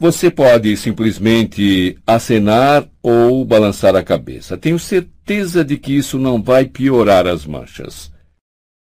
Você 0.00 0.30
pode 0.30 0.76
simplesmente 0.76 1.98
acenar 2.06 2.88
ou 3.02 3.44
balançar 3.44 3.96
a 3.96 4.04
cabeça. 4.04 4.56
Tenho 4.56 4.78
certeza 4.78 5.64
de 5.64 5.76
que 5.76 5.96
isso 5.96 6.16
não 6.16 6.40
vai 6.40 6.64
piorar 6.64 7.26
as 7.26 7.44
manchas. 7.44 8.12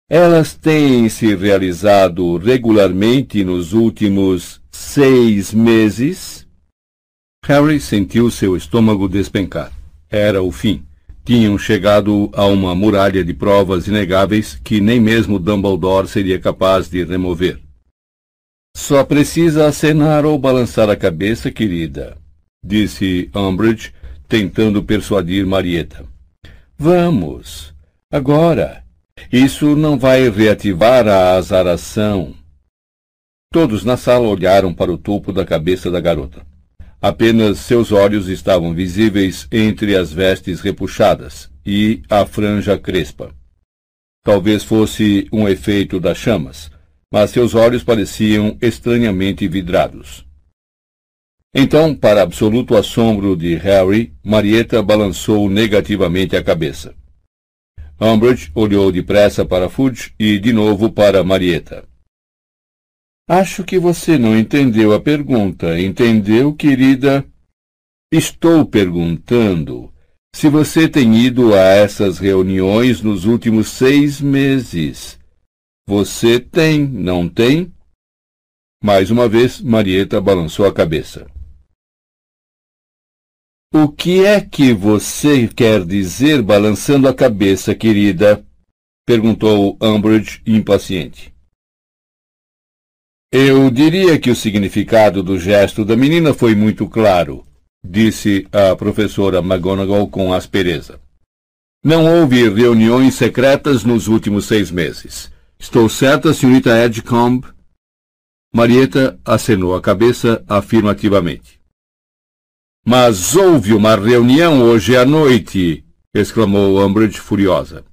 Elas 0.09 0.55
têm 0.55 1.07
se 1.09 1.35
realizado 1.35 2.37
regularmente 2.37 3.43
nos 3.43 3.71
últimos 3.71 4.59
seis 4.71 5.53
meses? 5.53 6.47
Harry 7.45 7.79
sentiu 7.79 8.31
seu 8.31 8.57
estômago 8.57 9.07
despencar. 9.07 9.71
Era 10.09 10.41
o 10.41 10.51
fim 10.51 10.83
tinham 11.25 11.57
chegado 11.57 12.29
a 12.33 12.45
uma 12.45 12.75
muralha 12.75 13.23
de 13.23 13.33
provas 13.33 13.87
inegáveis 13.87 14.59
que 14.63 14.81
nem 14.81 14.99
mesmo 14.99 15.39
Dumbledore 15.39 16.07
seria 16.07 16.39
capaz 16.39 16.89
de 16.89 17.03
remover. 17.03 17.59
Só 18.75 19.03
precisa 19.03 19.67
acenar 19.67 20.25
ou 20.25 20.37
balançar 20.37 20.89
a 20.89 20.95
cabeça, 20.95 21.51
querida, 21.51 22.17
disse 22.63 23.29
Umbridge, 23.35 23.93
tentando 24.27 24.83
persuadir 24.83 25.45
Marieta. 25.45 26.05
Vamos, 26.77 27.73
agora. 28.11 28.83
Isso 29.31 29.75
não 29.75 29.97
vai 29.97 30.27
reativar 30.29 31.07
a 31.07 31.35
azaração. 31.35 32.33
Todos 33.51 33.85
na 33.85 33.95
sala 33.95 34.27
olharam 34.27 34.73
para 34.73 34.91
o 34.91 34.97
topo 34.97 35.31
da 35.31 35.45
cabeça 35.45 35.91
da 35.91 36.01
garota. 36.01 36.43
Apenas 37.03 37.59
seus 37.59 37.91
olhos 37.91 38.29
estavam 38.29 38.73
visíveis 38.73 39.45
entre 39.51 39.93
as 39.93 40.13
vestes 40.13 40.61
repuxadas 40.61 41.51
e 41.65 42.01
a 42.09 42.25
franja 42.25 42.77
crespa. 42.77 43.35
Talvez 44.23 44.63
fosse 44.63 45.27
um 45.29 45.45
efeito 45.45 45.99
das 45.99 46.17
chamas, 46.17 46.71
mas 47.11 47.31
seus 47.31 47.55
olhos 47.55 47.83
pareciam 47.83 48.57
estranhamente 48.61 49.45
vidrados. 49.49 50.25
Então, 51.53 51.93
para 51.93 52.21
absoluto 52.21 52.73
assombro 52.73 53.35
de 53.35 53.53
Harry, 53.55 54.15
Marieta 54.23 54.81
balançou 54.81 55.49
negativamente 55.49 56.37
a 56.37 56.43
cabeça. 56.43 56.95
Umbridge 57.99 58.49
olhou 58.55 58.93
depressa 58.93 59.45
para 59.45 59.67
Fudge 59.67 60.13
e 60.17 60.39
de 60.39 60.53
novo 60.53 60.89
para 60.89 61.21
Marieta. 61.21 61.83
Acho 63.27 63.63
que 63.63 63.79
você 63.79 64.17
não 64.17 64.37
entendeu 64.37 64.93
a 64.93 64.99
pergunta. 64.99 65.79
Entendeu, 65.79 66.53
querida? 66.53 67.25
Estou 68.11 68.65
perguntando 68.65 69.93
se 70.35 70.49
você 70.49 70.89
tem 70.89 71.15
ido 71.15 71.53
a 71.53 71.59
essas 71.59 72.19
reuniões 72.19 73.01
nos 73.01 73.25
últimos 73.25 73.69
seis 73.69 74.19
meses. 74.19 75.17
Você 75.87 76.39
tem, 76.39 76.85
não 76.85 77.29
tem? 77.29 77.73
Mais 78.83 79.09
uma 79.09 79.29
vez, 79.29 79.61
Marieta 79.61 80.19
balançou 80.19 80.65
a 80.65 80.73
cabeça. 80.73 81.25
O 83.73 83.87
que 83.87 84.25
é 84.25 84.41
que 84.41 84.73
você 84.73 85.47
quer 85.47 85.85
dizer 85.85 86.41
balançando 86.41 87.07
a 87.07 87.13
cabeça, 87.13 87.73
querida? 87.73 88.45
perguntou 89.05 89.77
Umbridge 89.81 90.41
impaciente. 90.45 91.32
Eu 93.35 93.71
diria 93.71 94.19
que 94.19 94.29
o 94.29 94.35
significado 94.35 95.23
do 95.23 95.39
gesto 95.39 95.83
da 95.83 95.95
menina 95.95 96.35
foi 96.35 96.53
muito 96.53 96.87
claro, 96.87 97.43
disse 97.83 98.47
a 98.51 98.75
professora 98.75 99.39
McGonagall 99.39 100.07
com 100.07 100.31
aspereza. 100.31 101.01
Não 101.83 102.05
houve 102.05 102.47
reuniões 102.47 103.15
secretas 103.15 103.83
nos 103.83 104.07
últimos 104.07 104.45
seis 104.45 104.69
meses. 104.69 105.31
Estou 105.57 105.89
certa, 105.89 106.31
senhorita 106.31 106.77
Edgecombe? 106.85 107.47
Marieta 108.53 109.19
acenou 109.25 109.75
a 109.75 109.81
cabeça 109.81 110.45
afirmativamente. 110.47 111.59
Mas 112.85 113.35
houve 113.35 113.73
uma 113.73 113.95
reunião 113.95 114.61
hoje 114.61 114.95
à 114.95 115.03
noite, 115.03 115.83
exclamou 116.13 116.85
Umbridge 116.85 117.19
furiosa. 117.19 117.83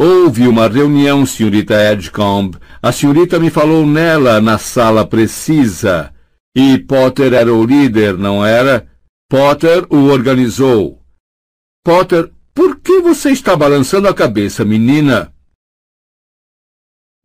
Houve 0.00 0.46
uma 0.46 0.68
reunião, 0.68 1.26
senhorita 1.26 1.74
Edgecombe. 1.92 2.56
A 2.80 2.92
senhorita 2.92 3.40
me 3.40 3.50
falou 3.50 3.84
nela 3.84 4.40
na 4.40 4.56
sala 4.56 5.04
precisa. 5.04 6.14
E 6.56 6.78
Potter 6.78 7.32
era 7.32 7.52
o 7.52 7.64
líder, 7.64 8.16
não 8.16 8.46
era? 8.46 8.88
Potter 9.28 9.84
o 9.90 10.04
organizou. 10.04 11.02
Potter, 11.84 12.32
por 12.54 12.78
que 12.78 13.00
você 13.00 13.30
está 13.30 13.56
balançando 13.56 14.06
a 14.06 14.14
cabeça, 14.14 14.64
menina? 14.64 15.34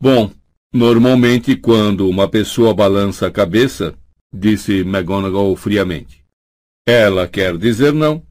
Bom, 0.01 0.31
normalmente 0.73 1.55
quando 1.55 2.09
uma 2.09 2.27
pessoa 2.27 2.73
balança 2.73 3.27
a 3.27 3.31
cabeça, 3.31 3.95
disse 4.33 4.79
McGonagall 4.79 5.55
friamente, 5.55 6.25
ela 6.87 7.27
quer 7.27 7.55
dizer 7.55 7.93
não. 7.93 8.25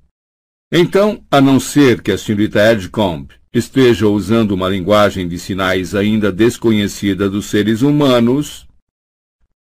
Então, 0.74 1.22
a 1.30 1.38
não 1.38 1.60
ser 1.60 2.00
que 2.00 2.10
a 2.10 2.16
senhorita 2.16 2.72
Edgecombe 2.72 3.34
esteja 3.52 4.08
usando 4.08 4.52
uma 4.52 4.70
linguagem 4.70 5.28
de 5.28 5.38
sinais 5.38 5.94
ainda 5.94 6.32
desconhecida 6.32 7.28
dos 7.28 7.44
seres 7.44 7.82
humanos, 7.82 8.66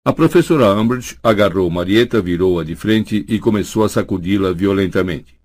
a 0.04 0.12
professora 0.12 0.74
Umbridge 0.74 1.16
agarrou 1.22 1.70
Marieta, 1.70 2.20
virou-a 2.20 2.64
de 2.64 2.76
frente 2.76 3.24
e 3.30 3.38
começou 3.38 3.84
a 3.84 3.90
sacudi-la 3.90 4.52
violentamente. 4.52 5.40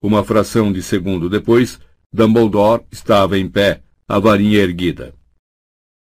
Uma 0.00 0.22
fração 0.22 0.72
de 0.72 0.80
segundo 0.80 1.28
depois, 1.28 1.80
Dumbledore 2.12 2.84
estava 2.92 3.36
em 3.36 3.48
pé, 3.48 3.82
a 4.06 4.20
varinha 4.20 4.60
erguida. 4.60 5.12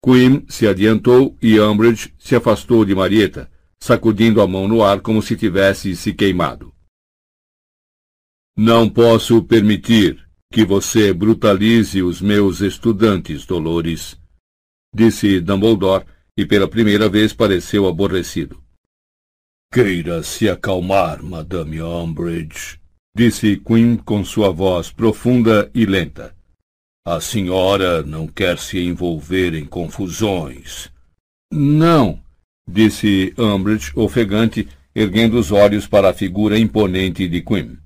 Quim 0.03 0.43
se 0.49 0.67
adiantou 0.67 1.37
e 1.41 1.57
Umbridge 1.57 2.13
se 2.19 2.35
afastou 2.35 2.83
de 2.83 2.93
Marieta, 2.93 3.49
sacudindo 3.79 4.41
a 4.41 4.47
mão 4.47 4.67
no 4.67 4.83
ar 4.83 4.99
como 4.99 5.21
se 5.21 5.37
tivesse 5.37 5.95
se 5.95 6.13
queimado. 6.13 6.73
Não 8.61 8.89
posso 8.89 9.41
permitir 9.41 10.21
que 10.51 10.65
você 10.65 11.13
brutalize 11.13 12.03
os 12.03 12.19
meus 12.19 12.59
estudantes, 12.59 13.45
Dolores, 13.45 14.19
disse 14.93 15.39
Dumbledore, 15.39 16.03
e 16.37 16.45
pela 16.45 16.67
primeira 16.67 17.07
vez 17.07 17.31
pareceu 17.31 17.87
aborrecido. 17.87 18.61
Queira 19.73 20.21
se 20.23 20.49
acalmar, 20.49 21.23
Madame 21.23 21.81
Umbridge, 21.81 22.77
disse 23.15 23.55
Quinn 23.55 23.95
com 23.95 24.25
sua 24.25 24.51
voz 24.51 24.91
profunda 24.91 25.71
e 25.73 25.85
lenta. 25.85 26.35
A 27.07 27.21
senhora 27.21 28.03
não 28.03 28.27
quer 28.27 28.59
se 28.59 28.77
envolver 28.77 29.53
em 29.53 29.63
confusões. 29.63 30.91
Não, 31.49 32.21
disse 32.69 33.33
Umbridge, 33.37 33.93
ofegante, 33.95 34.67
erguendo 34.93 35.39
os 35.39 35.49
olhos 35.49 35.87
para 35.87 36.09
a 36.09 36.13
figura 36.13 36.59
imponente 36.59 37.25
de 37.25 37.41
Quim. 37.41 37.77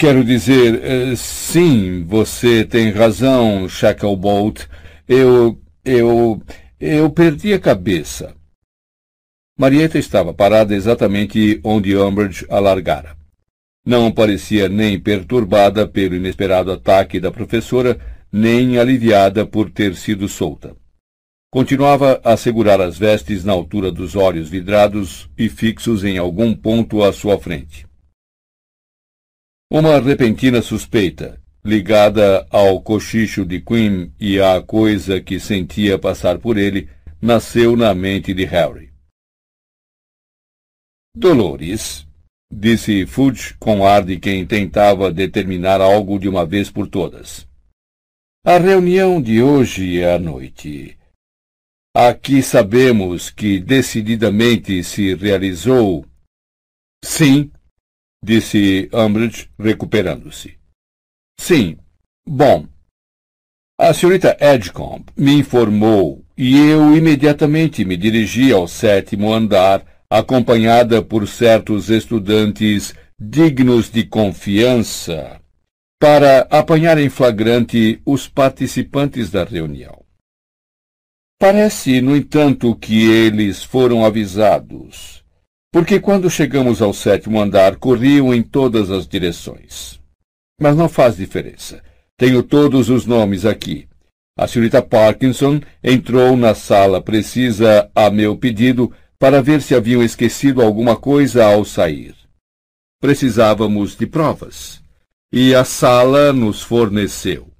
Quero 0.00 0.24
dizer, 0.24 0.82
eh, 0.82 1.14
sim, 1.14 2.04
você 2.04 2.64
tem 2.64 2.90
razão, 2.90 3.68
Shacklebolt. 3.68 4.62
Eu, 5.06 5.60
eu, 5.84 6.40
eu 6.80 7.10
perdi 7.10 7.52
a 7.52 7.58
cabeça. 7.58 8.34
Marieta 9.58 9.98
estava 9.98 10.32
parada 10.32 10.74
exatamente 10.74 11.60
onde 11.62 11.94
Umbridge 11.98 12.46
a 12.48 12.58
largara. 12.58 13.14
Não 13.84 14.10
parecia 14.10 14.70
nem 14.70 14.98
perturbada 14.98 15.86
pelo 15.86 16.14
inesperado 16.14 16.72
ataque 16.72 17.20
da 17.20 17.30
professora, 17.30 18.00
nem 18.32 18.78
aliviada 18.78 19.44
por 19.44 19.70
ter 19.70 19.94
sido 19.94 20.28
solta. 20.28 20.74
Continuava 21.52 22.18
a 22.24 22.38
segurar 22.38 22.80
as 22.80 22.96
vestes 22.96 23.44
na 23.44 23.52
altura 23.52 23.92
dos 23.92 24.16
olhos 24.16 24.48
vidrados 24.48 25.28
e 25.36 25.50
fixos 25.50 26.04
em 26.04 26.16
algum 26.16 26.54
ponto 26.54 27.02
à 27.02 27.12
sua 27.12 27.38
frente. 27.38 27.89
Uma 29.72 30.00
repentina 30.00 30.60
suspeita, 30.60 31.40
ligada 31.64 32.44
ao 32.50 32.82
cochicho 32.82 33.46
de 33.46 33.60
Quim 33.60 34.12
e 34.18 34.40
à 34.40 34.60
coisa 34.60 35.20
que 35.20 35.38
sentia 35.38 35.96
passar 35.96 36.38
por 36.38 36.58
ele, 36.58 36.90
nasceu 37.22 37.76
na 37.76 37.94
mente 37.94 38.34
de 38.34 38.44
Harry. 38.44 38.92
Dolores, 41.14 42.04
disse 42.52 43.06
Fudge 43.06 43.54
com 43.60 43.86
ar 43.86 44.04
de 44.04 44.18
quem 44.18 44.44
tentava 44.44 45.12
determinar 45.12 45.80
algo 45.80 46.18
de 46.18 46.28
uma 46.28 46.44
vez 46.44 46.68
por 46.68 46.88
todas. 46.88 47.48
A 48.44 48.58
reunião 48.58 49.22
de 49.22 49.40
hoje 49.40 50.02
à 50.02 50.18
noite 50.18 50.98
Aqui 51.94 52.40
sabemos 52.40 53.30
que 53.30 53.58
decididamente 53.58 54.82
se 54.84 55.12
realizou. 55.14 56.06
Sim, 57.04 57.50
disse 58.22 58.88
Umbridge, 58.92 59.48
recuperando-se. 59.58 60.58
Sim. 61.38 61.78
Bom. 62.26 62.66
A 63.78 63.94
senhorita 63.94 64.36
Edgecombe 64.38 65.06
me 65.16 65.32
informou 65.32 66.22
e 66.36 66.56
eu 66.56 66.94
imediatamente 66.94 67.84
me 67.84 67.96
dirigi 67.96 68.52
ao 68.52 68.68
sétimo 68.68 69.32
andar, 69.32 69.84
acompanhada 70.10 71.02
por 71.02 71.26
certos 71.26 71.88
estudantes 71.88 72.94
dignos 73.18 73.90
de 73.90 74.04
confiança, 74.04 75.40
para 75.98 76.40
apanhar 76.50 76.98
em 76.98 77.10
flagrante 77.10 78.00
os 78.06 78.26
participantes 78.26 79.30
da 79.30 79.44
reunião. 79.44 80.02
Parece, 81.38 82.00
no 82.00 82.16
entanto, 82.16 82.74
que 82.74 83.04
eles 83.04 83.62
foram 83.62 84.04
avisados, 84.04 85.19
porque 85.72 86.00
quando 86.00 86.28
chegamos 86.28 86.82
ao 86.82 86.92
sétimo 86.92 87.40
andar 87.40 87.76
corriam 87.76 88.34
em 88.34 88.42
todas 88.42 88.90
as 88.90 89.06
direções. 89.06 90.00
Mas 90.60 90.76
não 90.76 90.88
faz 90.88 91.16
diferença. 91.16 91.82
Tenho 92.16 92.42
todos 92.42 92.90
os 92.90 93.06
nomes 93.06 93.46
aqui. 93.46 93.88
A 94.36 94.46
senhorita 94.46 94.82
Parkinson 94.82 95.60
entrou 95.82 96.36
na 96.36 96.54
sala 96.54 97.00
precisa 97.00 97.90
a 97.94 98.10
meu 98.10 98.36
pedido 98.36 98.92
para 99.18 99.42
ver 99.42 99.62
se 99.62 99.74
haviam 99.74 100.02
esquecido 100.02 100.62
alguma 100.62 100.96
coisa 100.96 101.44
ao 101.44 101.64
sair. 101.64 102.14
Precisávamos 103.00 103.96
de 103.96 104.06
provas. 104.06 104.82
E 105.32 105.54
a 105.54 105.64
sala 105.64 106.32
nos 106.32 106.62
forneceu. 106.62 107.50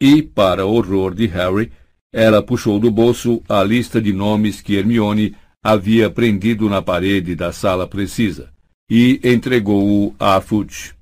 E, 0.00 0.22
para 0.22 0.64
horror 0.64 1.14
de 1.14 1.26
Harry, 1.26 1.72
ela 2.12 2.42
puxou 2.42 2.78
do 2.78 2.90
bolso 2.90 3.42
a 3.48 3.62
lista 3.62 4.00
de 4.00 4.12
nomes 4.12 4.60
que 4.60 4.76
Hermione 4.76 5.36
havia 5.70 6.08
prendido 6.08 6.66
na 6.66 6.80
parede 6.80 7.36
da 7.36 7.52
sala 7.52 7.86
precisa 7.86 8.50
e 8.90 9.20
entregou-o 9.22 10.16
a 10.18 10.40
Fudge. 10.40 10.94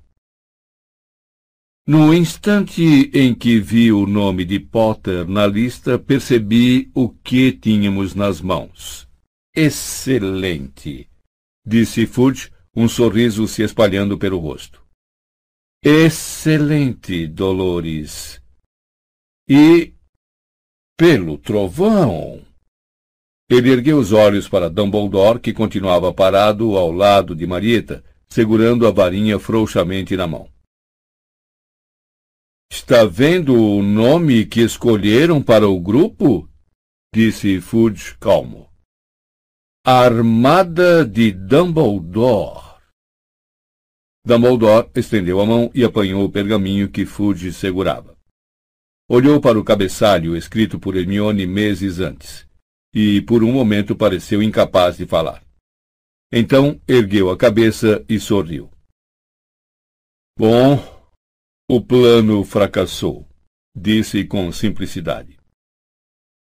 No 1.87 2.13
instante 2.13 2.83
em 3.15 3.33
que 3.33 3.61
vi 3.61 3.93
o 3.93 4.07
nome 4.07 4.45
de 4.45 4.59
Potter 4.59 5.25
na 5.29 5.47
lista, 5.47 5.97
percebi 5.97 6.91
o 6.93 7.09
que 7.09 7.53
tínhamos 7.53 8.13
nas 8.13 8.41
mãos. 8.41 9.09
Excelente! 9.55 11.09
Disse 11.65 12.05
Fudge, 12.05 12.51
um 12.75 12.89
sorriso 12.89 13.47
se 13.47 13.63
espalhando 13.63 14.19
pelo 14.19 14.39
rosto. 14.39 14.85
Excelente, 15.81 17.29
Dolores. 17.29 18.43
E 19.49 19.95
pelo 20.97 21.39
trovão. 21.39 22.46
Ele 23.49 23.71
ergueu 23.71 23.99
os 23.99 24.13
olhos 24.13 24.49
para 24.49 24.69
Dumbledore, 24.69 25.39
que 25.39 25.53
continuava 25.53 26.13
parado 26.13 26.77
ao 26.77 26.91
lado 26.91 27.35
de 27.35 27.47
Marieta, 27.47 28.05
segurando 28.29 28.87
a 28.87 28.91
varinha 28.91 29.39
frouxamente 29.39 30.17
na 30.17 30.27
mão. 30.27 30.51
Está 32.71 33.05
vendo 33.05 33.55
o 33.55 33.83
nome 33.83 34.45
que 34.45 34.61
escolheram 34.61 35.41
para 35.41 35.69
o 35.69 35.79
grupo? 35.81 36.49
Disse 37.15 37.61
Fudge 37.61 38.17
calmo. 38.19 38.69
Armada 39.85 41.05
de 41.05 41.31
Dumbledore. 41.31 42.77
Dumbledore 44.27 44.91
estendeu 44.97 45.41
a 45.41 45.47
mão 45.47 45.71
e 45.73 45.85
apanhou 45.85 46.25
o 46.25 46.31
pergaminho 46.31 46.91
que 46.91 47.07
Fudge 47.07 47.53
segurava. 47.53 48.17
Olhou 49.09 49.41
para 49.41 49.57
o 49.57 49.65
cabeçalho 49.65 50.37
escrito 50.37 50.81
por 50.81 50.97
Hermione 50.97 51.47
meses 51.47 52.01
antes, 52.01 52.46
e 52.99 53.21
por 53.21 53.45
um 53.45 53.53
momento 53.53 53.95
pareceu 53.95 54.43
incapaz 54.43 54.97
de 54.97 55.05
falar. 55.05 55.45
Então 56.33 56.81
ergueu 56.89 57.29
a 57.29 57.37
cabeça 57.37 58.03
e 58.09 58.19
sorriu. 58.19 58.71
Bom, 60.39 60.79
o 61.69 61.79
plano 61.79 62.43
fracassou, 62.43 63.29
disse 63.77 64.25
com 64.25 64.51
simplicidade. 64.51 65.37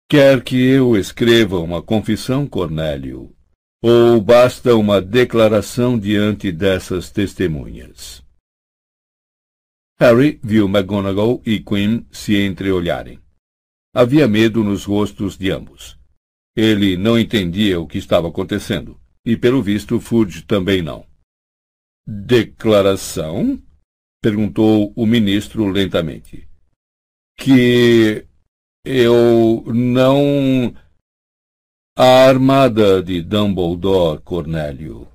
Quer 0.09 0.43
que 0.43 0.59
eu 0.59 0.97
escreva 0.97 1.59
uma 1.59 1.83
confissão, 1.83 2.47
Cornélio, 2.47 3.31
ou 3.79 4.19
basta 4.19 4.75
uma 4.75 4.99
declaração 4.99 5.99
diante 5.99 6.51
dessas 6.51 7.11
testemunhas? 7.11 8.23
Harry 9.99 10.39
viu 10.43 10.67
McGonagall 10.67 11.43
e 11.45 11.59
Quinn 11.59 12.07
se 12.11 12.37
entreolharem. 12.37 13.19
Havia 13.93 14.27
medo 14.27 14.63
nos 14.63 14.83
rostos 14.83 15.37
de 15.37 15.51
ambos. 15.51 15.98
Ele 16.61 16.97
não 16.97 17.17
entendia 17.17 17.79
o 17.79 17.87
que 17.87 17.97
estava 17.97 18.27
acontecendo, 18.27 18.99
e 19.25 19.37
pelo 19.37 19.63
visto 19.63 19.97
Fudge 19.97 20.41
também 20.41 20.81
não. 20.81 21.07
Declaração? 22.05 23.57
perguntou 24.21 24.91
o 24.93 25.05
ministro 25.05 25.69
lentamente. 25.69 26.49
Que 27.37 28.27
eu 28.83 29.63
não. 29.67 30.75
A 31.97 32.27
armada 32.27 33.01
de 33.01 33.21
Dumbledore, 33.21 34.21
Cornélio, 34.21 35.07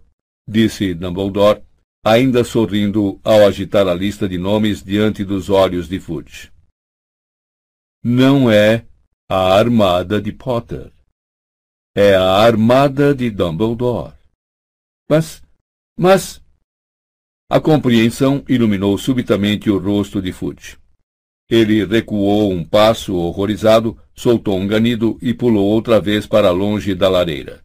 disse 0.49 0.95
Dumbledore, 0.95 1.63
ainda 2.03 2.43
sorrindo 2.43 3.21
ao 3.23 3.47
agitar 3.47 3.87
a 3.87 3.93
lista 3.93 4.27
de 4.27 4.39
nomes 4.39 4.83
diante 4.83 5.23
dos 5.27 5.51
olhos 5.51 5.91
de 5.91 6.01
Fudge. 6.01 6.51
Não 8.03 8.51
é 8.51 8.87
a 9.29 9.59
armada 9.59 10.23
de 10.23 10.33
Potter. 10.33 10.94
É 11.97 12.17
a 12.17 12.39
armada 12.39 13.15
de 13.15 13.31
Dumbledore. 13.31 14.15
Mas, 15.09 15.43
mas... 15.97 16.43
A 17.49 17.61
compreensão 17.61 18.45
iluminou 18.49 18.99
subitamente 18.99 19.71
o 19.71 19.79
rosto 19.79 20.21
de 20.21 20.33
Fudge. 20.33 20.77
Ele 21.49 21.85
recuou 21.85 22.51
um 22.51 22.65
passo 22.65 23.15
horrorizado, 23.15 23.97
soltou 24.15 24.59
um 24.59 24.67
ganido 24.67 25.19
e 25.23 25.33
pulou 25.33 25.67
outra 25.67 26.01
vez 26.01 26.27
para 26.27 26.51
longe 26.51 26.95
da 26.95 27.09
lareira. 27.09 27.63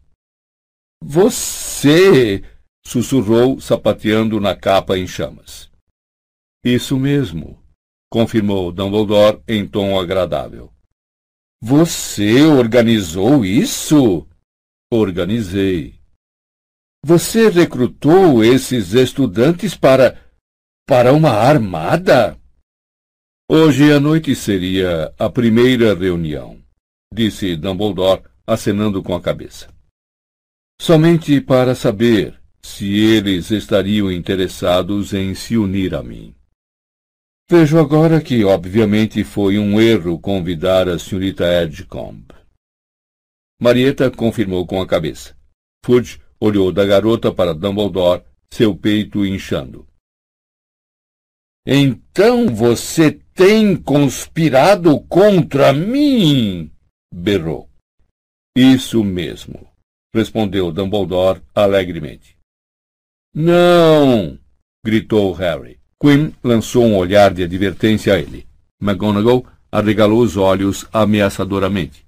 Você! 1.02 2.44
sussurrou, 2.84 3.60
sapateando 3.60 4.40
na 4.40 4.54
capa 4.54 4.98
em 4.98 5.06
chamas. 5.06 5.70
Isso 6.64 6.98
mesmo, 6.98 7.62
confirmou 8.10 8.72
Dumbledore 8.72 9.40
em 9.48 9.66
tom 9.66 9.98
agradável. 9.98 10.72
Você 11.62 12.42
organizou 12.42 13.44
isso? 13.44 14.26
Organizei. 14.90 16.00
Você 17.04 17.48
recrutou 17.48 18.42
esses 18.42 18.94
estudantes 18.94 19.74
para. 19.74 20.18
para 20.88 21.12
uma 21.12 21.30
armada? 21.30 22.38
Hoje 23.50 23.92
à 23.92 24.00
noite 24.00 24.34
seria 24.34 25.12
a 25.18 25.28
primeira 25.28 25.94
reunião, 25.94 26.62
disse 27.12 27.56
Dumbledore, 27.56 28.22
acenando 28.46 29.02
com 29.02 29.14
a 29.14 29.20
cabeça. 29.20 29.68
Somente 30.80 31.40
para 31.40 31.74
saber 31.74 32.40
se 32.62 32.86
eles 32.98 33.50
estariam 33.50 34.10
interessados 34.10 35.12
em 35.12 35.34
se 35.34 35.56
unir 35.56 35.94
a 35.94 36.02
mim. 36.02 36.34
Vejo 37.50 37.80
agora 37.80 38.22
que, 38.22 38.44
obviamente, 38.44 39.24
foi 39.24 39.58
um 39.58 39.80
erro 39.80 40.20
convidar 40.20 40.88
a 40.88 40.96
senhorita 41.00 41.42
Edgecombe. 41.64 42.32
Marieta 43.60 44.08
confirmou 44.08 44.64
com 44.64 44.80
a 44.80 44.86
cabeça. 44.86 45.36
Fudge 45.84 46.22
olhou 46.38 46.70
da 46.70 46.86
garota 46.86 47.34
para 47.34 47.52
Dumbledore, 47.52 48.22
seu 48.54 48.76
peito 48.76 49.26
inchando. 49.26 49.84
Então 51.66 52.46
você 52.54 53.10
tem 53.34 53.76
conspirado 53.76 55.00
contra 55.08 55.72
mim? 55.72 56.70
berrou. 57.12 57.68
Isso 58.56 59.02
mesmo, 59.02 59.68
respondeu 60.14 60.70
Dumbledore 60.70 61.42
alegremente. 61.52 62.38
Não! 63.34 64.38
gritou 64.86 65.32
Harry. 65.32 65.79
Quinn 66.00 66.32
lançou 66.42 66.84
um 66.86 66.96
olhar 66.96 67.34
de 67.34 67.42
advertência 67.42 68.14
a 68.14 68.18
ele. 68.18 68.46
McGonagall 68.80 69.46
arregalou 69.70 70.22
os 70.22 70.36
olhos 70.36 70.86
ameaçadoramente. 70.92 72.06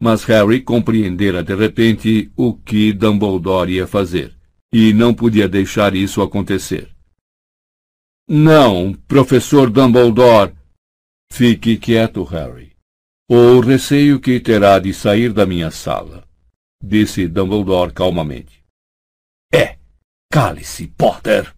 Mas 0.00 0.24
Harry 0.24 0.60
compreendera 0.60 1.42
de 1.42 1.54
repente 1.54 2.30
o 2.36 2.54
que 2.54 2.92
Dumbledore 2.92 3.72
ia 3.72 3.86
fazer, 3.86 4.34
e 4.72 4.92
não 4.92 5.14
podia 5.14 5.48
deixar 5.48 5.94
isso 5.94 6.20
acontecer. 6.20 6.90
Não, 8.28 8.92
professor 8.92 9.70
Dumbledore! 9.70 10.54
Fique 11.32 11.76
quieto, 11.76 12.24
Harry. 12.24 12.72
Ou 13.28 13.60
receio 13.60 14.20
que 14.20 14.40
terá 14.40 14.78
de 14.78 14.92
sair 14.92 15.32
da 15.32 15.46
minha 15.46 15.70
sala, 15.70 16.26
disse 16.82 17.28
Dumbledore 17.28 17.92
calmamente. 17.92 18.64
É, 19.52 19.78
cale-se, 20.30 20.88
Potter! 20.88 21.54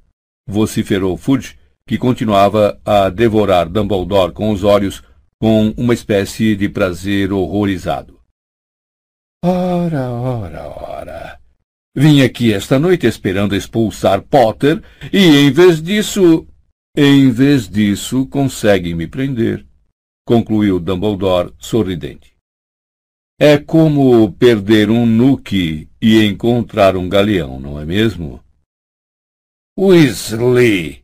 vociferou 0.47 1.17
Fudge, 1.17 1.59
que 1.91 1.99
continuava 1.99 2.81
a 2.85 3.09
devorar 3.09 3.69
Dumbledore 3.69 4.33
com 4.33 4.52
os 4.52 4.62
olhos 4.62 5.02
com 5.41 5.75
uma 5.77 5.93
espécie 5.93 6.55
de 6.55 6.69
prazer 6.69 7.33
horrorizado. 7.33 8.20
Ora, 9.44 10.09
ora, 10.09 10.69
ora. 10.69 11.41
Vim 11.93 12.23
aqui 12.23 12.52
esta 12.52 12.78
noite 12.78 13.09
esperando 13.09 13.57
expulsar 13.57 14.23
Potter 14.23 14.81
e, 15.12 15.19
em 15.19 15.51
vez 15.51 15.83
disso. 15.83 16.47
Em 16.97 17.28
vez 17.28 17.69
disso, 17.69 18.25
conseguem 18.28 18.94
me 18.94 19.09
prender, 19.09 19.67
concluiu 20.25 20.78
Dumbledore 20.78 21.52
sorridente. 21.59 22.36
É 23.36 23.59
como 23.59 24.31
perder 24.35 24.91
um 24.91 25.05
nuque 25.05 25.89
e 26.01 26.25
encontrar 26.25 26.97
um 26.97 27.09
galeão, 27.09 27.59
não 27.59 27.81
é 27.81 27.85
mesmo? 27.85 28.41
Weasley! 29.77 31.01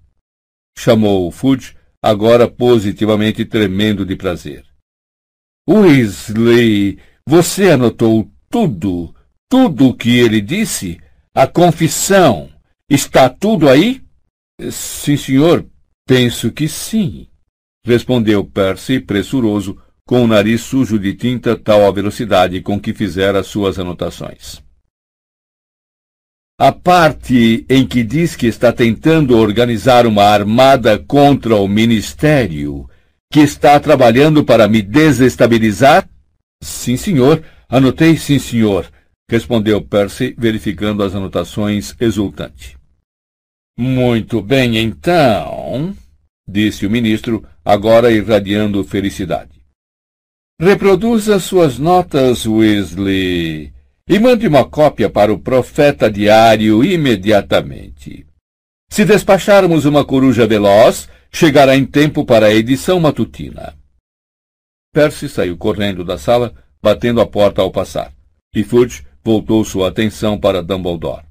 Chamou 0.79 1.31
Fudge, 1.31 1.75
agora 2.03 2.49
positivamente 2.49 3.45
tremendo 3.45 4.05
de 4.05 4.15
prazer. 4.17 4.65
Weasley! 5.69 6.99
Você 7.29 7.71
anotou 7.71 8.31
tudo, 8.49 9.15
tudo 9.49 9.89
o 9.89 9.95
que 9.95 10.19
ele 10.19 10.41
disse? 10.41 11.01
A 11.35 11.47
confissão. 11.47 12.49
Está 12.89 13.29
tudo 13.29 13.69
aí? 13.69 14.01
Sim, 14.71 15.17
senhor. 15.17 15.67
Penso 16.07 16.53
que 16.53 16.69
sim, 16.69 17.27
respondeu 17.85 18.45
Percy, 18.45 19.01
pressuroso, 19.01 19.77
com 20.07 20.23
o 20.23 20.27
nariz 20.29 20.61
sujo 20.61 21.01
de 21.01 21.15
tinta 21.15 21.57
tal 21.57 21.85
a 21.85 21.91
velocidade 21.91 22.61
com 22.61 22.81
que 22.81 22.95
fizera 22.95 23.43
suas 23.43 23.77
anotações. 23.77 24.63
A 26.59 26.73
parte 26.73 27.67
em 27.68 27.86
que 27.86 28.02
diz 28.02 28.35
que 28.35 28.47
está 28.47 28.73
tentando 28.73 29.36
organizar 29.36 30.07
uma 30.07 30.25
armada 30.25 30.99
contra 30.99 31.55
o 31.57 31.68
Ministério, 31.68 32.89
que 33.31 33.41
está 33.41 33.78
trabalhando 33.78 34.43
para 34.43 34.67
me 34.67 34.81
desestabilizar? 34.81 36.09
Sim, 36.62 36.97
senhor. 36.97 37.44
Anotei, 37.68 38.17
sim, 38.17 38.39
senhor, 38.39 38.89
respondeu 39.28 39.83
Percy, 39.83 40.35
verificando 40.39 41.02
as 41.02 41.15
anotações 41.15 41.94
exultante. 42.01 42.78
Muito 43.78 44.41
bem, 44.41 44.78
então. 44.78 45.94
disse 46.49 46.86
o 46.86 46.91
ministro, 46.91 47.44
agora 47.65 48.10
irradiando 48.10 48.83
felicidade. 48.85 49.60
Reproduza 50.59 51.39
suas 51.39 51.76
notas, 51.76 52.47
Weasley, 52.47 53.75
e 54.09 54.18
mande 54.18 54.47
uma 54.47 54.65
cópia 54.68 55.10
para 55.10 55.33
o 55.33 55.39
Profeta 55.39 56.10
Diário 56.10 56.85
imediatamente. 56.85 58.26
Se 58.89 59.05
despacharmos 59.05 59.85
uma 59.85 60.05
coruja 60.05 60.47
veloz, 60.47 61.09
chegará 61.33 61.76
em 61.76 61.85
tempo 61.85 62.25
para 62.25 62.47
a 62.47 62.55
edição 62.55 63.01
matutina. 63.01 63.76
Percy 64.93 65.28
saiu 65.28 65.57
correndo 65.57 66.05
da 66.05 66.17
sala, 66.17 66.55
batendo 66.81 67.20
a 67.20 67.26
porta 67.26 67.60
ao 67.60 67.70
passar, 67.70 68.12
e 68.55 68.62
Fudge 68.62 69.05
voltou 69.23 69.65
sua 69.65 69.89
atenção 69.89 70.39
para 70.39 70.62
Dumbledore. 70.62 71.26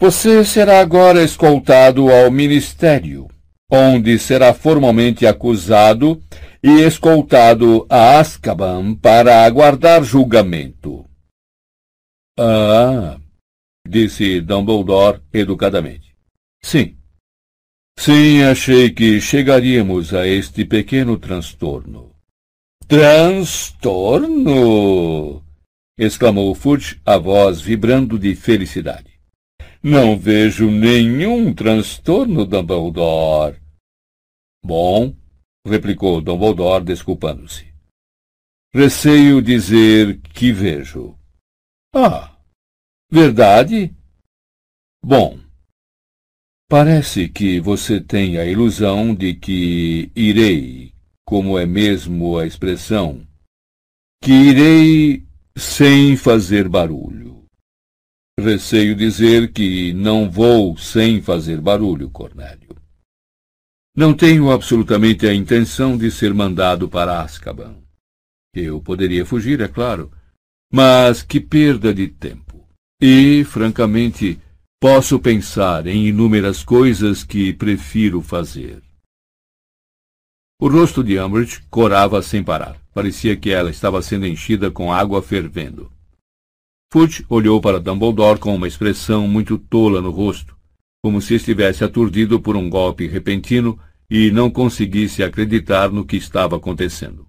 Você 0.00 0.44
será 0.44 0.80
agora 0.80 1.22
escoltado 1.22 2.10
ao 2.10 2.30
ministério, 2.30 3.28
onde 3.70 4.18
será 4.18 4.54
formalmente 4.54 5.26
acusado 5.26 6.22
e 6.62 6.82
escoltado 6.82 7.86
a 7.88 8.18
Azkaban 8.18 8.94
para 8.94 9.44
aguardar 9.44 10.02
julgamento. 10.02 11.04
Ah, 12.38 13.18
disse 13.86 14.40
Dumbledore 14.40 15.20
educadamente. 15.32 16.14
Sim. 16.62 16.96
Sim, 17.98 18.42
achei 18.42 18.90
que 18.90 19.20
chegaríamos 19.20 20.12
a 20.12 20.26
este 20.26 20.66
pequeno 20.66 21.18
transtorno. 21.18 22.14
Transtorno! 22.86 24.36
exclamou 25.98 26.54
Fudge, 26.54 27.00
a 27.06 27.16
voz 27.16 27.60
vibrando 27.60 28.18
de 28.18 28.34
felicidade. 28.34 29.15
Não 29.88 30.18
vejo 30.18 30.68
nenhum 30.68 31.54
transtorno, 31.54 32.44
Dumbledore. 32.44 33.62
Bom, 34.60 35.14
replicou 35.64 36.20
Dumbledore, 36.20 36.82
desculpando-se. 36.82 37.72
Receio 38.74 39.40
dizer 39.40 40.20
que 40.22 40.52
vejo. 40.52 41.16
Ah, 41.94 42.36
verdade? 43.08 43.94
Bom, 45.04 45.38
parece 46.68 47.28
que 47.28 47.60
você 47.60 48.00
tem 48.00 48.38
a 48.38 48.44
ilusão 48.44 49.14
de 49.14 49.34
que 49.34 50.10
irei, 50.16 50.92
como 51.24 51.56
é 51.56 51.64
mesmo 51.64 52.36
a 52.36 52.44
expressão, 52.44 53.24
que 54.20 54.32
irei 54.32 55.24
sem 55.56 56.16
fazer 56.16 56.68
barulho. 56.68 57.35
Receio 58.38 58.94
dizer 58.94 59.50
que 59.50 59.94
não 59.94 60.30
vou 60.30 60.76
sem 60.76 61.22
fazer 61.22 61.58
barulho, 61.58 62.10
Cornélio. 62.10 62.76
Não 63.96 64.12
tenho 64.12 64.50
absolutamente 64.50 65.26
a 65.26 65.32
intenção 65.32 65.96
de 65.96 66.10
ser 66.10 66.34
mandado 66.34 66.86
para 66.86 67.22
Azkaban. 67.22 67.76
Eu 68.54 68.78
poderia 68.78 69.24
fugir, 69.24 69.62
é 69.62 69.68
claro, 69.68 70.12
mas 70.70 71.22
que 71.22 71.40
perda 71.40 71.94
de 71.94 72.08
tempo. 72.08 72.68
E, 73.00 73.42
francamente, 73.44 74.38
posso 74.78 75.18
pensar 75.18 75.86
em 75.86 76.06
inúmeras 76.06 76.62
coisas 76.62 77.24
que 77.24 77.54
prefiro 77.54 78.20
fazer. 78.20 78.82
O 80.60 80.68
rosto 80.68 81.02
de 81.02 81.18
Umbridge 81.18 81.62
corava 81.70 82.20
sem 82.20 82.44
parar. 82.44 82.78
Parecia 82.92 83.34
que 83.34 83.50
ela 83.50 83.70
estava 83.70 84.02
sendo 84.02 84.26
enchida 84.26 84.70
com 84.70 84.92
água 84.92 85.22
fervendo. 85.22 85.90
Fudge 86.98 87.26
olhou 87.28 87.60
para 87.60 87.78
Dumbledore 87.78 88.40
com 88.40 88.54
uma 88.54 88.66
expressão 88.66 89.28
muito 89.28 89.58
tola 89.58 90.00
no 90.00 90.10
rosto, 90.10 90.56
como 91.04 91.20
se 91.20 91.34
estivesse 91.34 91.84
aturdido 91.84 92.40
por 92.40 92.56
um 92.56 92.70
golpe 92.70 93.06
repentino 93.06 93.78
e 94.08 94.30
não 94.30 94.50
conseguisse 94.50 95.22
acreditar 95.22 95.90
no 95.90 96.06
que 96.06 96.16
estava 96.16 96.56
acontecendo. 96.56 97.28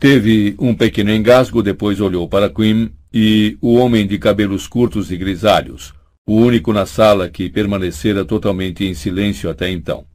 Teve 0.00 0.56
um 0.58 0.74
pequeno 0.74 1.12
engasgo, 1.12 1.62
depois 1.62 2.00
olhou 2.00 2.26
para 2.26 2.48
Quim 2.48 2.90
e 3.12 3.58
o 3.60 3.74
homem 3.74 4.06
de 4.06 4.18
cabelos 4.18 4.66
curtos 4.66 5.10
e 5.10 5.18
grisalhos, 5.18 5.92
o 6.26 6.36
único 6.36 6.72
na 6.72 6.86
sala 6.86 7.28
que 7.28 7.50
permanecera 7.50 8.24
totalmente 8.24 8.82
em 8.82 8.94
silêncio 8.94 9.50
até 9.50 9.70
então. 9.70 10.06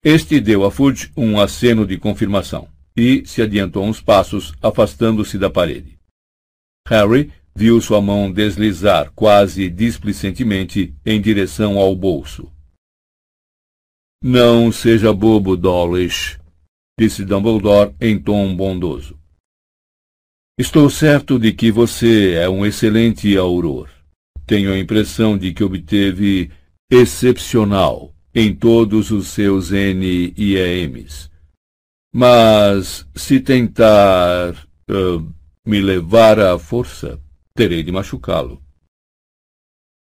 Este 0.00 0.38
deu 0.38 0.64
a 0.64 0.70
Fudge 0.70 1.10
um 1.16 1.40
aceno 1.40 1.84
de 1.84 1.98
confirmação 1.98 2.68
e 2.96 3.24
se 3.26 3.42
adiantou 3.42 3.84
uns 3.84 4.00
passos, 4.00 4.54
afastando-se 4.62 5.36
da 5.36 5.50
parede. 5.50 5.97
Harry 6.88 7.30
viu 7.54 7.80
sua 7.80 8.00
mão 8.00 8.32
deslizar 8.32 9.12
quase 9.14 9.68
displicentemente 9.68 10.94
em 11.04 11.20
direção 11.20 11.76
ao 11.76 11.94
bolso. 11.94 12.50
Não 14.24 14.72
seja 14.72 15.12
bobo, 15.12 15.56
Dawlish, 15.56 16.38
disse 16.98 17.24
Dumbledore 17.24 17.94
em 18.00 18.18
tom 18.18 18.56
bondoso. 18.56 19.18
Estou 20.58 20.88
certo 20.88 21.38
de 21.38 21.52
que 21.52 21.70
você 21.70 22.32
é 22.34 22.48
um 22.48 22.64
excelente 22.64 23.36
auror. 23.36 23.88
Tenho 24.46 24.72
a 24.72 24.78
impressão 24.78 25.36
de 25.36 25.52
que 25.52 25.62
obteve 25.62 26.50
excepcional 26.90 28.14
em 28.34 28.54
todos 28.54 29.10
os 29.10 29.28
seus 29.28 29.72
N 29.72 30.32
e 30.36 30.56
EMs. 30.56 31.30
Mas 32.12 33.06
se 33.14 33.40
tentar 33.40 34.54
uh, 34.90 35.37
me 35.68 35.82
levar 35.82 36.40
à 36.40 36.58
força, 36.58 37.20
terei 37.54 37.82
de 37.82 37.92
machucá-lo. 37.92 38.62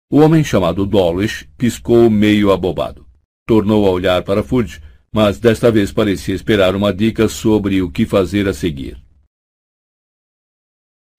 O 0.09 0.21
homem 0.21 0.41
chamado 0.41 0.85
Dawlish 0.85 1.45
piscou 1.57 2.09
meio 2.09 2.53
abobado. 2.53 3.05
Tornou 3.45 3.85
a 3.85 3.91
olhar 3.91 4.23
para 4.23 4.41
Fudge, 4.41 4.81
mas 5.11 5.39
desta 5.39 5.69
vez 5.69 5.91
parecia 5.91 6.33
esperar 6.33 6.73
uma 6.73 6.93
dica 6.93 7.27
sobre 7.27 7.81
o 7.81 7.91
que 7.91 8.05
fazer 8.05 8.47
a 8.47 8.53
seguir. 8.53 8.97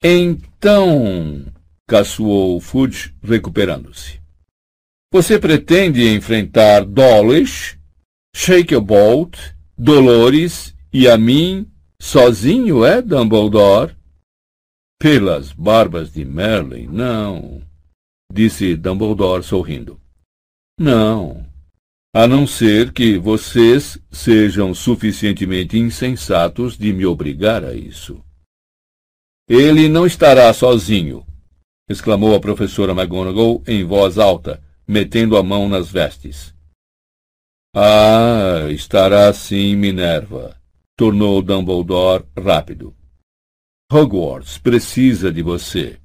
Então, 0.02 1.44
caçoou 1.86 2.58
Fudge, 2.58 3.14
recuperando-se. 3.22 4.18
Você 5.12 5.38
pretende 5.38 6.08
enfrentar 6.08 6.86
Dawlish, 6.86 7.78
Shakebolt, 8.34 9.36
Dolores 9.76 10.74
e 10.90 11.06
a 11.06 11.18
mim 11.18 11.70
sozinho, 12.00 12.82
é, 12.82 13.02
Dumbledore? 13.02 13.97
Pelas 15.00 15.52
barbas 15.52 16.12
de 16.12 16.24
Merlin, 16.24 16.88
não, 16.88 17.62
disse 18.32 18.74
Dumbledore 18.74 19.44
sorrindo. 19.44 20.00
Não, 20.76 21.46
a 22.12 22.26
não 22.26 22.48
ser 22.48 22.92
que 22.92 23.16
vocês 23.16 23.96
sejam 24.10 24.74
suficientemente 24.74 25.78
insensatos 25.78 26.76
de 26.76 26.92
me 26.92 27.06
obrigar 27.06 27.64
a 27.64 27.74
isso. 27.74 28.20
Ele 29.48 29.88
não 29.88 30.04
estará 30.04 30.52
sozinho, 30.52 31.24
exclamou 31.88 32.34
a 32.34 32.40
professora 32.40 32.90
McGonagall 32.90 33.62
em 33.68 33.84
voz 33.84 34.18
alta, 34.18 34.60
metendo 34.84 35.36
a 35.36 35.44
mão 35.44 35.68
nas 35.68 35.88
vestes. 35.88 36.52
Ah, 37.72 38.66
estará 38.70 39.32
sim, 39.32 39.76
Minerva, 39.76 40.60
tornou 40.96 41.40
Dumbledore 41.40 42.24
rápido. 42.36 42.97
Hogwarts 43.90 44.58
precisa 44.58 45.32
de 45.32 45.42
você. 45.42 45.98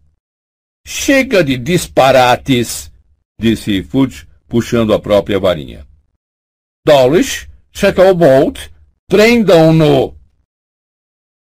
Chega 0.88 1.44
de 1.44 1.58
disparates, 1.58 2.90
disse 3.38 3.84
Fudge, 3.84 4.26
puxando 4.48 4.94
a 4.94 5.00
própria 5.00 5.38
varinha. 5.38 5.86
Dawlish, 6.88 7.50
Shacklebolt, 7.74 8.72
prendam-no! 9.10 10.16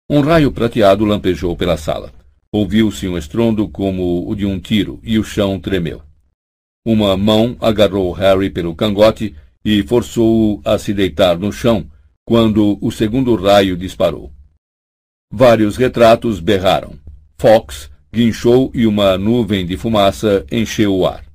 Um 0.08 0.22
raio 0.22 0.52
prateado 0.52 1.06
lampejou 1.06 1.58
pela 1.58 1.76
sala. 1.76 2.14
Ouviu-se 2.52 3.08
um 3.08 3.18
estrondo 3.18 3.68
como 3.68 4.30
o 4.30 4.36
de 4.36 4.46
um 4.46 4.60
tiro 4.60 5.00
e 5.02 5.18
o 5.18 5.24
chão 5.24 5.60
tremeu. 5.60 6.04
Uma 6.86 7.18
mão 7.18 7.58
agarrou 7.60 8.12
Harry 8.12 8.52
pelo 8.52 8.76
cangote 8.76 9.36
e 9.66 9.82
forçou-o 9.82 10.62
a 10.64 10.78
se 10.78 10.94
deitar 10.94 11.36
no 11.40 11.52
chão 11.52 11.90
quando 12.24 12.78
o 12.80 12.92
segundo 12.92 13.36
raio 13.36 13.76
disparou. 13.76 14.37
Vários 15.32 15.76
retratos 15.76 16.40
berraram. 16.40 16.98
Fox 17.38 17.92
guinchou 18.12 18.72
e 18.74 18.88
uma 18.88 19.18
nuvem 19.18 19.66
de 19.66 19.78
fumaça 19.78 20.46
encheu 20.52 20.96
o 20.96 21.06
ar. 21.06 21.26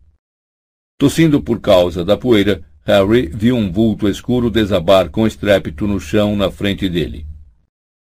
Tossindo 0.99 1.43
por 1.43 1.61
causa 1.61 2.05
da 2.05 2.17
poeira, 2.17 2.63
Harry 2.85 3.29
viu 3.29 3.57
um 3.57 3.71
vulto 3.71 4.09
escuro 4.09 4.51
desabar 4.51 5.11
com 5.11 5.27
estrépito 5.27 5.87
no 5.87 6.01
chão 6.01 6.35
na 6.35 6.51
frente 6.51 6.89
dele. 6.89 7.27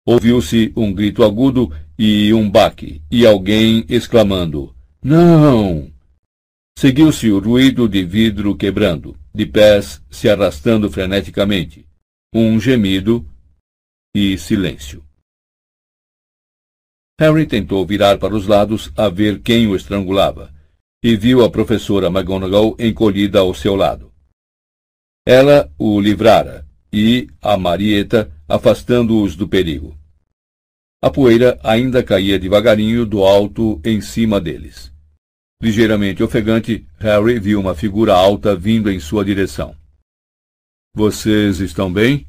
Ouviu-se 0.06 0.72
um 0.76 0.92
grito 0.92 1.22
agudo 1.22 1.72
e 1.98 2.32
um 2.34 2.50
baque, 2.50 3.02
e 3.10 3.26
alguém 3.26 3.84
exclamando: 3.88 4.74
Não! 5.02 5.90
Seguiu-se 6.78 7.30
o 7.30 7.38
ruído 7.38 7.88
de 7.88 8.04
vidro 8.04 8.56
quebrando, 8.56 9.16
de 9.34 9.46
pés 9.46 10.02
se 10.10 10.28
arrastando 10.28 10.90
freneticamente, 10.90 11.86
um 12.32 12.58
gemido 12.60 13.26
e 14.14 14.36
silêncio. 14.38 15.07
Harry 17.20 17.46
tentou 17.46 17.84
virar 17.84 18.18
para 18.18 18.34
os 18.34 18.46
lados 18.46 18.92
a 18.96 19.08
ver 19.08 19.40
quem 19.40 19.66
o 19.66 19.74
estrangulava, 19.74 20.54
e 21.02 21.16
viu 21.16 21.44
a 21.44 21.50
professora 21.50 22.06
McGonagall 22.06 22.76
encolhida 22.78 23.40
ao 23.40 23.52
seu 23.52 23.74
lado. 23.74 24.12
Ela 25.26 25.72
o 25.76 26.00
livrara, 26.00 26.66
e 26.92 27.28
a 27.42 27.56
Marieta 27.56 28.32
afastando-os 28.48 29.36
do 29.36 29.48
perigo. 29.48 29.98
A 31.02 31.10
poeira 31.10 31.58
ainda 31.62 32.02
caía 32.02 32.38
devagarinho 32.38 33.04
do 33.04 33.24
alto 33.24 33.80
em 33.84 34.00
cima 34.00 34.40
deles. 34.40 34.92
Ligeiramente 35.60 36.22
ofegante, 36.22 36.86
Harry 36.98 37.38
viu 37.38 37.60
uma 37.60 37.74
figura 37.74 38.14
alta 38.14 38.54
vindo 38.54 38.90
em 38.90 39.00
sua 39.00 39.24
direção. 39.24 39.76
Vocês 40.94 41.60
estão 41.60 41.92
bem? 41.92 42.26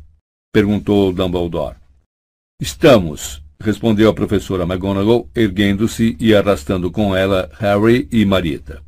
perguntou 0.51 1.13
Dumbledore. 1.13 1.77
Estamos, 2.59 3.41
respondeu 3.61 4.09
a 4.09 4.13
professora 4.13 4.63
McGonagall, 4.63 5.29
erguendo-se 5.35 6.15
e 6.19 6.33
arrastando 6.33 6.89
com 6.89 7.15
ela 7.15 7.49
Harry 7.59 8.07
e 8.11 8.23
Marieta. 8.25 8.81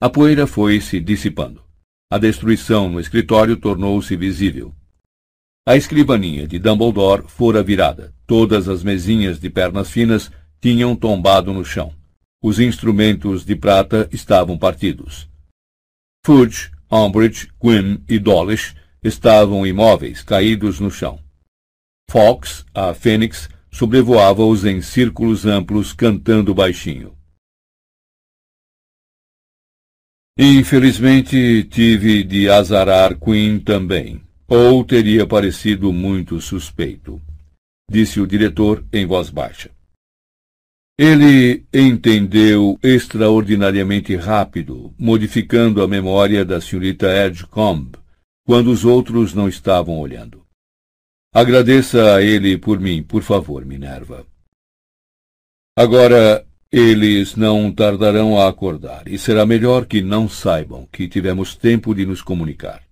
A 0.00 0.10
poeira 0.10 0.46
foi 0.46 0.80
se 0.80 1.00
dissipando. 1.00 1.64
A 2.10 2.18
destruição 2.18 2.88
no 2.88 3.00
escritório 3.00 3.56
tornou-se 3.56 4.14
visível. 4.16 4.74
A 5.66 5.76
escrivaninha 5.76 6.46
de 6.46 6.58
Dumbledore 6.58 7.24
fora 7.26 7.62
virada. 7.62 8.14
Todas 8.26 8.68
as 8.68 8.82
mesinhas 8.82 9.40
de 9.40 9.48
pernas 9.48 9.90
finas 9.90 10.30
tinham 10.60 10.94
tombado 10.94 11.54
no 11.54 11.64
chão. 11.64 11.94
Os 12.42 12.60
instrumentos 12.60 13.46
de 13.46 13.56
prata 13.56 14.06
estavam 14.12 14.58
partidos. 14.58 15.26
Fudge, 16.22 16.70
Umbridge, 16.92 17.48
Quinn 17.58 17.98
e 18.06 18.18
Dawlish 18.18 18.74
estavam 19.02 19.66
imóveis, 19.66 20.22
caídos 20.22 20.78
no 20.80 20.90
chão. 20.90 21.23
Fox, 22.10 22.64
a 22.74 22.94
fênix, 22.94 23.48
sobrevoava-os 23.70 24.64
em 24.64 24.80
círculos 24.80 25.44
amplos, 25.44 25.92
cantando 25.92 26.54
baixinho. 26.54 27.16
Infelizmente, 30.38 31.64
tive 31.64 32.24
de 32.24 32.48
azarar 32.48 33.18
Quinn 33.18 33.58
também, 33.60 34.20
ou 34.48 34.84
teria 34.84 35.26
parecido 35.26 35.92
muito 35.92 36.40
suspeito, 36.40 37.20
disse 37.90 38.20
o 38.20 38.26
diretor 38.26 38.84
em 38.92 39.06
voz 39.06 39.30
baixa. 39.30 39.70
Ele 40.96 41.64
entendeu 41.72 42.78
extraordinariamente 42.80 44.14
rápido, 44.14 44.94
modificando 44.96 45.82
a 45.82 45.88
memória 45.88 46.44
da 46.44 46.60
senhorita 46.60 47.06
Edgecombe, 47.26 47.98
quando 48.46 48.70
os 48.70 48.84
outros 48.84 49.34
não 49.34 49.48
estavam 49.48 49.98
olhando. 49.98 50.43
Agradeça 51.34 52.14
a 52.14 52.22
ele 52.22 52.56
por 52.56 52.78
mim, 52.78 53.02
por 53.02 53.22
favor, 53.22 53.64
Minerva. 53.64 54.24
Agora, 55.76 56.46
eles 56.70 57.34
não 57.34 57.74
tardarão 57.74 58.38
a 58.38 58.48
acordar, 58.48 59.08
e 59.08 59.18
será 59.18 59.44
melhor 59.44 59.84
que 59.84 60.00
não 60.00 60.28
saibam 60.28 60.86
que 60.86 61.08
tivemos 61.08 61.56
tempo 61.56 61.92
de 61.92 62.06
nos 62.06 62.22
comunicar. 62.22 62.82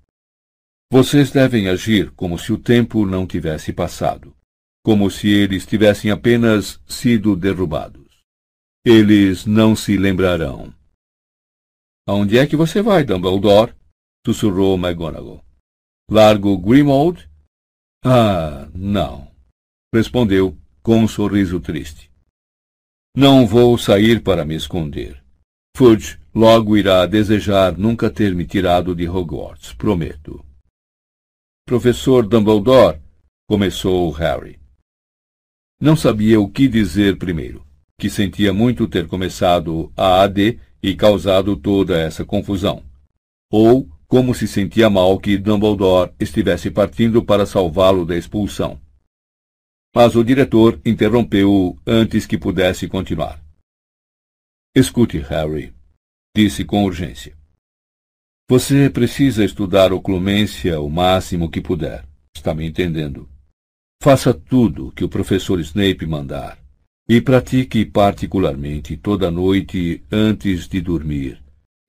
Vocês 0.91 1.31
devem 1.31 1.69
agir 1.69 2.11
como 2.11 2.39
se 2.39 2.53
o 2.53 2.59
tempo 2.59 3.07
não 3.07 3.27
tivesse 3.27 3.73
passado 3.73 4.35
como 4.83 5.09
se 5.11 5.29
eles 5.29 5.65
tivessem 5.65 6.11
apenas 6.11 6.81
sido 6.87 7.37
derrubados. 7.37 8.21
Eles 8.85 9.47
não 9.47 9.77
se 9.77 9.97
lembrarão. 9.97 10.75
Aonde 12.07 12.37
é 12.37 12.47
que 12.47 12.57
você 12.57 12.83
vai, 12.83 13.05
Dumbledore? 13.05 13.75
sussurrou 14.27 14.77
McGonagall. 14.77 15.45
Largo 16.11 16.59
Grimald? 16.59 17.29
Ah, 18.05 18.69
não, 18.75 19.31
respondeu 19.95 20.59
com 20.83 20.99
um 20.99 21.07
sorriso 21.07 21.61
triste. 21.61 22.11
Não 23.17 23.47
vou 23.47 23.79
sair 23.79 24.21
para 24.21 24.45
me 24.45 24.57
esconder. 24.57 25.23
Fudge 25.77 26.19
logo 26.35 26.77
irá 26.77 27.07
desejar 27.07 27.79
nunca 27.79 28.11
ter 28.11 28.35
me 28.35 28.45
tirado 28.45 28.93
de 28.93 29.09
Hogwarts, 29.09 29.73
prometo. 29.75 30.45
Professor 31.65 32.27
Dumbledore, 32.27 33.01
começou 33.49 34.11
Harry. 34.11 34.59
Não 35.81 35.95
sabia 35.95 36.41
o 36.41 36.51
que 36.51 36.67
dizer 36.67 37.19
primeiro, 37.19 37.65
que 37.97 38.11
sentia 38.11 38.53
muito 38.53 38.89
ter 38.89 39.07
começado 39.07 39.93
a 39.97 40.23
AD 40.23 40.59
e 40.83 40.97
causado 40.97 41.57
toda 41.57 41.97
essa 41.97 42.25
confusão. 42.25 42.83
Ou 43.49 43.89
como 44.13 44.35
se 44.35 44.47
sentia 44.47 44.91
mal 44.91 45.19
que 45.19 45.39
Dumbledore 45.39 46.13
estivesse 46.21 46.71
partindo 46.71 47.25
para 47.25 47.47
salvá-lo 47.47 48.05
da 48.05 48.15
expulsão. 48.15 48.79
Mas 49.97 50.15
o 50.15 50.23
diretor 50.23 50.79
interrompeu-o 50.85 51.79
antes 51.87 52.27
que 52.27 52.37
pudesse 52.37 52.87
continuar. 52.87 53.43
Escute, 54.77 55.17
Harry, 55.17 55.73
disse 56.37 56.63
com 56.63 56.85
urgência. 56.85 57.35
Você 58.51 58.91
precisa 58.91 59.47
estudar 59.47 59.95
oclumência 59.95 60.79
o 60.79 60.91
máximo 60.91 61.51
que 61.51 61.63
puder. 61.63 62.07
Está 62.37 62.55
me 62.55 62.67
entendendo? 62.67 63.27
Faça 64.03 64.35
tudo 64.35 64.93
que 64.93 65.05
o 65.05 65.09
professor 65.09 65.59
Snape 65.59 66.05
mandar 66.05 66.59
e 67.09 67.19
pratique 67.19 67.87
particularmente 67.87 68.95
toda 68.95 69.31
noite 69.31 70.05
antes 70.13 70.69
de 70.69 70.83
dormir, 70.83 71.42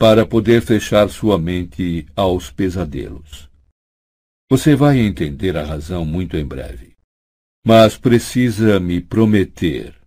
para 0.04 0.26
poder 0.26 0.62
fechar 0.62 1.10
sua 1.10 1.40
mente 1.40 2.06
aos 2.14 2.52
pesadelos. 2.52 3.50
Você 4.52 4.76
vai 4.76 5.00
entender 5.00 5.56
a 5.56 5.64
razão 5.64 6.04
muito 6.06 6.36
em 6.36 6.46
breve. 6.46 6.98
Mas 7.66 7.98
precisa 7.98 8.82
me 8.82 9.00
prometer. 9.00 9.98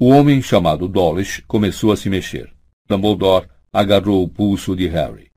O 0.00 0.08
homem 0.08 0.42
chamado 0.42 0.88
Dawlish 0.88 1.42
começou 1.42 1.92
a 1.92 1.96
se 1.96 2.10
mexer. 2.10 2.52
Dumbledore 2.88 3.48
agarrou 3.72 4.24
o 4.24 4.28
pulso 4.28 4.74
de 4.74 4.88
Harry. 4.88 5.30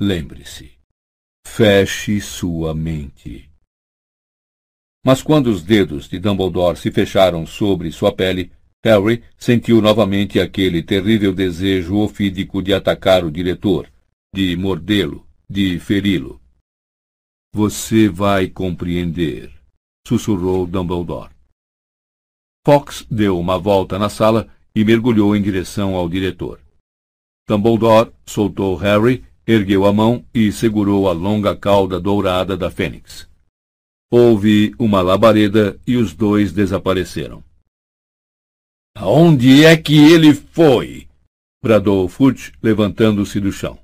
Lembre-se. 0.00 0.76
Feche 1.46 2.20
sua 2.20 2.74
mente. 2.74 3.48
Mas 5.06 5.22
quando 5.22 5.46
os 5.46 5.62
dedos 5.62 6.08
de 6.08 6.18
Dumbledore 6.18 6.76
se 6.76 6.90
fecharam 6.90 7.46
sobre 7.46 7.92
sua 7.92 8.12
pele, 8.12 8.50
Harry 8.84 9.22
sentiu 9.38 9.80
novamente 9.80 10.38
aquele 10.38 10.82
terrível 10.82 11.32
desejo 11.32 11.96
ofídico 11.96 12.62
de 12.62 12.74
atacar 12.74 13.24
o 13.24 13.30
diretor, 13.30 13.90
de 14.34 14.54
mordê-lo, 14.56 15.26
de 15.48 15.78
feri-lo. 15.80 16.38
Você 17.54 18.10
vai 18.10 18.46
compreender, 18.46 19.50
sussurrou 20.06 20.66
Dumbledore. 20.66 21.30
Fox 22.66 23.06
deu 23.10 23.38
uma 23.38 23.58
volta 23.58 23.98
na 23.98 24.10
sala 24.10 24.48
e 24.74 24.84
mergulhou 24.84 25.34
em 25.34 25.40
direção 25.40 25.94
ao 25.94 26.06
diretor. 26.06 26.60
Dumbledore 27.48 28.12
soltou 28.26 28.76
Harry, 28.76 29.24
ergueu 29.46 29.86
a 29.86 29.94
mão 29.94 30.22
e 30.34 30.52
segurou 30.52 31.08
a 31.08 31.12
longa 31.12 31.56
cauda 31.56 31.98
dourada 31.98 32.54
da 32.54 32.70
fênix. 32.70 33.26
Houve 34.10 34.74
uma 34.78 35.00
labareda 35.00 35.80
e 35.86 35.96
os 35.96 36.12
dois 36.12 36.52
desapareceram. 36.52 37.42
Aonde 38.96 39.64
é 39.64 39.76
que 39.76 39.96
ele 39.96 40.32
foi? 40.32 41.08
bradou 41.62 42.08
Fudge, 42.08 42.52
levantando-se 42.62 43.40
do 43.40 43.50
chão. 43.50 43.78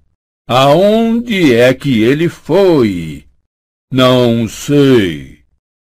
Aonde 0.47 1.55
é 1.55 1.72
que 1.72 2.02
ele 2.02 2.28
foi? 2.28 3.26
Não 3.90 4.47
sei, 4.47 5.42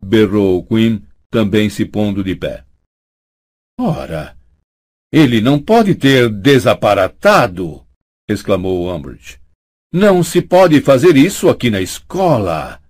berrou 0.02 0.66
Quinn, 0.66 1.02
também 1.30 1.70
se 1.70 1.86
pondo 1.86 2.24
de 2.24 2.36
pé. 2.36 2.66
Ora, 3.80 4.38
ele 5.12 5.42
não 5.42 5.62
pode 5.62 5.94
ter 5.94 6.30
desaparatado, 6.30 7.86
exclamou 8.28 8.96
Umbridge. 8.96 9.40
Não 9.94 10.24
se 10.24 10.42
pode 10.42 10.82
fazer 10.82 11.16
isso 11.18 11.50
aqui 11.50 11.70
na 11.70 11.82
escola. 11.82 12.82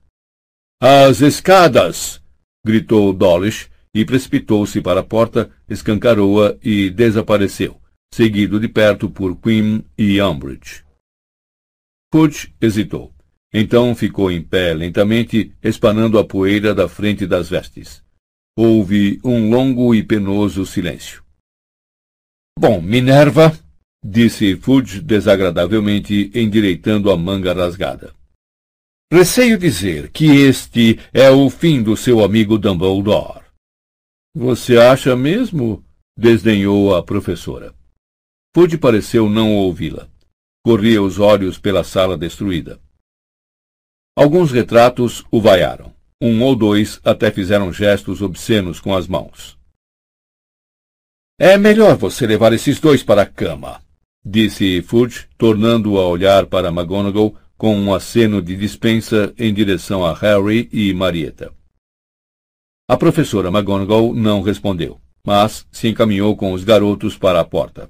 As 0.82 1.20
escadas! 1.20 2.22
gritou 2.66 3.12
Dawlish 3.12 3.70
e 3.94 4.04
precipitou-se 4.04 4.82
para 4.82 5.02
a 5.02 5.04
porta, 5.04 5.52
escancarou-a 5.70 6.56
e 6.64 6.90
desapareceu, 6.90 7.80
seguido 8.14 8.60
de 8.60 8.68
perto 8.68 9.10
por 9.10 9.36
Quinn 9.36 9.82
e 9.98 10.22
Umbridge. 10.22 10.84
Fudge 12.12 12.54
hesitou. 12.62 13.14
Então 13.54 13.94
ficou 13.96 14.32
em 14.32 14.42
pé 14.42 14.74
lentamente, 14.74 15.54
espanando 15.62 16.18
a 16.18 16.26
poeira 16.26 16.74
da 16.74 16.90
frente 16.90 17.28
das 17.28 17.50
vestes. 17.50 18.04
Houve 18.58 19.20
um 19.24 19.50
longo 19.50 19.94
e 19.94 20.04
penoso 20.04 20.66
silêncio. 20.66 21.24
Bom, 22.58 22.82
Minerva, 22.82 23.56
disse 24.04 24.56
Fudge 24.56 25.02
desagradavelmente, 25.02 26.32
endireitando 26.34 27.12
a 27.12 27.18
manga 27.18 27.54
rasgada. 27.54 28.14
Receio 29.12 29.58
dizer 29.58 30.10
que 30.12 30.26
este 30.26 31.00
é 31.14 31.30
o 31.30 31.48
fim 31.50 31.84
do 31.84 31.96
seu 31.96 32.24
amigo 32.24 32.58
Dumbledore. 32.58 33.43
Você 34.36 34.78
acha 34.78 35.16
mesmo? 35.16 35.84
desdenhou 36.18 36.96
a 36.96 37.04
professora. 37.04 37.74
Fudge 38.56 38.80
pareceu 38.80 39.30
não 39.30 39.56
ouvi-la. 39.56 40.10
Corria 40.66 41.04
os 41.04 41.20
olhos 41.20 41.60
pela 41.60 41.84
sala 41.84 42.18
destruída. 42.18 42.80
Alguns 44.16 44.52
retratos 44.52 45.24
o 45.30 45.40
vaiaram. 45.40 45.94
Um 46.20 46.42
ou 46.42 46.56
dois 46.56 47.00
até 47.04 47.30
fizeram 47.30 47.72
gestos 47.72 48.22
obscenos 48.24 48.80
com 48.80 48.96
as 48.96 49.08
mãos. 49.08 49.58
É 51.40 51.56
melhor 51.58 51.96
você 51.96 52.26
levar 52.26 52.54
esses 52.54 52.80
dois 52.80 53.04
para 53.04 53.24
a 53.24 53.26
cama, 53.26 53.84
disse 54.26 54.82
Fudge, 54.82 55.28
tornando 55.38 56.00
a 56.00 56.08
olhar 56.08 56.46
para 56.48 56.70
McGonagall 56.70 57.36
com 57.58 57.76
um 57.76 57.94
aceno 57.94 58.42
de 58.42 58.56
dispensa 58.56 59.34
em 59.38 59.54
direção 59.54 60.04
a 60.06 60.14
Harry 60.14 60.70
e 60.72 60.94
Marieta. 60.94 61.54
A 62.86 62.98
professora 62.98 63.48
McGonagall 63.48 64.14
não 64.14 64.42
respondeu, 64.42 65.00
mas 65.26 65.66
se 65.72 65.88
encaminhou 65.88 66.36
com 66.36 66.52
os 66.52 66.66
garotos 66.66 67.18
para 67.18 67.40
a 67.40 67.46
porta. 67.46 67.90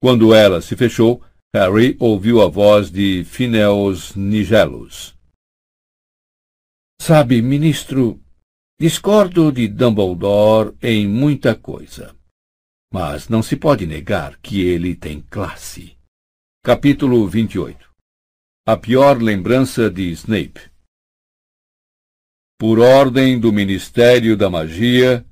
Quando 0.00 0.34
ela 0.34 0.60
se 0.60 0.76
fechou, 0.76 1.24
Harry 1.54 1.96
ouviu 1.98 2.42
a 2.42 2.48
voz 2.48 2.90
de 2.90 3.24
Phineas 3.24 4.14
Nigelos. 4.14 5.16
Sabe, 7.00 7.40
ministro, 7.40 8.20
discordo 8.78 9.50
de 9.50 9.66
Dumbledore 9.66 10.76
em 10.82 11.08
muita 11.08 11.54
coisa. 11.54 12.14
Mas 12.92 13.28
não 13.28 13.42
se 13.42 13.56
pode 13.56 13.86
negar 13.86 14.38
que 14.38 14.60
ele 14.60 14.94
tem 14.94 15.22
classe. 15.22 15.96
Capítulo 16.62 17.26
28 17.26 17.90
A 18.66 18.76
pior 18.76 19.22
lembrança 19.22 19.90
de 19.90 20.10
Snape 20.10 20.67
Por 22.60 22.80
ordem 22.80 23.38
do 23.38 23.52
Ministério 23.52 24.36
da 24.36 24.50
Magia, 24.50 25.24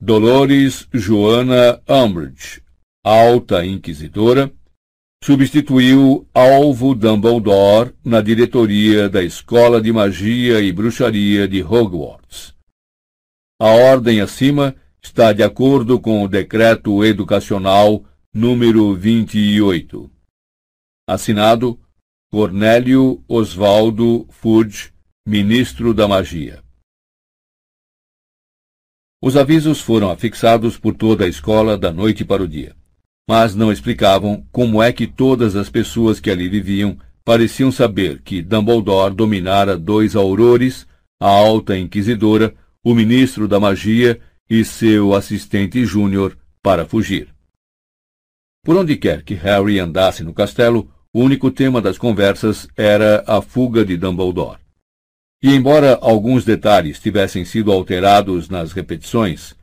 Dolores 0.00 0.88
Joana 0.92 1.80
Umbridge, 1.88 2.60
alta 3.04 3.64
inquisidora, 3.64 4.52
substituiu 5.22 6.28
Alvo 6.34 6.92
Dumbledore 6.92 7.94
na 8.04 8.20
diretoria 8.20 9.08
da 9.08 9.22
Escola 9.22 9.80
de 9.80 9.92
Magia 9.92 10.60
e 10.60 10.72
Bruxaria 10.72 11.46
de 11.46 11.62
Hogwarts. 11.62 12.52
A 13.60 13.68
ordem 13.68 14.20
acima 14.20 14.74
está 15.00 15.32
de 15.32 15.44
acordo 15.44 16.00
com 16.00 16.24
o 16.24 16.28
Decreto 16.28 17.04
Educacional 17.04 18.04
número 18.34 18.92
28. 18.92 20.10
Assinado 21.08 21.78
Cornélio 22.28 23.22
Osvaldo 23.28 24.26
Fudge, 24.30 24.95
Ministro 25.28 25.92
da 25.92 26.06
Magia. 26.06 26.62
Os 29.20 29.36
avisos 29.36 29.80
foram 29.80 30.08
afixados 30.08 30.78
por 30.78 30.94
toda 30.94 31.24
a 31.24 31.28
escola 31.28 31.76
da 31.76 31.92
noite 31.92 32.24
para 32.24 32.44
o 32.44 32.46
dia, 32.46 32.76
mas 33.28 33.52
não 33.52 33.72
explicavam 33.72 34.46
como 34.52 34.80
é 34.80 34.92
que 34.92 35.04
todas 35.04 35.56
as 35.56 35.68
pessoas 35.68 36.20
que 36.20 36.30
ali 36.30 36.48
viviam 36.48 36.96
pareciam 37.24 37.72
saber 37.72 38.22
que 38.22 38.40
Dumbledore 38.40 39.16
dominara 39.16 39.76
dois 39.76 40.14
aurores, 40.14 40.86
a 41.20 41.28
alta 41.28 41.76
inquisidora, 41.76 42.54
o 42.84 42.94
ministro 42.94 43.48
da 43.48 43.58
magia 43.58 44.20
e 44.48 44.64
seu 44.64 45.12
assistente 45.12 45.84
júnior 45.84 46.38
para 46.62 46.86
fugir. 46.86 47.34
Por 48.64 48.76
onde 48.76 48.96
quer 48.96 49.24
que 49.24 49.34
Harry 49.34 49.80
andasse 49.80 50.22
no 50.22 50.32
castelo, 50.32 50.88
o 51.12 51.20
único 51.20 51.50
tema 51.50 51.82
das 51.82 51.98
conversas 51.98 52.68
era 52.76 53.24
a 53.26 53.42
fuga 53.42 53.84
de 53.84 53.96
Dumbledore. 53.96 54.65
E 55.46 55.54
embora 55.54 55.96
alguns 56.02 56.44
detalhes 56.44 56.98
tivessem 56.98 57.44
sido 57.44 57.70
alterados 57.70 58.48
nas 58.48 58.72
repetições, 58.72 59.54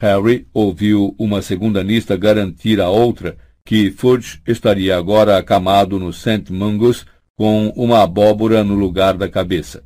Harry 0.00 0.46
ouviu 0.54 1.12
uma 1.18 1.42
segunda 1.42 1.82
lista 1.82 2.16
garantir 2.16 2.80
a 2.80 2.88
outra 2.88 3.36
que 3.66 3.90
Fudge 3.90 4.40
estaria 4.46 4.96
agora 4.96 5.36
acamado 5.36 5.98
no 5.98 6.12
St. 6.12 6.52
Mungus 6.52 7.04
com 7.36 7.66
uma 7.70 8.04
abóbora 8.04 8.62
no 8.62 8.76
lugar 8.76 9.14
da 9.14 9.28
cabeça. 9.28 9.82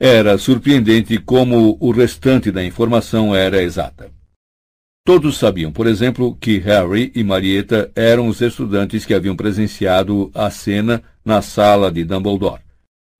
Era 0.00 0.36
surpreendente 0.36 1.16
como 1.18 1.78
o 1.78 1.92
restante 1.92 2.50
da 2.50 2.64
informação 2.64 3.36
era 3.36 3.62
exata. 3.62 4.10
Todos 5.06 5.36
sabiam, 5.36 5.70
por 5.70 5.86
exemplo, 5.86 6.34
que 6.40 6.58
Harry 6.58 7.12
e 7.14 7.22
Marieta 7.22 7.88
eram 7.94 8.26
os 8.26 8.40
estudantes 8.40 9.06
que 9.06 9.14
haviam 9.14 9.36
presenciado 9.36 10.28
a 10.34 10.50
cena 10.50 11.04
na 11.24 11.40
sala 11.40 11.88
de 11.92 12.02
Dumbledore. 12.02 12.64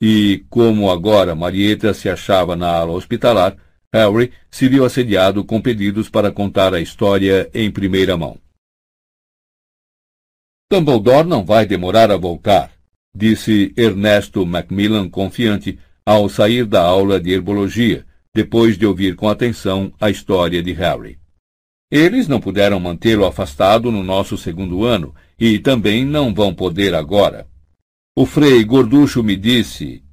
E, 0.06 0.44
como 0.50 0.90
agora 0.90 1.34
Marieta 1.34 1.94
se 1.94 2.10
achava 2.10 2.54
na 2.54 2.68
ala 2.68 2.92
hospitalar, 2.92 3.56
Harry 3.90 4.32
se 4.50 4.68
viu 4.68 4.84
assediado 4.84 5.42
com 5.42 5.62
pedidos 5.62 6.10
para 6.10 6.30
contar 6.30 6.74
a 6.74 6.80
história 6.82 7.48
em 7.54 7.70
primeira 7.70 8.14
mão. 8.14 8.36
Dumbledore 10.70 11.26
não 11.26 11.42
vai 11.42 11.64
demorar 11.64 12.10
a 12.10 12.18
voltar, 12.18 12.70
disse 13.16 13.72
Ernesto 13.78 14.44
Macmillan 14.44 15.08
confiante, 15.08 15.78
ao 16.04 16.28
sair 16.28 16.66
da 16.66 16.82
aula 16.82 17.18
de 17.18 17.32
herbologia, 17.32 18.04
depois 18.34 18.76
de 18.76 18.84
ouvir 18.84 19.16
com 19.16 19.26
atenção 19.26 19.90
a 19.98 20.10
história 20.10 20.62
de 20.62 20.74
Harry. 20.74 21.18
Eles 21.90 22.28
não 22.28 22.42
puderam 22.42 22.78
mantê-lo 22.78 23.24
afastado 23.24 23.90
no 23.90 24.02
nosso 24.02 24.36
segundo 24.36 24.84
ano 24.84 25.14
e 25.40 25.58
também 25.58 26.04
não 26.04 26.34
vão 26.34 26.54
poder 26.54 26.94
agora. 26.94 27.46
O 28.16 28.26
frei 28.26 28.62
Gorducho 28.62 29.24
me 29.24 29.36
disse. 29.36 30.04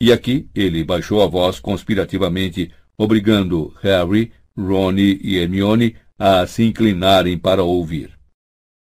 E 0.00 0.12
aqui 0.12 0.48
ele 0.54 0.84
baixou 0.84 1.20
a 1.20 1.26
voz 1.26 1.58
conspirativamente, 1.58 2.70
obrigando 2.96 3.74
Harry, 3.82 4.32
Ronnie 4.56 5.18
e 5.20 5.38
Hermione 5.38 5.96
a 6.16 6.46
se 6.46 6.62
inclinarem 6.62 7.36
para 7.36 7.64
ouvir. 7.64 8.16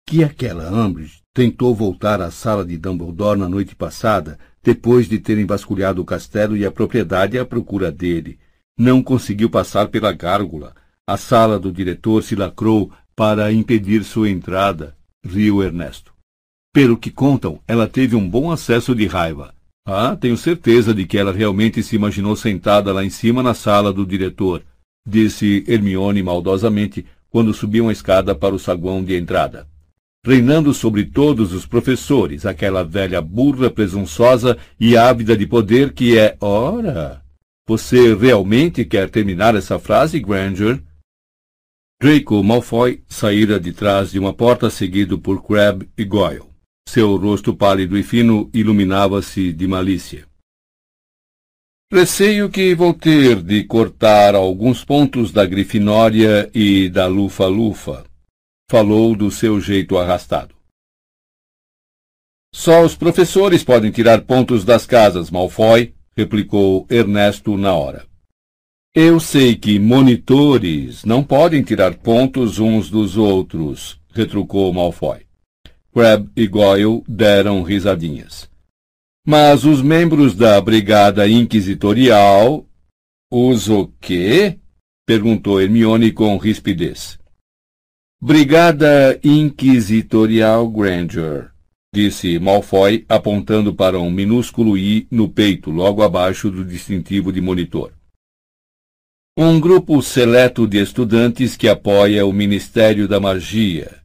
Que 0.08 0.24
aquela 0.24 0.72
Umbridge 0.72 1.19
tentou 1.34 1.76
voltar 1.76 2.22
à 2.22 2.32
sala 2.32 2.64
de 2.64 2.77
Dumbledore 2.77 3.38
na 3.38 3.50
noite 3.50 3.76
passada 3.76 4.40
depois 4.64 5.09
de 5.09 5.19
terem 5.19 5.45
vasculhado 5.45 6.01
o 6.01 6.06
castelo 6.06 6.56
e 6.56 6.66
a 6.66 6.72
propriedade 6.72 7.38
à 7.38 7.45
procura 7.45 7.92
dele. 7.92 8.40
Não 8.80 9.03
conseguiu 9.03 9.50
passar 9.50 9.90
pela 9.90 10.14
gárgula. 10.14 10.74
A 11.06 11.17
sala 11.17 11.59
do 11.59 11.69
diretor 11.69 12.24
se 12.24 12.34
lacrou 12.34 12.93
para 13.14 13.51
impedir 13.51 14.06
sua 14.06 14.30
entrada, 14.30 14.95
riu 15.22 15.61
Ernesto. 15.61 16.17
Pelo 16.78 16.96
que 16.96 17.10
contam, 17.10 17.60
ela 17.68 17.88
teve 17.88 18.16
um 18.16 18.30
bom 18.30 18.52
acesso 18.52 18.94
de 18.94 19.08
raiva. 19.08 19.52
Ah, 19.84 20.16
tenho 20.16 20.38
certeza 20.38 20.94
de 20.94 21.08
que 21.08 21.18
ela 21.18 21.32
realmente 21.32 21.82
se 21.82 21.96
imaginou 21.96 22.36
sentada 22.36 22.94
lá 22.94 23.04
em 23.04 23.10
cima 23.10 23.42
na 23.42 23.56
sala 23.56 23.92
do 23.92 24.06
diretor, 24.06 24.62
disse 25.04 25.64
Hermione 25.68 26.22
maldosamente 26.22 27.04
quando 27.32 27.52
subiam 27.52 27.90
a 27.90 27.92
escada 27.92 28.36
para 28.36 28.54
o 28.54 28.60
saguão 28.60 29.04
de 29.04 29.18
entrada 29.18 29.68
reinando 30.24 30.72
sobre 30.72 31.06
todos 31.06 31.52
os 31.52 31.66
professores, 31.66 32.46
aquela 32.46 32.84
velha 32.84 33.22
burra 33.22 33.72
presunçosa 33.72 34.56
e 34.80 34.96
ávida 34.96 35.36
de 35.36 35.48
poder 35.48 35.94
que 35.94 36.16
é, 36.20 36.38
ora, 36.40 37.24
você 37.66 38.14
realmente 38.14 38.86
quer 38.86 39.10
terminar 39.10 39.56
essa 39.56 39.80
frase, 39.80 40.20
Granger? 40.20 40.84
Draco 42.00 42.44
Malfoy 42.44 43.02
saíra 43.08 43.60
de 43.60 43.72
trás 43.72 44.12
de 44.12 44.20
uma 44.20 44.34
porta 44.34 44.70
seguido 44.70 45.18
por 45.18 45.42
Crabbe 45.42 45.90
e 45.98 46.04
Goyle. 46.04 46.57
Seu 46.88 47.17
rosto 47.17 47.53
pálido 47.53 47.98
e 47.98 48.01
fino 48.01 48.49
iluminava-se 48.53 49.51
de 49.51 49.67
malícia. 49.67 50.25
Receio 51.91 52.49
que 52.49 52.74
vou 52.74 52.93
ter 52.93 53.43
de 53.43 53.66
cortar 53.66 54.35
alguns 54.35 54.85
pontos 54.85 55.33
da 55.33 55.45
Grifinória 55.45 56.49
e 56.56 56.88
da 56.88 57.06
Lufa-Lufa, 57.06 58.06
falou 58.72 59.17
do 59.17 59.30
seu 59.30 59.59
jeito 59.59 59.98
arrastado. 59.98 60.56
Só 62.56 62.85
os 62.85 62.95
professores 62.95 63.66
podem 63.66 63.91
tirar 63.91 64.22
pontos 64.22 64.64
das 64.64 64.85
casas, 64.85 65.30
Malfoy, 65.30 65.93
replicou 66.16 66.88
Ernesto 66.90 67.57
na 67.57 67.74
hora. 67.74 68.07
Eu 68.95 69.19
sei 69.19 69.57
que 69.57 69.77
monitores 69.77 71.03
não 71.03 71.22
podem 71.22 71.64
tirar 71.64 71.95
pontos 71.95 72.59
uns 72.59 72.90
dos 72.90 73.17
outros, 73.17 73.99
retrucou 74.14 74.72
Malfoy. 74.72 75.27
Crab 75.98 76.30
e 76.35 76.45
Goyle 76.45 77.01
deram 77.08 77.64
risadinhas. 77.64 78.48
Mas 79.26 79.66
os 79.66 79.82
membros 79.82 80.35
da 80.35 80.61
Brigada 80.61 81.27
Inquisitorial... 81.27 82.64
Os 83.34 83.67
o 83.67 83.88
quê? 84.00 84.59
perguntou 85.08 85.59
Hermione 85.59 86.11
com 86.11 86.38
rispidez. 86.38 87.17
Brigada 88.22 89.19
Inquisitorial 89.24 90.69
Granger, 90.69 91.50
disse 91.92 92.38
Malfoy, 92.38 93.03
apontando 93.09 93.74
para 93.74 94.00
um 94.00 94.11
minúsculo 94.11 94.77
I 94.77 95.08
no 95.09 95.27
peito, 95.27 95.72
logo 95.72 96.03
abaixo 96.03 96.51
do 96.51 96.64
distintivo 96.64 97.34
de 97.34 97.42
monitor. 97.42 97.92
Um 99.35 99.59
grupo 99.59 100.00
seleto 100.03 100.67
de 100.67 100.80
estudantes 100.80 101.58
que 101.58 101.67
apoia 101.67 102.24
o 102.24 102.32
Ministério 102.32 103.08
da 103.08 103.19
Magia, 103.19 103.97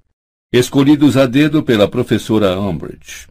escolhidos 0.52 1.16
a 1.16 1.26
dedo 1.26 1.62
pela 1.62 1.89
professora 1.89 2.58
Umbridge. 2.58 3.26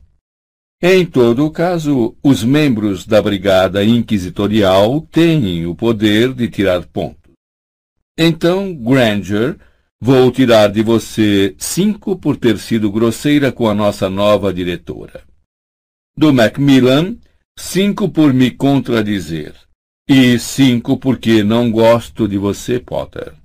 Em 0.82 1.06
todo 1.06 1.45
o 1.45 1.51
caso, 1.51 2.17
os 2.24 2.43
membros 2.43 3.06
da 3.06 3.22
Brigada 3.22 3.83
Inquisitorial 3.83 5.01
têm 5.11 5.67
o 5.67 5.75
poder 5.75 6.33
de 6.33 6.50
tirar 6.50 6.85
pontos. 6.88 7.32
Então, 8.17 8.74
Granger 8.74 9.58
Vou 10.03 10.32
tirar 10.32 10.72
de 10.72 10.82
você 10.82 11.56
cinco 11.59 12.17
por 12.17 12.35
ter 12.35 12.58
sido 12.58 12.91
grosseira 12.91 13.51
com 13.51 13.69
a 13.69 13.75
nossa 13.75 14.09
nova 14.09 14.51
diretora. 14.51 15.24
Do 16.17 16.33
Macmillan, 16.33 17.17
cinco 17.56 18.09
por 18.09 18.33
me 18.33 18.50
contradizer. 18.50 19.53
E 20.09 20.40
cinco 20.40 20.98
porque 20.98 21.43
não 21.43 21.72
gosto 21.72 22.27
de 22.27 22.35
você, 22.35 22.80
Potter. 22.80 23.35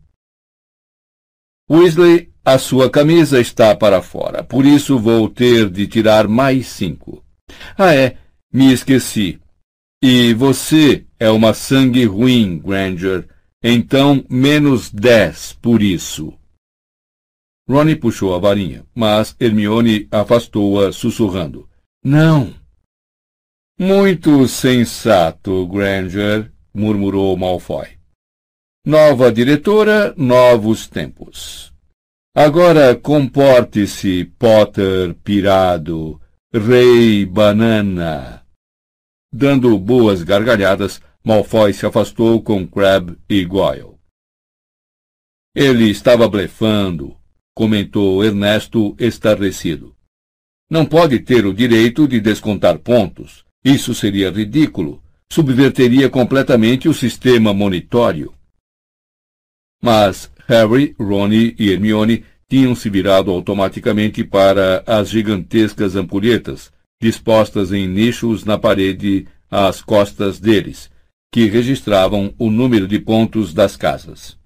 Weasley 1.71 2.33
a 2.47 2.59
sua 2.59 2.89
camisa 2.89 3.41
está 3.41 3.75
para 3.75 4.01
fora, 4.01 4.45
por 4.45 4.65
isso 4.65 5.01
vou 5.01 5.29
ter 5.29 5.69
de 5.69 5.89
tirar 5.89 6.29
mais 6.29 6.69
cinco. 6.69 7.25
Ah, 7.77 7.93
é, 7.93 8.17
me 8.53 8.73
esqueci. 8.73 9.41
E 10.01 10.33
você 10.33 11.05
é 11.19 11.29
uma 11.29 11.53
sangue 11.53 12.05
ruim, 12.05 12.59
Granger. 12.59 13.29
Então, 13.61 14.25
menos 14.31 14.93
dez 14.93 15.55
por 15.61 15.83
isso. 15.83 16.33
Ronnie 17.69 17.97
puxou 17.97 18.33
a 18.33 18.39
varinha, 18.39 18.87
mas 18.95 19.35
Hermione 19.41 20.07
afastou-a, 20.09 20.93
sussurrando. 20.93 21.69
Não. 22.05 22.55
Muito 23.77 24.47
sensato, 24.47 25.67
Granger, 25.67 26.53
murmurou 26.73 27.37
Malfoy. 27.37 27.89
Nova 28.87 29.33
diretora, 29.33 30.15
novos 30.17 30.87
tempos. 30.87 31.75
Agora 32.39 32.95
comporte-se, 32.95 34.27
Potter 34.39 35.15
pirado, 35.25 36.21
rei 36.53 37.25
banana. 37.25 38.45
Dando 39.33 39.79
boas 39.79 40.23
gargalhadas, 40.23 41.01
Malfoy 41.25 41.73
se 41.73 41.87
afastou 41.87 42.43
com 42.43 42.69
Crabbe 42.69 43.17
e 43.27 43.43
Goyle. 43.43 43.97
Ele 45.55 45.89
estava 45.89 46.29
blefando, 46.29 47.17
comentou 47.55 48.23
Ernesto 48.23 48.95
estarrecido. 48.99 49.97
Não 50.71 50.85
pode 50.85 51.21
ter 51.21 51.47
o 51.47 51.55
direito 51.55 52.07
de 52.07 52.21
descontar 52.21 52.79
pontos. 52.81 53.47
Isso 53.65 53.95
seria 53.95 54.31
ridículo. 54.31 55.03
Subverteria 55.33 56.11
completamente 56.11 56.87
o 56.87 56.93
sistema 56.93 57.55
monitório. 57.55 58.35
Mas 59.83 60.31
Harry, 60.47 60.95
Ron 60.99 61.33
e 61.33 61.71
Hermione 61.71 62.25
tinham 62.49 62.75
se 62.75 62.89
virado 62.89 63.31
automaticamente 63.31 64.23
para 64.23 64.83
as 64.87 65.11
gigantescas 65.11 65.97
ampulhetas, 65.97 66.73
dispostas 67.01 67.73
em 67.73 67.89
nichos 67.89 68.45
na 68.45 68.57
parede 68.57 69.27
às 69.51 69.83
costas 69.83 70.39
deles, 70.39 70.91
que 71.33 71.47
registravam 71.47 72.33
o 72.39 72.51
número 72.51 72.87
de 72.87 72.99
pontos 73.01 73.53
das 73.53 73.77
casas. 73.77 74.39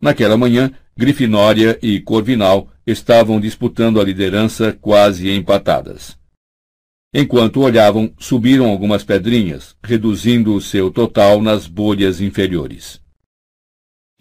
Naquela 0.00 0.36
manhã, 0.36 0.72
Grifinória 0.96 1.78
e 1.80 2.00
Corvinal 2.00 2.68
estavam 2.84 3.40
disputando 3.40 4.00
a 4.00 4.04
liderança 4.04 4.76
quase 4.80 5.30
empatadas. 5.30 6.18
Enquanto 7.14 7.60
olhavam, 7.60 8.12
subiram 8.18 8.68
algumas 8.68 9.04
pedrinhas, 9.04 9.76
reduzindo 9.82 10.54
o 10.54 10.60
seu 10.60 10.90
total 10.90 11.40
nas 11.40 11.66
bolhas 11.68 12.20
inferiores. 12.20 13.00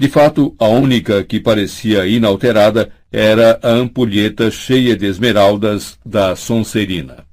De 0.01 0.09
fato, 0.09 0.55
a 0.57 0.67
única 0.67 1.23
que 1.23 1.39
parecia 1.39 2.07
inalterada 2.07 2.91
era 3.11 3.59
a 3.61 3.69
ampulheta 3.69 4.49
cheia 4.49 4.97
de 4.97 5.05
esmeraldas 5.05 5.99
da 6.03 6.35
Sonserina. 6.35 7.23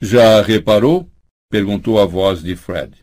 Já 0.00 0.40
reparou? 0.40 1.10
perguntou 1.50 1.98
a 1.98 2.06
voz 2.06 2.44
de 2.44 2.54
Fred. 2.54 2.96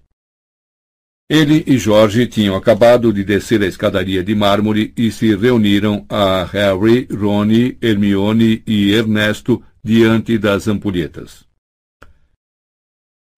Ele 1.30 1.66
e 1.68 1.78
Jorge 1.78 2.26
tinham 2.28 2.56
acabado 2.56 3.12
de 3.12 3.26
descer 3.26 3.62
a 3.62 3.68
escadaria 3.68 4.24
de 4.24 4.34
mármore 4.34 4.94
e 4.96 5.12
se 5.12 5.36
reuniram 5.36 6.06
a 6.08 6.46
Harry, 6.46 7.10
Ronnie, 7.12 7.78
Hermione 7.82 8.64
e 8.66 8.94
Ernesto 8.94 9.62
diante 9.84 10.38
das 10.38 10.70
ampulhetas. 10.70 11.45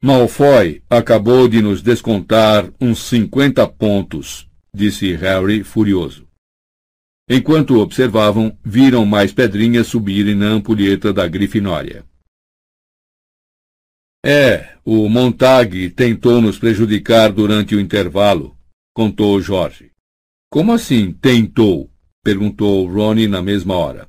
Malfoy 0.02 0.84
acabou 0.88 1.48
de 1.48 1.60
nos 1.60 1.82
descontar 1.82 2.72
uns 2.80 3.00
cinquenta 3.00 3.68
pontos, 3.68 4.48
disse 4.72 5.16
Harry 5.16 5.64
furioso. 5.64 6.28
Enquanto 7.28 7.80
observavam, 7.80 8.56
viram 8.64 9.06
mais 9.08 9.34
pedrinhas 9.34 9.88
subirem 9.88 10.36
na 10.36 10.46
ampulheta 10.46 11.12
da 11.12 11.28
Grifinória. 11.28 12.06
É, 14.24 14.78
o 14.86 15.10
Montag 15.10 15.90
tentou 15.90 16.42
nos 16.42 16.60
prejudicar 16.60 17.32
durante 17.32 17.76
o 17.76 17.80
intervalo, 17.80 18.56
contou 18.94 19.42
Jorge. 19.42 19.92
Como 20.50 20.72
assim 20.72 21.12
tentou? 21.12 21.92
perguntou 22.24 22.88
Ronnie 22.88 23.28
na 23.28 23.42
mesma 23.42 23.76
hora. 23.76 24.08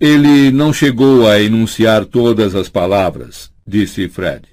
Ele 0.00 0.50
não 0.50 0.72
chegou 0.72 1.28
a 1.28 1.40
enunciar 1.40 2.06
todas 2.06 2.54
as 2.54 2.68
palavras, 2.68 3.52
disse 3.66 4.08
Fred. 4.08 4.51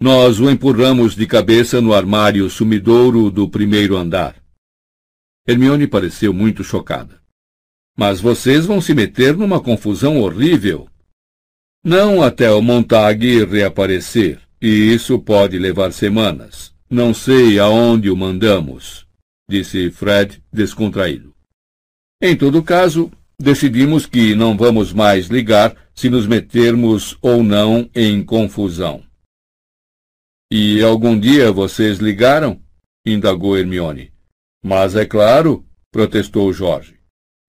Nós 0.00 0.38
o 0.38 0.48
empurramos 0.48 1.16
de 1.16 1.26
cabeça 1.26 1.80
no 1.80 1.92
armário 1.92 2.48
sumidouro 2.48 3.32
do 3.32 3.48
primeiro 3.48 3.96
andar. 3.96 4.36
Hermione 5.44 5.88
pareceu 5.88 6.32
muito 6.32 6.62
chocada. 6.62 7.20
Mas 7.98 8.20
vocês 8.20 8.64
vão 8.64 8.80
se 8.80 8.94
meter 8.94 9.36
numa 9.36 9.60
confusão 9.60 10.20
horrível. 10.20 10.88
Não 11.84 12.22
até 12.22 12.48
o 12.52 12.62
Montag 12.62 13.44
reaparecer, 13.44 14.40
e 14.62 14.68
isso 14.68 15.18
pode 15.18 15.58
levar 15.58 15.92
semanas. 15.92 16.72
Não 16.88 17.12
sei 17.12 17.58
aonde 17.58 18.08
o 18.08 18.16
mandamos, 18.16 19.04
disse 19.50 19.90
Fred 19.90 20.40
descontraído. 20.52 21.34
Em 22.22 22.36
todo 22.36 22.62
caso, 22.62 23.10
decidimos 23.36 24.06
que 24.06 24.36
não 24.36 24.56
vamos 24.56 24.92
mais 24.92 25.26
ligar 25.26 25.74
se 25.92 26.08
nos 26.08 26.24
metermos 26.24 27.18
ou 27.20 27.42
não 27.42 27.90
em 27.92 28.22
confusão. 28.22 29.07
E 30.50 30.82
algum 30.82 31.18
dia 31.18 31.52
vocês 31.52 31.98
ligaram? 31.98 32.62
indagou 33.06 33.56
Hermione. 33.56 34.12
Mas 34.64 34.96
é 34.96 35.04
claro, 35.04 35.66
protestou 35.92 36.52
Jorge. 36.52 36.98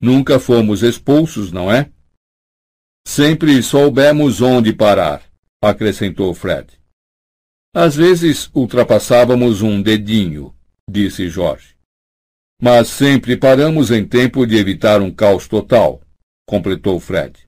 Nunca 0.02 0.40
fomos 0.40 0.84
expulsos, 0.84 1.52
não 1.52 1.72
é? 1.72 1.92
Sempre 3.08 3.64
soubemos 3.64 4.42
onde 4.42 4.74
parar, 4.74 5.24
acrescentou 5.62 6.34
Fred. 6.34 6.80
Às 7.74 7.96
vezes 7.96 8.50
ultrapassávamos 8.54 9.62
um 9.62 9.82
dedinho, 9.82 10.54
disse 10.90 11.30
Jorge. 11.30 11.76
Mas 12.62 12.90
sempre 12.90 13.38
paramos 13.38 13.92
em 13.92 14.06
tempo 14.06 14.46
de 14.46 14.58
evitar 14.58 15.02
um 15.02 15.12
caos 15.12 15.48
total, 15.48 16.02
completou 16.46 17.00
Fred. 17.00 17.48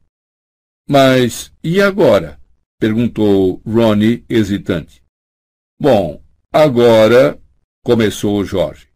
Mas 0.87 1.53
e 1.63 1.81
agora? 1.81 2.39
perguntou 2.79 3.61
Ronnie, 3.65 4.25
hesitante. 4.29 5.00
Bom, 5.83 6.21
agora 6.53 7.41
começou 7.83 8.45
Jorge. 8.45 8.87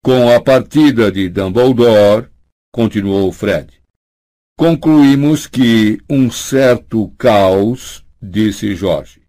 Com 0.00 0.30
a 0.30 0.40
partida 0.40 1.10
de 1.10 1.28
Dumbledore, 1.28 2.30
continuou 2.72 3.32
Fred, 3.32 3.82
concluímos 4.56 5.48
que 5.48 5.98
um 6.08 6.30
certo 6.30 7.08
caos, 7.18 8.06
disse 8.22 8.76
Jorge, 8.76 9.22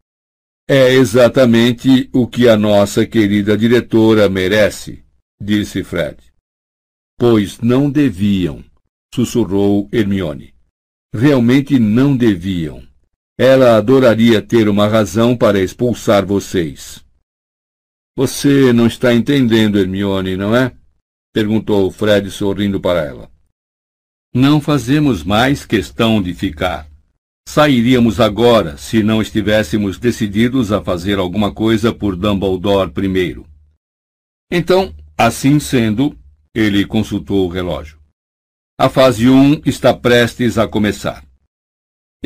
é 0.70 0.94
exatamente 0.94 2.08
o 2.14 2.28
que 2.28 2.48
a 2.48 2.56
nossa 2.56 3.04
querida 3.04 3.58
diretora 3.58 4.30
merece, 4.30 5.04
disse 5.42 5.84
Fred. 5.84 6.18
Pois 7.18 7.60
não 7.62 7.90
deviam, 7.90 8.64
sussurrou 9.12 9.90
Hermione. 9.92 10.54
Realmente 11.12 11.80
não 11.80 12.16
deviam. 12.16 12.88
Ela 13.38 13.76
adoraria 13.76 14.42
ter 14.42 14.70
uma 14.70 14.88
razão 14.88 15.36
para 15.36 15.60
expulsar 15.60 16.26
vocês. 16.26 17.04
Você 18.18 18.72
não 18.72 18.88
está 18.88 19.14
entendendo, 19.14 19.78
Hermione, 19.78 20.38
não 20.38 20.56
é? 20.56 20.74
perguntou 21.34 21.92
Fred 21.92 22.32
sorrindo 22.32 22.80
para 22.80 23.04
ela. 23.04 23.30
Não 24.34 24.62
fazemos 24.62 25.22
mais 25.22 25.66
questão 25.66 26.22
de 26.22 26.34
ficar. 26.34 26.88
Sairíamos 27.46 28.22
agora 28.22 28.78
se 28.78 29.04
não 29.04 29.22
estivéssemos 29.22 29.98
decididos 29.98 30.72
a 30.72 30.82
fazer 30.82 31.20
alguma 31.20 31.54
coisa 31.54 31.94
por 31.94 32.16
Dumbledore 32.16 32.92
primeiro. 32.92 33.46
Então, 34.50 34.96
assim 35.18 35.60
sendo, 35.60 36.18
ele 36.54 36.86
consultou 36.86 37.46
o 37.46 37.50
relógio. 37.50 38.00
A 38.80 38.88
fase 38.88 39.28
1 39.28 39.62
está 39.66 39.94
prestes 39.94 40.58
a 40.58 40.66
começar. 40.68 41.25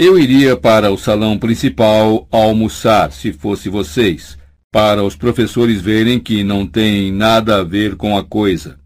Eu 0.01 0.17
iria 0.17 0.55
para 0.55 0.93
o 0.93 0.97
salão 0.97 1.37
principal 1.37 2.25
almoçar, 2.31 3.11
se 3.11 3.33
fosse 3.33 3.67
vocês, 3.67 4.37
para 4.71 5.03
os 5.03 5.13
professores 5.13 5.81
verem 5.81 6.21
que 6.21 6.41
não 6.41 6.65
tem 6.65 7.11
nada 7.11 7.59
a 7.59 7.63
ver 7.65 7.97
com 7.97 8.17
a 8.17 8.23
coisa. 8.23 8.79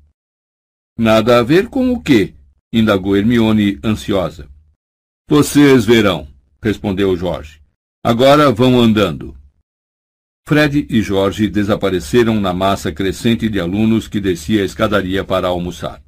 Nada 0.97 1.37
a 1.37 1.43
ver 1.43 1.67
com 1.67 1.91
o 1.91 2.01
quê? 2.01 2.33
indagou 2.73 3.15
Hermione, 3.15 3.77
ansiosa. 3.83 4.49
Vocês 5.29 5.85
verão, 5.85 6.27
respondeu 6.59 7.15
Jorge. 7.15 7.61
Agora 8.03 8.51
vão 8.51 8.81
andando. 8.81 9.37
Fred 10.47 10.87
e 10.89 11.03
Jorge 11.03 11.47
desapareceram 11.47 12.41
na 12.41 12.55
massa 12.55 12.91
crescente 12.91 13.47
de 13.47 13.59
alunos 13.59 14.07
que 14.07 14.19
descia 14.19 14.63
a 14.63 14.65
escadaria 14.65 15.23
para 15.23 15.47
almoçar. 15.47 16.01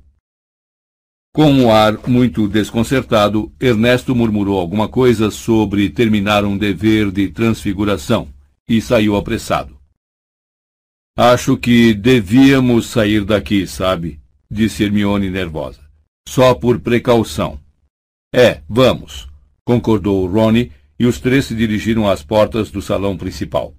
Com 1.36 1.52
um 1.52 1.70
ar 1.70 2.00
muito 2.08 2.48
desconcertado, 2.48 3.52
Ernesto 3.60 4.16
murmurou 4.16 4.58
alguma 4.58 4.88
coisa 4.88 5.30
sobre 5.30 5.90
terminar 5.90 6.46
um 6.46 6.58
dever 6.58 7.12
de 7.12 7.28
transfiguração 7.28 8.30
e 8.70 8.80
saiu 8.80 9.18
apressado. 9.18 9.78
Acho 11.14 11.58
que 11.58 11.94
devíamos 11.94 12.86
sair 12.86 13.26
daqui, 13.26 13.68
sabe? 13.68 14.18
disse 14.50 14.86
Hermione 14.86 15.30
nervosa. 15.30 15.82
Só 16.26 16.54
por 16.54 16.80
precaução. 16.80 17.60
É, 18.34 18.62
vamos, 18.70 19.28
concordou 19.66 20.26
Ronnie, 20.28 20.72
e 20.98 21.06
os 21.06 21.20
três 21.20 21.44
se 21.44 21.54
dirigiram 21.54 22.10
às 22.10 22.24
portas 22.24 22.72
do 22.72 22.82
salão 22.82 23.18
principal. 23.18 23.76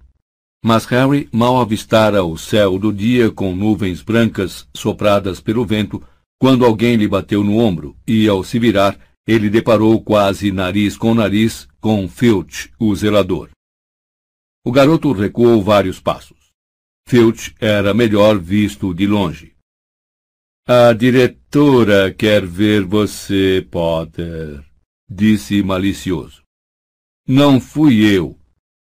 Mas 0.63 0.85
Harry 0.85 1.27
mal 1.31 1.59
avistara 1.59 2.23
o 2.23 2.37
céu 2.37 2.77
do 2.77 2.93
dia 2.93 3.31
com 3.31 3.55
nuvens 3.55 4.03
brancas 4.03 4.67
sopradas 4.75 5.41
pelo 5.41 5.65
vento, 5.65 6.03
quando 6.39 6.65
alguém 6.65 6.95
lhe 6.95 7.07
bateu 7.07 7.43
no 7.43 7.57
ombro, 7.57 7.97
e, 8.07 8.27
ao 8.27 8.43
se 8.43 8.59
virar, 8.59 8.99
ele 9.27 9.49
deparou 9.49 10.01
quase 10.01 10.51
nariz 10.51 10.95
com 10.97 11.13
nariz 11.13 11.67
com 11.81 12.07
Filch, 12.07 12.71
o 12.79 12.95
zelador. 12.95 13.49
O 14.65 14.71
garoto 14.71 15.11
recuou 15.11 15.61
vários 15.63 15.99
passos. 15.99 16.51
Filch 17.07 17.55
era 17.59 17.93
melhor 17.93 18.37
visto 18.37 18.93
de 18.93 19.07
longe. 19.07 19.55
A 20.67 20.91
diretora 20.91 22.13
quer 22.13 22.45
ver 22.45 22.83
você, 22.83 23.65
Potter, 23.71 24.61
disse 25.09 25.63
malicioso. 25.63 26.43
Não 27.25 27.61
fui 27.61 28.03
eu, 28.03 28.37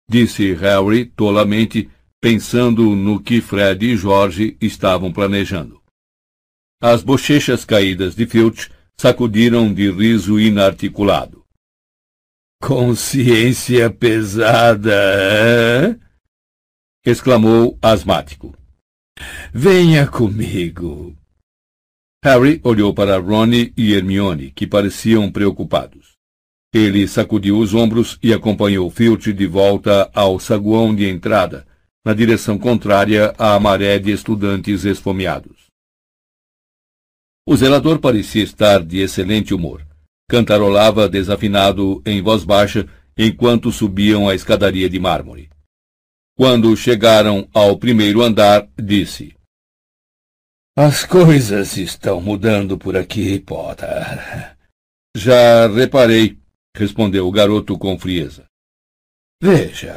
disse 0.09 0.53
Harry 0.53 1.05
tolamente, 1.05 1.89
pensando 2.19 2.95
no 2.95 3.21
que 3.21 3.41
Fred 3.41 3.85
e 3.85 3.95
Jorge 3.95 4.57
estavam 4.59 5.13
planejando. 5.13 5.79
As 6.79 7.01
bochechas 7.01 7.65
caídas 7.65 8.15
de 8.15 8.27
Filch 8.27 8.69
sacudiram 8.99 9.73
de 9.73 9.89
riso 9.89 10.39
inarticulado. 10.39 11.43
Consciência 12.61 13.89
pesada, 13.89 14.93
exclamou 17.03 17.79
asmático. 17.81 18.55
Venha 19.51 20.05
comigo. 20.05 21.17
Harry 22.23 22.61
olhou 22.63 22.93
para 22.93 23.17
Ronnie 23.17 23.73
e 23.75 23.93
Hermione, 23.93 24.51
que 24.51 24.67
pareciam 24.67 25.31
preocupados. 25.31 26.13
Ele 26.71 27.07
sacudiu 27.07 27.57
os 27.57 27.73
ombros 27.73 28.19
e 28.21 28.31
acompanhou 28.33 28.91
Filch 28.91 29.33
de 29.33 29.47
volta 29.47 30.11
ao 30.13 30.39
saguão 30.39 30.93
de 30.93 31.09
entrada, 31.09 31.65
na 32.05 32.13
direção 32.13 32.59
contrária 32.59 33.33
à 33.35 33.59
maré 33.59 33.97
de 33.97 34.11
estudantes 34.11 34.85
esfomeados. 34.85 35.66
O 37.49 37.55
zelador 37.55 37.99
parecia 37.99 38.43
estar 38.43 38.83
de 38.83 38.99
excelente 38.99 39.53
humor. 39.53 39.81
Cantarolava 40.29 41.07
desafinado 41.07 42.01
em 42.05 42.21
voz 42.21 42.43
baixa 42.43 42.85
enquanto 43.17 43.71
subiam 43.71 44.27
a 44.27 44.35
escadaria 44.35 44.89
de 44.89 44.99
mármore. 44.99 45.49
Quando 46.35 46.75
chegaram 46.75 47.47
ao 47.53 47.77
primeiro 47.77 48.21
andar, 48.21 48.67
disse: 48.77 49.33
As 50.77 51.05
coisas 51.05 51.77
estão 51.77 52.19
mudando 52.19 52.77
por 52.77 52.97
aqui, 52.97 53.39
Potter. 53.39 54.57
Já 55.15 55.67
reparei, 55.67 56.37
respondeu 56.75 57.25
o 57.25 57.31
garoto 57.31 57.77
com 57.77 57.97
frieza. 57.97 58.43
Veja, 59.41 59.95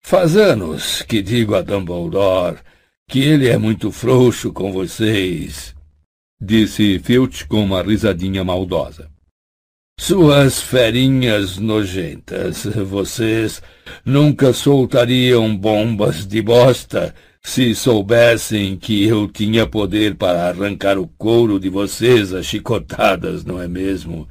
faz 0.00 0.34
anos 0.34 1.02
que 1.02 1.20
digo 1.20 1.54
a 1.54 1.60
Dumbledore 1.60 2.58
que 3.06 3.20
ele 3.20 3.50
é 3.50 3.58
muito 3.58 3.92
frouxo 3.92 4.50
com 4.50 4.72
vocês 4.72 5.75
disse 6.40 6.98
Filch 6.98 7.46
com 7.46 7.64
uma 7.64 7.82
risadinha 7.82 8.44
maldosa. 8.44 9.10
Suas 9.98 10.60
ferinhas 10.60 11.56
nojentas, 11.56 12.64
vocês 12.64 13.62
nunca 14.04 14.52
soltariam 14.52 15.56
bombas 15.56 16.26
de 16.26 16.42
bosta 16.42 17.14
se 17.42 17.74
soubessem 17.74 18.76
que 18.76 19.04
eu 19.04 19.28
tinha 19.28 19.66
poder 19.66 20.16
para 20.16 20.48
arrancar 20.48 20.98
o 20.98 21.06
couro 21.06 21.60
de 21.60 21.68
vocês 21.68 22.34
a 22.34 22.42
chicotadas, 22.42 23.44
não 23.44 23.62
é 23.62 23.68
mesmo? 23.68 24.28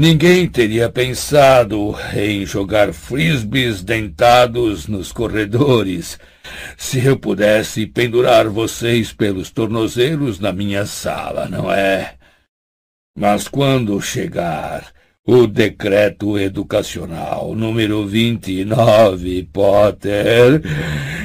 Ninguém 0.00 0.48
teria 0.48 0.88
pensado 0.88 1.92
em 2.16 2.46
jogar 2.46 2.92
frisbees 2.92 3.82
dentados 3.82 4.86
nos 4.86 5.10
corredores 5.10 6.20
se 6.76 7.04
eu 7.04 7.18
pudesse 7.18 7.84
pendurar 7.84 8.48
vocês 8.48 9.12
pelos 9.12 9.50
tornozelos 9.50 10.38
na 10.38 10.52
minha 10.52 10.86
sala, 10.86 11.48
não 11.48 11.68
é? 11.68 12.14
Mas 13.18 13.48
quando 13.48 14.00
chegar 14.00 14.86
o 15.26 15.48
decreto 15.48 16.38
educacional 16.38 17.52
número 17.56 18.06
29, 18.06 19.48
Potter, 19.52 20.62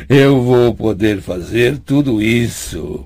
eu 0.10 0.42
vou 0.42 0.74
poder 0.74 1.22
fazer 1.22 1.78
tudo 1.78 2.20
isso. 2.20 3.06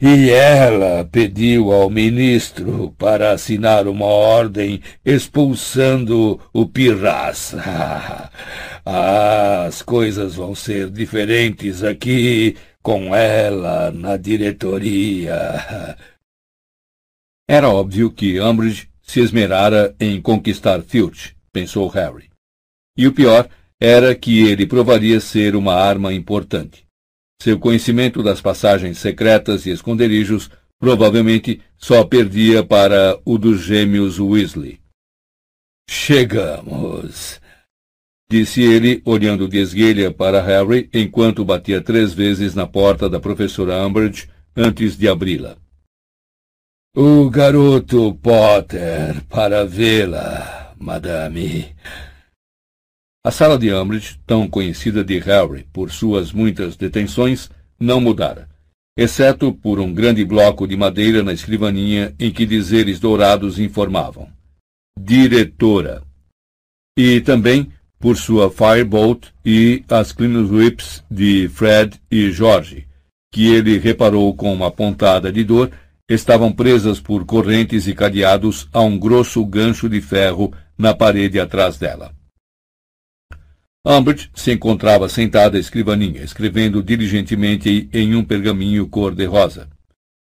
E 0.00 0.30
ela 0.30 1.04
pediu 1.04 1.72
ao 1.72 1.88
ministro 1.88 2.94
para 2.98 3.32
assinar 3.32 3.88
uma 3.88 4.06
ordem 4.06 4.82
expulsando 5.04 6.40
o 6.52 6.66
Pirraça. 6.66 8.30
As 8.84 9.82
coisas 9.82 10.34
vão 10.34 10.54
ser 10.54 10.90
diferentes 10.90 11.82
aqui 11.82 12.56
com 12.82 13.14
ela 13.14 13.90
na 13.90 14.16
diretoria. 14.16 15.96
Era 17.48 17.68
óbvio 17.68 18.10
que 18.10 18.40
Umbridge 18.40 18.88
se 19.02 19.20
esmerara 19.20 19.94
em 20.00 20.20
conquistar 20.20 20.82
Filch, 20.82 21.36
pensou 21.52 21.88
Harry. 21.88 22.28
E 22.98 23.06
o 23.06 23.12
pior 23.12 23.48
era 23.80 24.14
que 24.14 24.46
ele 24.46 24.66
provaria 24.66 25.20
ser 25.20 25.54
uma 25.54 25.74
arma 25.74 26.12
importante. 26.12 26.85
Seu 27.40 27.58
conhecimento 27.58 28.22
das 28.22 28.40
passagens 28.40 28.98
secretas 28.98 29.66
e 29.66 29.70
esconderijos 29.70 30.50
provavelmente 30.78 31.60
só 31.76 32.04
perdia 32.04 32.64
para 32.64 33.18
o 33.24 33.38
dos 33.38 33.60
gêmeos 33.62 34.18
Weasley. 34.18 34.80
Chegamos, 35.88 37.40
disse 38.28 38.62
ele, 38.62 39.00
olhando 39.04 39.48
de 39.48 39.58
esguelha 39.58 40.10
para 40.10 40.42
Harry 40.42 40.88
enquanto 40.92 41.44
batia 41.44 41.80
três 41.80 42.12
vezes 42.12 42.54
na 42.54 42.66
porta 42.66 43.08
da 43.08 43.20
professora 43.20 43.86
Umbridge 43.86 44.28
antes 44.56 44.96
de 44.96 45.08
abri-la. 45.08 45.56
O 46.96 47.28
garoto 47.28 48.14
Potter 48.14 49.22
para 49.28 49.64
vê-la, 49.66 50.74
madame. 50.78 51.76
A 53.26 53.32
sala 53.32 53.58
de 53.58 53.74
Umbridge, 53.74 54.20
tão 54.24 54.48
conhecida 54.48 55.02
de 55.02 55.18
Harry 55.18 55.66
por 55.72 55.90
suas 55.90 56.30
muitas 56.30 56.76
detenções, 56.76 57.50
não 57.76 58.00
mudara, 58.00 58.48
exceto 58.96 59.52
por 59.52 59.80
um 59.80 59.92
grande 59.92 60.24
bloco 60.24 60.64
de 60.64 60.76
madeira 60.76 61.24
na 61.24 61.32
escrivaninha 61.32 62.14
em 62.20 62.30
que 62.30 62.46
dizeres 62.46 63.00
dourados 63.00 63.58
informavam. 63.58 64.28
Diretora. 64.96 66.04
E 66.96 67.20
também 67.20 67.68
por 67.98 68.16
sua 68.16 68.48
Firebolt 68.48 69.26
e 69.44 69.82
as 69.88 70.12
Clean 70.12 70.44
Whips 70.44 71.02
de 71.10 71.48
Fred 71.48 72.00
e 72.08 72.30
George, 72.30 72.86
que 73.32 73.48
ele 73.48 73.76
reparou 73.76 74.36
com 74.36 74.54
uma 74.54 74.70
pontada 74.70 75.32
de 75.32 75.42
dor, 75.42 75.72
estavam 76.08 76.52
presas 76.52 77.00
por 77.00 77.24
correntes 77.26 77.88
e 77.88 77.92
cadeados 77.92 78.68
a 78.72 78.80
um 78.82 78.96
grosso 78.96 79.44
gancho 79.44 79.88
de 79.88 80.00
ferro 80.00 80.52
na 80.78 80.94
parede 80.94 81.40
atrás 81.40 81.76
dela. 81.76 82.15
Umbridge 83.86 84.28
se 84.34 84.50
encontrava 84.50 85.08
sentada 85.08 85.56
à 85.56 85.60
escrivaninha, 85.60 86.20
escrevendo 86.20 86.82
diligentemente 86.82 87.88
em 87.92 88.16
um 88.16 88.24
pergaminho 88.24 88.88
cor-de-rosa. 88.88 89.68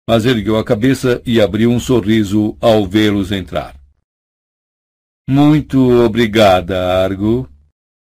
Mas 0.10 0.26
ergueu 0.26 0.58
a 0.58 0.64
cabeça 0.64 1.22
e 1.24 1.40
abriu 1.40 1.70
um 1.70 1.80
sorriso 1.80 2.58
ao 2.60 2.88
vê-los 2.88 3.32
entrar. 3.32 3.76
Muito 5.30 5.80
obrigada, 6.04 7.04
Argo, 7.04 7.48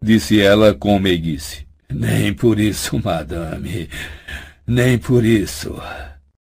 disse 0.04 0.42
ela 0.42 0.74
com 0.74 0.98
meiguice. 0.98 1.68
Nem 1.88 2.34
por 2.34 2.60
isso, 2.60 3.00
madame. 3.00 3.88
Nem 4.66 4.98
por 4.98 5.24
isso, 5.24 5.80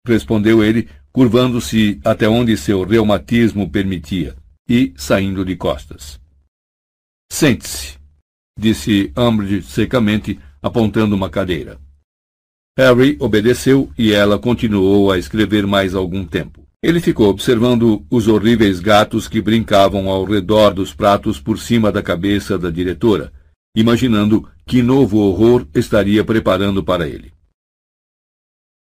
respondeu 0.06 0.62
ele, 0.62 0.88
curvando-se 1.10 2.00
até 2.04 2.28
onde 2.28 2.56
seu 2.56 2.84
reumatismo 2.84 3.68
permitia 3.68 4.36
e 4.68 4.94
saindo 4.96 5.44
de 5.44 5.56
costas. 5.56 6.20
Sente-se, 7.32 7.99
disse 8.58 9.12
Umbridge 9.16 9.62
secamente, 9.62 10.38
apontando 10.62 11.14
uma 11.14 11.30
cadeira. 11.30 11.78
Harry 12.78 13.16
obedeceu 13.20 13.90
e 13.98 14.12
ela 14.12 14.38
continuou 14.38 15.10
a 15.10 15.18
escrever 15.18 15.66
mais 15.66 15.94
algum 15.94 16.24
tempo. 16.24 16.66
Ele 16.82 17.00
ficou 17.00 17.28
observando 17.28 18.06
os 18.10 18.26
horríveis 18.26 18.80
gatos 18.80 19.28
que 19.28 19.40
brincavam 19.42 20.08
ao 20.08 20.24
redor 20.24 20.72
dos 20.72 20.94
pratos 20.94 21.38
por 21.38 21.58
cima 21.58 21.92
da 21.92 22.02
cabeça 22.02 22.58
da 22.58 22.70
diretora, 22.70 23.32
imaginando 23.76 24.48
que 24.66 24.82
novo 24.82 25.18
horror 25.18 25.66
estaria 25.74 26.24
preparando 26.24 26.82
para 26.82 27.06
ele. 27.06 27.32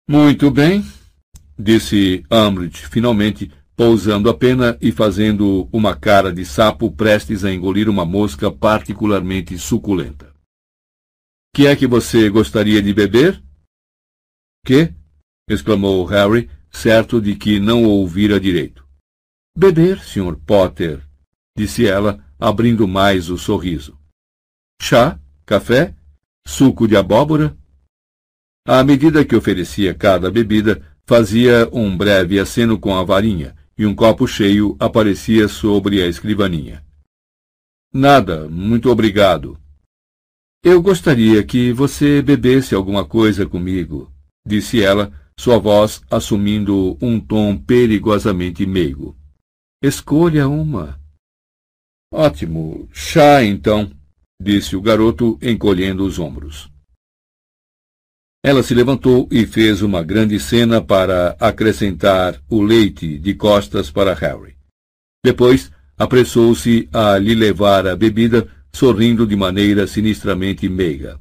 Muito 0.07 0.49
bem, 0.49 0.85
disse 1.57 2.23
Umbridge, 2.31 2.87
finalmente, 2.87 3.51
pousando 3.75 4.29
a 4.29 4.33
pena 4.33 4.77
e 4.81 4.91
fazendo 4.91 5.67
uma 5.71 5.95
cara 5.95 6.31
de 6.31 6.45
sapo 6.45 6.91
prestes 6.91 7.43
a 7.43 7.51
engolir 7.51 7.89
uma 7.89 8.05
mosca 8.05 8.51
particularmente 8.51 9.57
suculenta. 9.57 10.33
Que 11.55 11.67
é 11.67 11.75
que 11.75 11.87
você 11.87 12.29
gostaria 12.29 12.81
de 12.81 12.93
beber? 12.93 13.43
Que? 14.65 14.93
exclamou 15.49 16.05
Harry, 16.05 16.49
certo 16.71 17.21
de 17.21 17.35
que 17.35 17.59
não 17.59 17.83
ouvira 17.83 18.39
direito. 18.39 18.87
Beber, 19.55 19.99
Sr. 19.99 20.35
Potter, 20.45 21.01
disse 21.55 21.85
ela, 21.85 22.23
abrindo 22.39 22.87
mais 22.87 23.29
o 23.29 23.37
sorriso. 23.37 23.97
Chá? 24.81 25.19
Café? 25.45 25.95
Suco 26.45 26.87
de 26.87 26.95
abóbora? 26.95 27.55
À 28.65 28.83
medida 28.83 29.25
que 29.25 29.35
oferecia 29.35 29.93
cada 29.93 30.31
bebida, 30.31 30.81
fazia 31.05 31.69
um 31.71 31.95
breve 31.95 32.39
aceno 32.39 32.79
com 32.79 32.95
a 32.95 33.03
varinha, 33.03 33.55
e 33.77 33.85
um 33.85 33.95
copo 33.95 34.27
cheio 34.27 34.75
aparecia 34.79 35.47
sobre 35.47 36.01
a 36.01 36.07
escrivaninha. 36.07 36.83
Nada, 37.91 38.49
muito 38.49 38.89
obrigado. 38.89 39.57
Eu 40.63 40.81
gostaria 40.81 41.43
que 41.43 41.71
você 41.73 42.21
bebesse 42.21 42.73
alguma 42.73 43.05
coisa 43.05 43.45
comigo, 43.45 44.11
disse 44.45 44.81
ela, 44.81 45.11
sua 45.37 45.57
voz 45.57 46.01
assumindo 46.09 46.97
um 47.01 47.19
tom 47.19 47.57
perigosamente 47.57 48.65
meigo. 48.65 49.15
Escolha 49.81 50.47
uma. 50.47 50.99
Ótimo. 52.11 52.87
Chá, 52.93 53.43
então, 53.43 53.91
disse 54.41 54.75
o 54.75 54.81
garoto, 54.81 55.37
encolhendo 55.41 56.05
os 56.05 56.19
ombros. 56.19 56.72
Ela 58.45 58.61
se 58.61 58.73
levantou 58.73 59.27
e 59.31 59.45
fez 59.45 59.81
uma 59.81 60.03
grande 60.03 60.37
cena 60.37 60.81
para 60.81 61.37
acrescentar 61.39 62.41
o 62.49 62.61
leite 62.61 63.17
de 63.17 63.33
costas 63.33 63.89
para 63.89 64.13
Harry. 64.13 64.57
Depois, 65.23 65.71
apressou-se 65.97 66.89
a 66.91 67.17
lhe 67.17 67.33
levar 67.33 67.87
a 67.87 67.95
bebida, 67.95 68.45
sorrindo 68.73 69.25
de 69.25 69.35
maneira 69.35 69.87
sinistramente 69.87 70.67
meiga. 70.67 71.17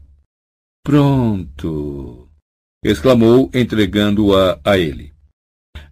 Pronto! 0.85 2.29
exclamou, 2.85 3.49
entregando-a 3.55 4.59
a 4.65 4.77
ele. 4.77 5.13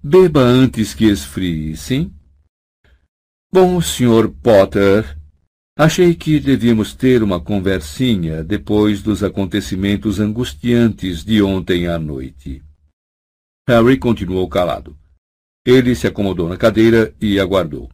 Beba 0.02 0.40
antes 0.40 0.92
que 0.94 1.04
esfrie, 1.04 1.76
sim? 1.76 2.12
Bom, 3.52 3.80
Sr. 3.80 4.28
Potter, 4.42 5.16
achei 5.76 6.14
que 6.14 6.38
devíamos 6.38 6.94
ter 6.94 7.22
uma 7.22 7.40
conversinha 7.40 8.44
depois 8.44 9.02
dos 9.02 9.22
acontecimentos 9.22 10.20
angustiantes 10.20 11.24
de 11.24 11.42
ontem 11.42 11.86
à 11.86 11.98
noite. 11.98 12.62
Harry 13.68 13.98
continuou 13.98 14.48
calado. 14.48 14.98
Ele 15.64 15.94
se 15.94 16.06
acomodou 16.06 16.48
na 16.48 16.56
cadeira 16.56 17.14
e 17.20 17.38
aguardou. 17.38 17.90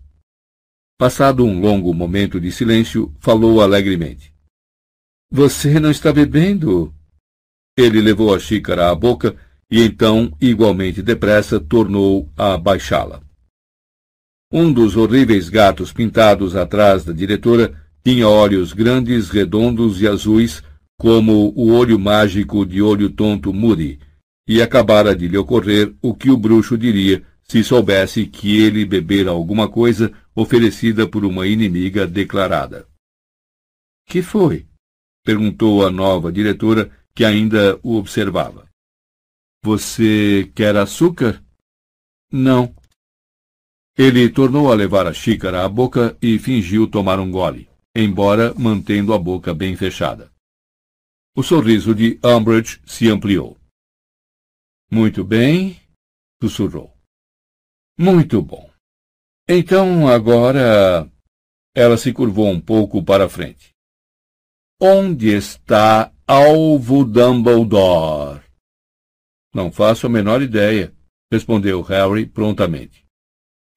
Passado 0.99 1.45
um 1.45 1.61
longo 1.61 1.93
momento 1.93 2.41
de 2.41 2.51
silêncio, 2.51 3.15
falou 3.21 3.61
alegremente. 3.61 4.33
Você 5.31 5.79
não 5.79 5.91
está 5.91 6.13
bebendo? 6.13 6.95
Ele 7.77 8.01
levou 8.01 8.35
a 8.35 8.39
xícara 8.39 8.91
à 8.91 8.95
boca 8.95 9.37
e 9.71 9.83
então, 9.83 10.33
igualmente 10.41 11.03
depressa, 11.03 11.61
tornou 11.61 12.33
a 12.37 12.57
baixá-la. 12.57 13.26
Um 14.53 14.73
dos 14.73 14.97
horríveis 14.97 15.49
gatos 15.49 15.93
pintados 15.93 16.55
atrás 16.55 17.05
da 17.05 17.13
diretora 17.13 17.83
tinha 18.05 18.29
olhos 18.29 18.73
grandes, 18.73 19.29
redondos 19.29 20.01
e 20.01 20.07
azuis, 20.07 20.63
como 20.99 21.53
o 21.57 21.73
olho 21.73 21.99
mágico 21.99 22.65
de 22.65 22.81
olho 22.81 23.11
tonto 23.11 23.53
Moody, 23.53 23.99
e 24.47 24.63
acabara 24.63 25.15
de 25.17 25.27
lhe 25.27 25.37
ocorrer 25.37 25.93
o 26.01 26.15
que 26.15 26.31
o 26.31 26.37
bruxo 26.37 26.79
diria 26.79 27.25
se 27.43 27.63
soubesse 27.63 28.27
que 28.27 28.59
ele 28.59 28.85
bebera 28.85 29.31
alguma 29.31 29.69
coisa 29.69 30.13
oferecida 30.35 31.09
por 31.09 31.25
uma 31.25 31.47
inimiga 31.47 32.07
declarada. 32.07 32.87
Que 34.07 34.23
foi? 34.23 34.67
perguntou 35.25 35.85
a 35.85 35.91
nova 35.91 36.31
diretora, 36.31 36.91
que 37.13 37.25
ainda 37.25 37.79
o 37.83 37.97
observava. 37.97 38.69
Você 39.65 40.51
quer 40.55 40.77
açúcar? 40.77 41.43
Não, 42.31 42.73
ele 43.97 44.29
tornou 44.29 44.71
a 44.71 44.75
levar 44.75 45.07
a 45.07 45.13
xícara 45.15 45.65
à 45.65 45.69
boca 45.69 46.17
e 46.21 46.39
fingiu 46.39 46.87
tomar 46.87 47.19
um 47.19 47.31
gole, 47.31 47.69
embora 47.95 48.53
mantendo 48.55 49.15
a 49.15 49.19
boca 49.19 49.55
bem 49.55 49.75
fechada. 49.75 50.31
O 51.35 51.43
sorriso 51.43 51.95
de 51.95 52.19
Umbridge 52.23 52.81
se 52.87 53.09
ampliou. 53.09 53.59
Muito 54.91 55.25
bem, 55.25 55.81
sussurrou. 56.43 56.93
Muito 57.99 58.43
bom. 58.43 58.71
Então 59.49 60.09
agora. 60.09 61.11
Ela 61.75 61.99
se 61.99 62.11
curvou 62.11 62.49
um 62.49 62.59
pouco 62.59 63.05
para 63.05 63.29
frente. 63.29 63.75
Onde 64.81 65.29
está 65.29 66.11
Alvo 66.27 67.05
Dumbledore? 67.05 68.43
Não 69.55 69.71
faço 69.71 70.07
a 70.07 70.11
menor 70.11 70.41
ideia, 70.41 70.95
respondeu 71.31 71.83
Harry 71.83 72.27
prontamente. 72.27 73.06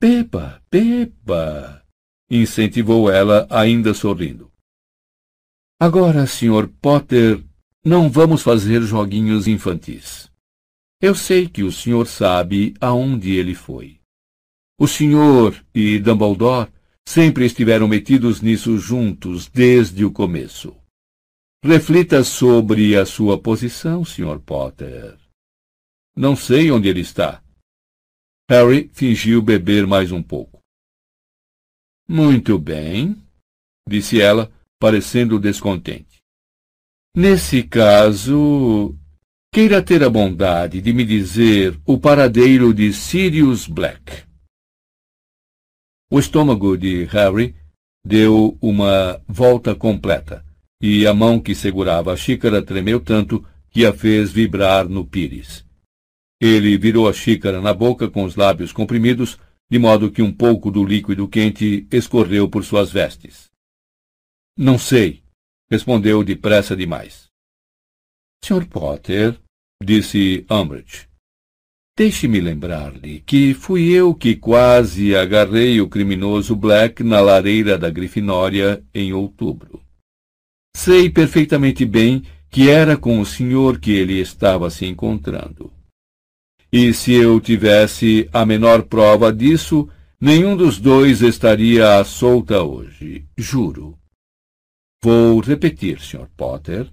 Beba, 0.02 0.64
beba! 0.72 1.84
incentivou 2.32 3.12
ela, 3.12 3.46
ainda 3.50 3.94
sorrindo. 3.94 4.50
Agora, 5.78 6.26
Sr. 6.26 6.70
Potter, 6.82 7.44
não 7.84 8.10
vamos 8.10 8.42
fazer 8.42 8.82
joguinhos 8.82 9.46
infantis. 9.46 10.32
Eu 11.02 11.14
sei 11.14 11.50
que 11.50 11.64
o 11.64 11.72
senhor 11.72 12.08
sabe 12.08 12.74
aonde 12.80 13.32
ele 13.32 13.54
foi. 13.54 14.00
O 14.80 14.88
senhor 14.88 15.62
e 15.76 16.00
Dumbledore 16.00 16.72
sempre 17.06 17.46
estiveram 17.46 17.86
metidos 17.86 18.40
nisso 18.40 18.78
juntos 18.78 19.50
desde 19.50 20.06
o 20.06 20.12
começo. 20.12 20.78
Reflita 21.62 22.24
sobre 22.24 22.96
a 22.96 23.06
sua 23.06 23.38
posição, 23.38 24.06
Sr. 24.06 24.40
Potter. 24.40 25.18
Não 26.16 26.38
sei 26.38 26.72
onde 26.72 26.88
ele 26.88 27.02
está, 27.02 27.44
Harry 28.50 28.90
fingiu 28.92 29.44
beber 29.44 29.86
mais 29.86 30.12
um 30.12 30.24
pouco. 30.24 30.60
Muito 32.10 32.58
bem, 32.58 33.16
disse 33.88 34.20
ela, 34.20 34.52
parecendo 34.80 35.38
descontente. 35.38 36.18
Nesse 37.16 37.62
caso, 37.62 38.98
queira 39.54 39.84
ter 39.84 40.04
a 40.04 40.10
bondade 40.10 40.82
de 40.82 40.92
me 40.92 41.06
dizer 41.06 41.80
o 41.86 42.00
paradeiro 42.00 42.74
de 42.74 42.92
Sirius 42.92 43.68
Black. 43.68 44.24
O 46.12 46.18
estômago 46.18 46.76
de 46.76 47.04
Harry 47.04 47.56
deu 48.04 48.58
uma 48.60 49.22
volta 49.28 49.76
completa, 49.76 50.44
e 50.82 51.06
a 51.06 51.14
mão 51.14 51.40
que 51.40 51.54
segurava 51.54 52.14
a 52.14 52.18
xícara 52.18 52.66
tremeu 52.66 53.00
tanto 53.00 53.46
que 53.70 53.86
a 53.86 53.94
fez 53.94 54.32
vibrar 54.32 54.90
no 54.90 55.06
pires. 55.06 55.69
Ele 56.42 56.78
virou 56.78 57.10
a 57.10 57.14
xícara 57.14 57.60
na 57.60 57.74
boca 57.74 58.10
com 58.10 58.24
os 58.24 58.36
lábios 58.36 58.72
comprimidos, 58.72 59.38
de 59.70 59.78
modo 59.78 60.12
que 60.12 60.22
um 60.22 60.34
pouco 60.34 60.72
do 60.72 60.84
líquido 60.84 61.28
quente 61.28 61.86
escorreu 61.92 62.50
por 62.50 62.64
suas 62.64 62.92
vestes. 62.92 63.50
Não 64.58 64.78
sei, 64.78 65.22
respondeu 65.70 66.24
depressa 66.24 66.76
demais. 66.76 67.28
Sr. 68.44 68.66
Potter, 68.68 69.40
disse 69.84 70.46
Umbridge, 70.50 71.08
deixe-me 71.98 72.40
lembrar-lhe 72.40 73.20
que 73.22 73.54
fui 73.54 73.92
eu 73.92 74.16
que 74.16 74.36
quase 74.36 75.16
agarrei 75.16 75.82
o 75.82 75.90
criminoso 75.90 76.56
Black 76.56 77.04
na 77.04 77.20
lareira 77.20 77.78
da 77.78 77.90
Grifinória 77.90 78.84
em 78.94 79.14
outubro. 79.14 79.84
Sei 80.76 81.10
perfeitamente 81.10 81.86
bem 81.86 82.24
que 82.50 82.70
era 82.70 82.98
com 82.98 83.20
o 83.20 83.26
senhor 83.26 83.80
que 83.80 83.92
ele 83.92 84.20
estava 84.20 84.70
se 84.70 84.86
encontrando. 84.86 85.72
E 86.72 86.94
se 86.94 87.14
eu 87.14 87.40
tivesse 87.42 88.30
a 88.32 88.46
menor 88.46 88.84
prova 88.84 89.34
disso, 89.34 89.90
nenhum 90.22 90.56
dos 90.56 90.80
dois 90.80 91.22
estaria 91.22 92.00
à 92.00 92.04
solta 92.04 92.62
hoje, 92.62 93.26
juro. 93.36 93.98
Vou 95.04 95.40
repetir, 95.40 96.00
Sr. 96.00 96.28
Potter. 96.38 96.92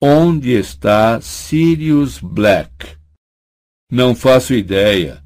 Onde 0.00 0.52
está 0.52 1.20
Sirius 1.20 2.18
Black? 2.18 2.96
Não 3.90 4.14
faço 4.14 4.54
ideia, 4.54 5.24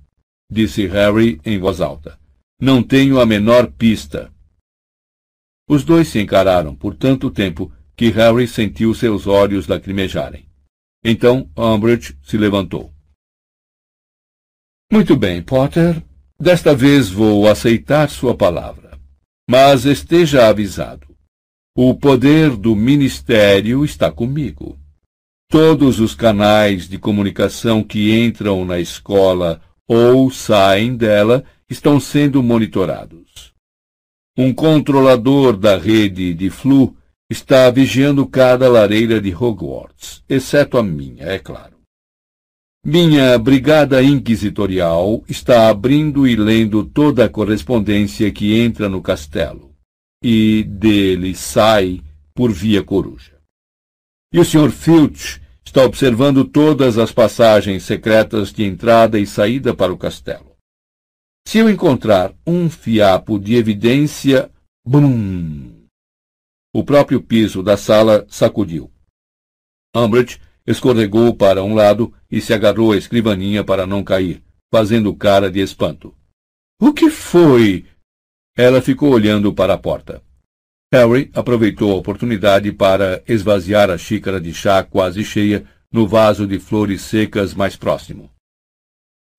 disse 0.50 0.86
Harry 0.86 1.40
em 1.44 1.58
voz 1.58 1.80
alta. 1.80 2.18
Não 2.60 2.82
tenho 2.82 3.20
a 3.20 3.26
menor 3.26 3.70
pista. 3.72 4.32
Os 5.68 5.84
dois 5.84 6.08
se 6.08 6.20
encararam 6.20 6.74
por 6.74 6.94
tanto 6.94 7.30
tempo 7.30 7.70
que 7.94 8.08
Harry 8.10 8.48
sentiu 8.48 8.94
seus 8.94 9.26
olhos 9.26 9.66
lacrimejarem. 9.66 10.48
Então 11.04 11.50
Umbridge 11.56 12.16
se 12.22 12.38
levantou. 12.38 12.94
Muito 14.90 15.16
bem, 15.16 15.42
Potter. 15.42 16.02
Desta 16.40 16.74
vez 16.74 17.10
vou 17.10 17.46
aceitar 17.46 18.08
sua 18.08 18.34
palavra. 18.34 18.98
Mas 19.48 19.84
esteja 19.84 20.48
avisado. 20.48 21.06
O 21.76 21.94
poder 21.94 22.56
do 22.56 22.74
ministério 22.74 23.84
está 23.84 24.10
comigo. 24.10 24.78
Todos 25.50 26.00
os 26.00 26.14
canais 26.14 26.88
de 26.88 26.98
comunicação 26.98 27.82
que 27.82 28.18
entram 28.18 28.64
na 28.64 28.80
escola 28.80 29.60
ou 29.86 30.30
saem 30.30 30.96
dela 30.96 31.44
estão 31.68 32.00
sendo 32.00 32.42
monitorados. 32.42 33.52
Um 34.36 34.54
controlador 34.54 35.56
da 35.56 35.76
rede 35.76 36.32
de 36.32 36.48
flu 36.48 36.96
está 37.30 37.70
vigiando 37.70 38.26
cada 38.26 38.68
lareira 38.70 39.20
de 39.20 39.34
Hogwarts, 39.34 40.22
exceto 40.28 40.78
a 40.78 40.82
minha, 40.82 41.24
é 41.24 41.38
claro. 41.38 41.77
Minha 42.90 43.38
brigada 43.38 44.02
inquisitorial 44.02 45.22
está 45.28 45.68
abrindo 45.68 46.26
e 46.26 46.34
lendo 46.34 46.82
toda 46.82 47.26
a 47.26 47.28
correspondência 47.28 48.32
que 48.32 48.58
entra 48.58 48.88
no 48.88 49.02
castelo 49.02 49.76
e 50.24 50.62
dele 50.64 51.34
sai 51.34 52.02
por 52.34 52.50
via 52.50 52.82
coruja. 52.82 53.38
E 54.32 54.40
o 54.40 54.44
Sr. 54.44 54.70
Filch 54.70 55.38
está 55.62 55.84
observando 55.84 56.46
todas 56.46 56.96
as 56.96 57.12
passagens 57.12 57.82
secretas 57.82 58.54
de 58.54 58.64
entrada 58.64 59.20
e 59.20 59.26
saída 59.26 59.76
para 59.76 59.92
o 59.92 59.98
castelo. 59.98 60.56
Se 61.46 61.58
eu 61.58 61.68
encontrar 61.68 62.34
um 62.46 62.70
fiapo 62.70 63.38
de 63.38 63.54
evidência, 63.54 64.50
brum! 64.82 65.84
O 66.74 66.82
próprio 66.82 67.20
piso 67.20 67.62
da 67.62 67.76
sala 67.76 68.24
sacudiu. 68.30 68.90
Umbridge 69.94 70.40
escorregou 70.66 71.34
para 71.34 71.62
um 71.62 71.74
lado 71.74 72.14
e 72.30 72.40
se 72.40 72.52
agarrou 72.52 72.92
à 72.92 72.96
escrivaninha 72.96 73.64
para 73.64 73.86
não 73.86 74.04
cair, 74.04 74.42
fazendo 74.72 75.14
cara 75.14 75.50
de 75.50 75.60
espanto. 75.60 76.14
O 76.80 76.92
que 76.92 77.10
foi? 77.10 77.86
Ela 78.56 78.82
ficou 78.82 79.10
olhando 79.10 79.52
para 79.52 79.74
a 79.74 79.78
porta. 79.78 80.22
Harry 80.92 81.30
aproveitou 81.34 81.92
a 81.92 81.96
oportunidade 81.96 82.72
para 82.72 83.22
esvaziar 83.28 83.90
a 83.90 83.98
xícara 83.98 84.40
de 84.40 84.54
chá 84.54 84.82
quase 84.82 85.22
cheia 85.24 85.66
no 85.92 86.06
vaso 86.06 86.46
de 86.46 86.58
flores 86.58 87.02
secas 87.02 87.54
mais 87.54 87.76
próximo. 87.76 88.30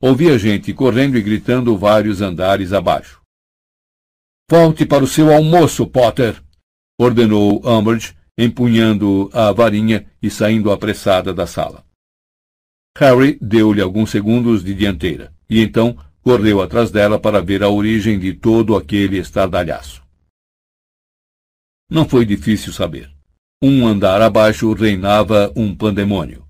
Ouvia 0.02 0.38
gente 0.38 0.74
correndo 0.74 1.18
e 1.18 1.22
gritando 1.22 1.78
vários 1.78 2.22
andares 2.22 2.72
abaixo. 2.72 3.22
Volte 4.50 4.86
para 4.86 5.04
o 5.04 5.08
seu 5.08 5.34
almoço, 5.34 5.86
Potter! 5.86 6.42
ordenou 7.00 7.62
Umbridge, 7.66 8.16
empunhando 8.38 9.30
a 9.34 9.52
varinha 9.52 10.10
e 10.22 10.30
saindo 10.30 10.72
apressada 10.72 11.34
da 11.34 11.46
sala. 11.46 11.84
Harry 12.98 13.38
deu-lhe 13.42 13.82
alguns 13.82 14.10
segundos 14.10 14.64
de 14.64 14.74
dianteira, 14.74 15.34
e 15.50 15.62
então 15.62 15.98
correu 16.22 16.62
atrás 16.62 16.92
dela 16.92 17.20
para 17.20 17.42
ver 17.42 17.64
a 17.64 17.70
origem 17.70 18.20
de 18.20 18.34
todo 18.34 18.76
aquele 18.76 19.18
estardalhaço. 19.18 20.04
Não 21.90 22.08
foi 22.08 22.26
difícil 22.26 22.72
saber. 22.72 23.10
Um 23.62 23.88
andar 23.88 24.22
abaixo 24.22 24.72
reinava 24.74 25.52
um 25.56 25.76
pandemônio. 25.76 26.46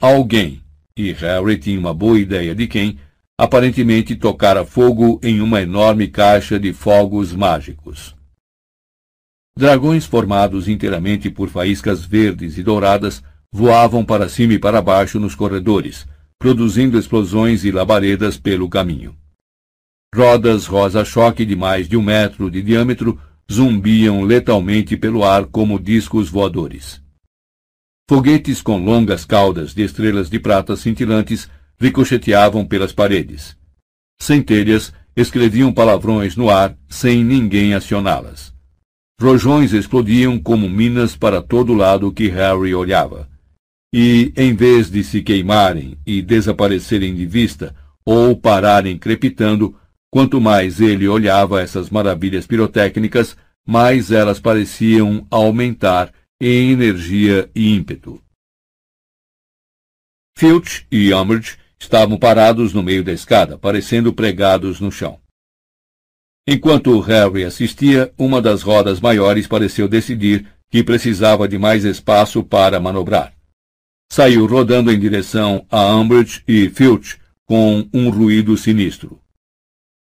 Alguém, 0.00 0.62
e 0.96 1.12
Harry 1.12 1.58
tinha 1.58 1.78
uma 1.78 1.94
boa 1.94 2.18
ideia 2.18 2.54
de 2.54 2.66
quem, 2.66 2.98
aparentemente 3.38 4.16
tocara 4.16 4.64
fogo 4.64 5.20
em 5.22 5.40
uma 5.40 5.62
enorme 5.62 6.08
caixa 6.08 6.58
de 6.58 6.72
fogos 6.72 7.32
mágicos. 7.32 8.14
Dragões 9.56 10.04
formados 10.04 10.68
inteiramente 10.68 11.30
por 11.30 11.48
faíscas 11.48 12.04
verdes 12.04 12.58
e 12.58 12.62
douradas 12.62 13.22
voavam 13.56 14.04
para 14.04 14.28
cima 14.28 14.54
e 14.54 14.58
para 14.58 14.82
baixo 14.82 15.20
nos 15.20 15.36
corredores, 15.36 16.08
produzindo 16.40 16.98
explosões 16.98 17.64
e 17.64 17.70
labaredas 17.70 18.36
pelo 18.36 18.68
caminho. 18.68 19.16
Rodas 20.12 20.66
rosa-choque 20.66 21.44
de 21.44 21.54
mais 21.54 21.88
de 21.88 21.96
um 21.96 22.02
metro 22.02 22.50
de 22.50 22.60
diâmetro 22.60 23.16
zumbiam 23.50 24.22
letalmente 24.22 24.96
pelo 24.96 25.22
ar 25.22 25.44
como 25.44 25.78
discos 25.78 26.28
voadores. 26.28 27.00
Foguetes 28.10 28.60
com 28.60 28.84
longas 28.84 29.24
caudas 29.24 29.72
de 29.72 29.84
estrelas 29.84 30.28
de 30.28 30.40
prata 30.40 30.74
cintilantes 30.74 31.48
ricocheteavam 31.78 32.66
pelas 32.66 32.92
paredes. 32.92 33.56
Centelhas 34.20 34.92
escreviam 35.14 35.72
palavrões 35.72 36.34
no 36.34 36.50
ar 36.50 36.76
sem 36.88 37.22
ninguém 37.22 37.72
acioná-las. 37.72 38.52
Rojões 39.20 39.72
explodiam 39.72 40.40
como 40.40 40.68
minas 40.68 41.16
para 41.16 41.40
todo 41.40 41.72
lado 41.72 42.12
que 42.12 42.26
Harry 42.26 42.74
olhava. 42.74 43.32
E, 43.96 44.32
em 44.36 44.52
vez 44.56 44.90
de 44.90 45.04
se 45.04 45.22
queimarem 45.22 45.96
e 46.04 46.20
desaparecerem 46.20 47.14
de 47.14 47.24
vista, 47.24 47.72
ou 48.04 48.36
pararem 48.36 48.98
crepitando, 48.98 49.78
quanto 50.10 50.40
mais 50.40 50.80
ele 50.80 51.06
olhava 51.06 51.62
essas 51.62 51.90
maravilhas 51.90 52.44
pirotécnicas, 52.44 53.36
mais 53.64 54.10
elas 54.10 54.40
pareciam 54.40 55.24
aumentar 55.30 56.12
em 56.40 56.72
energia 56.72 57.48
e 57.54 57.72
ímpeto. 57.72 58.20
Filch 60.36 60.88
e 60.90 61.14
Umbridge 61.14 61.56
estavam 61.78 62.18
parados 62.18 62.72
no 62.72 62.82
meio 62.82 63.04
da 63.04 63.12
escada, 63.12 63.56
parecendo 63.56 64.12
pregados 64.12 64.80
no 64.80 64.90
chão. 64.90 65.20
Enquanto 66.48 66.98
Harry 66.98 67.44
assistia, 67.44 68.12
uma 68.18 68.42
das 68.42 68.62
rodas 68.62 69.00
maiores 69.00 69.46
pareceu 69.46 69.86
decidir 69.86 70.52
que 70.68 70.82
precisava 70.82 71.46
de 71.46 71.58
mais 71.58 71.84
espaço 71.84 72.42
para 72.42 72.80
manobrar. 72.80 73.32
Saiu 74.14 74.46
rodando 74.46 74.92
em 74.92 74.96
direção 75.00 75.66
a 75.68 75.92
Umbridge 75.92 76.40
e 76.46 76.70
Filch 76.70 77.18
com 77.44 77.84
um 77.92 78.10
ruído 78.10 78.56
sinistro. 78.56 79.20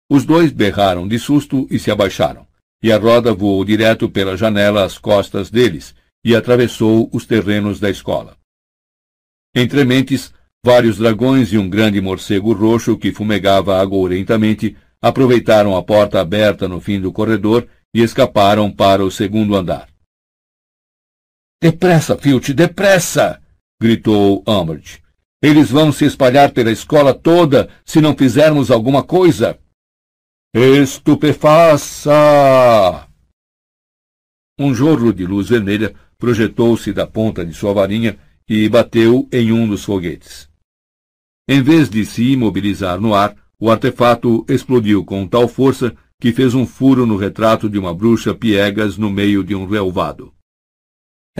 Os 0.09 0.23
dois 0.23 0.53
berraram 0.53 1.05
de 1.05 1.19
susto 1.19 1.67
e 1.69 1.77
se 1.77 1.91
abaixaram, 1.91 2.47
e 2.81 2.93
a 2.93 2.97
roda 2.97 3.33
voou 3.33 3.65
direto 3.65 4.09
pela 4.09 4.37
janela 4.37 4.85
às 4.85 4.97
costas 4.97 5.51
deles 5.51 5.93
e 6.23 6.33
atravessou 6.33 7.09
os 7.11 7.25
terrenos 7.25 7.77
da 7.77 7.89
escola. 7.89 8.37
Entre 9.53 9.83
mentes, 9.83 10.33
vários 10.63 10.97
dragões 10.97 11.51
e 11.51 11.57
um 11.57 11.69
grande 11.69 11.99
morcego 11.99 12.53
roxo 12.53 12.97
que 12.97 13.11
fumegava 13.11 13.81
agourentamente 13.81 14.77
aproveitaram 15.01 15.75
a 15.75 15.83
porta 15.83 16.21
aberta 16.21 16.69
no 16.69 16.79
fim 16.79 17.01
do 17.01 17.11
corredor 17.11 17.67
e 17.93 18.01
escaparam 18.01 18.71
para 18.71 19.03
o 19.03 19.11
segundo 19.11 19.57
andar. 19.57 19.89
Depressa, 21.61 22.17
Filch, 22.17 22.53
depressa! 22.53 23.41
Gritou 23.81 24.43
Umbridge. 24.47 25.01
Eles 25.41 25.71
vão 25.71 25.91
se 25.91 26.05
espalhar 26.05 26.51
pela 26.51 26.71
escola 26.71 27.13
toda 27.13 27.69
se 27.85 28.01
não 28.01 28.15
fizermos 28.15 28.69
alguma 28.69 29.01
coisa. 29.01 29.57
Estupefaça! 30.53 32.11
Um 34.59 34.75
jorro 34.75 35.13
de 35.13 35.25
luz 35.25 35.47
vermelha 35.47 35.95
projetou-se 36.17 36.91
da 36.91 37.07
ponta 37.07 37.45
de 37.45 37.53
sua 37.53 37.71
varinha 37.73 38.19
e 38.47 38.67
bateu 38.67 39.29
em 39.31 39.53
um 39.53 39.65
dos 39.65 39.85
foguetes. 39.85 40.49
Em 41.47 41.61
vez 41.61 41.89
de 41.89 42.05
se 42.05 42.33
imobilizar 42.33 42.99
no 42.99 43.13
ar, 43.13 43.35
o 43.57 43.71
artefato 43.71 44.45
explodiu 44.49 45.05
com 45.05 45.25
tal 45.25 45.47
força 45.47 45.95
que 46.19 46.33
fez 46.33 46.53
um 46.53 46.65
furo 46.65 47.05
no 47.05 47.15
retrato 47.15 47.69
de 47.69 47.79
uma 47.79 47.93
bruxa 47.93 48.35
piegas 48.35 48.97
no 48.97 49.09
meio 49.09 49.41
de 49.43 49.55
um 49.55 49.65
relvado. 49.65 50.33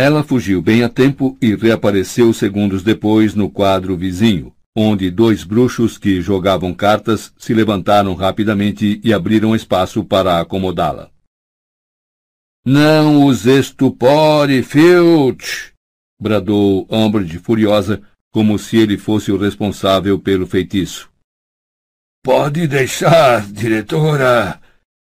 Ela 0.02 0.24
fugiu 0.24 0.61
bem 0.61 0.82
a 0.82 0.88
tempo 0.88 1.38
e 1.42 1.53
reapareceu 1.53 2.32
segundos 2.32 2.82
depois 2.82 3.36
no 3.36 3.50
quadro 3.50 3.98
vizinho, 3.98 4.56
onde 4.74 5.11
dois 5.11 5.44
bruxos 5.44 5.98
que 5.98 6.22
jogavam 6.22 6.74
cartas 6.74 7.34
se 7.38 7.53
levantaram 7.53 8.14
rapidamente 8.14 9.02
e 9.03 9.14
abriram 9.14 9.53
espaço 9.53 10.02
para 10.02 10.40
acomodá-la. 10.40 11.11
Não 12.66 13.26
os 13.26 13.45
estupore, 13.45 14.64
Filch! 14.64 15.74
bradou 16.18 16.88
Umbridge 16.90 17.38
furiosa, 17.38 18.02
como 18.32 18.58
se 18.58 18.78
ele 18.78 18.98
fosse 18.98 19.34
o 19.34 19.38
responsável 19.38 20.18
pelo 20.18 20.48
feitiço. 20.48 21.11
Pode 22.24 22.69
deixar, 22.69 23.45
diretora! 23.52 24.61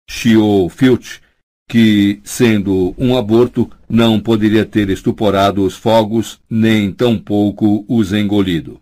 chiou 0.09 0.67
Filch, 0.69 1.21
que, 1.69 2.19
sendo 2.23 2.95
um 2.97 3.15
aborto, 3.15 3.71
não 3.91 4.21
poderia 4.21 4.65
ter 4.65 4.89
estuporado 4.89 5.65
os 5.65 5.75
fogos, 5.75 6.39
nem 6.49 6.93
tampouco 6.93 7.85
os 7.89 8.13
engolido. 8.13 8.79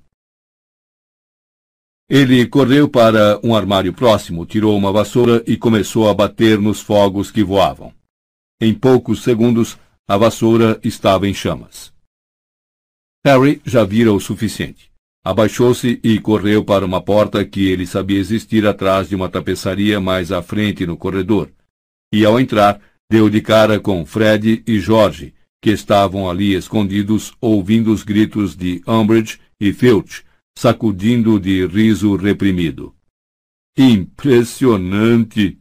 Ele 2.08 2.46
correu 2.46 2.88
para 2.88 3.40
um 3.44 3.56
armário 3.56 3.92
próximo, 3.92 4.46
tirou 4.46 4.78
uma 4.78 4.92
vassoura 4.92 5.44
e 5.48 5.58
começou 5.58 6.08
a 6.08 6.14
bater 6.14 6.60
nos 6.60 6.80
fogos 6.80 7.32
que 7.32 7.44
voavam. 7.44 7.92
Em 8.62 8.74
poucos 8.74 9.24
segundos, 9.24 9.78
a 10.08 10.16
vassoura 10.16 10.80
estava 10.84 11.28
em 11.28 11.34
chamas. 11.34 11.92
Harry 13.26 13.62
já 13.66 13.84
vira 13.84 14.14
o 14.14 14.20
suficiente. 14.20 14.92
Abaixou-se 15.24 16.00
e 16.04 16.20
correu 16.20 16.64
para 16.64 16.86
uma 16.86 17.02
porta 17.02 17.44
que 17.44 17.68
ele 17.68 17.86
sabia 17.86 18.20
existir 18.20 18.66
atrás 18.66 19.10
de 19.10 19.16
uma 19.16 19.28
tapeçaria 19.28 20.00
mais 20.00 20.32
à 20.32 20.42
frente 20.42 20.86
no 20.86 20.96
corredor. 20.96 21.52
E 22.14 22.26
ao 22.26 22.40
entrar, 22.40 22.82
deu 23.10 23.30
de 23.30 23.42
cara 23.42 23.80
com 23.80 24.06
Fred 24.06 24.64
e 24.68 24.80
George, 24.80 25.34
que 25.62 25.72
estavam 25.72 26.30
ali 26.30 26.54
escondidos 26.54 27.34
ouvindo 27.42 27.92
os 27.92 28.04
gritos 28.04 28.56
de 28.56 28.82
Umbridge 28.88 29.40
e 29.60 29.74
Filch, 29.74 30.24
sacudindo 30.58 31.40
de 31.40 31.66
riso 31.66 32.16
reprimido. 32.16 32.94
Impressionante! 33.78 35.58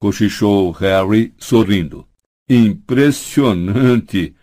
cochichou 0.00 0.70
Harry, 0.72 1.34
sorrindo. 1.36 2.06
Impressionante! 2.48 4.34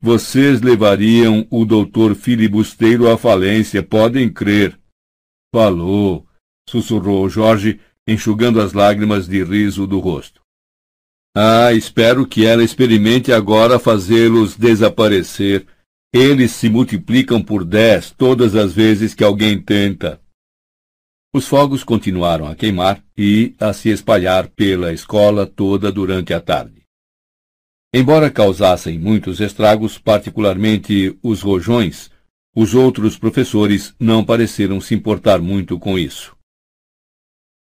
Vocês 0.00 0.60
levariam 0.60 1.46
o 1.50 1.64
doutor 1.64 2.14
filibusteiro 2.14 3.10
à 3.10 3.16
falência, 3.16 3.82
podem 3.82 4.30
crer. 4.30 4.78
Falou, 5.54 6.26
sussurrou 6.68 7.28
Jorge, 7.28 7.80
enxugando 8.06 8.60
as 8.60 8.74
lágrimas 8.74 9.26
de 9.26 9.42
riso 9.42 9.86
do 9.86 10.00
rosto. 10.00 10.43
Ah, 11.36 11.72
espero 11.72 12.26
que 12.26 12.46
ela 12.46 12.62
experimente 12.62 13.32
agora 13.32 13.78
fazê-los 13.78 14.56
desaparecer. 14.56 15.66
Eles 16.12 16.52
se 16.52 16.68
multiplicam 16.68 17.42
por 17.42 17.64
dez 17.64 18.12
todas 18.12 18.54
as 18.54 18.72
vezes 18.72 19.14
que 19.14 19.24
alguém 19.24 19.60
tenta. 19.60 20.20
Os 21.34 21.48
fogos 21.48 21.82
continuaram 21.82 22.46
a 22.46 22.54
queimar 22.54 23.04
e 23.18 23.56
a 23.58 23.72
se 23.72 23.88
espalhar 23.88 24.48
pela 24.50 24.92
escola 24.92 25.44
toda 25.44 25.90
durante 25.90 26.32
a 26.32 26.40
tarde. 26.40 26.84
Embora 27.92 28.30
causassem 28.30 28.96
muitos 28.96 29.40
estragos, 29.40 29.98
particularmente 29.98 31.18
os 31.20 31.42
rojões, 31.42 32.10
os 32.54 32.74
outros 32.74 33.18
professores 33.18 33.92
não 33.98 34.24
pareceram 34.24 34.80
se 34.80 34.94
importar 34.94 35.40
muito 35.40 35.80
com 35.80 35.98
isso. 35.98 36.36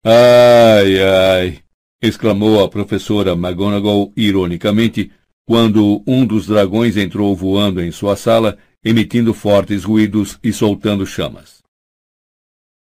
Ai, 0.03 1.03
ai! 1.03 1.68
Exclamou 2.01 2.63
a 2.63 2.69
professora 2.69 3.33
McGonagall 3.33 4.13
ironicamente 4.17 5.11
quando 5.47 6.03
um 6.07 6.27
dos 6.27 6.47
dragões 6.47 6.97
entrou 6.97 7.35
voando 7.35 7.81
em 7.81 7.91
sua 7.91 8.17
sala, 8.17 8.59
emitindo 8.85 9.33
fortes 9.33 9.85
ruídos 9.85 10.39
e 10.43 10.53
soltando 10.53 11.07
chamas. 11.07 11.63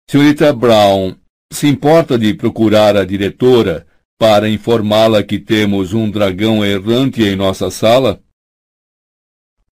Senhorita 0.09 0.51
Brown, 0.53 1.15
se 1.51 1.67
importa 1.67 2.17
de 2.17 2.33
procurar 2.33 2.95
a 2.97 3.05
diretora 3.05 3.85
para 4.17 4.49
informá-la 4.49 5.23
que 5.23 5.37
temos 5.37 5.93
um 5.93 6.09
dragão 6.09 6.65
errante 6.65 7.21
em 7.23 7.35
nossa 7.35 7.69
sala? 7.69 8.21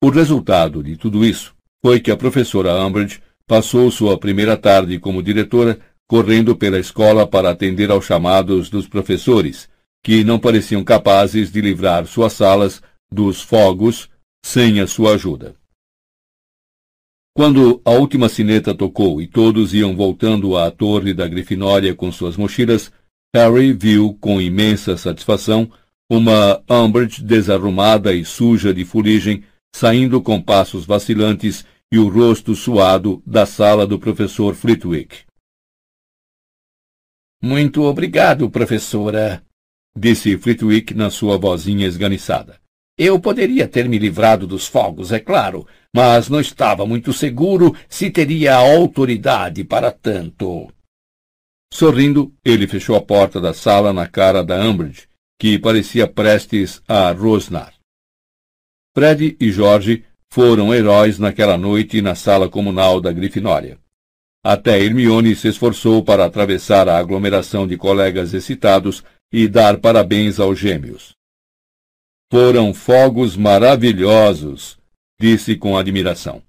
O 0.03 0.11
resultado 0.11 0.83
de 0.83 0.97
tudo 0.97 1.25
isso 1.25 1.55
foi 1.83 1.99
que 1.99 2.11
a 2.11 2.17
professora 2.17 2.79
Umbridge 2.85 3.21
passou 3.47 3.91
sua 3.91 4.17
primeira 4.19 4.57
tarde 4.57 4.99
como 4.99 5.23
diretora 5.23 5.81
correndo 6.09 6.57
pela 6.57 6.79
escola 6.79 7.27
para 7.27 7.51
atender 7.51 7.91
aos 7.91 8.07
chamados 8.07 8.71
dos 8.71 8.89
professores, 8.89 9.69
que 10.03 10.25
não 10.25 10.39
pareciam 10.39 10.83
capazes 10.83 11.53
de 11.53 11.61
livrar 11.61 12.07
suas 12.07 12.33
salas 12.33 12.83
dos 13.13 13.43
fogos 13.43 14.09
sem 14.43 14.81
a 14.81 14.87
sua 14.87 15.15
ajuda. 15.15 15.55
Quando 17.37 17.81
a 17.85 17.91
última 17.91 18.29
sineta 18.29 18.75
tocou 18.75 19.21
e 19.21 19.27
todos 19.29 19.75
iam 19.75 19.95
voltando 19.95 20.57
à 20.57 20.71
torre 20.71 21.13
da 21.13 21.29
Grifinória 21.29 21.95
com 21.95 22.11
suas 22.11 22.37
mochilas, 22.37 22.91
Harry 23.35 23.73
viu 23.73 24.17
com 24.21 24.41
imensa 24.41 24.97
satisfação 24.97 25.71
uma 26.11 26.63
Umbridge 26.69 27.23
desarrumada 27.23 28.15
e 28.15 28.25
suja 28.25 28.73
de 28.73 28.85
fuligem 28.85 29.45
saindo 29.77 30.23
com 30.23 30.41
passos 30.41 30.87
vacilantes 30.87 31.65
e 31.93 31.99
o 31.99 32.09
rosto 32.09 32.55
suado 32.55 33.23
da 33.27 33.45
sala 33.45 33.87
do 33.87 33.99
professor 33.99 34.55
Flitwick. 34.55 35.28
Muito 37.41 37.83
obrigado, 37.85 38.51
professora, 38.51 39.43
disse 39.97 40.37
Flitwick 40.37 40.93
na 40.93 41.09
sua 41.09 41.39
vozinha 41.39 41.87
esganiçada. 41.87 42.61
Eu 42.99 43.21
poderia 43.21 43.69
ter 43.69 43.89
me 43.89 43.97
livrado 43.97 44.45
dos 44.45 44.67
fogos, 44.67 45.13
é 45.13 45.21
claro, 45.21 45.65
mas 45.95 46.29
não 46.29 46.41
estava 46.41 46.85
muito 46.85 47.13
seguro 47.13 47.77
se 47.89 48.11
teria 48.11 48.57
autoridade 48.57 49.63
para 49.63 49.93
tanto. 49.93 50.73
Sorrindo, 51.73 52.35
ele 52.45 52.67
fechou 52.67 52.97
a 52.97 53.01
porta 53.01 53.41
da 53.41 53.55
sala 53.55 53.93
na 53.93 54.09
cara 54.09 54.43
da 54.43 54.61
Umbridge, 54.61 55.09
que 55.39 55.61
parecia 55.61 56.09
prestes 56.09 56.83
a 56.89 57.13
rosnar. 57.13 57.73
Fred 58.97 59.37
e 59.39 59.53
Jorge 59.53 60.05
foram 60.33 60.75
heróis 60.75 61.21
naquela 61.21 61.57
noite 61.57 62.03
na 62.03 62.17
sala 62.17 62.49
comunal 62.49 63.01
da 63.01 63.13
Grifinória. 63.13 63.79
Até 64.45 64.81
Hermione 64.81 65.35
se 65.35 65.49
esforçou 65.49 66.05
para 66.05 66.25
atravessar 66.25 66.89
a 66.89 66.99
aglomeração 66.99 67.67
de 67.67 67.77
colegas 67.77 68.33
excitados 68.33 69.03
e 69.33 69.49
dar 69.49 69.79
parabéns 69.79 70.39
aos 70.39 70.59
gêmeos. 70.59 71.13
Foram 72.31 72.73
fogos 72.73 73.37
maravilhosos, 73.37 74.79
disse 75.21 75.57
com 75.57 75.77
admiração. 75.77 76.43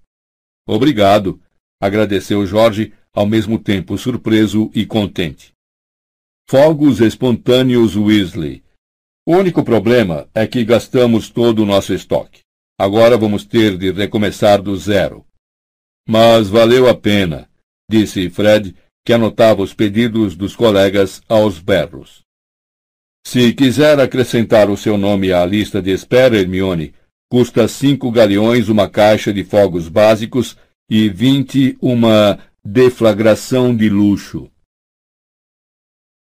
Obrigado, 0.68 1.42
agradeceu 1.82 2.46
Jorge, 2.46 2.94
ao 3.14 3.26
mesmo 3.26 3.58
tempo 3.58 3.98
surpreso 3.98 4.70
e 4.76 4.86
contente. 4.86 5.52
Fogos 6.48 7.00
espontâneos 7.02 7.96
Weasley. 7.96 8.64
O 9.26 9.36
único 9.36 9.64
problema 9.64 10.30
é 10.34 10.46
que 10.48 10.64
gastamos 10.64 11.30
todo 11.30 11.64
o 11.64 11.66
nosso 11.66 11.94
estoque. 11.94 12.42
Agora 12.80 13.18
vamos 13.18 13.46
ter 13.46 13.78
de 13.78 13.92
recomeçar 13.92 14.62
do 14.62 14.76
zero. 14.76 15.26
Mas 16.08 16.48
valeu 16.48 16.88
a 16.88 16.96
pena, 16.96 17.49
disse 17.90 18.30
Fred, 18.30 18.76
que 19.04 19.12
anotava 19.12 19.64
os 19.64 19.74
pedidos 19.74 20.36
dos 20.36 20.56
colegas 20.56 21.22
aos 21.28 21.58
berros. 21.60 22.22
Se 23.26 23.52
quiser 23.54 24.00
acrescentar 24.00 24.70
o 24.70 24.78
seu 24.78 24.98
nome 24.98 25.34
à 25.34 25.46
lista 25.46 25.82
de 25.82 25.92
espera, 25.92 26.38
Hermione, 26.38 26.94
custa 27.30 27.68
cinco 27.68 28.12
galeões 28.12 28.70
uma 28.70 28.88
caixa 28.88 29.34
de 29.34 29.44
fogos 29.44 29.88
básicos 29.88 30.56
e 30.90 31.10
vinte 31.10 31.78
uma 31.82 32.40
deflagração 32.64 33.76
de 33.76 33.90
luxo. 33.90 34.50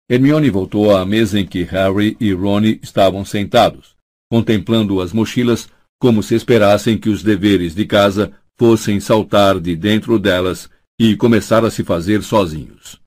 Hermione 0.09 0.49
voltou 0.49 0.95
à 0.95 1.05
mesa 1.05 1.39
em 1.39 1.45
que 1.45 1.63
Harry 1.63 2.17
e 2.19 2.33
Ron 2.33 2.61
estavam 2.81 3.23
sentados, 3.23 3.95
contemplando 4.29 5.01
as 5.01 5.13
mochilas 5.13 5.69
como 5.99 6.21
se 6.21 6.35
esperassem 6.35 6.97
que 6.97 7.09
os 7.09 7.23
deveres 7.23 7.73
de 7.73 7.85
casa 7.85 8.33
fossem 8.57 8.99
saltar 8.99 9.59
de 9.59 9.75
dentro 9.75 10.19
delas 10.19 10.69
e 10.99 11.15
começar 11.15 11.65
a 11.65 11.71
se 11.71 11.83
fazer 11.83 12.21
sozinhos. 12.23 13.01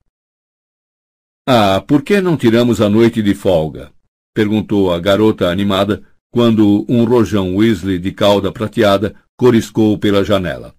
Ah, 1.47 1.81
por 1.81 2.01
que 2.01 2.19
não 2.19 2.35
tiramos 2.35 2.81
a 2.81 2.89
noite 2.89 3.21
de 3.21 3.33
folga? 3.33 3.91
perguntou 4.33 4.93
a 4.93 4.99
garota 4.99 5.49
animada 5.49 6.03
quando 6.29 6.85
um 6.87 7.05
rojão 7.05 7.55
Weasley 7.55 7.97
de 7.97 8.11
cauda 8.11 8.51
prateada 8.51 9.15
coriscou 9.37 9.97
pela 9.97 10.23
janela. 10.23 10.75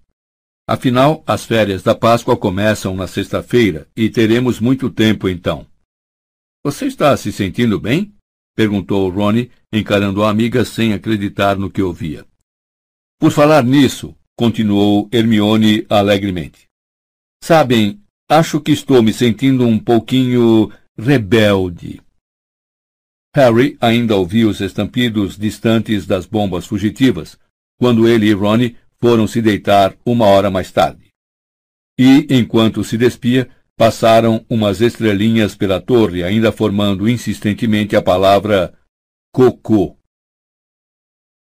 Afinal, 0.69 1.25
as 1.27 1.47
férias 1.47 1.83
da 1.83 1.95
Páscoa 1.95 2.37
começam 2.37 2.95
na 2.95 3.07
sexta-feira 3.07 3.89
e 3.97 4.11
teremos 4.11 4.61
muito 4.61 4.91
tempo 4.91 5.29
então. 5.29 5.67
Você 6.63 6.87
está 6.87 7.17
se 7.17 7.33
sentindo 7.33 7.81
bem? 7.81 8.15
perguntou 8.55 9.09
Ronnie, 9.09 9.51
encarando 9.73 10.23
a 10.23 10.29
amiga 10.29 10.65
sem 10.65 10.93
acreditar 10.93 11.57
no 11.57 11.71
que 11.71 11.81
ouvia. 11.81 12.27
Por 13.19 13.33
falar 13.33 13.65
nisso, 13.65 14.15
continuou 14.37 15.09
Hermione 15.11 15.87
alegremente. 15.89 16.68
Sabem, 17.43 18.01
Acho 18.31 18.61
que 18.61 18.73
estou 18.73 19.03
me 19.03 19.11
sentindo 19.11 19.67
um 19.67 19.79
pouquinho 19.79 20.71
rebelde. 20.99 21.99
Harry 23.35 23.79
ainda 23.81 24.17
ouvia 24.17 24.47
os 24.47 24.61
estampidos 24.61 25.39
distantes 25.39 26.07
das 26.07 26.27
bombas 26.27 26.67
fugitivas, 26.67 27.39
quando 27.81 28.07
ele 28.07 28.27
e 28.27 28.35
Ronnie 28.35 28.77
foram 29.01 29.27
se 29.27 29.41
deitar 29.41 29.97
uma 30.05 30.27
hora 30.27 30.51
mais 30.51 30.71
tarde. 30.71 31.09
E, 31.99 32.27
enquanto 32.29 32.85
se 32.85 32.99
despia, 32.99 33.49
passaram 33.79 34.45
umas 34.51 34.83
estrelinhas 34.83 35.57
pela 35.57 35.81
torre, 35.81 36.23
ainda 36.23 36.53
formando 36.53 37.09
insistentemente 37.09 37.97
a 37.97 38.03
palavra 38.03 38.79
cocô. 39.33 39.97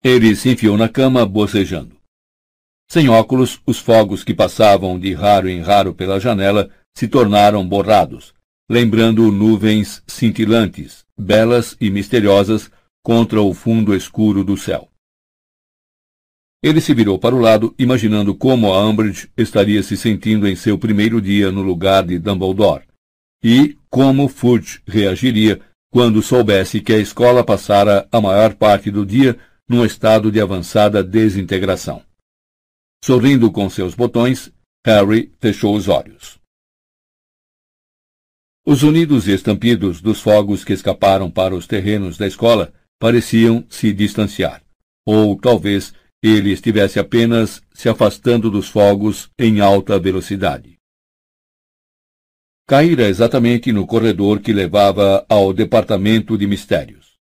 Ele 0.02 0.35
se 0.36 0.49
enfiou 0.49 0.78
na 0.78 0.89
cama, 0.89 1.27
bocejando. 1.27 2.01
Sem 2.91 3.09
óculos, 3.09 3.61
os 3.67 3.78
fogos 3.78 4.23
que 4.23 4.35
passavam 4.35 4.99
de 4.99 5.15
raro 5.15 5.49
em 5.49 5.61
raro 5.61 5.94
pela 5.94 6.20
janela 6.20 6.70
se 6.94 7.09
tornaram 7.09 7.67
borrados, 7.67 8.35
lembrando 8.70 9.31
nuvens 9.33 10.02
cintilantes, 10.07 11.05
belas 11.19 11.77
e 11.81 11.91
misteriosas 11.91 12.70
contra 13.02 13.41
o 13.41 13.52
fundo 13.52 13.94
escuro 13.94 14.44
do 14.44 14.57
céu. 14.57 14.89
Ele 16.62 16.81
se 16.81 16.94
virou 16.94 17.19
para 17.19 17.35
o 17.35 17.41
lado, 17.41 17.75
imaginando 17.77 18.35
como 18.35 18.73
a 18.73 18.89
Umbridge 18.89 19.28
estaria 19.36 19.83
se 19.83 19.97
sentindo 19.97 20.47
em 20.47 20.55
seu 20.55 20.78
primeiro 20.78 21.20
dia 21.20 21.51
no 21.51 21.61
lugar 21.61 22.07
de 22.07 22.19
Dumbledore, 22.20 22.85
e 23.43 23.77
como 23.91 24.28
Fudge 24.28 24.81
reagiria 24.86 25.61
quando 25.91 26.23
soubesse 26.23 26.81
que 26.81 26.93
a 26.93 26.99
escola 26.99 27.44
passara 27.44 28.07
a 28.12 28.20
maior 28.20 28.55
parte 28.55 28.91
do 28.91 29.05
dia 29.05 29.36
num 29.69 29.85
estado 29.85 30.31
de 30.31 30.41
avançada 30.41 31.02
desintegração. 31.02 32.02
Sorrindo 33.05 33.51
com 33.51 33.69
seus 33.69 33.95
botões, 33.97 34.53
Harry 34.87 35.33
fechou 35.41 35.75
os 35.75 35.89
olhos. 35.89 36.39
Os 38.65 38.85
unidos 38.85 39.27
e 39.27 39.33
estampidos 39.33 40.01
dos 40.01 40.21
fogos 40.21 40.63
que 40.63 40.73
escaparam 40.73 41.29
para 41.29 41.53
os 41.53 41.67
terrenos 41.67 42.17
da 42.17 42.29
escola 42.29 42.73
pareciam 43.01 43.67
se 43.69 43.93
distanciar. 43.93 44.63
Ou 45.05 45.37
talvez 45.37 45.93
ele 46.23 46.53
estivesse 46.53 47.01
apenas 47.01 47.61
se 47.75 47.89
afastando 47.89 48.49
dos 48.49 48.69
fogos 48.69 49.29
em 49.37 49.61
alta 49.61 49.99
velocidade. 49.99 50.79
Caíra 52.69 53.09
exatamente 53.09 53.73
no 53.73 53.85
corredor 53.85 54.41
que 54.41 54.53
levava 54.53 55.27
ao 55.29 55.53
departamento 55.53 56.39
de 56.39 56.47
mistérios. 56.47 57.17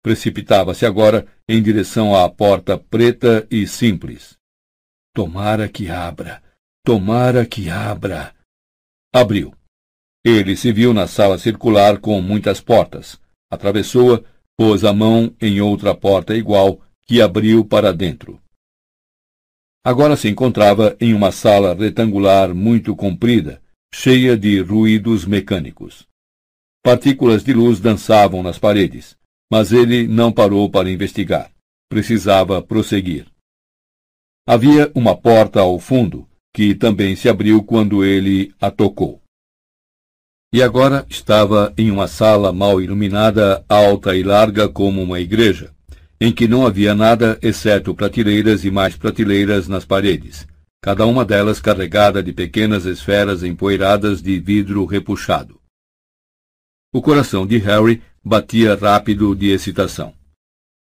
Precipitava-se 0.00 0.86
agora 0.86 1.26
em 1.48 1.60
direção 1.60 2.14
à 2.14 2.30
porta 2.30 2.78
preta 2.78 3.44
e 3.50 3.66
simples. 3.66 4.38
Tomara 5.14 5.68
que 5.68 5.88
abra. 5.88 6.42
Tomara 6.84 7.46
que 7.46 7.70
abra. 7.70 8.34
Abriu. 9.14 9.54
Ele 10.24 10.56
se 10.56 10.72
viu 10.72 10.92
na 10.92 11.06
sala 11.06 11.38
circular 11.38 12.00
com 12.00 12.20
muitas 12.20 12.60
portas. 12.60 13.20
Atravessou-a, 13.48 14.24
pôs 14.58 14.82
a 14.82 14.92
mão 14.92 15.32
em 15.40 15.60
outra 15.60 15.94
porta 15.94 16.34
igual, 16.34 16.80
que 17.06 17.22
abriu 17.22 17.64
para 17.64 17.92
dentro. 17.92 18.42
Agora 19.84 20.16
se 20.16 20.28
encontrava 20.28 20.96
em 21.00 21.14
uma 21.14 21.30
sala 21.30 21.74
retangular 21.74 22.52
muito 22.52 22.96
comprida, 22.96 23.62
cheia 23.94 24.36
de 24.36 24.58
ruídos 24.60 25.24
mecânicos. 25.24 26.08
Partículas 26.82 27.44
de 27.44 27.52
luz 27.52 27.78
dançavam 27.78 28.42
nas 28.42 28.58
paredes, 28.58 29.16
mas 29.48 29.70
ele 29.70 30.08
não 30.08 30.32
parou 30.32 30.68
para 30.68 30.90
investigar. 30.90 31.52
Precisava 31.88 32.60
prosseguir. 32.60 33.32
Havia 34.46 34.90
uma 34.94 35.16
porta 35.16 35.60
ao 35.60 35.78
fundo, 35.78 36.28
que 36.54 36.74
também 36.74 37.16
se 37.16 37.28
abriu 37.28 37.62
quando 37.62 38.04
ele 38.04 38.54
a 38.60 38.70
tocou. 38.70 39.22
E 40.52 40.62
agora 40.62 41.04
estava 41.08 41.72
em 41.76 41.90
uma 41.90 42.06
sala 42.06 42.52
mal 42.52 42.80
iluminada, 42.80 43.64
alta 43.68 44.14
e 44.14 44.22
larga 44.22 44.68
como 44.68 45.02
uma 45.02 45.18
igreja 45.18 45.74
em 46.20 46.32
que 46.32 46.48
não 46.48 46.66
havia 46.66 46.94
nada 46.94 47.38
exceto 47.42 47.94
prateleiras 47.94 48.64
e 48.64 48.70
mais 48.70 48.96
prateleiras 48.96 49.68
nas 49.68 49.84
paredes, 49.84 50.46
cada 50.80 51.04
uma 51.06 51.24
delas 51.24 51.60
carregada 51.60 52.22
de 52.22 52.32
pequenas 52.32 52.84
esferas 52.84 53.42
empoeiradas 53.42 54.22
de 54.22 54.38
vidro 54.38 54.84
repuxado. 54.84 55.60
O 56.92 57.02
coração 57.02 57.46
de 57.46 57.58
Harry 57.58 58.02
batia 58.24 58.74
rápido 58.74 59.34
de 59.34 59.48
excitação. 59.48 60.14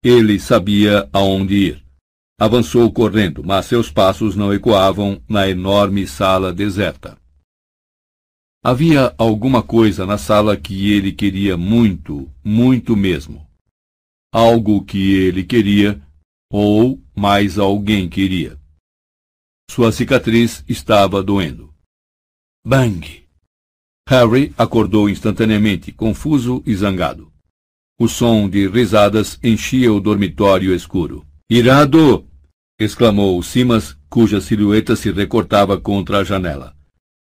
Ele 0.03 0.41
sabia 0.41 1.09
aonde 1.13 1.55
ir. 1.55 1.85
Avançou 2.41 2.91
correndo, 2.91 3.45
mas 3.45 3.67
seus 3.67 3.91
passos 3.93 4.35
não 4.35 4.53
ecoavam 4.53 5.23
na 5.29 5.47
enorme 5.47 6.07
sala 6.07 6.53
deserta. 6.53 7.19
Havia 8.65 9.15
alguma 9.19 9.63
coisa 9.63 10.07
na 10.07 10.17
sala 10.17 10.57
que 10.57 10.91
ele 10.91 11.13
queria 11.13 11.57
muito, 11.57 12.29
muito 12.43 12.97
mesmo 12.97 13.51
algo 14.33 14.85
que 14.85 15.13
ele 15.13 15.43
queria 15.43 16.01
ou 16.53 17.03
mais 17.17 17.59
alguém 17.59 18.09
queria. 18.09 18.59
Sua 19.71 19.93
cicatriz 19.93 20.65
estava 20.69 21.23
doendo. 21.23 21.73
Bang! 22.65 23.25
Harry 24.09 24.53
acordou 24.59 25.09
instantaneamente, 25.09 25.93
confuso 25.93 26.63
e 26.67 26.75
zangado. 26.75 27.33
O 27.99 28.09
som 28.09 28.49
de 28.49 28.69
risadas 28.69 29.39
enchia 29.43 29.93
o 29.93 30.01
dormitório 30.01 30.75
escuro. 30.75 31.25
Irado! 31.49 32.27
Exclamou 32.81 33.41
Simas, 33.43 33.97
cuja 34.09 34.41
silhueta 34.41 34.97
se 34.97 35.13
recortava 35.13 35.79
contra 35.79 36.19
a 36.19 36.25
janela. 36.25 36.75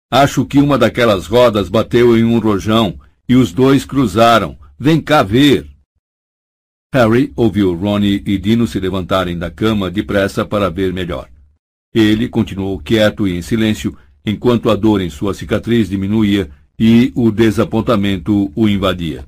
Acho 0.09 0.45
que 0.45 0.57
uma 0.57 0.77
daquelas 0.77 1.27
rodas 1.27 1.69
bateu 1.69 2.17
em 2.17 2.23
um 2.23 2.39
rojão 2.39 2.97
e 3.27 3.35
os 3.35 3.51
dois 3.51 3.85
cruzaram. 3.85 4.57
Vem 4.79 4.99
cá 4.99 5.21
ver! 5.21 5.69
Harry 6.91 7.31
ouviu 7.35 7.75
Ronnie 7.75 8.23
e 8.25 8.37
Dino 8.39 8.65
se 8.65 8.79
levantarem 8.79 9.37
da 9.37 9.51
cama 9.51 9.91
depressa 9.91 10.43
para 10.43 10.71
ver 10.71 10.91
melhor. 10.91 11.29
Ele 11.93 12.27
continuou 12.27 12.79
quieto 12.79 13.27
e 13.27 13.35
em 13.35 13.41
silêncio, 13.43 13.95
enquanto 14.25 14.69
a 14.71 14.75
dor 14.75 15.01
em 15.01 15.09
sua 15.09 15.35
cicatriz 15.35 15.89
diminuía 15.89 16.49
e 16.79 17.11
o 17.13 17.29
desapontamento 17.29 18.51
o 18.55 18.67
invadia. 18.67 19.25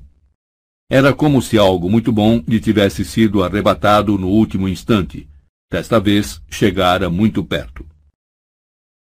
Era 0.90 1.12
como 1.12 1.40
se 1.40 1.56
algo 1.56 1.88
muito 1.88 2.10
bom 2.10 2.42
lhe 2.46 2.58
tivesse 2.58 3.04
sido 3.04 3.44
arrebatado 3.44 4.18
no 4.18 4.28
último 4.28 4.68
instante. 4.68 5.28
Desta 5.72 5.98
vez, 5.98 6.42
chegara 6.50 7.08
muito 7.08 7.42
perto. 7.42 7.86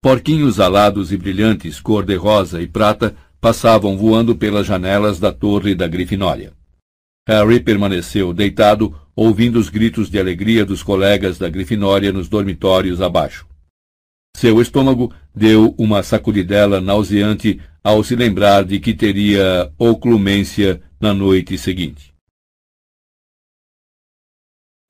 Porquinhos 0.01 0.59
alados 0.59 1.11
e 1.11 1.17
brilhantes, 1.17 1.79
cor-de-rosa 1.79 2.59
e 2.59 2.65
prata, 2.65 3.15
passavam 3.39 3.95
voando 3.95 4.35
pelas 4.35 4.65
janelas 4.65 5.19
da 5.19 5.31
torre 5.31 5.75
da 5.75 5.87
Grifinória. 5.87 6.53
Harry 7.27 7.59
permaneceu 7.59 8.33
deitado, 8.33 8.99
ouvindo 9.15 9.59
os 9.59 9.69
gritos 9.69 10.09
de 10.09 10.17
alegria 10.17 10.65
dos 10.65 10.81
colegas 10.81 11.37
da 11.37 11.47
Grifinória 11.47 12.11
nos 12.11 12.27
dormitórios 12.27 12.99
abaixo. 12.99 13.45
Seu 14.35 14.59
estômago 14.59 15.13
deu 15.35 15.75
uma 15.77 16.01
sacudidela 16.01 16.81
nauseante 16.81 17.61
ao 17.83 18.03
se 18.03 18.15
lembrar 18.15 18.65
de 18.65 18.79
que 18.79 18.95
teria 18.95 19.71
oclumência 19.77 20.81
na 20.99 21.13
noite 21.13 21.59
seguinte. 21.59 22.14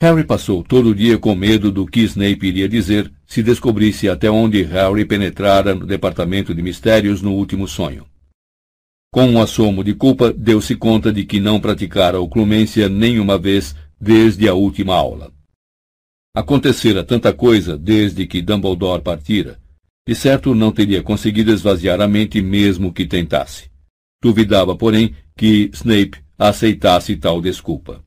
Harry 0.05 0.23
passou 0.23 0.63
todo 0.63 0.89
o 0.89 0.93
dia 0.93 1.17
com 1.17 1.33
medo 1.33 1.71
do 1.71 1.83
que 1.83 2.01
Snape 2.01 2.45
iria 2.45 2.69
dizer 2.69 3.11
se 3.25 3.41
descobrisse 3.41 4.07
até 4.07 4.29
onde 4.29 4.61
Harry 4.61 5.03
penetrara 5.03 5.73
no 5.73 5.83
departamento 5.83 6.53
de 6.53 6.61
mistérios 6.61 7.23
no 7.23 7.33
último 7.33 7.67
sonho. 7.67 8.05
Com 9.11 9.25
um 9.25 9.41
assomo 9.41 9.83
de 9.83 9.95
culpa, 9.95 10.31
deu-se 10.31 10.75
conta 10.75 11.11
de 11.11 11.25
que 11.25 11.39
não 11.39 11.59
praticara 11.59 12.19
oclumência 12.19 12.87
nenhuma 12.87 13.35
vez 13.35 13.75
desde 13.99 14.47
a 14.47 14.53
última 14.53 14.93
aula. 14.93 15.33
Acontecera 16.35 17.03
tanta 17.03 17.33
coisa 17.33 17.75
desde 17.75 18.27
que 18.27 18.43
Dumbledore 18.43 19.01
partira. 19.01 19.59
De 20.07 20.13
certo, 20.13 20.53
não 20.53 20.71
teria 20.71 21.01
conseguido 21.01 21.51
esvaziar 21.51 21.99
a 21.99 22.07
mente 22.07 22.43
mesmo 22.43 22.93
que 22.93 23.07
tentasse. 23.07 23.71
Duvidava, 24.21 24.75
porém, 24.75 25.15
que 25.35 25.71
Snape 25.73 26.19
aceitasse 26.37 27.15
tal 27.15 27.41
desculpa. 27.41 28.05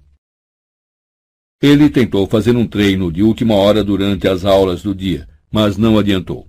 Ele 1.60 1.90
tentou 1.90 2.26
fazer 2.26 2.56
um 2.56 2.66
treino 2.66 3.10
de 3.10 3.22
última 3.22 3.54
hora 3.54 3.82
durante 3.82 4.28
as 4.28 4.44
aulas 4.44 4.82
do 4.82 4.94
dia, 4.94 5.28
mas 5.50 5.76
não 5.76 5.98
adiantou. 5.98 6.46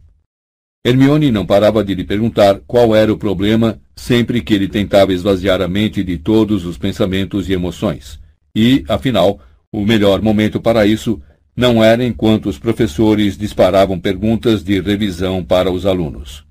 Hermione 0.86 1.32
não 1.32 1.46
parava 1.46 1.84
de 1.84 1.96
lhe 1.96 2.04
perguntar 2.04 2.62
qual 2.68 2.96
era 2.96 3.12
o 3.12 3.18
problema 3.18 3.82
sempre 3.96 4.42
que 4.42 4.54
ele 4.54 4.68
tentava 4.68 5.12
esvaziar 5.12 5.62
a 5.62 5.68
mente 5.68 6.04
de 6.04 6.18
todos 6.18 6.64
os 6.64 6.78
pensamentos 6.78 7.50
e 7.50 7.54
emoções. 7.54 8.20
E, 8.56 8.86
afinal, 8.88 9.42
o 9.72 9.84
melhor 9.84 10.22
momento 10.22 10.62
para 10.62 10.86
isso 10.86 11.22
não 11.56 11.84
era 11.84 12.06
enquanto 12.06 12.48
os 12.48 12.58
professores 12.58 13.38
disparavam 13.38 14.00
perguntas 14.00 14.64
de 14.64 14.80
revisão 14.80 15.44
para 15.44 15.72
os 15.72 15.86
alunos. 15.86 16.46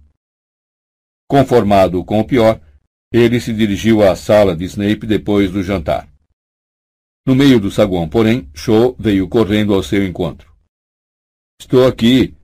Conformado 1.27 2.05
com 2.05 2.21
o 2.21 2.25
pior, 2.25 2.61
ele 3.13 3.41
se 3.41 3.53
dirigiu 3.53 4.03
à 4.03 4.15
sala 4.15 4.55
de 4.55 4.65
Snape 4.65 5.07
depois 5.07 5.51
do 5.51 5.63
jantar. 5.63 6.09
No 7.29 7.35
meio 7.35 7.61
do 7.61 7.71
saguão, 7.71 8.09
porém, 8.09 8.49
Cho 8.55 8.97
veio 8.99 9.29
correndo 9.29 9.75
ao 9.75 9.83
seu 9.83 10.03
encontro. 10.03 10.51
Estou 11.61 11.87
aqui, 11.87 12.35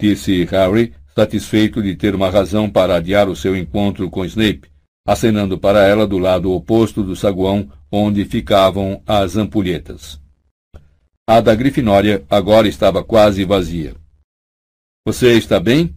disse 0.00 0.44
Harry, 0.46 0.94
satisfeito 1.14 1.82
de 1.82 1.94
ter 1.94 2.14
uma 2.14 2.30
razão 2.30 2.70
para 2.70 2.96
adiar 2.96 3.28
o 3.28 3.36
seu 3.36 3.54
encontro 3.54 4.08
com 4.08 4.24
Snape, 4.24 4.70
acenando 5.06 5.58
para 5.58 5.86
ela 5.86 6.06
do 6.06 6.16
lado 6.16 6.50
oposto 6.52 7.02
do 7.02 7.14
saguão 7.14 7.70
onde 7.92 8.24
ficavam 8.24 9.02
as 9.06 9.36
ampulhetas. 9.36 10.18
A 11.28 11.42
da 11.42 11.54
Grifinória 11.54 12.24
agora 12.30 12.66
estava 12.66 13.04
quase 13.04 13.44
vazia. 13.44 13.94
Você 15.06 15.36
está 15.36 15.60
bem? 15.60 15.94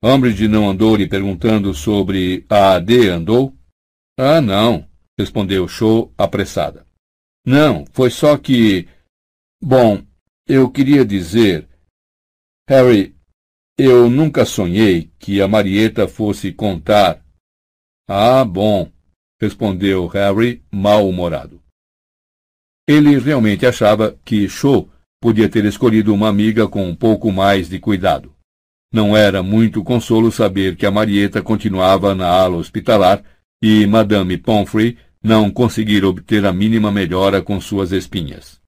Umbridge 0.00 0.46
não 0.46 0.70
andou 0.70 0.94
lhe 0.94 1.08
perguntando 1.08 1.74
sobre 1.74 2.46
a 2.48 2.74
AD, 2.74 3.08
andou? 3.08 3.52
Ah, 4.16 4.40
não, 4.40 4.86
respondeu 5.18 5.66
Cho 5.66 6.12
apressada. 6.16 6.87
Não, 7.48 7.86
foi 7.92 8.10
só 8.10 8.36
que... 8.36 8.86
Bom, 9.58 10.02
eu 10.46 10.70
queria 10.70 11.02
dizer... 11.02 11.66
Harry, 12.68 13.16
eu 13.78 14.10
nunca 14.10 14.44
sonhei 14.44 15.10
que 15.18 15.40
a 15.40 15.48
Marieta 15.48 16.06
fosse 16.06 16.52
contar. 16.52 17.24
Ah, 18.06 18.44
bom, 18.44 18.92
respondeu 19.40 20.06
Harry, 20.08 20.62
mal-humorado. 20.70 21.62
Ele 22.86 23.18
realmente 23.18 23.64
achava 23.64 24.14
que 24.26 24.46
Cho 24.46 24.86
podia 25.18 25.48
ter 25.48 25.64
escolhido 25.64 26.12
uma 26.12 26.28
amiga 26.28 26.68
com 26.68 26.86
um 26.86 26.94
pouco 26.94 27.32
mais 27.32 27.66
de 27.66 27.78
cuidado. 27.78 28.36
Não 28.92 29.16
era 29.16 29.42
muito 29.42 29.82
consolo 29.82 30.30
saber 30.30 30.76
que 30.76 30.84
a 30.84 30.90
Marieta 30.90 31.40
continuava 31.40 32.14
na 32.14 32.28
ala 32.28 32.58
hospitalar 32.58 33.24
e 33.62 33.86
Madame 33.86 34.36
Pomfrey 34.36 34.98
não 35.22 35.50
conseguira 35.50 36.08
obter 36.08 36.44
a 36.46 36.52
mínima 36.52 36.90
melhora 36.90 37.42
com 37.42 37.60
suas 37.60 37.92
espinhas. 37.92 38.60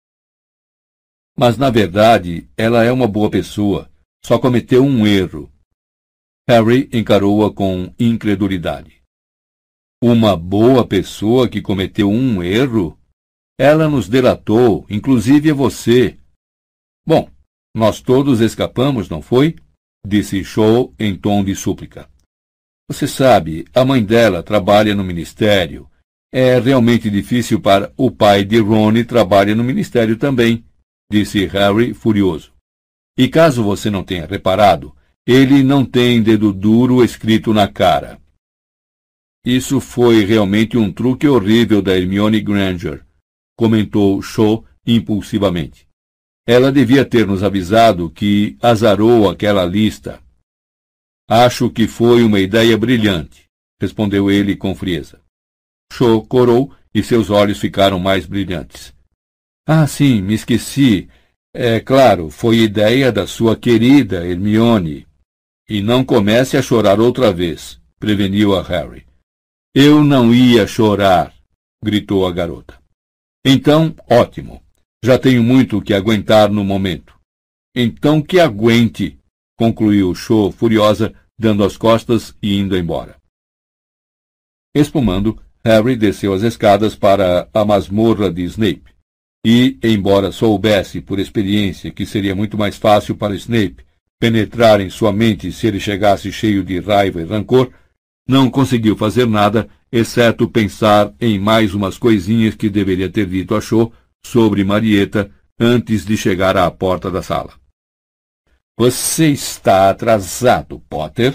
Mas, 1.37 1.57
na 1.57 1.71
verdade, 1.71 2.49
ela 2.57 2.85
é 2.85 2.93
uma 2.93 3.07
boa 3.07 3.31
pessoa 3.31 3.91
só 4.25 4.39
cometeu 4.39 4.85
um 4.85 5.07
erro. 5.07 5.51
Harry 6.49 6.89
encarou-a 6.93 7.53
com 7.53 7.93
incredulidade. 7.99 9.03
Uma 10.03 10.37
boa 10.37 10.87
pessoa 10.87 11.49
que 11.49 11.61
cometeu 11.61 12.11
um 12.11 12.43
erro? 12.43 12.99
Ela 13.59 13.89
nos 13.89 14.09
delatou, 14.09 14.87
inclusive 14.89 15.51
a 15.51 15.55
você. 15.55 16.19
Bom, 17.07 17.31
nós 17.75 18.01
todos 18.01 18.41
escapamos, 18.41 19.09
não 19.09 19.21
foi? 19.21 19.57
Disse 20.07 20.43
Shaw 20.43 20.95
em 20.99 21.17
tom 21.17 21.45
de 21.45 21.55
súplica. 21.55 22.09
Você 22.89 23.07
sabe, 23.07 23.67
a 23.75 23.85
mãe 23.85 24.05
dela 24.05 24.43
trabalha 24.43 24.95
no 24.95 25.05
ministério. 25.05 25.90
É 26.33 26.61
realmente 26.61 27.11
difícil 27.11 27.61
para 27.61 27.93
o 27.97 28.09
pai 28.09 28.45
de 28.45 28.59
Ronnie 28.61 29.05
trabalha 29.05 29.55
no 29.55 29.65
ministério 29.65 30.17
também, 30.17 30.65
disse 31.11 31.45
Harry 31.47 31.93
furioso. 31.93 32.53
E 33.19 33.29
caso 33.29 33.65
você 33.65 33.91
não 33.91 34.05
tenha 34.05 34.27
reparado, 34.27 34.95
ele 35.27 35.65
não 35.65 35.85
tem 35.85 36.23
dedo 36.23 36.53
duro 36.53 37.05
escrito 37.05 37.53
na 37.53 37.67
cara. 37.67 38.21
Isso 39.45 39.81
foi 39.81 40.25
realmente 40.25 40.79
um 40.79 40.93
truque 40.93 41.27
horrível 41.27 41.83
da 41.83 41.97
Hermione 41.97 42.41
Granger, 42.41 43.05
comentou 43.59 44.23
Shaw 44.23 44.65
impulsivamente. 44.87 45.89
Ela 46.47 46.71
devia 46.71 47.05
ter 47.05 47.27
nos 47.27 47.43
avisado 47.43 48.09
que 48.09 48.57
azarou 48.63 49.29
aquela 49.29 49.65
lista. 49.65 50.23
Acho 51.29 51.71
que 51.71 51.89
foi 51.89 52.23
uma 52.23 52.39
ideia 52.39 52.77
brilhante, 52.79 53.45
respondeu 53.81 54.31
ele 54.31 54.57
com 54.57 54.75
frieza. 54.75 55.21
Cho 55.93 56.23
corou 56.23 56.73
e 56.95 57.03
seus 57.03 57.31
olhos 57.31 57.59
ficaram 57.59 57.99
mais 57.99 58.27
brilhantes. 58.27 58.95
Ah, 59.67 59.87
sim, 59.87 60.23
me 60.23 60.35
esqueci. 60.35 61.09
É 61.55 61.81
claro, 61.81 62.31
foi 62.31 62.59
ideia 62.59 63.11
da 63.11 63.27
sua 63.27 63.57
querida 63.57 64.27
Hermione. 64.27 65.07
E 65.69 65.83
não 65.83 66.05
comece 66.05 66.57
a 66.57 66.63
chorar 66.63 67.01
outra 67.01 67.33
vez, 67.33 67.81
preveniu 67.99 68.57
a 68.57 68.63
Harry. 68.63 69.07
Eu 69.75 70.03
não 70.03 70.35
ia 70.35 70.67
chorar, 70.67 71.33
gritou 71.83 72.27
a 72.27 72.33
garota. 72.33 72.81
Então, 73.45 73.95
ótimo. 74.09 74.63
Já 75.03 75.19
tenho 75.19 75.43
muito 75.43 75.79
o 75.79 75.83
que 75.83 75.95
aguentar 75.95 76.51
no 76.51 76.63
momento. 76.63 77.19
Então 77.75 78.21
que 78.21 78.39
aguente, 78.39 79.19
concluiu 79.57 80.15
Cho, 80.15 80.51
furiosa, 80.51 81.15
dando 81.39 81.65
as 81.65 81.77
costas 81.77 82.37
e 82.43 82.59
indo 82.59 82.77
embora. 82.77 83.17
Espumando, 84.75 85.41
Harry 85.65 85.97
desceu 85.97 86.33
as 86.33 86.43
escadas 86.43 86.95
para 86.95 87.49
a 87.53 87.65
masmorra 87.65 88.31
de 88.33 88.43
Snape. 88.45 88.85
E, 89.45 89.79
embora 89.83 90.33
soubesse 90.33 91.01
por 91.01 91.19
experiência 91.19 91.91
que 91.91 92.05
seria 92.05 92.35
muito 92.35 92.59
mais 92.59 92.77
fácil 92.77 93.17
para 93.17 93.35
Snape 93.35 93.85
penetrar 94.19 94.81
em 94.81 94.91
sua 94.91 95.13
mente 95.13 95.51
se 95.51 95.67
ele 95.67 95.81
chegasse 95.81 96.31
cheio 96.31 96.63
de 96.63 96.79
raiva 96.79 97.23
e 97.23 97.25
rancor, 97.25 97.73
não 98.29 98.51
conseguiu 98.51 98.95
fazer 98.95 99.27
nada, 99.27 99.67
exceto 99.91 100.47
pensar 100.47 101.13
em 101.19 101.39
mais 101.39 101.75
umas 101.75 101.97
coisinhas 101.97 102.55
que 102.55 102.69
deveria 102.69 103.09
ter 103.09 103.27
dito 103.27 103.55
a 103.55 103.61
Cho 103.61 103.91
sobre 104.23 104.63
Marieta 104.63 105.31
antes 105.59 106.05
de 106.05 106.17
chegar 106.17 106.57
à 106.57 106.71
porta 106.71 107.11
da 107.11 107.23
sala. 107.23 107.53
Você 108.79 109.29
está 109.29 109.91
atrasado, 109.91 110.81
Potter, 110.89 111.35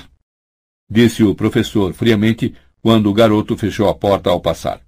disse 0.89 1.23
o 1.23 1.35
professor 1.35 1.93
friamente 1.93 2.55
quando 2.85 3.09
o 3.09 3.14
garoto 3.15 3.57
fechou 3.57 3.89
a 3.89 3.95
porta 3.95 4.30
ao 4.30 4.39
passar. 4.39 4.80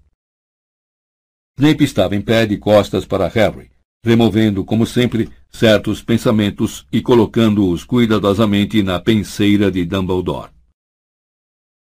Snape 1.58 1.84
estava 1.84 2.16
em 2.16 2.22
pé 2.22 2.45
de 2.45 2.56
costas 2.56 3.08
para 3.08 3.27
Harry, 3.27 3.72
removendo, 4.06 4.64
como 4.64 4.85
sempre, 4.85 5.32
certos 5.50 6.03
pensamentos 6.03 6.85
e 6.92 7.01
colocando-os 7.01 7.84
cuidadosamente 7.84 8.84
na 8.84 9.00
penseira 9.00 9.72
de 9.72 9.84
Dumbledore. 9.84 10.51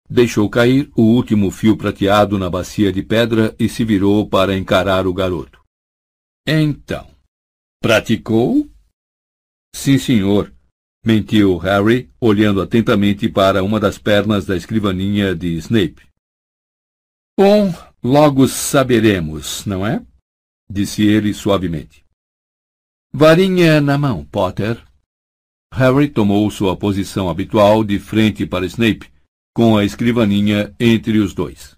Deixou 0.07 0.47
cair 0.51 0.87
o 0.95 1.01
último 1.01 1.49
fio 1.49 1.75
prateado 1.75 2.37
na 2.37 2.47
bacia 2.47 2.93
de 2.93 3.01
pedra 3.01 3.55
e 3.57 3.67
se 3.67 3.83
virou 3.83 4.29
para 4.29 4.55
encarar 4.55 5.07
o 5.07 5.13
garoto. 5.15 5.63
Então, 6.45 7.09
praticou? 7.81 8.69
Sim, 9.75 9.97
senhor, 9.97 10.52
mentiu 11.03 11.57
Harry, 11.57 12.09
olhando 12.19 12.61
atentamente 12.61 13.27
para 13.27 13.63
uma 13.63 13.79
das 13.79 13.97
pernas 13.97 14.45
da 14.45 14.55
escrivaninha 14.55 15.35
de 15.35 15.55
Snape. 15.57 16.07
Bom, 17.37 17.73
logo 18.01 18.47
saberemos, 18.47 19.65
não 19.65 19.85
é? 19.85 20.03
disse 20.69 21.03
ele 21.03 21.33
suavemente. 21.33 22.03
Varinha 23.11 23.81
na 23.81 23.97
mão, 23.97 24.25
Potter. 24.25 24.83
Harry 25.73 26.07
tomou 26.07 26.49
sua 26.49 26.77
posição 26.77 27.29
habitual 27.29 27.83
de 27.83 27.99
frente 27.99 28.45
para 28.45 28.65
Snape, 28.65 29.11
com 29.53 29.77
a 29.77 29.83
escrivaninha 29.83 30.73
entre 30.79 31.19
os 31.19 31.33
dois. 31.33 31.75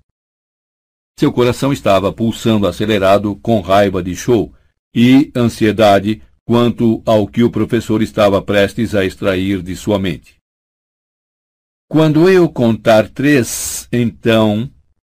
Seu 1.17 1.31
coração 1.31 1.71
estava 1.71 2.11
pulsando 2.11 2.67
acelerado 2.67 3.35
com 3.37 3.61
raiva 3.61 4.03
de 4.03 4.15
show 4.15 4.53
e 4.93 5.31
ansiedade 5.35 6.21
quanto 6.45 7.01
ao 7.05 7.27
que 7.27 7.43
o 7.43 7.49
professor 7.49 8.01
estava 8.01 8.41
prestes 8.41 8.93
a 8.93 9.03
extrair 9.03 9.61
de 9.61 9.75
sua 9.75 9.97
mente. 9.97 10.37
Quando 11.89 12.29
eu 12.29 12.47
contar 12.49 13.09
três, 13.09 13.87
então, 13.91 14.71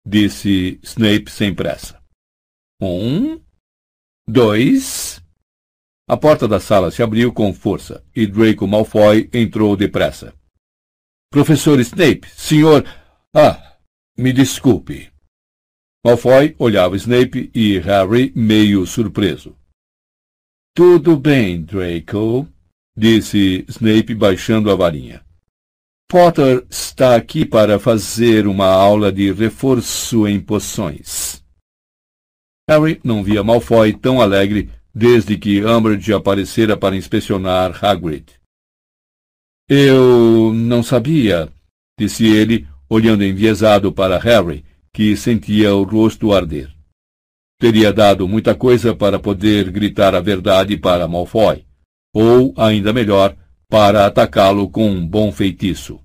disse 0.05 0.79
Snape 0.83 1.29
sem 1.29 1.53
pressa. 1.53 2.01
Um, 2.81 3.41
dois. 4.27 5.21
A 6.09 6.15
porta 6.15 6.47
da 6.47 6.59
sala 6.59 6.89
se 6.89 7.03
abriu 7.03 7.33
com 7.33 7.53
força 7.53 8.03
e 8.15 8.25
Draco 8.25 8.65
Malfoy 8.65 9.29
entrou 9.33 9.75
depressa. 9.75 10.33
Professor 11.29 11.79
Snape, 11.81 12.29
senhor. 12.29 12.85
Ah, 13.35 13.77
me 14.17 14.31
desculpe. 14.31 15.11
Malfoy 16.05 16.55
olhava 16.57 16.95
Snape 16.95 17.51
e 17.53 17.77
Harry 17.79 18.31
meio 18.33 18.85
surpreso. 18.85 19.57
Tudo 20.77 21.17
bem, 21.17 21.63
Draco, 21.63 22.47
disse 22.95 23.65
Snape 23.67 24.13
baixando 24.13 24.69
a 24.69 24.75
varinha. 24.75 25.25
Potter 26.07 26.67
está 26.69 27.15
aqui 27.15 27.43
para 27.43 27.79
fazer 27.79 28.45
uma 28.45 28.67
aula 28.67 29.11
de 29.11 29.33
reforço 29.33 30.27
em 30.27 30.39
poções. 30.39 31.43
Harry 32.69 33.01
não 33.03 33.23
via 33.23 33.43
Malfoy 33.43 33.91
tão 33.91 34.21
alegre 34.21 34.69
desde 34.93 35.35
que 35.35 35.65
Umbridge 35.65 36.13
aparecera 36.13 36.77
para 36.77 36.95
inspecionar 36.95 37.83
Hagrid. 37.83 38.33
Eu 39.67 40.53
não 40.53 40.83
sabia, 40.83 41.51
disse 41.99 42.27
ele, 42.27 42.67
olhando 42.87 43.23
enviesado 43.23 43.91
para 43.91 44.19
Harry, 44.19 44.63
que 44.93 45.17
sentia 45.17 45.73
o 45.73 45.81
rosto 45.81 46.31
arder. 46.31 46.76
Teria 47.59 47.91
dado 47.91 48.27
muita 48.27 48.53
coisa 48.53 48.95
para 48.95 49.17
poder 49.17 49.71
gritar 49.71 50.13
a 50.13 50.19
verdade 50.19 50.77
para 50.77 51.07
Malfoy, 51.07 51.65
ou, 52.13 52.53
ainda 52.55 52.93
melhor, 52.93 53.35
para 53.67 54.05
atacá-lo 54.05 54.69
com 54.69 54.89
um 54.89 55.07
bom 55.07 55.31
feitiço. 55.31 55.99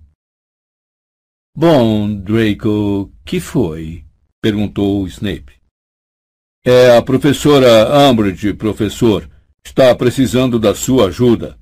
Bom, 1.55 2.15
Draco, 2.15 3.13
que 3.25 3.39
foi? 3.39 4.05
perguntou 4.41 5.07
Snape. 5.07 5.53
É 6.65 6.97
a 6.97 7.03
professora 7.03 8.09
Umbridge, 8.09 8.55
professor. 8.55 9.29
Está 9.65 9.95
precisando 9.95 10.59
da 10.59 10.75
sua 10.75 11.09
ajuda. 11.09 11.59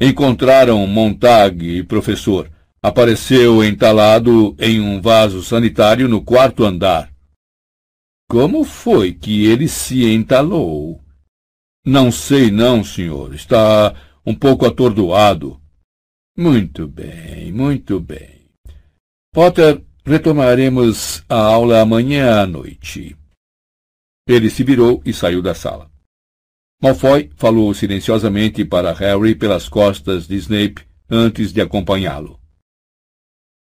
Encontraram 0.00 0.84
Montag, 0.86 1.84
professor. 1.84 2.50
Apareceu 2.82 3.62
entalado 3.62 4.56
em 4.58 4.80
um 4.80 5.00
vaso 5.00 5.42
sanitário 5.42 6.08
no 6.08 6.22
quarto 6.22 6.64
andar. 6.64 7.11
Como 8.32 8.64
foi 8.64 9.12
que 9.12 9.44
ele 9.44 9.68
se 9.68 10.10
entalou? 10.10 11.04
Não 11.84 12.10
sei 12.10 12.50
não, 12.50 12.82
senhor. 12.82 13.34
Está 13.34 13.94
um 14.24 14.34
pouco 14.34 14.64
atordoado. 14.64 15.60
Muito 16.34 16.88
bem, 16.88 17.52
muito 17.52 18.00
bem. 18.00 18.48
Potter, 19.34 19.84
retomaremos 20.02 21.22
a 21.28 21.36
aula 21.36 21.82
amanhã 21.82 22.40
à 22.40 22.46
noite. 22.46 23.14
Ele 24.26 24.48
se 24.48 24.64
virou 24.64 25.02
e 25.04 25.12
saiu 25.12 25.42
da 25.42 25.54
sala. 25.54 25.90
Malfoy 26.82 27.30
falou 27.36 27.74
silenciosamente 27.74 28.64
para 28.64 28.94
Harry 28.94 29.34
pelas 29.34 29.68
costas 29.68 30.26
de 30.26 30.36
Snape 30.36 30.86
antes 31.10 31.52
de 31.52 31.60
acompanhá-lo. 31.60 32.40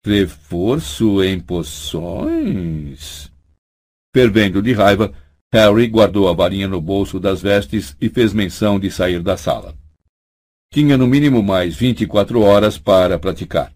Reforço 0.05 1.21
em 1.21 1.37
poções? 1.37 3.32
Fervendo 4.13 4.61
de 4.61 4.73
raiva, 4.73 5.11
Harry 5.51 5.87
guardou 5.87 6.29
a 6.29 6.33
varinha 6.33 6.67
no 6.67 6.79
bolso 6.79 7.19
das 7.19 7.41
vestes 7.41 7.97
e 7.99 8.09
fez 8.09 8.31
menção 8.31 8.79
de 8.79 8.91
sair 8.91 9.21
da 9.21 9.35
sala. 9.35 9.75
Tinha 10.71 10.97
no 10.97 11.07
mínimo 11.07 11.41
mais 11.41 11.75
vinte 11.75 12.01
e 12.01 12.07
quatro 12.07 12.41
horas 12.41 12.77
para 12.77 13.17
praticar. 13.17 13.73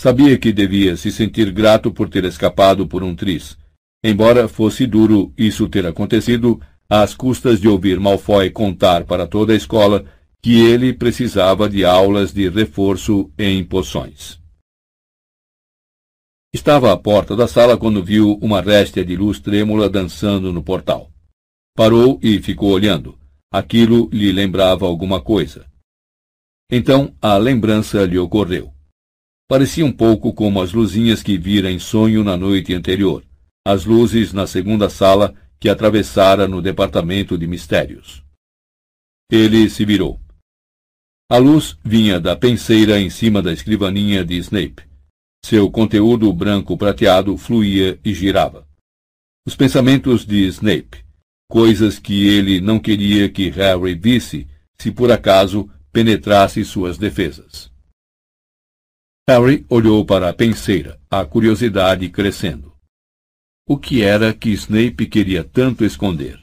Sabia 0.00 0.38
que 0.38 0.52
devia 0.52 0.96
se 0.96 1.10
sentir 1.10 1.50
grato 1.50 1.92
por 1.92 2.08
ter 2.08 2.24
escapado 2.24 2.86
por 2.86 3.02
um 3.02 3.14
triz, 3.14 3.56
embora 4.02 4.48
fosse 4.48 4.86
duro 4.86 5.32
isso 5.36 5.68
ter 5.68 5.86
acontecido 5.86 6.60
às 6.88 7.14
custas 7.14 7.60
de 7.60 7.68
ouvir 7.68 8.00
Malfoy 8.00 8.50
contar 8.50 9.04
para 9.04 9.26
toda 9.26 9.52
a 9.52 9.56
escola 9.56 10.04
que 10.42 10.58
ele 10.58 10.94
precisava 10.94 11.68
de 11.68 11.84
aulas 11.84 12.32
de 12.32 12.48
reforço 12.48 13.30
em 13.38 13.62
poções. 13.62 14.39
Estava 16.52 16.92
à 16.92 16.96
porta 16.96 17.36
da 17.36 17.46
sala 17.46 17.78
quando 17.78 18.02
viu 18.02 18.36
uma 18.42 18.60
réstia 18.60 19.04
de 19.04 19.14
luz 19.14 19.38
trêmula 19.38 19.88
dançando 19.88 20.52
no 20.52 20.62
portal. 20.62 21.08
Parou 21.76 22.18
e 22.20 22.42
ficou 22.42 22.70
olhando. 22.72 23.16
Aquilo 23.52 24.08
lhe 24.12 24.32
lembrava 24.32 24.84
alguma 24.84 25.20
coisa. 25.20 25.64
Então 26.70 27.14
a 27.22 27.36
lembrança 27.36 28.04
lhe 28.04 28.18
ocorreu. 28.18 28.72
Parecia 29.48 29.86
um 29.86 29.92
pouco 29.92 30.32
como 30.32 30.60
as 30.60 30.72
luzinhas 30.72 31.22
que 31.22 31.38
vira 31.38 31.70
em 31.70 31.78
sonho 31.78 32.24
na 32.24 32.36
noite 32.36 32.74
anterior, 32.74 33.24
as 33.64 33.84
luzes 33.84 34.32
na 34.32 34.46
segunda 34.46 34.90
sala 34.90 35.34
que 35.58 35.68
atravessara 35.68 36.48
no 36.48 36.60
departamento 36.60 37.38
de 37.38 37.46
mistérios. 37.46 38.24
Ele 39.30 39.70
se 39.70 39.84
virou. 39.84 40.20
A 41.30 41.38
luz 41.38 41.78
vinha 41.84 42.18
da 42.18 42.34
penseira 42.34 43.00
em 43.00 43.08
cima 43.08 43.40
da 43.40 43.52
escrivaninha 43.52 44.24
de 44.24 44.36
Snape. 44.36 44.89
Seu 45.44 45.70
conteúdo 45.70 46.32
branco 46.32 46.76
prateado 46.76 47.36
fluía 47.36 47.98
e 48.04 48.14
girava. 48.14 48.68
Os 49.46 49.56
pensamentos 49.56 50.24
de 50.24 50.46
Snape, 50.46 51.04
coisas 51.48 51.98
que 51.98 52.28
ele 52.28 52.60
não 52.60 52.78
queria 52.78 53.28
que 53.28 53.48
Harry 53.50 53.94
visse, 53.94 54.46
se 54.78 54.92
por 54.92 55.10
acaso 55.10 55.68
penetrasse 55.92 56.64
suas 56.64 56.96
defesas. 56.96 57.70
Harry 59.28 59.64
olhou 59.68 60.04
para 60.04 60.28
a 60.28 60.32
penseira, 60.32 61.00
a 61.10 61.24
curiosidade 61.24 62.08
crescendo. 62.08 62.72
O 63.66 63.78
que 63.78 64.02
era 64.02 64.34
que 64.34 64.50
Snape 64.50 65.06
queria 65.06 65.44
tanto 65.44 65.84
esconder? 65.84 66.40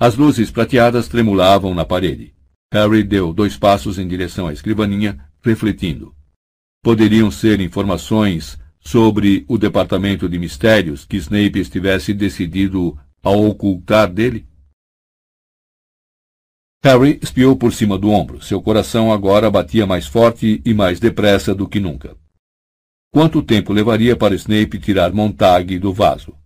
As 0.00 0.14
luzes 0.16 0.50
prateadas 0.50 1.08
tremulavam 1.08 1.74
na 1.74 1.84
parede. 1.84 2.34
Harry 2.72 3.02
deu 3.02 3.32
dois 3.32 3.56
passos 3.56 3.98
em 3.98 4.06
direção 4.06 4.46
à 4.46 4.52
escrivaninha, 4.52 5.18
refletindo. 5.42 6.14
Poderiam 6.82 7.30
ser 7.30 7.60
informações 7.60 8.58
sobre 8.80 9.44
o 9.48 9.58
departamento 9.58 10.28
de 10.28 10.38
mistérios 10.38 11.04
que 11.04 11.16
Snape 11.16 11.58
estivesse 11.58 12.14
decidido 12.14 12.98
a 13.22 13.30
ocultar 13.30 14.10
dele? 14.10 14.46
Harry 16.82 17.18
espiou 17.20 17.56
por 17.56 17.72
cima 17.72 17.98
do 17.98 18.10
ombro. 18.10 18.40
Seu 18.40 18.62
coração 18.62 19.12
agora 19.12 19.50
batia 19.50 19.84
mais 19.84 20.06
forte 20.06 20.62
e 20.64 20.72
mais 20.72 21.00
depressa 21.00 21.52
do 21.54 21.68
que 21.68 21.80
nunca. 21.80 22.16
Quanto 23.12 23.42
tempo 23.42 23.72
levaria 23.72 24.16
para 24.16 24.34
Snape 24.36 24.78
tirar 24.78 25.12
Montague 25.12 25.78
do 25.78 25.92
vaso? 25.92 26.36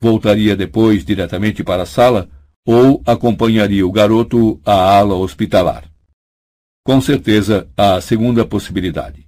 Voltaria 0.00 0.54
depois 0.54 1.04
diretamente 1.04 1.64
para 1.64 1.82
a 1.82 1.86
sala 1.86 2.30
ou 2.64 3.02
acompanharia 3.04 3.84
o 3.86 3.90
garoto 3.90 4.60
à 4.64 4.98
ala 4.98 5.16
hospitalar? 5.16 5.90
Com 6.84 7.00
certeza, 7.00 7.68
a 7.76 8.00
segunda 8.00 8.46
possibilidade. 8.46 9.25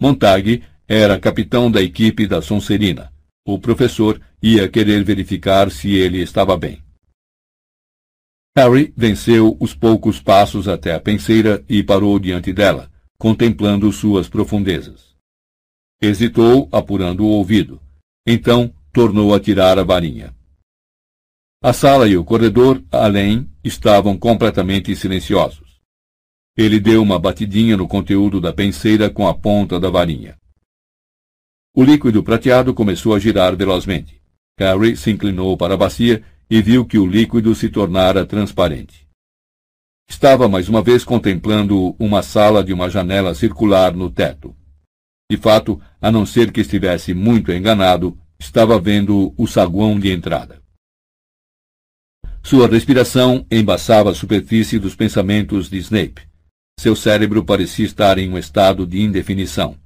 Montague 0.00 0.64
era 0.88 1.20
capitão 1.20 1.70
da 1.70 1.82
equipe 1.82 2.26
da 2.26 2.40
Sonserina. 2.40 3.12
O 3.46 3.58
professor 3.58 4.18
ia 4.42 4.66
querer 4.66 5.04
verificar 5.04 5.70
se 5.70 5.94
ele 5.94 6.22
estava 6.22 6.56
bem. 6.56 6.82
Harry 8.56 8.92
venceu 8.96 9.56
os 9.60 9.74
poucos 9.74 10.18
passos 10.20 10.66
até 10.66 10.94
a 10.94 11.00
penseira 11.00 11.62
e 11.68 11.82
parou 11.82 12.18
diante 12.18 12.52
dela, 12.52 12.90
contemplando 13.18 13.92
suas 13.92 14.28
profundezas. 14.28 15.14
Hesitou, 16.02 16.68
apurando 16.72 17.24
o 17.24 17.28
ouvido. 17.28 17.80
Então, 18.26 18.74
tornou 18.92 19.34
a 19.34 19.38
tirar 19.38 19.78
a 19.78 19.84
varinha. 19.84 20.34
A 21.62 21.74
sala 21.74 22.08
e 22.08 22.16
o 22.16 22.24
corredor, 22.24 22.82
além, 22.90 23.48
estavam 23.62 24.18
completamente 24.18 24.96
silenciosos. 24.96 25.69
Ele 26.56 26.80
deu 26.80 27.02
uma 27.02 27.18
batidinha 27.18 27.76
no 27.76 27.86
conteúdo 27.86 28.40
da 28.40 28.52
penseira 28.52 29.08
com 29.08 29.26
a 29.26 29.34
ponta 29.34 29.78
da 29.78 29.88
varinha. 29.88 30.36
O 31.74 31.84
líquido 31.84 32.22
prateado 32.22 32.74
começou 32.74 33.14
a 33.14 33.18
girar 33.18 33.56
velozmente. 33.56 34.20
Harry 34.58 34.96
se 34.96 35.10
inclinou 35.10 35.56
para 35.56 35.74
a 35.74 35.76
bacia 35.76 36.22
e 36.50 36.60
viu 36.60 36.84
que 36.84 36.98
o 36.98 37.06
líquido 37.06 37.54
se 37.54 37.68
tornara 37.68 38.26
transparente. 38.26 39.08
Estava 40.08 40.48
mais 40.48 40.68
uma 40.68 40.82
vez 40.82 41.04
contemplando 41.04 41.94
uma 41.98 42.20
sala 42.22 42.64
de 42.64 42.72
uma 42.72 42.90
janela 42.90 43.34
circular 43.34 43.94
no 43.94 44.10
teto. 44.10 44.54
De 45.30 45.36
fato, 45.36 45.80
a 46.02 46.10
não 46.10 46.26
ser 46.26 46.50
que 46.50 46.60
estivesse 46.60 47.14
muito 47.14 47.52
enganado, 47.52 48.18
estava 48.36 48.80
vendo 48.80 49.32
o 49.38 49.46
saguão 49.46 50.00
de 50.00 50.10
entrada. 50.10 50.60
Sua 52.42 52.66
respiração 52.66 53.46
embaçava 53.48 54.10
a 54.10 54.14
superfície 54.14 54.78
dos 54.78 54.96
pensamentos 54.96 55.70
de 55.70 55.78
Snape. 55.78 56.29
Seu 56.78 56.94
cérebro 56.94 57.44
parecia 57.44 57.84
estar 57.84 58.18
em 58.18 58.30
um 58.30 58.38
estado 58.38 58.86
de 58.86 59.00
indefinição. 59.00 59.76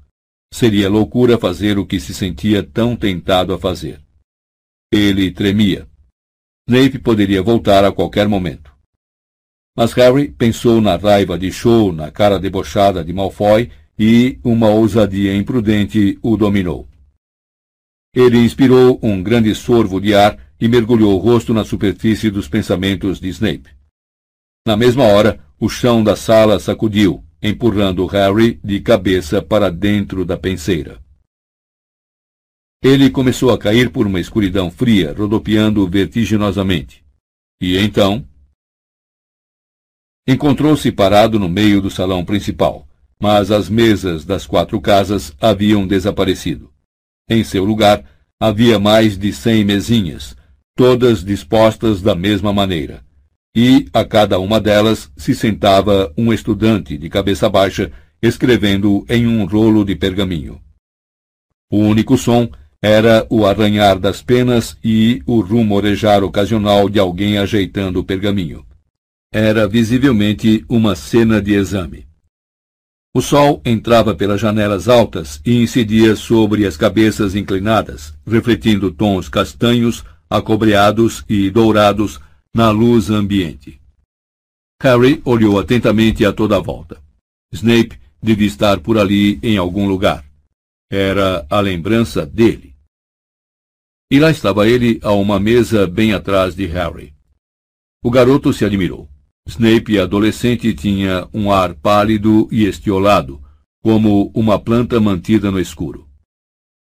Seria 0.52 0.88
loucura 0.88 1.38
fazer 1.38 1.78
o 1.78 1.86
que 1.86 1.98
se 1.98 2.14
sentia 2.14 2.62
tão 2.62 2.94
tentado 2.96 3.52
a 3.52 3.58
fazer. 3.58 4.00
Ele 4.92 5.30
tremia. 5.30 5.88
Snape 6.68 6.98
poderia 6.98 7.42
voltar 7.42 7.84
a 7.84 7.92
qualquer 7.92 8.28
momento. 8.28 8.72
Mas 9.76 9.92
Harry 9.94 10.30
pensou 10.30 10.80
na 10.80 10.96
raiva 10.96 11.36
de 11.36 11.50
Cho 11.50 11.92
na 11.92 12.10
cara 12.10 12.38
debochada 12.38 13.04
de 13.04 13.12
Malfoy 13.12 13.70
e 13.98 14.38
uma 14.44 14.68
ousadia 14.68 15.34
imprudente 15.34 16.18
o 16.22 16.36
dominou. 16.36 16.88
Ele 18.14 18.38
inspirou 18.38 19.00
um 19.02 19.20
grande 19.20 19.52
sorvo 19.54 20.00
de 20.00 20.14
ar 20.14 20.38
e 20.60 20.68
mergulhou 20.68 21.14
o 21.14 21.18
rosto 21.18 21.52
na 21.52 21.64
superfície 21.64 22.30
dos 22.30 22.48
pensamentos 22.48 23.18
de 23.18 23.28
Snape. 23.28 23.70
Na 24.64 24.76
mesma 24.76 25.02
hora, 25.04 25.44
o 25.64 25.68
chão 25.70 26.04
da 26.04 26.14
sala 26.14 26.60
sacudiu, 26.60 27.24
empurrando 27.42 28.04
Harry 28.04 28.60
de 28.62 28.82
cabeça 28.82 29.40
para 29.40 29.70
dentro 29.70 30.22
da 30.22 30.36
penseira. 30.36 31.02
Ele 32.82 33.08
começou 33.08 33.50
a 33.50 33.56
cair 33.56 33.90
por 33.90 34.06
uma 34.06 34.20
escuridão 34.20 34.70
fria, 34.70 35.14
rodopiando 35.16 35.88
vertiginosamente. 35.88 37.02
E 37.62 37.78
então. 37.78 38.28
Encontrou-se 40.28 40.92
parado 40.92 41.38
no 41.38 41.48
meio 41.48 41.80
do 41.80 41.90
salão 41.90 42.26
principal, 42.26 42.86
mas 43.18 43.50
as 43.50 43.70
mesas 43.70 44.26
das 44.26 44.46
quatro 44.46 44.78
casas 44.82 45.34
haviam 45.40 45.86
desaparecido. 45.86 46.70
Em 47.26 47.42
seu 47.42 47.64
lugar, 47.64 48.04
havia 48.38 48.78
mais 48.78 49.16
de 49.16 49.32
cem 49.32 49.64
mesinhas, 49.64 50.36
todas 50.76 51.24
dispostas 51.24 52.02
da 52.02 52.14
mesma 52.14 52.52
maneira, 52.52 53.02
e 53.54 53.86
a 53.92 54.04
cada 54.04 54.38
uma 54.38 54.60
delas 54.60 55.10
se 55.16 55.34
sentava 55.34 56.12
um 56.16 56.32
estudante 56.32 56.98
de 56.98 57.08
cabeça 57.08 57.48
baixa 57.48 57.92
escrevendo 58.20 59.04
em 59.08 59.26
um 59.26 59.44
rolo 59.44 59.84
de 59.84 59.94
pergaminho. 59.94 60.60
O 61.70 61.78
único 61.78 62.18
som 62.18 62.48
era 62.82 63.26
o 63.30 63.46
arranhar 63.46 63.98
das 63.98 64.22
penas 64.22 64.76
e 64.82 65.22
o 65.24 65.40
rumorejar 65.40 66.22
ocasional 66.24 66.88
de 66.88 66.98
alguém 66.98 67.38
ajeitando 67.38 68.00
o 68.00 68.04
pergaminho. 68.04 68.64
Era 69.32 69.68
visivelmente 69.68 70.64
uma 70.68 70.94
cena 70.94 71.40
de 71.40 71.54
exame. 71.54 72.06
O 73.14 73.22
sol 73.22 73.62
entrava 73.64 74.14
pelas 74.14 74.40
janelas 74.40 74.88
altas 74.88 75.40
e 75.46 75.62
incidia 75.62 76.16
sobre 76.16 76.66
as 76.66 76.76
cabeças 76.76 77.34
inclinadas, 77.34 78.12
refletindo 78.26 78.90
tons 78.90 79.28
castanhos, 79.28 80.04
acobreados 80.28 81.24
e 81.28 81.48
dourados 81.50 82.20
na 82.54 82.70
luz 82.70 83.10
ambiente. 83.10 83.80
Harry 84.80 85.20
olhou 85.24 85.58
atentamente 85.58 86.24
a 86.24 86.32
toda 86.32 86.56
a 86.56 86.60
volta. 86.60 87.02
Snape 87.52 87.98
devia 88.22 88.46
estar 88.46 88.78
por 88.78 88.96
ali 88.96 89.40
em 89.42 89.56
algum 89.56 89.88
lugar. 89.88 90.24
Era 90.88 91.44
a 91.50 91.58
lembrança 91.58 92.24
dele. 92.24 92.76
E 94.08 94.20
lá 94.20 94.30
estava 94.30 94.68
ele 94.68 95.00
a 95.02 95.10
uma 95.12 95.40
mesa 95.40 95.84
bem 95.84 96.12
atrás 96.12 96.54
de 96.54 96.66
Harry. 96.66 97.12
O 98.04 98.10
garoto 98.10 98.52
se 98.52 98.64
admirou. 98.64 99.08
Snape, 99.48 99.98
adolescente, 99.98 100.72
tinha 100.74 101.28
um 101.34 101.50
ar 101.50 101.74
pálido 101.74 102.48
e 102.52 102.64
estiolado, 102.64 103.42
como 103.82 104.30
uma 104.32 104.60
planta 104.60 105.00
mantida 105.00 105.50
no 105.50 105.58
escuro. 105.58 106.08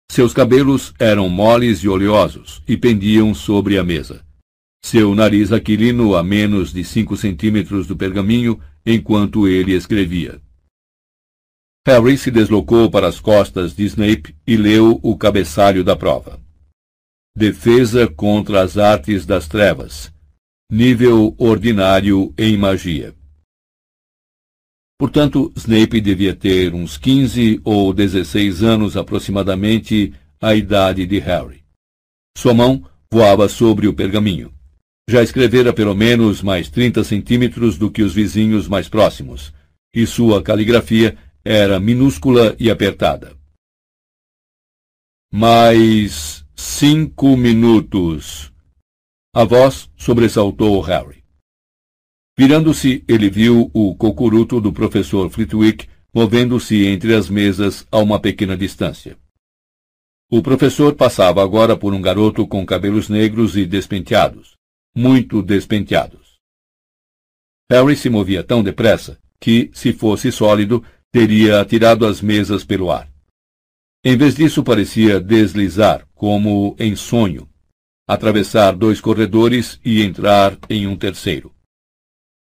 Seus 0.10 0.34
cabelos 0.34 0.94
eram 0.98 1.28
moles 1.28 1.80
e 1.80 1.90
oleosos 1.90 2.64
e 2.68 2.78
pendiam 2.78 3.34
sobre 3.34 3.78
a 3.78 3.84
mesa 3.84 4.27
seu 4.84 5.14
nariz 5.14 5.52
aquilino 5.52 6.16
a 6.16 6.24
menos 6.24 6.72
de 6.72 6.84
cinco 6.84 7.18
centímetros 7.18 7.88
do 7.88 7.96
pergaminho 7.96 8.60
enquanto 8.86 9.48
ele 9.48 9.74
escrevia. 9.74 10.42
Harry 11.88 12.18
se 12.18 12.30
deslocou 12.30 12.92
para 12.92 13.08
as 13.08 13.20
costas 13.20 13.74
de 13.74 13.86
Snape 13.86 14.36
e 14.46 14.58
leu 14.58 15.00
o 15.02 15.18
cabeçalho 15.18 15.84
da 15.84 15.96
prova. 15.96 16.40
Defesa 17.36 18.08
contra 18.08 18.62
as 18.62 18.78
artes 18.78 19.26
das 19.26 19.48
trevas. 19.48 20.12
Nível 20.70 21.34
ordinário 21.38 22.34
em 22.38 22.58
magia. 22.58 23.16
Portanto, 25.00 25.54
Snape 25.56 26.02
devia 26.02 26.36
ter 26.36 26.74
uns 26.74 26.98
15 26.98 27.62
ou 27.64 27.94
16 27.94 28.64
anos 28.64 28.98
aproximadamente 28.98 30.14
a 30.42 30.56
idade 30.56 31.06
de 31.06 31.20
Harry. 31.20 31.64
Sua 32.36 32.54
mão 32.54 32.84
voava 33.10 33.48
sobre 33.48 33.88
o 33.88 33.94
pergaminho. 33.94 34.57
Já 35.10 35.24
escrevera 35.24 35.72
pelo 35.72 35.96
menos 35.96 36.42
mais 36.42 36.70
30 36.70 37.02
centímetros 37.02 37.78
do 37.78 37.90
que 37.90 38.04
os 38.04 38.14
vizinhos 38.14 38.68
mais 38.68 38.90
próximos, 38.90 39.54
e 39.96 40.06
sua 40.06 40.44
caligrafia 40.44 41.18
era 41.46 41.80
minúscula 41.80 42.54
e 42.60 42.70
apertada. 42.70 43.34
Mais 45.32 46.46
cinco 46.54 47.38
minutos. 47.38 48.52
A 49.34 49.46
voz 49.46 49.90
sobressaltou 49.96 50.82
Harry. 50.82 51.24
Virando-se, 52.38 53.02
ele 53.08 53.30
viu 53.30 53.72
o 53.74 53.96
cocuruto 53.96 54.60
do 54.60 54.74
professor 54.74 55.30
Flitwick 55.30 55.88
movendo-se 56.14 56.86
entre 56.86 57.16
as 57.16 57.30
mesas 57.30 57.88
a 57.90 57.98
uma 58.00 58.20
pequena 58.20 58.58
distância. 58.58 59.18
O 60.30 60.42
professor 60.42 60.96
passava 60.96 61.42
agora 61.42 61.78
por 61.78 61.94
um 61.94 62.02
garoto 62.02 62.46
com 62.46 62.66
cabelos 62.66 63.08
negros 63.08 63.56
e 63.56 63.66
despenteados 63.66 64.57
muito 64.98 65.44
despenteados. 65.44 66.40
Harry 67.70 67.96
se 67.96 68.10
movia 68.10 68.44
tão 68.44 68.64
depressa 68.64 69.20
que, 69.40 69.70
se 69.72 69.94
fosse 69.94 70.32
sólido, 70.32 70.84
teria 71.12 71.62
atirado 71.62 72.04
as 72.04 72.20
mesas 72.20 72.66
pelo 72.66 72.90
ar. 72.90 73.08
Em 74.04 74.18
vez 74.18 74.34
disso, 74.34 74.64
parecia 74.64 75.20
deslizar, 75.20 76.08
como 76.16 76.76
em 76.80 76.96
sonho, 76.96 77.48
atravessar 78.10 78.76
dois 78.76 79.00
corredores 79.00 79.80
e 79.86 80.02
entrar 80.02 80.58
em 80.68 80.88
um 80.88 80.96
terceiro. 80.96 81.54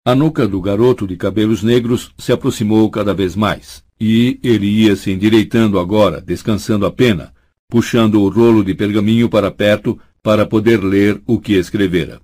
A 0.06 0.14
nuca 0.14 0.48
do 0.48 0.62
garoto 0.62 1.08
de 1.08 1.18
cabelos 1.18 1.64
negros 1.64 2.14
se 2.20 2.32
aproximou 2.32 2.88
cada 2.92 3.16
vez 3.16 3.36
mais, 3.36 3.84
e 4.00 4.40
ele 4.44 4.68
ia 4.68 4.96
se 4.96 5.10
endireitando 5.10 5.80
agora, 5.80 6.22
descansando 6.22 6.86
a 6.86 6.92
pena, 6.92 7.34
puxando 7.68 8.22
o 8.22 8.30
rolo 8.30 8.64
de 8.64 8.76
pergaminho 8.76 9.28
para 9.28 9.50
perto 9.50 10.00
para 10.22 10.46
poder 10.46 10.84
ler 10.84 11.20
o 11.26 11.40
que 11.40 11.54
escrevera. 11.54 12.22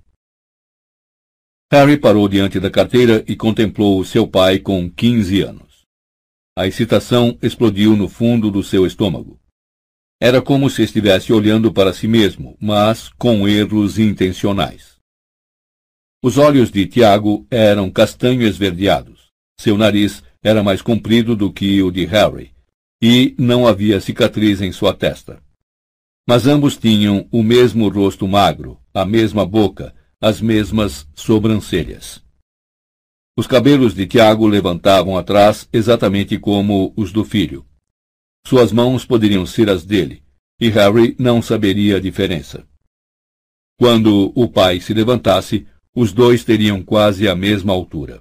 Harry 1.72 1.96
parou 1.96 2.28
diante 2.28 2.58
da 2.58 2.68
carteira 2.68 3.24
e 3.28 3.36
contemplou 3.36 4.04
seu 4.04 4.26
pai 4.26 4.58
com 4.58 4.90
quinze 4.90 5.40
anos. 5.40 5.84
A 6.58 6.66
excitação 6.66 7.38
explodiu 7.40 7.96
no 7.96 8.08
fundo 8.08 8.50
do 8.50 8.60
seu 8.60 8.84
estômago. 8.84 9.38
Era 10.20 10.42
como 10.42 10.68
se 10.68 10.82
estivesse 10.82 11.32
olhando 11.32 11.72
para 11.72 11.92
si 11.92 12.08
mesmo, 12.08 12.56
mas 12.60 13.08
com 13.10 13.46
erros 13.46 14.00
intencionais. 14.00 14.96
Os 16.20 16.38
olhos 16.38 16.72
de 16.72 16.86
Tiago 16.86 17.46
eram 17.48 17.88
castanho 17.88 18.42
esverdeados. 18.42 19.28
Seu 19.58 19.78
nariz 19.78 20.24
era 20.42 20.64
mais 20.64 20.82
comprido 20.82 21.36
do 21.36 21.52
que 21.52 21.80
o 21.84 21.92
de 21.92 22.04
Harry, 22.04 22.52
e 23.00 23.32
não 23.38 23.64
havia 23.64 24.00
cicatriz 24.00 24.60
em 24.60 24.72
sua 24.72 24.92
testa. 24.92 25.40
Mas 26.26 26.48
ambos 26.48 26.76
tinham 26.76 27.28
o 27.30 27.44
mesmo 27.44 27.88
rosto 27.88 28.26
magro, 28.26 28.80
a 28.92 29.04
mesma 29.04 29.46
boca, 29.46 29.94
as 30.20 30.40
mesmas 30.40 31.08
sobrancelhas. 31.14 32.22
Os 33.36 33.46
cabelos 33.46 33.94
de 33.94 34.06
Tiago 34.06 34.46
levantavam 34.46 35.16
atrás 35.16 35.66
exatamente 35.72 36.38
como 36.38 36.92
os 36.94 37.10
do 37.10 37.24
filho. 37.24 37.66
Suas 38.46 38.70
mãos 38.70 39.06
poderiam 39.06 39.46
ser 39.46 39.70
as 39.70 39.84
dele, 39.84 40.22
e 40.60 40.68
Harry 40.68 41.16
não 41.18 41.40
saberia 41.40 41.96
a 41.96 42.00
diferença. 42.00 42.68
Quando 43.78 44.30
o 44.34 44.46
pai 44.46 44.78
se 44.78 44.92
levantasse, 44.92 45.66
os 45.96 46.12
dois 46.12 46.44
teriam 46.44 46.82
quase 46.82 47.26
a 47.26 47.34
mesma 47.34 47.72
altura. 47.72 48.20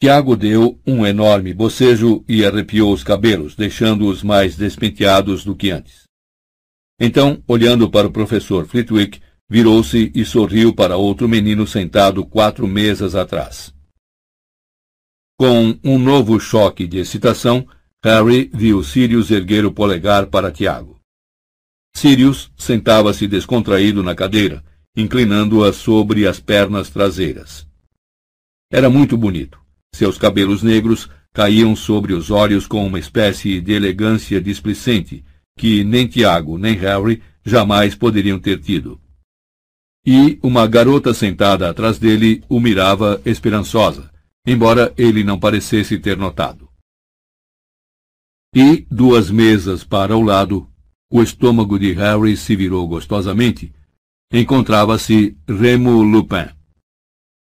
Tiago 0.00 0.36
deu 0.36 0.80
um 0.86 1.04
enorme 1.04 1.52
bocejo 1.52 2.24
e 2.28 2.44
arrepiou 2.44 2.92
os 2.92 3.02
cabelos, 3.02 3.56
deixando-os 3.56 4.22
mais 4.22 4.56
despenteados 4.56 5.44
do 5.44 5.54
que 5.54 5.70
antes. 5.70 6.04
Então, 6.98 7.42
olhando 7.46 7.90
para 7.90 8.06
o 8.06 8.12
professor 8.12 8.66
Flitwick, 8.66 9.20
virou-se 9.50 10.12
e 10.14 10.24
sorriu 10.24 10.72
para 10.72 10.96
outro 10.96 11.28
menino 11.28 11.66
sentado 11.66 12.24
quatro 12.24 12.68
mesas 12.68 13.16
atrás. 13.16 13.74
Com 15.36 15.76
um 15.82 15.98
novo 15.98 16.38
choque 16.38 16.86
de 16.86 16.98
excitação, 16.98 17.66
Harry 18.04 18.48
viu 18.54 18.84
Sirius 18.84 19.30
erguer 19.30 19.66
o 19.66 19.72
polegar 19.72 20.26
para 20.26 20.52
Tiago. 20.52 21.00
Sirius 21.96 22.52
sentava-se 22.56 23.26
descontraído 23.26 24.02
na 24.04 24.14
cadeira, 24.14 24.64
inclinando-a 24.96 25.72
sobre 25.72 26.28
as 26.28 26.38
pernas 26.38 26.88
traseiras. 26.88 27.66
Era 28.70 28.88
muito 28.88 29.16
bonito. 29.16 29.58
Seus 29.92 30.16
cabelos 30.16 30.62
negros 30.62 31.10
caíam 31.32 31.74
sobre 31.74 32.12
os 32.12 32.30
olhos 32.30 32.68
com 32.68 32.86
uma 32.86 32.98
espécie 32.98 33.60
de 33.60 33.72
elegância 33.72 34.40
displicente 34.40 35.24
que 35.58 35.82
nem 35.82 36.06
Tiago 36.06 36.56
nem 36.56 36.74
Harry 36.74 37.22
jamais 37.44 37.94
poderiam 37.94 38.38
ter 38.38 38.60
tido. 38.60 39.00
E 40.04 40.38
uma 40.42 40.66
garota 40.66 41.12
sentada 41.12 41.68
atrás 41.68 41.98
dele 41.98 42.42
o 42.48 42.58
mirava 42.58 43.20
esperançosa, 43.24 44.10
embora 44.46 44.92
ele 44.96 45.22
não 45.22 45.38
parecesse 45.38 45.98
ter 45.98 46.16
notado. 46.16 46.70
E, 48.54 48.86
duas 48.90 49.30
mesas 49.30 49.84
para 49.84 50.16
o 50.16 50.22
lado, 50.22 50.68
o 51.12 51.22
estômago 51.22 51.78
de 51.78 51.92
Harry 51.92 52.36
se 52.36 52.56
virou 52.56 52.86
gostosamente. 52.88 53.72
Encontrava-se 54.32 55.36
Remo 55.46 56.02
Lupin. 56.02 56.48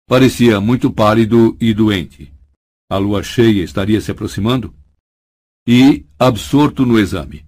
Parecia 0.08 0.62
muito 0.62 0.92
pálido 0.92 1.58
e 1.60 1.74
doente. 1.74 2.34
A 2.90 2.98
lua 2.98 3.24
cheia 3.24 3.64
estaria 3.64 4.00
se 4.00 4.12
aproximando? 4.12 4.74
E, 5.68 6.06
absorto 6.20 6.86
no 6.86 7.00
exame. 7.00 7.46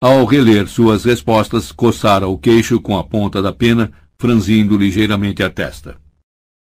Ao 0.00 0.24
reler 0.24 0.68
suas 0.68 1.04
respostas, 1.04 1.72
coçara 1.72 2.28
o 2.28 2.38
queixo 2.38 2.80
com 2.80 2.96
a 2.96 3.04
ponta 3.04 3.42
da 3.42 3.52
pena, 3.52 3.92
franzindo 4.18 4.76
ligeiramente 4.76 5.42
a 5.42 5.50
testa. 5.50 5.96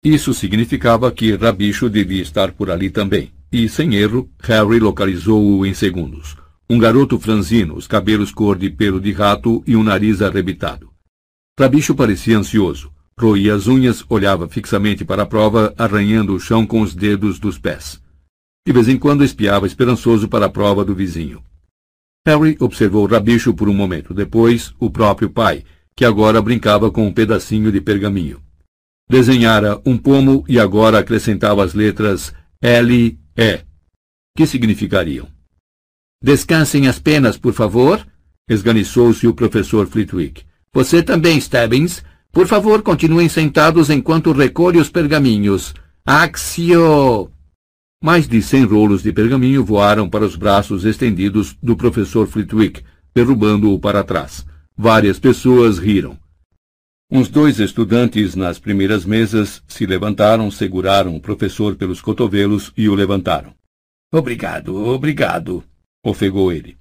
Isso 0.04 0.34
significava 0.34 1.12
que 1.12 1.34
Rabicho 1.36 1.88
devia 1.88 2.22
estar 2.22 2.52
por 2.52 2.70
ali 2.70 2.90
também. 2.90 3.32
E, 3.52 3.68
sem 3.68 3.94
erro, 3.94 4.30
Harry 4.40 4.80
localizou-o 4.80 5.64
em 5.64 5.74
segundos. 5.74 6.36
Um 6.68 6.78
garoto 6.78 7.18
franzino, 7.20 7.76
os 7.76 7.86
cabelos 7.86 8.32
cor 8.32 8.58
de 8.58 8.70
pelo 8.70 9.00
de 9.00 9.12
rato 9.12 9.62
e 9.66 9.76
um 9.76 9.82
nariz 9.82 10.22
arrebitado. 10.22 10.90
Rabicho 11.58 11.94
parecia 11.94 12.38
ansioso. 12.38 12.90
Roía 13.16 13.54
as 13.54 13.66
unhas, 13.68 14.04
olhava 14.08 14.48
fixamente 14.48 15.04
para 15.04 15.22
a 15.22 15.26
prova, 15.26 15.74
arranhando 15.76 16.34
o 16.34 16.40
chão 16.40 16.66
com 16.66 16.80
os 16.80 16.94
dedos 16.94 17.38
dos 17.38 17.58
pés. 17.58 18.00
De 18.66 18.72
vez 18.72 18.88
em 18.88 18.96
quando 18.96 19.22
espiava 19.22 19.66
esperançoso 19.66 20.28
para 20.28 20.46
a 20.46 20.48
prova 20.48 20.84
do 20.84 20.94
vizinho. 20.94 21.42
Harry 22.26 22.56
observou 22.58 23.04
Rabicho 23.06 23.52
por 23.52 23.68
um 23.68 23.74
momento, 23.74 24.14
depois 24.14 24.74
o 24.78 24.88
próprio 24.88 25.28
pai, 25.28 25.64
que 25.94 26.04
agora 26.04 26.40
brincava 26.40 26.90
com 26.90 27.06
um 27.06 27.12
pedacinho 27.12 27.70
de 27.70 27.80
pergaminho. 27.80 28.40
Desenhara 29.08 29.80
um 29.84 29.96
pomo 29.98 30.44
e 30.48 30.58
agora 30.58 30.98
acrescentava 30.98 31.64
as 31.64 31.74
letras 31.74 32.32
L 32.60 33.18
é, 33.36 33.62
que 34.36 34.46
significariam. 34.46 35.28
Descansem 36.22 36.86
as 36.86 36.98
penas, 36.98 37.36
por 37.36 37.52
favor, 37.52 38.06
esganiçou-se 38.48 39.26
o 39.26 39.34
professor 39.34 39.86
Flitwick. 39.86 40.44
Você 40.74 41.02
também, 41.02 41.40
Stebbins. 41.40 42.02
Por 42.30 42.46
favor, 42.46 42.80
continuem 42.80 43.28
sentados 43.28 43.90
enquanto 43.90 44.32
recolhe 44.32 44.78
os 44.78 44.88
pergaminhos. 44.88 45.74
Axio! 46.06 47.30
Mais 48.02 48.26
de 48.26 48.40
cem 48.40 48.64
rolos 48.64 49.02
de 49.02 49.12
pergaminho 49.12 49.64
voaram 49.64 50.08
para 50.08 50.24
os 50.24 50.34
braços 50.34 50.84
estendidos 50.84 51.56
do 51.62 51.76
professor 51.76 52.26
Flitwick, 52.26 52.82
derrubando-o 53.14 53.78
para 53.78 54.02
trás. 54.02 54.46
Várias 54.76 55.18
pessoas 55.18 55.78
riram. 55.78 56.18
Uns 57.10 57.28
dois 57.28 57.60
estudantes 57.60 58.34
nas 58.34 58.58
primeiras 58.58 59.04
mesas 59.04 59.62
se 59.68 59.84
levantaram, 59.84 60.50
seguraram 60.50 61.14
o 61.14 61.20
professor 61.20 61.76
pelos 61.76 62.00
cotovelos 62.00 62.72
e 62.74 62.88
o 62.88 62.94
levantaram. 62.94 63.54
Obrigado, 64.10 64.74
obrigado, 64.74 65.62
ofegou 66.02 66.50
ele. 66.50 66.78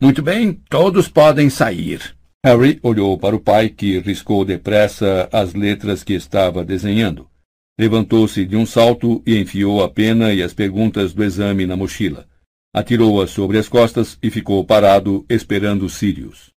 Muito 0.00 0.22
bem, 0.22 0.52
todos 0.68 1.08
podem 1.08 1.50
sair. 1.50 2.16
Harry 2.44 2.78
olhou 2.84 3.18
para 3.18 3.34
o 3.34 3.40
pai, 3.40 3.68
que 3.68 3.98
riscou 3.98 4.44
depressa 4.44 5.28
as 5.32 5.54
letras 5.54 6.04
que 6.04 6.12
estava 6.12 6.64
desenhando. 6.64 7.28
Levantou-se 7.76 8.44
de 8.44 8.56
um 8.56 8.64
salto 8.64 9.20
e 9.26 9.36
enfiou 9.36 9.82
a 9.82 9.88
pena 9.88 10.32
e 10.32 10.40
as 10.40 10.54
perguntas 10.54 11.12
do 11.12 11.24
exame 11.24 11.66
na 11.66 11.76
mochila. 11.76 12.28
Atirou-as 12.72 13.30
sobre 13.30 13.58
as 13.58 13.68
costas 13.68 14.16
e 14.22 14.30
ficou 14.30 14.64
parado, 14.64 15.26
esperando 15.28 15.88
Sirius. 15.88 16.53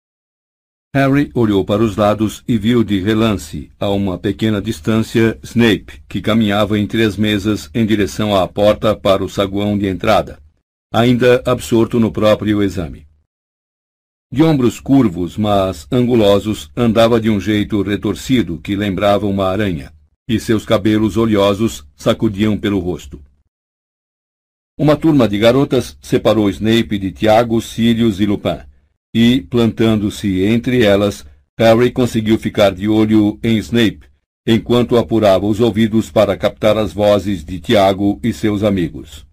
Harry 0.94 1.30
olhou 1.34 1.66
para 1.66 1.82
os 1.82 1.96
lados 1.96 2.42
e 2.48 2.56
viu 2.56 2.82
de 2.82 2.98
relance, 2.98 3.70
a 3.78 3.90
uma 3.90 4.18
pequena 4.18 4.60
distância, 4.60 5.38
Snape, 5.42 6.02
que 6.08 6.22
caminhava 6.22 6.78
entre 6.78 7.02
as 7.04 7.14
mesas 7.14 7.68
em 7.74 7.84
direção 7.84 8.34
à 8.34 8.48
porta 8.48 8.96
para 8.96 9.22
o 9.22 9.28
saguão 9.28 9.76
de 9.76 9.86
entrada, 9.86 10.40
ainda 10.90 11.42
absorto 11.44 12.00
no 12.00 12.10
próprio 12.10 12.62
exame. 12.62 13.06
De 14.32 14.42
ombros 14.42 14.80
curvos, 14.80 15.36
mas 15.36 15.86
angulosos, 15.92 16.70
andava 16.74 17.20
de 17.20 17.28
um 17.28 17.38
jeito 17.38 17.82
retorcido 17.82 18.58
que 18.58 18.74
lembrava 18.74 19.26
uma 19.26 19.44
aranha, 19.44 19.92
e 20.26 20.40
seus 20.40 20.64
cabelos 20.64 21.18
oleosos 21.18 21.86
sacudiam 21.96 22.56
pelo 22.56 22.78
rosto. 22.78 23.20
Uma 24.78 24.96
turma 24.96 25.28
de 25.28 25.38
garotas 25.38 25.98
separou 26.00 26.48
Snape 26.48 26.98
de 26.98 27.12
Tiago, 27.12 27.60
Sirius 27.60 28.20
e 28.20 28.26
Lupin 28.26 28.67
e, 29.14 29.42
plantando-se 29.42 30.42
entre 30.44 30.84
elas, 30.84 31.24
Harry 31.58 31.90
conseguiu 31.90 32.38
ficar 32.38 32.74
de 32.74 32.88
olho 32.88 33.38
em 33.42 33.56
Snape, 33.58 34.08
enquanto 34.46 34.96
apurava 34.96 35.46
os 35.46 35.60
ouvidos 35.60 36.10
para 36.10 36.36
captar 36.36 36.76
as 36.78 36.92
vozes 36.92 37.44
de 37.44 37.58
Tiago 37.60 38.20
e 38.22 38.32
seus 38.32 38.62
amigos. 38.62 39.26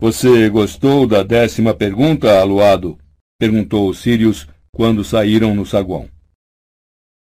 Você 0.00 0.50
gostou 0.50 1.06
da 1.06 1.22
décima 1.22 1.72
pergunta, 1.72 2.38
Aluado? 2.38 2.98
perguntou 3.38 3.92
Sirius 3.94 4.46
quando 4.70 5.02
saíram 5.02 5.54
no 5.54 5.64
saguão. 5.64 6.08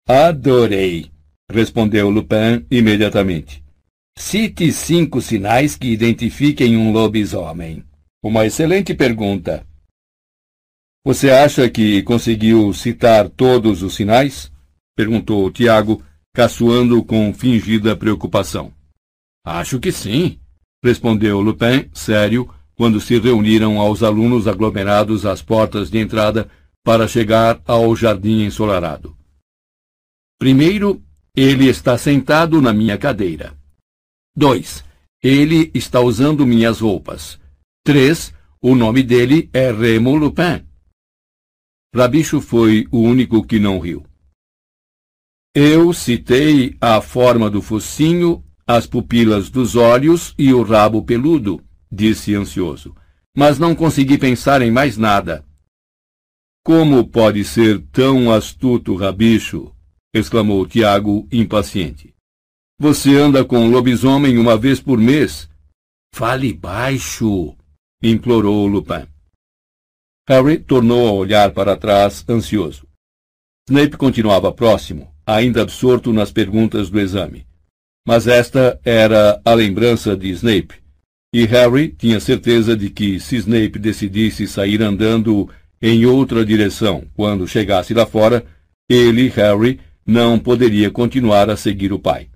Adorei, 0.07 1.09
respondeu 1.49 2.09
Lupin 2.09 2.65
imediatamente. 2.69 3.63
Cite 4.17 4.73
cinco 4.73 5.21
sinais 5.21 5.77
que 5.77 5.87
identifiquem 5.87 6.75
um 6.75 6.91
lobisomem. 6.91 7.85
Uma 8.21 8.45
excelente 8.45 8.93
pergunta, 8.93 9.65
você 11.05 11.29
acha 11.29 11.69
que 11.69 12.03
conseguiu 12.03 12.73
citar 12.73 13.29
todos 13.29 13.83
os 13.83 13.95
sinais? 13.95 14.51
perguntou 14.95 15.49
Tiago, 15.49 16.03
caçoando 16.33 17.01
com 17.03 17.33
fingida 17.33 17.95
preocupação. 17.95 18.73
Acho 19.45 19.79
que 19.79 19.91
sim, 19.91 20.39
respondeu 20.83 21.39
Lupin, 21.39 21.89
sério, 21.93 22.53
quando 22.75 22.99
se 22.99 23.17
reuniram 23.17 23.79
aos 23.79 24.03
alunos 24.03 24.47
aglomerados 24.47 25.25
às 25.25 25.41
portas 25.41 25.89
de 25.89 25.97
entrada 25.99 26.49
para 26.83 27.07
chegar 27.07 27.61
ao 27.65 27.95
jardim 27.95 28.43
ensolarado. 28.43 29.15
Primeiro, 30.37 31.01
Ele 31.35 31.67
está 31.67 31.97
sentado 31.97 32.61
na 32.61 32.73
minha 32.73 32.97
cadeira. 32.97 33.53
2. 34.35 34.83
Ele 35.21 35.71
está 35.73 35.99
usando 35.99 36.45
minhas 36.45 36.79
roupas. 36.79 37.39
3. 37.83 38.33
O 38.61 38.75
nome 38.75 39.03
dele 39.03 39.49
é 39.53 39.71
Remo 39.71 40.15
Lupin. 40.15 40.68
Rabicho 41.93 42.39
foi 42.39 42.87
o 42.91 42.99
único 42.99 43.43
que 43.43 43.59
não 43.59 43.79
riu. 43.79 44.05
Eu 45.55 45.91
citei 45.91 46.77
a 46.79 47.01
forma 47.01 47.49
do 47.49 47.61
focinho, 47.61 48.43
as 48.67 48.85
pupilas 48.85 49.49
dos 49.49 49.75
olhos 49.75 50.35
e 50.37 50.53
o 50.53 50.61
rabo 50.61 51.03
peludo, 51.03 51.59
disse 51.91 52.35
ansioso, 52.35 52.95
mas 53.35 53.57
não 53.57 53.73
consegui 53.73 54.17
pensar 54.17 54.61
em 54.61 54.69
mais 54.69 54.97
nada. 54.97 55.43
Como 56.63 57.07
pode 57.07 57.43
ser 57.43 57.81
tão 57.91 58.31
astuto, 58.31 58.95
Rabicho? 58.95 59.73
exclamou 60.13 60.67
Tiago, 60.67 61.27
impaciente. 61.31 62.13
Você 62.79 63.15
anda 63.15 63.43
com 63.43 63.67
lobisomem 63.67 64.37
uma 64.37 64.55
vez 64.55 64.79
por 64.79 64.99
mês. 64.99 65.49
Fale 66.13 66.53
baixo, 66.53 67.55
implorou 68.01 68.67
Lupin. 68.67 69.07
Harry 70.29 70.59
tornou 70.59 71.07
a 71.07 71.11
olhar 71.11 71.49
para 71.53 71.75
trás, 71.75 72.23
ansioso. 72.29 72.85
Snape 73.67 73.97
continuava 73.97 74.51
próximo, 74.51 75.11
ainda 75.25 75.63
absorto 75.63 76.13
nas 76.13 76.31
perguntas 76.31 76.87
do 76.87 76.99
exame. 76.99 77.47
Mas 78.07 78.27
esta 78.27 78.79
era 78.85 79.41
a 79.43 79.53
lembrança 79.55 80.15
de 80.15 80.29
Snape, 80.29 80.75
e 81.33 81.45
Harry 81.45 81.89
tinha 81.97 82.19
certeza 82.19 82.77
de 82.77 82.91
que 82.91 83.19
se 83.19 83.37
Snape 83.37 83.79
decidisse 83.79 84.45
sair 84.45 84.83
andando 84.83 85.49
em 85.81 86.05
outra 86.05 86.45
direção 86.45 87.05
quando 87.15 87.47
chegasse 87.47 87.95
lá 87.95 88.05
fora, 88.05 88.45
ele, 88.87 89.29
Harry, 89.29 89.79
não 90.05 90.37
poderia 90.37 90.91
continuar 90.91 91.49
a 91.49 91.57
seguir 91.57 91.91
o 91.91 91.97
pai. 91.97 92.29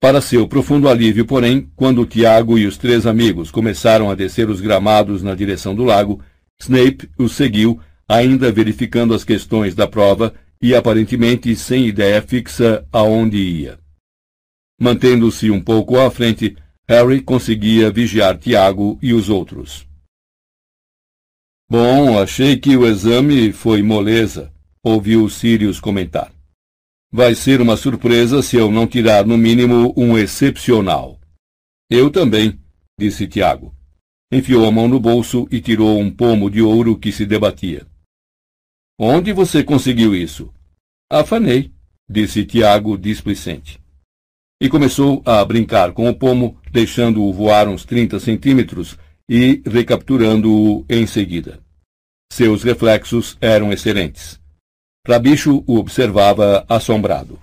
Para 0.00 0.22
seu 0.22 0.48
profundo 0.48 0.88
alívio, 0.88 1.26
porém, 1.26 1.70
quando 1.76 2.06
Tiago 2.06 2.56
e 2.56 2.66
os 2.66 2.78
três 2.78 3.06
amigos 3.06 3.50
começaram 3.50 4.10
a 4.10 4.14
descer 4.14 4.48
os 4.48 4.62
gramados 4.62 5.22
na 5.22 5.34
direção 5.34 5.74
do 5.74 5.84
lago, 5.84 6.22
Snape 6.60 7.10
os 7.18 7.32
seguiu, 7.32 7.80
ainda 8.08 8.50
verificando 8.50 9.14
as 9.14 9.24
questões 9.24 9.74
da 9.74 9.86
prova 9.86 10.34
e 10.60 10.74
aparentemente 10.74 11.54
sem 11.54 11.86
ideia 11.86 12.20
fixa 12.20 12.86
aonde 12.92 13.38
ia. 13.38 13.78
Mantendo-se 14.80 15.50
um 15.50 15.60
pouco 15.60 15.98
à 15.98 16.10
frente, 16.10 16.56
Harry 16.88 17.20
conseguia 17.20 17.90
vigiar 17.90 18.38
Tiago 18.38 18.98
e 19.02 19.12
os 19.12 19.28
outros. 19.28 19.86
Bom, 21.70 22.18
achei 22.18 22.56
que 22.56 22.76
o 22.76 22.86
exame 22.86 23.52
foi 23.52 23.82
moleza, 23.82 24.52
ouviu 24.82 25.28
Sirius 25.28 25.78
comentar. 25.78 26.32
Vai 27.12 27.34
ser 27.34 27.60
uma 27.60 27.76
surpresa 27.76 28.42
se 28.42 28.56
eu 28.56 28.70
não 28.70 28.86
tirar 28.86 29.26
no 29.26 29.36
mínimo 29.36 29.92
um 29.96 30.16
excepcional. 30.16 31.20
Eu 31.90 32.10
também, 32.10 32.58
disse 32.98 33.26
Tiago. 33.26 33.77
Enfiou 34.30 34.66
a 34.66 34.70
mão 34.70 34.86
no 34.86 35.00
bolso 35.00 35.48
e 35.50 35.60
tirou 35.60 35.98
um 35.98 36.10
pomo 36.10 36.50
de 36.50 36.60
ouro 36.60 36.98
que 36.98 37.10
se 37.10 37.24
debatia. 37.24 37.86
Onde 38.98 39.32
você 39.32 39.64
conseguiu 39.64 40.14
isso? 40.14 40.52
Afanei, 41.10 41.72
disse 42.08 42.44
Tiago 42.44 42.98
displicente. 42.98 43.80
E 44.60 44.68
começou 44.68 45.22
a 45.24 45.42
brincar 45.44 45.92
com 45.92 46.10
o 46.10 46.14
pomo, 46.14 46.60
deixando-o 46.70 47.32
voar 47.32 47.68
uns 47.68 47.84
trinta 47.84 48.20
centímetros 48.20 48.98
e 49.28 49.62
recapturando-o 49.64 50.84
em 50.90 51.06
seguida. 51.06 51.60
Seus 52.30 52.62
reflexos 52.62 53.38
eram 53.40 53.72
excelentes. 53.72 54.38
Rabicho 55.06 55.64
o 55.66 55.78
observava 55.78 56.66
assombrado. 56.68 57.38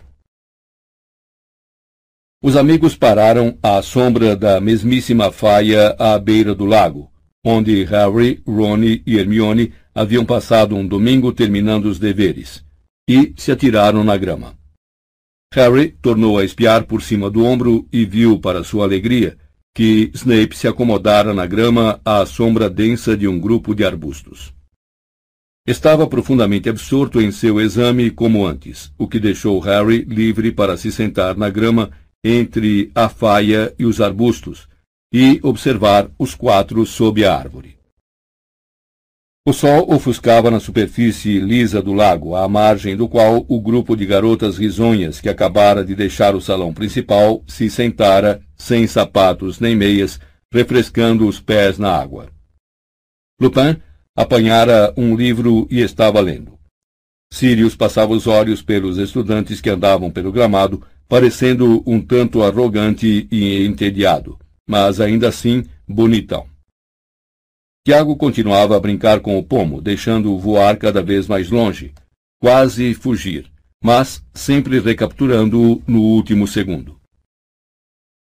Os 2.47 2.55
amigos 2.55 2.95
pararam 2.95 3.57
à 3.63 3.81
sombra 3.81 4.35
da 4.35 4.61
mesmíssima 4.61 5.31
faia 5.31 5.95
à 5.97 6.19
beira 6.19 6.53
do 6.53 6.63
lago, 6.63 7.11
onde 7.43 7.83
Harry, 7.85 8.39
Ron 8.45 8.83
e 8.83 9.17
Hermione 9.17 9.73
haviam 9.95 10.23
passado 10.23 10.75
um 10.75 10.87
domingo 10.87 11.33
terminando 11.33 11.85
os 11.85 11.97
deveres, 11.97 12.63
e 13.09 13.33
se 13.35 13.51
atiraram 13.51 14.03
na 14.03 14.15
grama. 14.15 14.53
Harry 15.55 15.97
tornou 15.99 16.37
a 16.37 16.45
espiar 16.45 16.83
por 16.83 17.01
cima 17.01 17.31
do 17.31 17.43
ombro 17.43 17.87
e 17.91 18.05
viu, 18.05 18.37
para 18.37 18.63
sua 18.63 18.83
alegria, 18.85 19.35
que 19.73 20.11
Snape 20.13 20.55
se 20.55 20.67
acomodara 20.67 21.33
na 21.33 21.47
grama 21.47 21.99
à 22.05 22.27
sombra 22.27 22.69
densa 22.69 23.17
de 23.17 23.27
um 23.27 23.39
grupo 23.39 23.73
de 23.73 23.83
arbustos. 23.83 24.53
Estava 25.67 26.05
profundamente 26.05 26.69
absorto 26.69 27.19
em 27.19 27.31
seu 27.31 27.59
exame 27.59 28.11
como 28.11 28.45
antes, 28.45 28.93
o 28.99 29.07
que 29.07 29.19
deixou 29.19 29.59
Harry 29.61 30.03
livre 30.03 30.51
para 30.51 30.77
se 30.77 30.91
sentar 30.91 31.35
na 31.35 31.49
grama 31.49 31.89
entre 32.27 32.91
a 32.95 33.07
faia 33.07 33.71
e 33.77 33.85
os 33.85 34.01
arbustos 34.01 34.67
e 35.13 35.39
observar 35.43 36.09
os 36.17 36.33
quatro 36.33 36.83
sob 36.83 37.23
a 37.23 37.37
árvore. 37.37 37.77
O 39.47 39.53
sol 39.53 39.93
ofuscava 39.93 40.49
na 40.49 40.59
superfície 40.59 41.39
lisa 41.39 41.83
do 41.83 41.93
lago, 41.93 42.35
à 42.35 42.49
margem 42.49 42.97
do 42.97 43.07
qual 43.07 43.45
o 43.47 43.61
grupo 43.61 43.95
de 43.95 44.03
garotas 44.03 44.57
risonhas 44.57 45.21
que 45.21 45.29
acabara 45.29 45.85
de 45.85 45.93
deixar 45.93 46.35
o 46.35 46.41
salão 46.41 46.73
principal 46.73 47.43
se 47.47 47.69
sentara, 47.69 48.41
sem 48.57 48.87
sapatos 48.87 49.59
nem 49.59 49.75
meias, 49.75 50.19
refrescando 50.51 51.27
os 51.27 51.39
pés 51.39 51.77
na 51.77 51.95
água. 51.95 52.31
Lupin 53.39 53.79
apanhara 54.17 54.91
um 54.97 55.15
livro 55.15 55.67
e 55.69 55.79
estava 55.79 56.19
lendo. 56.21 56.57
Sirius 57.31 57.75
passava 57.75 58.13
os 58.13 58.25
olhos 58.25 58.63
pelos 58.63 58.97
estudantes 58.97 59.61
que 59.61 59.69
andavam 59.69 60.09
pelo 60.09 60.31
gramado, 60.31 60.81
parecendo 61.07 61.83
um 61.85 62.01
tanto 62.01 62.43
arrogante 62.43 63.27
e 63.31 63.65
entediado, 63.65 64.37
mas 64.67 64.99
ainda 64.99 65.29
assim 65.29 65.65
bonitão. 65.87 66.47
Tiago 67.85 68.15
continuava 68.15 68.75
a 68.75 68.79
brincar 68.79 69.19
com 69.19 69.37
o 69.37 69.43
pomo, 69.43 69.79
deixando-o 69.79 70.39
voar 70.39 70.77
cada 70.77 71.03
vez 71.03 71.27
mais 71.27 71.49
longe, 71.51 71.93
quase 72.41 72.95
fugir, 72.95 73.51
mas 73.83 74.23
sempre 74.33 74.79
recapturando-o 74.79 75.83
no 75.85 76.01
último 76.01 76.47
segundo. 76.47 76.99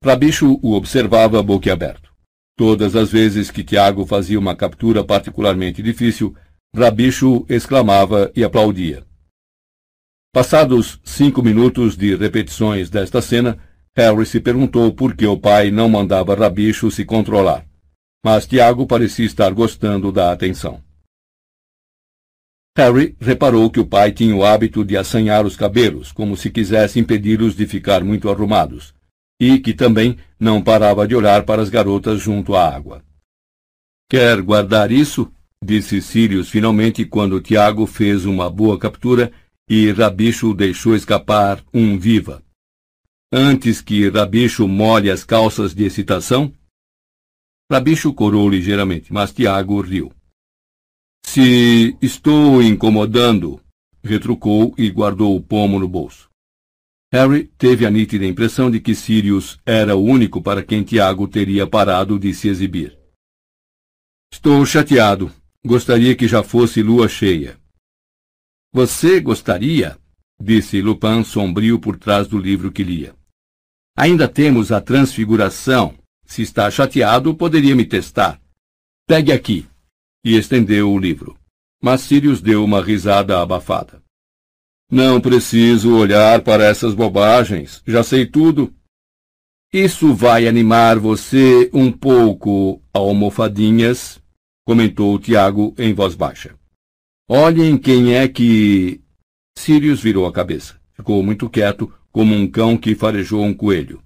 Rabicho 0.02 0.58
o 0.64 0.74
observava 0.74 1.44
boquiaberto. 1.44 2.10
Todas 2.58 2.96
as 2.96 3.12
vezes 3.12 3.52
que 3.52 3.64
Tiago 3.64 4.06
fazia 4.06 4.40
uma 4.40 4.56
captura 4.56 5.04
particularmente 5.04 5.84
difícil, 5.84 6.34
Rabicho 6.74 7.46
exclamava 7.50 8.32
e 8.34 8.44
aplaudia. 8.44 9.06
Passados 10.32 11.00
cinco 11.04 11.42
minutos 11.42 11.98
de 11.98 12.16
repetições 12.16 12.88
desta 12.88 13.20
cena, 13.20 13.58
Harry 13.98 14.28
se 14.28 14.40
perguntou 14.40 14.94
por 14.94 15.16
que 15.16 15.26
o 15.26 15.36
pai 15.36 15.72
não 15.72 15.90
mandava 15.90 16.36
Rabicho 16.36 16.92
se 16.92 17.04
controlar. 17.04 17.66
Mas 18.24 18.46
Tiago 18.46 18.86
parecia 18.86 19.26
estar 19.26 19.52
gostando 19.52 20.12
da 20.12 20.32
atenção. 20.32 20.84
Harry 22.78 23.18
reparou 23.20 23.72
que 23.72 23.80
o 23.80 23.86
pai 23.88 24.12
tinha 24.12 24.36
o 24.36 24.46
hábito 24.46 24.86
de 24.86 24.96
assanhar 24.96 25.48
os 25.48 25.58
cabelos, 25.58 26.12
como 26.12 26.38
se 26.38 26.52
quisesse 26.52 27.00
impedi-los 27.00 27.56
de 27.56 27.66
ficar 27.66 28.04
muito 28.04 28.30
arrumados, 28.30 28.94
e 29.42 29.58
que 29.58 29.74
também 29.74 30.16
não 30.40 30.62
parava 30.62 31.08
de 31.08 31.16
olhar 31.16 31.44
para 31.44 31.60
as 31.60 31.70
garotas 31.70 32.22
junto 32.22 32.56
à 32.56 32.70
água. 32.70 33.04
Quer 34.08 34.44
guardar 34.44 34.92
isso? 34.92 35.32
disse 35.62 36.02
Sirius 36.02 36.50
finalmente 36.50 37.04
quando 37.04 37.42
Tiago 37.42 37.88
fez 37.88 38.26
uma 38.26 38.48
boa 38.50 38.78
captura 38.78 39.32
e 39.70 39.92
Rabicho 39.92 40.54
deixou 40.54 40.96
escapar 40.96 41.64
um 41.72 41.98
viva. 42.00 42.44
Antes 43.32 43.80
que 43.82 44.10
Rabicho 44.10 44.68
molhe 44.68 45.12
as 45.12 45.24
calças 45.24 45.76
de 45.76 45.84
excitação? 45.84 46.52
Rabicho 47.72 48.12
corou 48.12 48.50
ligeiramente, 48.50 49.14
mas 49.14 49.32
Tiago 49.32 49.80
riu. 49.80 50.12
Se 51.24 51.96
estou 52.02 52.64
incomodando, 52.64 53.62
retrucou 54.04 54.74
e 54.76 54.90
guardou 54.90 55.36
o 55.36 55.42
pomo 55.42 55.78
no 55.78 55.88
bolso. 55.88 56.28
Harry 57.14 57.46
teve 57.58 57.86
a 57.86 57.92
nítida 57.92 58.26
impressão 58.26 58.72
de 58.72 58.80
que 58.80 58.96
Sirius 58.96 59.60
era 59.64 59.96
o 59.96 60.04
único 60.04 60.42
para 60.42 60.64
quem 60.64 60.84
Tiago 60.84 61.28
teria 61.28 61.68
parado 61.68 62.18
de 62.18 62.34
se 62.34 62.48
exibir. 62.48 62.98
Estou 64.34 64.66
chateado. 64.66 65.32
Gostaria 65.64 66.16
que 66.16 66.28
já 66.28 66.42
fosse 66.42 66.82
lua 66.82 67.08
cheia. 67.08 67.60
Você 68.72 69.20
gostaria? 69.20 69.98
disse 70.40 70.82
Lupin 70.82 71.24
sombrio 71.24 71.80
por 71.80 71.98
trás 71.98 72.28
do 72.28 72.38
livro 72.38 72.72
que 72.72 72.84
lia. 72.84 73.16
Ainda 73.98 74.28
temos 74.28 74.72
a 74.72 74.80
transfiguração. 74.80 75.96
Se 76.26 76.44
está 76.44 76.70
chateado, 76.70 77.34
poderia 77.36 77.76
me 77.76 77.84
testar. 77.84 78.40
Pegue 79.08 79.32
aqui. 79.32 79.68
E 80.24 80.38
estendeu 80.38 80.92
o 80.92 81.00
livro. 81.00 81.36
Mas 81.82 82.02
Sirius 82.02 82.42
deu 82.42 82.64
uma 82.64 82.82
risada 82.82 83.42
abafada. 83.42 84.02
Não 84.92 85.20
preciso 85.20 85.96
olhar 85.96 86.42
para 86.42 86.64
essas 86.64 86.94
bobagens. 86.94 87.82
Já 87.88 88.04
sei 88.04 88.26
tudo. 88.26 88.74
Isso 89.74 90.14
vai 90.14 90.48
animar 90.48 90.98
você 90.98 91.70
um 91.74 91.92
pouco, 91.92 92.82
almofadinhas, 92.92 94.20
comentou 94.66 95.20
Tiago 95.20 95.76
em 95.78 95.94
voz 95.94 96.16
baixa. 96.16 96.59
Olhem 97.32 97.78
quem 97.78 98.16
é 98.16 98.28
que. 98.28 99.04
Sirius 99.56 100.02
virou 100.02 100.26
a 100.26 100.34
cabeça. 100.34 100.82
ficou 100.94 101.22
muito 101.22 101.48
quieto, 101.48 101.94
como 102.12 102.34
um 102.34 102.50
cão 102.50 102.76
que 102.76 102.96
farejou 102.96 103.44
um 103.44 103.54
coelho. 103.54 104.04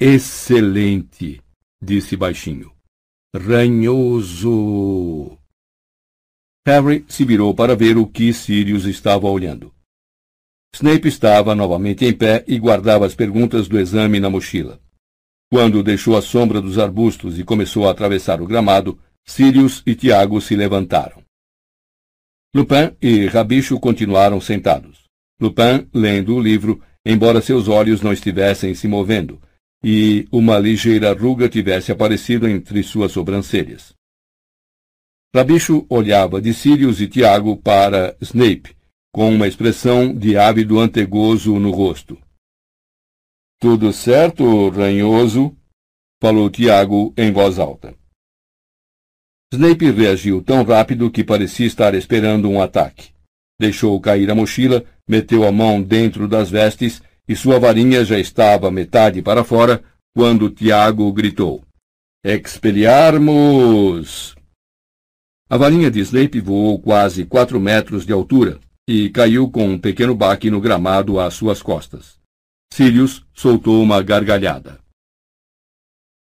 Excelente, 0.00 1.40
disse 1.80 2.16
baixinho. 2.16 2.72
Ranhoso. 3.32 4.58
Harry 6.66 7.04
se 7.08 7.24
virou 7.24 7.54
para 7.54 7.76
ver 7.76 7.96
o 7.96 8.08
que 8.08 8.32
Sirius 8.32 8.86
estava 8.86 9.28
olhando. 9.28 9.72
Snape 10.74 11.06
estava 11.06 11.54
novamente 11.54 12.04
em 12.04 12.12
pé 12.12 12.44
e 12.48 12.58
guardava 12.58 13.06
as 13.06 13.14
perguntas 13.14 13.68
do 13.68 13.78
exame 13.78 14.18
na 14.18 14.28
mochila. 14.28 14.80
Quando 15.48 15.80
deixou 15.80 16.16
a 16.16 16.22
sombra 16.22 16.60
dos 16.60 16.76
arbustos 16.76 17.38
e 17.38 17.44
começou 17.44 17.86
a 17.86 17.92
atravessar 17.92 18.42
o 18.42 18.46
gramado, 18.48 18.98
Sirius 19.24 19.80
e 19.86 19.94
Tiago 19.94 20.40
se 20.40 20.56
levantaram. 20.56 21.23
Lupin 22.54 22.96
e 23.02 23.26
Rabicho 23.26 23.80
continuaram 23.80 24.40
sentados. 24.40 25.04
Lupin 25.40 25.88
lendo 25.92 26.36
o 26.36 26.40
livro, 26.40 26.80
embora 27.04 27.40
seus 27.42 27.66
olhos 27.66 28.00
não 28.00 28.12
estivessem 28.12 28.74
se 28.76 28.86
movendo, 28.86 29.42
e 29.82 30.28
uma 30.30 30.56
ligeira 30.56 31.12
ruga 31.12 31.48
tivesse 31.48 31.90
aparecido 31.90 32.48
entre 32.48 32.82
suas 32.84 33.10
sobrancelhas. 33.10 33.92
Rabicho 35.34 35.84
olhava 35.88 36.40
de 36.40 36.54
Sirius 36.54 37.00
e 37.00 37.08
Tiago 37.08 37.56
para 37.56 38.16
Snape, 38.20 38.76
com 39.12 39.34
uma 39.34 39.48
expressão 39.48 40.14
de 40.14 40.36
ávido 40.36 40.78
antegozo 40.78 41.58
no 41.58 41.72
rosto. 41.72 42.16
Tudo 43.60 43.92
certo, 43.92 44.68
ranhoso? 44.68 45.56
falou 46.22 46.48
Tiago 46.48 47.12
em 47.16 47.32
voz 47.32 47.58
alta. 47.58 47.96
Snape 49.54 49.90
reagiu 49.92 50.42
tão 50.42 50.64
rápido 50.64 51.10
que 51.10 51.22
parecia 51.22 51.66
estar 51.66 51.94
esperando 51.94 52.50
um 52.50 52.60
ataque. 52.60 53.10
Deixou 53.58 53.98
cair 54.00 54.28
a 54.28 54.34
mochila, 54.34 54.84
meteu 55.08 55.46
a 55.46 55.52
mão 55.52 55.80
dentro 55.80 56.26
das 56.26 56.50
vestes 56.50 57.00
e 57.28 57.36
sua 57.36 57.60
varinha 57.60 58.04
já 58.04 58.18
estava 58.18 58.70
metade 58.70 59.22
para 59.22 59.44
fora 59.44 59.82
quando 60.12 60.50
Tiago 60.50 61.10
gritou: 61.12 61.62
Expelliarmus! 62.24 64.34
A 65.48 65.56
varinha 65.56 65.88
de 65.88 66.00
Snape 66.00 66.40
voou 66.40 66.80
quase 66.80 67.24
quatro 67.24 67.60
metros 67.60 68.04
de 68.04 68.12
altura 68.12 68.58
e 68.88 69.08
caiu 69.08 69.48
com 69.48 69.68
um 69.68 69.78
pequeno 69.78 70.16
baque 70.16 70.50
no 70.50 70.60
gramado 70.60 71.20
às 71.20 71.34
suas 71.34 71.62
costas. 71.62 72.18
Sirius 72.72 73.24
soltou 73.32 73.80
uma 73.80 74.02
gargalhada. 74.02 74.80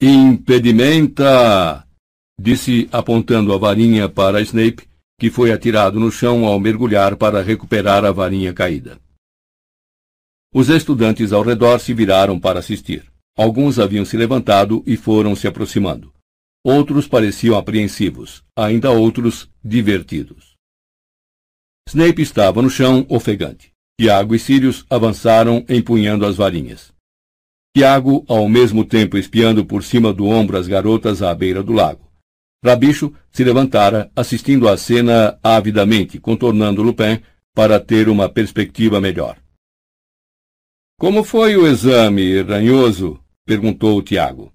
Impedimenta! 0.02 1.85
Disse 2.40 2.88
apontando 2.92 3.54
a 3.54 3.58
varinha 3.58 4.10
para 4.10 4.42
Snape, 4.42 4.88
que 5.20 5.30
foi 5.30 5.52
atirado 5.52 6.00
no 6.00 6.12
chão 6.12 6.46
ao 6.46 6.60
mergulhar 6.60 7.16
para 7.16 7.42
recuperar 7.42 8.04
a 8.04 8.12
varinha 8.12 8.54
caída. 8.54 9.00
Os 10.54 10.70
estudantes 10.70 11.32
ao 11.34 11.42
redor 11.42 11.80
se 11.80 11.94
viraram 11.94 12.40
para 12.40 12.60
assistir. 12.60 13.06
Alguns 13.38 13.80
haviam 13.80 14.06
se 14.06 14.16
levantado 14.16 14.84
e 14.86 14.96
foram 14.96 15.36
se 15.36 15.48
aproximando. 15.48 16.14
Outros 16.64 17.08
pareciam 17.08 17.58
apreensivos, 17.58 18.44
ainda 18.56 18.90
outros 18.92 19.50
divertidos. 19.64 20.56
Snape 21.88 22.22
estava 22.22 22.62
no 22.62 22.70
chão, 22.70 23.06
ofegante. 23.10 23.72
Tiago 24.00 24.34
e 24.34 24.40
Sirius 24.40 24.86
avançaram 24.90 25.64
empunhando 25.70 26.26
as 26.26 26.36
varinhas. 26.36 26.92
Tiago, 27.76 28.26
ao 28.28 28.48
mesmo 28.50 28.84
tempo 28.84 29.18
espiando 29.18 29.66
por 29.66 29.84
cima 29.84 30.14
do 30.14 30.26
ombro 30.26 30.58
as 30.58 30.68
garotas 30.68 31.22
à 31.22 31.36
beira 31.36 31.62
do 31.62 31.74
lago. 31.74 32.10
Rabicho 32.64 33.14
se 33.32 33.44
levantara, 33.44 34.12
assistindo 34.16 34.68
à 34.68 34.78
cena 34.78 35.38
avidamente, 35.44 36.20
contornando 36.20 36.82
Lupin 36.82 37.22
para 37.54 37.80
ter 37.80 38.10
uma 38.10 38.28
perspectiva 38.28 39.00
melhor. 39.00 39.38
Como 41.00 41.24
foi 41.24 41.56
o 41.58 41.68
exame, 41.68 42.42
ranhoso? 42.42 43.20
perguntou 43.46 44.02
Tiago. 44.02 44.52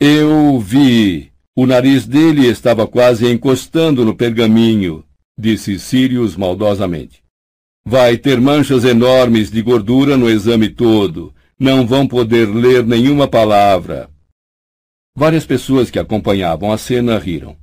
Eu 0.00 0.58
vi. 0.58 1.32
O 1.56 1.66
nariz 1.66 2.06
dele 2.06 2.48
estava 2.48 2.86
quase 2.86 3.30
encostando 3.30 4.04
no 4.04 4.16
pergaminho, 4.16 5.04
disse 5.38 5.78
Sirius 5.78 6.36
maldosamente. 6.36 7.22
Vai 7.86 8.16
ter 8.16 8.40
manchas 8.40 8.82
enormes 8.84 9.50
de 9.50 9.62
gordura 9.62 10.16
no 10.16 10.28
exame 10.28 10.68
todo. 10.68 11.34
Não 11.58 11.86
vão 11.86 12.08
poder 12.08 12.46
ler 12.48 12.84
nenhuma 12.84 13.28
palavra. 13.28 14.10
Várias 15.16 15.46
pessoas 15.46 15.90
que 15.90 15.98
acompanhavam 15.98 16.72
a 16.72 16.78
cena 16.78 17.18
riram. 17.18 17.56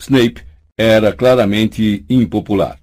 Snape 0.00 0.42
era 0.76 1.12
claramente 1.12 2.04
impopular. 2.08 2.80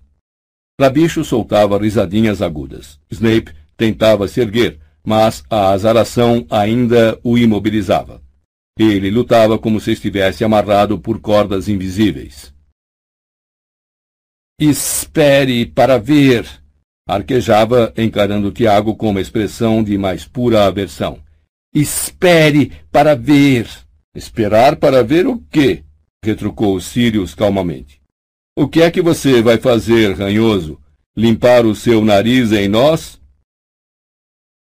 Rabicho 0.80 1.24
soltava 1.24 1.78
risadinhas 1.78 2.42
agudas. 2.42 3.00
Snape 3.12 3.54
tentava 3.76 4.28
se 4.28 4.40
erguer, 4.40 4.80
mas 5.06 5.44
a 5.50 5.70
azaração 5.72 6.46
ainda 6.50 7.20
o 7.24 7.38
imobilizava. 7.38 8.22
Ele 8.78 9.10
lutava 9.10 9.58
como 9.58 9.80
se 9.80 9.92
estivesse 9.92 10.44
amarrado 10.44 11.00
por 11.00 11.20
cordas 11.20 11.70
invisíveis. 11.70 12.54
Espere 14.60 15.66
para 15.66 15.98
ver! 15.98 16.46
Arquejava, 17.08 17.94
encarando 17.98 18.52
Tiago 18.52 18.96
com 18.96 19.10
uma 19.10 19.22
expressão 19.22 19.84
de 19.84 19.98
mais 19.98 20.26
pura 20.26 20.66
aversão. 20.66 21.22
Espere 21.74 22.72
para 22.92 23.16
ver! 23.16 23.85
Esperar 24.16 24.78
para 24.78 25.04
ver 25.04 25.28
o 25.28 25.40
quê? 25.52 25.84
retrucou 26.24 26.80
Sirius 26.80 27.36
calmamente. 27.36 28.02
O 28.58 28.68
que 28.68 28.82
é 28.82 28.90
que 28.90 29.02
você 29.02 29.42
vai 29.42 29.58
fazer, 29.58 30.16
ranhoso? 30.16 30.82
Limpar 31.16 31.66
o 31.66 31.76
seu 31.76 32.04
nariz 32.04 32.52
em 32.54 32.68
nós? 32.70 33.22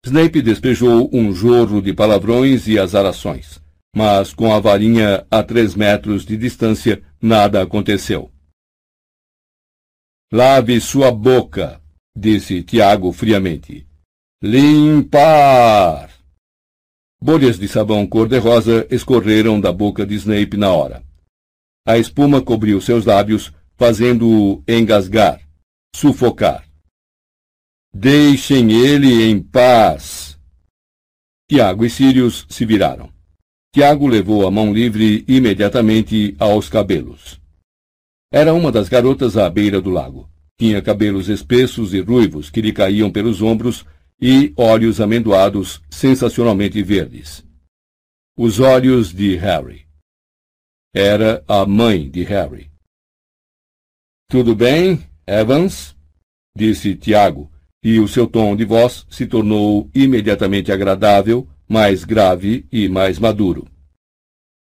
Snape 0.04 0.42
despejou 0.42 1.10
um 1.12 1.32
jorro 1.32 1.80
de 1.80 1.92
palavrões 1.92 2.68
e 2.68 2.78
azarações, 2.78 3.60
mas 3.96 4.32
com 4.32 4.52
a 4.52 4.60
varinha 4.60 5.26
a 5.30 5.42
três 5.42 5.74
metros 5.74 6.24
de 6.24 6.36
distância 6.36 7.02
nada 7.20 7.62
aconteceu. 7.62 8.30
Lave 10.32 10.80
sua 10.80 11.10
boca, 11.10 11.80
disse 12.16 12.62
Tiago 12.62 13.12
friamente. 13.12 13.86
Limpar! 14.42 16.19
Bolhas 17.22 17.58
de 17.58 17.68
sabão 17.68 18.06
cor-de-rosa 18.06 18.86
escorreram 18.90 19.60
da 19.60 19.70
boca 19.70 20.06
de 20.06 20.14
Snape 20.14 20.56
na 20.56 20.72
hora. 20.72 21.02
A 21.86 21.98
espuma 21.98 22.40
cobriu 22.40 22.80
seus 22.80 23.04
lábios, 23.04 23.52
fazendo-o 23.76 24.62
engasgar, 24.66 25.38
sufocar. 25.94 26.66
Deixem 27.92 28.72
ele 28.72 29.22
em 29.24 29.38
paz. 29.38 30.38
Tiago 31.46 31.84
e 31.84 31.90
Sirius 31.90 32.46
se 32.48 32.64
viraram. 32.64 33.12
Tiago 33.74 34.06
levou 34.06 34.46
a 34.46 34.50
mão 34.50 34.72
livre 34.72 35.22
imediatamente 35.28 36.34
aos 36.38 36.70
cabelos. 36.70 37.38
Era 38.32 38.54
uma 38.54 38.72
das 38.72 38.88
garotas 38.88 39.36
à 39.36 39.50
beira 39.50 39.78
do 39.78 39.90
lago. 39.90 40.26
Tinha 40.58 40.80
cabelos 40.80 41.28
espessos 41.28 41.92
e 41.92 42.00
ruivos 42.00 42.48
que 42.48 42.62
lhe 42.62 42.72
caíam 42.72 43.10
pelos 43.10 43.42
ombros 43.42 43.84
e 44.20 44.52
olhos 44.56 45.00
amendoados 45.00 45.80
sensacionalmente 45.90 46.82
verdes. 46.82 47.44
Os 48.36 48.60
olhos 48.60 49.12
de 49.12 49.36
Harry. 49.36 49.86
Era 50.94 51.42
a 51.48 51.64
mãe 51.64 52.10
de 52.10 52.22
Harry. 52.24 52.70
Tudo 54.28 54.54
bem, 54.54 55.06
Evans? 55.26 55.96
disse 56.54 56.94
Tiago, 56.94 57.50
e 57.82 57.98
o 57.98 58.06
seu 58.06 58.26
tom 58.26 58.54
de 58.54 58.64
voz 58.64 59.06
se 59.08 59.26
tornou 59.26 59.88
imediatamente 59.94 60.70
agradável, 60.70 61.48
mais 61.68 62.04
grave 62.04 62.66
e 62.70 62.88
mais 62.88 63.18
maduro. 63.18 63.66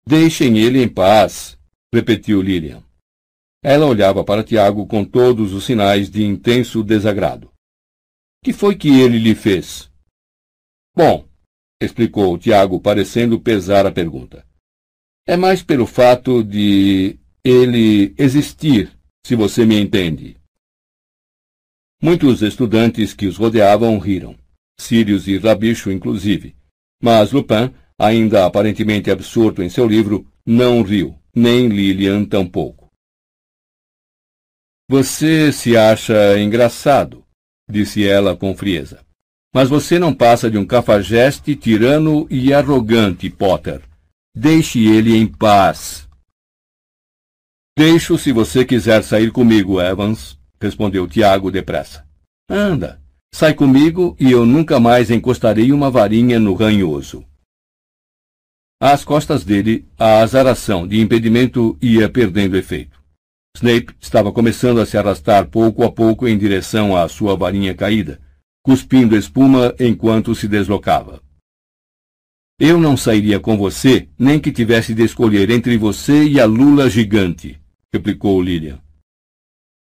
Deixem 0.05 0.57
ele 0.57 0.81
em 0.81 0.87
paz, 0.87 1.57
repetiu 1.93 2.41
Lilian. 2.41 2.83
Ela 3.63 3.85
olhava 3.85 4.23
para 4.23 4.43
Tiago 4.43 4.85
com 4.85 5.03
todos 5.03 5.53
os 5.53 5.65
sinais 5.65 6.09
de 6.09 6.23
intenso 6.23 6.83
desagrado. 6.83 7.51
Que 8.43 8.53
foi 8.53 8.75
que 8.75 8.87
ele 8.87 9.17
lhe 9.17 9.35
fez? 9.35 9.91
Bom, 10.95 11.27
explicou 11.81 12.37
Tiago, 12.37 12.79
parecendo 12.79 13.39
pesar 13.39 13.85
a 13.85 13.91
pergunta. 13.91 14.45
É 15.27 15.35
mais 15.35 15.61
pelo 15.61 15.85
fato 15.85 16.43
de 16.43 17.19
ele 17.43 18.15
existir, 18.17 18.97
se 19.25 19.35
você 19.35 19.65
me 19.65 19.79
entende. 19.79 20.37
Muitos 22.01 22.41
estudantes 22.41 23.13
que 23.13 23.27
os 23.27 23.35
rodeavam 23.35 23.99
riram, 23.99 24.37
Sirius 24.79 25.27
e 25.27 25.37
Rabicho 25.37 25.91
inclusive, 25.91 26.55
mas 27.03 27.31
Lupin, 27.33 27.73
ainda 27.99 28.45
aparentemente 28.45 29.11
absorto 29.11 29.61
em 29.61 29.69
seu 29.69 29.85
livro, 29.85 30.25
não 30.45 30.81
riu, 30.81 31.19
nem 31.35 31.67
Lilian 31.67 32.25
tampouco. 32.25 32.89
Você 34.89 35.51
se 35.51 35.77
acha 35.77 36.39
engraçado, 36.39 37.25
disse 37.69 38.05
ela 38.07 38.35
com 38.35 38.55
frieza. 38.55 38.99
Mas 39.53 39.69
você 39.69 39.97
não 39.97 40.13
passa 40.13 40.49
de 40.49 40.57
um 40.57 40.65
cafajeste 40.65 41.55
tirano 41.55 42.27
e 42.29 42.53
arrogante, 42.53 43.29
Potter. 43.29 43.81
Deixe 44.35 44.79
ele 44.85 45.15
em 45.15 45.27
paz. 45.27 46.07
Deixo 47.77 48.17
se 48.17 48.31
você 48.31 48.65
quiser 48.65 49.03
sair 49.03 49.31
comigo, 49.31 49.81
Evans, 49.81 50.37
respondeu 50.61 51.07
Tiago 51.07 51.49
depressa. 51.49 52.05
Anda, 52.49 53.01
sai 53.33 53.53
comigo 53.53 54.15
e 54.19 54.31
eu 54.31 54.45
nunca 54.45 54.79
mais 54.79 55.09
encostarei 55.09 55.71
uma 55.71 55.89
varinha 55.89 56.39
no 56.39 56.53
ranhoso. 56.53 57.25
Às 58.81 59.03
costas 59.03 59.43
dele, 59.43 59.87
a 59.97 60.19
azaração 60.19 60.87
de 60.87 60.99
impedimento 60.99 61.77
ia 61.81 62.09
perdendo 62.09 62.55
efeito. 62.55 62.98
Snape 63.59 63.93
estava 63.99 64.31
começando 64.31 64.79
a 64.79 64.85
se 64.85 64.97
arrastar 64.97 65.49
pouco 65.49 65.83
a 65.83 65.91
pouco 65.91 66.25
em 66.25 66.37
direção 66.37 66.95
à 66.95 67.09
sua 67.09 67.35
varinha 67.35 67.75
caída, 67.75 68.21
cuspindo 68.63 69.17
espuma 69.17 69.75
enquanto 69.77 70.33
se 70.33 70.47
deslocava. 70.47 71.21
Eu 72.57 72.79
não 72.79 72.95
sairia 72.95 73.37
com 73.37 73.57
você, 73.57 74.07
nem 74.17 74.39
que 74.39 74.53
tivesse 74.53 74.93
de 74.93 75.03
escolher 75.03 75.49
entre 75.49 75.77
você 75.77 76.23
e 76.23 76.39
a 76.39 76.45
lula 76.45 76.89
gigante, 76.89 77.59
replicou 77.93 78.41
Lilian. 78.41 78.81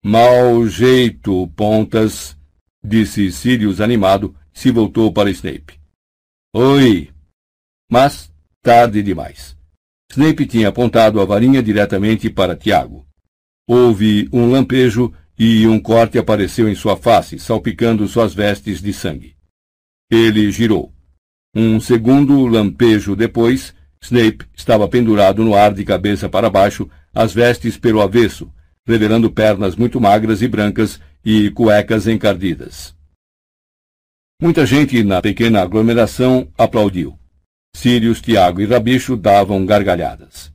Mau 0.04 0.66
jeito, 0.66 1.48
Pontas, 1.56 2.36
disse 2.84 3.32
Sirius 3.32 3.80
animado, 3.80 4.36
se 4.52 4.70
voltou 4.70 5.10
para 5.10 5.30
Snape. 5.30 5.80
Oi! 6.54 7.10
Mas 7.90 8.30
tarde 8.62 9.02
demais. 9.02 9.56
Snape 10.10 10.44
tinha 10.44 10.68
apontado 10.68 11.18
a 11.18 11.24
varinha 11.24 11.62
diretamente 11.62 12.28
para 12.28 12.54
Tiago. 12.54 13.06
Houve 13.66 14.28
um 14.32 14.50
lampejo 14.50 15.12
e 15.38 15.66
um 15.66 15.80
corte 15.80 16.18
apareceu 16.18 16.68
em 16.68 16.74
sua 16.74 16.96
face, 16.96 17.38
salpicando 17.38 18.06
suas 18.06 18.34
vestes 18.34 18.80
de 18.80 18.92
sangue. 18.92 19.36
Ele 20.10 20.50
girou. 20.50 20.92
Um 21.54 21.80
segundo 21.80 22.46
lampejo 22.46 23.16
depois, 23.16 23.74
Snape 24.00 24.46
estava 24.54 24.86
pendurado 24.88 25.42
no 25.42 25.54
ar 25.54 25.72
de 25.72 25.84
cabeça 25.84 26.28
para 26.28 26.50
baixo, 26.50 26.88
as 27.14 27.32
vestes 27.32 27.78
pelo 27.78 28.00
avesso, 28.00 28.52
revelando 28.86 29.30
pernas 29.30 29.76
muito 29.76 30.00
magras 30.00 30.42
e 30.42 30.48
brancas 30.48 31.00
e 31.24 31.50
cuecas 31.50 32.06
encardidas. 32.06 32.94
Muita 34.42 34.66
gente 34.66 35.02
na 35.02 35.22
pequena 35.22 35.62
aglomeração 35.62 36.52
aplaudiu. 36.58 37.18
Sirius, 37.74 38.20
Tiago 38.20 38.60
e 38.60 38.66
Rabicho 38.66 39.16
davam 39.16 39.64
gargalhadas. 39.64 40.53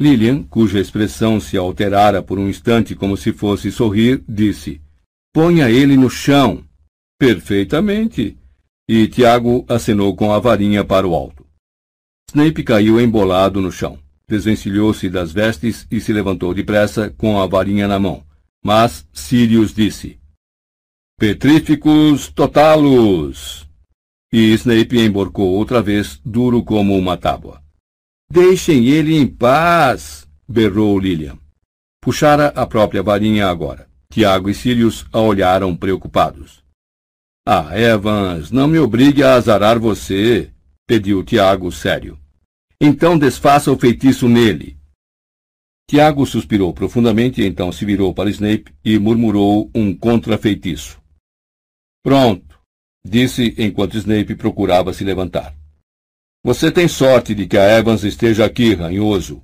Lilian, 0.00 0.42
cuja 0.44 0.80
expressão 0.80 1.38
se 1.38 1.56
alterara 1.56 2.22
por 2.22 2.38
um 2.38 2.48
instante 2.48 2.94
como 2.94 3.16
se 3.16 3.32
fosse 3.32 3.70
sorrir, 3.70 4.24
disse: 4.26 4.80
Ponha 5.32 5.70
ele 5.70 5.96
no 5.96 6.08
chão. 6.08 6.64
Perfeitamente 7.18 8.40
e 8.92 9.06
Tiago 9.06 9.64
acenou 9.68 10.16
com 10.16 10.32
a 10.32 10.40
varinha 10.40 10.84
para 10.84 11.06
o 11.06 11.14
alto. 11.14 11.46
Snape 12.30 12.64
caiu 12.64 13.00
embolado 13.00 13.60
no 13.60 13.70
chão, 13.70 13.96
desvencilhou-se 14.26 15.08
das 15.08 15.30
vestes 15.30 15.86
e 15.88 16.00
se 16.00 16.12
levantou 16.12 16.52
depressa 16.52 17.08
com 17.08 17.40
a 17.40 17.46
varinha 17.46 17.86
na 17.86 18.00
mão. 18.00 18.24
Mas 18.64 19.06
Sirius 19.12 19.72
disse: 19.72 20.18
Petríficos 21.16 22.26
totalos! 22.30 23.68
E 24.32 24.52
Snape 24.54 24.98
emborcou 24.98 25.54
outra 25.54 25.80
vez, 25.80 26.20
duro 26.24 26.64
como 26.64 26.98
uma 26.98 27.16
tábua. 27.16 27.62
Deixem 28.32 28.86
ele 28.86 29.16
em 29.16 29.26
paz! 29.26 30.28
berrou 30.48 30.98
Lilian. 30.98 31.36
Puxara 32.00 32.48
a 32.48 32.64
própria 32.64 33.02
varinha 33.02 33.48
agora. 33.48 33.88
Tiago 34.08 34.48
e 34.48 34.54
Sirius 34.54 35.04
a 35.12 35.20
olharam 35.20 35.76
preocupados. 35.76 36.62
Ah, 37.46 37.76
Evans, 37.76 38.50
não 38.52 38.68
me 38.68 38.78
obrigue 38.78 39.22
a 39.24 39.34
azarar 39.34 39.78
você, 39.78 40.50
pediu 40.86 41.24
Tiago 41.24 41.72
sério. 41.72 42.18
Então 42.80 43.18
desfaça 43.18 43.70
o 43.72 43.78
feitiço 43.78 44.28
nele. 44.28 44.78
Tiago 45.88 46.24
suspirou 46.24 46.72
profundamente, 46.72 47.42
então 47.42 47.72
se 47.72 47.84
virou 47.84 48.14
para 48.14 48.30
Snape 48.30 48.72
e 48.84 48.96
murmurou 48.96 49.68
um 49.74 49.92
contrafeitiço. 49.92 51.00
Pronto, 52.02 52.60
disse 53.04 53.56
enquanto 53.58 53.96
Snape 53.96 54.36
procurava 54.36 54.92
se 54.92 55.02
levantar. 55.02 55.59
Você 56.42 56.72
tem 56.72 56.88
sorte 56.88 57.34
de 57.34 57.46
que 57.46 57.58
a 57.58 57.78
Evans 57.78 58.02
esteja 58.02 58.46
aqui, 58.46 58.74
ranhoso. 58.74 59.42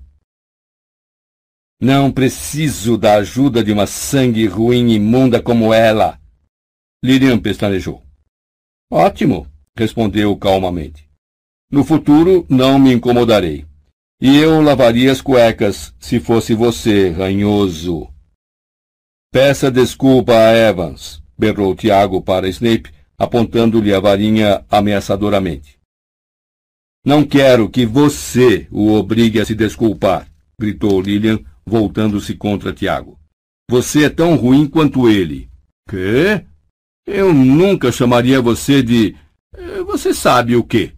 Não 1.78 2.10
preciso 2.10 2.96
da 2.96 3.16
ajuda 3.16 3.62
de 3.62 3.70
uma 3.70 3.86
sangue 3.86 4.46
ruim 4.46 4.92
imunda 4.92 5.42
como 5.42 5.74
ela, 5.74 6.18
Lilian 7.04 7.38
pestanejou. 7.38 8.02
Ótimo, 8.90 9.46
respondeu 9.76 10.34
calmamente. 10.36 11.08
No 11.70 11.84
futuro 11.84 12.46
não 12.48 12.78
me 12.78 12.92
incomodarei. 12.92 13.66
E 14.20 14.38
eu 14.38 14.62
lavaria 14.62 15.12
as 15.12 15.20
cuecas 15.20 15.94
se 16.00 16.18
fosse 16.18 16.54
você, 16.54 17.10
ranhoso. 17.10 18.08
Peça 19.30 19.70
desculpa 19.70 20.32
a 20.32 20.56
Evans, 20.56 21.22
berrou 21.36 21.74
Tiago 21.74 22.22
para 22.22 22.48
Snape, 22.48 22.90
apontando-lhe 23.18 23.92
a 23.92 24.00
varinha 24.00 24.64
ameaçadoramente. 24.70 25.78
Não 27.06 27.24
quero 27.24 27.70
que 27.70 27.86
você 27.86 28.66
o 28.68 28.92
obrigue 28.92 29.38
a 29.38 29.44
se 29.44 29.54
desculpar, 29.54 30.26
gritou 30.58 31.00
Lilian, 31.00 31.38
voltando-se 31.64 32.34
contra 32.34 32.72
Tiago. 32.72 33.16
Você 33.70 34.06
é 34.06 34.10
tão 34.10 34.34
ruim 34.34 34.66
quanto 34.66 35.08
ele. 35.08 35.48
Quê? 35.88 36.44
Eu 37.06 37.32
nunca 37.32 37.92
chamaria 37.92 38.42
você 38.42 38.82
de. 38.82 39.14
Eh, 39.56 39.84
você 39.84 40.12
sabe 40.12 40.56
o 40.56 40.64
quê? 40.64 40.94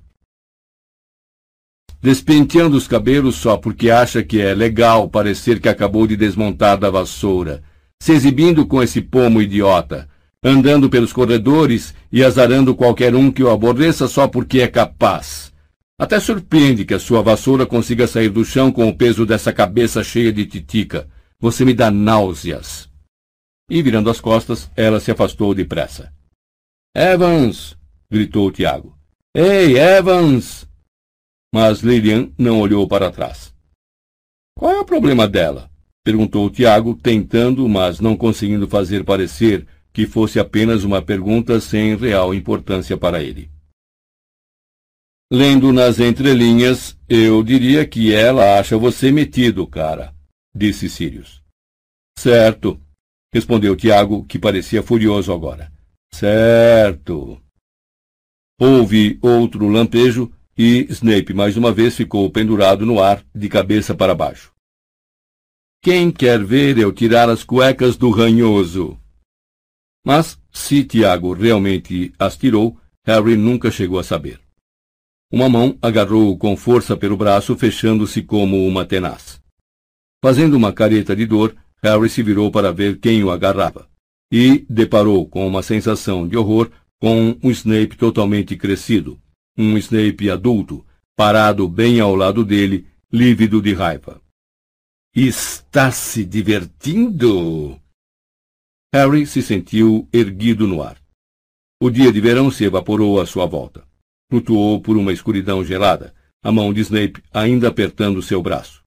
Despenteando 2.00 2.74
os 2.78 2.88
cabelos 2.88 3.34
só 3.34 3.58
porque 3.58 3.90
acha 3.90 4.22
que 4.22 4.40
é 4.40 4.54
legal 4.54 5.10
parecer 5.10 5.60
que 5.60 5.68
acabou 5.68 6.06
de 6.06 6.16
desmontar 6.16 6.78
da 6.78 6.88
vassoura, 6.88 7.62
se 8.02 8.12
exibindo 8.12 8.64
com 8.66 8.82
esse 8.82 9.02
pomo 9.02 9.42
idiota, 9.42 10.08
andando 10.42 10.88
pelos 10.88 11.12
corredores 11.12 11.94
e 12.10 12.24
azarando 12.24 12.74
qualquer 12.74 13.14
um 13.14 13.30
que 13.30 13.42
o 13.42 13.50
aborreça 13.50 14.08
só 14.08 14.26
porque 14.26 14.62
é 14.62 14.68
capaz. 14.68 15.47
Até 15.98 16.20
surpreende 16.20 16.84
que 16.84 16.94
a 16.94 17.00
sua 17.00 17.22
vassoura 17.22 17.66
consiga 17.66 18.06
sair 18.06 18.28
do 18.28 18.44
chão 18.44 18.70
com 18.70 18.88
o 18.88 18.96
peso 18.96 19.26
dessa 19.26 19.52
cabeça 19.52 20.04
cheia 20.04 20.32
de 20.32 20.46
titica. 20.46 21.08
Você 21.40 21.64
me 21.64 21.74
dá 21.74 21.90
náuseas 21.90 22.88
e, 23.70 23.82
virando 23.82 24.08
as 24.08 24.20
costas, 24.20 24.70
ela 24.74 24.98
se 24.98 25.10
afastou 25.10 25.54
depressa. 25.54 26.12
Evans! 26.96 27.76
gritou 28.10 28.50
Tiago. 28.50 28.96
Ei, 29.34 29.76
Evans! 29.76 30.66
Mas 31.54 31.80
Lilian 31.80 32.30
não 32.38 32.60
olhou 32.60 32.86
para 32.88 33.10
trás. 33.10 33.54
Qual 34.56 34.72
é 34.72 34.80
o 34.80 34.84
problema 34.84 35.28
dela? 35.28 35.70
perguntou 36.04 36.48
Tiago, 36.48 36.94
tentando, 36.94 37.68
mas 37.68 38.00
não 38.00 38.16
conseguindo 38.16 38.66
fazer 38.66 39.04
parecer 39.04 39.66
que 39.92 40.06
fosse 40.06 40.40
apenas 40.40 40.84
uma 40.84 41.02
pergunta 41.02 41.60
sem 41.60 41.94
real 41.96 42.32
importância 42.32 42.96
para 42.96 43.22
ele. 43.22 43.50
Lendo 45.30 45.74
nas 45.74 46.00
entrelinhas, 46.00 46.98
eu 47.06 47.42
diria 47.42 47.86
que 47.86 48.14
ela 48.14 48.58
acha 48.58 48.78
você 48.78 49.12
metido, 49.12 49.66
cara, 49.66 50.14
disse 50.54 50.88
Sirius. 50.88 51.42
Certo, 52.18 52.80
respondeu 53.30 53.76
Tiago, 53.76 54.24
que 54.24 54.38
parecia 54.38 54.82
furioso 54.82 55.30
agora. 55.30 55.70
Certo. 56.10 57.38
Houve 58.58 59.18
outro 59.20 59.68
lampejo 59.68 60.32
e 60.56 60.86
Snape 60.90 61.34
mais 61.34 61.58
uma 61.58 61.72
vez 61.72 61.94
ficou 61.94 62.30
pendurado 62.30 62.86
no 62.86 62.98
ar, 62.98 63.22
de 63.34 63.50
cabeça 63.50 63.94
para 63.94 64.14
baixo. 64.14 64.50
Quem 65.82 66.10
quer 66.10 66.42
ver 66.42 66.78
eu 66.78 66.90
tirar 66.90 67.28
as 67.28 67.44
cuecas 67.44 67.98
do 67.98 68.10
ranhoso? 68.10 68.98
Mas, 70.04 70.40
se 70.50 70.84
Tiago 70.84 71.34
realmente 71.34 72.14
as 72.18 72.34
tirou, 72.34 72.80
Harry 73.04 73.36
nunca 73.36 73.70
chegou 73.70 73.98
a 73.98 74.02
saber. 74.02 74.47
Uma 75.30 75.48
mão 75.48 75.78
agarrou-o 75.82 76.38
com 76.38 76.56
força 76.56 76.96
pelo 76.96 77.16
braço, 77.16 77.54
fechando-se 77.56 78.22
como 78.22 78.66
uma 78.66 78.86
tenaz. 78.86 79.40
Fazendo 80.22 80.54
uma 80.56 80.72
careta 80.72 81.14
de 81.14 81.26
dor, 81.26 81.54
Harry 81.82 82.08
se 82.08 82.22
virou 82.22 82.50
para 82.50 82.72
ver 82.72 82.98
quem 82.98 83.22
o 83.22 83.30
agarrava 83.30 83.88
e 84.30 84.66
deparou 84.68 85.26
com 85.26 85.46
uma 85.46 85.62
sensação 85.62 86.26
de 86.26 86.36
horror 86.36 86.70
com 87.00 87.38
um 87.42 87.50
Snape 87.50 87.96
totalmente 87.96 88.56
crescido, 88.56 89.20
um 89.56 89.78
Snape 89.78 90.30
adulto, 90.30 90.84
parado 91.16 91.68
bem 91.68 92.00
ao 92.00 92.14
lado 92.14 92.44
dele, 92.44 92.86
lívido 93.12 93.62
de 93.62 93.72
raiva. 93.72 94.20
Está 95.14 95.90
se 95.90 96.24
divertindo? 96.24 97.80
Harry 98.92 99.26
se 99.26 99.42
sentiu 99.42 100.08
erguido 100.12 100.66
no 100.66 100.82
ar. 100.82 100.98
O 101.80 101.90
dia 101.90 102.12
de 102.12 102.20
verão 102.20 102.50
se 102.50 102.64
evaporou 102.64 103.20
à 103.20 103.26
sua 103.26 103.46
volta. 103.46 103.87
Flutuou 104.30 104.80
por 104.80 104.96
uma 104.96 105.12
escuridão 105.12 105.64
gelada, 105.64 106.14
a 106.42 106.52
mão 106.52 106.72
de 106.72 106.80
Snape 106.80 107.22
ainda 107.32 107.68
apertando 107.68 108.22
seu 108.22 108.42
braço. 108.42 108.82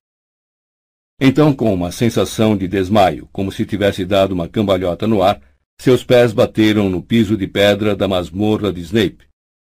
Então, 1.20 1.54
com 1.54 1.72
uma 1.72 1.92
sensação 1.92 2.56
de 2.56 2.66
desmaio, 2.66 3.28
como 3.32 3.52
se 3.52 3.64
tivesse 3.64 4.04
dado 4.04 4.32
uma 4.32 4.48
cambalhota 4.48 5.06
no 5.06 5.22
ar, 5.22 5.40
seus 5.80 6.04
pés 6.04 6.32
bateram 6.32 6.88
no 6.88 7.02
piso 7.02 7.36
de 7.36 7.46
pedra 7.46 7.94
da 7.94 8.06
masmorra 8.06 8.72
de 8.72 8.80
Snape, 8.80 9.26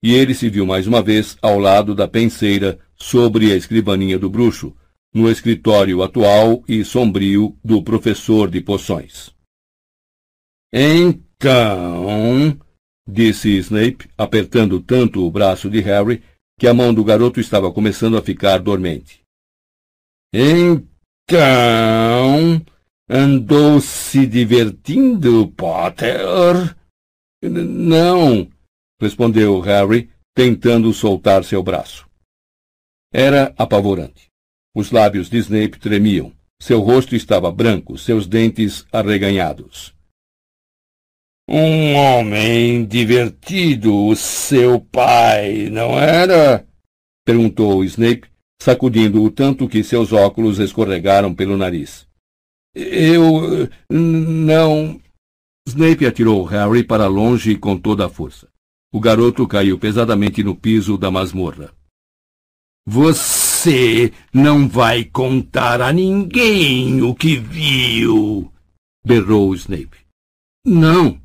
e 0.03 0.13
ele 0.13 0.33
se 0.33 0.49
viu 0.49 0.65
mais 0.65 0.87
uma 0.87 1.01
vez 1.01 1.37
ao 1.41 1.57
lado 1.57 1.95
da 1.95 2.07
penseira 2.07 2.79
sobre 2.95 3.51
a 3.51 3.55
escrivaninha 3.55 4.19
do 4.19 4.29
bruxo, 4.29 4.75
no 5.13 5.29
escritório 5.29 6.03
atual 6.03 6.63
e 6.67 6.83
sombrio 6.83 7.57
do 7.63 7.81
professor 7.81 8.49
de 8.49 8.61
poções. 8.61 9.33
Então, 10.73 12.59
disse 13.07 13.49
Snape, 13.57 14.09
apertando 14.17 14.81
tanto 14.81 15.25
o 15.25 15.31
braço 15.31 15.69
de 15.69 15.79
Harry 15.81 16.23
que 16.59 16.67
a 16.67 16.73
mão 16.73 16.93
do 16.93 17.03
garoto 17.03 17.39
estava 17.39 17.71
começando 17.71 18.17
a 18.17 18.21
ficar 18.21 18.59
dormente. 18.59 19.21
Então, 20.33 20.91
andou 23.09 23.79
se 23.79 24.25
divertindo, 24.25 25.47
Potter? 25.49 26.75
Não, 27.41 28.49
respondeu 28.99 29.59
Harry, 29.61 30.09
tentando 30.35 30.91
soltar 30.93 31.43
seu 31.43 31.63
braço. 31.63 32.05
Era 33.13 33.53
apavorante. 33.57 34.27
Os 34.75 34.91
lábios 34.91 35.29
de 35.29 35.37
Snape 35.37 35.79
tremiam. 35.79 36.33
Seu 36.61 36.81
rosto 36.81 37.15
estava 37.15 37.49
branco, 37.51 37.97
seus 37.97 38.27
dentes 38.27 38.85
arreganhados. 38.91 39.94
Um 41.47 41.93
homem 41.95 42.85
divertido, 42.85 44.15
seu 44.15 44.79
pai, 44.79 45.69
não 45.69 45.99
era? 45.99 46.67
perguntou 47.23 47.83
Snape, 47.83 48.27
sacudindo-o 48.59 49.29
tanto 49.29 49.67
que 49.67 49.83
seus 49.83 50.11
óculos 50.11 50.59
escorregaram 50.59 51.33
pelo 51.33 51.55
nariz. 51.55 52.07
Eu. 52.73 53.69
não. 53.89 54.99
Snape 55.67 56.05
atirou 56.05 56.43
Harry 56.43 56.83
para 56.83 57.07
longe 57.07 57.55
com 57.57 57.77
toda 57.77 58.05
a 58.05 58.09
força. 58.09 58.47
O 58.93 58.99
garoto 58.99 59.47
caiu 59.47 59.79
pesadamente 59.79 60.43
no 60.43 60.55
piso 60.55 60.97
da 60.97 61.09
masmorra. 61.09 61.73
Você 62.87 64.13
não 64.33 64.67
vai 64.67 65.03
contar 65.03 65.81
a 65.81 65.91
ninguém 65.91 67.01
o 67.01 67.15
que 67.15 67.35
viu! 67.37 68.51
berrou 69.05 69.55
Snape. 69.55 70.05
Não, 70.63 71.19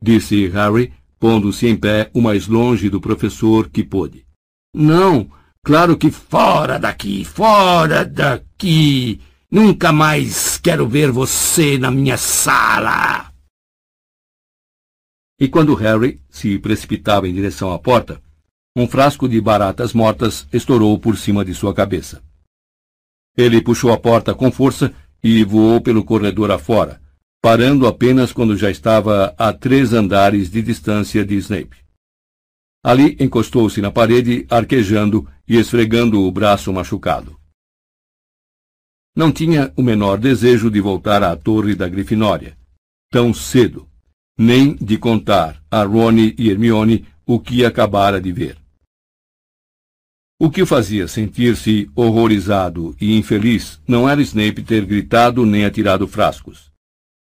disse 0.00 0.48
Harry, 0.48 0.92
pondo-se 1.18 1.66
em 1.66 1.76
pé 1.76 2.10
o 2.14 2.20
mais 2.20 2.46
longe 2.46 2.88
do 2.88 3.00
professor 3.00 3.68
que 3.68 3.82
pôde. 3.82 4.24
Não, 4.74 5.30
claro 5.64 5.96
que 5.96 6.10
fora 6.10 6.78
daqui, 6.78 7.24
fora 7.24 8.04
daqui! 8.04 9.20
Nunca 9.50 9.92
mais 9.92 10.58
quero 10.58 10.86
ver 10.86 11.10
você 11.10 11.78
na 11.78 11.90
minha 11.90 12.16
sala! 12.16 13.32
E 15.40 15.48
quando 15.48 15.74
Harry 15.74 16.20
se 16.28 16.58
precipitava 16.58 17.28
em 17.28 17.32
direção 17.32 17.72
à 17.72 17.78
porta, 17.78 18.20
um 18.76 18.86
frasco 18.86 19.28
de 19.28 19.40
baratas 19.40 19.92
mortas 19.92 20.46
estourou 20.52 20.98
por 20.98 21.16
cima 21.16 21.44
de 21.44 21.54
sua 21.54 21.72
cabeça. 21.72 22.22
Ele 23.36 23.62
puxou 23.62 23.92
a 23.92 23.98
porta 23.98 24.34
com 24.34 24.50
força 24.50 24.92
e 25.22 25.44
voou 25.44 25.80
pelo 25.80 26.04
corredor 26.04 26.50
afora, 26.50 27.00
parando 27.40 27.86
apenas 27.86 28.32
quando 28.32 28.56
já 28.56 28.70
estava 28.70 29.34
a 29.38 29.52
três 29.52 29.92
andares 29.92 30.50
de 30.50 30.60
distância 30.60 31.24
de 31.24 31.36
Snape. 31.36 31.76
Ali 32.84 33.16
encostou-se 33.20 33.80
na 33.80 33.90
parede, 33.90 34.46
arquejando 34.50 35.28
e 35.46 35.56
esfregando 35.56 36.20
o 36.22 36.30
braço 36.30 36.72
machucado. 36.72 37.38
Não 39.16 39.32
tinha 39.32 39.72
o 39.76 39.82
menor 39.82 40.18
desejo 40.18 40.70
de 40.70 40.80
voltar 40.80 41.22
à 41.22 41.36
torre 41.36 41.74
da 41.74 41.88
Grifinória, 41.88 42.56
tão 43.10 43.34
cedo, 43.34 43.88
nem 44.36 44.74
de 44.76 44.96
contar 44.96 45.62
a 45.70 45.82
Rony 45.82 46.34
e 46.38 46.50
Hermione 46.50 47.06
o 47.26 47.40
que 47.40 47.64
acabara 47.64 48.20
de 48.20 48.32
ver. 48.32 48.56
O 50.40 50.48
que 50.48 50.62
o 50.62 50.66
fazia 50.66 51.08
sentir-se 51.08 51.90
horrorizado 51.96 52.96
e 53.00 53.16
infeliz 53.16 53.80
não 53.88 54.08
era 54.08 54.22
Snape 54.22 54.62
ter 54.62 54.86
gritado 54.86 55.44
nem 55.44 55.64
atirado 55.64 56.06
frascos 56.06 56.68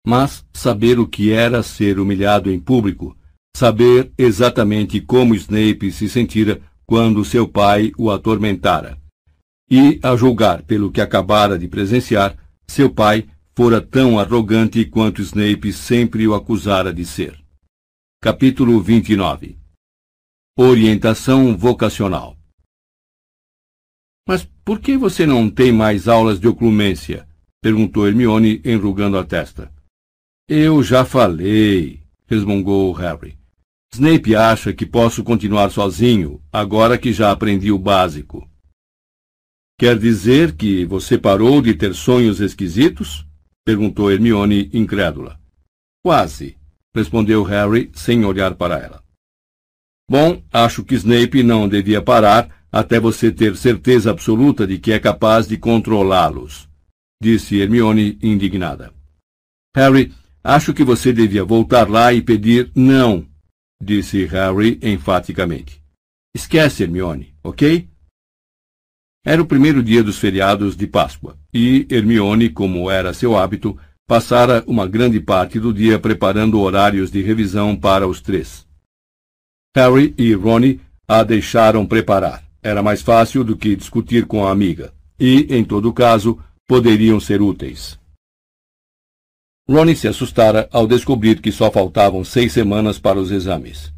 mas 0.05 0.45
saber 0.53 0.99
o 0.99 1.07
que 1.07 1.31
era 1.31 1.63
ser 1.63 1.99
humilhado 1.99 2.51
em 2.51 2.59
público, 2.59 3.17
saber 3.55 4.11
exatamente 4.17 4.99
como 4.99 5.35
Snape 5.35 5.91
se 5.91 6.09
sentira 6.09 6.61
quando 6.85 7.23
seu 7.23 7.47
pai 7.47 7.91
o 7.97 8.11
atormentara. 8.11 8.97
E, 9.69 9.99
a 10.03 10.15
julgar 10.15 10.63
pelo 10.63 10.91
que 10.91 10.99
acabara 10.99 11.57
de 11.57 11.67
presenciar, 11.67 12.37
seu 12.67 12.89
pai 12.89 13.25
fora 13.55 13.79
tão 13.79 14.19
arrogante 14.19 14.83
quanto 14.85 15.21
Snape 15.21 15.71
sempre 15.71 16.27
o 16.27 16.33
acusara 16.33 16.93
de 16.93 17.05
ser. 17.05 17.39
Capítulo 18.21 18.81
29 18.81 19.57
Orientação 20.57 21.57
vocacional 21.57 22.37
Mas 24.27 24.47
por 24.65 24.79
que 24.79 24.97
você 24.97 25.25
não 25.25 25.49
tem 25.49 25.71
mais 25.71 26.07
aulas 26.07 26.39
de 26.39 26.47
oclumência? 26.47 27.27
perguntou 27.61 28.07
Hermione, 28.07 28.61
enrugando 28.65 29.17
a 29.17 29.23
testa. 29.23 29.71
Eu 30.47 30.83
já 30.83 31.05
falei, 31.05 32.01
resmungou 32.27 32.91
Harry. 32.91 33.37
Snape 33.93 34.35
acha 34.35 34.73
que 34.73 34.85
posso 34.85 35.23
continuar 35.23 35.69
sozinho, 35.69 36.41
agora 36.51 36.97
que 36.97 37.13
já 37.13 37.31
aprendi 37.31 37.71
o 37.71 37.79
básico. 37.79 38.45
Quer 39.79 39.97
dizer 39.97 40.55
que 40.55 40.83
você 40.83 41.17
parou 41.17 41.61
de 41.61 41.73
ter 41.73 41.93
sonhos 41.95 42.41
esquisitos? 42.41 43.25
perguntou 43.63 44.11
Hermione, 44.11 44.69
incrédula. 44.73 45.39
Quase, 46.03 46.57
respondeu 46.93 47.43
Harry, 47.43 47.89
sem 47.93 48.25
olhar 48.25 48.55
para 48.55 48.77
ela. 48.77 49.01
Bom, 50.09 50.43
acho 50.51 50.83
que 50.83 50.95
Snape 50.95 51.41
não 51.41 51.69
devia 51.69 52.01
parar 52.01 52.65
até 52.69 52.99
você 52.99 53.31
ter 53.31 53.55
certeza 53.55 54.11
absoluta 54.11 54.67
de 54.67 54.77
que 54.77 54.91
é 54.91 54.99
capaz 54.99 55.47
de 55.47 55.57
controlá-los, 55.57 56.67
disse 57.21 57.61
Hermione, 57.61 58.19
indignada. 58.21 58.93
Harry 59.75 60.13
Acho 60.43 60.73
que 60.73 60.83
você 60.83 61.13
devia 61.13 61.45
voltar 61.45 61.89
lá 61.89 62.13
e 62.13 62.21
pedir 62.21 62.69
não, 62.75 63.25
disse 63.81 64.25
Harry 64.25 64.77
enfaticamente. 64.83 65.81
Esquece, 66.35 66.83
Hermione, 66.83 67.33
ok? 67.41 67.87
Era 69.25 69.41
o 69.41 69.45
primeiro 69.45 69.81
dia 69.81 70.03
dos 70.03 70.17
feriados 70.17 70.75
de 70.75 70.85
Páscoa, 70.85 71.37
e 71.53 71.87
Hermione, 71.89 72.49
como 72.49 72.91
era 72.91 73.13
seu 73.13 73.37
hábito, 73.37 73.79
passara 74.05 74.61
uma 74.67 74.85
grande 74.85 75.21
parte 75.21 75.61
do 75.61 75.73
dia 75.73 75.97
preparando 75.97 76.59
horários 76.59 77.09
de 77.09 77.21
revisão 77.21 77.73
para 77.73 78.05
os 78.05 78.19
três. 78.19 78.67
Harry 79.73 80.13
e 80.17 80.33
Ronnie 80.33 80.81
a 81.07 81.23
deixaram 81.23 81.85
preparar. 81.85 82.43
Era 82.61 82.83
mais 82.83 83.01
fácil 83.01 83.45
do 83.45 83.55
que 83.55 83.77
discutir 83.77 84.25
com 84.25 84.45
a 84.45 84.51
amiga, 84.51 84.93
e, 85.17 85.47
em 85.49 85.63
todo 85.63 85.93
caso, 85.93 86.37
poderiam 86.67 87.19
ser 87.19 87.41
úteis. 87.41 87.97
Ronnie 89.69 89.95
se 89.95 90.07
assustara 90.07 90.67
ao 90.71 90.85
descobrir 90.85 91.41
que 91.41 91.51
só 91.51 91.71
faltavam 91.71 92.23
seis 92.23 92.51
semanas 92.51 92.99
para 92.99 93.19
os 93.19 93.31
exames. 93.31 93.93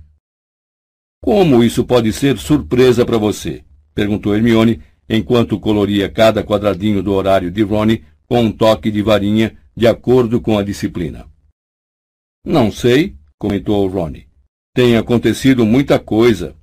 Como 1.23 1.63
isso 1.63 1.83
pode 1.83 2.13
ser 2.13 2.37
surpresa 2.37 3.03
para 3.03 3.17
você? 3.17 3.63
perguntou 3.93 4.35
Hermione, 4.35 4.81
enquanto 5.09 5.59
coloria 5.59 6.09
cada 6.09 6.43
quadradinho 6.43 7.01
do 7.01 7.13
horário 7.13 7.49
de 7.49 7.63
Ronnie 7.63 8.03
com 8.27 8.41
um 8.41 8.51
toque 8.51 8.91
de 8.91 9.01
varinha 9.01 9.57
de 9.75 9.87
acordo 9.87 10.39
com 10.39 10.57
a 10.57 10.63
disciplina. 10.63 11.27
Não 12.45 12.71
sei, 12.71 13.15
comentou 13.39 13.87
Ronnie. 13.87 14.27
Tem 14.73 14.97
acontecido 14.97 15.65
muita 15.65 15.97
coisa. 15.97 16.55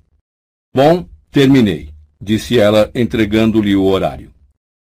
Bom, 0.73 1.07
terminei, 1.29 1.89
disse 2.21 2.57
ela, 2.57 2.89
entregando-lhe 2.95 3.75
o 3.75 3.83
horário. 3.83 4.31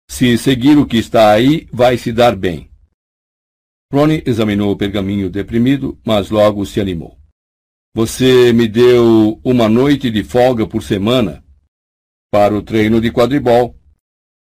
Se 0.10 0.38
seguir 0.38 0.78
o 0.78 0.86
que 0.86 0.98
está 0.98 1.32
aí, 1.32 1.68
vai 1.74 1.98
se 1.98 2.14
dar 2.14 2.36
bem. 2.36 2.70
Ronnie 3.92 4.24
examinou 4.26 4.72
o 4.72 4.76
pergaminho 4.76 5.30
deprimido, 5.30 5.98
mas 6.06 6.30
logo 6.30 6.66
se 6.66 6.82
animou. 6.82 7.18
Você 7.96 8.52
me 8.52 8.68
deu 8.68 9.40
uma 9.44 9.70
noite 9.70 10.12
de 10.12 10.24
folga 10.24 10.68
por 10.68 10.84
semana 10.84 11.44
para 12.32 12.54
o 12.54 12.62
treino 12.62 13.00
de 13.00 13.12
quadribol. 13.12 13.76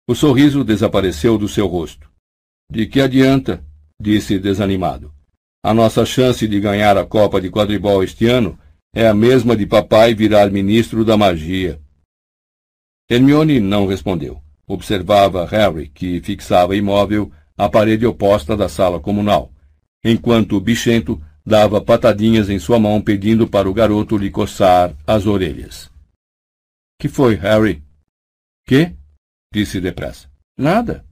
O 0.08 0.14
sorriso 0.14 0.62
desapareceu 0.62 1.36
do 1.36 1.48
seu 1.48 1.66
rosto. 1.66 2.10
De 2.70 2.86
que 2.86 3.00
adianta? 3.00 3.64
disse 4.00 4.38
desanimado. 4.38 5.12
A 5.62 5.74
nossa 5.74 6.04
chance 6.04 6.46
de 6.46 6.60
ganhar 6.60 6.96
a 6.96 7.04
Copa 7.04 7.40
de 7.40 7.50
Quadribol 7.50 8.04
este 8.04 8.26
ano 8.26 8.58
é 8.94 9.08
a 9.08 9.14
mesma 9.14 9.56
de 9.56 9.66
papai 9.66 10.14
virar 10.14 10.50
ministro 10.50 11.04
da 11.04 11.16
magia. 11.16 11.80
Hermione 13.10 13.60
não 13.60 13.86
respondeu. 13.86 14.42
Observava 14.66 15.44
Harry, 15.46 15.88
que 15.88 16.20
fixava 16.20 16.76
imóvel 16.76 17.30
à 17.56 17.68
parede 17.68 18.06
oposta 18.06 18.56
da 18.56 18.68
sala 18.68 19.00
comunal, 19.00 19.52
enquanto 20.04 20.56
o 20.56 20.60
bichento 20.60 21.20
dava 21.44 21.80
patadinhas 21.80 22.48
em 22.48 22.58
sua 22.58 22.78
mão 22.78 23.00
pedindo 23.00 23.46
para 23.46 23.68
o 23.68 23.74
garoto 23.74 24.16
lhe 24.16 24.30
coçar 24.30 24.94
as 25.06 25.26
orelhas. 25.26 25.90
Que 26.98 27.08
foi, 27.08 27.34
Harry? 27.34 27.82
Que? 28.66 28.94
disse 29.52 29.80
depressa. 29.80 30.28
Nada. 30.56 31.04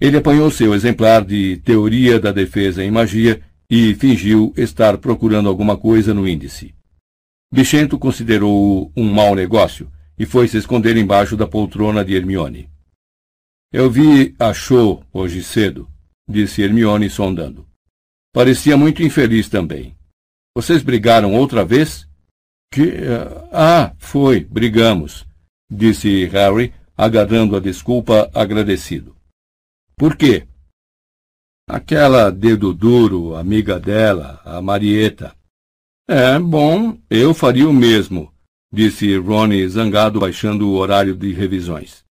Ele 0.00 0.16
apanhou 0.16 0.50
seu 0.50 0.74
exemplar 0.74 1.24
de 1.24 1.58
Teoria 1.58 2.18
da 2.18 2.32
Defesa 2.32 2.82
em 2.82 2.90
Magia 2.90 3.40
e 3.70 3.94
fingiu 3.94 4.52
estar 4.56 4.98
procurando 4.98 5.48
alguma 5.48 5.76
coisa 5.76 6.12
no 6.12 6.26
índice. 6.26 6.74
Bichento 7.52 7.98
considerou-o 7.98 8.90
um 8.96 9.12
mau 9.12 9.34
negócio 9.34 9.90
e 10.18 10.26
foi 10.26 10.48
se 10.48 10.56
esconder 10.56 10.96
embaixo 10.96 11.36
da 11.36 11.46
poltrona 11.46 12.04
de 12.04 12.14
Hermione. 12.14 12.68
Eu 13.76 13.90
vi 13.90 14.36
a 14.38 14.54
show 14.54 15.04
hoje 15.12 15.42
cedo, 15.42 15.90
disse 16.28 16.62
Hermione 16.62 17.10
sondando. 17.10 17.66
Parecia 18.32 18.76
muito 18.76 19.02
infeliz 19.02 19.48
também. 19.48 19.96
Vocês 20.56 20.80
brigaram 20.80 21.34
outra 21.34 21.64
vez? 21.64 22.08
Que. 22.72 22.92
Ah, 23.50 23.92
foi, 23.98 24.44
brigamos, 24.44 25.26
disse 25.68 26.24
Harry, 26.26 26.72
agarrando 26.96 27.56
a 27.56 27.60
desculpa 27.60 28.30
agradecido. 28.32 29.16
Por 29.96 30.16
quê? 30.16 30.46
Aquela 31.68 32.30
dedo 32.30 32.72
duro, 32.72 33.34
amiga 33.34 33.80
dela, 33.80 34.40
a 34.44 34.62
Marieta. 34.62 35.34
É, 36.08 36.38
bom, 36.38 36.96
eu 37.10 37.34
faria 37.34 37.68
o 37.68 37.72
mesmo, 37.72 38.32
disse 38.72 39.16
Ronnie 39.16 39.68
zangado 39.68 40.20
baixando 40.20 40.68
o 40.68 40.76
horário 40.76 41.16
de 41.16 41.32
revisões. 41.32 42.03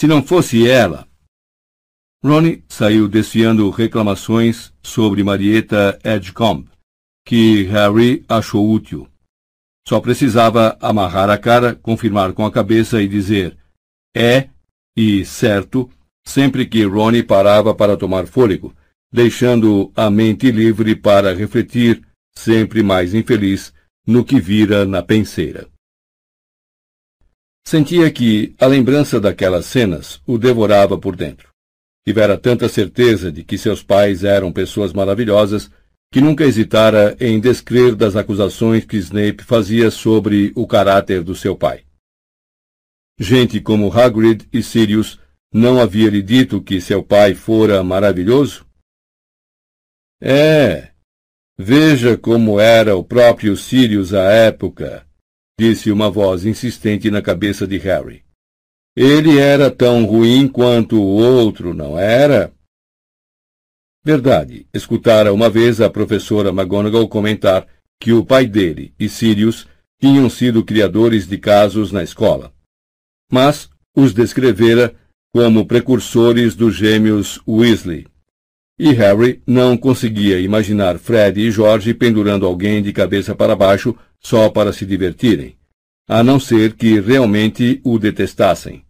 Se 0.00 0.06
não 0.06 0.22
fosse 0.22 0.66
ela. 0.66 1.06
Ronnie 2.24 2.64
saiu 2.66 3.06
desfiando 3.06 3.68
reclamações 3.68 4.72
sobre 4.82 5.22
Marieta 5.22 5.98
Edgecombe, 6.02 6.70
que 7.22 7.64
Harry 7.64 8.24
achou 8.26 8.72
útil. 8.72 9.06
Só 9.86 10.00
precisava 10.00 10.74
amarrar 10.80 11.28
a 11.28 11.36
cara, 11.36 11.74
confirmar 11.74 12.32
com 12.32 12.46
a 12.46 12.50
cabeça 12.50 13.02
e 13.02 13.06
dizer 13.06 13.58
é 14.16 14.48
e 14.96 15.22
certo 15.22 15.90
sempre 16.26 16.64
que 16.64 16.82
Ronnie 16.82 17.22
parava 17.22 17.74
para 17.74 17.94
tomar 17.94 18.26
fôlego, 18.26 18.74
deixando 19.12 19.92
a 19.94 20.08
mente 20.08 20.50
livre 20.50 20.96
para 20.96 21.34
refletir, 21.34 22.02
sempre 22.34 22.82
mais 22.82 23.12
infeliz, 23.12 23.70
no 24.06 24.24
que 24.24 24.40
vira 24.40 24.86
na 24.86 25.02
penseira. 25.02 25.69
Sentia 27.66 28.10
que 28.10 28.54
a 28.58 28.66
lembrança 28.66 29.20
daquelas 29.20 29.66
cenas 29.66 30.20
o 30.26 30.38
devorava 30.38 30.98
por 30.98 31.14
dentro. 31.14 31.50
Tivera 32.06 32.36
tanta 32.36 32.68
certeza 32.68 33.30
de 33.30 33.44
que 33.44 33.58
seus 33.58 33.82
pais 33.82 34.24
eram 34.24 34.52
pessoas 34.52 34.92
maravilhosas 34.92 35.70
que 36.12 36.20
nunca 36.20 36.44
hesitara 36.44 37.16
em 37.20 37.38
descrer 37.38 37.94
das 37.94 38.16
acusações 38.16 38.84
que 38.84 38.96
Snape 38.96 39.44
fazia 39.44 39.90
sobre 39.90 40.52
o 40.56 40.66
caráter 40.66 41.22
do 41.22 41.36
seu 41.36 41.56
pai. 41.56 41.84
Gente 43.18 43.60
como 43.60 43.92
Hagrid 43.92 44.48
e 44.52 44.62
Sirius 44.62 45.20
não 45.52 45.80
havia 45.80 46.10
lhe 46.10 46.22
dito 46.22 46.62
que 46.62 46.80
seu 46.80 47.02
pai 47.02 47.34
fora 47.34 47.84
maravilhoso? 47.84 48.66
É, 50.20 50.90
veja 51.58 52.16
como 52.16 52.58
era 52.58 52.96
o 52.96 53.04
próprio 53.04 53.56
Sirius 53.56 54.12
à 54.12 54.24
época, 54.32 55.06
disse 55.60 55.92
uma 55.92 56.10
voz 56.10 56.46
insistente 56.46 57.10
na 57.10 57.20
cabeça 57.20 57.66
de 57.66 57.76
Harry. 57.76 58.24
Ele 58.96 59.38
era 59.38 59.70
tão 59.70 60.04
ruim 60.04 60.48
quanto 60.48 60.96
o 60.96 61.06
outro, 61.06 61.74
não 61.74 61.98
era? 61.98 62.52
Verdade, 64.04 64.66
escutara 64.72 65.32
uma 65.32 65.50
vez 65.50 65.80
a 65.80 65.90
professora 65.90 66.48
McGonagall 66.48 67.06
comentar 67.08 67.66
que 68.00 68.12
o 68.12 68.24
pai 68.24 68.46
dele 68.46 68.94
e 68.98 69.08
Sirius 69.08 69.68
tinham 70.00 70.30
sido 70.30 70.64
criadores 70.64 71.28
de 71.28 71.36
casos 71.36 71.92
na 71.92 72.02
escola 72.02 72.52
mas 73.30 73.70
os 73.96 74.12
descrevera 74.12 74.94
como 75.32 75.64
precursores 75.64 76.56
dos 76.56 76.74
gêmeos 76.74 77.40
Weasley. 77.46 78.06
E 78.78 78.92
Harry 78.92 79.42
não 79.46 79.76
conseguia 79.76 80.40
imaginar 80.40 80.98
Fred 80.98 81.40
e 81.40 81.50
George 81.50 81.94
pendurando 81.94 82.46
alguém 82.46 82.82
de 82.82 82.92
cabeça 82.92 83.34
para 83.34 83.54
baixo 83.54 83.94
só 84.20 84.50
para 84.50 84.72
se 84.72 84.84
divertirem, 84.84 85.56
a 86.08 86.22
não 86.22 86.38
ser 86.38 86.74
que 86.74 87.00
realmente 87.00 87.80
o 87.84 87.98
detestassem. 87.98 88.84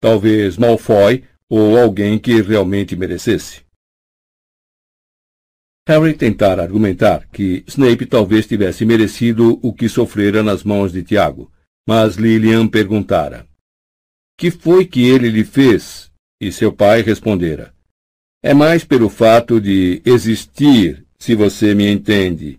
Talvez 0.00 0.56
Malfoy 0.56 1.24
ou 1.48 1.76
alguém 1.78 2.18
que 2.18 2.40
realmente 2.40 2.94
merecesse. 2.96 3.62
Harry 5.88 6.14
tentara 6.14 6.62
argumentar 6.62 7.26
que 7.28 7.64
Snape 7.66 8.06
talvez 8.06 8.46
tivesse 8.46 8.84
merecido 8.84 9.58
o 9.62 9.72
que 9.72 9.88
sofrera 9.88 10.42
nas 10.42 10.62
mãos 10.62 10.92
de 10.92 11.02
Tiago, 11.02 11.50
mas 11.86 12.14
Lilian 12.14 12.68
perguntara: 12.68 13.50
que 14.40 14.50
foi 14.50 14.86
que 14.86 15.02
ele 15.02 15.28
lhe 15.28 15.44
fez? 15.44 16.10
E 16.40 16.50
seu 16.50 16.72
pai 16.72 17.02
respondera: 17.02 17.74
É 18.42 18.54
mais 18.54 18.84
pelo 18.84 19.08
fato 19.10 19.60
de 19.60 20.00
existir, 20.02 21.04
se 21.18 21.34
você 21.34 21.74
me 21.74 21.86
entende. 21.90 22.58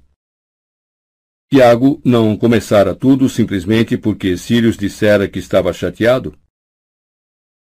Tiago 1.53 2.01
não 2.05 2.37
começara 2.37 2.95
tudo 2.95 3.27
simplesmente 3.27 3.97
porque 3.97 4.37
Sirius 4.37 4.77
dissera 4.77 5.27
que 5.27 5.37
estava 5.37 5.73
chateado? 5.73 6.33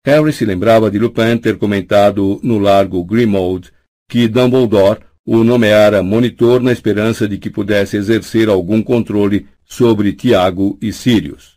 Harry 0.05 0.31
se 0.31 0.45
lembrava 0.45 0.91
de 0.91 0.99
Lupin 0.99 1.39
ter 1.39 1.57
comentado 1.57 2.39
no 2.43 2.59
largo 2.59 3.03
Grimmauld 3.03 3.73
que 4.07 4.29
Dumbledore 4.29 5.01
o 5.25 5.43
nomeara 5.43 6.03
monitor 6.03 6.61
na 6.61 6.71
esperança 6.71 7.27
de 7.27 7.39
que 7.39 7.49
pudesse 7.49 7.97
exercer 7.97 8.51
algum 8.51 8.83
controle 8.83 9.49
sobre 9.65 10.13
Tiago 10.13 10.79
e 10.83 10.93
Sirius. 10.93 11.57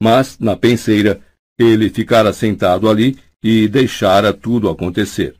Mas, 0.00 0.38
na 0.38 0.56
penseira, 0.56 1.20
ele 1.58 1.90
ficara 1.90 2.32
sentado 2.32 2.88
ali 2.88 3.18
e 3.42 3.66
deixara 3.66 4.32
tudo 4.32 4.68
acontecer. 4.68 5.34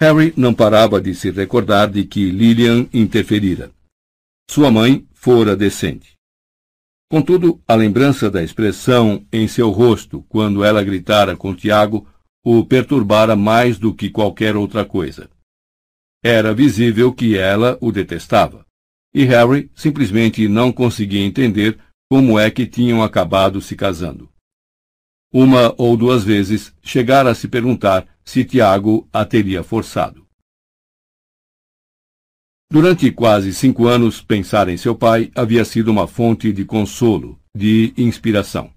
Harry 0.00 0.32
não 0.36 0.54
parava 0.54 1.00
de 1.00 1.16
se 1.16 1.30
recordar 1.32 1.90
de 1.90 2.04
que 2.04 2.30
Lillian 2.30 2.88
interferira. 2.92 3.75
Sua 4.48 4.70
mãe 4.70 5.06
fora 5.12 5.56
decente. 5.56 6.14
Contudo, 7.10 7.60
a 7.68 7.74
lembrança 7.74 8.30
da 8.30 8.42
expressão 8.42 9.26
em 9.32 9.46
seu 9.46 9.70
rosto 9.70 10.22
quando 10.28 10.64
ela 10.64 10.82
gritara 10.82 11.36
com 11.36 11.54
Tiago 11.54 12.08
o 12.44 12.64
perturbara 12.64 13.36
mais 13.36 13.78
do 13.78 13.94
que 13.94 14.08
qualquer 14.08 14.56
outra 14.56 14.84
coisa. 14.84 15.28
Era 16.24 16.54
visível 16.54 17.12
que 17.12 17.36
ela 17.36 17.76
o 17.80 17.92
detestava, 17.92 18.64
e 19.14 19.24
Harry 19.24 19.70
simplesmente 19.74 20.48
não 20.48 20.72
conseguia 20.72 21.24
entender 21.24 21.78
como 22.08 22.38
é 22.38 22.50
que 22.50 22.66
tinham 22.66 23.02
acabado 23.02 23.60
se 23.60 23.76
casando. 23.76 24.28
Uma 25.32 25.74
ou 25.76 25.96
duas 25.96 26.24
vezes 26.24 26.72
chegara 26.82 27.30
a 27.30 27.34
se 27.34 27.48
perguntar 27.48 28.06
se 28.24 28.44
Tiago 28.44 29.08
a 29.12 29.24
teria 29.24 29.62
forçado. 29.62 30.25
Durante 32.70 33.12
quase 33.12 33.54
cinco 33.54 33.86
anos, 33.86 34.20
pensar 34.20 34.68
em 34.68 34.76
seu 34.76 34.94
pai 34.94 35.30
havia 35.34 35.64
sido 35.64 35.88
uma 35.90 36.08
fonte 36.08 36.52
de 36.52 36.64
consolo, 36.64 37.38
de 37.56 37.94
inspiração. 37.96 38.70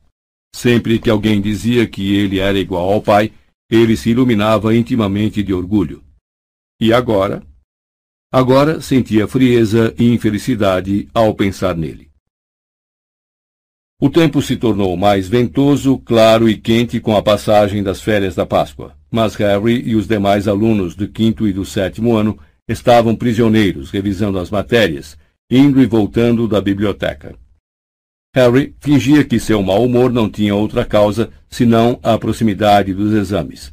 Sempre 0.55 0.99
que 0.99 1.09
alguém 1.09 1.41
dizia 1.41 1.88
que 1.88 2.15
ele 2.15 2.39
era 2.39 2.59
igual 2.59 2.91
ao 2.91 3.01
pai, 3.01 3.33
ele 3.69 3.97
se 3.97 4.11
iluminava 4.11 4.75
intimamente 4.75 5.41
de 5.41 5.53
orgulho. 5.53 6.03
E 6.79 6.93
agora? 6.93 7.43
Agora 8.31 8.79
sentia 8.79 9.27
frieza 9.27 9.93
e 9.97 10.13
infelicidade 10.13 11.09
ao 11.13 11.33
pensar 11.33 11.75
nele. 11.75 12.09
O 13.99 14.09
tempo 14.09 14.41
se 14.41 14.55
tornou 14.55 14.95
mais 14.95 15.27
ventoso, 15.27 15.97
claro 15.97 16.47
e 16.47 16.55
quente 16.55 16.99
com 16.99 17.17
a 17.17 17.23
passagem 17.23 17.83
das 17.83 17.99
férias 17.99 18.33
da 18.33 18.45
Páscoa, 18.45 18.95
mas 19.11 19.35
Harry 19.35 19.81
e 19.85 19.95
os 19.95 20.07
demais 20.07 20.47
alunos 20.47 20.95
do 20.95 21.07
quinto 21.07 21.47
e 21.47 21.51
do 21.51 21.65
sétimo 21.65 22.15
ano 22.15 22.39
estavam 22.69 23.15
prisioneiros, 23.15 23.89
revisando 23.89 24.37
as 24.37 24.51
matérias, 24.51 25.17
indo 25.49 25.81
e 25.81 25.87
voltando 25.87 26.47
da 26.47 26.61
biblioteca. 26.61 27.35
Harry 28.35 28.75
fingia 28.79 29.25
que 29.25 29.39
seu 29.39 29.63
mau 29.63 29.83
humor 29.83 30.13
não 30.13 30.29
tinha 30.29 30.53
outra 30.53 30.85
causa 30.85 31.31
senão 31.49 31.99
a 32.03 32.15
proximidade 32.17 32.93
dos 32.93 33.11
exames. 33.11 33.71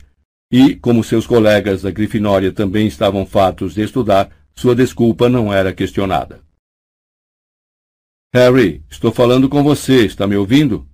E, 0.51 0.75
como 0.75 1.05
seus 1.05 1.27
colegas 1.27 1.83
da 1.83 1.91
Grifinória 1.91 2.51
também 2.51 2.87
estavam 2.87 3.27
fartos 3.27 3.75
de 3.75 3.83
estudar, 3.83 4.31
sua 4.55 4.75
desculpa 4.75 5.29
não 5.29 5.53
era 5.53 5.75
questionada. 5.75 6.41
Harry, 8.33 8.83
estou 8.89 9.13
falando 9.13 9.49
com 9.49 9.63
você, 9.63 10.07
está 10.07 10.27
me 10.27 10.37
ouvindo? 10.37 10.89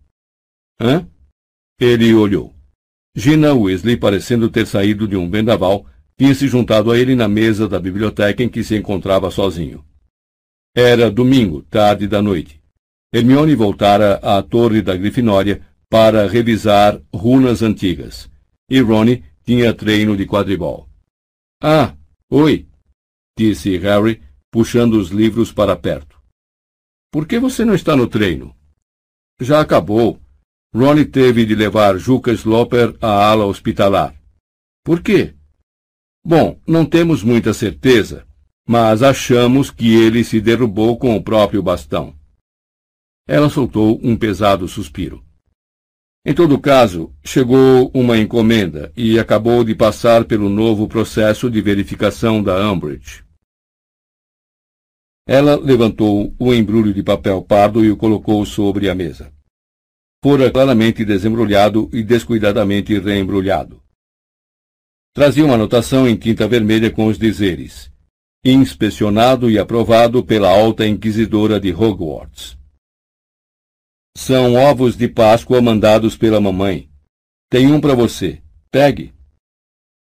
Hã? 0.80 1.06
Ele 1.80 2.12
olhou. 2.14 2.52
Gina 3.14 3.52
Weasley, 3.52 3.96
parecendo 3.96 4.48
ter 4.48 4.66
saído 4.66 5.06
de 5.06 5.16
um 5.16 5.30
vendaval, 5.30 5.86
tinha 6.22 6.36
se 6.36 6.46
juntado 6.46 6.92
a 6.92 6.96
ele 6.96 7.16
na 7.16 7.26
mesa 7.26 7.68
da 7.68 7.80
biblioteca 7.80 8.44
em 8.44 8.48
que 8.48 8.62
se 8.62 8.76
encontrava 8.76 9.28
sozinho. 9.28 9.84
Era 10.72 11.10
domingo, 11.10 11.62
tarde 11.62 12.06
da 12.06 12.22
noite. 12.22 12.62
Hermione 13.12 13.56
voltara 13.56 14.20
à 14.22 14.40
torre 14.40 14.82
da 14.82 14.96
Grifinória 14.96 15.66
para 15.90 16.28
revisar 16.28 17.02
runas 17.12 17.60
antigas. 17.60 18.30
E 18.70 18.80
Ronnie 18.80 19.24
tinha 19.44 19.74
treino 19.74 20.16
de 20.16 20.24
quadribol. 20.24 20.88
Ah, 21.60 21.96
oi, 22.30 22.68
disse 23.36 23.76
Harry, 23.78 24.22
puxando 24.48 24.94
os 24.94 25.10
livros 25.10 25.50
para 25.50 25.74
perto. 25.74 26.22
Por 27.10 27.26
que 27.26 27.40
você 27.40 27.64
não 27.64 27.74
está 27.74 27.96
no 27.96 28.06
treino? 28.06 28.54
Já 29.40 29.60
acabou. 29.60 30.20
Ronnie 30.72 31.04
teve 31.04 31.44
de 31.44 31.56
levar 31.56 31.98
Juca 31.98 32.30
Sloper 32.30 32.96
à 33.00 33.28
ala 33.28 33.44
hospitalar. 33.44 34.14
Por 34.84 35.02
quê? 35.02 35.34
Bom, 36.24 36.60
não 36.66 36.86
temos 36.86 37.22
muita 37.22 37.52
certeza, 37.52 38.26
mas 38.66 39.02
achamos 39.02 39.70
que 39.70 39.92
ele 39.92 40.22
se 40.22 40.40
derrubou 40.40 40.96
com 40.96 41.16
o 41.16 41.22
próprio 41.22 41.62
bastão. 41.62 42.14
Ela 43.26 43.50
soltou 43.50 44.00
um 44.02 44.16
pesado 44.16 44.68
suspiro. 44.68 45.24
Em 46.24 46.32
todo 46.32 46.60
caso, 46.60 47.12
chegou 47.24 47.90
uma 47.92 48.16
encomenda 48.16 48.92
e 48.96 49.18
acabou 49.18 49.64
de 49.64 49.74
passar 49.74 50.24
pelo 50.24 50.48
novo 50.48 50.86
processo 50.86 51.50
de 51.50 51.60
verificação 51.60 52.40
da 52.40 52.70
Umbridge. 52.70 53.24
Ela 55.26 55.56
levantou 55.56 56.32
o 56.38 56.54
embrulho 56.54 56.94
de 56.94 57.02
papel 57.02 57.42
pardo 57.42 57.84
e 57.84 57.90
o 57.90 57.96
colocou 57.96 58.46
sobre 58.46 58.88
a 58.88 58.94
mesa. 58.94 59.32
Fora 60.22 60.48
claramente 60.52 61.04
desembrulhado 61.04 61.90
e 61.92 62.04
descuidadamente 62.04 62.96
reembrulhado. 62.96 63.81
Trazia 65.14 65.44
uma 65.44 65.54
anotação 65.54 66.08
em 66.08 66.16
tinta 66.16 66.48
vermelha 66.48 66.90
com 66.90 67.06
os 67.06 67.18
dizeres: 67.18 67.92
inspecionado 68.42 69.50
e 69.50 69.58
aprovado 69.58 70.24
pela 70.24 70.48
alta 70.48 70.86
inquisidora 70.86 71.60
de 71.60 71.70
Hogwarts. 71.70 72.56
São 74.16 74.54
ovos 74.54 74.96
de 74.96 75.08
Páscoa 75.08 75.60
mandados 75.60 76.16
pela 76.16 76.40
mamãe. 76.40 76.88
Tem 77.50 77.70
um 77.70 77.80
para 77.80 77.94
você. 77.94 78.40
Pegue. 78.70 79.12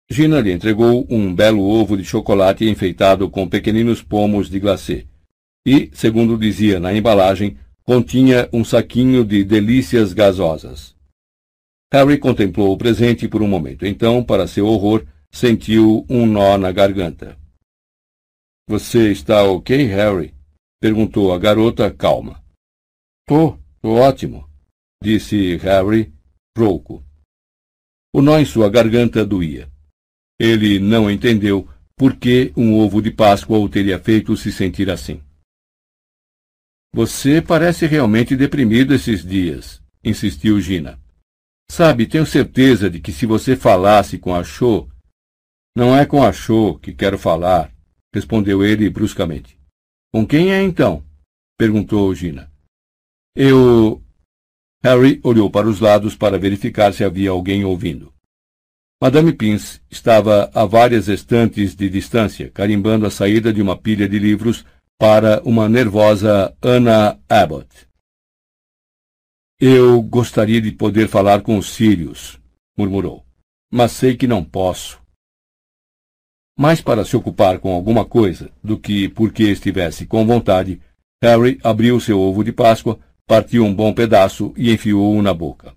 Gina 0.08 0.40
lhe 0.40 0.52
entregou 0.52 1.04
um 1.10 1.34
belo 1.34 1.62
ovo 1.62 1.96
de 1.96 2.04
chocolate 2.04 2.68
enfeitado 2.68 3.28
com 3.28 3.48
pequeninos 3.48 4.00
pomos 4.02 4.48
de 4.48 4.60
glacê. 4.60 5.06
E, 5.66 5.90
segundo 5.92 6.38
dizia 6.38 6.78
na 6.78 6.94
embalagem, 6.94 7.56
continha 7.82 8.48
um 8.52 8.64
saquinho 8.64 9.24
de 9.24 9.42
delícias 9.42 10.12
gasosas. 10.12 10.93
Harry 11.94 12.18
contemplou 12.18 12.72
o 12.72 12.76
presente 12.76 13.28
por 13.28 13.40
um 13.40 13.46
momento. 13.46 13.86
Então, 13.86 14.24
para 14.24 14.48
seu 14.48 14.66
horror, 14.66 15.06
sentiu 15.32 16.04
um 16.10 16.26
nó 16.26 16.58
na 16.58 16.72
garganta. 16.72 17.38
Você 18.68 19.12
está 19.12 19.44
ok, 19.44 19.84
Harry? 19.84 20.34
perguntou 20.82 21.32
a 21.32 21.38
garota 21.38 21.88
calma. 21.92 22.44
Tô, 23.28 23.56
tô 23.80 23.92
ótimo, 23.92 24.50
disse 25.00 25.56
Harry, 25.58 26.12
rouco. 26.58 27.00
O 28.12 28.20
nó 28.20 28.40
em 28.40 28.44
sua 28.44 28.68
garganta 28.68 29.24
doía. 29.24 29.70
Ele 30.36 30.80
não 30.80 31.08
entendeu 31.08 31.68
por 31.96 32.16
que 32.16 32.52
um 32.56 32.74
ovo 32.74 33.00
de 33.00 33.12
Páscoa 33.12 33.56
o 33.56 33.68
teria 33.68 34.00
feito 34.00 34.36
se 34.36 34.50
sentir 34.50 34.90
assim. 34.90 35.22
Você 36.92 37.40
parece 37.40 37.86
realmente 37.86 38.34
deprimido 38.34 38.92
esses 38.92 39.24
dias, 39.24 39.80
insistiu 40.02 40.60
Gina. 40.60 41.03
Sabe, 41.70 42.06
tenho 42.06 42.26
certeza 42.26 42.88
de 42.88 43.00
que 43.00 43.12
se 43.12 43.26
você 43.26 43.56
falasse 43.56 44.18
com 44.18 44.34
a 44.34 44.44
Cho. 44.44 44.88
Não 45.76 45.96
é 45.96 46.06
com 46.06 46.22
a 46.22 46.32
Cho 46.32 46.78
que 46.78 46.92
quero 46.92 47.18
falar, 47.18 47.72
respondeu 48.14 48.64
ele 48.64 48.88
bruscamente. 48.88 49.58
Com 50.12 50.26
quem 50.26 50.52
é 50.52 50.62
então? 50.62 51.04
perguntou 51.58 52.14
Gina. 52.14 52.50
Eu. 53.36 54.00
Harry 54.82 55.20
olhou 55.24 55.50
para 55.50 55.66
os 55.66 55.80
lados 55.80 56.14
para 56.14 56.38
verificar 56.38 56.92
se 56.92 57.02
havia 57.02 57.30
alguém 57.30 57.64
ouvindo. 57.64 58.12
Madame 59.02 59.32
Pins 59.32 59.80
estava 59.90 60.50
a 60.54 60.64
várias 60.64 61.08
estantes 61.08 61.74
de 61.74 61.88
distância, 61.88 62.50
carimbando 62.50 63.06
a 63.06 63.10
saída 63.10 63.52
de 63.52 63.60
uma 63.60 63.76
pilha 63.76 64.08
de 64.08 64.18
livros 64.18 64.64
para 64.98 65.42
uma 65.42 65.68
nervosa 65.68 66.56
Anna 66.62 67.18
Abbott. 67.28 67.68
Eu 69.60 70.02
gostaria 70.02 70.60
de 70.60 70.72
poder 70.72 71.08
falar 71.08 71.42
com 71.42 71.56
os 71.56 71.74
Sirius, 71.74 72.40
murmurou, 72.76 73.24
mas 73.72 73.92
sei 73.92 74.16
que 74.16 74.26
não 74.26 74.44
posso. 74.44 75.00
Mais 76.58 76.80
para 76.80 77.04
se 77.04 77.16
ocupar 77.16 77.60
com 77.60 77.72
alguma 77.72 78.04
coisa 78.04 78.50
do 78.62 78.78
que 78.78 79.08
porque 79.08 79.44
estivesse 79.44 80.06
com 80.06 80.26
vontade, 80.26 80.80
Harry 81.22 81.60
abriu 81.62 82.00
seu 82.00 82.18
ovo 82.18 82.42
de 82.42 82.52
Páscoa, 82.52 82.98
partiu 83.26 83.64
um 83.64 83.72
bom 83.74 83.94
pedaço 83.94 84.52
e 84.56 84.72
enfiou-o 84.72 85.22
na 85.22 85.32
boca. 85.32 85.74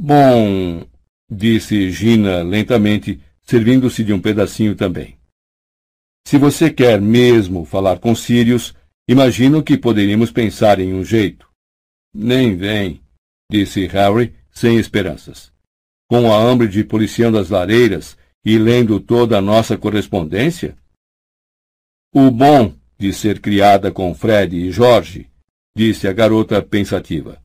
Bom, 0.00 0.86
disse 1.30 1.90
Gina 1.90 2.42
lentamente, 2.42 3.20
servindo-se 3.42 4.02
de 4.02 4.12
um 4.12 4.20
pedacinho 4.20 4.74
também. 4.74 5.18
Se 6.26 6.38
você 6.38 6.70
quer 6.70 7.00
mesmo 7.00 7.64
falar 7.64 7.98
com 7.98 8.14
Sirius, 8.14 8.74
imagino 9.08 9.62
que 9.62 9.76
poderíamos 9.76 10.30
pensar 10.30 10.78
em 10.78 10.94
um 10.94 11.04
jeito. 11.04 11.47
Nem 12.14 12.56
vem, 12.56 13.00
disse 13.50 13.86
Harry, 13.86 14.34
sem 14.50 14.78
esperanças. 14.78 15.52
Com 16.08 16.32
a 16.32 16.38
Umbridge 16.38 16.84
policiando 16.84 17.38
as 17.38 17.50
lareiras 17.50 18.16
e 18.44 18.58
lendo 18.58 18.98
toda 18.98 19.38
a 19.38 19.42
nossa 19.42 19.76
correspondência? 19.76 20.76
O 22.14 22.30
bom 22.30 22.74
de 22.98 23.12
ser 23.12 23.40
criada 23.40 23.92
com 23.92 24.14
Fred 24.14 24.56
e 24.56 24.72
Jorge, 24.72 25.30
disse 25.76 26.08
a 26.08 26.12
garota 26.12 26.60
pensativa 26.62 27.40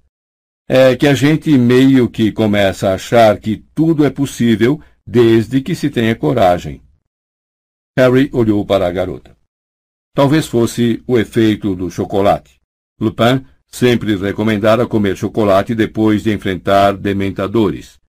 é 0.67 0.95
que 0.95 1.07
a 1.07 1.13
gente 1.13 1.55
meio 1.57 2.09
que 2.09 2.31
começa 2.31 2.89
a 2.89 2.93
achar 2.95 3.39
que 3.39 3.57
tudo 3.75 4.05
é 4.05 4.09
possível 4.09 4.81
desde 5.05 5.61
que 5.61 5.75
se 5.75 5.89
tenha 5.89 6.15
coragem. 6.15 6.81
Harry 7.97 8.29
olhou 8.33 8.65
para 8.65 8.87
a 8.87 8.91
garota. 8.91 9.35
Talvez 10.15 10.47
fosse 10.47 11.03
o 11.05 11.19
efeito 11.19 11.75
do 11.75 11.91
chocolate. 11.91 12.61
Lupin 12.99 13.45
sempre 13.73 14.15
recomendara 14.15 14.85
comer 14.85 15.17
chocolate 15.17 15.73
depois 15.73 16.21
de 16.21 16.31
enfrentar 16.31 16.95
dementadores. 16.95 17.99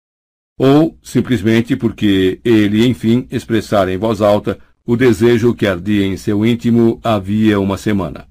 Ou 0.59 0.99
simplesmente 1.03 1.75
porque 1.75 2.39
ele, 2.45 2.87
enfim, 2.87 3.27
expressara 3.31 3.91
em 3.91 3.97
voz 3.97 4.21
alta 4.21 4.59
o 4.85 4.95
desejo 4.95 5.55
que 5.55 5.67
ardia 5.67 6.05
em 6.05 6.19
seu 6.19 6.45
íntimo 6.45 7.01
havia 7.03 7.59
uma 7.59 7.79
semana. 7.79 8.29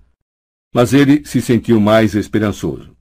Mas 0.76 0.94
ele 0.94 1.26
se 1.26 1.42
sentiu 1.42 1.82
mais 1.82 2.14
esperançoso. 2.14 2.96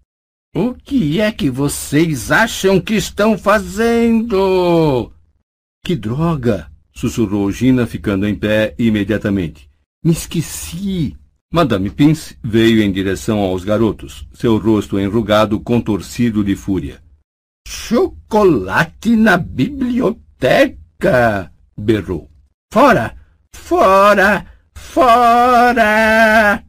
O 0.56 0.72
que 0.72 1.20
é 1.20 1.30
que 1.30 1.50
vocês 1.50 2.30
acham 2.30 2.80
que 2.80 2.94
estão 2.94 3.36
fazendo? 3.36 5.12
Que 5.84 5.94
droga! 5.94 6.72
sussurrou 6.94 7.52
Gina, 7.52 7.86
ficando 7.86 8.26
em 8.26 8.34
pé 8.34 8.74
imediatamente. 8.78 9.68
Me 10.02 10.12
esqueci! 10.12 11.21
Madame 11.52 11.90
Pince 11.90 12.36
veio 12.42 12.82
em 12.82 12.90
direção 12.90 13.38
aos 13.38 13.62
garotos, 13.62 14.26
seu 14.32 14.56
rosto 14.56 14.98
enrugado 14.98 15.60
contorcido 15.60 16.42
de 16.42 16.56
fúria. 16.56 17.02
Chocolate 17.68 19.14
na 19.14 19.36
biblioteca! 19.36 20.80
berrou. 21.76 22.30
Fora! 22.72 23.14
Fora! 23.54 24.46
Fora! 24.74 26.64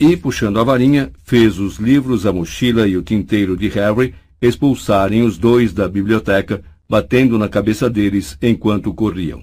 e, 0.00 0.16
puxando 0.16 0.58
a 0.58 0.64
varinha, 0.64 1.10
fez 1.22 1.58
os 1.58 1.76
livros, 1.76 2.26
a 2.26 2.32
mochila 2.32 2.86
e 2.86 2.96
o 2.96 3.02
tinteiro 3.02 3.56
de 3.56 3.68
Harry 3.68 4.14
expulsarem 4.40 5.22
os 5.22 5.38
dois 5.38 5.72
da 5.72 5.88
biblioteca, 5.88 6.62
batendo 6.88 7.38
na 7.38 7.48
cabeça 7.48 7.88
deles 7.88 8.36
enquanto 8.42 8.92
corriam. 8.92 9.42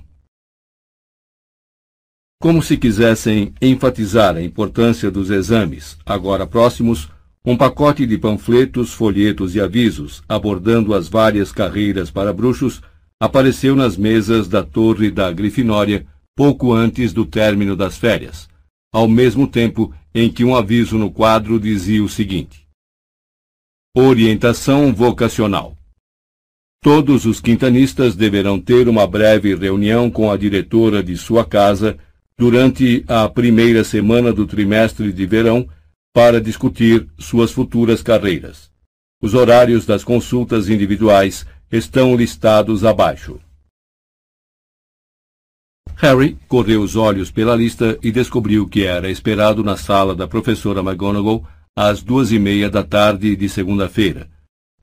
Como 2.41 2.63
se 2.63 2.75
quisessem 2.75 3.53
enfatizar 3.61 4.35
a 4.35 4.41
importância 4.41 5.11
dos 5.11 5.29
exames, 5.29 5.95
agora 6.03 6.47
próximos, 6.47 7.07
um 7.45 7.56
pacote 7.56 8.03
de 8.03 8.17
panfletos, 8.17 8.91
folhetos 8.91 9.53
e 9.53 9.61
avisos 9.61 10.24
abordando 10.27 10.95
as 10.95 11.07
várias 11.07 11.51
carreiras 11.51 12.09
para 12.09 12.33
bruxos 12.33 12.81
apareceu 13.19 13.75
nas 13.75 13.95
mesas 13.95 14.47
da 14.47 14.63
torre 14.63 15.11
da 15.11 15.31
Grifinória 15.31 16.07
pouco 16.35 16.74
antes 16.74 17.13
do 17.13 17.27
término 17.27 17.75
das 17.75 17.95
férias, 17.95 18.49
ao 18.91 19.07
mesmo 19.07 19.45
tempo 19.47 19.93
em 20.11 20.27
que 20.27 20.43
um 20.43 20.56
aviso 20.56 20.97
no 20.97 21.11
quadro 21.11 21.59
dizia 21.59 22.03
o 22.03 22.09
seguinte: 22.09 22.67
Orientação 23.95 24.91
vocacional. 24.91 25.77
Todos 26.83 27.27
os 27.27 27.40
quintanistas 27.40 28.15
deverão 28.15 28.59
ter 28.59 28.90
uma 28.90 29.06
breve 29.06 29.53
reunião 29.53 30.09
com 30.09 30.31
a 30.31 30.35
diretora 30.35 31.03
de 31.03 31.15
sua 31.15 31.45
casa 31.45 31.99
durante 32.41 33.06
a 33.07 33.29
primeira 33.29 33.83
semana 33.83 34.33
do 34.33 34.47
trimestre 34.47 35.13
de 35.13 35.27
verão 35.27 35.69
para 36.11 36.41
discutir 36.41 37.07
suas 37.19 37.51
futuras 37.51 38.01
carreiras. 38.01 38.72
Os 39.22 39.35
horários 39.35 39.85
das 39.85 40.03
consultas 40.03 40.67
individuais 40.67 41.45
estão 41.72 42.15
listados 42.15 42.83
abaixo. 42.83 43.40
Harry 45.97 46.35
correu 46.47 46.81
os 46.81 46.95
olhos 46.95 47.29
pela 47.29 47.56
lista 47.56 47.99
e 48.01 48.11
descobriu 48.11 48.67
que 48.67 48.85
era 48.85 49.11
esperado 49.11 49.63
na 49.63 49.77
sala 49.77 50.15
da 50.15 50.27
professora 50.27 50.79
McGonagall 50.79 51.45
às 51.75 52.01
duas 52.01 52.31
e 52.31 52.40
meia 52.40 52.72
da 52.72 52.83
tarde 52.83 53.35
de 53.35 53.47
segunda-feira, 53.47 54.27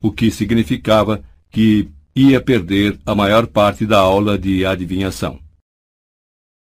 o 0.01 0.13
que 0.13 0.31
significava 0.31 1.25
que 1.51 1.89
ia 2.15 2.41
perder 2.41 3.01
a 3.05 3.17
maior 3.17 3.49
parte 3.49 3.85
da 3.85 3.99
aula 3.99 4.39
de 4.39 4.65
adivinhação. 4.65 5.48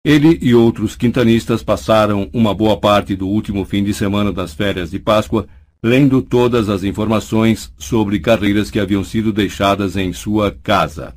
Ele 0.03 0.37
e 0.41 0.55
outros 0.55 0.95
quintanistas 0.95 1.63
passaram 1.63 2.29
uma 2.33 2.53
boa 2.53 2.79
parte 2.79 3.15
do 3.15 3.27
último 3.27 3.65
fim 3.65 3.83
de 3.83 3.93
semana 3.93 4.31
das 4.31 4.53
férias 4.53 4.91
de 4.91 4.99
Páscoa 4.99 5.47
lendo 5.83 6.21
todas 6.21 6.69
as 6.69 6.83
informações 6.83 7.71
sobre 7.77 8.19
carreiras 8.19 8.71
que 8.71 8.79
haviam 8.79 9.03
sido 9.03 9.31
deixadas 9.31 9.95
em 9.95 10.11
sua 10.11 10.51
casa. 10.51 11.15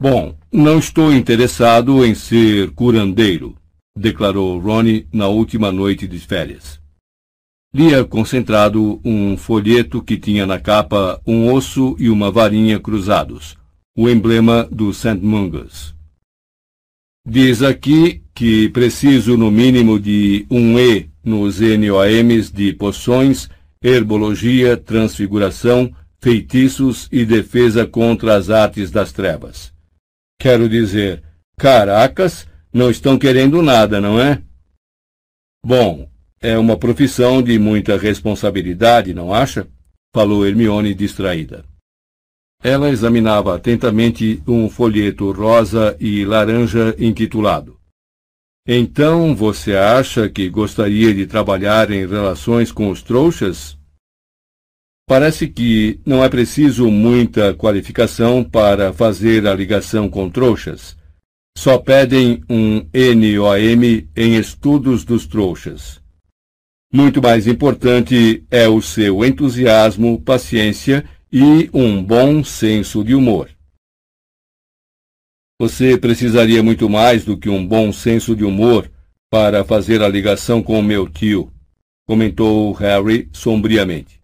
Bom, 0.00 0.36
não 0.52 0.78
estou 0.78 1.12
interessado 1.12 2.04
em 2.04 2.14
ser 2.14 2.70
curandeiro, 2.72 3.56
declarou 3.96 4.58
Ronnie 4.58 5.06
na 5.12 5.28
última 5.28 5.70
noite 5.72 6.06
de 6.06 6.18
férias. 6.18 6.80
lia 7.74 8.04
concentrado 8.04 9.00
um 9.04 9.36
folheto 9.36 10.02
que 10.02 10.16
tinha 10.16 10.46
na 10.46 10.60
capa 10.60 11.20
um 11.26 11.52
osso 11.52 11.96
e 11.98 12.08
uma 12.08 12.30
varinha 12.30 12.78
cruzados, 12.78 13.56
o 13.96 14.08
emblema 14.08 14.68
do 14.70 14.92
St. 14.92 15.14
Mungus. 15.14 15.94
Diz 17.26 17.62
aqui 17.62 18.22
que 18.34 18.68
preciso 18.68 19.36
no 19.38 19.50
mínimo 19.50 19.98
de 19.98 20.46
um 20.50 20.78
E 20.78 21.08
nos 21.24 21.58
NOMs 21.58 22.52
de 22.52 22.74
poções, 22.74 23.48
herbologia, 23.82 24.76
transfiguração, 24.76 25.90
feitiços 26.20 27.08
e 27.10 27.24
defesa 27.24 27.86
contra 27.86 28.36
as 28.36 28.50
artes 28.50 28.90
das 28.90 29.10
trevas. 29.10 29.72
Quero 30.38 30.68
dizer, 30.68 31.22
caracas, 31.56 32.46
não 32.70 32.90
estão 32.90 33.18
querendo 33.18 33.62
nada, 33.62 34.02
não 34.02 34.20
é? 34.20 34.42
Bom, 35.64 36.06
é 36.42 36.58
uma 36.58 36.76
profissão 36.76 37.42
de 37.42 37.58
muita 37.58 37.96
responsabilidade, 37.96 39.14
não 39.14 39.32
acha? 39.32 39.66
Falou 40.14 40.46
Hermione 40.46 40.92
distraída. 40.92 41.64
Ela 42.64 42.88
examinava 42.88 43.54
atentamente 43.54 44.42
um 44.46 44.70
folheto 44.70 45.30
rosa 45.32 45.94
e 46.00 46.24
laranja 46.24 46.96
intitulado 46.98 47.78
Então 48.66 49.36
você 49.36 49.76
acha 49.76 50.30
que 50.30 50.48
gostaria 50.48 51.12
de 51.12 51.26
trabalhar 51.26 51.90
em 51.90 52.06
relações 52.06 52.72
com 52.72 52.88
os 52.88 53.02
trouxas? 53.02 53.76
Parece 55.06 55.46
que 55.46 56.00
não 56.06 56.24
é 56.24 56.28
preciso 56.30 56.90
muita 56.90 57.52
qualificação 57.52 58.42
para 58.42 58.94
fazer 58.94 59.46
a 59.46 59.54
ligação 59.54 60.08
com 60.08 60.30
trouxas. 60.30 60.96
Só 61.58 61.76
pedem 61.76 62.42
um 62.48 62.76
NOM 62.94 64.08
em 64.16 64.36
estudos 64.36 65.04
dos 65.04 65.26
trouxas. 65.26 66.00
Muito 66.90 67.20
mais 67.20 67.46
importante 67.46 68.42
é 68.50 68.66
o 68.66 68.80
seu 68.80 69.22
entusiasmo, 69.22 70.18
paciência 70.22 71.04
e 71.36 71.68
um 71.74 72.00
bom 72.00 72.44
senso 72.44 73.02
de 73.02 73.12
humor. 73.12 73.50
Você 75.60 75.98
precisaria 75.98 76.62
muito 76.62 76.88
mais 76.88 77.24
do 77.24 77.36
que 77.36 77.48
um 77.48 77.66
bom 77.66 77.92
senso 77.92 78.36
de 78.36 78.44
humor 78.44 78.88
para 79.28 79.64
fazer 79.64 80.00
a 80.00 80.06
ligação 80.06 80.62
com 80.62 80.80
meu 80.80 81.08
tio, 81.08 81.52
comentou 82.06 82.70
Harry 82.74 83.28
sombriamente. 83.32 84.22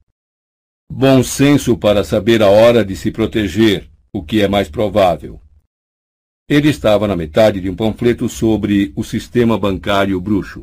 Bom 0.88 1.20
senso 1.24 1.76
para 1.76 2.04
saber 2.04 2.44
a 2.44 2.48
hora 2.48 2.84
de 2.84 2.94
se 2.94 3.10
proteger, 3.10 3.90
o 4.12 4.22
que 4.22 4.40
é 4.40 4.46
mais 4.46 4.68
provável. 4.70 5.40
Ele 6.48 6.68
estava 6.68 7.08
na 7.08 7.16
metade 7.16 7.60
de 7.60 7.68
um 7.68 7.74
panfleto 7.74 8.28
sobre 8.28 8.92
o 8.94 9.02
sistema 9.02 9.58
bancário 9.58 10.20
bruxo. 10.20 10.62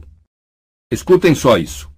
Escutem 0.90 1.35
só 1.35 1.58
isso. 1.58 1.92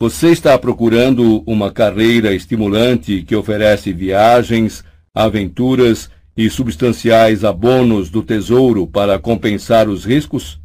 Você 0.00 0.30
está 0.30 0.58
procurando 0.58 1.42
uma 1.46 1.72
carreira 1.72 2.34
estimulante 2.34 3.22
que 3.22 3.36
oferece 3.36 3.92
viagens, 3.92 4.84
aventuras 5.14 6.10
e 6.36 6.50
substanciais 6.50 7.44
abonos 7.44 8.10
do 8.10 8.22
tesouro 8.22 8.86
para 8.86 9.18
compensar 9.18 9.88
os 9.88 10.04
riscos? 10.04 10.60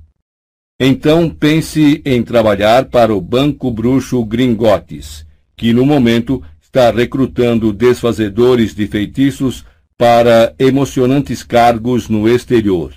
Então 0.79 1.29
pense 1.29 2.01
em 2.05 2.23
trabalhar 2.23 2.85
para 2.85 3.13
o 3.13 3.21
Banco 3.21 3.69
Bruxo 3.69 4.23
Gringotes 4.25 5.27
que 5.59 5.73
no 5.73 5.85
momento 5.85 6.41
está 6.61 6.89
recrutando 6.89 7.73
desfazedores 7.73 8.73
de 8.73 8.87
feitiços 8.87 9.65
para 9.97 10.55
emocionantes 10.57 11.43
cargos 11.43 12.07
no 12.07 12.29
exterior. 12.29 12.95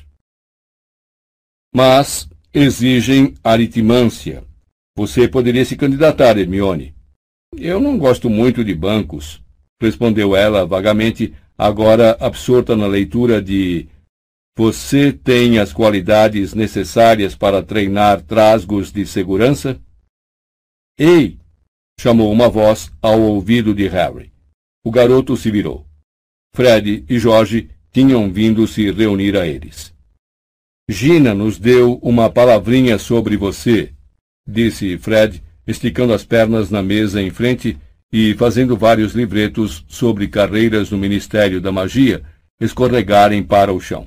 Mas 1.74 2.28
exigem 2.54 3.34
aritmância. 3.42 4.44
Você 4.96 5.26
poderia 5.26 5.64
se 5.64 5.76
candidatar, 5.76 6.36
Hermione. 6.36 6.94
Eu 7.56 7.80
não 7.80 7.98
gosto 7.98 8.28
muito 8.28 8.64
de 8.64 8.74
bancos, 8.74 9.42
respondeu 9.80 10.36
ela 10.36 10.66
vagamente, 10.66 11.34
agora 11.56 12.16
absorta 12.20 12.76
na 12.76 12.86
leitura 12.86 13.40
de 13.42 13.88
Você 14.56 15.12
tem 15.12 15.58
as 15.58 15.72
qualidades 15.72 16.52
necessárias 16.52 17.34
para 17.34 17.62
treinar 17.62 18.22
trasgos 18.22 18.92
de 18.92 19.06
segurança? 19.06 19.80
Ei, 20.98 21.38
chamou 21.98 22.30
uma 22.30 22.48
voz 22.48 22.92
ao 23.00 23.20
ouvido 23.20 23.74
de 23.74 23.88
Harry. 23.88 24.30
O 24.84 24.90
garoto 24.90 25.36
se 25.36 25.50
virou. 25.50 25.86
Fred 26.54 27.04
e 27.08 27.18
Jorge 27.18 27.70
tinham 27.90 28.30
vindo 28.30 28.66
se 28.66 28.90
reunir 28.90 29.36
a 29.36 29.46
eles. 29.46 29.94
Gina 30.88 31.34
nos 31.34 31.58
deu 31.58 31.98
uma 32.02 32.28
palavrinha 32.28 32.98
sobre 32.98 33.36
você, 33.36 33.94
disse 34.46 34.98
Fred, 34.98 35.42
esticando 35.66 36.12
as 36.12 36.24
pernas 36.24 36.70
na 36.70 36.82
mesa 36.82 37.22
em 37.22 37.30
frente 37.30 37.78
e 38.12 38.34
fazendo 38.34 38.76
vários 38.76 39.14
livretos 39.14 39.84
sobre 39.88 40.28
carreiras 40.28 40.90
no 40.90 40.98
Ministério 40.98 41.60
da 41.60 41.72
Magia 41.72 42.22
escorregarem 42.60 43.42
para 43.42 43.72
o 43.72 43.80
chão. 43.80 44.06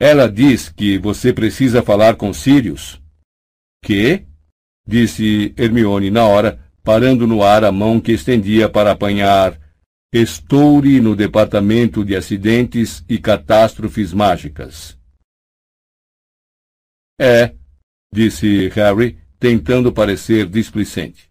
Ela 0.00 0.28
diz 0.28 0.68
que 0.68 0.98
você 0.98 1.32
precisa 1.32 1.82
falar 1.82 2.16
com 2.16 2.32
Sirius. 2.32 3.00
Que? 3.82 4.26
disse 4.86 5.54
Hermione 5.56 6.10
na 6.10 6.24
hora, 6.26 6.60
parando 6.82 7.26
no 7.26 7.42
ar 7.42 7.64
a 7.64 7.72
mão 7.72 8.00
que 8.00 8.12
estendia 8.12 8.68
para 8.68 8.92
apanhar 8.92 9.58
estoure 10.12 11.00
no 11.00 11.14
departamento 11.14 12.04
de 12.04 12.16
acidentes 12.16 13.04
e 13.08 13.18
catástrofes 13.18 14.12
mágicas. 14.12 14.96
É, 17.20 17.54
disse 18.12 18.68
Harry, 18.68 19.18
tentando 19.38 19.92
parecer 19.92 20.46
displicente. 20.46 21.28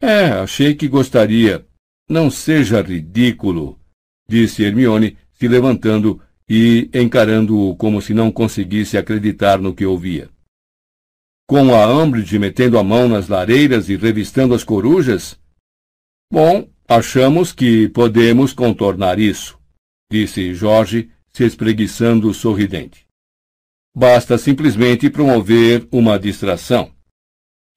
É, 0.00 0.26
achei 0.26 0.74
que 0.74 0.88
gostaria. 0.88 1.66
Não 2.08 2.30
seja 2.30 2.82
ridículo, 2.82 3.78
disse 4.28 4.62
Hermione, 4.62 5.16
se 5.32 5.48
levantando 5.48 6.20
e 6.48 6.90
encarando-o 6.92 7.74
como 7.76 8.02
se 8.02 8.12
não 8.12 8.30
conseguisse 8.30 8.98
acreditar 8.98 9.58
no 9.58 9.74
que 9.74 9.86
ouvia 9.86 10.28
com 11.46 11.74
a 11.74 11.86
Umbridge 12.02 12.38
metendo 12.38 12.78
a 12.78 12.82
mão 12.82 13.08
nas 13.08 13.28
lareiras 13.28 13.88
e 13.88 13.96
revistando 13.96 14.54
as 14.54 14.64
corujas? 14.64 15.38
Bom, 16.32 16.68
achamos 16.88 17.52
que 17.52 17.88
podemos 17.88 18.52
contornar 18.52 19.18
isso, 19.18 19.58
disse 20.10 20.54
Jorge, 20.54 21.10
se 21.32 21.44
espreguiçando 21.44 22.32
sorridente. 22.32 23.03
Basta 23.96 24.36
simplesmente 24.36 25.08
promover 25.08 25.86
uma 25.92 26.18
distração. 26.18 26.92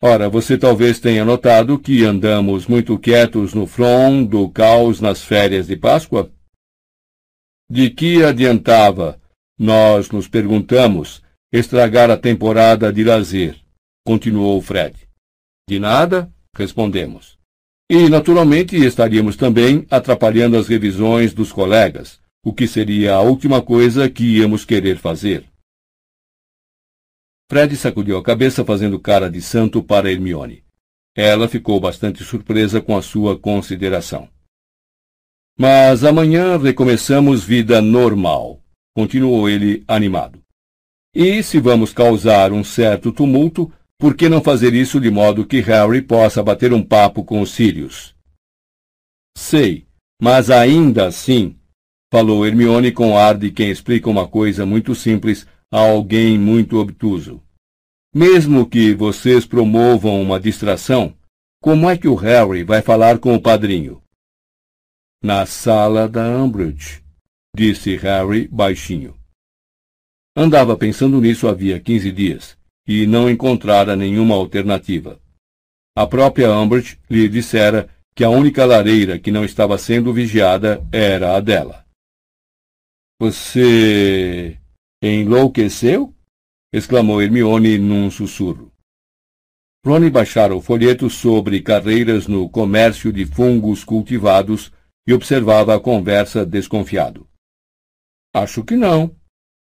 Ora, 0.01 0.27
você 0.29 0.57
talvez 0.57 0.99
tenha 0.99 1.23
notado 1.23 1.77
que 1.77 2.03
andamos 2.03 2.65
muito 2.65 2.97
quietos 2.97 3.53
no 3.53 3.67
front 3.67 4.27
do 4.27 4.49
caos 4.49 4.99
nas 4.99 5.23
férias 5.23 5.67
de 5.67 5.75
Páscoa? 5.75 6.31
De 7.69 7.89
que 7.89 8.23
adiantava, 8.23 9.19
nós 9.59 10.09
nos 10.09 10.27
perguntamos, 10.27 11.21
estragar 11.51 12.09
a 12.09 12.17
temporada 12.17 12.91
de 12.91 13.03
lazer, 13.03 13.55
continuou 14.05 14.61
Fred. 14.61 14.95
De 15.69 15.79
nada, 15.79 16.31
respondemos. 16.55 17.37
E, 17.89 18.09
naturalmente, 18.09 18.75
estaríamos 18.75 19.35
também 19.35 19.85
atrapalhando 19.89 20.57
as 20.57 20.67
revisões 20.67 21.33
dos 21.33 21.51
colegas, 21.51 22.19
o 22.43 22.53
que 22.53 22.67
seria 22.67 23.15
a 23.15 23.21
última 23.21 23.61
coisa 23.61 24.09
que 24.09 24.37
íamos 24.37 24.65
querer 24.65 24.97
fazer. 24.97 25.45
Fred 27.49 27.75
sacudiu 27.77 28.17
a 28.17 28.23
cabeça 28.23 28.65
fazendo 28.65 28.99
cara 28.99 29.29
de 29.29 29.41
santo 29.41 29.81
para 29.81 30.11
Hermione. 30.11 30.63
Ela 31.15 31.47
ficou 31.47 31.79
bastante 31.79 32.23
surpresa 32.23 32.81
com 32.81 32.97
a 32.97 33.01
sua 33.01 33.39
consideração. 33.39 34.29
Mas 35.57 36.03
amanhã 36.03 36.57
recomeçamos 36.57 37.43
vida 37.43 37.81
normal, 37.81 38.61
continuou 38.93 39.49
ele 39.49 39.83
animado. 39.87 40.43
E 41.15 41.41
se 41.41 41.59
vamos 41.59 41.93
causar 41.93 42.51
um 42.51 42.63
certo 42.63 43.11
tumulto, 43.11 43.71
por 43.97 44.13
que 44.13 44.29
não 44.29 44.43
fazer 44.43 44.75
isso 44.75 44.99
de 44.99 45.09
modo 45.09 45.45
que 45.45 45.61
Harry 45.61 46.01
possa 46.01 46.43
bater 46.43 46.71
um 46.73 46.83
papo 46.83 47.23
com 47.23 47.41
os 47.41 47.51
Sirius? 47.51 48.13
Sei, 49.35 49.87
mas 50.21 50.51
ainda 50.51 51.07
assim, 51.07 51.57
falou 52.11 52.45
Hermione 52.45 52.91
com 52.91 53.17
ar 53.17 53.37
de 53.37 53.49
quem 53.49 53.71
explica 53.71 54.09
uma 54.09 54.27
coisa 54.27 54.65
muito 54.65 54.93
simples 54.93 55.47
a 55.71 55.79
alguém 55.79 56.37
muito 56.37 56.77
obtuso. 56.77 57.41
Mesmo 58.13 58.67
que 58.67 58.93
vocês 58.93 59.45
promovam 59.45 60.21
uma 60.21 60.39
distração, 60.39 61.15
como 61.61 61.89
é 61.89 61.97
que 61.97 62.07
o 62.07 62.15
Harry 62.15 62.63
vai 62.63 62.81
falar 62.81 63.19
com 63.19 63.35
o 63.35 63.41
padrinho? 63.41 64.01
Na 65.21 65.45
sala 65.45 66.07
da 66.07 66.27
Umbridge, 66.27 67.03
disse 67.55 67.95
Harry 67.97 68.47
baixinho. 68.47 69.17
Andava 70.35 70.77
pensando 70.77 71.19
nisso 71.19 71.47
havia 71.47 71.79
quinze 71.79 72.11
dias 72.11 72.57
e 72.87 73.05
não 73.05 73.29
encontrara 73.29 73.95
nenhuma 73.95 74.35
alternativa. 74.35 75.19
A 75.95 76.05
própria 76.05 76.51
Umbridge 76.55 76.99
lhe 77.09 77.27
dissera 77.27 77.89
que 78.15 78.23
a 78.23 78.29
única 78.29 78.65
lareira 78.65 79.19
que 79.19 79.31
não 79.31 79.43
estava 79.43 79.77
sendo 79.77 80.13
vigiada 80.13 80.87
era 80.91 81.35
a 81.35 81.39
dela. 81.39 81.85
Você 83.19 84.59
enlouqueceu? 85.01 86.13
exclamou 86.73 87.21
Hermione 87.21 87.77
num 87.77 88.11
sussurro. 88.11 88.71
Ronnie 89.85 90.09
baixara 90.09 90.55
o 90.55 90.61
folheto 90.61 91.09
sobre 91.09 91.61
carreiras 91.61 92.27
no 92.27 92.49
comércio 92.49 93.13
de 93.13 93.25
fungos 93.25 93.83
cultivados 93.83 94.71
e 95.07 95.13
observava 95.13 95.75
a 95.75 95.79
conversa 95.79 96.45
desconfiado. 96.45 97.27
Acho 98.33 98.63
que 98.63 98.75
não, 98.75 99.15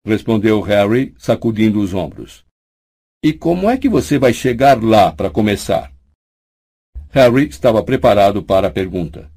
respondeu 0.05 0.61
Harry, 0.61 1.15
sacudindo 1.17 1.81
os 1.81 1.95
ombros. 1.95 2.45
E 3.23 3.33
como 3.33 3.71
é 3.71 3.77
que 3.77 3.89
você 3.89 4.19
vai 4.19 4.33
chegar 4.33 4.83
lá 4.83 5.13
para 5.13 5.31
começar? 5.31 5.93
Harry 7.11 7.49
estava 7.49 7.83
preparado 7.83 8.43
para 8.43 8.69
a 8.69 8.71
pergunta. 8.71 9.33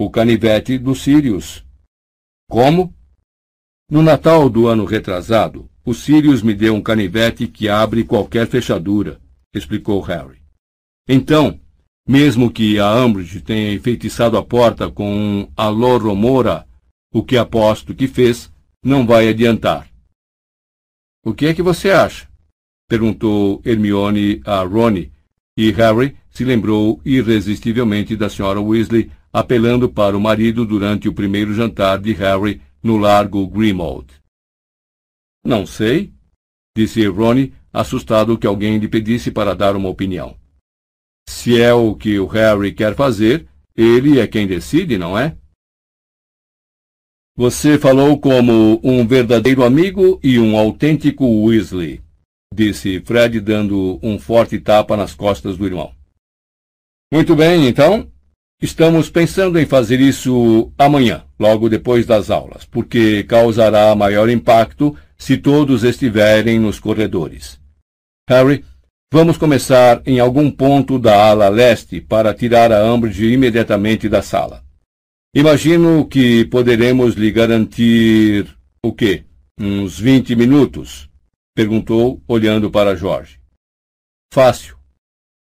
O 0.00 0.10
canivete 0.10 0.78
do 0.78 0.94
Sirius. 0.94 1.64
Como? 2.50 2.94
No 3.90 4.02
Natal 4.02 4.50
do 4.50 4.66
ano 4.66 4.84
retrasado, 4.84 5.66
o 5.82 5.94
Sirius 5.94 6.42
me 6.42 6.52
deu 6.54 6.74
um 6.74 6.82
canivete 6.82 7.46
que 7.46 7.70
abre 7.70 8.04
qualquer 8.04 8.46
fechadura, 8.46 9.18
explicou 9.54 10.02
Harry. 10.02 10.42
Então, 11.08 11.58
mesmo 12.06 12.50
que 12.50 12.78
a 12.78 12.94
Umbridge 12.96 13.40
tenha 13.40 13.72
enfeitiçado 13.72 14.36
a 14.36 14.44
porta 14.44 14.90
com 14.90 15.10
um 15.10 15.48
alô 15.56 15.96
Romora, 15.96 16.66
o 17.10 17.22
que 17.22 17.38
aposto 17.38 17.94
que 17.94 18.06
fez, 18.06 18.52
não 18.84 19.06
vai 19.06 19.26
adiantar. 19.26 19.88
O 21.24 21.32
que 21.32 21.46
é 21.46 21.54
que 21.54 21.62
você 21.62 21.90
acha? 21.90 22.28
perguntou 22.86 23.62
Hermione 23.64 24.42
a 24.44 24.60
Rony, 24.64 25.10
e 25.56 25.70
Harry 25.70 26.14
se 26.28 26.44
lembrou 26.44 27.00
irresistivelmente 27.06 28.14
da 28.16 28.28
senhora 28.28 28.60
Weasley 28.60 29.10
apelando 29.32 29.88
para 29.88 30.16
o 30.16 30.20
marido 30.20 30.66
durante 30.66 31.08
o 31.08 31.12
primeiro 31.14 31.54
jantar 31.54 31.98
de 31.98 32.12
Harry 32.12 32.60
no 32.82 32.96
largo 32.96 33.46
Grimmauld. 33.46 34.12
Não 35.44 35.66
sei, 35.66 36.12
disse 36.76 37.06
Rony, 37.06 37.54
assustado 37.72 38.38
que 38.38 38.46
alguém 38.46 38.78
lhe 38.78 38.88
pedisse 38.88 39.30
para 39.30 39.54
dar 39.54 39.76
uma 39.76 39.88
opinião. 39.88 40.36
Se 41.28 41.60
é 41.60 41.72
o 41.72 41.94
que 41.94 42.18
o 42.18 42.26
Harry 42.26 42.72
quer 42.72 42.94
fazer, 42.94 43.48
ele 43.76 44.18
é 44.18 44.26
quem 44.26 44.46
decide, 44.46 44.98
não 44.98 45.16
é? 45.18 45.36
Você 47.36 47.78
falou 47.78 48.18
como 48.18 48.80
um 48.82 49.06
verdadeiro 49.06 49.62
amigo 49.62 50.18
e 50.22 50.38
um 50.40 50.56
autêntico 50.56 51.24
Weasley, 51.46 52.02
disse 52.52 53.00
Fred 53.00 53.40
dando 53.40 54.00
um 54.02 54.18
forte 54.18 54.58
tapa 54.58 54.96
nas 54.96 55.14
costas 55.14 55.56
do 55.56 55.64
irmão. 55.64 55.94
Muito 57.12 57.36
bem, 57.36 57.68
então, 57.68 58.10
estamos 58.60 59.10
pensando 59.10 59.58
em 59.58 59.66
fazer 59.66 60.00
isso 60.00 60.72
amanhã, 60.76 61.24
logo 61.38 61.68
depois 61.68 62.06
das 62.06 62.30
aulas, 62.30 62.64
porque 62.64 63.22
causará 63.24 63.94
maior 63.94 64.28
impacto 64.28 64.96
se 65.16 65.36
todos 65.36 65.84
estiverem 65.84 66.58
nos 66.58 66.78
corredores. 66.78 67.60
Harry, 68.28 68.64
vamos 69.12 69.36
começar 69.36 70.02
em 70.06 70.20
algum 70.20 70.50
ponto 70.50 70.98
da 70.98 71.30
ala 71.30 71.48
leste 71.48 72.00
para 72.00 72.34
tirar 72.34 72.72
a 72.72 72.92
Umbridge 72.92 73.32
imediatamente 73.32 74.08
da 74.08 74.22
sala. 74.22 74.64
Imagino 75.34 76.06
que 76.06 76.44
poderemos 76.46 77.14
lhe 77.14 77.30
garantir 77.30 78.56
o 78.82 78.92
quê? 78.92 79.24
Uns 79.60 79.98
vinte 79.98 80.34
minutos? 80.36 81.08
Perguntou, 81.54 82.22
olhando 82.28 82.70
para 82.70 82.94
Jorge. 82.94 83.40
Fácil. 84.32 84.78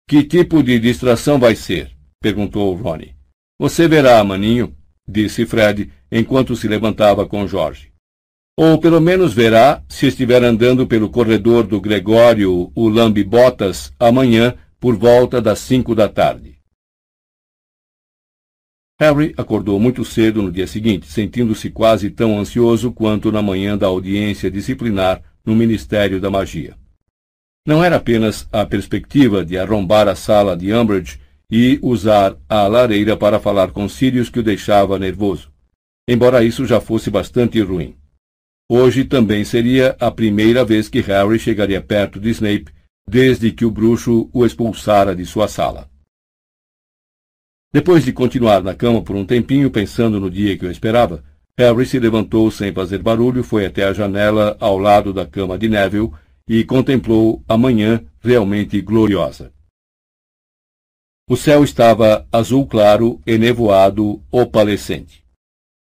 Que 0.08 0.22
tipo 0.22 0.62
de 0.62 0.78
distração 0.78 1.38
vai 1.38 1.56
ser? 1.56 1.97
Perguntou 2.20 2.74
Ronnie. 2.74 3.14
Você 3.60 3.86
verá, 3.86 4.22
maninho, 4.24 4.76
disse 5.06 5.46
Fred, 5.46 5.92
enquanto 6.10 6.56
se 6.56 6.66
levantava 6.66 7.26
com 7.26 7.46
Jorge. 7.46 7.92
Ou 8.56 8.78
pelo 8.80 9.00
menos 9.00 9.32
verá 9.32 9.84
se 9.88 10.06
estiver 10.08 10.42
andando 10.42 10.86
pelo 10.86 11.08
corredor 11.08 11.64
do 11.64 11.80
Gregório 11.80 12.72
o 12.74 12.88
Lambe 12.88 13.22
Botas 13.22 13.92
amanhã 14.00 14.56
por 14.80 14.96
volta 14.96 15.40
das 15.40 15.60
cinco 15.60 15.94
da 15.94 16.08
tarde. 16.08 16.58
Harry 19.00 19.32
acordou 19.36 19.78
muito 19.78 20.04
cedo 20.04 20.42
no 20.42 20.50
dia 20.50 20.66
seguinte, 20.66 21.06
sentindo-se 21.06 21.70
quase 21.70 22.10
tão 22.10 22.36
ansioso 22.36 22.90
quanto 22.90 23.30
na 23.30 23.40
manhã 23.40 23.78
da 23.78 23.86
audiência 23.86 24.50
disciplinar 24.50 25.22
no 25.46 25.54
Ministério 25.54 26.20
da 26.20 26.28
Magia. 26.28 26.76
Não 27.64 27.84
era 27.84 27.96
apenas 27.96 28.48
a 28.50 28.66
perspectiva 28.66 29.44
de 29.44 29.56
arrombar 29.56 30.08
a 30.08 30.16
sala 30.16 30.56
de 30.56 30.72
Umbridge 30.72 31.20
e 31.50 31.78
usar 31.82 32.36
a 32.48 32.66
lareira 32.66 33.16
para 33.16 33.40
falar 33.40 33.70
com 33.70 33.88
Sirius 33.88 34.28
que 34.28 34.38
o 34.38 34.42
deixava 34.42 34.98
nervoso, 34.98 35.50
embora 36.06 36.44
isso 36.44 36.66
já 36.66 36.80
fosse 36.80 37.10
bastante 37.10 37.60
ruim. 37.60 37.96
Hoje 38.70 39.04
também 39.04 39.44
seria 39.44 39.96
a 39.98 40.10
primeira 40.10 40.62
vez 40.64 40.88
que 40.88 41.00
Harry 41.00 41.38
chegaria 41.38 41.80
perto 41.80 42.20
de 42.20 42.28
Snape 42.30 42.66
desde 43.08 43.50
que 43.50 43.64
o 43.64 43.70
bruxo 43.70 44.28
o 44.32 44.44
expulsara 44.44 45.16
de 45.16 45.24
sua 45.24 45.48
sala. 45.48 45.88
Depois 47.72 48.04
de 48.04 48.12
continuar 48.12 48.62
na 48.62 48.74
cama 48.74 49.02
por 49.02 49.16
um 49.16 49.24
tempinho 49.24 49.70
pensando 49.70 50.20
no 50.20 50.30
dia 50.30 50.56
que 50.58 50.66
o 50.66 50.70
esperava, 50.70 51.24
Harry 51.58 51.86
se 51.86 51.98
levantou 51.98 52.50
sem 52.50 52.72
fazer 52.72 52.98
barulho, 52.98 53.42
foi 53.42 53.64
até 53.64 53.84
a 53.84 53.92
janela 53.92 54.56
ao 54.60 54.78
lado 54.78 55.12
da 55.12 55.26
cama 55.26 55.58
de 55.58 55.68
Neville 55.68 56.12
e 56.46 56.62
contemplou 56.64 57.42
a 57.48 57.56
manhã 57.56 58.04
realmente 58.20 58.80
gloriosa. 58.80 59.50
O 61.30 61.36
céu 61.36 61.62
estava 61.62 62.26
azul 62.32 62.66
claro 62.66 63.20
e 63.26 63.36
nevoado 63.36 64.22
opalescente. 64.30 65.22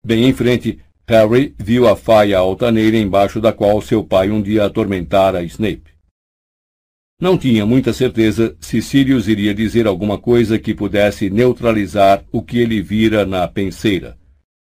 Bem 0.06 0.28
em 0.28 0.32
frente, 0.32 0.78
Harry 1.04 1.52
viu 1.58 1.88
a 1.88 1.96
faia 1.96 2.38
altaneira 2.38 2.96
embaixo 2.96 3.40
da 3.40 3.52
qual 3.52 3.82
seu 3.82 4.04
pai 4.04 4.30
um 4.30 4.40
dia 4.40 4.64
atormentara 4.64 5.42
Snape. 5.42 5.92
Não 7.20 7.36
tinha 7.36 7.66
muita 7.66 7.92
certeza 7.92 8.56
se 8.60 8.80
Sirius 8.80 9.26
iria 9.26 9.52
dizer 9.52 9.88
alguma 9.88 10.16
coisa 10.16 10.60
que 10.60 10.72
pudesse 10.72 11.28
neutralizar 11.28 12.24
o 12.30 12.40
que 12.40 12.58
ele 12.58 12.80
vira 12.80 13.26
na 13.26 13.46
penseira, 13.48 14.16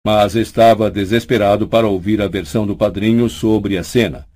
mas 0.03 0.35
estava 0.35 0.89
desesperado 0.89 1.67
para 1.67 1.87
ouvir 1.87 2.19
a 2.23 2.27
versão 2.27 2.65
do 2.65 2.75
padrinho 2.75 3.29
sobre 3.29 3.77
a 3.77 3.83
cena, 3.83 4.27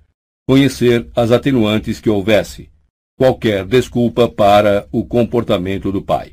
conhecer 0.48 1.08
as 1.14 1.32
atenuantes 1.32 2.00
que 2.00 2.08
houvesse, 2.08 2.70
qualquer 3.20 3.66
desculpa 3.66 4.30
para 4.30 4.88
o 4.90 5.04
comportamento 5.04 5.92
do 5.92 6.00
pai. 6.00 6.32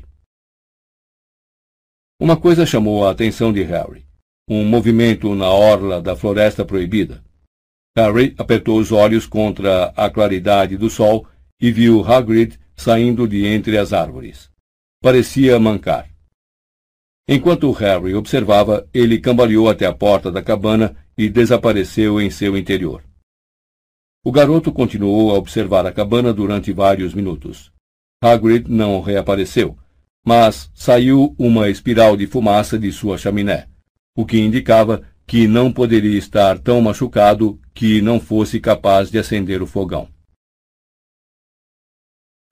Uma 2.18 2.34
coisa 2.34 2.64
chamou 2.64 3.06
a 3.06 3.10
atenção 3.10 3.52
de 3.52 3.62
Harry: 3.62 4.06
um 4.48 4.64
movimento 4.64 5.34
na 5.34 5.50
orla 5.50 6.00
da 6.00 6.16
Floresta 6.16 6.64
Proibida. 6.64 7.22
Harry 7.94 8.34
apertou 8.38 8.78
os 8.78 8.90
olhos 8.90 9.26
contra 9.26 9.92
a 9.94 10.08
claridade 10.08 10.78
do 10.78 10.88
sol 10.88 11.26
e 11.60 11.70
viu 11.70 12.02
Hagrid 12.02 12.58
saindo 12.74 13.28
de 13.28 13.44
entre 13.44 13.76
as 13.76 13.92
árvores. 13.92 14.50
Parecia 15.02 15.60
mancar. 15.60 16.08
Enquanto 17.28 17.70
Harry 17.72 18.14
observava, 18.14 18.88
ele 18.94 19.20
cambaleou 19.20 19.68
até 19.68 19.84
a 19.84 19.92
porta 19.92 20.32
da 20.32 20.42
cabana 20.42 20.96
e 21.18 21.28
desapareceu 21.28 22.18
em 22.18 22.30
seu 22.30 22.56
interior. 22.56 23.07
O 24.24 24.32
garoto 24.32 24.72
continuou 24.72 25.30
a 25.30 25.38
observar 25.38 25.86
a 25.86 25.92
cabana 25.92 26.32
durante 26.32 26.72
vários 26.72 27.14
minutos. 27.14 27.72
Hagrid 28.22 28.68
não 28.68 29.00
reapareceu, 29.00 29.78
mas 30.26 30.70
saiu 30.74 31.34
uma 31.38 31.68
espiral 31.70 32.16
de 32.16 32.26
fumaça 32.26 32.78
de 32.78 32.90
sua 32.92 33.16
chaminé, 33.16 33.68
o 34.16 34.26
que 34.26 34.38
indicava 34.38 35.02
que 35.26 35.46
não 35.46 35.72
poderia 35.72 36.18
estar 36.18 36.58
tão 36.58 36.80
machucado 36.80 37.60
que 37.72 38.00
não 38.00 38.18
fosse 38.18 38.58
capaz 38.58 39.10
de 39.10 39.18
acender 39.18 39.62
o 39.62 39.66
fogão. 39.66 40.08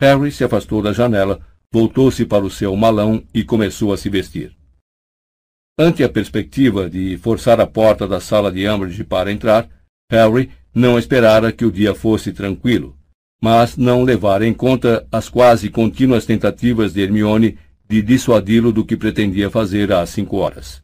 Harry 0.01 0.31
se 0.31 0.45
afastou 0.45 0.83
da 0.83 0.93
janela, 0.93 1.41
voltou-se 1.73 2.25
para 2.27 2.45
o 2.45 2.51
seu 2.51 2.77
malão 2.77 3.27
e 3.35 3.43
começou 3.43 3.93
a 3.93 3.97
se 3.97 4.09
vestir. 4.09 4.55
Ante 5.79 6.05
a 6.05 6.09
perspectiva 6.09 6.89
de 6.89 7.17
forçar 7.19 7.61
a 7.61 7.67
porta 7.67 8.07
da 8.07 8.21
sala 8.21 8.53
de 8.53 8.69
Umbridge 8.69 9.05
para 9.05 9.33
entrar, 9.33 9.69
Harry 10.11 10.51
não 10.77 10.99
esperara 10.99 11.51
que 11.51 11.65
o 11.65 11.73
dia 11.73 11.95
fosse 11.95 12.35
tranquilo, 12.35 12.95
mas 13.43 13.79
não 13.79 14.05
levara 14.05 14.47
em 14.47 14.53
conta 14.53 15.09
as 15.11 15.27
quase 15.27 15.71
contínuas 15.71 16.27
tentativas 16.27 16.93
de 16.93 17.01
Hermione 17.01 17.57
de 17.89 18.03
dissuadi-lo 18.03 18.71
do 18.71 18.85
que 18.85 18.95
pretendia 18.95 19.49
fazer 19.49 19.91
às 19.91 20.11
cinco 20.11 20.37
horas. 20.37 20.83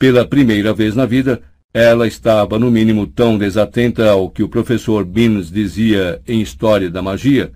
Pela 0.00 0.26
primeira 0.26 0.74
vez 0.74 0.96
na 0.96 1.06
vida, 1.06 1.40
ela 1.72 2.08
estava 2.08 2.58
no 2.58 2.68
mínimo 2.68 3.06
tão 3.06 3.38
desatenta 3.38 4.10
ao 4.10 4.28
que 4.28 4.42
o 4.42 4.48
professor 4.48 5.04
Binns 5.04 5.48
dizia 5.48 6.20
em 6.26 6.40
História 6.40 6.90
da 6.90 7.00
Magia, 7.00 7.52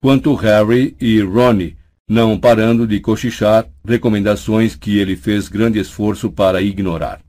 quanto 0.00 0.34
Harry 0.34 0.96
e 0.98 1.20
Ronnie, 1.20 1.76
não 2.08 2.38
parando 2.38 2.86
de 2.86 2.98
cochichar 2.98 3.68
recomendações 3.84 4.74
que 4.74 4.96
ele 4.96 5.16
fez 5.16 5.50
grande 5.50 5.78
esforço 5.78 6.30
para 6.30 6.62
ignorar. 6.62 7.25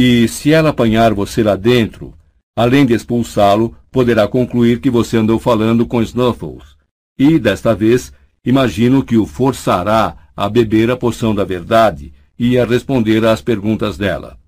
E 0.00 0.28
se 0.28 0.52
ela 0.52 0.68
apanhar 0.68 1.12
você 1.12 1.42
lá 1.42 1.56
dentro, 1.56 2.14
além 2.56 2.86
de 2.86 2.94
expulsá-lo, 2.94 3.76
poderá 3.90 4.28
concluir 4.28 4.80
que 4.80 4.88
você 4.88 5.16
andou 5.16 5.40
falando 5.40 5.84
com 5.84 6.00
Snuffles. 6.00 6.76
E, 7.18 7.36
desta 7.36 7.74
vez, 7.74 8.12
imagino 8.44 9.04
que 9.04 9.16
o 9.16 9.26
forçará 9.26 10.30
a 10.36 10.48
beber 10.48 10.88
a 10.88 10.96
poção 10.96 11.34
da 11.34 11.42
verdade 11.42 12.14
e 12.38 12.56
a 12.56 12.64
responder 12.64 13.24
às 13.24 13.42
perguntas 13.42 13.98
dela. 13.98 14.38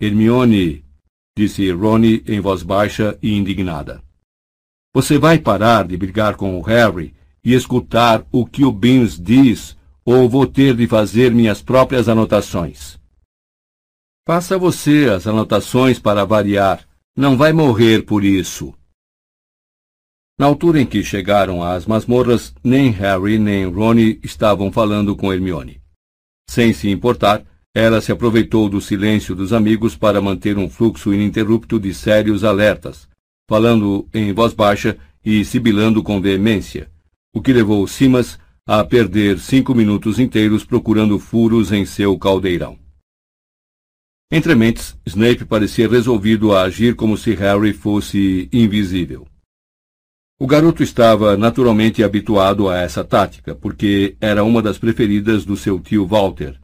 Hermione, 0.00 0.82
disse 1.36 1.70
Ronnie 1.70 2.24
em 2.26 2.40
voz 2.40 2.62
baixa 2.62 3.18
e 3.22 3.36
indignada. 3.36 4.02
Você 4.94 5.18
vai 5.18 5.38
parar 5.38 5.86
de 5.86 5.98
brigar 5.98 6.34
com 6.36 6.58
o 6.58 6.62
Harry 6.62 7.12
e 7.44 7.52
escutar 7.52 8.24
o 8.32 8.46
que 8.46 8.64
o 8.64 8.72
Beans 8.72 9.20
diz, 9.20 9.76
ou 10.02 10.30
vou 10.30 10.46
ter 10.46 10.74
de 10.74 10.86
fazer 10.86 11.30
minhas 11.30 11.60
próprias 11.60 12.08
anotações? 12.08 13.01
Faça 14.24 14.56
você 14.56 15.10
as 15.12 15.26
anotações 15.26 15.98
para 15.98 16.24
variar. 16.24 16.86
Não 17.16 17.36
vai 17.36 17.52
morrer 17.52 18.04
por 18.04 18.22
isso. 18.22 18.72
Na 20.38 20.46
altura 20.46 20.80
em 20.80 20.86
que 20.86 21.02
chegaram 21.02 21.60
às 21.60 21.86
masmorras, 21.86 22.54
nem 22.62 22.90
Harry 22.90 23.36
nem 23.36 23.64
Ron 23.64 23.96
estavam 24.22 24.70
falando 24.70 25.16
com 25.16 25.32
Hermione. 25.32 25.82
Sem 26.48 26.72
se 26.72 26.88
importar, 26.88 27.44
ela 27.74 28.00
se 28.00 28.12
aproveitou 28.12 28.68
do 28.68 28.80
silêncio 28.80 29.34
dos 29.34 29.52
amigos 29.52 29.96
para 29.96 30.20
manter 30.20 30.56
um 30.56 30.70
fluxo 30.70 31.12
ininterrupto 31.12 31.80
de 31.80 31.92
sérios 31.92 32.44
alertas, 32.44 33.08
falando 33.48 34.08
em 34.14 34.32
voz 34.32 34.52
baixa 34.52 34.96
e 35.24 35.44
sibilando 35.44 36.00
com 36.00 36.20
veemência, 36.20 36.88
o 37.34 37.42
que 37.42 37.52
levou 37.52 37.86
Simas 37.88 38.38
a 38.66 38.84
perder 38.84 39.40
cinco 39.40 39.74
minutos 39.74 40.20
inteiros 40.20 40.64
procurando 40.64 41.18
furos 41.18 41.72
em 41.72 41.84
seu 41.84 42.16
caldeirão. 42.16 42.78
Entre 44.34 44.54
mentes, 44.54 44.96
Snape 45.04 45.44
parecia 45.44 45.86
resolvido 45.86 46.54
a 46.54 46.62
agir 46.62 46.96
como 46.96 47.18
se 47.18 47.34
Harry 47.34 47.74
fosse 47.74 48.48
invisível. 48.50 49.26
O 50.40 50.46
garoto 50.46 50.82
estava 50.82 51.36
naturalmente 51.36 52.02
habituado 52.02 52.70
a 52.70 52.78
essa 52.78 53.04
tática, 53.04 53.54
porque 53.54 54.16
era 54.18 54.42
uma 54.42 54.62
das 54.62 54.78
preferidas 54.78 55.44
do 55.44 55.54
seu 55.54 55.78
tio 55.78 56.06
Walter, 56.06 56.58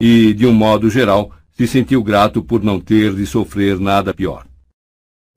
e, 0.00 0.32
de 0.32 0.46
um 0.46 0.52
modo 0.52 0.88
geral, 0.88 1.32
se 1.50 1.66
sentiu 1.66 2.04
grato 2.04 2.40
por 2.40 2.62
não 2.62 2.78
ter 2.78 3.12
de 3.12 3.26
sofrer 3.26 3.80
nada 3.80 4.14
pior. 4.14 4.46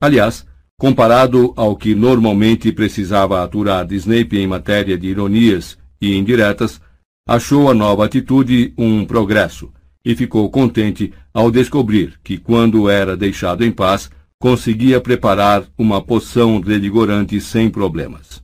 Aliás, 0.00 0.46
comparado 0.78 1.52
ao 1.56 1.74
que 1.74 1.96
normalmente 1.96 2.70
precisava 2.70 3.42
aturar 3.42 3.84
de 3.84 3.96
Snape 3.96 4.38
em 4.38 4.46
matéria 4.46 4.96
de 4.96 5.08
ironias 5.08 5.76
e 6.00 6.14
indiretas, 6.14 6.80
achou 7.26 7.68
a 7.68 7.74
nova 7.74 8.04
atitude 8.04 8.72
um 8.78 9.04
progresso 9.04 9.72
e 10.04 10.14
ficou 10.14 10.50
contente 10.50 11.12
ao 11.32 11.50
descobrir 11.50 12.18
que, 12.22 12.38
quando 12.38 12.88
era 12.88 13.16
deixado 13.16 13.64
em 13.64 13.72
paz, 13.72 14.10
conseguia 14.38 15.00
preparar 15.00 15.64
uma 15.78 16.02
poção 16.02 16.60
revigorante 16.60 17.40
sem 17.40 17.70
problemas. 17.70 18.42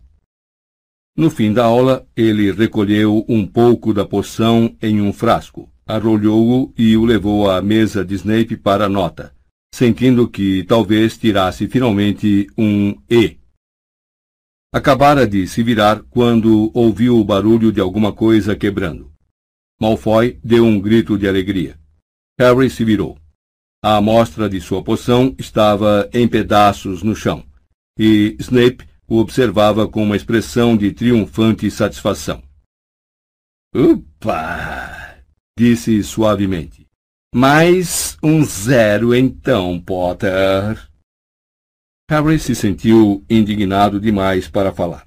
No 1.16 1.28
fim 1.28 1.52
da 1.52 1.64
aula, 1.64 2.06
ele 2.16 2.52
recolheu 2.52 3.24
um 3.28 3.44
pouco 3.44 3.92
da 3.92 4.04
poção 4.04 4.76
em 4.80 5.00
um 5.00 5.12
frasco, 5.12 5.68
arrolhou-o 5.84 6.72
e 6.78 6.96
o 6.96 7.04
levou 7.04 7.50
à 7.50 7.60
mesa 7.60 8.04
de 8.04 8.14
Snape 8.14 8.56
para 8.56 8.88
nota, 8.88 9.34
sentindo 9.74 10.28
que 10.28 10.62
talvez 10.62 11.18
tirasse 11.18 11.66
finalmente 11.66 12.46
um 12.56 12.94
E. 13.10 13.36
Acabara 14.72 15.26
de 15.26 15.48
se 15.48 15.62
virar 15.62 16.04
quando 16.08 16.70
ouviu 16.72 17.18
o 17.18 17.24
barulho 17.24 17.72
de 17.72 17.80
alguma 17.80 18.12
coisa 18.12 18.54
quebrando. 18.54 19.10
Malfoy 19.80 20.38
deu 20.42 20.64
um 20.64 20.80
grito 20.80 21.16
de 21.16 21.28
alegria. 21.28 21.78
Harry 22.38 22.68
se 22.68 22.84
virou. 22.84 23.18
A 23.82 23.96
amostra 23.96 24.48
de 24.48 24.60
sua 24.60 24.82
poção 24.82 25.34
estava 25.38 26.08
em 26.12 26.26
pedaços 26.26 27.02
no 27.02 27.14
chão, 27.14 27.44
e 27.96 28.36
Snape 28.40 28.88
o 29.06 29.18
observava 29.18 29.88
com 29.88 30.02
uma 30.02 30.16
expressão 30.16 30.76
de 30.76 30.92
triunfante 30.92 31.70
satisfação. 31.70 32.42
Upa! 33.74 35.22
disse 35.56 36.02
suavemente. 36.02 36.86
Mais 37.34 38.16
um 38.22 38.44
zero 38.44 39.14
então, 39.14 39.80
Potter. 39.80 40.88
Harry 42.10 42.38
se 42.38 42.54
sentiu 42.54 43.24
indignado 43.28 44.00
demais 44.00 44.48
para 44.48 44.72
falar. 44.72 45.06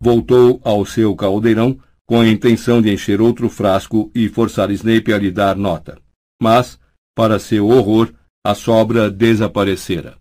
Voltou 0.00 0.60
ao 0.64 0.86
seu 0.86 1.16
caldeirão 1.16 1.78
com 2.08 2.20
a 2.20 2.26
intenção 2.26 2.80
de 2.80 2.90
encher 2.90 3.20
outro 3.20 3.50
frasco 3.50 4.10
e 4.14 4.30
forçar 4.30 4.70
Snape 4.70 5.12
a 5.12 5.18
lhe 5.18 5.30
dar 5.30 5.54
nota. 5.54 6.00
Mas, 6.42 6.80
para 7.14 7.38
seu 7.38 7.68
horror, 7.68 8.14
a 8.42 8.54
sobra 8.54 9.10
desaparecera. 9.10 10.18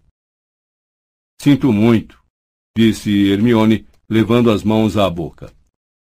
Sinto 1.41 1.71
muito, 1.71 2.21
disse 2.77 3.31
Hermione, 3.31 3.87
levando 4.09 4.51
as 4.51 4.63
mãos 4.63 4.97
à 4.97 5.09
boca. 5.09 5.49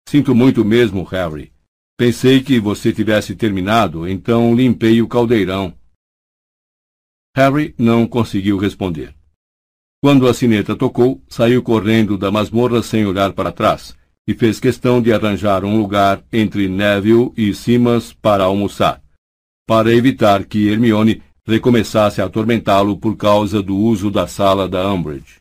Sinto 0.08 0.34
muito 0.34 0.64
mesmo, 0.64 1.04
Harry. 1.04 1.52
Pensei 1.96 2.42
que 2.42 2.58
você 2.58 2.92
tivesse 2.92 3.36
terminado, 3.36 4.08
então 4.08 4.52
limpei 4.56 5.00
o 5.00 5.06
caldeirão. 5.06 5.72
Harry 7.36 7.76
não 7.78 8.08
conseguiu 8.08 8.58
responder. 8.58 9.14
Quando 10.02 10.26
a 10.26 10.34
sineta 10.34 10.74
tocou, 10.74 11.22
saiu 11.28 11.62
correndo 11.62 12.18
da 12.18 12.28
masmorra 12.28 12.82
sem 12.82 13.06
olhar 13.06 13.32
para 13.34 13.52
trás 13.52 13.99
e 14.30 14.34
fez 14.34 14.60
questão 14.60 15.02
de 15.02 15.12
arranjar 15.12 15.64
um 15.64 15.76
lugar 15.76 16.22
entre 16.32 16.68
Neville 16.68 17.32
e 17.36 17.52
Simas 17.52 18.12
para 18.12 18.44
almoçar 18.44 19.02
para 19.66 19.94
evitar 19.94 20.44
que 20.46 20.68
Hermione 20.68 21.22
recomeçasse 21.46 22.20
a 22.20 22.24
atormentá-lo 22.24 22.96
por 22.96 23.16
causa 23.16 23.62
do 23.62 23.76
uso 23.76 24.10
da 24.10 24.26
sala 24.26 24.68
da 24.68 24.92
Umbridge. 24.92 25.36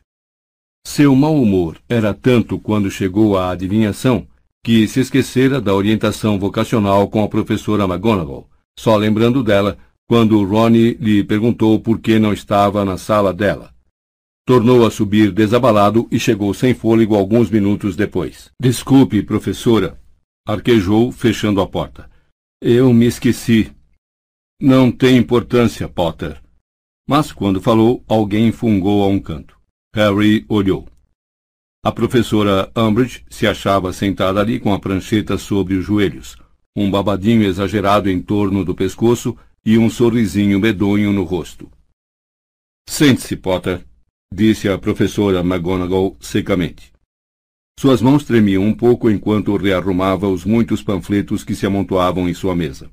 Seu 0.86 1.16
mau 1.16 1.34
humor 1.34 1.78
era 1.88 2.14
tanto 2.14 2.56
quando 2.56 2.88
chegou 2.92 3.36
à 3.36 3.50
adivinhação 3.50 4.24
que 4.64 4.86
se 4.86 5.00
esquecera 5.00 5.60
da 5.60 5.74
orientação 5.74 6.38
vocacional 6.38 7.08
com 7.08 7.24
a 7.24 7.28
professora 7.28 7.82
McGonagall, 7.82 8.48
só 8.78 8.96
lembrando 8.96 9.42
dela 9.42 9.76
quando 10.08 10.44
Ronnie 10.44 10.96
lhe 11.00 11.24
perguntou 11.24 11.80
por 11.80 11.98
que 11.98 12.20
não 12.20 12.32
estava 12.32 12.84
na 12.84 12.96
sala 12.96 13.34
dela. 13.34 13.72
Tornou 14.50 14.84
a 14.84 14.90
subir 14.90 15.30
desabalado 15.30 16.08
e 16.10 16.18
chegou 16.18 16.52
sem 16.52 16.74
fôlego 16.74 17.14
alguns 17.14 17.48
minutos 17.48 17.94
depois. 17.94 18.50
Desculpe, 18.60 19.22
professora, 19.22 19.96
arquejou, 20.44 21.12
fechando 21.12 21.60
a 21.60 21.68
porta. 21.68 22.10
Eu 22.60 22.92
me 22.92 23.06
esqueci. 23.06 23.72
Não 24.60 24.90
tem 24.90 25.16
importância, 25.16 25.88
Potter. 25.88 26.42
Mas 27.08 27.30
quando 27.30 27.60
falou, 27.60 28.04
alguém 28.08 28.50
fungou 28.50 29.04
a 29.04 29.06
um 29.06 29.20
canto. 29.20 29.56
Harry 29.94 30.44
olhou. 30.48 30.88
A 31.84 31.92
professora 31.92 32.72
Umbridge 32.76 33.24
se 33.30 33.46
achava 33.46 33.92
sentada 33.92 34.40
ali 34.40 34.58
com 34.58 34.74
a 34.74 34.80
prancheta 34.80 35.38
sobre 35.38 35.74
os 35.74 35.84
joelhos, 35.84 36.36
um 36.74 36.90
babadinho 36.90 37.44
exagerado 37.44 38.10
em 38.10 38.20
torno 38.20 38.64
do 38.64 38.74
pescoço 38.74 39.36
e 39.64 39.78
um 39.78 39.88
sorrisinho 39.88 40.58
medonho 40.58 41.12
no 41.12 41.22
rosto. 41.22 41.70
Sente-se, 42.88 43.36
Potter, 43.36 43.86
disse 44.32 44.68
a 44.68 44.78
professora 44.78 45.40
McGonagall 45.40 46.16
secamente. 46.20 46.92
Suas 47.78 48.00
mãos 48.00 48.24
tremiam 48.24 48.62
um 48.62 48.74
pouco 48.74 49.10
enquanto 49.10 49.56
rearrumava 49.56 50.28
os 50.28 50.44
muitos 50.44 50.82
panfletos 50.82 51.42
que 51.42 51.54
se 51.54 51.66
amontoavam 51.66 52.28
em 52.28 52.34
sua 52.34 52.54
mesa. 52.54 52.90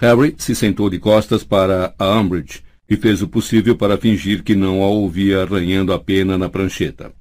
Harry 0.00 0.34
se 0.38 0.54
sentou 0.54 0.88
de 0.88 0.98
costas 0.98 1.44
para 1.44 1.94
a 1.98 2.18
Umbridge 2.18 2.64
e 2.88 2.96
fez 2.96 3.20
o 3.20 3.28
possível 3.28 3.76
para 3.76 3.98
fingir 3.98 4.42
que 4.42 4.54
não 4.54 4.82
a 4.82 4.86
ouvia 4.86 5.42
arranhando 5.42 5.92
a 5.92 5.98
pena 5.98 6.38
na 6.38 6.48
prancheta. 6.48 7.14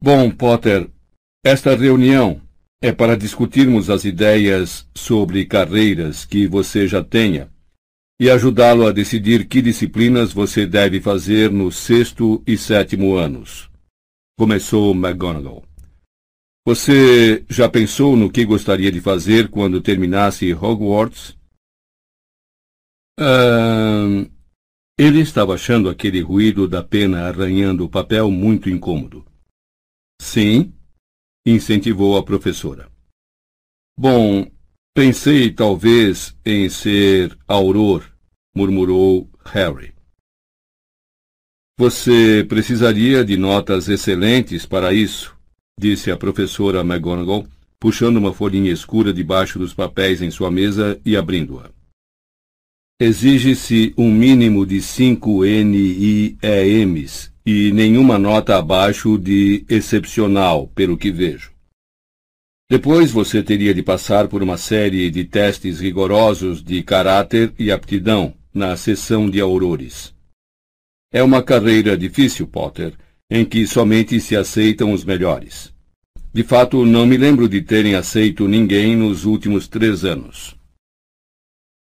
Bom, 0.00 0.30
Potter, 0.30 0.88
esta 1.44 1.76
reunião 1.76 2.40
é 2.80 2.92
para 2.92 3.16
discutirmos 3.16 3.90
as 3.90 4.04
ideias 4.04 4.88
sobre 4.94 5.44
carreiras 5.44 6.24
que 6.24 6.46
você 6.46 6.86
já 6.86 7.04
tenha 7.04 7.50
e 8.20 8.28
ajudá-lo 8.28 8.86
a 8.86 8.92
decidir 8.92 9.46
que 9.46 9.62
disciplinas 9.62 10.32
você 10.32 10.66
deve 10.66 11.00
fazer 11.00 11.50
no 11.50 11.70
sexto 11.70 12.42
e 12.46 12.58
sétimo 12.58 13.16
anos. 13.16 13.70
Começou 14.36 14.92
McGonagall. 14.92 15.64
Você 16.66 17.44
já 17.48 17.68
pensou 17.68 18.16
no 18.16 18.30
que 18.30 18.44
gostaria 18.44 18.90
de 18.90 19.00
fazer 19.00 19.48
quando 19.48 19.80
terminasse 19.80 20.52
Hogwarts? 20.52 21.36
Uh, 23.18 24.30
ele 24.98 25.20
estava 25.20 25.54
achando 25.54 25.88
aquele 25.88 26.20
ruído 26.20 26.68
da 26.68 26.82
pena 26.82 27.28
arranhando 27.28 27.84
o 27.84 27.88
papel 27.88 28.30
muito 28.30 28.68
incômodo. 28.68 29.24
Sim, 30.20 30.72
incentivou 31.46 32.16
a 32.18 32.24
professora. 32.24 32.90
Bom, 33.96 34.50
pensei 34.98 35.48
talvez 35.52 36.36
em 36.44 36.68
ser 36.68 37.38
auror, 37.46 38.02
murmurou 38.52 39.30
Harry. 39.44 39.94
Você 41.78 42.44
precisaria 42.48 43.24
de 43.24 43.36
notas 43.36 43.88
excelentes 43.88 44.66
para 44.66 44.92
isso, 44.92 45.38
disse 45.78 46.10
a 46.10 46.16
professora 46.16 46.80
McGonagall, 46.80 47.46
puxando 47.78 48.16
uma 48.16 48.34
folhinha 48.34 48.72
escura 48.72 49.12
debaixo 49.12 49.56
dos 49.56 49.72
papéis 49.72 50.20
em 50.20 50.32
sua 50.32 50.50
mesa 50.50 51.00
e 51.06 51.16
abrindo-a. 51.16 51.70
Exige-se 53.00 53.94
um 53.96 54.10
mínimo 54.10 54.66
de 54.66 54.82
cinco 54.82 55.44
NIEMs 55.44 57.32
e 57.46 57.70
nenhuma 57.70 58.18
nota 58.18 58.56
abaixo 58.56 59.16
de 59.16 59.64
excepcional, 59.68 60.66
pelo 60.74 60.98
que 60.98 61.12
vejo. 61.12 61.56
Depois 62.70 63.10
você 63.10 63.42
teria 63.42 63.72
de 63.72 63.82
passar 63.82 64.28
por 64.28 64.42
uma 64.42 64.58
série 64.58 65.10
de 65.10 65.24
testes 65.24 65.80
rigorosos 65.80 66.62
de 66.62 66.82
caráter 66.82 67.54
e 67.58 67.72
aptidão 67.72 68.34
na 68.52 68.76
sessão 68.76 69.30
de 69.30 69.40
aurores. 69.40 70.14
É 71.10 71.22
uma 71.22 71.42
carreira 71.42 71.96
difícil, 71.96 72.46
Potter, 72.46 72.92
em 73.30 73.42
que 73.42 73.66
somente 73.66 74.20
se 74.20 74.36
aceitam 74.36 74.92
os 74.92 75.02
melhores. 75.02 75.72
De 76.30 76.42
fato, 76.42 76.84
não 76.84 77.06
me 77.06 77.16
lembro 77.16 77.48
de 77.48 77.62
terem 77.62 77.94
aceito 77.94 78.46
ninguém 78.46 78.94
nos 78.94 79.24
últimos 79.24 79.66
três 79.66 80.04
anos. 80.04 80.54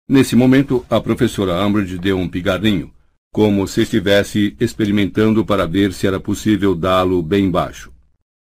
Nesse 0.07 0.35
momento, 0.35 0.85
a 0.87 1.01
professora 1.01 1.65
Umbridge 1.65 1.97
deu 1.97 2.19
um 2.19 2.29
pigarrinho, 2.29 2.93
como 3.33 3.67
se 3.67 3.81
estivesse 3.81 4.55
experimentando 4.59 5.43
para 5.43 5.65
ver 5.65 5.91
se 5.91 6.05
era 6.05 6.19
possível 6.19 6.75
dá-lo 6.75 7.23
bem 7.23 7.49
baixo. 7.49 7.91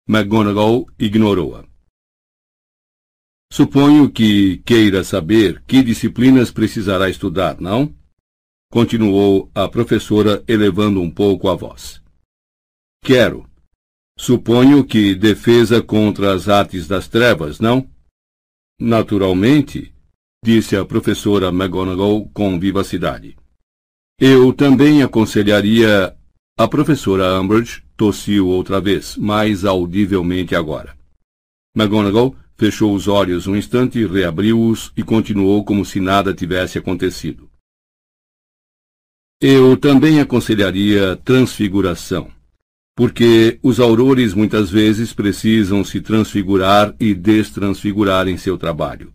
McGonagall 0.10 0.88
ignorou-a. 0.98 1.67
Suponho 3.52 4.12
que 4.12 4.58
queira 4.60 5.04
saber 5.04 5.64
que 5.66 5.82
disciplinas 5.82 6.52
precisará 6.52 7.10
estudar, 7.10 7.60
não? 7.62 7.94
Continuou 8.70 9.50
a 9.56 9.68
professora, 9.68 10.44
elevando 10.48 11.02
um 11.02 11.10
pouco 11.10 11.48
a 11.48 11.56
voz. 11.56 12.02
Quero. 13.04 13.50
Suponho 14.20 14.84
que 14.84 15.16
defesa 15.16 15.82
contra 15.82 16.34
as 16.34 16.50
artes 16.50 16.88
das 16.88 17.08
trevas, 17.08 17.60
não? 17.60 17.90
Naturalmente, 18.80 19.94
disse 20.44 20.76
a 20.76 20.84
professora 20.84 21.48
McGonagall 21.48 22.28
com 22.30 22.60
vivacidade. 22.60 23.38
Eu 24.20 24.52
também 24.52 25.04
aconselharia. 25.04 26.16
A 26.60 26.68
professora 26.68 27.40
Umbridge 27.40 27.84
tossiu 27.96 28.48
outra 28.48 28.82
vez, 28.82 29.16
mais 29.16 29.64
audivelmente 29.64 30.56
agora. 30.56 30.98
McGonagall 31.76 32.36
fechou 32.58 32.94
os 32.94 33.08
olhos 33.08 33.46
um 33.48 33.56
instante, 33.56 34.06
reabriu-os 34.06 34.92
e 34.98 35.04
continuou 35.04 35.64
como 35.64 35.86
se 35.86 36.00
nada 36.00 36.34
tivesse 36.34 36.78
acontecido. 36.78 37.50
Eu 39.40 39.78
também 39.78 40.20
aconselharia 40.20 41.16
transfiguração, 41.18 42.32
porque 42.96 43.60
os 43.62 43.80
aurores 43.80 44.34
muitas 44.34 44.72
vezes 44.72 45.14
precisam 45.14 45.84
se 45.84 46.02
transfigurar 46.02 46.96
e 47.00 47.14
destransfigurar 47.14 48.28
em 48.28 48.38
seu 48.38 48.58
trabalho. 48.58 49.14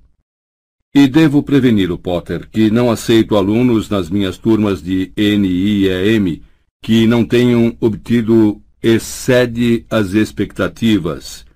E 0.95 1.09
devo 1.09 1.43
prevenir 1.43 1.91
o 1.91 1.99
Potter 1.99 2.49
que 2.49 2.71
não 2.71 2.91
aceito 2.91 3.35
alunos 3.35 3.89
nas 3.89 4.09
minhas 4.09 4.39
turmas 4.39 4.81
de 4.81 5.13
NIEM 5.17 6.43
que 6.83 7.07
não 7.07 7.25
tenham 7.25 7.77
obtido 7.81 8.63
excede 8.83 9.87
as 9.89 10.13
expectativas 10.13 11.47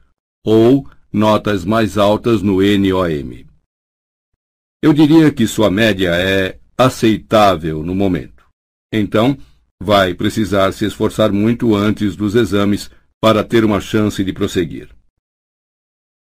ou 0.44 0.88
notas 1.16 1.64
mais 1.64 1.96
altas 1.96 2.42
no 2.42 2.56
NOM. 2.56 3.46
Eu 4.82 4.92
diria 4.92 5.32
que 5.32 5.46
sua 5.46 5.70
média 5.70 6.10
é 6.14 6.58
aceitável 6.76 7.82
no 7.82 7.94
momento. 7.94 8.44
Então, 8.92 9.36
vai 9.80 10.12
precisar 10.12 10.72
se 10.72 10.84
esforçar 10.84 11.32
muito 11.32 11.74
antes 11.74 12.14
dos 12.14 12.34
exames 12.34 12.90
para 13.18 13.42
ter 13.42 13.64
uma 13.64 13.80
chance 13.80 14.22
de 14.22 14.30
prosseguir. 14.30 14.90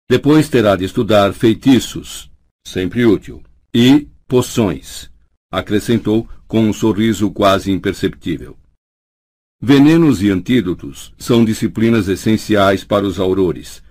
Depois 0.07 0.47
terá 0.47 0.75
de 0.75 0.85
estudar 0.85 1.33
feitiços, 1.33 2.31
sempre 2.65 3.05
útil, 3.05 3.43
e 3.73 4.07
poções, 4.27 5.09
acrescentou 5.51 6.29
com 6.47 6.61
um 6.61 6.71
sorriso 6.71 7.31
quase 7.31 7.71
imperceptível. 7.71 8.55
Venenos 9.59 10.21
e 10.21 10.29
antídotos 10.29 11.11
são 11.17 11.43
disciplinas 11.43 12.07
essenciais 12.07 12.83
para 12.83 13.03
os 13.03 13.19
aurores, 13.19 13.81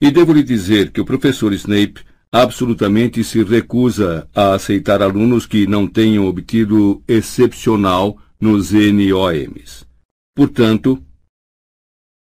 e 0.00 0.10
devo 0.10 0.32
lhe 0.32 0.42
dizer 0.42 0.90
que 0.92 1.00
o 1.00 1.04
professor 1.04 1.52
Snape 1.52 2.04
absolutamente 2.30 3.24
se 3.24 3.42
recusa 3.42 4.28
a 4.34 4.54
aceitar 4.54 5.02
alunos 5.02 5.46
que 5.46 5.66
não 5.66 5.86
tenham 5.86 6.26
obtido 6.26 7.02
excepcional 7.08 8.16
nos 8.40 8.70
NOMs. 8.72 9.86
Portanto, 10.34 11.02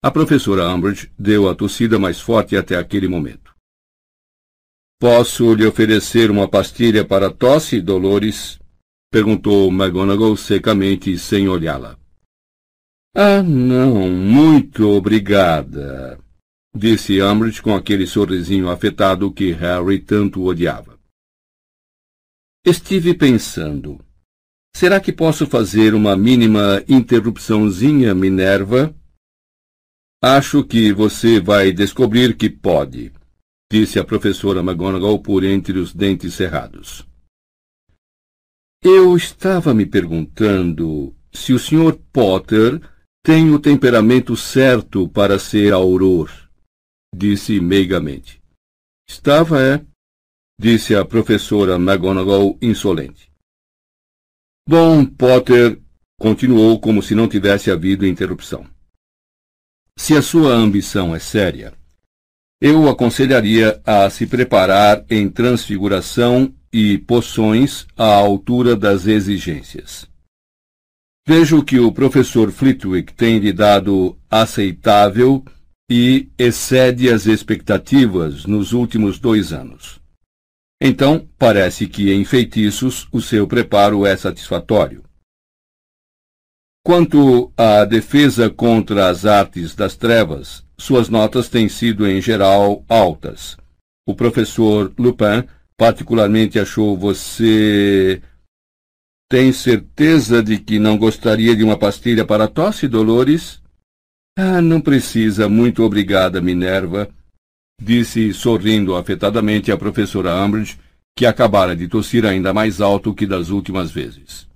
a 0.03 0.11
professora 0.11 0.69
Umbridge 0.69 1.11
deu 1.19 1.49
a 1.49 1.55
tossida 1.55 1.99
mais 1.99 2.21
forte 2.21 2.57
até 2.57 2.77
aquele 2.77 3.09
momento. 3.09 3.55
Posso 5.01 5.53
lhe 5.55 5.67
oferecer 5.67 6.31
uma 6.31 6.49
pastilha 6.49 7.05
para 7.05 7.31
tosse, 7.31 7.81
Dolores? 7.81 8.59
perguntou 9.11 9.71
McGonagall 9.71 10.37
secamente, 10.37 11.19
sem 11.19 11.49
olhá-la. 11.49 11.99
Ah, 13.15 13.43
não, 13.43 14.11
muito 14.11 14.89
obrigada, 14.89 16.19
disse 16.77 17.21
Umbridge 17.23 17.63
com 17.63 17.75
aquele 17.75 18.07
sorrisinho 18.07 18.69
afetado 18.69 19.33
que 19.33 19.51
Harry 19.53 19.99
tanto 19.99 20.45
odiava. 20.45 20.99
Estive 22.65 23.15
pensando. 23.15 23.99
Será 24.77 25.01
que 25.01 25.13
posso 25.13 25.47
fazer 25.47 25.95
uma 25.95 26.15
mínima 26.17 26.85
interrupçãozinha, 26.87 28.15
Minerva? 28.15 28.95
Acho 30.23 30.63
que 30.63 30.93
você 30.93 31.41
vai 31.41 31.73
descobrir 31.73 32.37
que 32.37 32.51
pode, 32.51 33.13
disse 33.73 33.99
a 33.99 34.05
professora 34.05 34.61
McGonagall 34.61 35.21
por 35.21 35.45
entre 35.45 35.79
os 35.79 35.95
dentes 35.95 36.35
cerrados. 36.35 37.07
Eu 38.83 39.17
estava 39.17 39.73
me 39.73 39.87
perguntando 39.87 41.15
se 41.33 41.53
o 41.53 41.59
Sr. 41.59 41.99
Potter 42.13 42.81
tem 43.25 43.51
o 43.51 43.59
temperamento 43.59 44.37
certo 44.37 45.09
para 45.09 45.39
ser 45.39 45.73
auror 45.73 46.46
disse 47.17 47.59
meigamente. 47.61 48.41
Estava, 49.09 49.63
é? 49.63 49.85
Disse 50.61 50.95
a 50.95 51.05
professora 51.05 51.77
McGonagall 51.77 52.59
insolente. 52.61 53.31
Bom, 54.69 55.05
Potter, 55.07 55.81
continuou 56.19 56.81
como 56.81 57.03
se 57.03 57.15
não 57.15 57.29
tivesse 57.29 57.71
havido 57.71 58.07
interrupção. 58.07 58.67
Se 59.99 60.15
a 60.15 60.23
sua 60.23 60.53
ambição 60.53 61.15
é 61.15 61.19
séria, 61.19 61.73
eu 62.61 62.89
aconselharia 62.89 63.81
a 63.85 64.09
se 64.11 64.27
preparar 64.27 65.05
em 65.09 65.29
transfiguração 65.29 66.55
e 66.73 66.99
poções 66.99 67.87
à 67.97 68.15
altura 68.15 68.77
das 68.77 69.07
exigências. 69.07 70.09
Vejo 71.27 71.65
que 71.65 71.79
o 71.79 71.93
professor 71.93 72.51
Flitwick 72.51 73.13
tem 73.15 73.39
lhe 73.39 73.53
dado 73.53 74.19
aceitável 74.31 75.45
e 75.91 76.29
excede 76.39 77.09
as 77.09 77.27
expectativas 77.27 78.45
nos 78.45 78.73
últimos 78.73 79.19
dois 79.19 79.53
anos. 79.53 80.01
Então, 80.81 81.27
parece 81.39 81.87
que 81.87 82.13
em 82.13 82.25
feitiços 82.25 83.09
o 83.11 83.21
seu 83.21 83.47
preparo 83.47 84.05
é 84.05 84.17
satisfatório. 84.17 85.03
Quanto 86.85 87.53
à 87.57 87.85
defesa 87.85 88.51
contra 88.51 89.09
as 89.09 89.25
artes 89.25 89.75
das 89.75 89.97
trevas, 89.97 90.65
suas 90.79 91.09
notas 91.09 91.49
têm 91.49 91.69
sido 91.69 92.07
em 92.07 92.21
geral 92.21 92.85
altas. 92.89 93.57
O 94.07 94.15
professor 94.15 94.93
Lupin 94.99 95.45
particularmente 95.77 96.59
achou 96.59 96.97
você. 96.97 98.23
Tem 99.29 99.53
certeza 99.53 100.43
de 100.43 100.59
que 100.59 100.79
não 100.79 100.97
gostaria 100.97 101.57
de 101.57 101.65
uma 101.65 101.77
pastilha 101.77 102.25
para 102.25 102.47
tosse, 102.47 102.87
Dolores? 102.87 103.61
Ah, 104.37 104.61
não 104.61 104.81
precisa. 104.81 105.49
Muito 105.49 105.83
obrigada, 105.83 106.43
Minerva, 106.43 107.09
disse 107.81 108.35
sorrindo 108.35 108.95
afetadamente 108.95 109.73
a 109.73 109.79
professora 109.79 110.35
Umbridge, 110.45 110.79
que 111.17 111.25
acabara 111.25 111.75
de 111.75 111.89
tossir 111.89 112.27
ainda 112.27 112.53
mais 112.53 112.81
alto 112.81 113.15
que 113.15 113.27
das 113.27 113.49
últimas 113.49 113.91
vezes. 113.91 114.47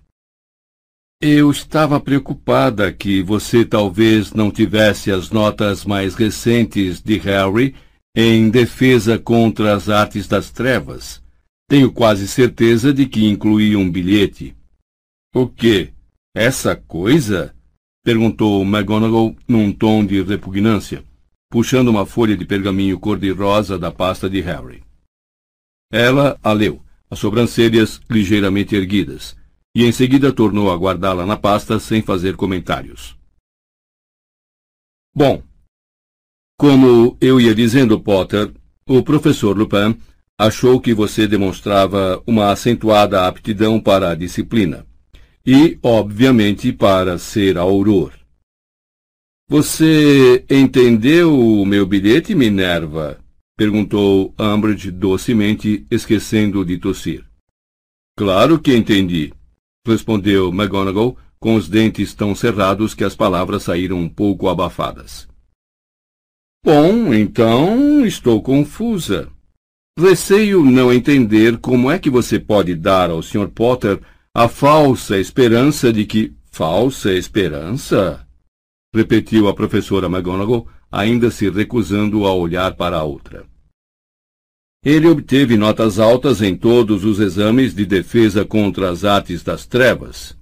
Eu 1.23 1.51
estava 1.51 1.99
preocupada 1.99 2.93
que 2.93 3.23
você 3.23 3.65
talvez 3.65 4.33
não 4.33 4.51
tivesse 4.51 5.11
as 5.11 5.31
notas 5.31 5.85
mais 5.85 6.15
recentes 6.15 7.01
de 7.03 7.19
Harry 7.19 7.75
em 8.15 8.51
defesa 8.51 9.19
contra 9.19 9.75
as 9.75 9.89
artes 9.89 10.27
das 10.27 10.51
trevas. 10.51 11.23
Tenho 11.69 11.93
quase 11.93 12.27
certeza 12.27 12.93
de 12.93 13.07
que 13.07 13.27
incluía 13.27 13.79
um 13.79 13.91
bilhete. 13.91 14.57
O 15.35 15.47
quê? 15.47 15.93
Essa 16.35 16.75
coisa? 16.75 17.55
Perguntou 18.03 18.63
McGonagall 18.63 19.37
num 19.47 19.71
tom 19.73 20.05
de 20.07 20.23
repugnância, 20.23 21.05
puxando 21.51 21.89
uma 21.89 22.07
folha 22.07 22.35
de 22.35 22.47
pergaminho 22.47 22.99
cor-de-rosa 22.99 23.79
da 23.79 23.93
pasta 23.93 24.29
de 24.29 24.41
Harry. 24.41 24.83
Ela 25.93 26.39
a 26.43 26.53
leu, 26.53 26.83
as 27.11 27.19
sobrancelhas 27.19 28.01
ligeiramente 28.09 28.75
erguidas, 28.75 29.37
e 29.75 29.85
em 29.85 29.93
seguida 29.93 30.33
tornou 30.33 30.71
a 30.71 30.77
guardá-la 30.77 31.27
na 31.27 31.37
pasta 31.37 31.79
sem 31.79 32.01
fazer 32.01 32.37
comentários. 32.37 33.19
Bom, 35.15 35.43
como 36.59 37.19
eu 37.21 37.39
ia 37.39 37.55
dizendo, 37.55 38.01
Potter, 38.01 38.51
o 38.87 39.03
professor 39.03 39.57
Lupin 39.59 39.95
achou 40.39 40.81
que 40.81 40.95
você 40.95 41.27
demonstrava 41.27 42.23
uma 42.27 42.51
acentuada 42.51 43.27
aptidão 43.27 43.79
para 43.79 44.11
a 44.11 44.15
disciplina 44.15 44.87
e, 45.45 45.79
obviamente, 45.83 46.73
para 46.73 47.19
ser 47.19 47.57
auror. 47.59 48.13
Você 49.49 50.45
entendeu 50.49 51.37
o 51.37 51.67
meu 51.67 51.87
bilhete, 51.87 52.35
Minerva? 52.35 53.19
perguntou 53.57 54.35
Umbridge 54.39 54.91
docemente, 54.91 55.87
esquecendo 55.91 56.65
de 56.65 56.79
tossir. 56.79 57.25
Claro 58.17 58.59
que 58.59 58.75
entendi, 58.75 59.35
respondeu 59.87 60.51
McGonagall 60.51 61.17
com 61.39 61.55
os 61.55 61.69
dentes 61.69 62.15
tão 62.15 62.35
cerrados 62.35 62.95
que 62.95 63.03
as 63.03 63.17
palavras 63.17 63.63
saíram 63.63 63.99
um 63.99 64.09
pouco 64.09 64.49
abafadas. 64.49 65.27
Bom, 66.65 67.13
então 67.15 68.05
estou 68.05 68.43
confusa. 68.43 69.31
Receio 69.99 70.63
não 70.63 70.93
entender 70.93 71.59
como 71.59 71.91
é 71.91 71.99
que 71.99 72.11
você 72.11 72.39
pode 72.39 72.75
dar 72.75 73.11
ao 73.11 73.23
Sr. 73.23 73.49
Potter 73.49 74.01
a 74.35 74.49
falsa 74.49 75.19
esperança 75.19 75.93
de 75.93 76.05
que. 76.07 76.35
Falsa 76.53 77.13
esperança? 77.13 78.27
repetiu 78.93 79.47
a 79.47 79.55
professora 79.55 80.09
McGonagall, 80.09 80.67
ainda 80.91 81.31
se 81.31 81.49
recusando 81.49 82.27
a 82.27 82.35
olhar 82.35 82.75
para 82.75 82.99
a 82.99 83.05
outra. 83.05 83.47
Ele 84.85 85.07
obteve 85.07 85.57
notas 85.57 85.99
altas 86.01 86.43
em 86.43 86.57
todos 86.57 87.05
os 87.05 87.21
exames 87.21 87.73
de 87.73 87.87
defesa 87.87 88.45
contra 88.45 88.91
as 88.91 89.05
artes 89.05 89.45
das 89.45 89.65
trevas. 89.65 90.37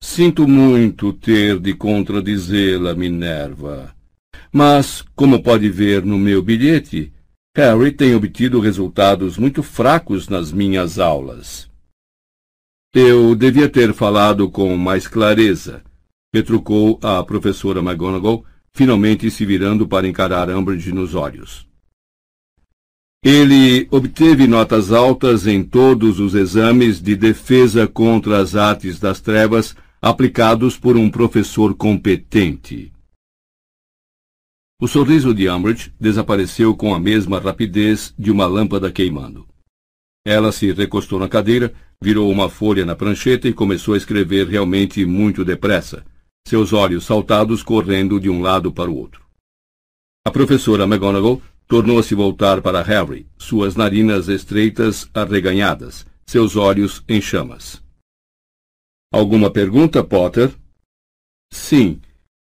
Sinto 0.00 0.46
muito 0.46 1.12
ter 1.12 1.58
de 1.58 1.74
contradizê-la, 1.74 2.94
Minerva. 2.94 3.94
Mas, 4.52 5.02
como 5.16 5.42
pode 5.42 5.68
ver 5.68 6.04
no 6.04 6.18
meu 6.18 6.40
bilhete, 6.40 7.12
Harry 7.56 7.90
tem 7.90 8.14
obtido 8.14 8.60
resultados 8.60 9.36
muito 9.38 9.62
fracos 9.62 10.28
nas 10.28 10.52
minhas 10.52 10.98
aulas. 10.98 11.68
Eu 12.96 13.34
devia 13.34 13.68
ter 13.68 13.92
falado 13.92 14.48
com 14.48 14.76
mais 14.76 15.08
clareza, 15.08 15.82
retrucou 16.32 17.00
a 17.02 17.24
professora 17.24 17.80
McGonagall, 17.80 18.46
finalmente 18.72 19.28
se 19.32 19.44
virando 19.44 19.88
para 19.88 20.06
encarar 20.06 20.48
Umbridge 20.48 20.92
nos 20.92 21.12
olhos. 21.12 21.66
Ele 23.24 23.88
obteve 23.90 24.46
notas 24.46 24.92
altas 24.92 25.44
em 25.48 25.64
todos 25.64 26.20
os 26.20 26.36
exames 26.36 27.02
de 27.02 27.16
defesa 27.16 27.88
contra 27.88 28.38
as 28.38 28.54
artes 28.54 29.00
das 29.00 29.20
trevas 29.20 29.74
aplicados 30.00 30.78
por 30.78 30.96
um 30.96 31.10
professor 31.10 31.74
competente. 31.74 32.92
O 34.80 34.86
sorriso 34.86 35.34
de 35.34 35.48
Umbridge 35.48 35.92
desapareceu 35.98 36.76
com 36.76 36.94
a 36.94 37.00
mesma 37.00 37.40
rapidez 37.40 38.14
de 38.16 38.30
uma 38.30 38.46
lâmpada 38.46 38.92
queimando. 38.92 39.48
Ela 40.24 40.52
se 40.52 40.72
recostou 40.72 41.18
na 41.18 41.28
cadeira, 41.28 41.74
virou 42.02 42.30
uma 42.30 42.48
folha 42.48 42.84
na 42.84 42.94
prancheta 42.94 43.48
e 43.48 43.52
começou 43.52 43.94
a 43.94 43.96
escrever 43.96 44.46
realmente 44.46 45.04
muito 45.04 45.44
depressa, 45.44 46.04
seus 46.46 46.72
olhos 46.72 47.04
saltados 47.04 47.62
correndo 47.62 48.20
de 48.20 48.28
um 48.28 48.40
lado 48.40 48.72
para 48.72 48.90
o 48.90 48.96
outro. 48.96 49.24
A 50.26 50.30
professora 50.30 50.84
McGonagall 50.84 51.42
tornou 51.66 51.98
a 51.98 52.02
se 52.02 52.14
voltar 52.14 52.60
para 52.60 52.82
Harry, 52.82 53.26
suas 53.38 53.74
narinas 53.74 54.28
estreitas 54.28 55.08
arreganhadas, 55.14 56.06
seus 56.26 56.56
olhos 56.56 57.02
em 57.08 57.20
chamas. 57.20 57.82
Alguma 59.12 59.50
pergunta, 59.50 60.02
Potter? 60.02 60.52
Sim. 61.52 62.00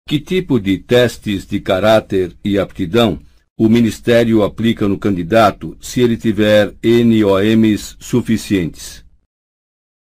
Que 0.08 0.19
tipo 0.19 0.60
de 0.60 0.78
testes 0.78 1.46
de 1.46 1.60
caráter 1.60 2.35
e 2.44 2.58
aptidão 2.58 3.19
o 3.58 3.69
Ministério 3.69 4.44
aplica 4.44 4.88
no 4.88 5.00
candidato 5.00 5.78
se 5.80 6.01
ele 6.01 6.18
tiver 6.18 6.76
NOMs 6.84 7.96
suficientes? 8.00 9.04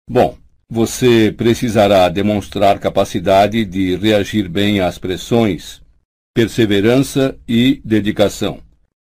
Bom, 0.09 0.37
você 0.69 1.33
precisará 1.37 2.09
demonstrar 2.09 2.79
capacidade 2.79 3.65
de 3.65 3.97
reagir 3.97 4.49
bem 4.49 4.81
às 4.81 4.99
pressões, 4.99 5.81
perseverança 6.35 7.39
e 7.49 7.81
dedicação, 7.85 8.61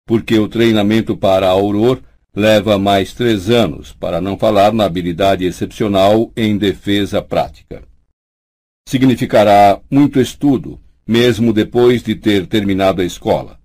porque 0.05 0.37
o 0.37 0.47
treinamento 0.47 1.17
para 1.17 1.47
Auror 1.47 2.01
leva 2.35 2.77
mais 2.77 3.13
três 3.13 3.49
anos, 3.49 3.93
para 3.93 4.19
não 4.19 4.37
falar 4.37 4.73
na 4.73 4.85
habilidade 4.85 5.45
excepcional 5.45 6.31
em 6.35 6.57
defesa 6.57 7.21
prática. 7.21 7.83
Significará 8.87 9.79
muito 9.89 10.19
estudo, 10.19 10.79
mesmo 11.07 11.53
depois 11.53 12.03
de 12.03 12.15
ter 12.15 12.47
terminado 12.47 13.01
a 13.01 13.05
escola. 13.05 13.59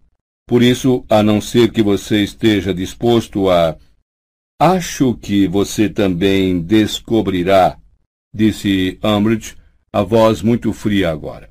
Por 0.47 0.63
isso, 0.63 1.05
a 1.09 1.23
não 1.23 1.41
ser 1.41 1.71
que 1.71 1.83
você 1.83 2.23
esteja 2.23 2.73
disposto 2.73 3.51
a. 3.51 3.77
Acho 4.61 5.15
que 5.15 5.47
você 5.47 5.89
também 5.89 6.61
descobrirá, 6.61 7.79
disse 8.35 8.99
Umbridge, 9.03 9.57
a 9.93 10.03
voz 10.03 10.43
muito 10.43 10.73
fria 10.73 11.11
agora, 11.11 11.49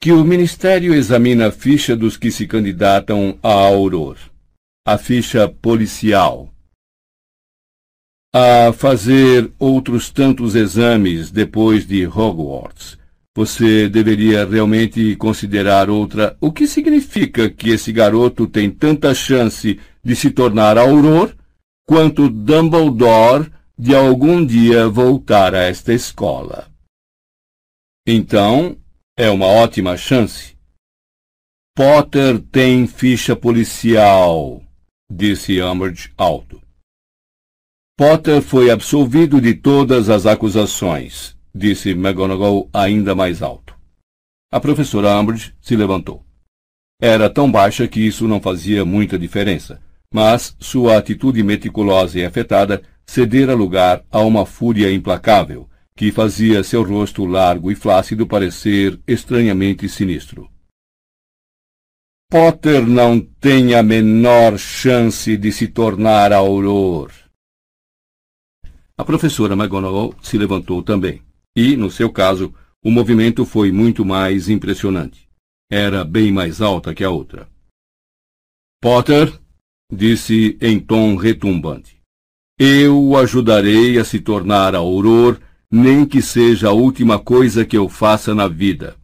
que 0.00 0.12
o 0.12 0.24
Ministério 0.24 0.92
examina 0.92 1.48
a 1.48 1.52
ficha 1.52 1.96
dos 1.96 2.16
que 2.16 2.30
se 2.30 2.46
candidatam 2.46 3.38
a 3.42 3.50
Auror 3.50 4.16
a 4.86 4.96
ficha 4.96 5.48
policial, 5.48 6.48
a 8.32 8.72
fazer 8.72 9.50
outros 9.58 10.10
tantos 10.10 10.54
exames 10.54 11.32
depois 11.32 11.84
de 11.84 12.06
Hogwarts. 12.06 12.96
Você 13.36 13.88
deveria 13.88 14.46
realmente 14.46 15.16
considerar 15.16 15.90
outra. 15.90 16.36
O 16.40 16.52
que 16.52 16.68
significa 16.68 17.50
que 17.50 17.70
esse 17.70 17.90
garoto 17.90 18.46
tem 18.46 18.70
tanta 18.70 19.12
chance 19.12 19.80
de 20.04 20.14
se 20.14 20.30
tornar 20.30 20.78
auror 20.78 21.34
quanto 21.86 22.28
Dumbledore 22.28 23.50
de 23.78 23.94
algum 23.94 24.44
dia 24.44 24.88
voltar 24.88 25.54
a 25.54 25.62
esta 25.62 25.92
escola? 25.92 26.70
Então, 28.06 28.76
é 29.16 29.30
uma 29.30 29.46
ótima 29.46 29.96
chance. 29.96 30.56
Potter 31.74 32.40
tem 32.40 32.86
ficha 32.86 33.34
policial 33.34 34.66
disse 35.10 35.60
Umbridge 35.62 36.12
alto. 36.16 36.60
Potter 37.96 38.42
foi 38.42 38.70
absolvido 38.70 39.40
de 39.40 39.54
todas 39.54 40.10
as 40.10 40.26
acusações, 40.26 41.36
disse 41.54 41.90
McGonagall 41.90 42.68
ainda 42.72 43.14
mais 43.14 43.40
alto. 43.40 43.74
A 44.52 44.60
professora 44.60 45.18
Umbridge 45.18 45.54
se 45.60 45.76
levantou. 45.76 46.24
Era 47.00 47.30
tão 47.30 47.50
baixa 47.50 47.86
que 47.86 48.00
isso 48.00 48.26
não 48.26 48.40
fazia 48.40 48.84
muita 48.84 49.18
diferença, 49.18 49.80
mas 50.12 50.56
sua 50.60 50.96
atitude 50.96 51.42
meticulosa 51.42 52.18
e 52.18 52.24
afetada 52.24 52.82
cedera 53.06 53.54
lugar 53.54 54.04
a 54.10 54.20
uma 54.20 54.44
fúria 54.44 54.92
implacável, 54.92 55.68
que 55.96 56.12
fazia 56.12 56.62
seu 56.62 56.82
rosto 56.82 57.24
largo 57.24 57.70
e 57.70 57.74
flácido 57.74 58.26
parecer 58.26 59.00
estranhamente 59.06 59.88
sinistro. 59.88 60.50
Potter 62.28 62.86
não 62.86 63.20
tem 63.20 63.74
a 63.74 63.82
menor 63.82 64.58
chance 64.58 65.36
de 65.36 65.52
se 65.52 65.68
tornar 65.68 66.32
auror. 66.32 67.12
A 68.98 69.04
professora 69.04 69.54
McGonagall 69.54 70.14
se 70.20 70.36
levantou 70.36 70.82
também, 70.82 71.22
e, 71.54 71.76
no 71.76 71.90
seu 71.90 72.10
caso, 72.10 72.52
o 72.82 72.90
movimento 72.90 73.44
foi 73.44 73.70
muito 73.70 74.04
mais 74.04 74.48
impressionante. 74.48 75.28
Era 75.70 76.04
bem 76.04 76.32
mais 76.32 76.60
alta 76.60 76.94
que 76.94 77.04
a 77.04 77.10
outra. 77.10 77.48
Potter, 78.80 79.32
disse 79.92 80.56
em 80.60 80.78
tom 80.78 81.16
retumbante, 81.16 81.96
eu 82.58 83.02
o 83.02 83.16
ajudarei 83.16 83.98
a 83.98 84.04
se 84.04 84.20
tornar 84.20 84.74
auror, 84.74 85.38
nem 85.70 86.06
que 86.06 86.22
seja 86.22 86.68
a 86.68 86.72
última 86.72 87.18
coisa 87.18 87.64
que 87.64 87.76
eu 87.76 87.88
faça 87.88 88.34
na 88.34 88.48
vida 88.48 88.96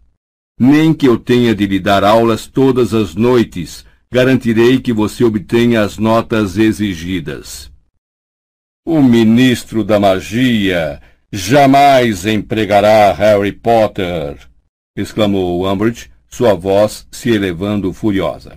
nem 0.58 0.94
que 0.94 1.08
eu 1.08 1.18
tenha 1.18 1.54
de 1.56 1.66
lhe 1.66 1.80
dar 1.80 2.04
aulas 2.04 2.46
todas 2.46 2.94
as 2.94 3.16
noites, 3.16 3.84
garantirei 4.08 4.78
que 4.78 4.92
você 4.92 5.24
obtenha 5.24 5.82
as 5.82 5.98
notas 5.98 6.56
exigidas. 6.56 7.68
O 8.86 9.02
ministro 9.02 9.82
da 9.82 9.98
magia 9.98 11.02
jamais 11.32 12.26
empregará 12.26 13.12
Harry 13.12 13.50
Potter! 13.50 14.38
exclamou 14.96 15.66
Umbridge, 15.66 16.12
sua 16.28 16.54
voz 16.54 17.08
se 17.10 17.30
elevando 17.30 17.92
furiosa. 17.92 18.56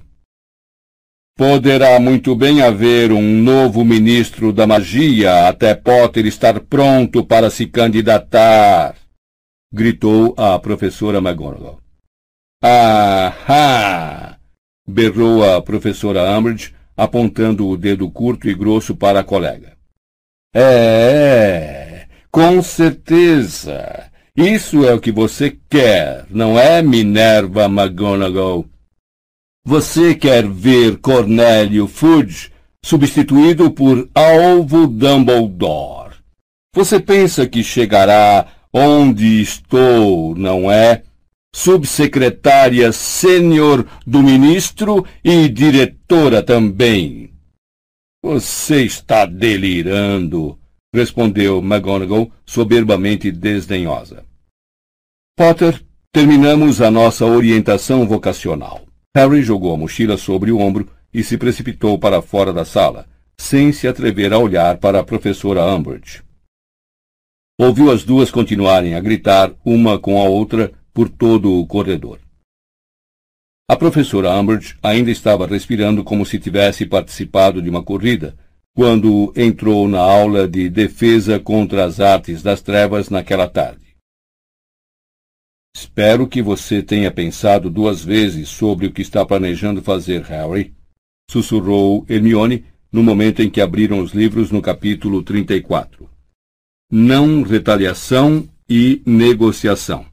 Poderá 1.37 1.99
muito 1.99 2.33
bem 2.33 2.61
haver 2.61 3.11
um 3.11 3.21
novo 3.21 3.83
ministro 3.83 4.53
da 4.53 4.65
magia 4.65 5.49
até 5.49 5.75
Potter 5.75 6.25
estar 6.25 6.61
pronto 6.61 7.25
para 7.25 7.49
se 7.49 7.65
candidatar! 7.65 8.95
gritou 9.69 10.33
a 10.37 10.57
professora 10.57 11.17
McGonagall. 11.17 11.81
Ah! 12.63 14.37
berrou 14.87 15.43
a 15.43 15.61
professora 15.61 16.37
Umbridge, 16.37 16.73
apontando 16.95 17.67
o 17.67 17.75
dedo 17.75 18.09
curto 18.09 18.47
e 18.47 18.53
grosso 18.53 18.95
para 18.95 19.19
a 19.19 19.23
colega. 19.23 19.75
É, 20.55 22.07
com 22.31 22.61
certeza. 22.61 24.09
Isso 24.37 24.85
é 24.85 24.93
o 24.93 25.01
que 25.01 25.11
você 25.11 25.57
quer, 25.69 26.25
não 26.29 26.57
é, 26.57 26.81
Minerva 26.81 27.65
McGonagall? 27.65 28.65
Você 29.65 30.13
quer 30.13 30.47
ver 30.47 30.97
Cornélio 30.97 31.87
Fudge 31.87 32.51
substituído 32.83 33.71
por 33.71 34.07
Alvo 34.13 34.85
Dumbledore. 34.85 36.15
Você 36.73 36.99
pensa 36.99 37.47
que 37.47 37.63
chegará 37.63 38.47
onde 38.71 39.41
estou, 39.41 40.35
não 40.35 40.71
é? 40.71 41.01
subsecretária 41.55 42.91
sênior 42.91 43.87
do 44.05 44.21
ministro 44.21 45.05
e 45.23 45.47
diretora 45.47 46.43
também. 46.43 47.31
Você 48.21 48.83
está 48.83 49.25
delirando, 49.25 50.59
respondeu 50.93 51.59
McGonagall, 51.59 52.29
soberbamente 52.45 53.31
desdenhosa. 53.31 54.25
Potter, 55.37 55.81
terminamos 56.11 56.81
a 56.81 56.91
nossa 56.91 57.25
orientação 57.25 58.05
vocacional. 58.05 58.84
Harry 59.15 59.41
jogou 59.41 59.73
a 59.73 59.77
mochila 59.77 60.17
sobre 60.17 60.51
o 60.51 60.59
ombro 60.59 60.91
e 61.13 61.23
se 61.23 61.37
precipitou 61.37 61.97
para 61.97 62.21
fora 62.21 62.51
da 62.51 62.65
sala, 62.65 63.07
sem 63.37 63.71
se 63.71 63.87
atrever 63.87 64.33
a 64.33 64.37
olhar 64.37 64.77
para 64.77 64.99
a 64.99 65.03
professora 65.05 65.63
Umbridge. 65.65 66.21
Ouviu 67.57 67.89
as 67.89 68.03
duas 68.03 68.29
continuarem 68.29 68.93
a 68.93 68.99
gritar 68.99 69.53
uma 69.63 69.97
com 69.97 70.21
a 70.21 70.25
outra 70.25 70.73
por 70.93 71.07
todo 71.07 71.57
o 71.57 71.65
corredor. 71.65 72.19
A 73.69 73.77
professora 73.77 74.33
Umbridge 74.37 74.77
ainda 74.83 75.09
estava 75.09 75.47
respirando 75.47 76.03
como 76.03 76.25
se 76.25 76.37
tivesse 76.37 76.85
participado 76.85 77.61
de 77.61 77.69
uma 77.69 77.81
corrida, 77.81 78.35
quando 78.75 79.31
entrou 79.37 79.87
na 79.87 79.99
aula 79.99 80.45
de 80.45 80.69
defesa 80.69 81.39
contra 81.39 81.85
as 81.85 82.01
artes 82.01 82.43
das 82.43 82.61
trevas 82.61 83.09
naquela 83.09 83.47
tarde. 83.47 83.84
Espero 85.75 86.25
que 86.25 86.41
você 86.41 86.81
tenha 86.81 87.11
pensado 87.11 87.69
duas 87.69 88.01
vezes 88.01 88.47
sobre 88.47 88.87
o 88.87 88.93
que 88.93 89.01
está 89.01 89.25
planejando 89.25 89.81
fazer, 89.81 90.23
Harry, 90.23 90.73
sussurrou 91.29 92.05
Hermione 92.07 92.63
no 92.89 93.03
momento 93.03 93.41
em 93.41 93.49
que 93.49 93.59
abriram 93.59 93.99
os 93.99 94.13
livros 94.13 94.51
no 94.51 94.61
capítulo 94.61 95.21
34. 95.21 96.09
Não 96.89 97.41
retaliação 97.41 98.47
e 98.69 99.03
negociação. 99.05 100.05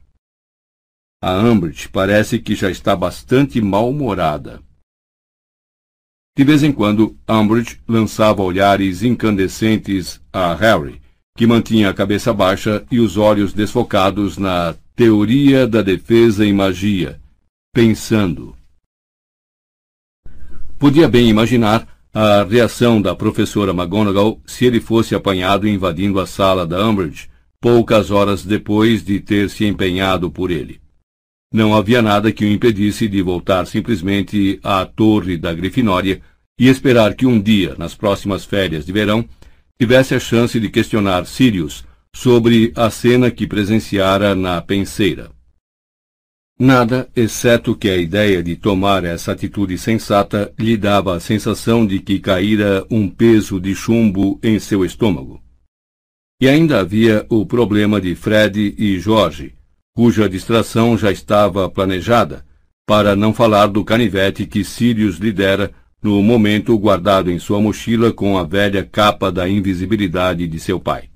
A 1.22 1.38
Umbridge 1.38 1.88
parece 1.88 2.40
que 2.40 2.56
já 2.56 2.68
está 2.68 2.96
bastante 2.96 3.60
mal-humorada. 3.60 4.60
De 6.36 6.42
vez 6.42 6.64
em 6.64 6.72
quando, 6.72 7.16
Umbridge 7.30 7.80
lançava 7.86 8.42
olhares 8.42 9.04
incandescentes 9.04 10.20
a 10.32 10.54
Harry, 10.56 11.00
que 11.36 11.46
mantinha 11.46 11.88
a 11.88 11.94
cabeça 11.94 12.34
baixa 12.34 12.84
e 12.90 12.98
os 12.98 13.16
olhos 13.16 13.52
desfocados 13.52 14.36
na 14.36 14.74
teoria 14.94 15.66
da 15.66 15.82
defesa 15.82 16.44
em 16.44 16.52
magia, 16.52 17.20
pensando. 17.74 18.54
Podia 20.78 21.08
bem 21.08 21.28
imaginar 21.28 21.88
a 22.12 22.42
reação 22.42 23.00
da 23.00 23.14
professora 23.14 23.72
McGonagall 23.72 24.40
se 24.46 24.66
ele 24.66 24.80
fosse 24.80 25.14
apanhado 25.14 25.66
invadindo 25.66 26.20
a 26.20 26.26
sala 26.26 26.66
da 26.66 26.86
Umbridge 26.86 27.30
poucas 27.60 28.10
horas 28.10 28.44
depois 28.44 29.04
de 29.04 29.20
ter 29.20 29.48
se 29.48 29.64
empenhado 29.64 30.30
por 30.30 30.50
ele. 30.50 30.80
Não 31.54 31.74
havia 31.74 32.02
nada 32.02 32.32
que 32.32 32.44
o 32.44 32.48
impedisse 32.48 33.06
de 33.06 33.22
voltar 33.22 33.66
simplesmente 33.66 34.58
à 34.62 34.84
torre 34.84 35.36
da 35.36 35.54
Grifinória 35.54 36.20
e 36.58 36.68
esperar 36.68 37.14
que 37.14 37.24
um 37.24 37.40
dia, 37.40 37.74
nas 37.78 37.94
próximas 37.94 38.44
férias 38.44 38.84
de 38.84 38.92
verão, 38.92 39.24
tivesse 39.80 40.14
a 40.14 40.18
chance 40.18 40.58
de 40.58 40.68
questionar 40.68 41.24
Sirius 41.26 41.84
sobre 42.14 42.72
a 42.76 42.90
cena 42.90 43.30
que 43.30 43.46
presenciara 43.46 44.34
na 44.34 44.60
penseira. 44.60 45.30
Nada, 46.58 47.10
exceto 47.16 47.74
que 47.74 47.88
a 47.88 47.96
ideia 47.96 48.42
de 48.42 48.54
tomar 48.54 49.04
essa 49.04 49.32
atitude 49.32 49.76
sensata 49.78 50.52
lhe 50.58 50.76
dava 50.76 51.16
a 51.16 51.20
sensação 51.20 51.86
de 51.86 51.98
que 51.98 52.20
caíra 52.20 52.86
um 52.90 53.08
peso 53.08 53.58
de 53.58 53.74
chumbo 53.74 54.38
em 54.42 54.58
seu 54.58 54.84
estômago. 54.84 55.42
E 56.40 56.48
ainda 56.48 56.80
havia 56.80 57.26
o 57.28 57.46
problema 57.46 58.00
de 58.00 58.14
Fred 58.14 58.74
e 58.78 58.98
Jorge, 58.98 59.54
cuja 59.94 60.28
distração 60.28 60.96
já 60.96 61.10
estava 61.10 61.68
planejada, 61.68 62.44
para 62.86 63.16
não 63.16 63.32
falar 63.32 63.66
do 63.66 63.84
canivete 63.84 64.46
que 64.46 64.62
Sirius 64.62 65.16
lhe 65.16 65.32
dera 65.32 65.72
no 66.02 66.22
momento 66.22 66.76
guardado 66.78 67.30
em 67.30 67.38
sua 67.38 67.60
mochila 67.60 68.12
com 68.12 68.36
a 68.36 68.44
velha 68.44 68.84
capa 68.84 69.30
da 69.32 69.48
invisibilidade 69.48 70.46
de 70.46 70.58
seu 70.58 70.78
pai. 70.78 71.11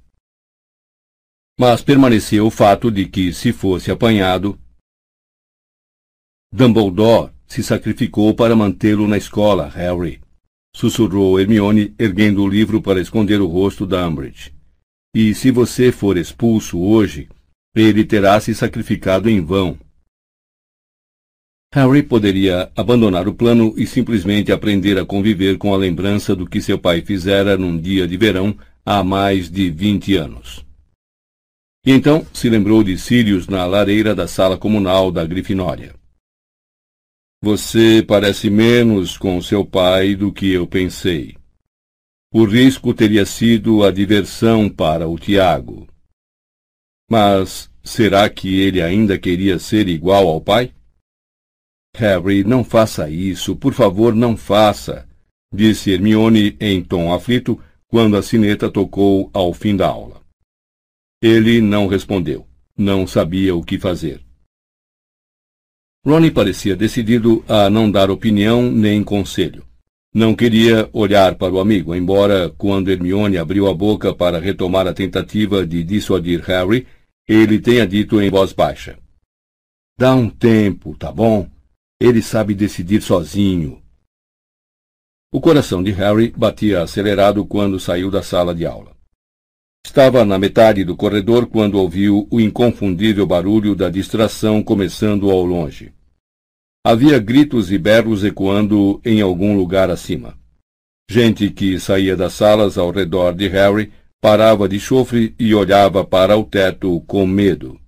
Mas 1.59 1.83
permanecia 1.83 2.45
o 2.45 2.51
fato 2.51 2.91
de 2.91 3.07
que, 3.07 3.33
se 3.33 3.51
fosse 3.51 3.91
apanhado, 3.91 4.59
Dumbledore 6.53 7.33
se 7.47 7.63
sacrificou 7.63 8.35
para 8.35 8.55
mantê-lo 8.55 9.09
na 9.09 9.17
escola, 9.17 9.67
Harry, 9.69 10.21
sussurrou 10.75 11.41
Hermione, 11.41 11.95
erguendo 11.99 12.43
o 12.43 12.49
livro 12.49 12.83
para 12.83 13.01
esconder 13.01 13.41
o 13.41 13.47
rosto 13.47 13.87
da 13.87 14.07
Umbridge. 14.07 14.53
E 15.15 15.35
se 15.35 15.51
você 15.51 15.91
for 15.91 16.19
expulso 16.19 16.79
hoje, 16.79 17.27
ele 17.75 18.05
terá 18.05 18.39
se 18.39 18.55
sacrificado 18.55 19.31
em 19.31 19.41
vão. 19.41 19.79
Harry 21.73 22.03
poderia 22.03 22.71
abandonar 22.77 23.27
o 23.27 23.35
plano 23.35 23.73
e 23.79 23.87
simplesmente 23.87 24.53
aprender 24.53 24.99
a 24.99 25.07
conviver 25.07 25.57
com 25.57 25.73
a 25.73 25.77
lembrança 25.79 26.37
do 26.37 26.47
que 26.47 26.61
seu 26.61 26.79
pai 26.79 27.01
fizera 27.01 27.57
num 27.57 27.79
dia 27.79 28.07
de 28.07 28.17
verão 28.19 28.55
há 28.85 29.03
mais 29.03 29.51
de 29.51 29.71
vinte 29.71 30.15
anos. 30.17 30.66
E 31.87 31.93
então 31.93 32.27
se 32.35 32.51
lembrou 32.51 32.83
de 32.83 32.99
Sirius 32.99 33.47
na 33.47 33.65
lareira 33.65 34.13
da 34.13 34.27
sala 34.27 34.59
comunal 34.59 35.13
da 35.13 35.25
Grifinória. 35.25 35.95
Você 37.41 38.05
parece 38.05 38.51
menos 38.51 39.17
com 39.17 39.41
seu 39.41 39.65
pai 39.65 40.17
do 40.17 40.33
que 40.33 40.51
eu 40.51 40.67
pensei. 40.67 41.37
O 42.35 42.45
risco 42.45 42.93
teria 42.93 43.25
sido 43.25 43.85
a 43.85 43.93
diversão 43.93 44.69
para 44.69 45.07
o 45.07 45.17
Tiago. 45.17 45.87
Mas 47.09 47.71
será 47.85 48.29
que 48.29 48.59
ele 48.59 48.83
ainda 48.83 49.17
queria 49.17 49.61
ser 49.61 49.89
igual 49.89 50.27
ao 50.27 50.41
pai? 50.41 50.75
Harry, 51.97 52.43
não 52.43 52.65
faça 52.65 53.09
isso, 53.09 53.55
por 53.55 53.73
favor, 53.73 54.13
não 54.13 54.37
faça, 54.37 55.09
disse 55.55 55.93
Hermione 55.93 56.57
em 56.59 56.83
tom 56.83 57.15
aflito 57.15 57.63
quando 57.87 58.17
a 58.17 58.23
sineta 58.23 58.69
tocou 58.69 59.31
ao 59.33 59.55
fim 59.55 59.77
da 59.77 59.87
aula. 59.87 60.26
Ele 61.27 61.61
não 61.61 61.89
respondeu. 61.89 62.47
Não 62.79 63.05
sabia 63.05 63.53
o 63.53 63.61
que 63.61 63.81
fazer. 63.81 64.21
Ronnie 66.07 66.31
parecia 66.31 66.77
decidido 66.77 67.45
a 67.49 67.69
não 67.69 67.91
dar 67.91 68.13
opinião 68.13 68.71
nem 68.71 69.03
conselho. 69.03 69.67
Não 70.15 70.37
queria 70.37 70.89
olhar 70.93 71.35
para 71.35 71.53
o 71.53 71.59
amigo, 71.59 71.97
embora, 71.97 72.49
quando 72.51 72.93
Hermione 72.93 73.39
abriu 73.39 73.67
a 73.67 73.75
boca 73.75 74.15
para 74.15 74.39
retomar 74.39 74.87
a 74.87 74.95
tentativa 74.95 75.67
de 75.67 75.83
dissuadir 75.83 76.43
Harry, 76.43 76.87
ele 77.27 77.59
tenha 77.59 77.85
dito 77.85 78.23
em 78.23 78.31
voz 78.31 78.53
baixa: 78.53 78.97
Dá 79.99 80.15
um 80.15 80.31
tempo, 80.31 80.97
tá 80.97 81.11
bom? 81.11 81.51
Ele 82.01 82.23
sabe 82.23 82.55
decidir 82.55 83.03
sozinho. 83.03 83.83
O 85.33 85.41
coração 85.41 85.83
de 85.83 85.91
Harry 85.91 86.33
batia 86.37 86.83
acelerado 86.83 87.45
quando 87.45 87.81
saiu 87.81 88.13
da 88.13 88.23
sala 88.23 88.55
de 88.55 88.65
aula. 88.65 88.96
Estava 89.87 90.25
na 90.25 90.37
metade 90.37 90.83
do 90.83 90.97
corredor 90.97 91.47
quando 91.47 91.77
ouviu 91.77 92.27
o 92.29 92.41
inconfundível 92.41 93.25
barulho 93.25 93.73
da 93.73 93.89
distração 93.89 94.61
começando 94.61 95.31
ao 95.31 95.45
longe. 95.45 95.93
Havia 96.85 97.21
gritos 97.21 97.71
e 97.71 97.79
berros 97.79 98.25
ecoando 98.25 99.01
em 99.05 99.21
algum 99.21 99.57
lugar 99.57 99.89
acima. 99.89 100.37
Gente 101.09 101.51
que 101.51 101.79
saía 101.79 102.17
das 102.17 102.33
salas 102.33 102.77
ao 102.77 102.91
redor 102.91 103.33
de 103.33 103.47
Harry 103.47 103.93
parava 104.21 104.69
de 104.69 104.81
chofre 104.81 105.37
e 105.39 105.55
olhava 105.55 106.05
para 106.05 106.37
o 106.37 106.43
teto 106.43 107.01
com 107.03 107.25
medo. 107.25 107.81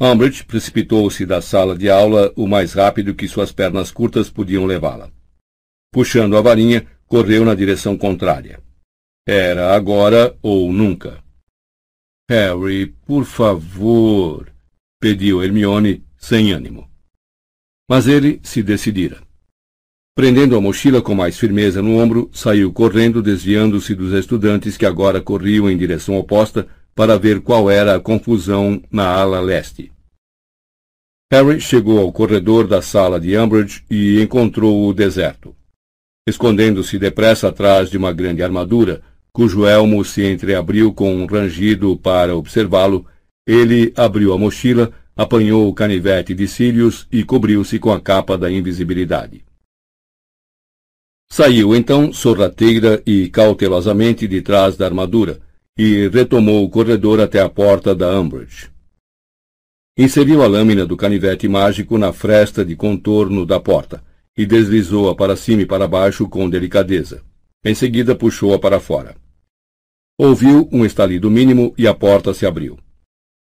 Umbridge 0.00 0.44
precipitou-se 0.44 1.26
da 1.26 1.42
sala 1.42 1.76
de 1.76 1.90
aula 1.90 2.32
o 2.36 2.46
mais 2.46 2.72
rápido 2.72 3.16
que 3.16 3.26
suas 3.26 3.50
pernas 3.50 3.90
curtas 3.90 4.30
podiam 4.30 4.64
levá-la. 4.64 5.10
Puxando 5.92 6.36
a 6.36 6.40
varinha, 6.40 6.86
correu 7.04 7.44
na 7.44 7.54
direção 7.54 7.98
contrária. 7.98 8.69
Era 9.32 9.76
agora 9.76 10.36
ou 10.42 10.72
nunca. 10.72 11.22
Harry, 12.28 12.88
por 13.06 13.24
favor, 13.24 14.52
pediu 15.00 15.40
Hermione 15.40 16.04
sem 16.18 16.50
ânimo. 16.50 16.90
Mas 17.88 18.08
ele 18.08 18.40
se 18.42 18.60
decidira. 18.60 19.22
Prendendo 20.16 20.56
a 20.56 20.60
mochila 20.60 21.00
com 21.00 21.14
mais 21.14 21.38
firmeza 21.38 21.80
no 21.80 21.96
ombro, 21.96 22.28
saiu 22.32 22.72
correndo, 22.72 23.22
desviando-se 23.22 23.94
dos 23.94 24.12
estudantes 24.12 24.76
que 24.76 24.84
agora 24.84 25.20
corriam 25.20 25.70
em 25.70 25.78
direção 25.78 26.18
oposta 26.18 26.66
para 26.92 27.16
ver 27.16 27.40
qual 27.40 27.70
era 27.70 27.94
a 27.94 28.00
confusão 28.00 28.82
na 28.90 29.06
ala 29.06 29.38
leste. 29.38 29.92
Harry 31.32 31.60
chegou 31.60 32.00
ao 32.00 32.12
corredor 32.12 32.66
da 32.66 32.82
sala 32.82 33.20
de 33.20 33.38
Umbridge 33.38 33.84
e 33.88 34.20
encontrou-o 34.20 34.92
deserto. 34.92 35.54
Escondendo-se 36.28 36.98
depressa 36.98 37.46
atrás 37.46 37.88
de 37.88 37.96
uma 37.96 38.12
grande 38.12 38.42
armadura, 38.42 39.08
cujo 39.32 39.66
elmo 39.66 40.04
se 40.04 40.24
entreabriu 40.24 40.92
com 40.92 41.14
um 41.14 41.26
rangido 41.26 41.96
para 41.96 42.36
observá-lo, 42.36 43.06
ele 43.46 43.92
abriu 43.96 44.32
a 44.32 44.38
mochila 44.38 44.92
apanhou 45.20 45.68
o 45.68 45.74
canivete 45.74 46.34
de 46.34 46.48
Sirius 46.48 47.06
e 47.12 47.22
cobriu-se 47.22 47.78
com 47.78 47.92
a 47.92 48.00
capa 48.00 48.38
da 48.38 48.50
invisibilidade. 48.50 49.44
Saiu 51.30 51.76
então 51.76 52.10
sorrateira 52.10 53.02
e 53.06 53.28
cautelosamente 53.28 54.26
de 54.26 54.40
trás 54.40 54.78
da 54.78 54.86
armadura 54.86 55.38
e 55.76 56.08
retomou 56.08 56.64
o 56.64 56.70
corredor 56.70 57.20
até 57.20 57.38
a 57.38 57.50
porta 57.50 57.94
da 57.94 58.18
Umbridge. 58.18 58.70
Inseriu 59.98 60.42
a 60.42 60.46
lâmina 60.46 60.86
do 60.86 60.96
canivete 60.96 61.46
mágico 61.46 61.98
na 61.98 62.14
fresta 62.14 62.64
de 62.64 62.74
contorno 62.74 63.44
da 63.44 63.60
porta 63.60 64.02
e 64.34 64.46
deslizou-a 64.46 65.14
para 65.14 65.36
cima 65.36 65.60
e 65.60 65.66
para 65.66 65.86
baixo 65.86 66.26
com 66.30 66.48
delicadeza. 66.48 67.22
Em 67.62 67.74
seguida 67.74 68.14
puxou-a 68.14 68.58
para 68.58 68.80
fora. 68.80 69.14
Ouviu 70.18 70.68
um 70.72 70.84
estalido 70.84 71.30
mínimo 71.30 71.74
e 71.76 71.86
a 71.86 71.94
porta 71.94 72.32
se 72.32 72.46
abriu. 72.46 72.78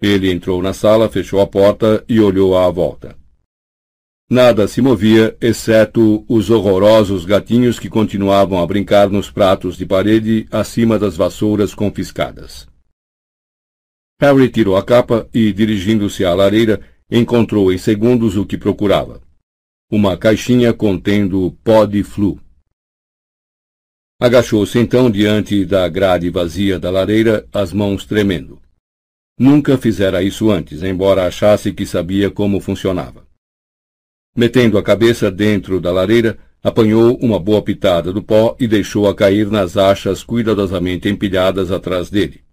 Ele 0.01 0.31
entrou 0.31 0.61
na 0.61 0.73
sala, 0.73 1.09
fechou 1.09 1.39
a 1.39 1.47
porta 1.47 2.03
e 2.07 2.19
olhou 2.19 2.57
à 2.57 2.69
volta. 2.69 3.17
Nada 4.29 4.67
se 4.67 4.81
movia, 4.81 5.35
exceto 5.41 6.23
os 6.27 6.49
horrorosos 6.49 7.25
gatinhos 7.25 7.79
que 7.79 7.89
continuavam 7.89 8.61
a 8.61 8.67
brincar 8.67 9.09
nos 9.09 9.31
pratos 9.31 9.75
de 9.75 9.85
parede 9.85 10.47
acima 10.51 10.99
das 10.99 11.17
vassouras 11.17 11.73
confiscadas. 11.73 12.67
Harry 14.21 14.49
tirou 14.49 14.75
a 14.75 14.83
capa 14.83 15.27
e, 15.33 15.51
dirigindo-se 15.53 16.25
à 16.25 16.33
lareira, 16.33 16.81
encontrou 17.09 17.71
em 17.71 17.77
segundos 17.77 18.37
o 18.37 18.45
que 18.45 18.57
procurava. 18.57 19.21
Uma 19.89 20.15
caixinha 20.15 20.73
contendo 20.73 21.57
pó 21.63 21.85
de 21.85 22.03
flu. 22.03 22.39
Agachou-se 24.21 24.77
então 24.77 25.09
diante 25.09 25.63
da 25.63 25.87
grade 25.87 26.29
vazia 26.29 26.77
da 26.77 26.91
lareira, 26.91 27.47
as 27.53 27.71
mãos 27.71 28.05
tremendo. 28.05 28.61
Nunca 29.39 29.77
fizera 29.77 30.21
isso 30.21 30.51
antes, 30.51 30.83
embora 30.83 31.25
achasse 31.25 31.71
que 31.71 31.85
sabia 31.85 32.29
como 32.29 32.59
funcionava. 32.59 33.25
Metendo 34.35 34.77
a 34.77 34.83
cabeça 34.83 35.31
dentro 35.31 35.79
da 35.79 35.89
lareira, 35.93 36.37
apanhou 36.61 37.17
uma 37.21 37.39
boa 37.39 37.61
pitada 37.61 38.11
do 38.11 38.21
pó 38.21 38.57
e 38.59 38.67
deixou-a 38.67 39.15
cair 39.15 39.49
nas 39.49 39.77
achas 39.77 40.21
cuidadosamente 40.21 41.07
empilhadas 41.07 41.71
atrás 41.71 42.09
dele. 42.09 42.43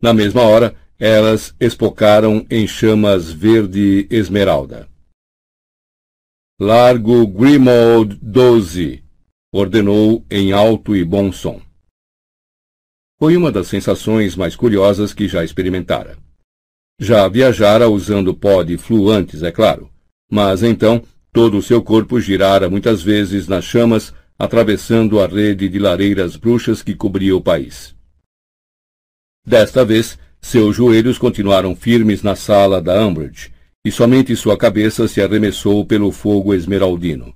Na 0.00 0.14
mesma 0.14 0.40
hora, 0.40 0.74
elas 0.98 1.54
espocaram 1.60 2.46
em 2.50 2.66
chamas 2.66 3.30
verde 3.30 4.06
esmeralda. 4.10 4.88
Largo 6.58 7.26
Grimold 7.26 8.18
12, 8.22 9.04
ordenou 9.56 10.22
em 10.30 10.52
alto 10.52 10.94
e 10.94 11.02
bom 11.02 11.32
som. 11.32 11.62
Foi 13.18 13.38
uma 13.38 13.50
das 13.50 13.68
sensações 13.68 14.36
mais 14.36 14.54
curiosas 14.54 15.14
que 15.14 15.26
já 15.26 15.42
experimentara. 15.42 16.18
Já 17.00 17.26
viajara 17.26 17.88
usando 17.88 18.34
pó 18.34 18.62
de 18.62 18.76
flu 18.76 19.10
antes, 19.10 19.42
é 19.42 19.50
claro, 19.50 19.90
mas 20.30 20.62
então 20.62 21.02
todo 21.32 21.56
o 21.56 21.62
seu 21.62 21.82
corpo 21.82 22.20
girara 22.20 22.68
muitas 22.68 23.02
vezes 23.02 23.48
nas 23.48 23.64
chamas, 23.64 24.12
atravessando 24.38 25.20
a 25.20 25.26
rede 25.26 25.70
de 25.70 25.78
lareiras 25.78 26.36
bruxas 26.36 26.82
que 26.82 26.94
cobria 26.94 27.34
o 27.34 27.40
país. 27.40 27.94
Desta 29.46 29.86
vez, 29.86 30.18
seus 30.38 30.76
joelhos 30.76 31.16
continuaram 31.16 31.74
firmes 31.74 32.22
na 32.22 32.36
sala 32.36 32.82
da 32.82 33.02
Umbridge, 33.06 33.50
e 33.82 33.90
somente 33.90 34.36
sua 34.36 34.58
cabeça 34.58 35.08
se 35.08 35.22
arremessou 35.22 35.86
pelo 35.86 36.12
fogo 36.12 36.52
esmeraldino. 36.52 37.34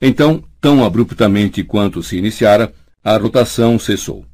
Então, 0.00 0.44
tão 0.60 0.84
abruptamente 0.84 1.64
quanto 1.64 2.02
se 2.02 2.16
iniciara, 2.16 2.72
a 3.02 3.16
rotação 3.16 3.78
cessou. 3.78 4.24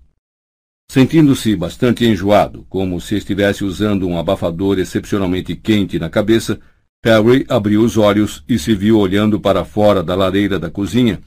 Sentindo-se 0.90 1.56
bastante 1.56 2.04
enjoado, 2.04 2.66
como 2.68 3.00
se 3.00 3.16
estivesse 3.16 3.64
usando 3.64 4.06
um 4.06 4.18
abafador 4.18 4.78
excepcionalmente 4.78 5.56
quente 5.56 5.98
na 5.98 6.10
cabeça, 6.10 6.60
Harry 7.04 7.44
abriu 7.48 7.82
os 7.82 7.96
olhos 7.96 8.44
e 8.48 8.58
se 8.58 8.74
viu 8.74 8.98
olhando 8.98 9.40
para 9.40 9.64
fora 9.64 10.02
da 10.02 10.14
lareira 10.14 10.58
da 10.58 10.70
cozinha 10.70 11.20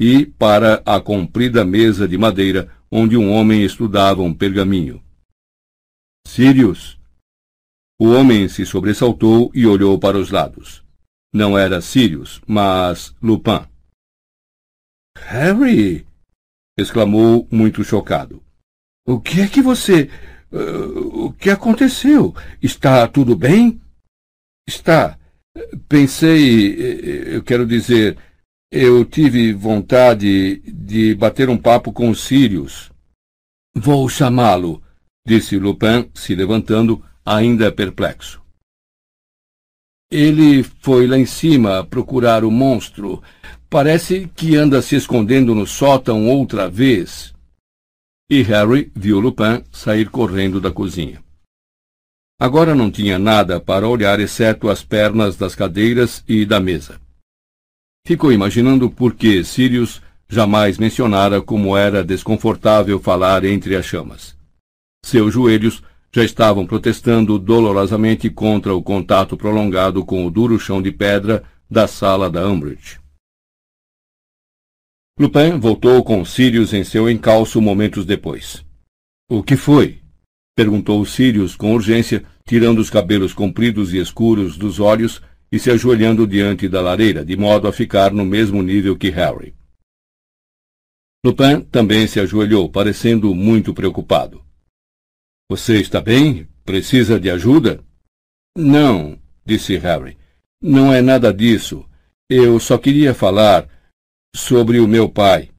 e 0.00 0.26
para 0.26 0.82
a 0.84 1.00
comprida 1.00 1.64
mesa 1.64 2.08
de 2.08 2.18
madeira 2.18 2.70
onde 2.90 3.16
um 3.16 3.32
homem 3.32 3.62
estudava 3.62 4.22
um 4.22 4.34
pergaminho. 4.34 5.02
Sirius! 6.26 6.98
O 7.98 8.08
homem 8.08 8.48
se 8.48 8.66
sobressaltou 8.66 9.50
e 9.54 9.66
olhou 9.66 9.98
para 9.98 10.18
os 10.18 10.30
lados. 10.30 10.82
Não 11.32 11.56
era 11.56 11.80
Sirius, 11.80 12.40
mas 12.46 13.14
Lupin. 13.22 13.71
Harry! 15.16 16.06
exclamou 16.78 17.46
muito 17.50 17.84
chocado. 17.84 18.42
O 19.06 19.20
que 19.20 19.40
é 19.40 19.48
que 19.48 19.60
você. 19.60 20.10
Uh, 20.50 21.26
o 21.26 21.32
que 21.32 21.50
aconteceu? 21.50 22.34
Está 22.62 23.06
tudo 23.08 23.36
bem? 23.36 23.80
Está. 24.68 25.18
Pensei, 25.88 27.34
eu 27.34 27.42
quero 27.42 27.66
dizer, 27.66 28.16
eu 28.70 29.04
tive 29.04 29.52
vontade 29.52 30.60
de 30.60 31.14
bater 31.14 31.50
um 31.50 31.58
papo 31.58 31.92
com 31.92 32.08
os 32.08 32.22
Sirius. 32.22 32.90
Vou 33.74 34.08
chamá-lo, 34.08 34.82
disse 35.26 35.58
Lupin, 35.58 36.10
se 36.14 36.34
levantando, 36.34 37.04
ainda 37.24 37.70
perplexo. 37.70 38.42
Ele 40.10 40.62
foi 40.62 41.06
lá 41.06 41.18
em 41.18 41.26
cima 41.26 41.84
procurar 41.84 42.44
o 42.44 42.50
monstro. 42.50 43.22
Parece 43.72 44.28
que 44.36 44.54
anda 44.54 44.82
se 44.82 44.96
escondendo 44.96 45.54
no 45.54 45.66
sótão 45.66 46.28
outra 46.28 46.68
vez. 46.68 47.32
E 48.28 48.42
Harry 48.42 48.92
viu 48.94 49.18
Lupin 49.18 49.64
sair 49.72 50.10
correndo 50.10 50.60
da 50.60 50.70
cozinha. 50.70 51.24
Agora 52.38 52.74
não 52.74 52.90
tinha 52.90 53.18
nada 53.18 53.58
para 53.58 53.88
olhar 53.88 54.20
exceto 54.20 54.68
as 54.68 54.84
pernas 54.84 55.38
das 55.38 55.54
cadeiras 55.54 56.22
e 56.28 56.44
da 56.44 56.60
mesa. 56.60 57.00
Ficou 58.06 58.30
imaginando 58.30 58.90
por 58.90 59.14
que 59.14 59.42
Sirius 59.42 60.02
jamais 60.28 60.76
mencionara 60.76 61.40
como 61.40 61.74
era 61.74 62.04
desconfortável 62.04 63.00
falar 63.00 63.42
entre 63.42 63.74
as 63.74 63.86
chamas. 63.86 64.36
Seus 65.02 65.32
joelhos 65.32 65.82
já 66.14 66.22
estavam 66.22 66.66
protestando 66.66 67.38
dolorosamente 67.38 68.28
contra 68.28 68.74
o 68.74 68.82
contato 68.82 69.34
prolongado 69.34 70.04
com 70.04 70.26
o 70.26 70.30
duro 70.30 70.58
chão 70.58 70.82
de 70.82 70.92
pedra 70.92 71.42
da 71.70 71.86
sala 71.86 72.28
da 72.28 72.46
Umbridge. 72.46 73.01
Lupin 75.18 75.58
voltou 75.58 76.02
com 76.02 76.24
Sirius 76.24 76.72
em 76.72 76.82
seu 76.82 77.08
encalço 77.08 77.60
momentos 77.60 78.06
depois. 78.06 78.64
O 79.28 79.42
que 79.42 79.56
foi? 79.56 80.00
perguntou 80.56 81.04
Sirius 81.04 81.54
com 81.54 81.74
urgência, 81.74 82.24
tirando 82.46 82.78
os 82.78 82.88
cabelos 82.88 83.32
compridos 83.34 83.92
e 83.92 83.98
escuros 83.98 84.56
dos 84.56 84.80
olhos 84.80 85.22
e 85.50 85.58
se 85.58 85.70
ajoelhando 85.70 86.26
diante 86.26 86.68
da 86.68 86.80
lareira, 86.80 87.24
de 87.24 87.36
modo 87.36 87.68
a 87.68 87.72
ficar 87.72 88.10
no 88.10 88.24
mesmo 88.24 88.62
nível 88.62 88.96
que 88.96 89.10
Harry. 89.10 89.54
Lupin 91.24 91.60
também 91.60 92.06
se 92.06 92.18
ajoelhou, 92.18 92.70
parecendo 92.70 93.34
muito 93.34 93.74
preocupado. 93.74 94.42
Você 95.50 95.78
está 95.80 96.00
bem? 96.00 96.48
Precisa 96.64 97.20
de 97.20 97.30
ajuda? 97.30 97.84
Não, 98.56 99.18
disse 99.44 99.76
Harry. 99.76 100.16
Não 100.60 100.92
é 100.92 101.02
nada 101.02 101.32
disso. 101.32 101.86
Eu 102.30 102.58
só 102.58 102.78
queria 102.78 103.12
falar 103.12 103.68
sobre 104.34 104.80
o 104.80 104.88
meu 104.88 105.08
pai. 105.08 105.50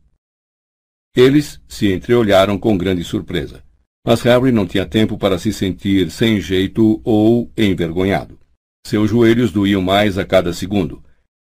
Eles 1.15 1.61
se 1.67 1.93
entreolharam 1.93 2.57
com 2.57 2.77
grande 2.77 3.03
surpresa. 3.03 3.63
Mas 4.05 4.21
Harry 4.21 4.51
não 4.51 4.67
tinha 4.67 4.85
tempo 4.85 5.17
para 5.17 5.39
se 5.39 5.53
sentir 5.53 6.11
sem 6.11 6.41
jeito 6.41 6.99
ou 7.05 7.51
envergonhado. 7.55 8.37
Seus 8.85 9.09
joelhos 9.09 9.51
doíam 9.51 9.81
mais 9.81 10.17
a 10.17 10.25
cada 10.25 10.51
segundo, 10.51 11.01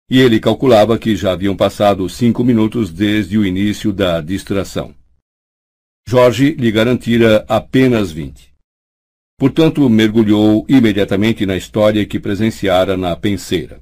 e 0.08 0.20
ele 0.20 0.40
calculava 0.40 1.00
que 1.00 1.16
já 1.16 1.32
haviam 1.32 1.58
passado 1.58 2.08
cinco 2.08 2.44
minutos 2.44 2.92
desde 2.92 3.40
o 3.40 3.46
início 3.46 3.92
da 3.92 4.22
distração. 4.22 4.94
Jorge 6.08 6.52
lhe 6.52 6.72
garantira 6.72 7.44
apenas 7.48 8.12
vinte. 8.12 8.54
Portanto, 9.40 9.90
mergulhou 9.90 10.64
imediatamente 10.70 11.46
na 11.46 11.58
história 11.58 12.06
que 12.06 12.20
presenciara 12.20 12.96
na 12.96 13.16
penseira. 13.16 13.82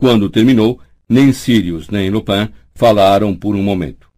Quando 0.00 0.30
terminou, 0.30 0.80
nem 1.10 1.32
Sirius 1.32 1.88
nem 1.88 2.08
Lupin 2.08 2.48
falaram 2.72 3.36
por 3.36 3.56
um 3.56 3.62
momento. 3.62 4.08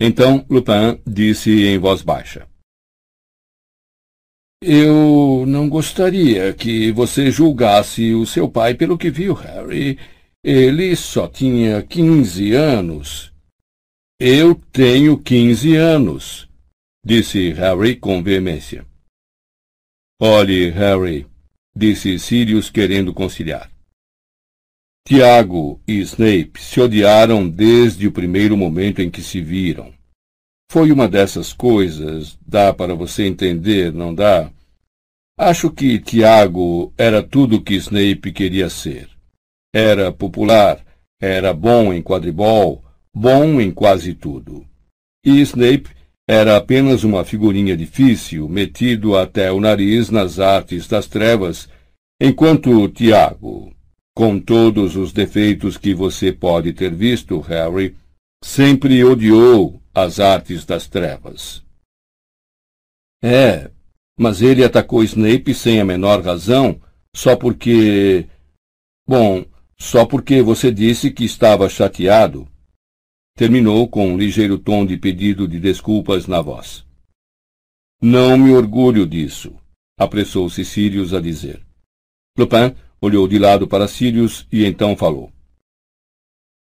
Então 0.00 0.46
Lupin 0.48 1.00
disse 1.04 1.66
em 1.66 1.76
voz 1.76 2.00
baixa. 2.00 2.46
Eu 4.62 5.44
não 5.46 5.68
gostaria 5.68 6.52
que 6.52 6.90
você 6.92 7.30
julgasse 7.30 8.14
o 8.14 8.24
seu 8.24 8.48
pai 8.48 8.74
pelo 8.74 8.96
que 8.96 9.10
viu, 9.10 9.34
Harry. 9.34 9.98
Ele 10.42 10.94
só 10.96 11.28
tinha 11.28 11.82
quinze 11.82 12.52
anos. 12.52 13.32
Eu 14.20 14.54
tenho 14.72 15.16
quinze 15.16 15.76
anos, 15.76 16.48
disse 17.04 17.52
Harry 17.52 17.94
com 17.94 18.20
veemência. 18.20 18.84
Olhe, 20.20 20.70
Harry, 20.70 21.24
disse 21.76 22.18
Sirius 22.18 22.68
querendo 22.68 23.14
conciliar. 23.14 23.70
Tiago 25.08 25.80
e 25.88 26.00
Snape 26.00 26.60
se 26.60 26.78
odiaram 26.78 27.48
desde 27.48 28.06
o 28.06 28.12
primeiro 28.12 28.58
momento 28.58 29.00
em 29.00 29.08
que 29.08 29.22
se 29.22 29.40
viram. 29.40 29.90
Foi 30.70 30.92
uma 30.92 31.08
dessas 31.08 31.50
coisas, 31.50 32.38
dá 32.46 32.74
para 32.74 32.94
você 32.94 33.24
entender, 33.24 33.90
não 33.90 34.14
dá? 34.14 34.52
Acho 35.40 35.70
que 35.70 35.98
Tiago 35.98 36.92
era 36.98 37.22
tudo 37.22 37.56
o 37.56 37.62
que 37.62 37.74
Snape 37.76 38.32
queria 38.32 38.68
ser. 38.68 39.08
Era 39.74 40.12
popular, 40.12 40.84
era 41.18 41.54
bom 41.54 41.90
em 41.90 42.02
quadribol, 42.02 42.84
bom 43.16 43.58
em 43.62 43.70
quase 43.70 44.12
tudo. 44.12 44.66
E 45.24 45.40
Snape 45.40 45.88
era 46.28 46.54
apenas 46.54 47.02
uma 47.02 47.24
figurinha 47.24 47.74
difícil, 47.74 48.46
metido 48.46 49.16
até 49.16 49.50
o 49.50 49.58
nariz 49.58 50.10
nas 50.10 50.38
artes 50.38 50.86
das 50.86 51.06
trevas, 51.06 51.66
enquanto 52.20 52.86
Tiago, 52.90 53.74
com 54.18 54.40
todos 54.40 54.96
os 54.96 55.12
defeitos 55.12 55.76
que 55.76 55.94
você 55.94 56.32
pode 56.32 56.72
ter 56.72 56.92
visto, 56.92 57.38
Harry, 57.38 57.96
sempre 58.42 59.04
odiou 59.04 59.80
as 59.94 60.18
artes 60.18 60.64
das 60.64 60.88
trevas. 60.88 61.64
É, 63.22 63.70
mas 64.18 64.42
ele 64.42 64.64
atacou 64.64 65.04
Snape 65.04 65.54
sem 65.54 65.80
a 65.80 65.84
menor 65.84 66.20
razão, 66.20 66.80
só 67.14 67.36
porque. 67.36 68.26
Bom, 69.06 69.44
só 69.78 70.04
porque 70.04 70.42
você 70.42 70.72
disse 70.72 71.12
que 71.12 71.24
estava 71.24 71.68
chateado. 71.68 72.48
Terminou 73.36 73.86
com 73.86 74.08
um 74.08 74.18
ligeiro 74.18 74.58
tom 74.58 74.84
de 74.84 74.96
pedido 74.96 75.46
de 75.46 75.60
desculpas 75.60 76.26
na 76.26 76.40
voz. 76.40 76.84
Não 78.02 78.36
me 78.36 78.50
orgulho 78.50 79.06
disso, 79.06 79.54
apressou-se 79.96 80.64
Sirius 80.64 81.14
a 81.14 81.20
dizer. 81.20 81.64
Lupin 82.36 82.74
olhou 83.00 83.26
de 83.28 83.38
lado 83.38 83.66
para 83.66 83.88
Sirius 83.88 84.46
e 84.52 84.64
então 84.64 84.96
falou. 84.96 85.32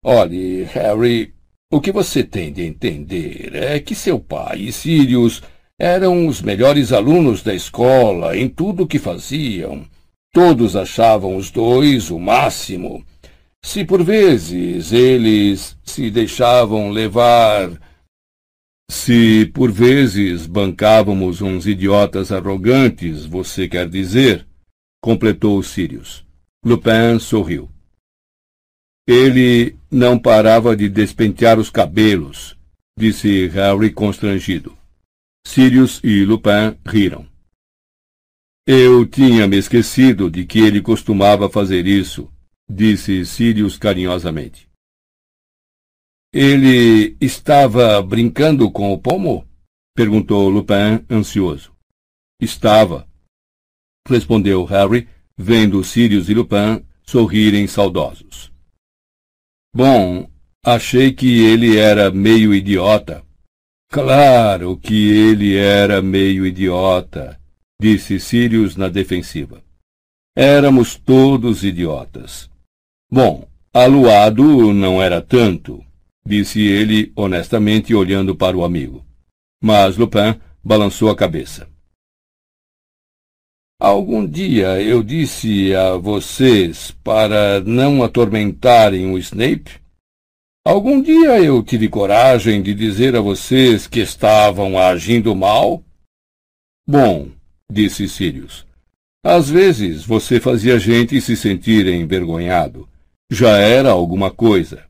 Olhe, 0.03 0.63
Harry, 0.63 1.33
o 1.71 1.81
que 1.81 1.91
você 1.91 2.23
tem 2.23 2.53
de 2.53 2.61
entender 2.63 3.53
é 3.55 3.79
que 3.79 3.93
seu 3.93 4.19
pai 4.19 4.59
e 4.59 4.71
Sirius 4.71 5.41
eram 5.79 6.27
os 6.27 6.41
melhores 6.41 6.91
alunos 6.91 7.43
da 7.43 7.53
escola 7.53 8.37
em 8.37 8.47
tudo 8.47 8.83
o 8.83 8.87
que 8.87 8.97
faziam. 8.97 9.85
Todos 10.33 10.75
achavam 10.75 11.35
os 11.35 11.51
dois 11.51 12.09
o 12.09 12.19
máximo. 12.19 13.03
Se 13.63 13.83
por 13.83 14.03
vezes 14.03 14.91
eles 14.93 15.77
se 15.83 16.09
deixavam 16.09 16.89
levar. 16.89 17.71
Se 18.89 19.45
por 19.53 19.71
vezes 19.71 20.47
bancávamos 20.47 21.41
uns 21.41 21.67
idiotas 21.67 22.31
arrogantes, 22.31 23.25
você 23.25 23.67
quer 23.67 23.89
dizer? 23.89 24.47
completou 25.01 25.61
Sirius. 25.61 26.26
Lupin 26.63 27.19
sorriu. 27.19 27.69
Ele 29.07 29.77
não 29.89 30.19
parava 30.19 30.75
de 30.75 30.89
despentear 30.89 31.57
os 31.59 31.69
cabelos, 31.69 32.57
disse 32.97 33.47
Harry 33.47 33.91
constrangido. 33.93 34.77
Sirius 35.45 36.01
e 36.03 36.25
Lupin 36.25 36.77
riram. 36.85 37.25
Eu 38.67 39.05
tinha 39.05 39.47
me 39.47 39.57
esquecido 39.57 40.29
de 40.29 40.45
que 40.45 40.59
ele 40.59 40.81
costumava 40.81 41.49
fazer 41.49 41.87
isso, 41.87 42.29
disse 42.69 43.25
Sirius 43.25 43.77
carinhosamente. 43.77 44.67
Ele 46.33 47.15
estava 47.21 48.01
brincando 48.01 48.69
com 48.69 48.91
o 48.91 48.99
pomo? 48.99 49.47
perguntou 49.95 50.49
Lupin, 50.49 51.05
ansioso. 51.09 51.73
Estava, 52.41 53.07
respondeu 54.07 54.65
Harry, 54.65 55.07
vendo 55.37 55.83
Sirius 55.83 56.29
e 56.29 56.33
Lupin 56.33 56.83
sorrirem 57.03 57.67
saudosos. 57.67 58.51
Bom, 59.73 60.27
achei 60.65 61.13
que 61.13 61.45
ele 61.45 61.77
era 61.77 62.09
meio 62.09 62.53
idiota. 62.53 63.23
Claro 63.89 64.77
que 64.77 65.09
ele 65.09 65.55
era 65.55 66.01
meio 66.01 66.45
idiota, 66.45 67.39
disse 67.79 68.19
Sirius 68.19 68.75
na 68.75 68.89
defensiva. 68.89 69.63
Éramos 70.35 70.95
todos 70.95 71.63
idiotas. 71.63 72.49
Bom, 73.09 73.47
aluado 73.73 74.73
não 74.73 75.01
era 75.01 75.21
tanto, 75.21 75.83
disse 76.25 76.61
ele 76.61 77.11
honestamente 77.15 77.93
olhando 77.95 78.35
para 78.35 78.57
o 78.57 78.65
amigo. 78.65 79.05
Mas 79.63 79.95
Lupin 79.97 80.39
balançou 80.63 81.09
a 81.09 81.15
cabeça. 81.15 81.67
Algum 83.79 84.25
dia 84.25 84.81
eu 84.81 85.03
disse 85.03 85.71
a 85.75 85.97
vocês 85.97 86.89
para 87.03 87.61
não 87.61 88.03
atormentarem 88.03 89.11
o 89.11 89.19
Snape? 89.19 89.79
Algum 90.65 90.99
dia 90.99 91.39
eu 91.43 91.61
tive 91.61 91.87
coragem 91.87 92.63
de 92.63 92.73
dizer 92.73 93.15
a 93.15 93.21
vocês 93.21 93.85
que 93.85 93.99
estavam 93.99 94.79
agindo 94.79 95.35
mal? 95.35 95.83
Bom, 96.89 97.29
disse 97.71 98.09
Sirius, 98.09 98.65
às 99.23 99.47
vezes 99.47 100.03
você 100.03 100.39
fazia 100.39 100.79
gente 100.79 101.21
se 101.21 101.35
sentir 101.35 101.85
envergonhado. 101.85 102.89
Já 103.31 103.59
era 103.59 103.91
alguma 103.91 104.31
coisa. 104.31 104.83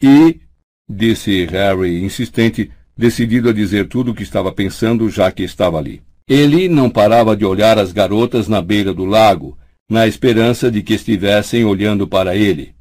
E, 0.00 0.40
disse 0.88 1.46
Harry 1.46 2.00
insistente, 2.04 2.70
decidido 2.96 3.48
a 3.48 3.52
dizer 3.52 3.88
tudo 3.88 4.12
o 4.12 4.14
que 4.14 4.22
estava 4.22 4.52
pensando 4.52 5.10
já 5.10 5.32
que 5.32 5.42
estava 5.42 5.78
ali. 5.78 6.00
Ele 6.28 6.68
não 6.68 6.90
parava 6.90 7.34
de 7.34 7.44
olhar 7.44 7.78
as 7.78 7.92
garotas 7.92 8.48
na 8.48 8.60
beira 8.60 8.92
do 8.92 9.04
lago, 9.04 9.56
na 9.90 10.06
esperança 10.06 10.70
de 10.70 10.82
que 10.82 10.94
estivessem 10.94 11.64
olhando 11.64 12.06
para 12.06 12.36
ele. 12.36 12.74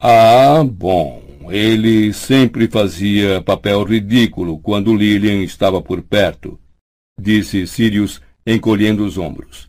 Ah, 0.00 0.64
bom, 0.64 1.22
ele 1.50 2.12
sempre 2.12 2.68
fazia 2.68 3.42
papel 3.42 3.82
ridículo 3.84 4.58
quando 4.58 4.94
Lilian 4.94 5.42
estava 5.42 5.82
por 5.82 6.00
perto, 6.02 6.58
disse 7.20 7.66
Sirius, 7.66 8.20
encolhendo 8.46 9.04
os 9.04 9.18
ombros. 9.18 9.68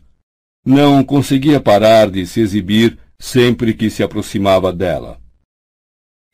Não 0.64 1.04
conseguia 1.04 1.60
parar 1.60 2.10
de 2.10 2.26
se 2.26 2.40
exibir 2.40 2.98
sempre 3.18 3.74
que 3.74 3.90
se 3.90 4.02
aproximava 4.02 4.72
dela. 4.72 5.20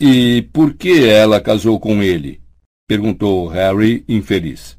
E 0.00 0.42
por 0.52 0.74
que 0.74 1.04
ela 1.08 1.40
casou 1.40 1.80
com 1.80 2.02
ele? 2.02 2.40
perguntou 2.86 3.48
Harry, 3.48 4.04
infeliz. 4.08 4.78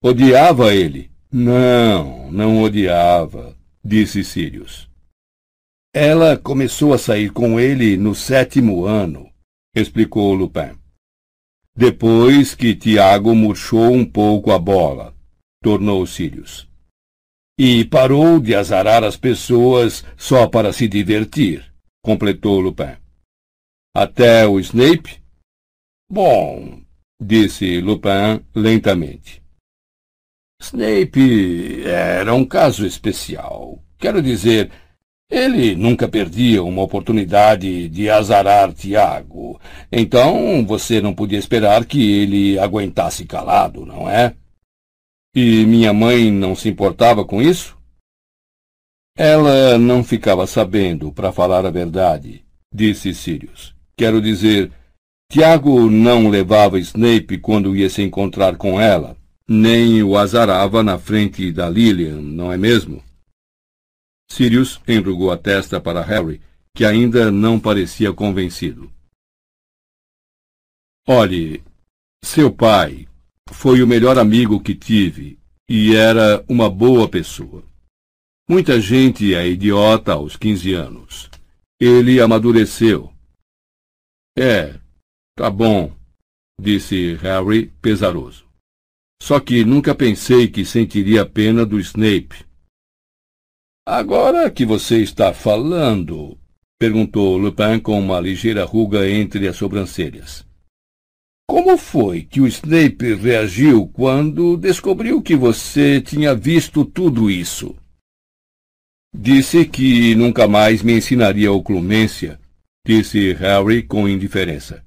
Odiava 0.00 0.72
ele? 0.72 1.10
Não, 1.32 2.30
não 2.30 2.62
odiava, 2.62 3.58
disse 3.84 4.22
Sirius. 4.22 4.88
Ela 5.92 6.36
começou 6.36 6.94
a 6.94 6.98
sair 6.98 7.32
com 7.32 7.58
ele 7.58 7.96
no 7.96 8.14
sétimo 8.14 8.84
ano, 8.84 9.28
explicou 9.74 10.32
Lupin. 10.34 10.78
Depois 11.76 12.54
que 12.54 12.76
Tiago 12.76 13.34
murchou 13.34 13.92
um 13.92 14.04
pouco 14.04 14.52
a 14.52 14.58
bola, 14.58 15.16
tornou 15.60 16.06
Sirius. 16.06 16.68
E 17.58 17.84
parou 17.84 18.38
de 18.38 18.54
azarar 18.54 19.02
as 19.02 19.16
pessoas 19.16 20.04
só 20.16 20.46
para 20.46 20.72
se 20.72 20.86
divertir, 20.86 21.74
completou 22.04 22.60
Lupin. 22.60 22.96
Até 23.96 24.46
o 24.46 24.60
Snape? 24.60 25.20
Bom, 26.08 26.80
disse 27.20 27.80
Lupin 27.80 28.44
lentamente. 28.54 29.42
Snape 30.60 31.84
era 31.84 32.34
um 32.34 32.44
caso 32.44 32.84
especial. 32.84 33.82
Quero 33.96 34.20
dizer, 34.20 34.70
ele 35.30 35.74
nunca 35.74 36.08
perdia 36.08 36.62
uma 36.62 36.82
oportunidade 36.82 37.88
de 37.88 38.10
azarar 38.10 38.72
Tiago. 38.72 39.60
Então 39.90 40.64
você 40.66 41.00
não 41.00 41.14
podia 41.14 41.38
esperar 41.38 41.84
que 41.84 42.00
ele 42.22 42.58
aguentasse 42.58 43.24
calado, 43.24 43.86
não 43.86 44.10
é? 44.10 44.34
E 45.34 45.64
minha 45.64 45.92
mãe 45.92 46.30
não 46.30 46.54
se 46.54 46.68
importava 46.68 47.24
com 47.24 47.40
isso? 47.40 47.78
Ela 49.16 49.78
não 49.78 50.02
ficava 50.02 50.46
sabendo, 50.46 51.12
para 51.12 51.32
falar 51.32 51.66
a 51.66 51.70
verdade, 51.70 52.44
disse 52.72 53.14
Sirius. 53.14 53.74
Quero 53.96 54.20
dizer, 54.20 54.70
Tiago 55.30 55.90
não 55.90 56.28
levava 56.28 56.78
Snape 56.78 57.38
quando 57.38 57.76
ia 57.76 57.90
se 57.90 58.00
encontrar 58.02 58.56
com 58.56 58.80
ela 58.80 59.17
nem 59.48 60.02
o 60.02 60.18
azarava 60.18 60.82
na 60.82 60.98
frente 60.98 61.50
da 61.50 61.70
Lilian, 61.70 62.20
não 62.20 62.52
é 62.52 62.58
mesmo? 62.58 63.02
Sirius 64.30 64.78
enrugou 64.86 65.30
a 65.30 65.38
testa 65.38 65.80
para 65.80 66.02
Harry, 66.02 66.42
que 66.74 66.84
ainda 66.84 67.30
não 67.30 67.58
parecia 67.58 68.12
convencido. 68.12 68.92
Olhe, 71.06 71.64
seu 72.22 72.52
pai 72.52 73.08
foi 73.50 73.82
o 73.82 73.86
melhor 73.86 74.18
amigo 74.18 74.60
que 74.60 74.74
tive 74.74 75.38
e 75.66 75.94
era 75.96 76.44
uma 76.46 76.68
boa 76.68 77.08
pessoa. 77.08 77.64
Muita 78.46 78.80
gente 78.80 79.34
é 79.34 79.46
idiota 79.48 80.12
aos 80.12 80.36
quinze 80.36 80.74
anos. 80.74 81.30
Ele 81.80 82.20
amadureceu. 82.20 83.12
É, 84.36 84.78
tá 85.34 85.50
bom, 85.50 85.94
disse 86.60 87.14
Harry 87.16 87.66
pesaroso. 87.80 88.47
Só 89.22 89.40
que 89.40 89.64
nunca 89.64 89.94
pensei 89.94 90.48
que 90.48 90.64
sentiria 90.64 91.26
pena 91.26 91.66
do 91.66 91.78
Snape. 91.80 92.46
Agora 93.86 94.50
que 94.50 94.64
você 94.64 95.02
está 95.02 95.32
falando, 95.32 96.38
perguntou 96.78 97.36
Lupin 97.36 97.80
com 97.80 97.98
uma 97.98 98.20
ligeira 98.20 98.64
ruga 98.64 99.08
entre 99.08 99.48
as 99.48 99.56
sobrancelhas. 99.56 100.46
Como 101.48 101.78
foi 101.78 102.22
que 102.22 102.40
o 102.40 102.46
Snape 102.46 103.14
reagiu 103.14 103.88
quando 103.88 104.56
descobriu 104.56 105.22
que 105.22 105.34
você 105.34 106.00
tinha 106.00 106.34
visto 106.34 106.84
tudo 106.84 107.30
isso? 107.30 107.74
Disse 109.14 109.64
que 109.64 110.14
nunca 110.14 110.46
mais 110.46 110.82
me 110.82 110.92
ensinaria 110.92 111.50
oclumência, 111.50 112.38
disse 112.86 113.32
Harry 113.32 113.82
com 113.82 114.06
indiferença. 114.06 114.84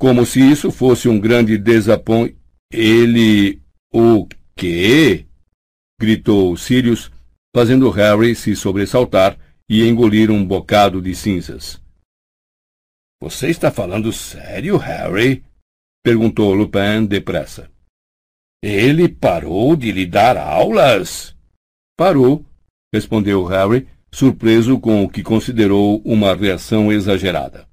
Como 0.00 0.24
se 0.24 0.40
isso 0.40 0.70
fosse 0.70 1.08
um 1.08 1.20
grande 1.20 1.58
desapontamento. 1.58 2.43
Ele. 2.72 3.62
O 3.92 4.26
quê? 4.56 5.26
gritou 6.00 6.56
Sirius, 6.56 7.10
fazendo 7.54 7.88
Harry 7.90 8.34
se 8.34 8.56
sobressaltar 8.56 9.38
e 9.68 9.82
engolir 9.86 10.30
um 10.30 10.44
bocado 10.44 11.00
de 11.00 11.14
cinzas. 11.14 11.80
Você 13.22 13.48
está 13.48 13.70
falando 13.70 14.12
sério, 14.12 14.76
Harry? 14.76 15.44
Perguntou 16.04 16.52
Lupin 16.52 17.06
depressa. 17.06 17.70
Ele 18.62 19.08
parou 19.08 19.76
de 19.76 19.92
lhe 19.92 20.04
dar 20.04 20.36
aulas? 20.36 21.34
Parou, 21.96 22.44
respondeu 22.92 23.44
Harry, 23.44 23.88
surpreso 24.12 24.78
com 24.78 25.04
o 25.04 25.08
que 25.08 25.22
considerou 25.22 26.02
uma 26.04 26.34
reação 26.34 26.92
exagerada. 26.92 27.66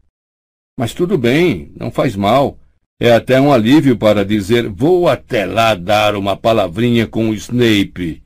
Mas 0.79 0.93
tudo 0.93 1.17
bem, 1.17 1.73
não 1.75 1.91
faz 1.91 2.15
mal. 2.15 2.57
É 3.03 3.11
até 3.13 3.41
um 3.41 3.51
alívio 3.51 3.97
para 3.97 4.23
dizer 4.23 4.69
vou 4.69 5.09
até 5.09 5.43
lá 5.43 5.73
dar 5.73 6.15
uma 6.15 6.37
palavrinha 6.37 7.07
com 7.07 7.29
o 7.29 7.33
Snape, 7.33 8.21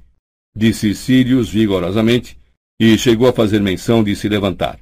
disse 0.54 0.94
Sirius 0.94 1.48
vigorosamente, 1.48 2.38
e 2.78 2.98
chegou 2.98 3.30
a 3.30 3.32
fazer 3.32 3.62
menção 3.62 4.04
de 4.04 4.14
se 4.18 4.28
levantar. 4.28 4.78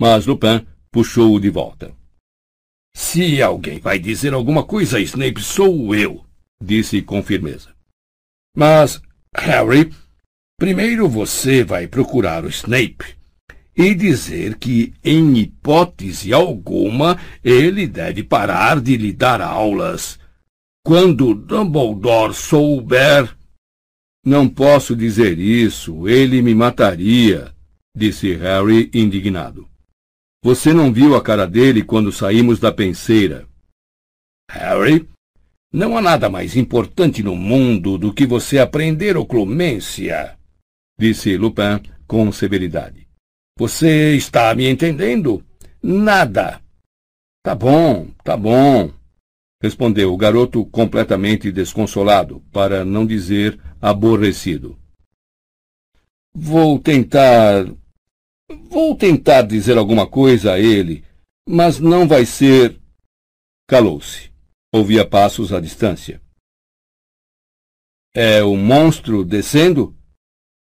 Mas 0.00 0.26
Lupin 0.26 0.66
puxou-o 0.90 1.38
de 1.38 1.50
volta. 1.50 1.94
Se 2.96 3.40
alguém 3.40 3.78
vai 3.78 3.96
dizer 3.96 4.34
alguma 4.34 4.64
coisa 4.64 4.98
Snape, 4.98 5.40
sou 5.40 5.94
eu, 5.94 6.26
disse 6.60 7.00
com 7.00 7.22
firmeza. 7.22 7.72
Mas, 8.56 9.00
Harry, 9.36 9.94
primeiro 10.58 11.08
você 11.08 11.62
vai 11.62 11.86
procurar 11.86 12.44
o 12.44 12.48
Snape 12.48 13.16
e 13.76 13.94
dizer 13.94 14.56
que, 14.56 14.94
em 15.02 15.36
hipótese 15.38 16.32
alguma, 16.32 17.18
ele 17.42 17.86
deve 17.86 18.22
parar 18.22 18.80
de 18.80 18.96
lhe 18.96 19.12
dar 19.12 19.40
aulas. 19.40 20.18
Quando 20.84 21.34
Dumbledore 21.34 22.34
souber. 22.34 23.34
Não 24.24 24.48
posso 24.48 24.96
dizer 24.96 25.38
isso, 25.38 26.08
ele 26.08 26.40
me 26.40 26.54
mataria, 26.54 27.52
disse 27.94 28.34
Harry 28.34 28.90
indignado. 28.94 29.68
Você 30.42 30.72
não 30.72 30.92
viu 30.92 31.14
a 31.14 31.22
cara 31.22 31.46
dele 31.46 31.82
quando 31.82 32.10
saímos 32.10 32.58
da 32.58 32.72
penseira. 32.72 33.46
Harry, 34.50 35.06
não 35.72 35.96
há 35.96 36.00
nada 36.00 36.30
mais 36.30 36.56
importante 36.56 37.22
no 37.22 37.34
mundo 37.34 37.98
do 37.98 38.14
que 38.14 38.24
você 38.26 38.58
aprender 38.58 39.16
oclumência, 39.16 40.38
disse 40.98 41.36
Lupin 41.36 41.80
com 42.06 42.30
severidade. 42.30 43.03
Você 43.58 44.16
está 44.16 44.54
me 44.54 44.68
entendendo? 44.68 45.44
Nada. 45.82 46.60
Tá 47.42 47.54
bom, 47.54 48.08
tá 48.24 48.36
bom, 48.36 48.90
respondeu 49.62 50.12
o 50.12 50.16
garoto 50.16 50.64
completamente 50.66 51.52
desconsolado, 51.52 52.40
para 52.50 52.84
não 52.84 53.06
dizer 53.06 53.60
aborrecido. 53.80 54.78
Vou 56.34 56.78
tentar 56.78 57.66
Vou 58.48 58.94
tentar 58.94 59.42
dizer 59.42 59.78
alguma 59.78 60.06
coisa 60.06 60.52
a 60.52 60.60
ele, 60.60 61.04
mas 61.48 61.78
não 61.78 62.06
vai 62.06 62.26
ser. 62.26 62.78
Calou-se. 63.66 64.30
Ouvia 64.72 65.08
passos 65.08 65.52
à 65.52 65.60
distância. 65.60 66.20
É 68.14 68.42
o 68.42 68.56
monstro 68.56 69.24
descendo? 69.24 69.96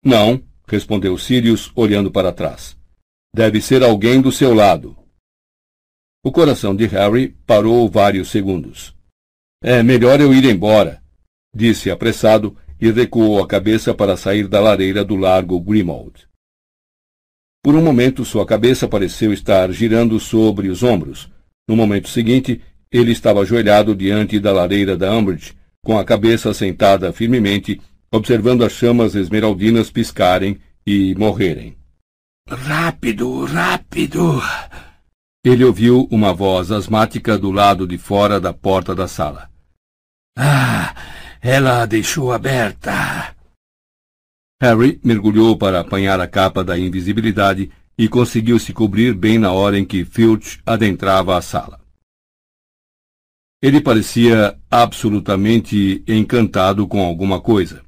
Não, 0.05 0.41
respondeu 0.67 1.17
Sirius, 1.17 1.71
olhando 1.75 2.11
para 2.11 2.31
trás. 2.31 2.77
Deve 3.35 3.61
ser 3.61 3.83
alguém 3.83 4.21
do 4.21 4.31
seu 4.31 4.53
lado. 4.53 4.95
O 6.23 6.31
coração 6.31 6.75
de 6.75 6.85
Harry 6.87 7.35
parou 7.45 7.89
vários 7.89 8.29
segundos. 8.29 8.95
É 9.61 9.81
melhor 9.83 10.21
eu 10.21 10.33
ir 10.33 10.45
embora, 10.45 11.01
disse 11.53 11.89
apressado 11.91 12.57
e 12.79 12.91
recuou 12.91 13.41
a 13.41 13.47
cabeça 13.47 13.93
para 13.93 14.17
sair 14.17 14.47
da 14.47 14.59
lareira 14.59 15.03
do 15.03 15.15
largo 15.15 15.59
Grimald. 15.59 16.27
Por 17.63 17.75
um 17.75 17.81
momento, 17.81 18.25
sua 18.25 18.45
cabeça 18.45 18.89
pareceu 18.89 19.31
estar 19.31 19.71
girando 19.71 20.19
sobre 20.19 20.67
os 20.67 20.83
ombros. 20.83 21.31
No 21.67 21.77
momento 21.77 22.09
seguinte, 22.09 22.61
ele 22.91 23.11
estava 23.13 23.39
ajoelhado 23.41 23.95
diante 23.95 24.37
da 24.39 24.51
lareira 24.51 24.97
da 24.97 25.11
Umbridge, 25.11 25.55
com 25.83 25.97
a 25.97 26.03
cabeça 26.03 26.53
sentada 26.53 27.11
firmemente, 27.13 27.81
observando 28.13 28.63
as 28.63 28.73
chamas 28.73 29.15
esmeraldinas 29.15 29.89
piscarem 29.89 30.59
e 30.85 31.15
morrerem. 31.15 31.75
Rápido, 32.47 33.43
rápido! 33.45 34.39
Ele 35.43 35.65
ouviu 35.65 36.07
uma 36.11 36.31
voz 36.31 36.71
asmática 36.71 37.39
do 37.39 37.49
lado 37.49 37.87
de 37.87 37.97
fora 37.97 38.39
da 38.39 38.53
porta 38.53 38.93
da 38.93 39.07
sala. 39.07 39.49
Ah, 40.37 40.95
ela 41.41 41.81
a 41.81 41.85
deixou 41.87 42.31
aberta. 42.31 43.35
Harry 44.61 45.01
mergulhou 45.03 45.57
para 45.57 45.79
apanhar 45.79 46.19
a 46.19 46.27
capa 46.27 46.63
da 46.63 46.77
invisibilidade 46.77 47.71
e 47.97 48.07
conseguiu 48.07 48.59
se 48.59 48.73
cobrir 48.73 49.15
bem 49.15 49.39
na 49.39 49.51
hora 49.51 49.77
em 49.77 49.83
que 49.83 50.05
Filch 50.05 50.61
adentrava 50.65 51.35
a 51.35 51.41
sala. 51.41 51.81
Ele 53.61 53.81
parecia 53.81 54.57
absolutamente 54.69 56.03
encantado 56.07 56.87
com 56.87 57.03
alguma 57.03 57.41
coisa 57.41 57.82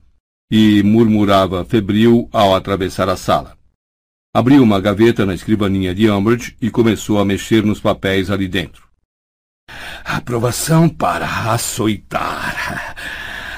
e 0.50 0.84
murmurava 0.84 1.66
febril 1.66 2.30
ao 2.32 2.56
atravessar 2.56 3.10
a 3.10 3.18
sala. 3.18 3.58
Abriu 4.34 4.62
uma 4.62 4.82
gaveta 4.82 5.26
na 5.26 5.34
escrivaninha 5.34 5.96
de 5.96 6.10
Umbridge 6.10 6.58
e 6.62 6.70
começou 6.70 7.20
a 7.20 7.26
mexer 7.26 7.64
nos 7.64 7.80
papéis 7.80 8.30
ali 8.30 8.48
dentro. 8.48 8.86
Aprovação 10.04 10.90
para 10.90 11.26
açoitar. 11.54 12.96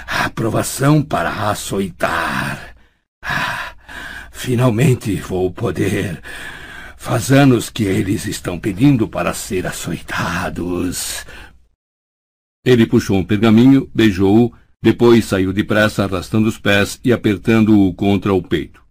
Aprovação 0.08 1.02
para 1.02 1.50
açoitar. 1.50 2.76
Finalmente 4.32 5.16
vou 5.16 5.52
poder. 5.52 6.22
Faz 6.96 7.32
anos 7.32 7.70
que 7.70 7.84
eles 7.84 8.26
estão 8.26 8.60
pedindo 8.60 9.08
para 9.08 9.34
ser 9.34 9.66
açoitados. 9.66 11.26
Ele 12.64 12.86
puxou 12.86 13.18
um 13.18 13.24
pergaminho, 13.24 13.90
beijou-o, 13.96 14.53
depois 14.82 15.26
saiu 15.26 15.52
depressa 15.52 16.04
arrastando 16.04 16.48
os 16.48 16.58
pés 16.58 17.00
e 17.04 17.12
apertando-o 17.12 17.94
contra 17.94 18.34
o 18.34 18.42
peito. 18.42 18.82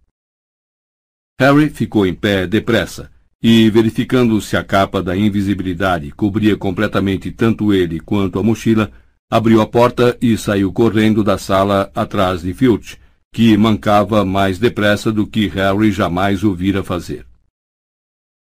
Harry 1.39 1.69
ficou 1.69 2.05
em 2.05 2.13
pé 2.13 2.47
depressa 2.47 3.11
e, 3.41 3.69
verificando 3.69 4.41
se 4.41 4.57
a 4.57 4.63
capa 4.63 5.01
da 5.01 5.15
invisibilidade 5.15 6.11
cobria 6.11 6.57
completamente 6.57 7.31
tanto 7.31 7.73
ele 7.73 7.99
quanto 7.99 8.39
a 8.39 8.43
mochila, 8.43 8.91
abriu 9.29 9.61
a 9.61 9.67
porta 9.67 10.17
e 10.21 10.37
saiu 10.37 10.71
correndo 10.71 11.23
da 11.23 11.37
sala 11.37 11.91
atrás 11.93 12.41
de 12.41 12.53
Filch, 12.53 12.97
que 13.31 13.55
mancava 13.55 14.25
mais 14.25 14.57
depressa 14.57 15.11
do 15.11 15.27
que 15.27 15.47
Harry 15.47 15.91
jamais 15.91 16.43
o 16.43 16.55
vira 16.55 16.83
fazer. 16.83 17.25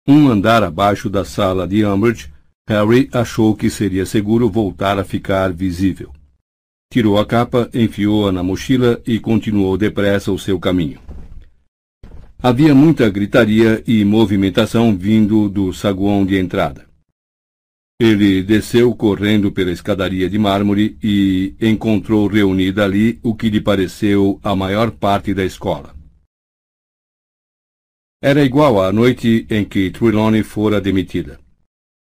Um 0.07 0.29
andar 0.29 0.63
abaixo 0.63 1.09
da 1.09 1.25
sala 1.25 1.67
de 1.67 1.85
Umbridge, 1.85 2.33
Harry 2.69 3.09
achou 3.13 3.55
que 3.55 3.71
seria 3.71 4.05
seguro 4.05 4.51
voltar 4.51 4.99
a 4.99 5.05
ficar 5.05 5.53
visível. 5.53 6.13
Tirou 6.93 7.17
a 7.17 7.25
capa, 7.25 7.71
enfiou-a 7.73 8.31
na 8.31 8.43
mochila 8.43 9.01
e 9.07 9.19
continuou 9.19 9.79
depressa 9.79 10.31
o 10.31 10.39
seu 10.39 10.61
caminho. 10.61 11.01
Havia 12.39 12.75
muita 12.75 13.09
gritaria 13.09 13.83
e 13.87 14.05
movimentação 14.05 14.95
vindo 14.95 15.49
do 15.49 15.73
saguão 15.73 16.23
de 16.27 16.37
entrada. 16.37 16.87
Ele 17.99 18.43
desceu 18.43 18.95
correndo 18.95 19.51
pela 19.51 19.71
escadaria 19.71 20.29
de 20.29 20.39
mármore 20.39 20.99
e 21.03 21.55
encontrou 21.63 22.27
reunida 22.27 22.85
ali 22.85 23.19
o 23.23 23.35
que 23.35 23.49
lhe 23.49 23.63
pareceu 23.63 24.39
a 24.43 24.55
maior 24.55 24.91
parte 24.91 25.33
da 25.33 25.47
escola. 25.47 25.95
Era 28.23 28.45
igual 28.45 28.83
à 28.83 28.93
noite 28.93 29.47
em 29.49 29.65
que 29.65 29.91
Trelawney 29.91 30.43
fora 30.43 30.79
demitida. 30.79 31.41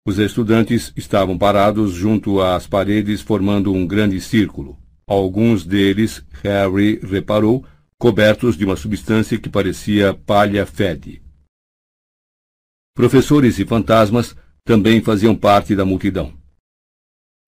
Os 0.05 0.19
estudantes 0.19 0.93
estavam 0.97 1.39
parados 1.39 1.93
junto 1.93 2.41
às 2.41 2.67
paredes 2.67 3.21
formando 3.21 3.73
um 3.73 3.87
grande 3.87 4.21
círculo. 4.21 4.80
Alguns 5.11 5.67
deles, 5.67 6.25
Harry 6.45 7.01
reparou, 7.03 7.67
cobertos 7.99 8.57
de 8.57 8.65
uma 8.65 8.77
substância 8.77 9.37
que 9.37 9.49
parecia 9.49 10.15
palha 10.15 10.65
fede. 10.65 11.21
Professores 12.95 13.59
e 13.59 13.67
fantasmas 13.67 14.37
também 14.65 15.03
faziam 15.03 15.35
parte 15.35 15.75
da 15.75 15.85
multidão. 15.85 16.33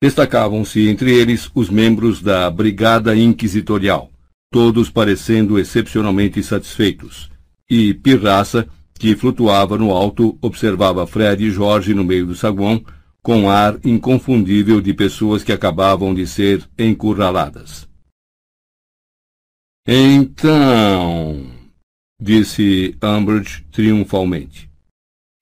Destacavam-se 0.03 0.89
entre 0.89 1.13
eles 1.13 1.53
os 1.55 1.71
membros 1.71 2.21
da 2.21 2.51
Brigada 2.51 3.15
Inquisitorial, 3.15 4.11
todos 4.51 4.91
parecendo 4.91 5.57
excepcionalmente 5.57 6.43
satisfeitos, 6.43 7.31
e 7.71 7.95
Pirraça, 7.95 8.69
que 8.93 9.15
flutuava 9.15 9.79
no 9.79 9.93
alto, 9.93 10.37
observava 10.43 11.07
Fred 11.07 11.45
e 11.45 11.51
Jorge 11.53 11.95
no 11.95 12.03
meio 12.03 12.27
do 12.27 12.35
saguão, 12.35 12.85
com 13.23 13.49
ar 13.49 13.79
inconfundível 13.85 14.81
de 14.81 14.93
pessoas 14.93 15.45
que 15.45 15.53
acabavam 15.53 16.13
de 16.13 16.27
ser 16.27 16.69
encurraladas. 16.77 17.89
Então, 19.87 21.51
disse 22.21 22.97
Umbridge 23.03 23.65
triunfalmente. 23.71 24.71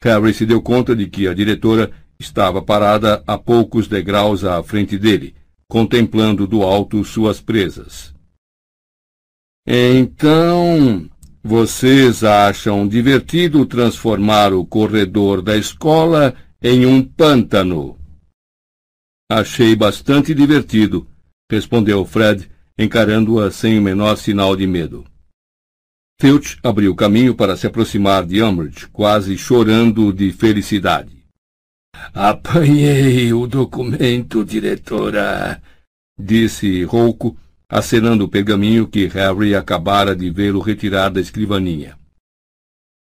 Harry 0.03 0.33
se 0.33 0.47
deu 0.47 0.63
conta 0.63 0.95
de 0.95 1.07
que 1.07 1.27
a 1.29 1.35
diretora 1.35 1.91
estava 2.19 2.63
parada 2.63 3.23
a 3.27 3.39
poucos 3.39 3.89
degraus 3.89 4.45
à 4.45 4.63
frente 4.63 4.99
dele, 4.99 5.35
contemplando 5.69 6.47
do 6.47 6.63
alto 6.63 7.03
suas 7.05 7.41
presas. 7.41 8.15
Então, 9.67 11.09
vocês 11.43 12.25
acham 12.25 12.87
divertido 12.89 13.65
transformar 13.65 14.53
o 14.53 14.65
corredor 14.65 15.41
da 15.41 15.57
escola 15.57 16.35
em 16.63 16.85
um 16.85 17.03
pântano? 17.03 17.99
Achei 19.31 19.75
bastante 19.75 20.35
divertido, 20.35 21.09
respondeu 21.51 22.05
Fred, 22.05 22.51
encarando-a 22.79 23.51
sem 23.51 23.79
o 23.79 23.83
menor 23.83 24.17
sinal 24.17 24.55
de 24.55 24.67
medo. 24.67 25.05
Filch 26.21 26.59
abriu 26.63 26.95
caminho 26.95 27.35
para 27.35 27.57
se 27.57 27.67
aproximar 27.67 28.27
de 28.27 28.43
Umbridge, 28.43 28.89
quase 28.89 29.39
chorando 29.39 30.13
de 30.13 30.33
felicidade. 30.33 31.25
Apanhei 32.13 33.33
o 33.33 33.47
documento, 33.47 34.45
diretora, 34.45 35.63
disse 36.19 36.85
rouco, 36.85 37.39
acenando 37.69 38.25
o 38.25 38.29
pergaminho 38.29 38.87
que 38.87 39.07
Harry 39.07 39.55
acabara 39.55 40.15
de 40.15 40.29
vê-lo 40.29 40.61
retirar 40.61 41.09
da 41.09 41.21
escrivaninha. 41.21 42.00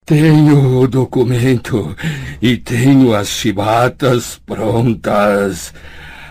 Tenho 0.07 0.79
o 0.79 0.87
documento 0.87 1.93
e 2.41 2.55
tenho 2.55 3.13
as 3.13 3.27
chibatas 3.27 4.39
prontas. 4.45 5.73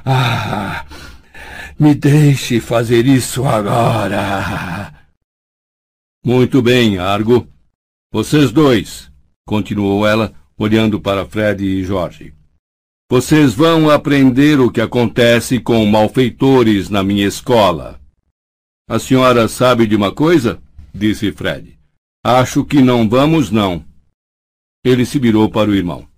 Ah, 0.02 0.86
me 1.78 1.94
deixe 1.94 2.58
fazer 2.58 3.04
isso 3.04 3.44
agora. 3.44 4.94
Muito 6.24 6.62
bem, 6.62 6.96
Argo. 6.96 7.46
Vocês 8.10 8.50
dois, 8.50 9.12
continuou 9.46 10.06
ela, 10.06 10.32
olhando 10.56 10.98
para 10.98 11.26
Fred 11.26 11.62
e 11.62 11.84
Jorge. 11.84 12.32
Vocês 13.10 13.52
vão 13.52 13.90
aprender 13.90 14.58
o 14.58 14.70
que 14.70 14.80
acontece 14.80 15.60
com 15.60 15.84
malfeitores 15.84 16.88
na 16.88 17.02
minha 17.02 17.26
escola. 17.26 18.00
A 18.88 18.98
senhora 18.98 19.46
sabe 19.48 19.86
de 19.86 19.94
uma 19.94 20.10
coisa? 20.10 20.62
disse 20.94 21.30
Fred. 21.30 21.75
Acho 22.28 22.64
que 22.64 22.82
não 22.82 23.08
vamos, 23.08 23.52
não. 23.52 23.84
Ele 24.84 25.06
se 25.06 25.16
virou 25.16 25.48
para 25.48 25.70
o 25.70 25.74
irmão. 25.76 26.08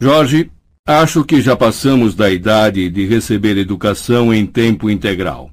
Jorge, 0.00 0.50
acho 0.86 1.22
que 1.22 1.42
já 1.42 1.54
passamos 1.54 2.14
da 2.14 2.30
idade 2.30 2.88
de 2.88 3.04
receber 3.04 3.58
educação 3.58 4.32
em 4.32 4.46
tempo 4.46 4.88
integral. 4.88 5.52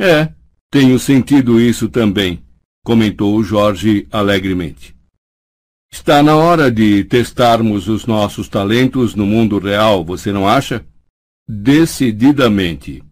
É, 0.00 0.32
tenho 0.70 0.98
sentido 0.98 1.60
isso 1.60 1.90
também, 1.90 2.42
comentou 2.82 3.44
Jorge 3.44 4.08
alegremente. 4.10 4.96
Está 5.92 6.22
na 6.22 6.34
hora 6.34 6.70
de 6.70 7.04
testarmos 7.04 7.88
os 7.88 8.06
nossos 8.06 8.48
talentos 8.48 9.14
no 9.14 9.26
mundo 9.26 9.58
real, 9.58 10.02
você 10.02 10.32
não 10.32 10.48
acha? 10.48 10.82
Decididamente. 11.46 13.04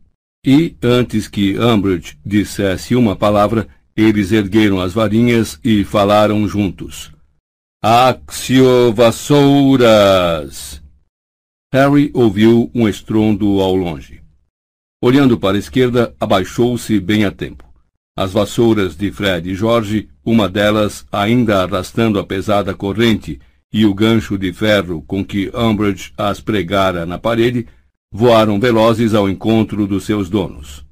E, 0.43 0.75
antes 0.83 1.29
que 1.29 1.59
Umbridge 1.59 2.19
dissesse 2.25 2.97
uma 2.97 3.15
palavra, 3.15 3.69
eles 3.99 4.31
ergueram 4.31 4.81
as 4.81 4.93
varinhas 4.93 5.59
e 5.65 5.83
falaram 5.83 6.47
juntos. 6.47 7.11
Axio 7.83 8.93
Vassouras! 8.95 10.81
Harry 11.73 12.09
ouviu 12.15 12.71
um 12.73 12.89
estrondo 12.89 13.61
ao 13.61 13.75
longe. 13.75 14.23
Olhando 15.03 15.37
para 15.37 15.57
a 15.57 15.59
esquerda, 15.59 16.15
abaixou-se 16.21 17.01
bem 17.01 17.25
a 17.25 17.33
tempo. 17.33 17.65
As 18.17 18.33
vassouras 18.33 18.97
de 18.97 19.11
Fred 19.11 19.51
e 19.51 19.55
Jorge, 19.55 20.09
uma 20.25 20.49
delas 20.49 21.05
ainda 21.11 21.65
arrastando 21.65 22.21
a 22.21 22.25
pesada 22.25 22.75
corrente 22.75 23.41
e 23.73 23.85
o 23.85 23.93
gancho 23.93 24.39
de 24.39 24.53
ferro 24.53 25.03
com 25.03 25.25
que 25.25 25.51
Umbridge 25.53 26.13
as 26.17 26.41
pregara 26.41 27.05
na 27.05 27.19
parede, 27.19 27.67
voaram 28.13 28.61
velozes 28.61 29.13
ao 29.13 29.29
encontro 29.29 29.89
dos 29.89 30.05
seus 30.05 30.31
donos. 30.31 30.88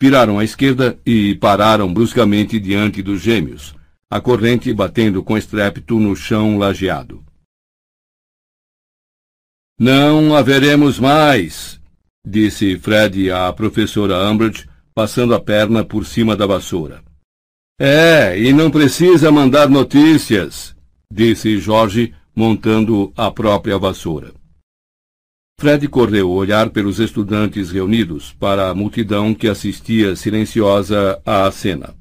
Viraram 0.00 0.38
à 0.38 0.44
esquerda 0.44 0.98
e 1.06 1.34
pararam 1.36 1.92
bruscamente 1.92 2.60
diante 2.60 3.02
dos 3.02 3.20
gêmeos, 3.20 3.74
a 4.10 4.20
corrente 4.20 4.72
batendo 4.72 5.22
com 5.22 5.38
estrépito 5.38 5.98
no 5.98 6.14
chão 6.14 6.58
lajeado. 6.58 7.24
Não 9.78 10.34
haveremos 10.34 10.98
mais, 10.98 11.80
disse 12.26 12.78
Fred 12.78 13.30
à 13.30 13.52
professora 13.52 14.28
Umbridge, 14.30 14.68
passando 14.94 15.34
a 15.34 15.40
perna 15.40 15.84
por 15.84 16.04
cima 16.04 16.36
da 16.36 16.46
vassoura. 16.46 17.02
É, 17.78 18.38
e 18.38 18.52
não 18.52 18.70
precisa 18.70 19.30
mandar 19.30 19.68
notícias, 19.68 20.74
disse 21.12 21.58
Jorge, 21.58 22.14
montando 22.34 23.12
a 23.16 23.30
própria 23.30 23.78
vassoura. 23.78 24.32
Fred 25.58 25.88
correu 25.88 26.30
olhar 26.30 26.68
pelos 26.68 26.98
estudantes 26.98 27.70
reunidos 27.70 28.30
para 28.38 28.68
a 28.68 28.74
multidão 28.74 29.34
que 29.34 29.48
assistia 29.48 30.14
silenciosa 30.14 31.18
à 31.24 31.50
cena. 31.50 31.94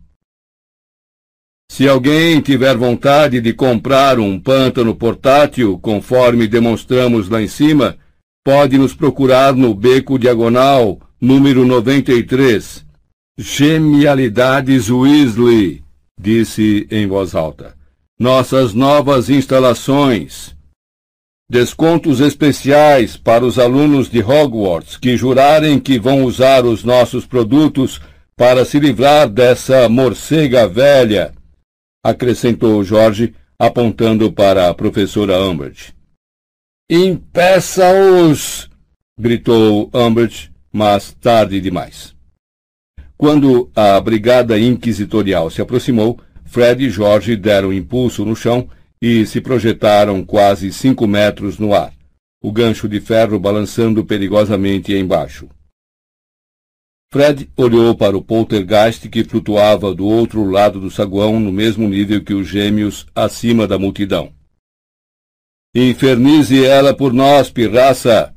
Se 1.72 1.88
alguém 1.88 2.42
tiver 2.42 2.76
vontade 2.76 3.40
de 3.40 3.54
comprar 3.54 4.20
um 4.20 4.38
pântano 4.40 4.94
portátil, 4.94 5.80
conforme 5.80 6.48
demonstramos 6.48 7.30
lá 7.30 7.42
em 7.42 7.48
cima, 7.48 7.98
pode 8.44 8.78
nos 8.78 8.94
procurar 8.94 9.56
no 9.56 9.74
beco 9.74 10.20
diagonal, 10.20 11.00
número 11.20 11.66
93. 11.66 12.86
Genialidades 13.38 14.90
Weasley, 14.90 15.82
disse 16.20 16.88
em 16.92 17.08
voz 17.08 17.34
alta. 17.34 17.76
Nossas 18.20 18.74
novas 18.74 19.30
instalações. 19.30 20.55
Descontos 21.48 22.22
especiais 22.22 23.18
para 23.18 23.46
os 23.46 23.60
alunos 23.60 24.10
de 24.10 24.20
Hogwarts 24.20 24.98
que 24.98 25.16
jurarem 25.16 25.80
que 25.80 26.00
vão 26.00 26.24
usar 26.24 26.66
os 26.66 26.84
nossos 26.84 27.28
produtos 27.28 28.02
para 28.36 28.66
se 28.66 28.80
livrar 28.80 29.30
dessa 29.30 29.88
morcega 29.88 30.68
velha, 30.68 31.34
acrescentou 32.04 32.84
Jorge, 32.84 33.36
apontando 33.60 34.32
para 34.32 34.70
a 34.70 34.74
professora 34.74 35.40
Umbridge. 35.40 35.94
Impeça-os! 36.90 38.68
gritou 39.18 39.90
Umbridge, 39.94 40.52
mas 40.74 41.14
tarde 41.14 41.62
demais. 41.62 42.16
Quando 43.16 43.70
a 43.76 44.02
brigada 44.02 44.60
inquisitorial 44.60 45.52
se 45.52 45.62
aproximou, 45.62 46.20
Fred 46.44 46.86
e 46.86 46.90
Jorge 46.90 47.36
deram 47.36 47.72
impulso 47.72 48.26
no 48.26 48.36
chão 48.36 48.68
e 49.08 49.24
se 49.24 49.40
projetaram 49.40 50.26
quase 50.26 50.74
cinco 50.74 51.06
metros 51.06 51.60
no 51.60 51.76
ar, 51.76 51.94
o 52.42 52.52
gancho 52.52 52.90
de 52.90 53.00
ferro 53.00 53.40
balançando 53.40 54.04
perigosamente 54.04 54.96
embaixo. 54.96 55.48
Fred 57.12 57.48
olhou 57.56 57.96
para 57.96 58.18
o 58.18 58.22
poltergeist 58.24 59.08
que 59.08 59.24
flutuava 59.24 59.94
do 59.94 60.08
outro 60.08 60.44
lado 60.44 60.80
do 60.80 60.90
saguão 60.90 61.40
no 61.40 61.52
mesmo 61.52 61.88
nível 61.88 62.24
que 62.24 62.34
os 62.34 62.48
gêmeos 62.48 63.06
acima 63.14 63.68
da 63.68 63.78
multidão. 63.78 64.34
Infernize 65.76 66.66
ela 66.66 66.92
por 66.92 67.14
nós, 67.14 67.52
pirraça! 67.52 68.34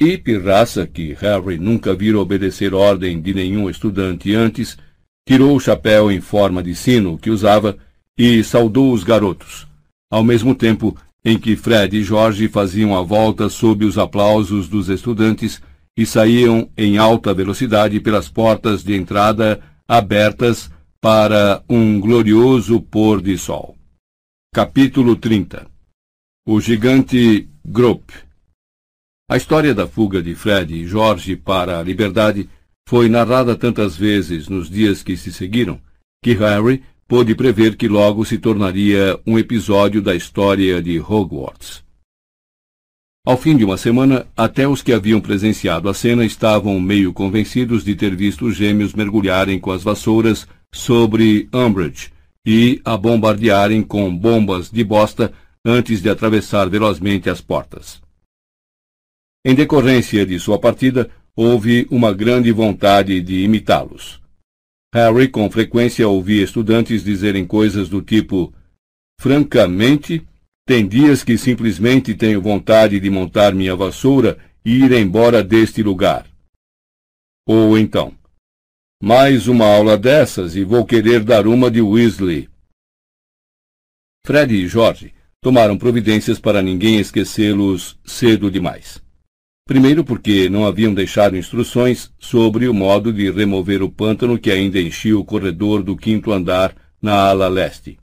E 0.00 0.16
pirraça, 0.16 0.86
que 0.86 1.14
Harry 1.14 1.58
nunca 1.58 1.96
vira 1.96 2.20
obedecer 2.20 2.72
ordem 2.74 3.20
de 3.20 3.34
nenhum 3.34 3.68
estudante 3.68 4.32
antes, 4.36 4.78
tirou 5.26 5.56
o 5.56 5.60
chapéu 5.60 6.12
em 6.12 6.20
forma 6.20 6.62
de 6.62 6.76
sino 6.76 7.18
que 7.18 7.28
usava 7.28 7.76
e 8.16 8.42
saudou 8.44 8.92
os 8.92 9.02
garotos, 9.02 9.66
ao 10.10 10.22
mesmo 10.22 10.54
tempo 10.54 10.96
em 11.24 11.38
que 11.38 11.56
Fred 11.56 11.96
e 11.96 12.02
Jorge 12.02 12.48
faziam 12.48 12.96
a 12.96 13.02
volta 13.02 13.48
sob 13.48 13.84
os 13.84 13.96
aplausos 13.96 14.68
dos 14.68 14.88
estudantes 14.88 15.60
e 15.96 16.04
saíam 16.04 16.70
em 16.76 16.98
alta 16.98 17.32
velocidade 17.32 17.98
pelas 18.00 18.28
portas 18.28 18.82
de 18.82 18.94
entrada 18.94 19.60
abertas 19.88 20.70
para 21.00 21.62
um 21.68 22.00
glorioso 22.00 22.80
pôr 22.80 23.22
de 23.22 23.38
sol. 23.38 23.76
Capítulo 24.52 25.16
30 25.16 25.66
O 26.46 26.60
gigante 26.60 27.48
Grop 27.64 28.10
A 29.30 29.36
história 29.36 29.74
da 29.74 29.86
fuga 29.86 30.22
de 30.22 30.34
Fred 30.34 30.74
e 30.74 30.86
Jorge 30.86 31.36
para 31.36 31.78
a 31.78 31.82
liberdade 31.82 32.48
foi 32.86 33.08
narrada 33.08 33.56
tantas 33.56 33.96
vezes 33.96 34.48
nos 34.48 34.68
dias 34.68 35.02
que 35.02 35.16
se 35.16 35.32
seguiram 35.32 35.80
que 36.22 36.32
Harry 36.34 36.82
pôde 37.06 37.34
prever 37.34 37.76
que 37.76 37.88
logo 37.88 38.24
se 38.24 38.38
tornaria 38.38 39.18
um 39.26 39.38
episódio 39.38 40.00
da 40.00 40.14
história 40.14 40.82
de 40.82 40.98
Hogwarts. 40.98 41.84
Ao 43.26 43.38
fim 43.38 43.56
de 43.56 43.64
uma 43.64 43.78
semana, 43.78 44.26
até 44.36 44.68
os 44.68 44.82
que 44.82 44.92
haviam 44.92 45.20
presenciado 45.20 45.88
a 45.88 45.94
cena 45.94 46.24
estavam 46.24 46.78
meio 46.78 47.12
convencidos 47.12 47.82
de 47.82 47.94
ter 47.94 48.14
visto 48.14 48.46
os 48.46 48.54
gêmeos 48.54 48.92
mergulharem 48.92 49.58
com 49.58 49.70
as 49.70 49.82
vassouras 49.82 50.46
sobre 50.74 51.48
Umbridge 51.52 52.10
e 52.46 52.82
a 52.84 52.96
bombardearem 52.96 53.82
com 53.82 54.14
bombas 54.14 54.70
de 54.70 54.84
bosta 54.84 55.32
antes 55.64 56.02
de 56.02 56.10
atravessar 56.10 56.68
velozmente 56.68 57.30
as 57.30 57.40
portas. 57.40 58.02
Em 59.42 59.54
decorrência 59.54 60.26
de 60.26 60.38
sua 60.38 60.58
partida, 60.58 61.10
houve 61.34 61.86
uma 61.90 62.12
grande 62.12 62.52
vontade 62.52 63.20
de 63.20 63.42
imitá-los. 63.42 64.23
Harry 64.94 65.28
com 65.28 65.50
frequência 65.50 66.06
ouvia 66.06 66.44
estudantes 66.44 67.02
dizerem 67.02 67.44
coisas 67.44 67.88
do 67.88 68.00
tipo: 68.00 68.54
Francamente, 69.20 70.24
tem 70.64 70.86
dias 70.86 71.24
que 71.24 71.36
simplesmente 71.36 72.14
tenho 72.14 72.40
vontade 72.40 73.00
de 73.00 73.10
montar 73.10 73.52
minha 73.52 73.74
vassoura 73.74 74.38
e 74.64 74.84
ir 74.84 74.92
embora 74.92 75.42
deste 75.42 75.82
lugar. 75.82 76.28
Ou 77.44 77.76
então, 77.76 78.14
mais 79.02 79.48
uma 79.48 79.66
aula 79.66 79.98
dessas 79.98 80.54
e 80.54 80.62
vou 80.62 80.86
querer 80.86 81.24
dar 81.24 81.48
uma 81.48 81.68
de 81.68 81.82
Weasley. 81.82 82.48
Fred 84.24 84.54
e 84.54 84.68
George 84.68 85.12
tomaram 85.42 85.76
providências 85.76 86.38
para 86.38 86.62
ninguém 86.62 87.00
esquecê-los 87.00 87.98
cedo 88.06 88.48
demais. 88.48 89.02
Primeiro, 89.66 90.04
porque 90.04 90.48
não 90.50 90.66
haviam 90.66 90.92
deixado 90.92 91.36
instruções 91.36 92.12
sobre 92.18 92.68
o 92.68 92.74
modo 92.74 93.12
de 93.12 93.30
remover 93.30 93.82
o 93.82 93.90
pântano 93.90 94.38
que 94.38 94.50
ainda 94.50 94.78
enchia 94.78 95.18
o 95.18 95.24
corredor 95.24 95.82
do 95.82 95.96
quinto 95.96 96.32
andar 96.32 96.76
na 97.00 97.14
ala 97.14 97.48
leste. 97.48 97.98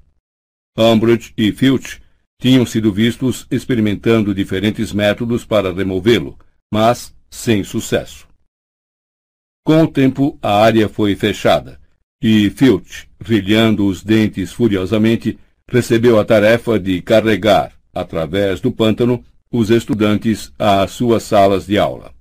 Umbridge 0.75 1.33
e 1.37 1.51
Filch 1.51 2.01
tinham 2.39 2.65
sido 2.65 2.91
vistos 2.91 3.45
experimentando 3.51 4.33
diferentes 4.33 4.91
métodos 4.91 5.45
para 5.45 5.71
removê-lo, 5.71 6.39
mas 6.73 7.15
sem 7.29 7.63
sucesso. 7.63 8.27
Com 9.63 9.83
o 9.83 9.87
tempo, 9.87 10.39
a 10.41 10.63
área 10.63 10.89
foi 10.89 11.15
fechada, 11.15 11.79
e 12.19 12.49
Filch, 12.49 13.07
brilhando 13.19 13.85
os 13.85 14.03
dentes 14.03 14.51
furiosamente, 14.51 15.37
recebeu 15.69 16.19
a 16.19 16.25
tarefa 16.25 16.79
de 16.79 16.99
carregar, 17.03 17.73
através 17.93 18.59
do 18.59 18.71
pântano, 18.71 19.23
os 19.51 19.69
estudantes 19.69 20.53
às 20.57 20.91
suas 20.91 21.23
salas 21.23 21.65
de 21.65 21.77
aula. 21.77 22.13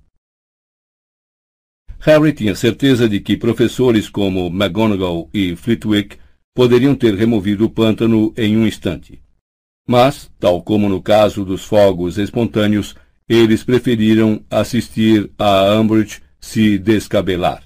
Harry 1.99 2.33
tinha 2.33 2.55
certeza 2.55 3.07
de 3.07 3.19
que 3.19 3.37
professores 3.37 4.09
como 4.09 4.47
McGonagall 4.47 5.29
e 5.33 5.55
Flitwick 5.55 6.17
poderiam 6.53 6.95
ter 6.95 7.15
removido 7.15 7.65
o 7.65 7.69
pântano 7.69 8.33
em 8.35 8.57
um 8.57 8.67
instante. 8.67 9.21
Mas, 9.87 10.31
tal 10.39 10.61
como 10.61 10.89
no 10.89 11.01
caso 11.01 11.45
dos 11.45 11.63
fogos 11.63 12.17
espontâneos, 12.17 12.95
eles 13.29 13.63
preferiram 13.63 14.43
assistir 14.49 15.31
a 15.37 15.73
Umbridge 15.75 16.21
se 16.39 16.77
descabelar. 16.77 17.63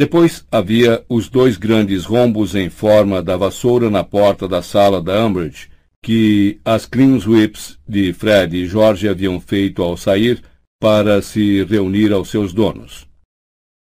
Depois 0.00 0.46
havia 0.50 1.04
os 1.08 1.28
dois 1.28 1.56
grandes 1.56 2.04
rombos 2.04 2.54
em 2.54 2.70
forma 2.70 3.22
da 3.22 3.36
vassoura 3.36 3.90
na 3.90 4.02
porta 4.02 4.48
da 4.48 4.62
sala 4.62 5.02
da 5.02 5.26
Umbridge, 5.26 5.68
que 6.02 6.60
as 6.64 6.86
clean 6.86 7.18
whips 7.26 7.78
de 7.86 8.12
Fred 8.12 8.56
e 8.56 8.66
George 8.66 9.08
haviam 9.08 9.40
feito 9.40 9.82
ao 9.82 9.96
sair 9.96 10.42
para 10.80 11.20
se 11.20 11.64
reunir 11.64 12.12
aos 12.12 12.28
seus 12.28 12.52
donos. 12.52 13.06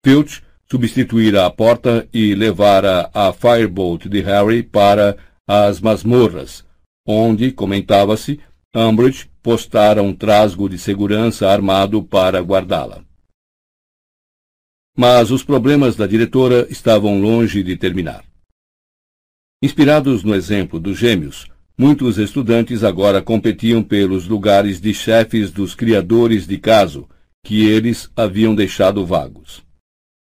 Filch 0.05 0.43
substituíra 0.69 1.45
a 1.45 1.49
porta 1.49 2.07
e 2.13 2.35
levara 2.35 3.09
a 3.13 3.31
firebolt 3.33 4.07
de 4.07 4.21
Harry 4.21 4.63
para 4.63 5.17
as 5.47 5.79
masmorras, 5.79 6.65
onde, 7.05 7.51
comentava-se, 7.51 8.39
Umbridge 8.75 9.29
postara 9.41 10.01
um 10.01 10.15
trasgo 10.15 10.67
de 10.67 10.79
segurança 10.79 11.47
armado 11.47 12.03
para 12.03 12.41
guardá-la. 12.41 13.03
Mas 14.97 15.29
os 15.31 15.43
problemas 15.43 15.95
da 15.95 16.07
diretora 16.07 16.67
estavam 16.69 17.21
longe 17.21 17.61
de 17.61 17.75
terminar. 17.77 18.25
Inspirados 19.61 20.23
no 20.23 20.33
exemplo 20.33 20.79
dos 20.79 20.97
gêmeos, 20.97 21.47
Muitos 21.75 22.19
estudantes 22.19 22.83
agora 22.83 23.19
competiam 23.19 23.81
pelos 23.81 24.27
lugares 24.27 24.79
de 24.79 24.93
chefes 24.93 25.51
dos 25.51 25.73
criadores 25.73 26.45
de 26.45 26.59
caso, 26.59 27.07
que 27.43 27.65
eles 27.65 28.11
haviam 28.15 28.53
deixado 28.53 29.03
vagos. 29.03 29.63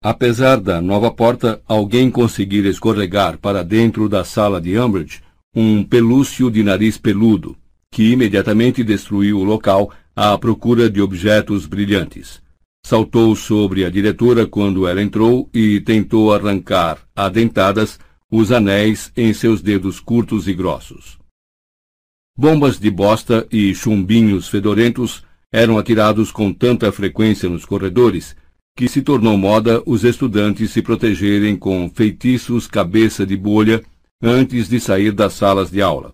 Apesar 0.01 0.59
da 0.59 0.81
nova 0.81 1.11
porta, 1.11 1.61
alguém 1.67 2.09
conseguira 2.09 2.69
escorregar 2.69 3.37
para 3.37 3.61
dentro 3.61 4.07
da 4.07 4.23
sala 4.23 4.59
de 4.61 4.77
Umbridge 4.77 5.21
um 5.53 5.83
pelúcio 5.83 6.49
de 6.49 6.63
nariz 6.63 6.97
peludo, 6.97 7.57
que 7.91 8.11
imediatamente 8.11 8.83
destruiu 8.83 9.39
o 9.39 9.43
local 9.43 9.91
à 10.15 10.37
procura 10.37 10.89
de 10.89 11.01
objetos 11.01 11.65
brilhantes. 11.65 12.41
Saltou 12.85 13.35
sobre 13.35 13.83
a 13.83 13.89
diretora 13.89 14.47
quando 14.47 14.87
ela 14.87 15.01
entrou 15.01 15.49
e 15.53 15.79
tentou 15.81 16.33
arrancar, 16.33 16.99
a 17.15 17.27
dentadas, 17.27 17.99
os 18.31 18.51
anéis 18.51 19.11
em 19.15 19.33
seus 19.33 19.61
dedos 19.61 19.99
curtos 19.99 20.47
e 20.47 20.53
grossos. 20.53 21.22
Bombas 22.35 22.79
de 22.79 22.89
bosta 22.89 23.45
e 23.51 23.75
chumbinhos 23.75 24.47
fedorentos 24.47 25.23
eram 25.51 25.77
atirados 25.77 26.31
com 26.31 26.51
tanta 26.51 26.91
frequência 26.91 27.47
nos 27.47 27.63
corredores 27.63 28.35
que 28.75 28.87
se 28.87 29.03
tornou 29.03 29.37
moda 29.37 29.83
os 29.85 30.03
estudantes 30.03 30.71
se 30.71 30.81
protegerem 30.81 31.55
com 31.55 31.87
feitiços 31.93 32.65
cabeça 32.65 33.23
de 33.23 33.37
bolha 33.37 33.83
antes 34.19 34.67
de 34.67 34.79
sair 34.79 35.11
das 35.11 35.33
salas 35.33 35.69
de 35.69 35.79
aula, 35.79 36.11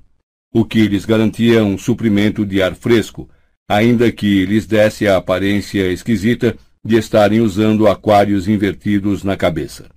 o 0.53 0.65
que 0.65 0.85
lhes 0.89 1.05
garantia 1.05 1.63
um 1.63 1.77
suprimento 1.77 2.45
de 2.45 2.61
ar 2.61 2.75
fresco, 2.75 3.29
ainda 3.65 4.11
que 4.11 4.45
lhes 4.45 4.65
desse 4.65 5.07
a 5.07 5.15
aparência 5.15 5.89
esquisita 5.89 6.57
de 6.83 6.97
estarem 6.97 7.39
usando 7.39 7.87
aquários 7.87 8.45
invertidos 8.45 9.23
na 9.23 9.37
cabeça. 9.37 9.89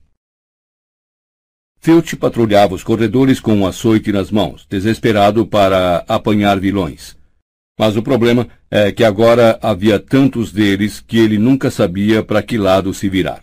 Filch 1.85 2.15
patrulhava 2.15 2.77
os 2.77 2.85
corredores 2.85 3.41
com 3.41 3.55
um 3.55 3.67
açoite 3.67 4.13
nas 4.13 4.31
mãos, 4.31 4.65
desesperado 4.71 5.45
para 5.45 6.05
apanhar 6.07 6.61
vilões. 6.61 7.17
Mas 7.77 7.97
o 7.97 8.03
problema 8.03 8.47
é 8.71 8.93
que 8.93 9.03
agora 9.03 9.59
havia 9.61 9.99
tantos 9.99 10.53
deles 10.53 11.01
que 11.01 11.19
ele 11.19 11.39
nunca 11.39 11.73
sabia 11.73 12.23
para 12.23 12.41
que 12.41 12.57
lado 12.57 12.95
se 12.95 13.09
virar. 13.09 13.43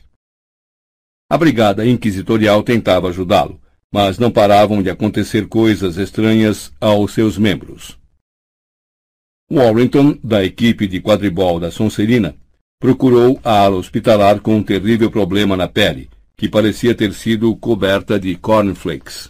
A 1.29 1.37
brigada 1.37 1.85
inquisitorial 1.85 2.63
tentava 2.63 3.09
ajudá-lo, 3.09 3.59
mas 3.93 4.17
não 4.17 4.31
paravam 4.31 4.81
de 4.81 4.89
acontecer 4.89 5.49
coisas 5.49 5.97
estranhas 5.97 6.71
aos 6.79 7.13
seus 7.13 7.37
membros. 7.37 7.99
Warrington, 9.51 10.17
da 10.23 10.45
equipe 10.45 10.87
de 10.87 11.01
quadribol 11.01 11.59
da 11.59 11.71
Sonserina, 11.71 12.33
procurou 12.79 13.37
a 13.43 13.65
ala 13.65 13.75
hospitalar 13.75 14.39
com 14.39 14.55
um 14.55 14.63
terrível 14.63 15.11
problema 15.11 15.57
na 15.57 15.67
pele, 15.67 16.09
que 16.39 16.47
parecia 16.47 16.95
ter 16.95 17.13
sido 17.13 17.53
coberta 17.53 18.17
de 18.17 18.33
cornflakes. 18.37 19.29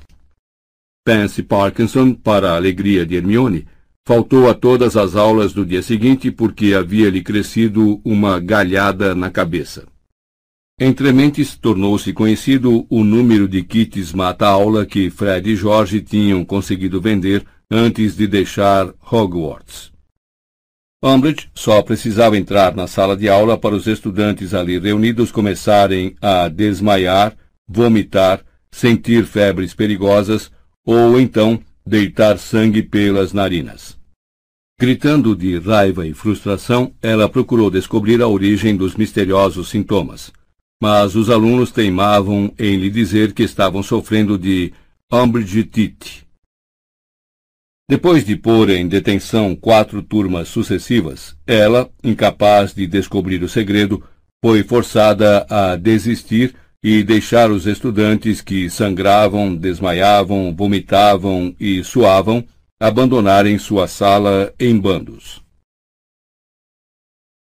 Pansy 1.03 1.42
Parkinson, 1.42 2.13
para 2.13 2.51
a 2.51 2.56
alegria 2.56 3.03
de 3.03 3.15
Hermione, 3.15 3.65
faltou 4.06 4.47
a 4.47 4.53
todas 4.53 4.95
as 4.95 5.15
aulas 5.15 5.51
do 5.51 5.65
dia 5.65 5.81
seguinte 5.81 6.29
porque 6.29 6.75
havia-lhe 6.75 7.24
crescido 7.24 7.99
uma 8.06 8.40
galhada 8.40 9.15
na 9.15 9.31
cabeça. 9.31 9.88
Entre 10.79 11.11
mentes, 11.11 11.58
tornou-se 11.58 12.13
conhecido 12.13 12.85
o 12.88 13.03
número 13.03 13.47
de 13.47 13.63
kits 13.63 14.13
mata-aula 14.13 14.85
que 14.85 15.09
Fred 15.09 15.49
e 15.49 15.56
George 15.56 16.01
tinham 16.01 16.45
conseguido 16.45 17.01
vender 17.01 17.43
antes 17.72 18.15
de 18.15 18.27
deixar 18.27 18.93
Hogwarts. 19.11 19.92
Umbridge 21.01 21.49
só 21.55 21.81
precisava 21.81 22.37
entrar 22.37 22.75
na 22.75 22.85
sala 22.85 23.15
de 23.15 23.29
aula 23.29 23.57
para 23.57 23.73
os 23.73 23.87
estudantes 23.87 24.53
ali 24.53 24.77
reunidos 24.77 25.31
começarem 25.31 26.13
a 26.21 26.49
desmaiar, 26.49 27.37
vomitar, 27.65 28.41
sentir 28.69 29.25
febres 29.25 29.73
perigosas 29.73 30.51
ou 30.85 31.17
então 31.17 31.59
deitar 31.85 32.37
sangue 32.37 32.83
pelas 32.83 33.31
narinas. 33.31 33.97
Gritando 34.77 35.35
de 35.35 35.57
raiva 35.57 36.05
e 36.05 36.13
frustração, 36.13 36.93
ela 37.01 37.29
procurou 37.29 37.71
descobrir 37.71 38.21
a 38.21 38.27
origem 38.27 38.75
dos 38.75 38.95
misteriosos 38.95 39.69
sintomas. 39.69 40.33
Mas 40.81 41.15
os 41.15 41.29
alunos 41.29 41.71
teimavam 41.71 42.53
em 42.59 42.77
lhe 42.77 42.89
dizer 42.89 43.33
que 43.33 43.43
estavam 43.43 43.83
sofrendo 43.83 44.37
de 44.37 44.73
Umbridgetite, 45.11 46.25
depois 47.89 48.23
de 48.23 48.35
pôr 48.35 48.69
em 48.69 48.88
detenção 48.88 49.55
quatro 49.55 50.03
turmas 50.03 50.47
sucessivas, 50.47 51.35
ela, 51.47 51.89
incapaz 52.03 52.72
de 52.72 52.85
descobrir 52.85 53.41
o 53.41 53.49
segredo, 53.49 54.03
foi 54.45 54.61
forçada 54.61 55.43
a 55.49 55.75
desistir 55.75 56.53
e 56.83 57.01
deixar 57.01 57.49
os 57.49 57.65
estudantes 57.65 58.41
que 58.41 58.69
sangravam, 58.69 59.55
desmaiavam, 59.55 60.55
vomitavam 60.55 61.55
e 61.59 61.83
suavam 61.83 62.45
abandonarem 62.79 63.57
sua 63.57 63.88
sala 63.88 64.53
em 64.59 64.79
bandos. 64.79 65.41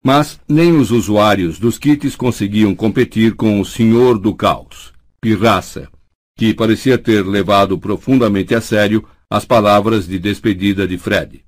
Mas 0.06 0.40
nem 0.48 0.72
os 0.72 0.92
usuários 0.92 1.58
dos 1.58 1.80
kits 1.80 2.16
conseguiam 2.16 2.76
competir 2.76 3.36
com 3.36 3.60
o 3.60 3.66
senhor 3.66 4.20
do 4.20 4.36
caos, 4.36 4.94
Pirraça, 5.20 5.90
que 6.38 6.54
parecia 6.54 6.96
ter 6.96 7.26
levado 7.26 7.80
profundamente 7.80 8.54
a 8.54 8.62
sério 8.62 9.04
as 9.30 9.46
palavras 9.46 10.08
de 10.08 10.18
despedida 10.18 10.88
de 10.88 10.98
Fred. 10.98 11.44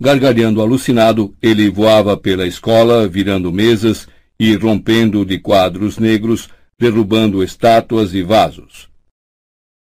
Gargalhando 0.00 0.60
alucinado, 0.60 1.34
ele 1.40 1.70
voava 1.70 2.16
pela 2.16 2.46
escola, 2.46 3.08
virando 3.08 3.52
mesas 3.52 4.06
e 4.38 4.54
rompendo 4.54 5.24
de 5.24 5.38
quadros 5.38 5.98
negros, 5.98 6.48
derrubando 6.78 7.42
estátuas 7.42 8.12
e 8.12 8.22
vasos. 8.22 8.88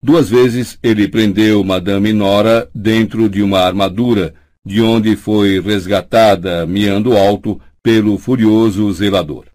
Duas 0.04 0.30
vezes 0.30 0.78
ele 0.82 1.08
prendeu 1.08 1.64
Madame 1.64 2.12
Nora 2.12 2.70
dentro 2.74 3.30
de 3.30 3.42
uma 3.42 3.60
armadura, 3.60 4.34
de 4.66 4.82
onde 4.82 5.16
foi 5.16 5.62
resgatada, 5.62 6.66
miando 6.66 7.16
alto, 7.16 7.62
pelo 7.82 8.18
furioso 8.18 8.92
zelador. 8.92 9.46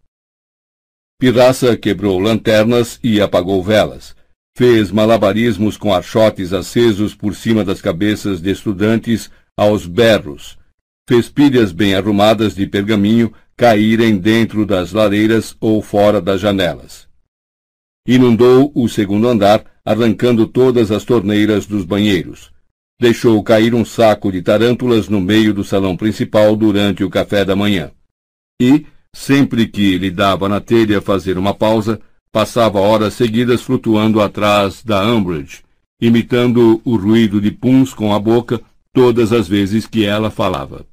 Pirraça 1.18 1.76
quebrou 1.76 2.18
lanternas 2.18 2.98
e 3.02 3.20
apagou 3.20 3.62
velas, 3.62 4.16
Fez 4.56 4.90
malabarismos 4.90 5.76
com 5.76 5.92
archotes 5.92 6.54
acesos 6.54 7.14
por 7.14 7.34
cima 7.34 7.62
das 7.62 7.82
cabeças 7.82 8.40
de 8.40 8.50
estudantes 8.50 9.30
aos 9.54 9.86
berros. 9.86 10.56
Fez 11.06 11.28
pilhas 11.28 11.72
bem 11.72 11.94
arrumadas 11.94 12.54
de 12.54 12.66
pergaminho 12.66 13.30
caírem 13.54 14.16
dentro 14.16 14.64
das 14.64 14.92
lareiras 14.92 15.54
ou 15.60 15.82
fora 15.82 16.22
das 16.22 16.40
janelas. 16.40 17.06
Inundou 18.08 18.72
o 18.74 18.88
segundo 18.88 19.28
andar, 19.28 19.62
arrancando 19.84 20.46
todas 20.46 20.90
as 20.90 21.04
torneiras 21.04 21.66
dos 21.66 21.84
banheiros. 21.84 22.50
deixou 22.98 23.42
cair 23.42 23.74
um 23.74 23.84
saco 23.84 24.32
de 24.32 24.40
tarântulas 24.40 25.06
no 25.06 25.20
meio 25.20 25.52
do 25.52 25.62
salão 25.62 25.94
principal 25.98 26.56
durante 26.56 27.04
o 27.04 27.10
café 27.10 27.44
da 27.44 27.54
manhã. 27.54 27.90
E, 28.58 28.86
sempre 29.14 29.66
que 29.66 29.98
lhe 29.98 30.10
dava 30.10 30.48
na 30.48 30.62
telha 30.62 31.02
fazer 31.02 31.36
uma 31.36 31.52
pausa, 31.52 32.00
passava 32.36 32.78
horas 32.78 33.14
seguidas 33.14 33.62
flutuando 33.62 34.20
atrás 34.20 34.84
da 34.84 35.02
Umbridge, 35.02 35.64
imitando 35.98 36.82
o 36.84 36.94
ruído 36.94 37.40
de 37.40 37.50
puns 37.50 37.94
com 37.94 38.12
a 38.12 38.20
boca 38.20 38.60
todas 38.92 39.32
as 39.32 39.48
vezes 39.48 39.86
que 39.86 40.04
ela 40.04 40.30
falava. 40.30 40.86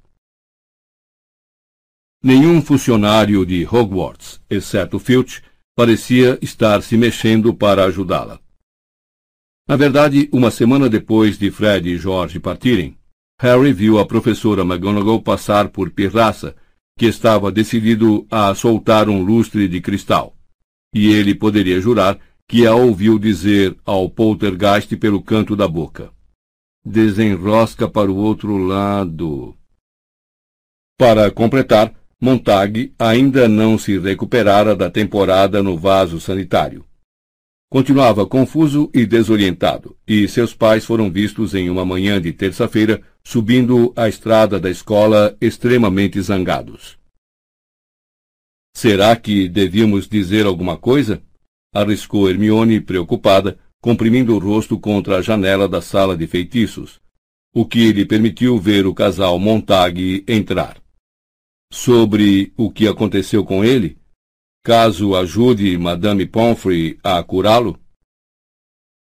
Nenhum 2.24 2.62
funcionário 2.62 3.46
de 3.46 3.68
Hogwarts, 3.70 4.40
exceto 4.50 4.98
Filch, 5.00 5.44
parecia 5.76 6.40
estar 6.42 6.82
se 6.82 6.96
mexendo 6.96 7.54
para 7.54 7.84
ajudá-la. 7.84 8.40
Na 9.68 9.76
verdade, 9.76 10.30
uma 10.32 10.50
semana 10.50 10.88
depois 10.88 11.38
de 11.38 11.52
Fred 11.52 11.90
e 11.90 11.98
George 11.98 12.40
partirem, 12.40 12.98
Harry 13.42 13.74
viu 13.74 14.00
a 14.00 14.06
professora 14.06 14.62
McGonagall 14.62 15.22
passar 15.22 15.68
por 15.68 15.92
Pirraça, 15.92 16.56
que 16.98 17.06
estava 17.06 17.52
decidido 17.52 18.26
a 18.32 18.56
soltar 18.56 19.10
um 19.10 19.22
lustre 19.22 19.68
de 19.68 19.82
cristal. 19.82 20.33
E 20.94 21.12
ele 21.12 21.34
poderia 21.34 21.82
jurar 21.82 22.20
que 22.48 22.68
a 22.68 22.76
ouviu 22.76 23.18
dizer 23.18 23.76
ao 23.86 24.10
poltergeist 24.10 24.96
pelo 24.98 25.22
canto 25.22 25.56
da 25.56 25.68
boca. 25.68 26.12
Desenrosca 26.86 27.88
para 27.88 28.12
o 28.12 28.16
outro 28.16 28.58
lado. 28.58 29.56
Para 30.98 31.32
completar, 31.32 31.94
Montag 32.22 32.94
ainda 32.98 33.50
não 33.50 33.78
se 33.78 33.98
recuperara 33.98 34.76
da 34.76 34.90
temporada 34.90 35.64
no 35.64 35.78
vaso 35.78 36.22
sanitário. 36.22 36.86
Continuava 37.70 38.28
confuso 38.28 38.90
e 38.94 39.06
desorientado, 39.06 39.98
e 40.08 40.28
seus 40.28 40.54
pais 40.54 40.86
foram 40.86 41.10
vistos 41.10 41.56
em 41.56 41.70
uma 41.70 41.84
manhã 41.84 42.22
de 42.22 42.32
terça-feira 42.32 43.02
subindo 43.24 43.92
a 43.96 44.08
estrada 44.08 44.60
da 44.60 44.70
escola 44.70 45.36
extremamente 45.42 46.22
zangados. 46.22 46.98
Será 48.76 49.16
que 49.16 49.48
devíamos 49.48 50.08
dizer 50.08 50.46
alguma 50.46 50.78
coisa? 50.78 51.22
arriscou 51.74 52.30
Hermione 52.30 52.80
preocupada, 52.80 53.58
comprimindo 53.82 54.36
o 54.36 54.40
rosto 54.40 54.80
contra 54.80 55.18
a 55.18 55.22
janela 55.22 55.68
da 55.68 55.82
sala 55.82 56.16
de 56.16 56.28
feitiços, 56.28 57.02
o 57.54 57.66
que 57.66 57.92
lhe 57.92 58.06
permitiu 58.06 58.60
ver 58.60 58.86
o 58.86 58.94
casal 58.94 59.40
Montag 59.40 60.24
entrar. 60.28 60.82
Sobre 61.72 62.54
o 62.56 62.72
que 62.72 62.88
aconteceu 62.88 63.44
com 63.44 63.64
ele? 63.64 63.98
caso 64.64 65.14
ajude 65.16 65.78
Madame 65.78 66.26
Pomfrey 66.26 66.98
a 67.04 67.22
curá-lo? 67.22 67.78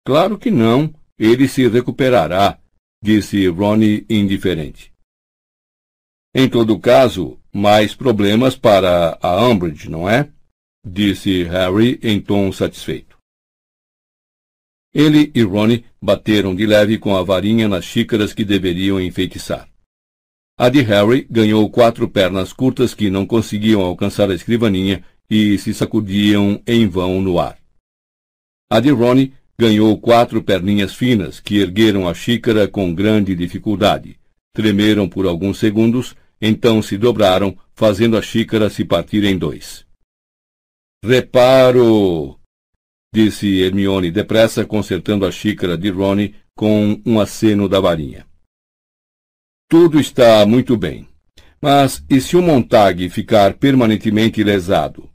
Claro 0.04 0.36
que 0.36 0.50
não. 0.50 0.92
Ele 1.16 1.46
se 1.46 1.68
recuperará, 1.68 2.58
disse 3.00 3.46
Ronnie 3.46 4.04
indiferente. 4.10 4.92
Em 6.34 6.48
todo 6.48 6.80
caso, 6.80 7.38
mais 7.54 7.94
problemas 7.94 8.56
para 8.56 9.18
a 9.20 9.46
Umbridge, 9.46 9.90
não 9.90 10.08
é? 10.08 10.28
disse 10.84 11.44
Harry 11.44 11.98
em 12.02 12.20
tom 12.20 12.50
satisfeito. 12.50 13.16
Ele 14.94 15.30
e 15.34 15.42
Ronnie 15.42 15.84
bateram 16.00 16.54
de 16.54 16.66
leve 16.66 16.98
com 16.98 17.16
a 17.16 17.22
varinha 17.22 17.68
nas 17.68 17.84
xícaras 17.84 18.32
que 18.32 18.44
deveriam 18.44 19.00
enfeitiçar. 19.00 19.68
A 20.58 20.68
de 20.68 20.82
Harry 20.82 21.26
ganhou 21.30 21.68
quatro 21.70 22.08
pernas 22.08 22.52
curtas 22.52 22.94
que 22.94 23.08
não 23.08 23.26
conseguiam 23.26 23.80
alcançar 23.80 24.30
a 24.30 24.34
escrivaninha 24.34 25.04
e 25.30 25.56
se 25.56 25.72
sacudiam 25.72 26.62
em 26.66 26.86
vão 26.86 27.22
no 27.22 27.38
ar. 27.38 27.58
A 28.70 28.80
de 28.80 28.90
Ronnie 28.90 29.32
ganhou 29.58 29.98
quatro 29.98 30.42
perninhas 30.42 30.94
finas 30.94 31.40
que 31.40 31.58
ergueram 31.58 32.08
a 32.08 32.12
xícara 32.12 32.68
com 32.68 32.94
grande 32.94 33.34
dificuldade. 33.34 34.18
Tremeram 34.54 35.08
por 35.08 35.26
alguns 35.26 35.58
segundos, 35.58 36.14
então 36.42 36.82
se 36.82 36.98
dobraram, 36.98 37.56
fazendo 37.72 38.16
a 38.16 38.22
xícara 38.22 38.68
se 38.68 38.84
partir 38.84 39.22
em 39.22 39.38
dois. 39.38 39.86
Reparo! 41.04 42.38
disse 43.14 43.60
Hermione 43.60 44.10
depressa, 44.10 44.64
consertando 44.64 45.24
a 45.24 45.30
xícara 45.30 45.78
de 45.78 45.88
Ronnie 45.90 46.34
com 46.56 47.00
um 47.06 47.20
aceno 47.20 47.68
da 47.68 47.78
varinha. 47.78 48.26
Tudo 49.70 50.00
está 50.00 50.44
muito 50.44 50.76
bem. 50.76 51.08
Mas 51.60 52.04
e 52.10 52.20
se 52.20 52.36
o 52.36 52.42
Montag 52.42 53.08
ficar 53.08 53.54
permanentemente 53.54 54.42
lesado? 54.42 55.08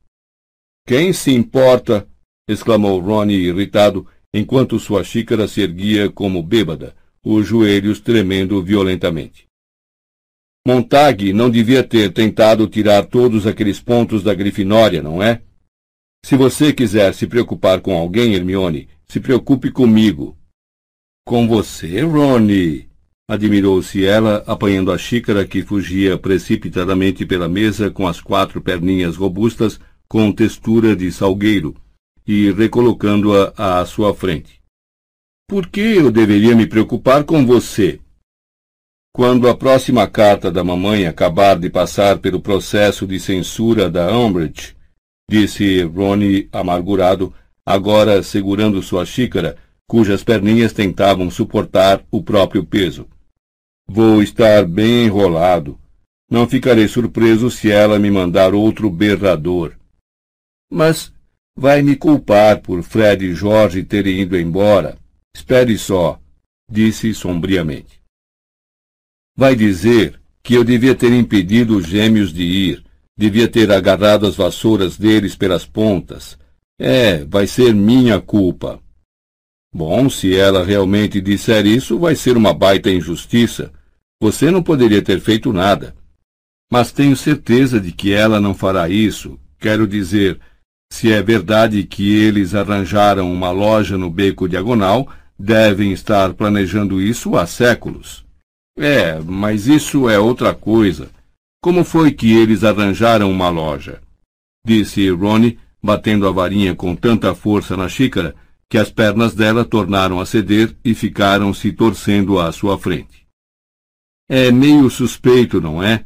Quem 0.87 1.11
se 1.11 1.31
importa? 1.31 2.07
exclamou 2.49 3.01
Ronnie 3.01 3.47
irritado, 3.49 4.07
enquanto 4.33 4.79
sua 4.79 5.03
xícara 5.03 5.45
se 5.47 5.59
erguia 5.59 6.09
como 6.09 6.41
bêbada, 6.41 6.95
os 7.21 7.45
joelhos 7.45 7.99
tremendo 7.99 8.63
violentamente. 8.63 9.46
Montag 10.67 11.31
não 11.31 11.49
devia 11.49 11.81
ter 11.81 12.11
tentado 12.11 12.67
tirar 12.67 13.05
todos 13.05 13.47
aqueles 13.47 13.79
pontos 13.79 14.21
da 14.21 14.33
Grifinória, 14.33 15.01
não 15.01 15.23
é? 15.23 15.41
Se 16.25 16.35
você 16.35 16.73
quiser 16.73 17.13
se 17.13 17.25
preocupar 17.25 17.79
com 17.79 17.95
alguém, 17.95 18.33
Hermione, 18.33 18.89
se 19.07 19.21
preocupe 19.21 19.71
comigo. 19.71 20.37
Com 21.25 21.47
você, 21.47 22.01
Ronnie? 22.01 22.89
Admirou-se 23.29 24.05
ela, 24.05 24.43
apanhando 24.45 24.91
a 24.91 24.97
xícara 24.97 25.47
que 25.47 25.61
fugia 25.61 26.17
precipitadamente 26.17 27.25
pela 27.25 27.47
mesa 27.47 27.89
com 27.89 28.05
as 28.05 28.19
quatro 28.19 28.61
perninhas 28.61 29.15
robustas 29.15 29.79
com 30.05 30.33
textura 30.33 30.97
de 30.97 31.13
salgueiro 31.13 31.77
e 32.27 32.51
recolocando-a 32.51 33.79
à 33.79 33.85
sua 33.85 34.13
frente. 34.13 34.59
Por 35.47 35.67
que 35.67 35.79
eu 35.79 36.11
deveria 36.11 36.53
me 36.53 36.67
preocupar 36.67 37.23
com 37.23 37.45
você? 37.45 38.01
Quando 39.17 39.49
a 39.49 39.57
próxima 39.57 40.07
carta 40.07 40.51
da 40.51 40.63
mamãe 40.63 41.07
acabar 41.07 41.57
de 41.57 41.71
passar 41.71 42.19
pelo 42.19 42.39
processo 42.39 43.07
de 43.07 43.19
censura 43.19 43.89
da 43.89 44.15
Umbridge, 44.15 44.75
disse 45.27 45.81
Ronnie 45.81 46.47
amargurado, 46.51 47.33
agora 47.65 48.21
segurando 48.21 48.79
sua 48.83 49.07
xícara, 49.07 49.57
cujas 49.87 50.23
perninhas 50.23 50.71
tentavam 50.71 51.31
suportar 51.31 52.05
o 52.11 52.21
próprio 52.21 52.63
peso. 52.63 53.07
Vou 53.89 54.21
estar 54.21 54.63
bem 54.67 55.05
enrolado. 55.05 55.79
Não 56.29 56.47
ficarei 56.47 56.87
surpreso 56.87 57.49
se 57.49 57.71
ela 57.71 57.97
me 57.97 58.11
mandar 58.11 58.53
outro 58.53 58.87
berrador. 58.87 59.73
Mas 60.71 61.11
vai 61.55 61.81
me 61.81 61.95
culpar 61.95 62.61
por 62.61 62.83
Fred 62.83 63.25
e 63.25 63.33
Jorge 63.33 63.83
terem 63.83 64.21
ido 64.21 64.37
embora. 64.37 64.95
Espere 65.35 65.75
só, 65.75 66.19
disse 66.69 67.15
sombriamente. 67.15 67.97
Vai 69.37 69.55
dizer 69.55 70.19
que 70.41 70.55
eu 70.55 70.63
devia 70.63 70.95
ter 70.95 71.13
impedido 71.13 71.77
os 71.77 71.85
gêmeos 71.85 72.33
de 72.33 72.41
ir, 72.41 72.83
devia 73.15 73.47
ter 73.47 73.71
agarrado 73.71 74.25
as 74.25 74.35
vassouras 74.35 74.97
deles 74.97 75.35
pelas 75.35 75.63
pontas. 75.63 76.35
É, 76.79 77.23
vai 77.23 77.45
ser 77.45 77.75
minha 77.75 78.19
culpa. 78.19 78.79
Bom, 79.71 80.09
se 80.09 80.35
ela 80.35 80.65
realmente 80.65 81.21
disser 81.21 81.67
isso, 81.67 81.99
vai 81.99 82.15
ser 82.15 82.35
uma 82.35 82.51
baita 82.51 82.89
injustiça. 82.89 83.71
Você 84.19 84.49
não 84.49 84.63
poderia 84.63 85.03
ter 85.03 85.19
feito 85.19 85.53
nada. 85.53 85.95
Mas 86.71 86.91
tenho 86.91 87.15
certeza 87.15 87.79
de 87.79 87.91
que 87.91 88.11
ela 88.11 88.41
não 88.41 88.55
fará 88.55 88.89
isso. 88.89 89.39
Quero 89.59 89.87
dizer, 89.87 90.39
se 90.91 91.11
é 91.11 91.21
verdade 91.21 91.83
que 91.83 92.15
eles 92.15 92.55
arranjaram 92.55 93.31
uma 93.31 93.51
loja 93.51 93.99
no 93.99 94.09
beco 94.09 94.49
diagonal, 94.49 95.07
devem 95.37 95.91
estar 95.91 96.33
planejando 96.33 96.99
isso 96.99 97.37
há 97.37 97.45
séculos. 97.45 98.26
É, 98.77 99.19
mas 99.19 99.67
isso 99.67 100.07
é 100.07 100.19
outra 100.19 100.53
coisa. 100.53 101.09
Como 101.61 101.83
foi 101.83 102.11
que 102.11 102.31
eles 102.31 102.63
arranjaram 102.63 103.31
uma 103.31 103.49
loja? 103.49 103.99
Disse 104.65 105.09
Ronnie, 105.09 105.57
batendo 105.81 106.27
a 106.27 106.31
varinha 106.31 106.75
com 106.75 106.95
tanta 106.95 107.33
força 107.33 107.75
na 107.75 107.89
xícara 107.89 108.35
que 108.69 108.77
as 108.77 108.91
pernas 108.91 109.33
dela 109.33 109.65
tornaram 109.65 110.19
a 110.19 110.25
ceder 110.25 110.75
e 110.83 110.93
ficaram 110.93 111.53
se 111.53 111.71
torcendo 111.71 112.39
à 112.39 112.51
sua 112.51 112.77
frente. 112.77 113.25
É 114.29 114.51
meio 114.51 114.89
suspeito, 114.89 115.61
não 115.61 115.81
é? 115.81 116.03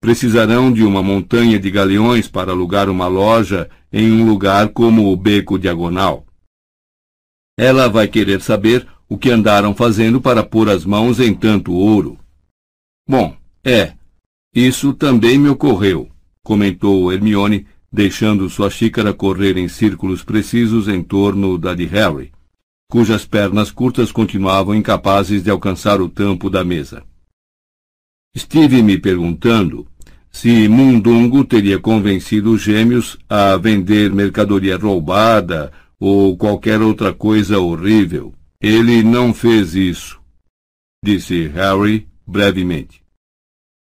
Precisarão 0.00 0.72
de 0.72 0.82
uma 0.82 1.02
montanha 1.02 1.58
de 1.58 1.70
galeões 1.70 2.26
para 2.26 2.50
alugar 2.50 2.90
uma 2.90 3.06
loja 3.06 3.70
em 3.92 4.10
um 4.10 4.26
lugar 4.26 4.70
como 4.70 5.12
o 5.12 5.16
Beco 5.16 5.58
Diagonal. 5.58 6.26
Ela 7.56 7.88
vai 7.88 8.08
querer 8.08 8.40
saber 8.40 8.86
o 9.10 9.18
que 9.18 9.28
andaram 9.28 9.74
fazendo 9.74 10.20
para 10.20 10.44
pôr 10.44 10.70
as 10.70 10.84
mãos 10.84 11.18
em 11.18 11.34
tanto 11.34 11.72
ouro. 11.72 12.16
Bom, 13.08 13.36
é, 13.64 13.94
isso 14.54 14.94
também 14.94 15.36
me 15.36 15.48
ocorreu, 15.48 16.08
comentou 16.44 17.12
Hermione, 17.12 17.66
deixando 17.92 18.48
sua 18.48 18.70
xícara 18.70 19.12
correr 19.12 19.56
em 19.56 19.66
círculos 19.66 20.22
precisos 20.22 20.86
em 20.86 21.02
torno 21.02 21.58
da 21.58 21.74
de 21.74 21.86
Harry, 21.86 22.30
cujas 22.88 23.26
pernas 23.26 23.72
curtas 23.72 24.12
continuavam 24.12 24.76
incapazes 24.76 25.42
de 25.42 25.50
alcançar 25.50 26.00
o 26.00 26.08
tampo 26.08 26.48
da 26.48 26.62
mesa. 26.62 27.02
Estive 28.32 28.80
me 28.80 28.96
perguntando 28.96 29.88
se 30.30 30.68
Mundungo 30.68 31.44
teria 31.44 31.80
convencido 31.80 32.52
os 32.52 32.62
gêmeos 32.62 33.18
a 33.28 33.56
vender 33.56 34.14
mercadoria 34.14 34.76
roubada 34.76 35.72
ou 35.98 36.36
qualquer 36.36 36.80
outra 36.80 37.12
coisa 37.12 37.58
horrível. 37.58 38.32
Ele 38.62 39.02
não 39.02 39.32
fez 39.32 39.74
isso. 39.74 40.20
disse 41.02 41.46
Harry 41.48 42.06
brevemente. 42.26 43.02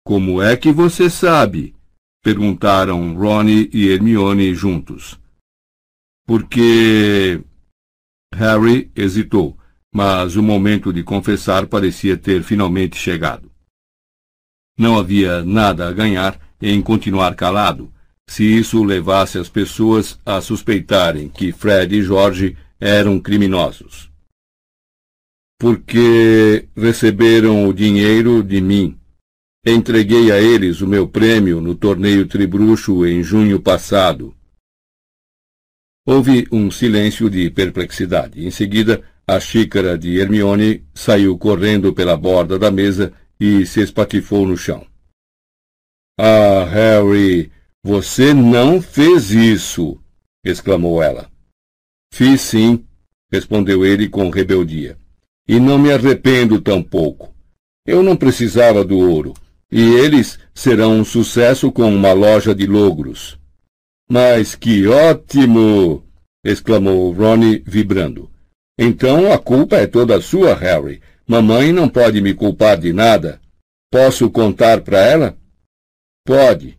Como 0.06 0.42
é 0.42 0.56
que 0.56 0.72
você 0.72 1.10
sabe? 1.10 1.76
perguntaram 2.24 3.15
Ron 3.15 3.47
e 3.47 3.88
Hermione 3.90 4.53
juntos. 4.53 5.19
Porque. 6.27 7.42
Harry 8.35 8.92
hesitou, 8.95 9.58
mas 9.93 10.35
o 10.35 10.43
momento 10.43 10.93
de 10.93 11.03
confessar 11.03 11.65
parecia 11.65 12.17
ter 12.17 12.43
finalmente 12.43 12.97
chegado. 12.97 13.49
Não 14.77 14.99
havia 14.99 15.43
nada 15.43 15.88
a 15.88 15.93
ganhar 15.93 16.40
em 16.61 16.81
continuar 16.81 17.33
calado, 17.35 17.92
se 18.29 18.43
isso 18.43 18.83
levasse 18.83 19.40
as 19.40 19.49
pessoas 19.49 20.19
a 20.26 20.40
suspeitarem 20.42 21.29
que 21.29 21.51
Fred 21.51 21.95
e 21.95 22.03
George 22.03 22.58
eram 22.79 23.19
criminosos. 23.19 24.11
Porque 25.59 26.67
receberam 26.75 27.67
o 27.67 27.73
dinheiro 27.73 28.43
de 28.43 28.61
mim. 28.61 28.97
Entreguei 29.65 30.31
a 30.31 30.40
eles 30.40 30.81
o 30.81 30.88
meu 30.88 31.07
prêmio 31.07 31.59
no 31.59 31.75
torneio 31.75 32.27
Tribruxo 32.27 33.06
em 33.06 33.23
junho 33.23 33.59
passado. 33.59 34.35
Houve 36.06 36.47
um 36.51 36.72
silêncio 36.72 37.29
de 37.29 37.49
perplexidade. 37.49 38.45
Em 38.45 38.51
seguida, 38.51 39.03
a 39.27 39.40
xícara 39.41 39.97
de 39.97 40.17
Hermione 40.17 40.85
saiu 40.93 41.38
correndo 41.38 41.93
pela 41.93 42.15
borda 42.15 42.57
da 42.57 42.72
mesa 42.72 43.11
e 43.38 43.65
se 43.65 43.81
espatifou 43.81 44.47
no 44.47 44.56
chão. 44.56 44.88
Ah, 46.17 46.63
Harry, 46.63 47.51
você 47.83 48.33
não 48.33 48.81
fez 48.81 49.31
isso! 49.31 50.01
exclamou 50.45 51.03
ela. 51.03 51.29
Fiz 52.13 52.40
sim, 52.40 52.85
respondeu 53.29 53.85
ele 53.85 54.07
com 54.07 54.29
rebeldia. 54.29 54.97
E 55.47 55.60
não 55.60 55.78
me 55.78 55.92
arrependo 55.92 56.60
tampouco. 56.60 57.33
Eu 57.85 58.03
não 58.03 58.15
precisava 58.17 58.83
do 58.83 58.97
ouro, 58.97 59.33
e 59.72 59.81
eles 59.81 60.38
serão 60.53 60.99
um 60.99 61.06
sucesso 61.06 61.72
com 61.72 61.90
uma 61.94 62.12
loja 62.12 62.53
de 62.53 62.65
logros. 62.65 63.40
Mas 64.10 64.56
que 64.56 64.88
ótimo! 64.88 66.03
exclamou 66.44 67.12
Ronnie, 67.12 67.63
vibrando. 67.65 68.30
Então 68.78 69.31
a 69.31 69.40
culpa 69.40 69.78
é 69.78 69.88
toda 69.88 70.22
sua, 70.22 70.53
Harry. 70.56 71.01
Mamãe 71.28 71.74
não 71.74 71.90
pode 71.90 72.22
me 72.22 72.33
culpar 72.33 72.78
de 72.78 72.94
nada. 72.94 73.42
Posso 73.92 74.30
contar 74.30 74.81
para 74.81 74.99
ela? 74.99 75.38
Pode. 76.26 76.78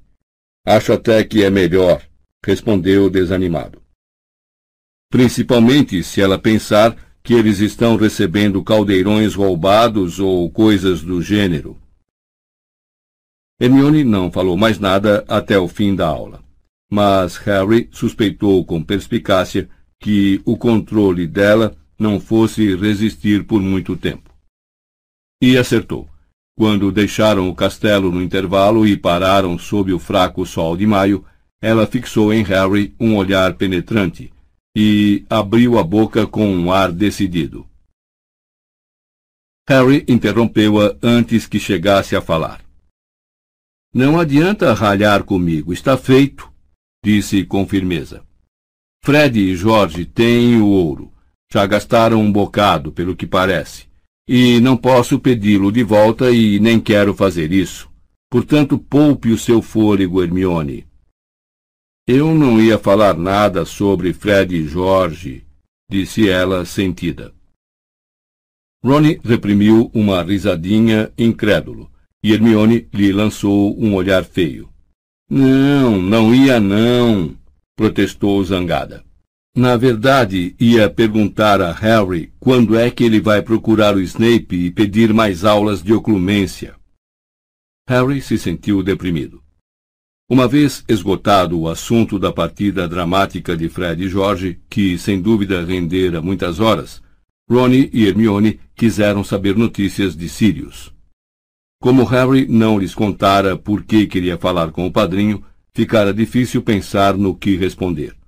Acho 0.65 0.93
até 0.93 1.25
que 1.25 1.43
é 1.43 1.51
melhor, 1.51 2.03
respondeu 2.45 3.11
desanimado. 3.11 3.83
Principalmente 5.11 6.03
se 6.03 6.21
ela 6.21 6.39
pensar 6.39 6.97
que 7.23 7.35
eles 7.35 7.61
estão 7.61 7.97
recebendo 7.97 8.63
caldeirões 8.63 9.35
roubados 9.35 10.19
ou 10.19 10.51
coisas 10.51 11.03
do 11.03 11.21
gênero. 11.21 11.77
Hermione 13.61 14.05
não 14.05 14.31
falou 14.31 14.57
mais 14.57 14.79
nada 14.79 15.25
até 15.29 15.59
o 15.59 15.69
fim 15.69 15.95
da 15.95 16.07
aula. 16.07 16.43
Mas 16.91 17.37
Harry 17.39 17.89
suspeitou 17.93 18.65
com 18.65 18.83
perspicácia 18.83 19.69
que 20.01 20.41
o 20.45 20.57
controle 20.57 21.27
dela 21.27 21.77
não 21.99 22.19
fosse 22.21 22.75
resistir 22.77 23.45
por 23.45 23.61
muito 23.61 23.97
tempo. 23.97 24.31
E 25.43 25.59
acertou. 25.59 26.09
Quando 26.57 26.91
deixaram 26.91 27.49
o 27.49 27.55
castelo 27.55 28.11
no 28.11 28.23
intervalo 28.23 28.87
e 28.87 28.97
pararam 28.97 29.59
sob 29.59 29.93
o 29.93 29.99
fraco 29.99 30.47
sol 30.47 30.77
de 30.77 30.87
maio, 30.87 31.25
ela 31.61 31.87
fixou 31.87 32.33
em 32.33 32.43
Harry 32.43 32.95
um 32.99 33.17
olhar 33.17 33.55
penetrante 33.55 34.33
e 34.79 35.25
abriu 35.29 35.79
a 35.79 35.83
boca 35.83 36.27
com 36.27 36.47
um 36.47 36.71
ar 36.71 36.93
decidido. 36.93 37.67
Harry 39.69 40.05
interrompeu-a 40.07 40.97
antes 41.03 41.47
que 41.47 41.59
chegasse 41.59 42.15
a 42.15 42.23
falar. 42.23 42.63
Não 43.93 44.21
adianta 44.21 44.73
ralhar 44.73 45.25
comigo, 45.25 45.73
está 45.73 45.97
feito, 45.97 46.53
disse 47.05 47.45
com 47.45 47.67
firmeza. 47.67 48.25
Fred 49.03 49.41
e 49.41 49.57
Jorge 49.57 50.05
têm 50.05 50.61
o 50.61 50.67
ouro. 50.67 51.13
Já 51.53 51.67
gastaram 51.67 52.21
um 52.21 52.31
bocado, 52.31 52.93
pelo 52.93 53.17
que 53.17 53.27
parece 53.27 53.89
e 54.29 54.61
não 54.61 54.77
posso 54.77 55.19
pedi-lo 55.19 55.73
de 55.73 55.83
volta 55.83 56.31
e 56.31 56.61
nem 56.61 56.79
quero 56.79 57.15
fazer 57.15 57.51
isso. 57.51 57.89
Portanto, 58.31 58.79
poupe 58.79 59.31
o 59.31 59.39
seu 59.39 59.63
fôlego, 59.63 60.23
Hermione. 60.23 60.87
Eu 62.11 62.35
não 62.35 62.59
ia 62.59 62.79
falar 62.79 63.19
nada 63.19 63.67
sobre 63.67 64.15
Fred 64.15 64.57
e 64.57 64.67
Jorge, 64.67 65.45
disse 65.91 66.27
ela, 66.27 66.65
sentida. 66.65 67.35
Ronnie 68.83 69.21
reprimiu 69.23 69.91
uma 69.93 70.23
risadinha 70.23 71.13
incrédulo, 71.19 71.93
e 72.25 72.33
Hermione 72.33 72.89
lhe 72.95 73.13
lançou 73.13 73.79
um 73.79 73.95
olhar 73.95 74.25
feio. 74.25 74.71
Não, 75.29 76.01
não 76.01 76.35
ia 76.35 76.59
não, 76.59 77.37
protestou 77.77 78.43
zangada. 78.43 79.05
Na 79.55 79.77
verdade, 79.77 80.57
ia 80.59 80.89
perguntar 80.89 81.61
a 81.61 81.73
Harry 81.73 82.33
quando 82.41 82.75
é 82.75 82.91
que 82.91 83.05
ele 83.05 83.21
vai 83.21 83.43
procurar 83.43 83.95
o 83.95 84.01
Snape 84.01 84.57
e 84.57 84.71
pedir 84.71 85.13
mais 85.13 85.45
aulas 85.45 85.83
de 85.83 85.93
oclumência. 85.93 86.75
Harry 87.87 88.23
se 88.23 88.39
sentiu 88.39 88.83
deprimido. 88.83 89.43
Uma 90.31 90.47
vez 90.47 90.85
esgotado 90.89 91.59
o 91.59 91.69
assunto 91.69 92.19
da 92.19 92.33
partida 92.33 92.87
dramática 92.87 93.57
de 93.57 93.69
Fred 93.69 94.05
e 94.05 94.09
George, 94.09 94.61
que 94.69 94.99
sem 94.99 95.21
dúvida 95.21 95.65
rendera 95.65 96.21
muitas 96.21 96.61
horas, 96.61 97.03
Ronnie 97.51 97.89
e 97.93 98.07
Hermione 98.07 98.61
quiseram 98.77 99.25
saber 99.25 99.57
notícias 99.57 100.15
de 100.15 100.29
Sirius. 100.29 100.93
Como 101.81 102.05
Harry 102.05 102.47
não 102.47 102.79
lhes 102.79 102.95
contara 102.95 103.57
por 103.57 103.85
que 103.85 104.07
queria 104.07 104.37
falar 104.37 104.71
com 104.71 104.87
o 104.87 104.93
padrinho, 104.93 105.43
ficara 105.73 106.13
difícil 106.13 106.63
pensar 106.63 107.17
no 107.17 107.35
que 107.35 107.57
responder 107.57 108.19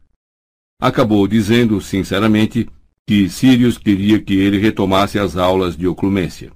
acabou 0.81 1.28
dizendo 1.28 1.78
sinceramente 1.81 2.66
que 3.06 3.28
Sirius 3.28 3.76
queria 3.76 4.20
que 4.20 4.34
ele 4.34 4.58
retomasse 4.58 5.18
as 5.18 5.36
aulas 5.36 5.76
de 5.76 5.86
oclumência. 5.86 6.52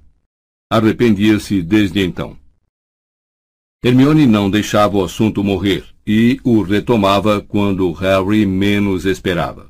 Arrependia-se 0.71 1.61
desde 1.61 1.99
então. 1.99 2.35
Hermione 3.85 4.25
não 4.25 4.49
deixava 4.49 4.97
o 4.97 5.03
assunto 5.03 5.43
morrer 5.43 5.85
e 6.07 6.39
o 6.43 6.63
retomava 6.63 7.39
quando 7.39 7.91
Harry 7.91 8.43
menos 8.43 9.05
esperava. 9.05 9.69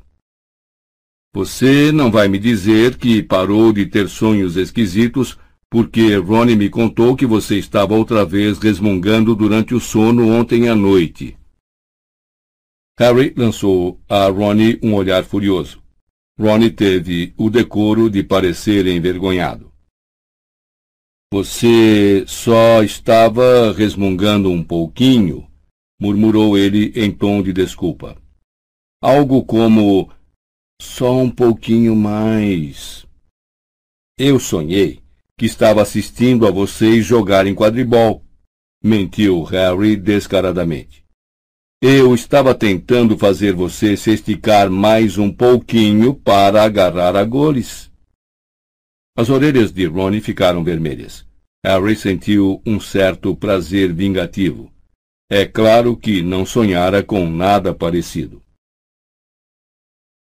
Você 1.34 1.92
não 1.92 2.10
vai 2.10 2.26
me 2.26 2.38
dizer 2.38 2.96
que 2.96 3.22
parou 3.22 3.74
de 3.74 3.84
ter 3.84 4.08
sonhos 4.08 4.56
esquisitos 4.56 5.38
porque 5.68 6.16
Ronnie 6.16 6.56
me 6.56 6.70
contou 6.70 7.14
que 7.14 7.26
você 7.26 7.58
estava 7.58 7.94
outra 7.94 8.24
vez 8.24 8.56
resmungando 8.56 9.34
durante 9.34 9.74
o 9.74 9.80
sono 9.80 10.30
ontem 10.30 10.70
à 10.70 10.74
noite. 10.74 11.36
Harry 12.98 13.34
lançou 13.36 14.00
a 14.08 14.28
Ronnie 14.28 14.80
um 14.82 14.94
olhar 14.94 15.24
furioso. 15.24 15.82
Ronnie 16.40 16.70
teve 16.70 17.34
o 17.36 17.50
decoro 17.50 18.08
de 18.08 18.22
parecer 18.22 18.86
envergonhado. 18.86 19.75
Você 21.32 22.24
só 22.28 22.84
estava 22.84 23.72
resmungando 23.72 24.48
um 24.48 24.62
pouquinho, 24.62 25.50
murmurou 26.00 26.56
ele 26.56 26.92
em 26.94 27.10
tom 27.10 27.42
de 27.42 27.52
desculpa. 27.52 28.16
Algo 29.02 29.44
como 29.44 30.08
só 30.80 31.16
um 31.18 31.28
pouquinho 31.28 31.96
mais. 31.96 33.04
Eu 34.16 34.38
sonhei 34.38 35.00
que 35.36 35.46
estava 35.46 35.82
assistindo 35.82 36.46
a 36.46 36.50
vocês 36.50 37.04
jogarem 37.04 37.56
quadribol, 37.56 38.24
mentiu 38.82 39.42
Harry 39.42 39.96
descaradamente. 39.96 41.04
Eu 41.82 42.14
estava 42.14 42.54
tentando 42.54 43.18
fazer 43.18 43.52
você 43.52 43.96
se 43.96 44.12
esticar 44.12 44.70
mais 44.70 45.18
um 45.18 45.30
pouquinho 45.30 46.14
para 46.14 46.62
agarrar 46.62 47.16
a 47.16 47.24
goles. 47.24 47.90
As 49.16 49.30
orelhas 49.30 49.72
de 49.72 49.86
Ronnie 49.86 50.20
ficaram 50.20 50.62
vermelhas. 50.62 51.24
Harry 51.64 51.96
sentiu 51.96 52.60
um 52.66 52.78
certo 52.78 53.34
prazer 53.34 53.90
vingativo. 53.90 54.70
É 55.30 55.46
claro 55.46 55.96
que 55.96 56.22
não 56.22 56.44
sonhara 56.44 57.02
com 57.02 57.28
nada 57.28 57.74
parecido. 57.74 58.42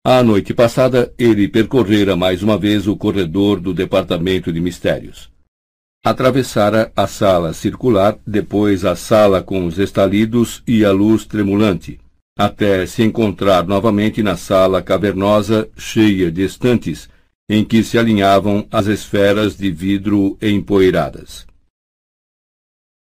A 0.03 0.23
noite 0.23 0.51
passada, 0.51 1.13
ele 1.15 1.47
percorrera 1.47 2.15
mais 2.15 2.41
uma 2.41 2.57
vez 2.57 2.87
o 2.87 2.97
corredor 2.97 3.59
do 3.59 3.71
Departamento 3.71 4.51
de 4.51 4.59
Mistérios. 4.59 5.31
Atravessara 6.03 6.91
a 6.95 7.05
sala 7.05 7.53
circular, 7.53 8.17
depois 8.25 8.83
a 8.83 8.95
sala 8.95 9.43
com 9.43 9.67
os 9.67 9.77
estalidos 9.77 10.63
e 10.67 10.83
a 10.83 10.91
luz 10.91 11.23
tremulante, 11.23 11.99
até 12.35 12.87
se 12.87 13.03
encontrar 13.03 13.67
novamente 13.67 14.23
na 14.23 14.35
sala 14.35 14.81
cavernosa 14.81 15.69
cheia 15.77 16.31
de 16.31 16.41
estantes, 16.41 17.07
em 17.53 17.65
que 17.65 17.83
se 17.83 17.97
alinhavam 17.97 18.65
as 18.71 18.87
esferas 18.87 19.57
de 19.57 19.69
vidro 19.69 20.37
empoeiradas. 20.41 21.45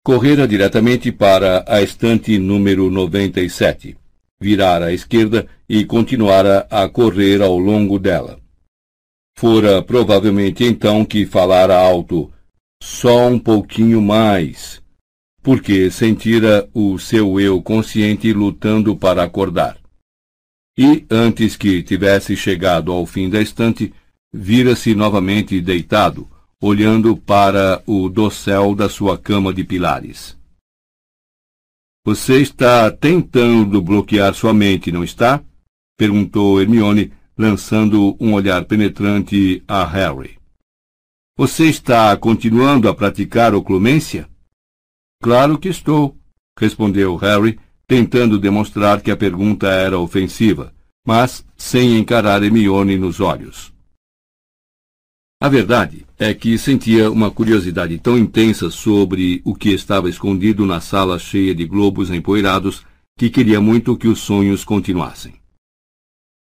Correra 0.04 0.48
diretamente 0.48 1.12
para 1.12 1.64
a 1.68 1.80
estante 1.84 2.40
número 2.40 2.90
97, 2.90 3.96
virara 4.42 4.88
à 4.88 4.94
esquerda 4.94 5.48
e 5.70 5.86
continuara 5.86 6.66
a 6.72 6.90
correr 6.90 7.40
ao 7.40 7.56
longo 7.60 8.00
dela. 8.00 8.40
Fora 9.38 9.84
provavelmente 9.84 10.64
então 10.64 11.06
que 11.06 11.24
falara 11.24 11.78
alto, 11.78 12.34
só 12.82 13.28
um 13.28 13.38
pouquinho 13.38 14.02
mais, 14.02 14.82
porque 15.44 15.92
sentira 15.92 16.68
o 16.74 16.98
seu 16.98 17.40
eu 17.40 17.62
consciente 17.62 18.34
lutando 18.34 18.98
para 18.98 19.22
acordar. 19.22 19.78
E, 20.76 21.06
antes 21.12 21.56
que 21.56 21.84
tivesse 21.84 22.36
chegado 22.36 22.92
ao 22.92 23.06
fim 23.06 23.30
da 23.30 23.40
estante, 23.40 23.94
vira-se 24.33 24.96
novamente 24.96 25.60
deitado, 25.60 26.30
olhando 26.62 27.17
para 27.17 27.81
o 27.85 28.08
dossel 28.08 28.76
da 28.76 28.88
sua 28.88 29.17
cama 29.17 29.53
de 29.53 29.64
pilares. 29.64 30.38
Você 32.06 32.42
está 32.42 32.90
tentando 32.90 33.81
bloquear 33.81 34.33
sua 34.33 34.53
mente, 34.53 34.92
não 34.92 35.03
está? 35.03 35.44
perguntou 35.97 36.60
Hermione, 36.60 37.14
lançando 37.38 38.17
um 38.19 38.33
olhar 38.33 38.65
penetrante 38.65 39.64
a 39.67 39.83
Harry. 39.85 40.40
Você 41.38 41.65
está 41.65 42.15
continuando 42.17 42.90
a 42.90 42.94
praticar 42.96 43.53
oclumência? 43.53 44.30
Claro 45.22 45.60
que 45.60 45.69
estou, 45.69 46.17
respondeu 46.58 47.15
Harry, 47.17 47.60
tentando 47.88 48.40
demonstrar 48.40 49.01
que 49.01 49.12
a 49.12 49.17
pergunta 49.17 49.67
era 49.67 49.99
ofensiva, 49.99 50.74
mas 51.06 51.46
sem 51.56 51.97
encarar 51.97 52.44
Hermione 52.44 52.97
nos 52.97 53.19
olhos. 53.19 53.71
A 55.42 55.50
verdade 55.50 56.06
é 56.20 56.36
que 56.36 56.56
sentia 56.56 57.10
uma 57.10 57.32
curiosidade 57.32 57.98
tão 57.98 58.16
intensa 58.16 58.70
sobre 58.70 59.42
o 59.44 59.56
que 59.56 59.70
estava 59.70 60.08
escondido 60.08 60.68
na 60.68 60.80
sala 60.80 61.18
cheia 61.18 61.56
de 61.56 61.66
globos 61.66 62.12
empoeirados 62.12 62.84
que 63.18 63.28
queria 63.28 63.60
muito 63.60 63.98
que 63.98 64.08
os 64.08 64.20
sonhos 64.20 64.64
continuassem. 64.64 65.34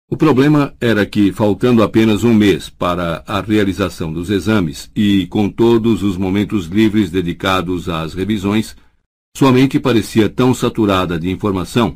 O 0.10 0.18
problema 0.18 0.74
era 0.82 1.06
que, 1.06 1.32
faltando 1.32 1.84
apenas 1.84 2.24
um 2.24 2.34
mês 2.34 2.68
para 2.68 3.24
a 3.28 3.40
realização 3.42 4.12
dos 4.12 4.32
exames 4.32 4.90
e 4.96 5.28
com 5.28 5.52
todos 5.52 6.02
os 6.02 6.18
momentos 6.18 6.66
livres 6.66 7.12
dedicados 7.12 7.88
às 7.88 8.16
revisões, 8.16 8.76
sua 9.38 9.52
mente 9.52 9.80
parecia 9.80 10.28
tão 10.28 10.52
saturada 10.52 11.20
de 11.20 11.30
informação 11.30 11.96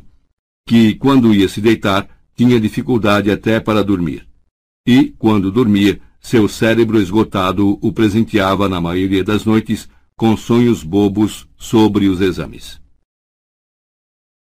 que, 0.64 0.94
quando 0.94 1.34
ia 1.34 1.48
se 1.48 1.60
deitar, 1.60 2.08
tinha 2.36 2.60
dificuldade 2.60 3.32
até 3.32 3.58
para 3.58 3.82
dormir. 3.82 4.28
E, 4.86 5.12
quando 5.18 5.50
dormia, 5.50 6.00
seu 6.24 6.48
cérebro 6.48 6.98
esgotado 6.98 7.78
o 7.82 7.92
presenteava 7.92 8.66
na 8.66 8.80
maioria 8.80 9.22
das 9.22 9.44
noites 9.44 9.86
com 10.16 10.34
sonhos 10.34 10.82
bobos 10.82 11.46
sobre 11.54 12.08
os 12.08 12.18
exames. 12.18 12.80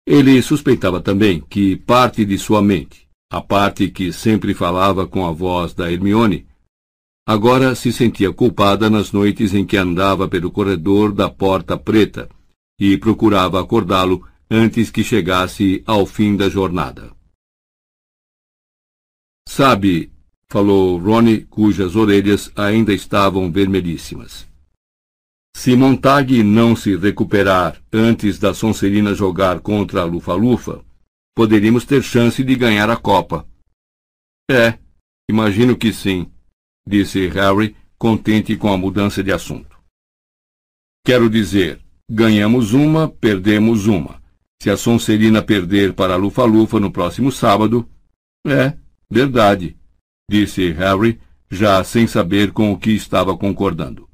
Ele 0.06 0.42
suspeitava 0.42 1.00
também 1.00 1.40
que 1.40 1.74
parte 1.74 2.26
de 2.26 2.36
sua 2.36 2.60
mente, 2.60 3.08
a 3.32 3.40
parte 3.40 3.88
que 3.88 4.12
sempre 4.12 4.52
falava 4.52 5.08
com 5.08 5.26
a 5.26 5.32
voz 5.32 5.72
da 5.72 5.90
Hermione, 5.90 6.46
agora 7.26 7.74
se 7.74 7.90
sentia 7.90 8.30
culpada 8.34 8.90
nas 8.90 9.10
noites 9.10 9.54
em 9.54 9.64
que 9.64 9.78
andava 9.78 10.28
pelo 10.28 10.50
corredor 10.50 11.10
da 11.10 11.30
Porta 11.30 11.78
Preta 11.78 12.28
e 12.78 12.98
procurava 12.98 13.58
acordá-lo 13.58 14.28
antes 14.50 14.90
que 14.90 15.02
chegasse 15.02 15.82
ao 15.86 16.04
fim 16.04 16.36
da 16.36 16.50
jornada. 16.50 17.16
Sabe, 19.48 20.12
falou 20.52 20.98
Ronnie, 20.98 21.46
cujas 21.46 21.96
orelhas 21.96 22.52
ainda 22.54 22.92
estavam 22.92 23.50
vermelhíssimas. 23.50 24.46
Se 25.56 25.74
Montag 25.74 26.42
não 26.42 26.76
se 26.76 26.94
recuperar 26.94 27.82
antes 27.90 28.38
da 28.38 28.52
Sonserina 28.52 29.14
jogar 29.14 29.60
contra 29.60 30.02
a 30.02 30.04
Lufa-Lufa, 30.04 30.84
poderíamos 31.34 31.86
ter 31.86 32.02
chance 32.02 32.44
de 32.44 32.54
ganhar 32.54 32.90
a 32.90 32.96
Copa. 32.98 33.48
É, 34.50 34.78
imagino 35.26 35.74
que 35.74 35.90
sim, 35.90 36.30
disse 36.86 37.28
Harry, 37.28 37.74
contente 37.96 38.54
com 38.54 38.70
a 38.70 38.76
mudança 38.76 39.22
de 39.22 39.32
assunto. 39.32 39.78
Quero 41.02 41.30
dizer, 41.30 41.80
ganhamos 42.10 42.74
uma, 42.74 43.08
perdemos 43.08 43.86
uma. 43.86 44.22
Se 44.62 44.68
a 44.68 44.76
Sonserina 44.76 45.42
perder 45.42 45.94
para 45.94 46.12
a 46.12 46.18
Lufa-Lufa 46.18 46.78
no 46.78 46.92
próximo 46.92 47.32
sábado. 47.32 47.88
É, 48.46 48.76
verdade, 49.10 49.76
disse 50.30 50.70
Harry, 50.72 51.20
já 51.50 51.82
sem 51.84 52.06
saber 52.06 52.52
com 52.52 52.72
o 52.72 52.78
que 52.78 52.90
estava 52.92 53.36
concordando. 53.36 54.08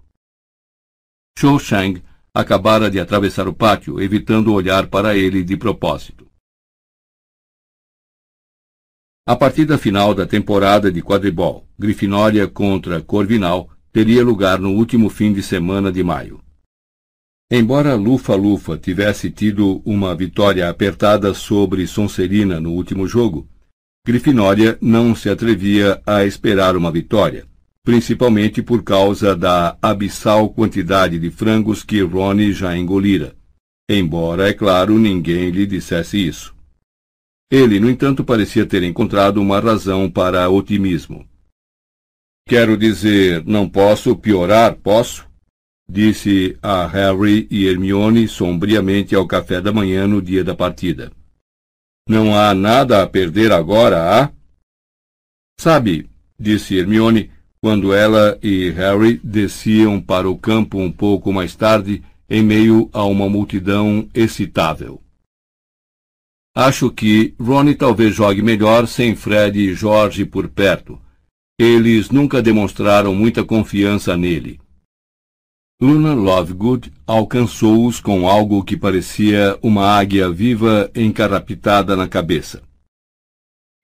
Cho 1.39 1.59
Chang 1.59 2.03
acabara 2.35 2.91
de 2.91 2.99
atravessar 2.99 3.47
o 3.49 3.55
pátio, 3.55 4.01
evitando 4.01 4.53
olhar 4.53 4.89
para 4.89 5.17
ele 5.17 5.45
de 5.45 5.57
propósito. 5.57 6.29
A 9.27 9.37
partida 9.37 9.77
final 9.77 10.15
da 10.15 10.27
temporada 10.27 10.91
de 10.91 11.03
quadribol, 11.03 11.69
Grifinória 11.79 12.49
contra 12.49 13.03
Corvinal, 13.03 13.71
teria 13.93 14.25
lugar 14.25 14.59
no 14.59 14.71
último 14.71 15.11
fim 15.11 15.33
de 15.33 15.43
semana 15.43 15.93
de 15.93 16.03
maio. 16.03 16.43
Embora 17.51 17.95
Lufa-Lufa 17.95 18.77
tivesse 18.77 19.31
tido 19.31 19.83
uma 19.85 20.15
vitória 20.15 20.69
apertada 20.69 21.33
sobre 21.35 21.87
Sonserina 21.87 22.61
no 22.61 22.73
último 22.73 23.07
jogo, 23.07 23.49
Grifinória 24.09 24.79
não 24.81 25.15
se 25.15 25.29
atrevia 25.29 26.01
a 26.07 26.25
esperar 26.25 26.79
uma 26.79 26.91
vitória, 26.91 27.45
principalmente 27.85 28.63
por 28.63 28.83
causa 28.83 29.37
da 29.37 29.77
abissal 29.83 30.49
quantidade 30.49 31.19
de 31.19 31.31
frangos 31.31 31.85
que 31.85 32.01
Ronnie 32.01 32.55
já 32.55 32.75
engolira, 32.75 33.37
embora, 33.87 34.49
é 34.49 34.55
claro, 34.55 34.99
ninguém 34.99 35.51
lhe 35.51 35.67
dissesse 35.67 36.27
isso. 36.27 36.57
Ele, 37.53 37.79
no 37.79 37.91
entanto, 37.91 38.25
parecia 38.25 38.65
ter 38.65 38.83
encontrado 38.83 39.43
uma 39.43 39.61
razão 39.61 40.11
para 40.11 40.49
otimismo. 40.49 41.29
Quero 42.49 42.79
dizer, 42.79 43.45
não 43.45 43.69
posso 43.69 44.17
piorar, 44.17 44.77
posso? 44.77 45.29
Disse 45.87 46.57
a 46.63 46.87
Harry 46.87 47.47
e 47.51 47.67
Hermione 47.67 48.27
sombriamente 48.27 49.15
ao 49.15 49.27
café 49.27 49.61
da 49.61 49.71
manhã 49.71 50.09
no 50.09 50.23
dia 50.23 50.43
da 50.43 50.55
partida. 50.55 51.13
Não 52.09 52.35
há 52.35 52.55
nada 52.55 53.03
a 53.03 53.07
perder 53.07 53.53
agora, 53.53 54.25
há? 54.25 54.33
Sabe, 55.61 56.09
disse 56.41 56.75
Hermione, 56.75 57.31
quando 57.61 57.93
ela 57.93 58.39
e 58.43 58.71
Harry 58.71 59.21
desciam 59.23 60.01
para 60.01 60.27
o 60.31 60.39
campo 60.39 60.79
um 60.79 60.91
pouco 60.91 61.31
mais 61.33 61.55
tarde, 61.55 62.03
em 62.31 62.43
meio 62.43 62.89
a 62.95 63.05
uma 63.05 63.29
multidão 63.29 64.09
excitável. 64.15 65.03
Acho 66.57 66.91
que 66.91 67.35
Ronnie 67.39 67.75
talvez 67.75 68.15
jogue 68.15 68.41
melhor 68.41 68.89
sem 68.89 69.15
Fred 69.15 69.59
e 69.59 69.75
George 69.75 70.25
por 70.25 70.49
perto. 70.49 70.99
Eles 71.59 72.11
nunca 72.11 72.41
demonstraram 72.41 73.15
muita 73.15 73.45
confiança 73.45 74.17
nele. 74.17 74.59
Luna 75.81 76.13
Lovegood 76.13 76.93
alcançou-os 77.07 78.01
com 78.01 78.29
algo 78.29 78.65
que 78.65 78.77
parecia 78.77 79.57
uma 79.63 79.87
águia 79.87 80.29
viva 80.29 80.91
encarapitada 80.93 81.97
na 81.97 82.09
cabeça. 82.09 82.65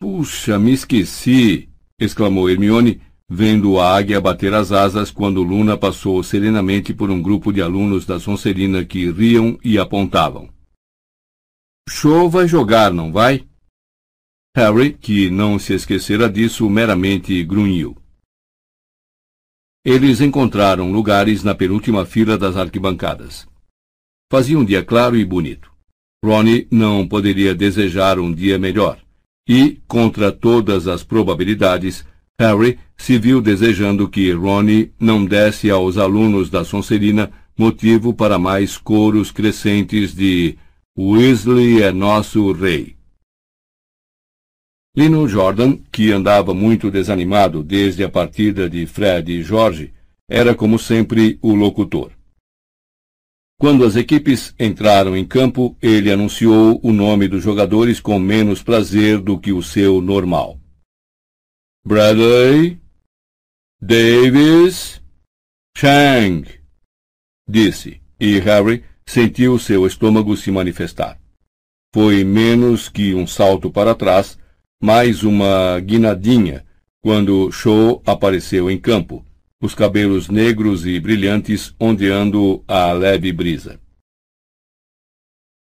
Puxa, 0.01 0.59
me 0.59 0.73
esqueci! 0.73 1.69
exclamou 1.97 2.51
Hermione, 2.51 3.01
vendo 3.31 3.79
a 3.79 3.97
águia 3.97 4.21
bater 4.21 4.53
as 4.55 4.73
asas 4.73 5.13
quando 5.13 5.41
Luna 5.45 5.79
passou 5.79 6.21
serenamente 6.25 6.93
por 6.93 7.13
um 7.13 7.23
grupo 7.23 7.53
de 7.53 7.63
alunos 7.63 8.05
da 8.05 8.19
Sonserina 8.19 8.85
que 8.85 9.09
riam 9.13 9.57
e 9.63 9.79
apontavam. 9.79 10.49
Show 11.89 12.29
vai 12.29 12.49
jogar, 12.49 12.93
não 12.93 13.13
vai? 13.13 13.47
Harry, 14.57 14.95
que 14.95 15.31
não 15.31 15.61
se 15.61 15.75
esquecera 15.75 16.29
disso, 16.29 16.69
meramente 16.69 17.45
grunhiu. 17.45 17.97
Eles 19.85 20.23
encontraram 20.23 20.91
lugares 20.91 21.45
na 21.45 21.55
penúltima 21.55 22.07
fila 22.07 22.39
das 22.39 22.57
arquibancadas. 22.57 23.47
Fazia 24.33 24.59
um 24.59 24.65
dia 24.65 24.83
claro 24.83 25.15
e 25.15 25.23
bonito. 25.27 25.71
Ronnie 26.25 26.67
não 26.71 27.07
poderia 27.07 27.55
desejar 27.55 28.19
um 28.19 28.33
dia 28.33 28.59
melhor. 28.59 28.99
E, 29.47 29.83
contra 29.87 30.33
todas 30.33 30.89
as 30.89 31.05
probabilidades, 31.05 32.03
Harry 32.41 32.79
se 32.97 33.19
viu 33.19 33.43
desejando 33.43 34.09
que 34.09 34.33
Ronnie 34.33 34.91
não 34.99 35.23
desse 35.23 35.71
aos 35.71 35.99
alunos 35.99 36.49
da 36.49 36.65
Sonserina 36.65 37.31
motivo 37.57 38.15
para 38.15 38.39
mais 38.39 38.79
coros 38.79 39.31
crescentes 39.31 40.15
de 40.15 40.57
Weasley 40.99 41.83
é 41.83 41.93
nosso 41.93 42.53
rei. 42.53 42.97
Lino 44.97 45.27
Jordan, 45.27 45.79
que 45.91 46.13
andava 46.13 46.55
muito 46.55 46.89
desanimado 46.89 47.65
desde 47.65 48.05
a 48.05 48.09
partida 48.09 48.71
de 48.71 48.87
Fred 48.87 49.33
e 49.33 49.43
Jorge, 49.43 49.93
era 50.29 50.55
como 50.55 50.79
sempre 50.79 51.37
o 51.43 51.53
locutor. 51.53 52.13
Quando 53.59 53.85
as 53.85 53.97
equipes 53.97 54.55
entraram 54.59 55.17
em 55.17 55.25
campo, 55.25 55.77
ele 55.83 56.13
anunciou 56.13 56.81
o 56.83 56.93
nome 56.93 57.27
dos 57.27 57.43
jogadores 57.43 57.99
com 57.99 58.19
menos 58.19 58.63
prazer 58.63 59.21
do 59.21 59.39
que 59.39 59.53
o 59.53 59.63
seu 59.63 60.01
normal. 60.01 60.61
Bradley, 61.85 62.81
Davis, 63.81 65.03
Chang, 65.77 66.49
disse, 67.49 68.01
e 68.19 68.39
Harry 68.39 68.85
sentiu 69.05 69.59
seu 69.59 69.87
estômago 69.87 70.37
se 70.37 70.51
manifestar. 70.51 71.21
Foi 71.93 72.25
menos 72.25 72.89
que 72.89 73.15
um 73.15 73.27
salto 73.27 73.71
para 73.71 73.95
trás, 73.95 74.39
mais 74.83 75.23
uma 75.23 75.79
guinadinha, 75.81 76.65
quando 77.01 77.51
Shaw 77.51 78.03
apareceu 78.07 78.71
em 78.71 78.79
campo, 78.79 79.25
os 79.61 79.75
cabelos 79.75 80.29
negros 80.29 80.87
e 80.87 80.99
brilhantes 81.01 81.75
ondeando 81.81 82.63
a 82.67 82.93
leve 82.93 83.33
brisa. 83.33 83.81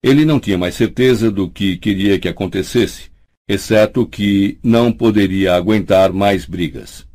Ele 0.03 0.25
não 0.25 0.41
tinha 0.41 0.59
mais 0.59 0.75
certeza 0.75 1.31
do 1.31 1.49
que 1.49 1.77
queria 1.77 2.19
que 2.19 2.29
acontecesse, 2.29 3.11
exceto 3.49 4.07
que 4.07 4.59
não 4.63 4.93
poderia 4.93 5.55
aguentar 5.55 6.13
mais 6.13 6.45
brigas. 6.45 7.07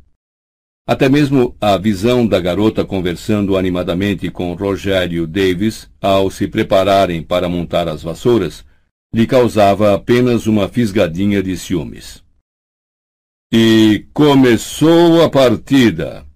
Até 0.86 1.06
mesmo 1.06 1.54
a 1.60 1.76
visão 1.76 2.26
da 2.26 2.40
garota 2.40 2.82
conversando 2.82 3.58
animadamente 3.58 4.30
com 4.30 4.54
Rogério 4.54 5.26
Davis 5.26 5.90
ao 6.00 6.30
se 6.30 6.48
prepararem 6.48 7.22
para 7.22 7.46
montar 7.46 7.88
as 7.88 8.02
vassouras 8.02 8.64
lhe 9.12 9.26
causava 9.26 9.94
apenas 9.94 10.46
uma 10.46 10.68
fisgadinha 10.68 11.42
de 11.42 11.56
ciúmes. 11.56 12.22
E 13.52 14.06
começou 14.12 15.22
a 15.22 15.30
partida, 15.30 16.26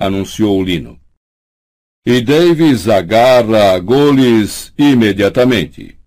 anunciou 0.00 0.62
Lino. 0.62 0.98
E 2.06 2.20
Davis 2.20 2.88
agarra 2.88 3.74
a 3.74 3.78
goles 3.78 4.72
imediatamente. 4.76 5.98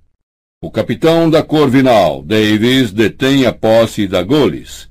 O 0.61 0.72
capitão 0.72 1.29
da 1.29 1.43
Corvinal, 1.43 2.24
Davis, 2.24 2.91
detém 2.91 3.45
a 3.45 3.53
posse 3.53 4.08
da 4.08 4.24
goles 4.24 4.90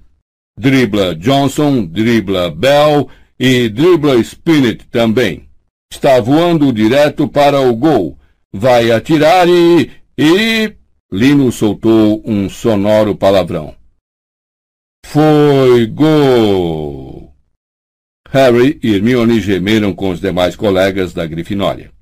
dribla 0.56 1.14
Johnson, 1.14 1.84
dribla 1.84 2.50
Bell 2.50 3.08
e 3.38 3.68
dribla 3.68 4.16
Spinett 4.16 4.86
também. 4.86 5.48
Está 5.90 6.20
voando 6.20 6.72
direto 6.72 7.28
para 7.28 7.60
o 7.60 7.74
gol. 7.74 8.18
Vai 8.52 8.90
atirar 8.90 9.48
e. 9.48 9.90
e. 10.16 10.72
Lino 11.14 11.52
soltou 11.52 12.20
um 12.28 12.48
sonoro 12.48 13.14
palavrão. 13.14 13.72
Foi 15.06 15.86
gol! 15.86 17.32
Harry 18.30 18.80
e 18.82 18.96
Hermione 18.96 19.38
gemeram 19.40 19.94
com 19.94 20.10
os 20.10 20.20
demais 20.20 20.56
colegas 20.56 21.12
da 21.12 21.24
Grifinória. 21.24 21.92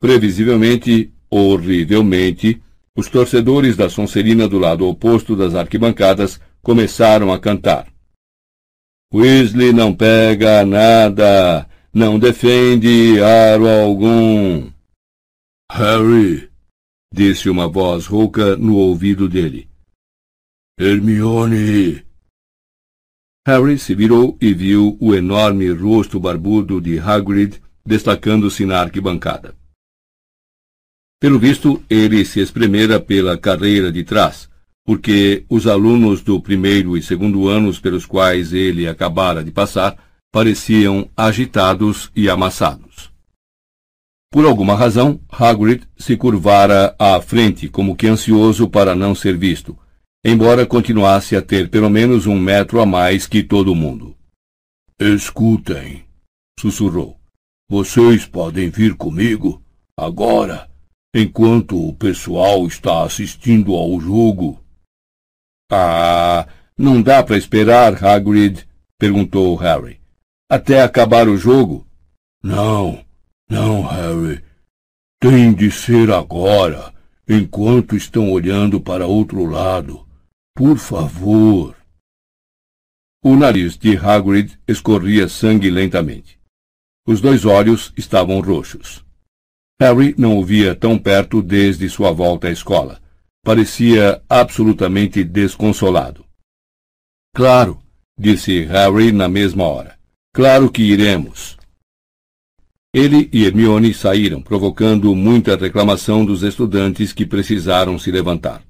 Previsivelmente, 0.00 1.12
horrivelmente, 1.28 2.62
os 2.96 3.06
torcedores 3.06 3.76
da 3.76 3.90
Sonserina 3.90 4.48
do 4.48 4.58
lado 4.58 4.88
oposto 4.88 5.36
das 5.36 5.54
arquibancadas 5.54 6.40
começaram 6.62 7.30
a 7.30 7.38
cantar. 7.38 7.86
Weasley 9.12 9.74
não 9.74 9.94
pega 9.94 10.64
nada, 10.64 11.68
não 11.92 12.18
defende 12.18 13.22
aro 13.22 13.68
algum. 13.68 14.70
Harry, 15.70 16.50
disse 17.12 17.50
uma 17.50 17.68
voz 17.68 18.06
rouca 18.06 18.56
no 18.56 18.76
ouvido 18.76 19.28
dele. 19.28 19.68
Hermione. 20.78 22.04
Harry 23.46 23.78
se 23.78 23.94
virou 23.94 24.38
e 24.40 24.54
viu 24.54 24.96
o 25.00 25.14
enorme 25.14 25.68
rosto 25.70 26.18
barbudo 26.18 26.80
de 26.80 26.98
Hagrid 26.98 27.60
destacando-se 27.84 28.64
na 28.64 28.80
arquibancada. 28.80 29.54
Pelo 31.20 31.38
visto, 31.38 31.84
ele 31.90 32.24
se 32.24 32.40
espremera 32.40 32.98
pela 32.98 33.36
carreira 33.36 33.92
de 33.92 34.02
trás, 34.02 34.48
porque 34.84 35.44
os 35.48 35.66
alunos 35.66 36.22
do 36.22 36.40
primeiro 36.40 36.96
e 36.96 37.02
segundo 37.02 37.48
anos 37.48 37.78
pelos 37.78 38.06
quais 38.06 38.52
ele 38.52 38.88
acabara 38.88 39.44
de 39.44 39.50
passar 39.50 39.96
pareciam 40.32 41.08
agitados 41.16 42.10
e 42.16 42.28
amassados. 42.30 43.11
Por 44.32 44.46
alguma 44.46 44.74
razão, 44.74 45.20
Hagrid 45.30 45.86
se 45.94 46.16
curvara 46.16 46.96
à 46.98 47.20
frente, 47.20 47.68
como 47.68 47.94
que 47.94 48.06
ansioso 48.06 48.66
para 48.66 48.94
não 48.94 49.14
ser 49.14 49.36
visto, 49.36 49.78
embora 50.24 50.64
continuasse 50.64 51.36
a 51.36 51.42
ter 51.42 51.68
pelo 51.68 51.90
menos 51.90 52.26
um 52.26 52.38
metro 52.38 52.80
a 52.80 52.86
mais 52.86 53.26
que 53.26 53.42
todo 53.42 53.74
mundo. 53.74 54.16
Escutem, 54.98 56.04
sussurrou. 56.58 57.20
Vocês 57.68 58.24
podem 58.24 58.70
vir 58.70 58.94
comigo, 58.94 59.62
agora, 59.94 60.66
enquanto 61.14 61.76
o 61.86 61.92
pessoal 61.92 62.66
está 62.66 63.02
assistindo 63.02 63.74
ao 63.74 64.00
jogo. 64.00 64.64
Ah, 65.70 66.48
não 66.78 67.02
dá 67.02 67.22
para 67.22 67.36
esperar, 67.36 68.02
Hagrid? 68.02 68.66
perguntou 68.98 69.54
Harry. 69.56 70.00
Até 70.50 70.80
acabar 70.80 71.28
o 71.28 71.36
jogo? 71.36 71.86
Não, 72.42 73.04
não, 73.52 73.82
Harry. 73.82 74.42
Tem 75.20 75.52
de 75.52 75.70
ser 75.70 76.10
agora, 76.10 76.92
enquanto 77.28 77.94
estão 77.94 78.32
olhando 78.32 78.80
para 78.80 79.06
outro 79.06 79.44
lado. 79.44 80.08
Por 80.56 80.78
favor. 80.78 81.76
O 83.22 83.36
nariz 83.36 83.76
de 83.76 83.94
Hagrid 83.94 84.58
escorria 84.66 85.28
sangue 85.28 85.70
lentamente. 85.70 86.40
Os 87.06 87.20
dois 87.20 87.44
olhos 87.44 87.92
estavam 87.94 88.40
roxos. 88.40 89.04
Harry 89.80 90.14
não 90.16 90.38
o 90.38 90.44
via 90.44 90.74
tão 90.74 90.98
perto 90.98 91.42
desde 91.42 91.88
sua 91.90 92.10
volta 92.10 92.48
à 92.48 92.50
escola. 92.50 93.00
Parecia 93.44 94.22
absolutamente 94.28 95.22
desconsolado. 95.22 96.24
Claro, 97.34 97.82
disse 98.18 98.64
Harry 98.64 99.12
na 99.12 99.28
mesma 99.28 99.64
hora. 99.64 99.98
Claro 100.34 100.70
que 100.70 100.82
iremos. 100.82 101.58
Ele 102.94 103.30
e 103.32 103.44
Hermione 103.46 103.94
saíram, 103.94 104.42
provocando 104.42 105.14
muita 105.14 105.56
reclamação 105.56 106.26
dos 106.26 106.42
estudantes 106.42 107.10
que 107.10 107.24
precisaram 107.24 107.98
se 107.98 108.10
levantar. 108.10 108.62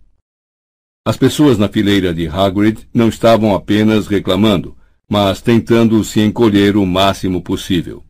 As 1.05 1.17
pessoas 1.17 1.59
na 1.59 1.69
fileira 1.69 2.15
de 2.15 2.29
Hagrid 2.29 2.89
não 2.95 3.09
estavam 3.09 3.53
apenas 3.53 4.07
reclamando, 4.07 4.77
mas 5.09 5.43
tentando 5.43 6.05
se 6.05 6.21
encolher 6.21 6.77
o 6.77 6.87
máximo 6.87 7.43
possível. 7.43 8.05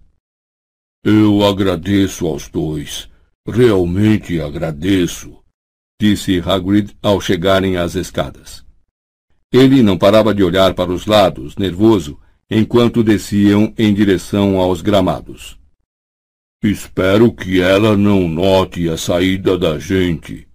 Eu 1.02 1.42
agradeço 1.46 2.26
aos 2.26 2.46
dois. 2.46 3.10
Realmente 3.48 4.38
agradeço, 4.38 5.42
disse 6.00 6.38
Hagrid 6.40 6.94
ao 7.02 7.22
chegarem 7.22 7.78
às 7.78 7.94
escadas. 7.94 8.62
Ele 9.50 9.82
não 9.82 9.96
parava 9.96 10.34
de 10.34 10.44
olhar 10.44 10.74
para 10.74 10.92
os 10.92 11.06
lados, 11.06 11.56
nervoso, 11.56 12.20
enquanto 12.50 13.02
desciam 13.02 13.72
em 13.78 13.92
direção 13.94 14.60
aos 14.60 14.82
gramados. 14.82 15.61
Espero 16.62 17.32
que 17.32 17.60
ela 17.60 17.96
não 17.96 18.28
note 18.28 18.88
a 18.88 18.96
saída 18.96 19.58
da 19.58 19.80
gente. 19.80 20.46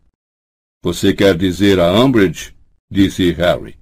Você 0.82 1.14
quer 1.14 1.36
dizer 1.36 1.82
a 1.82 1.92
Umbridge? 1.92 2.56
disse 2.90 3.32
Harry. 3.34 3.76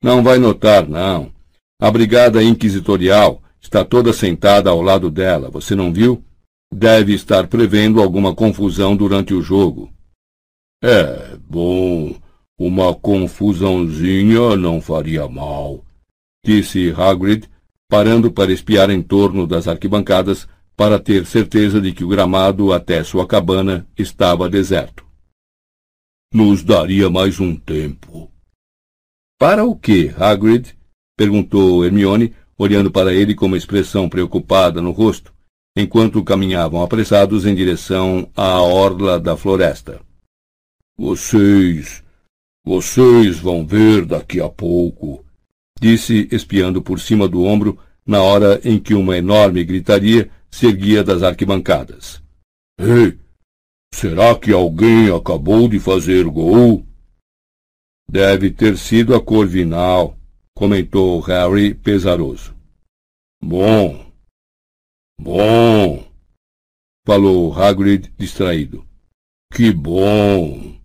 Não 0.00 0.22
vai 0.22 0.38
notar, 0.38 0.88
não. 0.88 1.32
A 1.80 1.90
brigada 1.90 2.40
inquisitorial 2.40 3.42
está 3.60 3.84
toda 3.84 4.12
sentada 4.12 4.70
ao 4.70 4.80
lado 4.80 5.10
dela, 5.10 5.50
você 5.50 5.74
não 5.74 5.92
viu? 5.92 6.22
Deve 6.72 7.12
estar 7.12 7.48
prevendo 7.48 8.00
alguma 8.00 8.32
confusão 8.32 8.96
durante 8.96 9.34
o 9.34 9.42
jogo. 9.42 9.92
É, 10.80 11.36
bom, 11.38 12.14
uma 12.56 12.94
confusãozinha 12.94 14.56
não 14.56 14.80
faria 14.80 15.26
mal, 15.26 15.84
disse 16.44 16.94
Hagrid, 16.96 17.48
parando 17.88 18.30
para 18.30 18.52
espiar 18.52 18.90
em 18.90 19.02
torno 19.02 19.44
das 19.44 19.66
arquibancadas 19.66 20.46
para 20.76 20.98
ter 20.98 21.24
certeza 21.26 21.80
de 21.80 21.92
que 21.92 22.04
o 22.04 22.08
gramado 22.08 22.72
até 22.72 23.02
sua 23.04 23.26
cabana 23.26 23.86
estava 23.96 24.48
deserto. 24.48 25.04
Nos 26.32 26.62
daria 26.62 27.08
mais 27.08 27.38
um 27.38 27.54
tempo. 27.56 28.30
Para 29.38 29.64
o 29.64 29.76
quê, 29.76 30.12
Hagrid? 30.18 30.76
perguntou 31.16 31.84
Hermione, 31.84 32.34
olhando 32.58 32.90
para 32.90 33.12
ele 33.12 33.34
com 33.34 33.46
uma 33.46 33.56
expressão 33.56 34.08
preocupada 34.08 34.80
no 34.80 34.90
rosto, 34.90 35.32
enquanto 35.76 36.24
caminhavam 36.24 36.82
apressados 36.82 37.46
em 37.46 37.54
direção 37.54 38.28
à 38.34 38.60
orla 38.60 39.18
da 39.18 39.36
floresta. 39.36 40.00
Vocês. 40.96 42.02
Vocês 42.66 43.38
vão 43.38 43.66
ver 43.66 44.06
daqui 44.06 44.40
a 44.40 44.48
pouco, 44.48 45.24
disse, 45.78 46.26
espiando 46.32 46.80
por 46.80 46.98
cima 46.98 47.28
do 47.28 47.44
ombro, 47.44 47.78
na 48.06 48.22
hora 48.22 48.60
em 48.64 48.78
que 48.78 48.94
uma 48.94 49.18
enorme 49.18 49.62
gritaria 49.64 50.30
se 50.54 50.68
erguia 50.68 51.02
das 51.02 51.24
arquibancadas. 51.24 52.22
Ei! 52.78 53.18
Será 53.92 54.38
que 54.38 54.52
alguém 54.52 55.12
acabou 55.12 55.68
de 55.68 55.80
fazer 55.80 56.24
gol? 56.26 56.86
Deve 58.08 58.52
ter 58.52 58.78
sido 58.78 59.16
a 59.16 59.20
Corvinal, 59.20 60.16
comentou 60.56 61.18
Harry 61.22 61.74
pesaroso. 61.74 62.54
Bom. 63.42 64.12
Bom. 65.20 66.06
Falou 67.04 67.52
Hagrid 67.52 68.12
distraído. 68.16 68.86
Que 69.52 69.72
bom. 69.72 70.80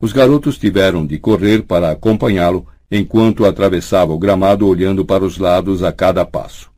Os 0.00 0.10
garotos 0.10 0.56
tiveram 0.56 1.06
de 1.06 1.18
correr 1.18 1.66
para 1.66 1.90
acompanhá-lo 1.90 2.66
enquanto 2.90 3.44
atravessava 3.44 4.14
o 4.14 4.18
gramado 4.18 4.66
olhando 4.66 5.04
para 5.04 5.22
os 5.22 5.36
lados 5.36 5.82
a 5.82 5.92
cada 5.92 6.24
passo. 6.24 6.77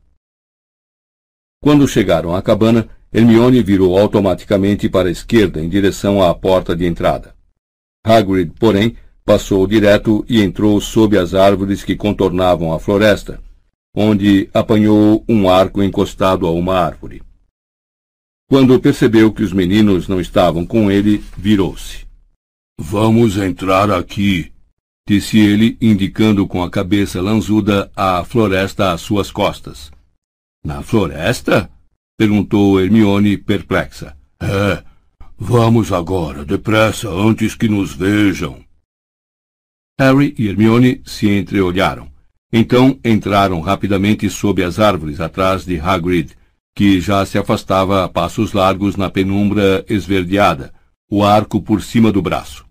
Quando 1.63 1.87
chegaram 1.87 2.35
à 2.35 2.41
cabana, 2.41 2.89
Hermione 3.13 3.63
virou 3.63 3.99
automaticamente 3.99 4.89
para 4.89 5.09
a 5.09 5.13
esquerda 5.13 5.63
em 5.63 5.69
direção 5.69 6.23
à 6.23 6.35
porta 6.35 6.75
de 6.75 6.87
entrada. 6.87 7.35
Hagrid, 8.03 8.53
porém, 8.59 8.97
passou 9.25 9.67
direto 9.67 10.25
e 10.27 10.41
entrou 10.41 10.81
sob 10.81 11.19
as 11.19 11.35
árvores 11.35 11.85
que 11.85 11.95
contornavam 11.95 12.73
a 12.73 12.79
floresta, 12.79 13.43
onde 13.95 14.49
apanhou 14.55 15.23
um 15.29 15.51
arco 15.51 15.83
encostado 15.83 16.47
a 16.47 16.51
uma 16.51 16.77
árvore. 16.77 17.23
Quando 18.49 18.81
percebeu 18.81 19.31
que 19.31 19.43
os 19.43 19.53
meninos 19.53 20.09
não 20.09 20.19
estavam 20.19 20.65
com 20.65 20.91
ele, 20.91 21.23
virou-se. 21.37 22.07
Vamos 22.81 23.37
entrar 23.37 23.91
aqui, 23.91 24.51
disse 25.07 25.39
ele, 25.39 25.77
indicando 25.81 26.47
com 26.47 26.63
a 26.63 26.71
cabeça 26.71 27.21
lanzuda 27.21 27.91
a 27.95 28.25
floresta 28.25 28.93
às 28.93 29.03
suas 29.03 29.31
costas. 29.31 29.93
Na 30.65 30.83
floresta? 30.83 31.71
perguntou 32.19 32.81
Hermione, 32.81 33.39
perplexa. 33.39 34.17
É. 34.41 34.85
Vamos 35.39 35.91
agora, 35.91 36.45
depressa, 36.45 37.09
antes 37.09 37.55
que 37.55 37.67
nos 37.67 37.95
vejam. 37.95 38.63
Harry 39.99 40.35
e 40.39 40.49
Hermione 40.49 41.03
se 41.05 41.29
entreolharam. 41.29 42.11
Então 42.53 42.99
entraram 43.05 43.61
rapidamente 43.61 44.29
sob 44.29 44.63
as 44.63 44.79
árvores 44.79 45.21
atrás 45.21 45.65
de 45.65 45.81
Hagrid, 45.81 46.37
que 46.75 47.01
já 47.01 47.25
se 47.25 47.39
afastava 47.39 48.05
a 48.05 48.09
passos 48.09 48.53
largos 48.53 48.97
na 48.97 49.09
penumbra 49.09 49.85
esverdeada, 49.89 50.75
o 51.11 51.25
arco 51.25 51.63
por 51.63 51.83
cima 51.83 52.13
do 52.13 52.21
braço. 52.21 52.67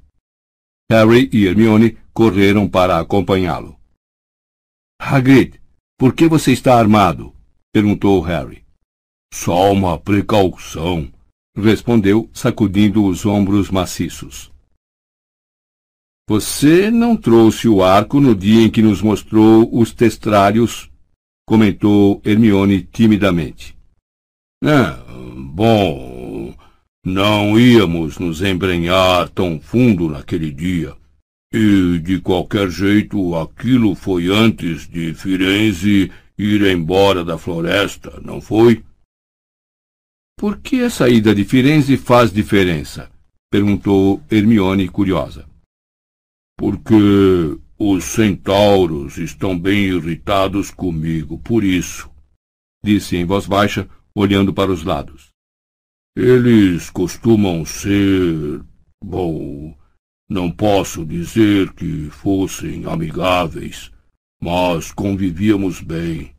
Harry 0.92 1.30
e 1.32 1.46
Hermione 1.46 1.98
correram 2.14 2.68
para 2.68 3.00
acompanhá-lo. 3.00 3.78
Hagrid, 5.00 5.60
por 5.98 6.14
que 6.14 6.28
você 6.28 6.52
está 6.52 6.78
armado? 6.78 7.34
Perguntou 7.72 8.22
Harry. 8.22 8.64
Só 9.34 9.72
uma 9.72 9.98
precaução, 9.98 11.12
respondeu, 11.56 12.30
sacudindo 12.34 13.06
os 13.06 13.26
ombros 13.26 13.70
maciços. 13.70 14.52
Você 16.28 16.92
não 16.92 17.18
trouxe 17.18 17.68
o 17.68 17.84
arco 17.84 18.20
no 18.20 18.36
dia 18.36 18.62
em 18.62 18.70
que 18.70 18.82
nos 18.82 19.02
mostrou 19.02 19.68
os 19.72 19.92
testrários, 19.92 20.90
comentou 21.48 22.22
Hermione 22.24 22.84
timidamente. 22.84 23.76
É, 24.64 24.94
bom, 25.36 26.54
não 27.04 27.60
íamos 27.60 28.20
nos 28.20 28.44
embrenhar 28.44 29.30
tão 29.30 29.60
fundo 29.60 30.10
naquele 30.10 30.52
dia. 30.52 30.96
E, 31.52 31.98
de 31.98 32.20
qualquer 32.20 32.70
jeito, 32.70 33.36
aquilo 33.36 33.96
foi 33.96 34.28
antes 34.28 34.88
de 34.88 35.16
Firenze 35.16 36.12
ir 36.40 36.64
embora 36.64 37.24
da 37.24 37.38
floresta, 37.38 38.20
não 38.22 38.42
foi? 38.42 38.84
Por 40.36 40.60
que 40.60 40.82
a 40.82 40.90
saída 40.90 41.36
de 41.36 41.46
Firenze 41.46 41.98
faz 41.98 42.32
diferença? 42.32 43.12
perguntou 43.52 44.24
Hermione 44.32 44.88
curiosa 44.88 45.50
porque 46.60 47.58
os 47.78 48.04
centauros 48.04 49.18
estão 49.18 49.58
bem 49.58 49.86
irritados 49.86 50.70
comigo, 50.70 51.40
por 51.40 51.64
isso, 51.64 52.12
disse 52.84 53.16
em 53.16 53.24
voz 53.24 53.48
baixa, 53.48 53.90
olhando 54.14 54.54
para 54.54 54.70
os 54.70 54.84
lados. 54.84 55.30
Eles 56.18 56.90
costumam 56.90 57.64
ser. 57.64 58.62
Bom, 59.02 59.74
não 60.30 60.52
posso 60.52 61.06
dizer 61.06 61.72
que 61.72 62.10
fossem 62.10 62.84
amigáveis, 62.84 63.90
mas 64.42 64.92
convivíamos 64.92 65.82
bem. 65.82 66.32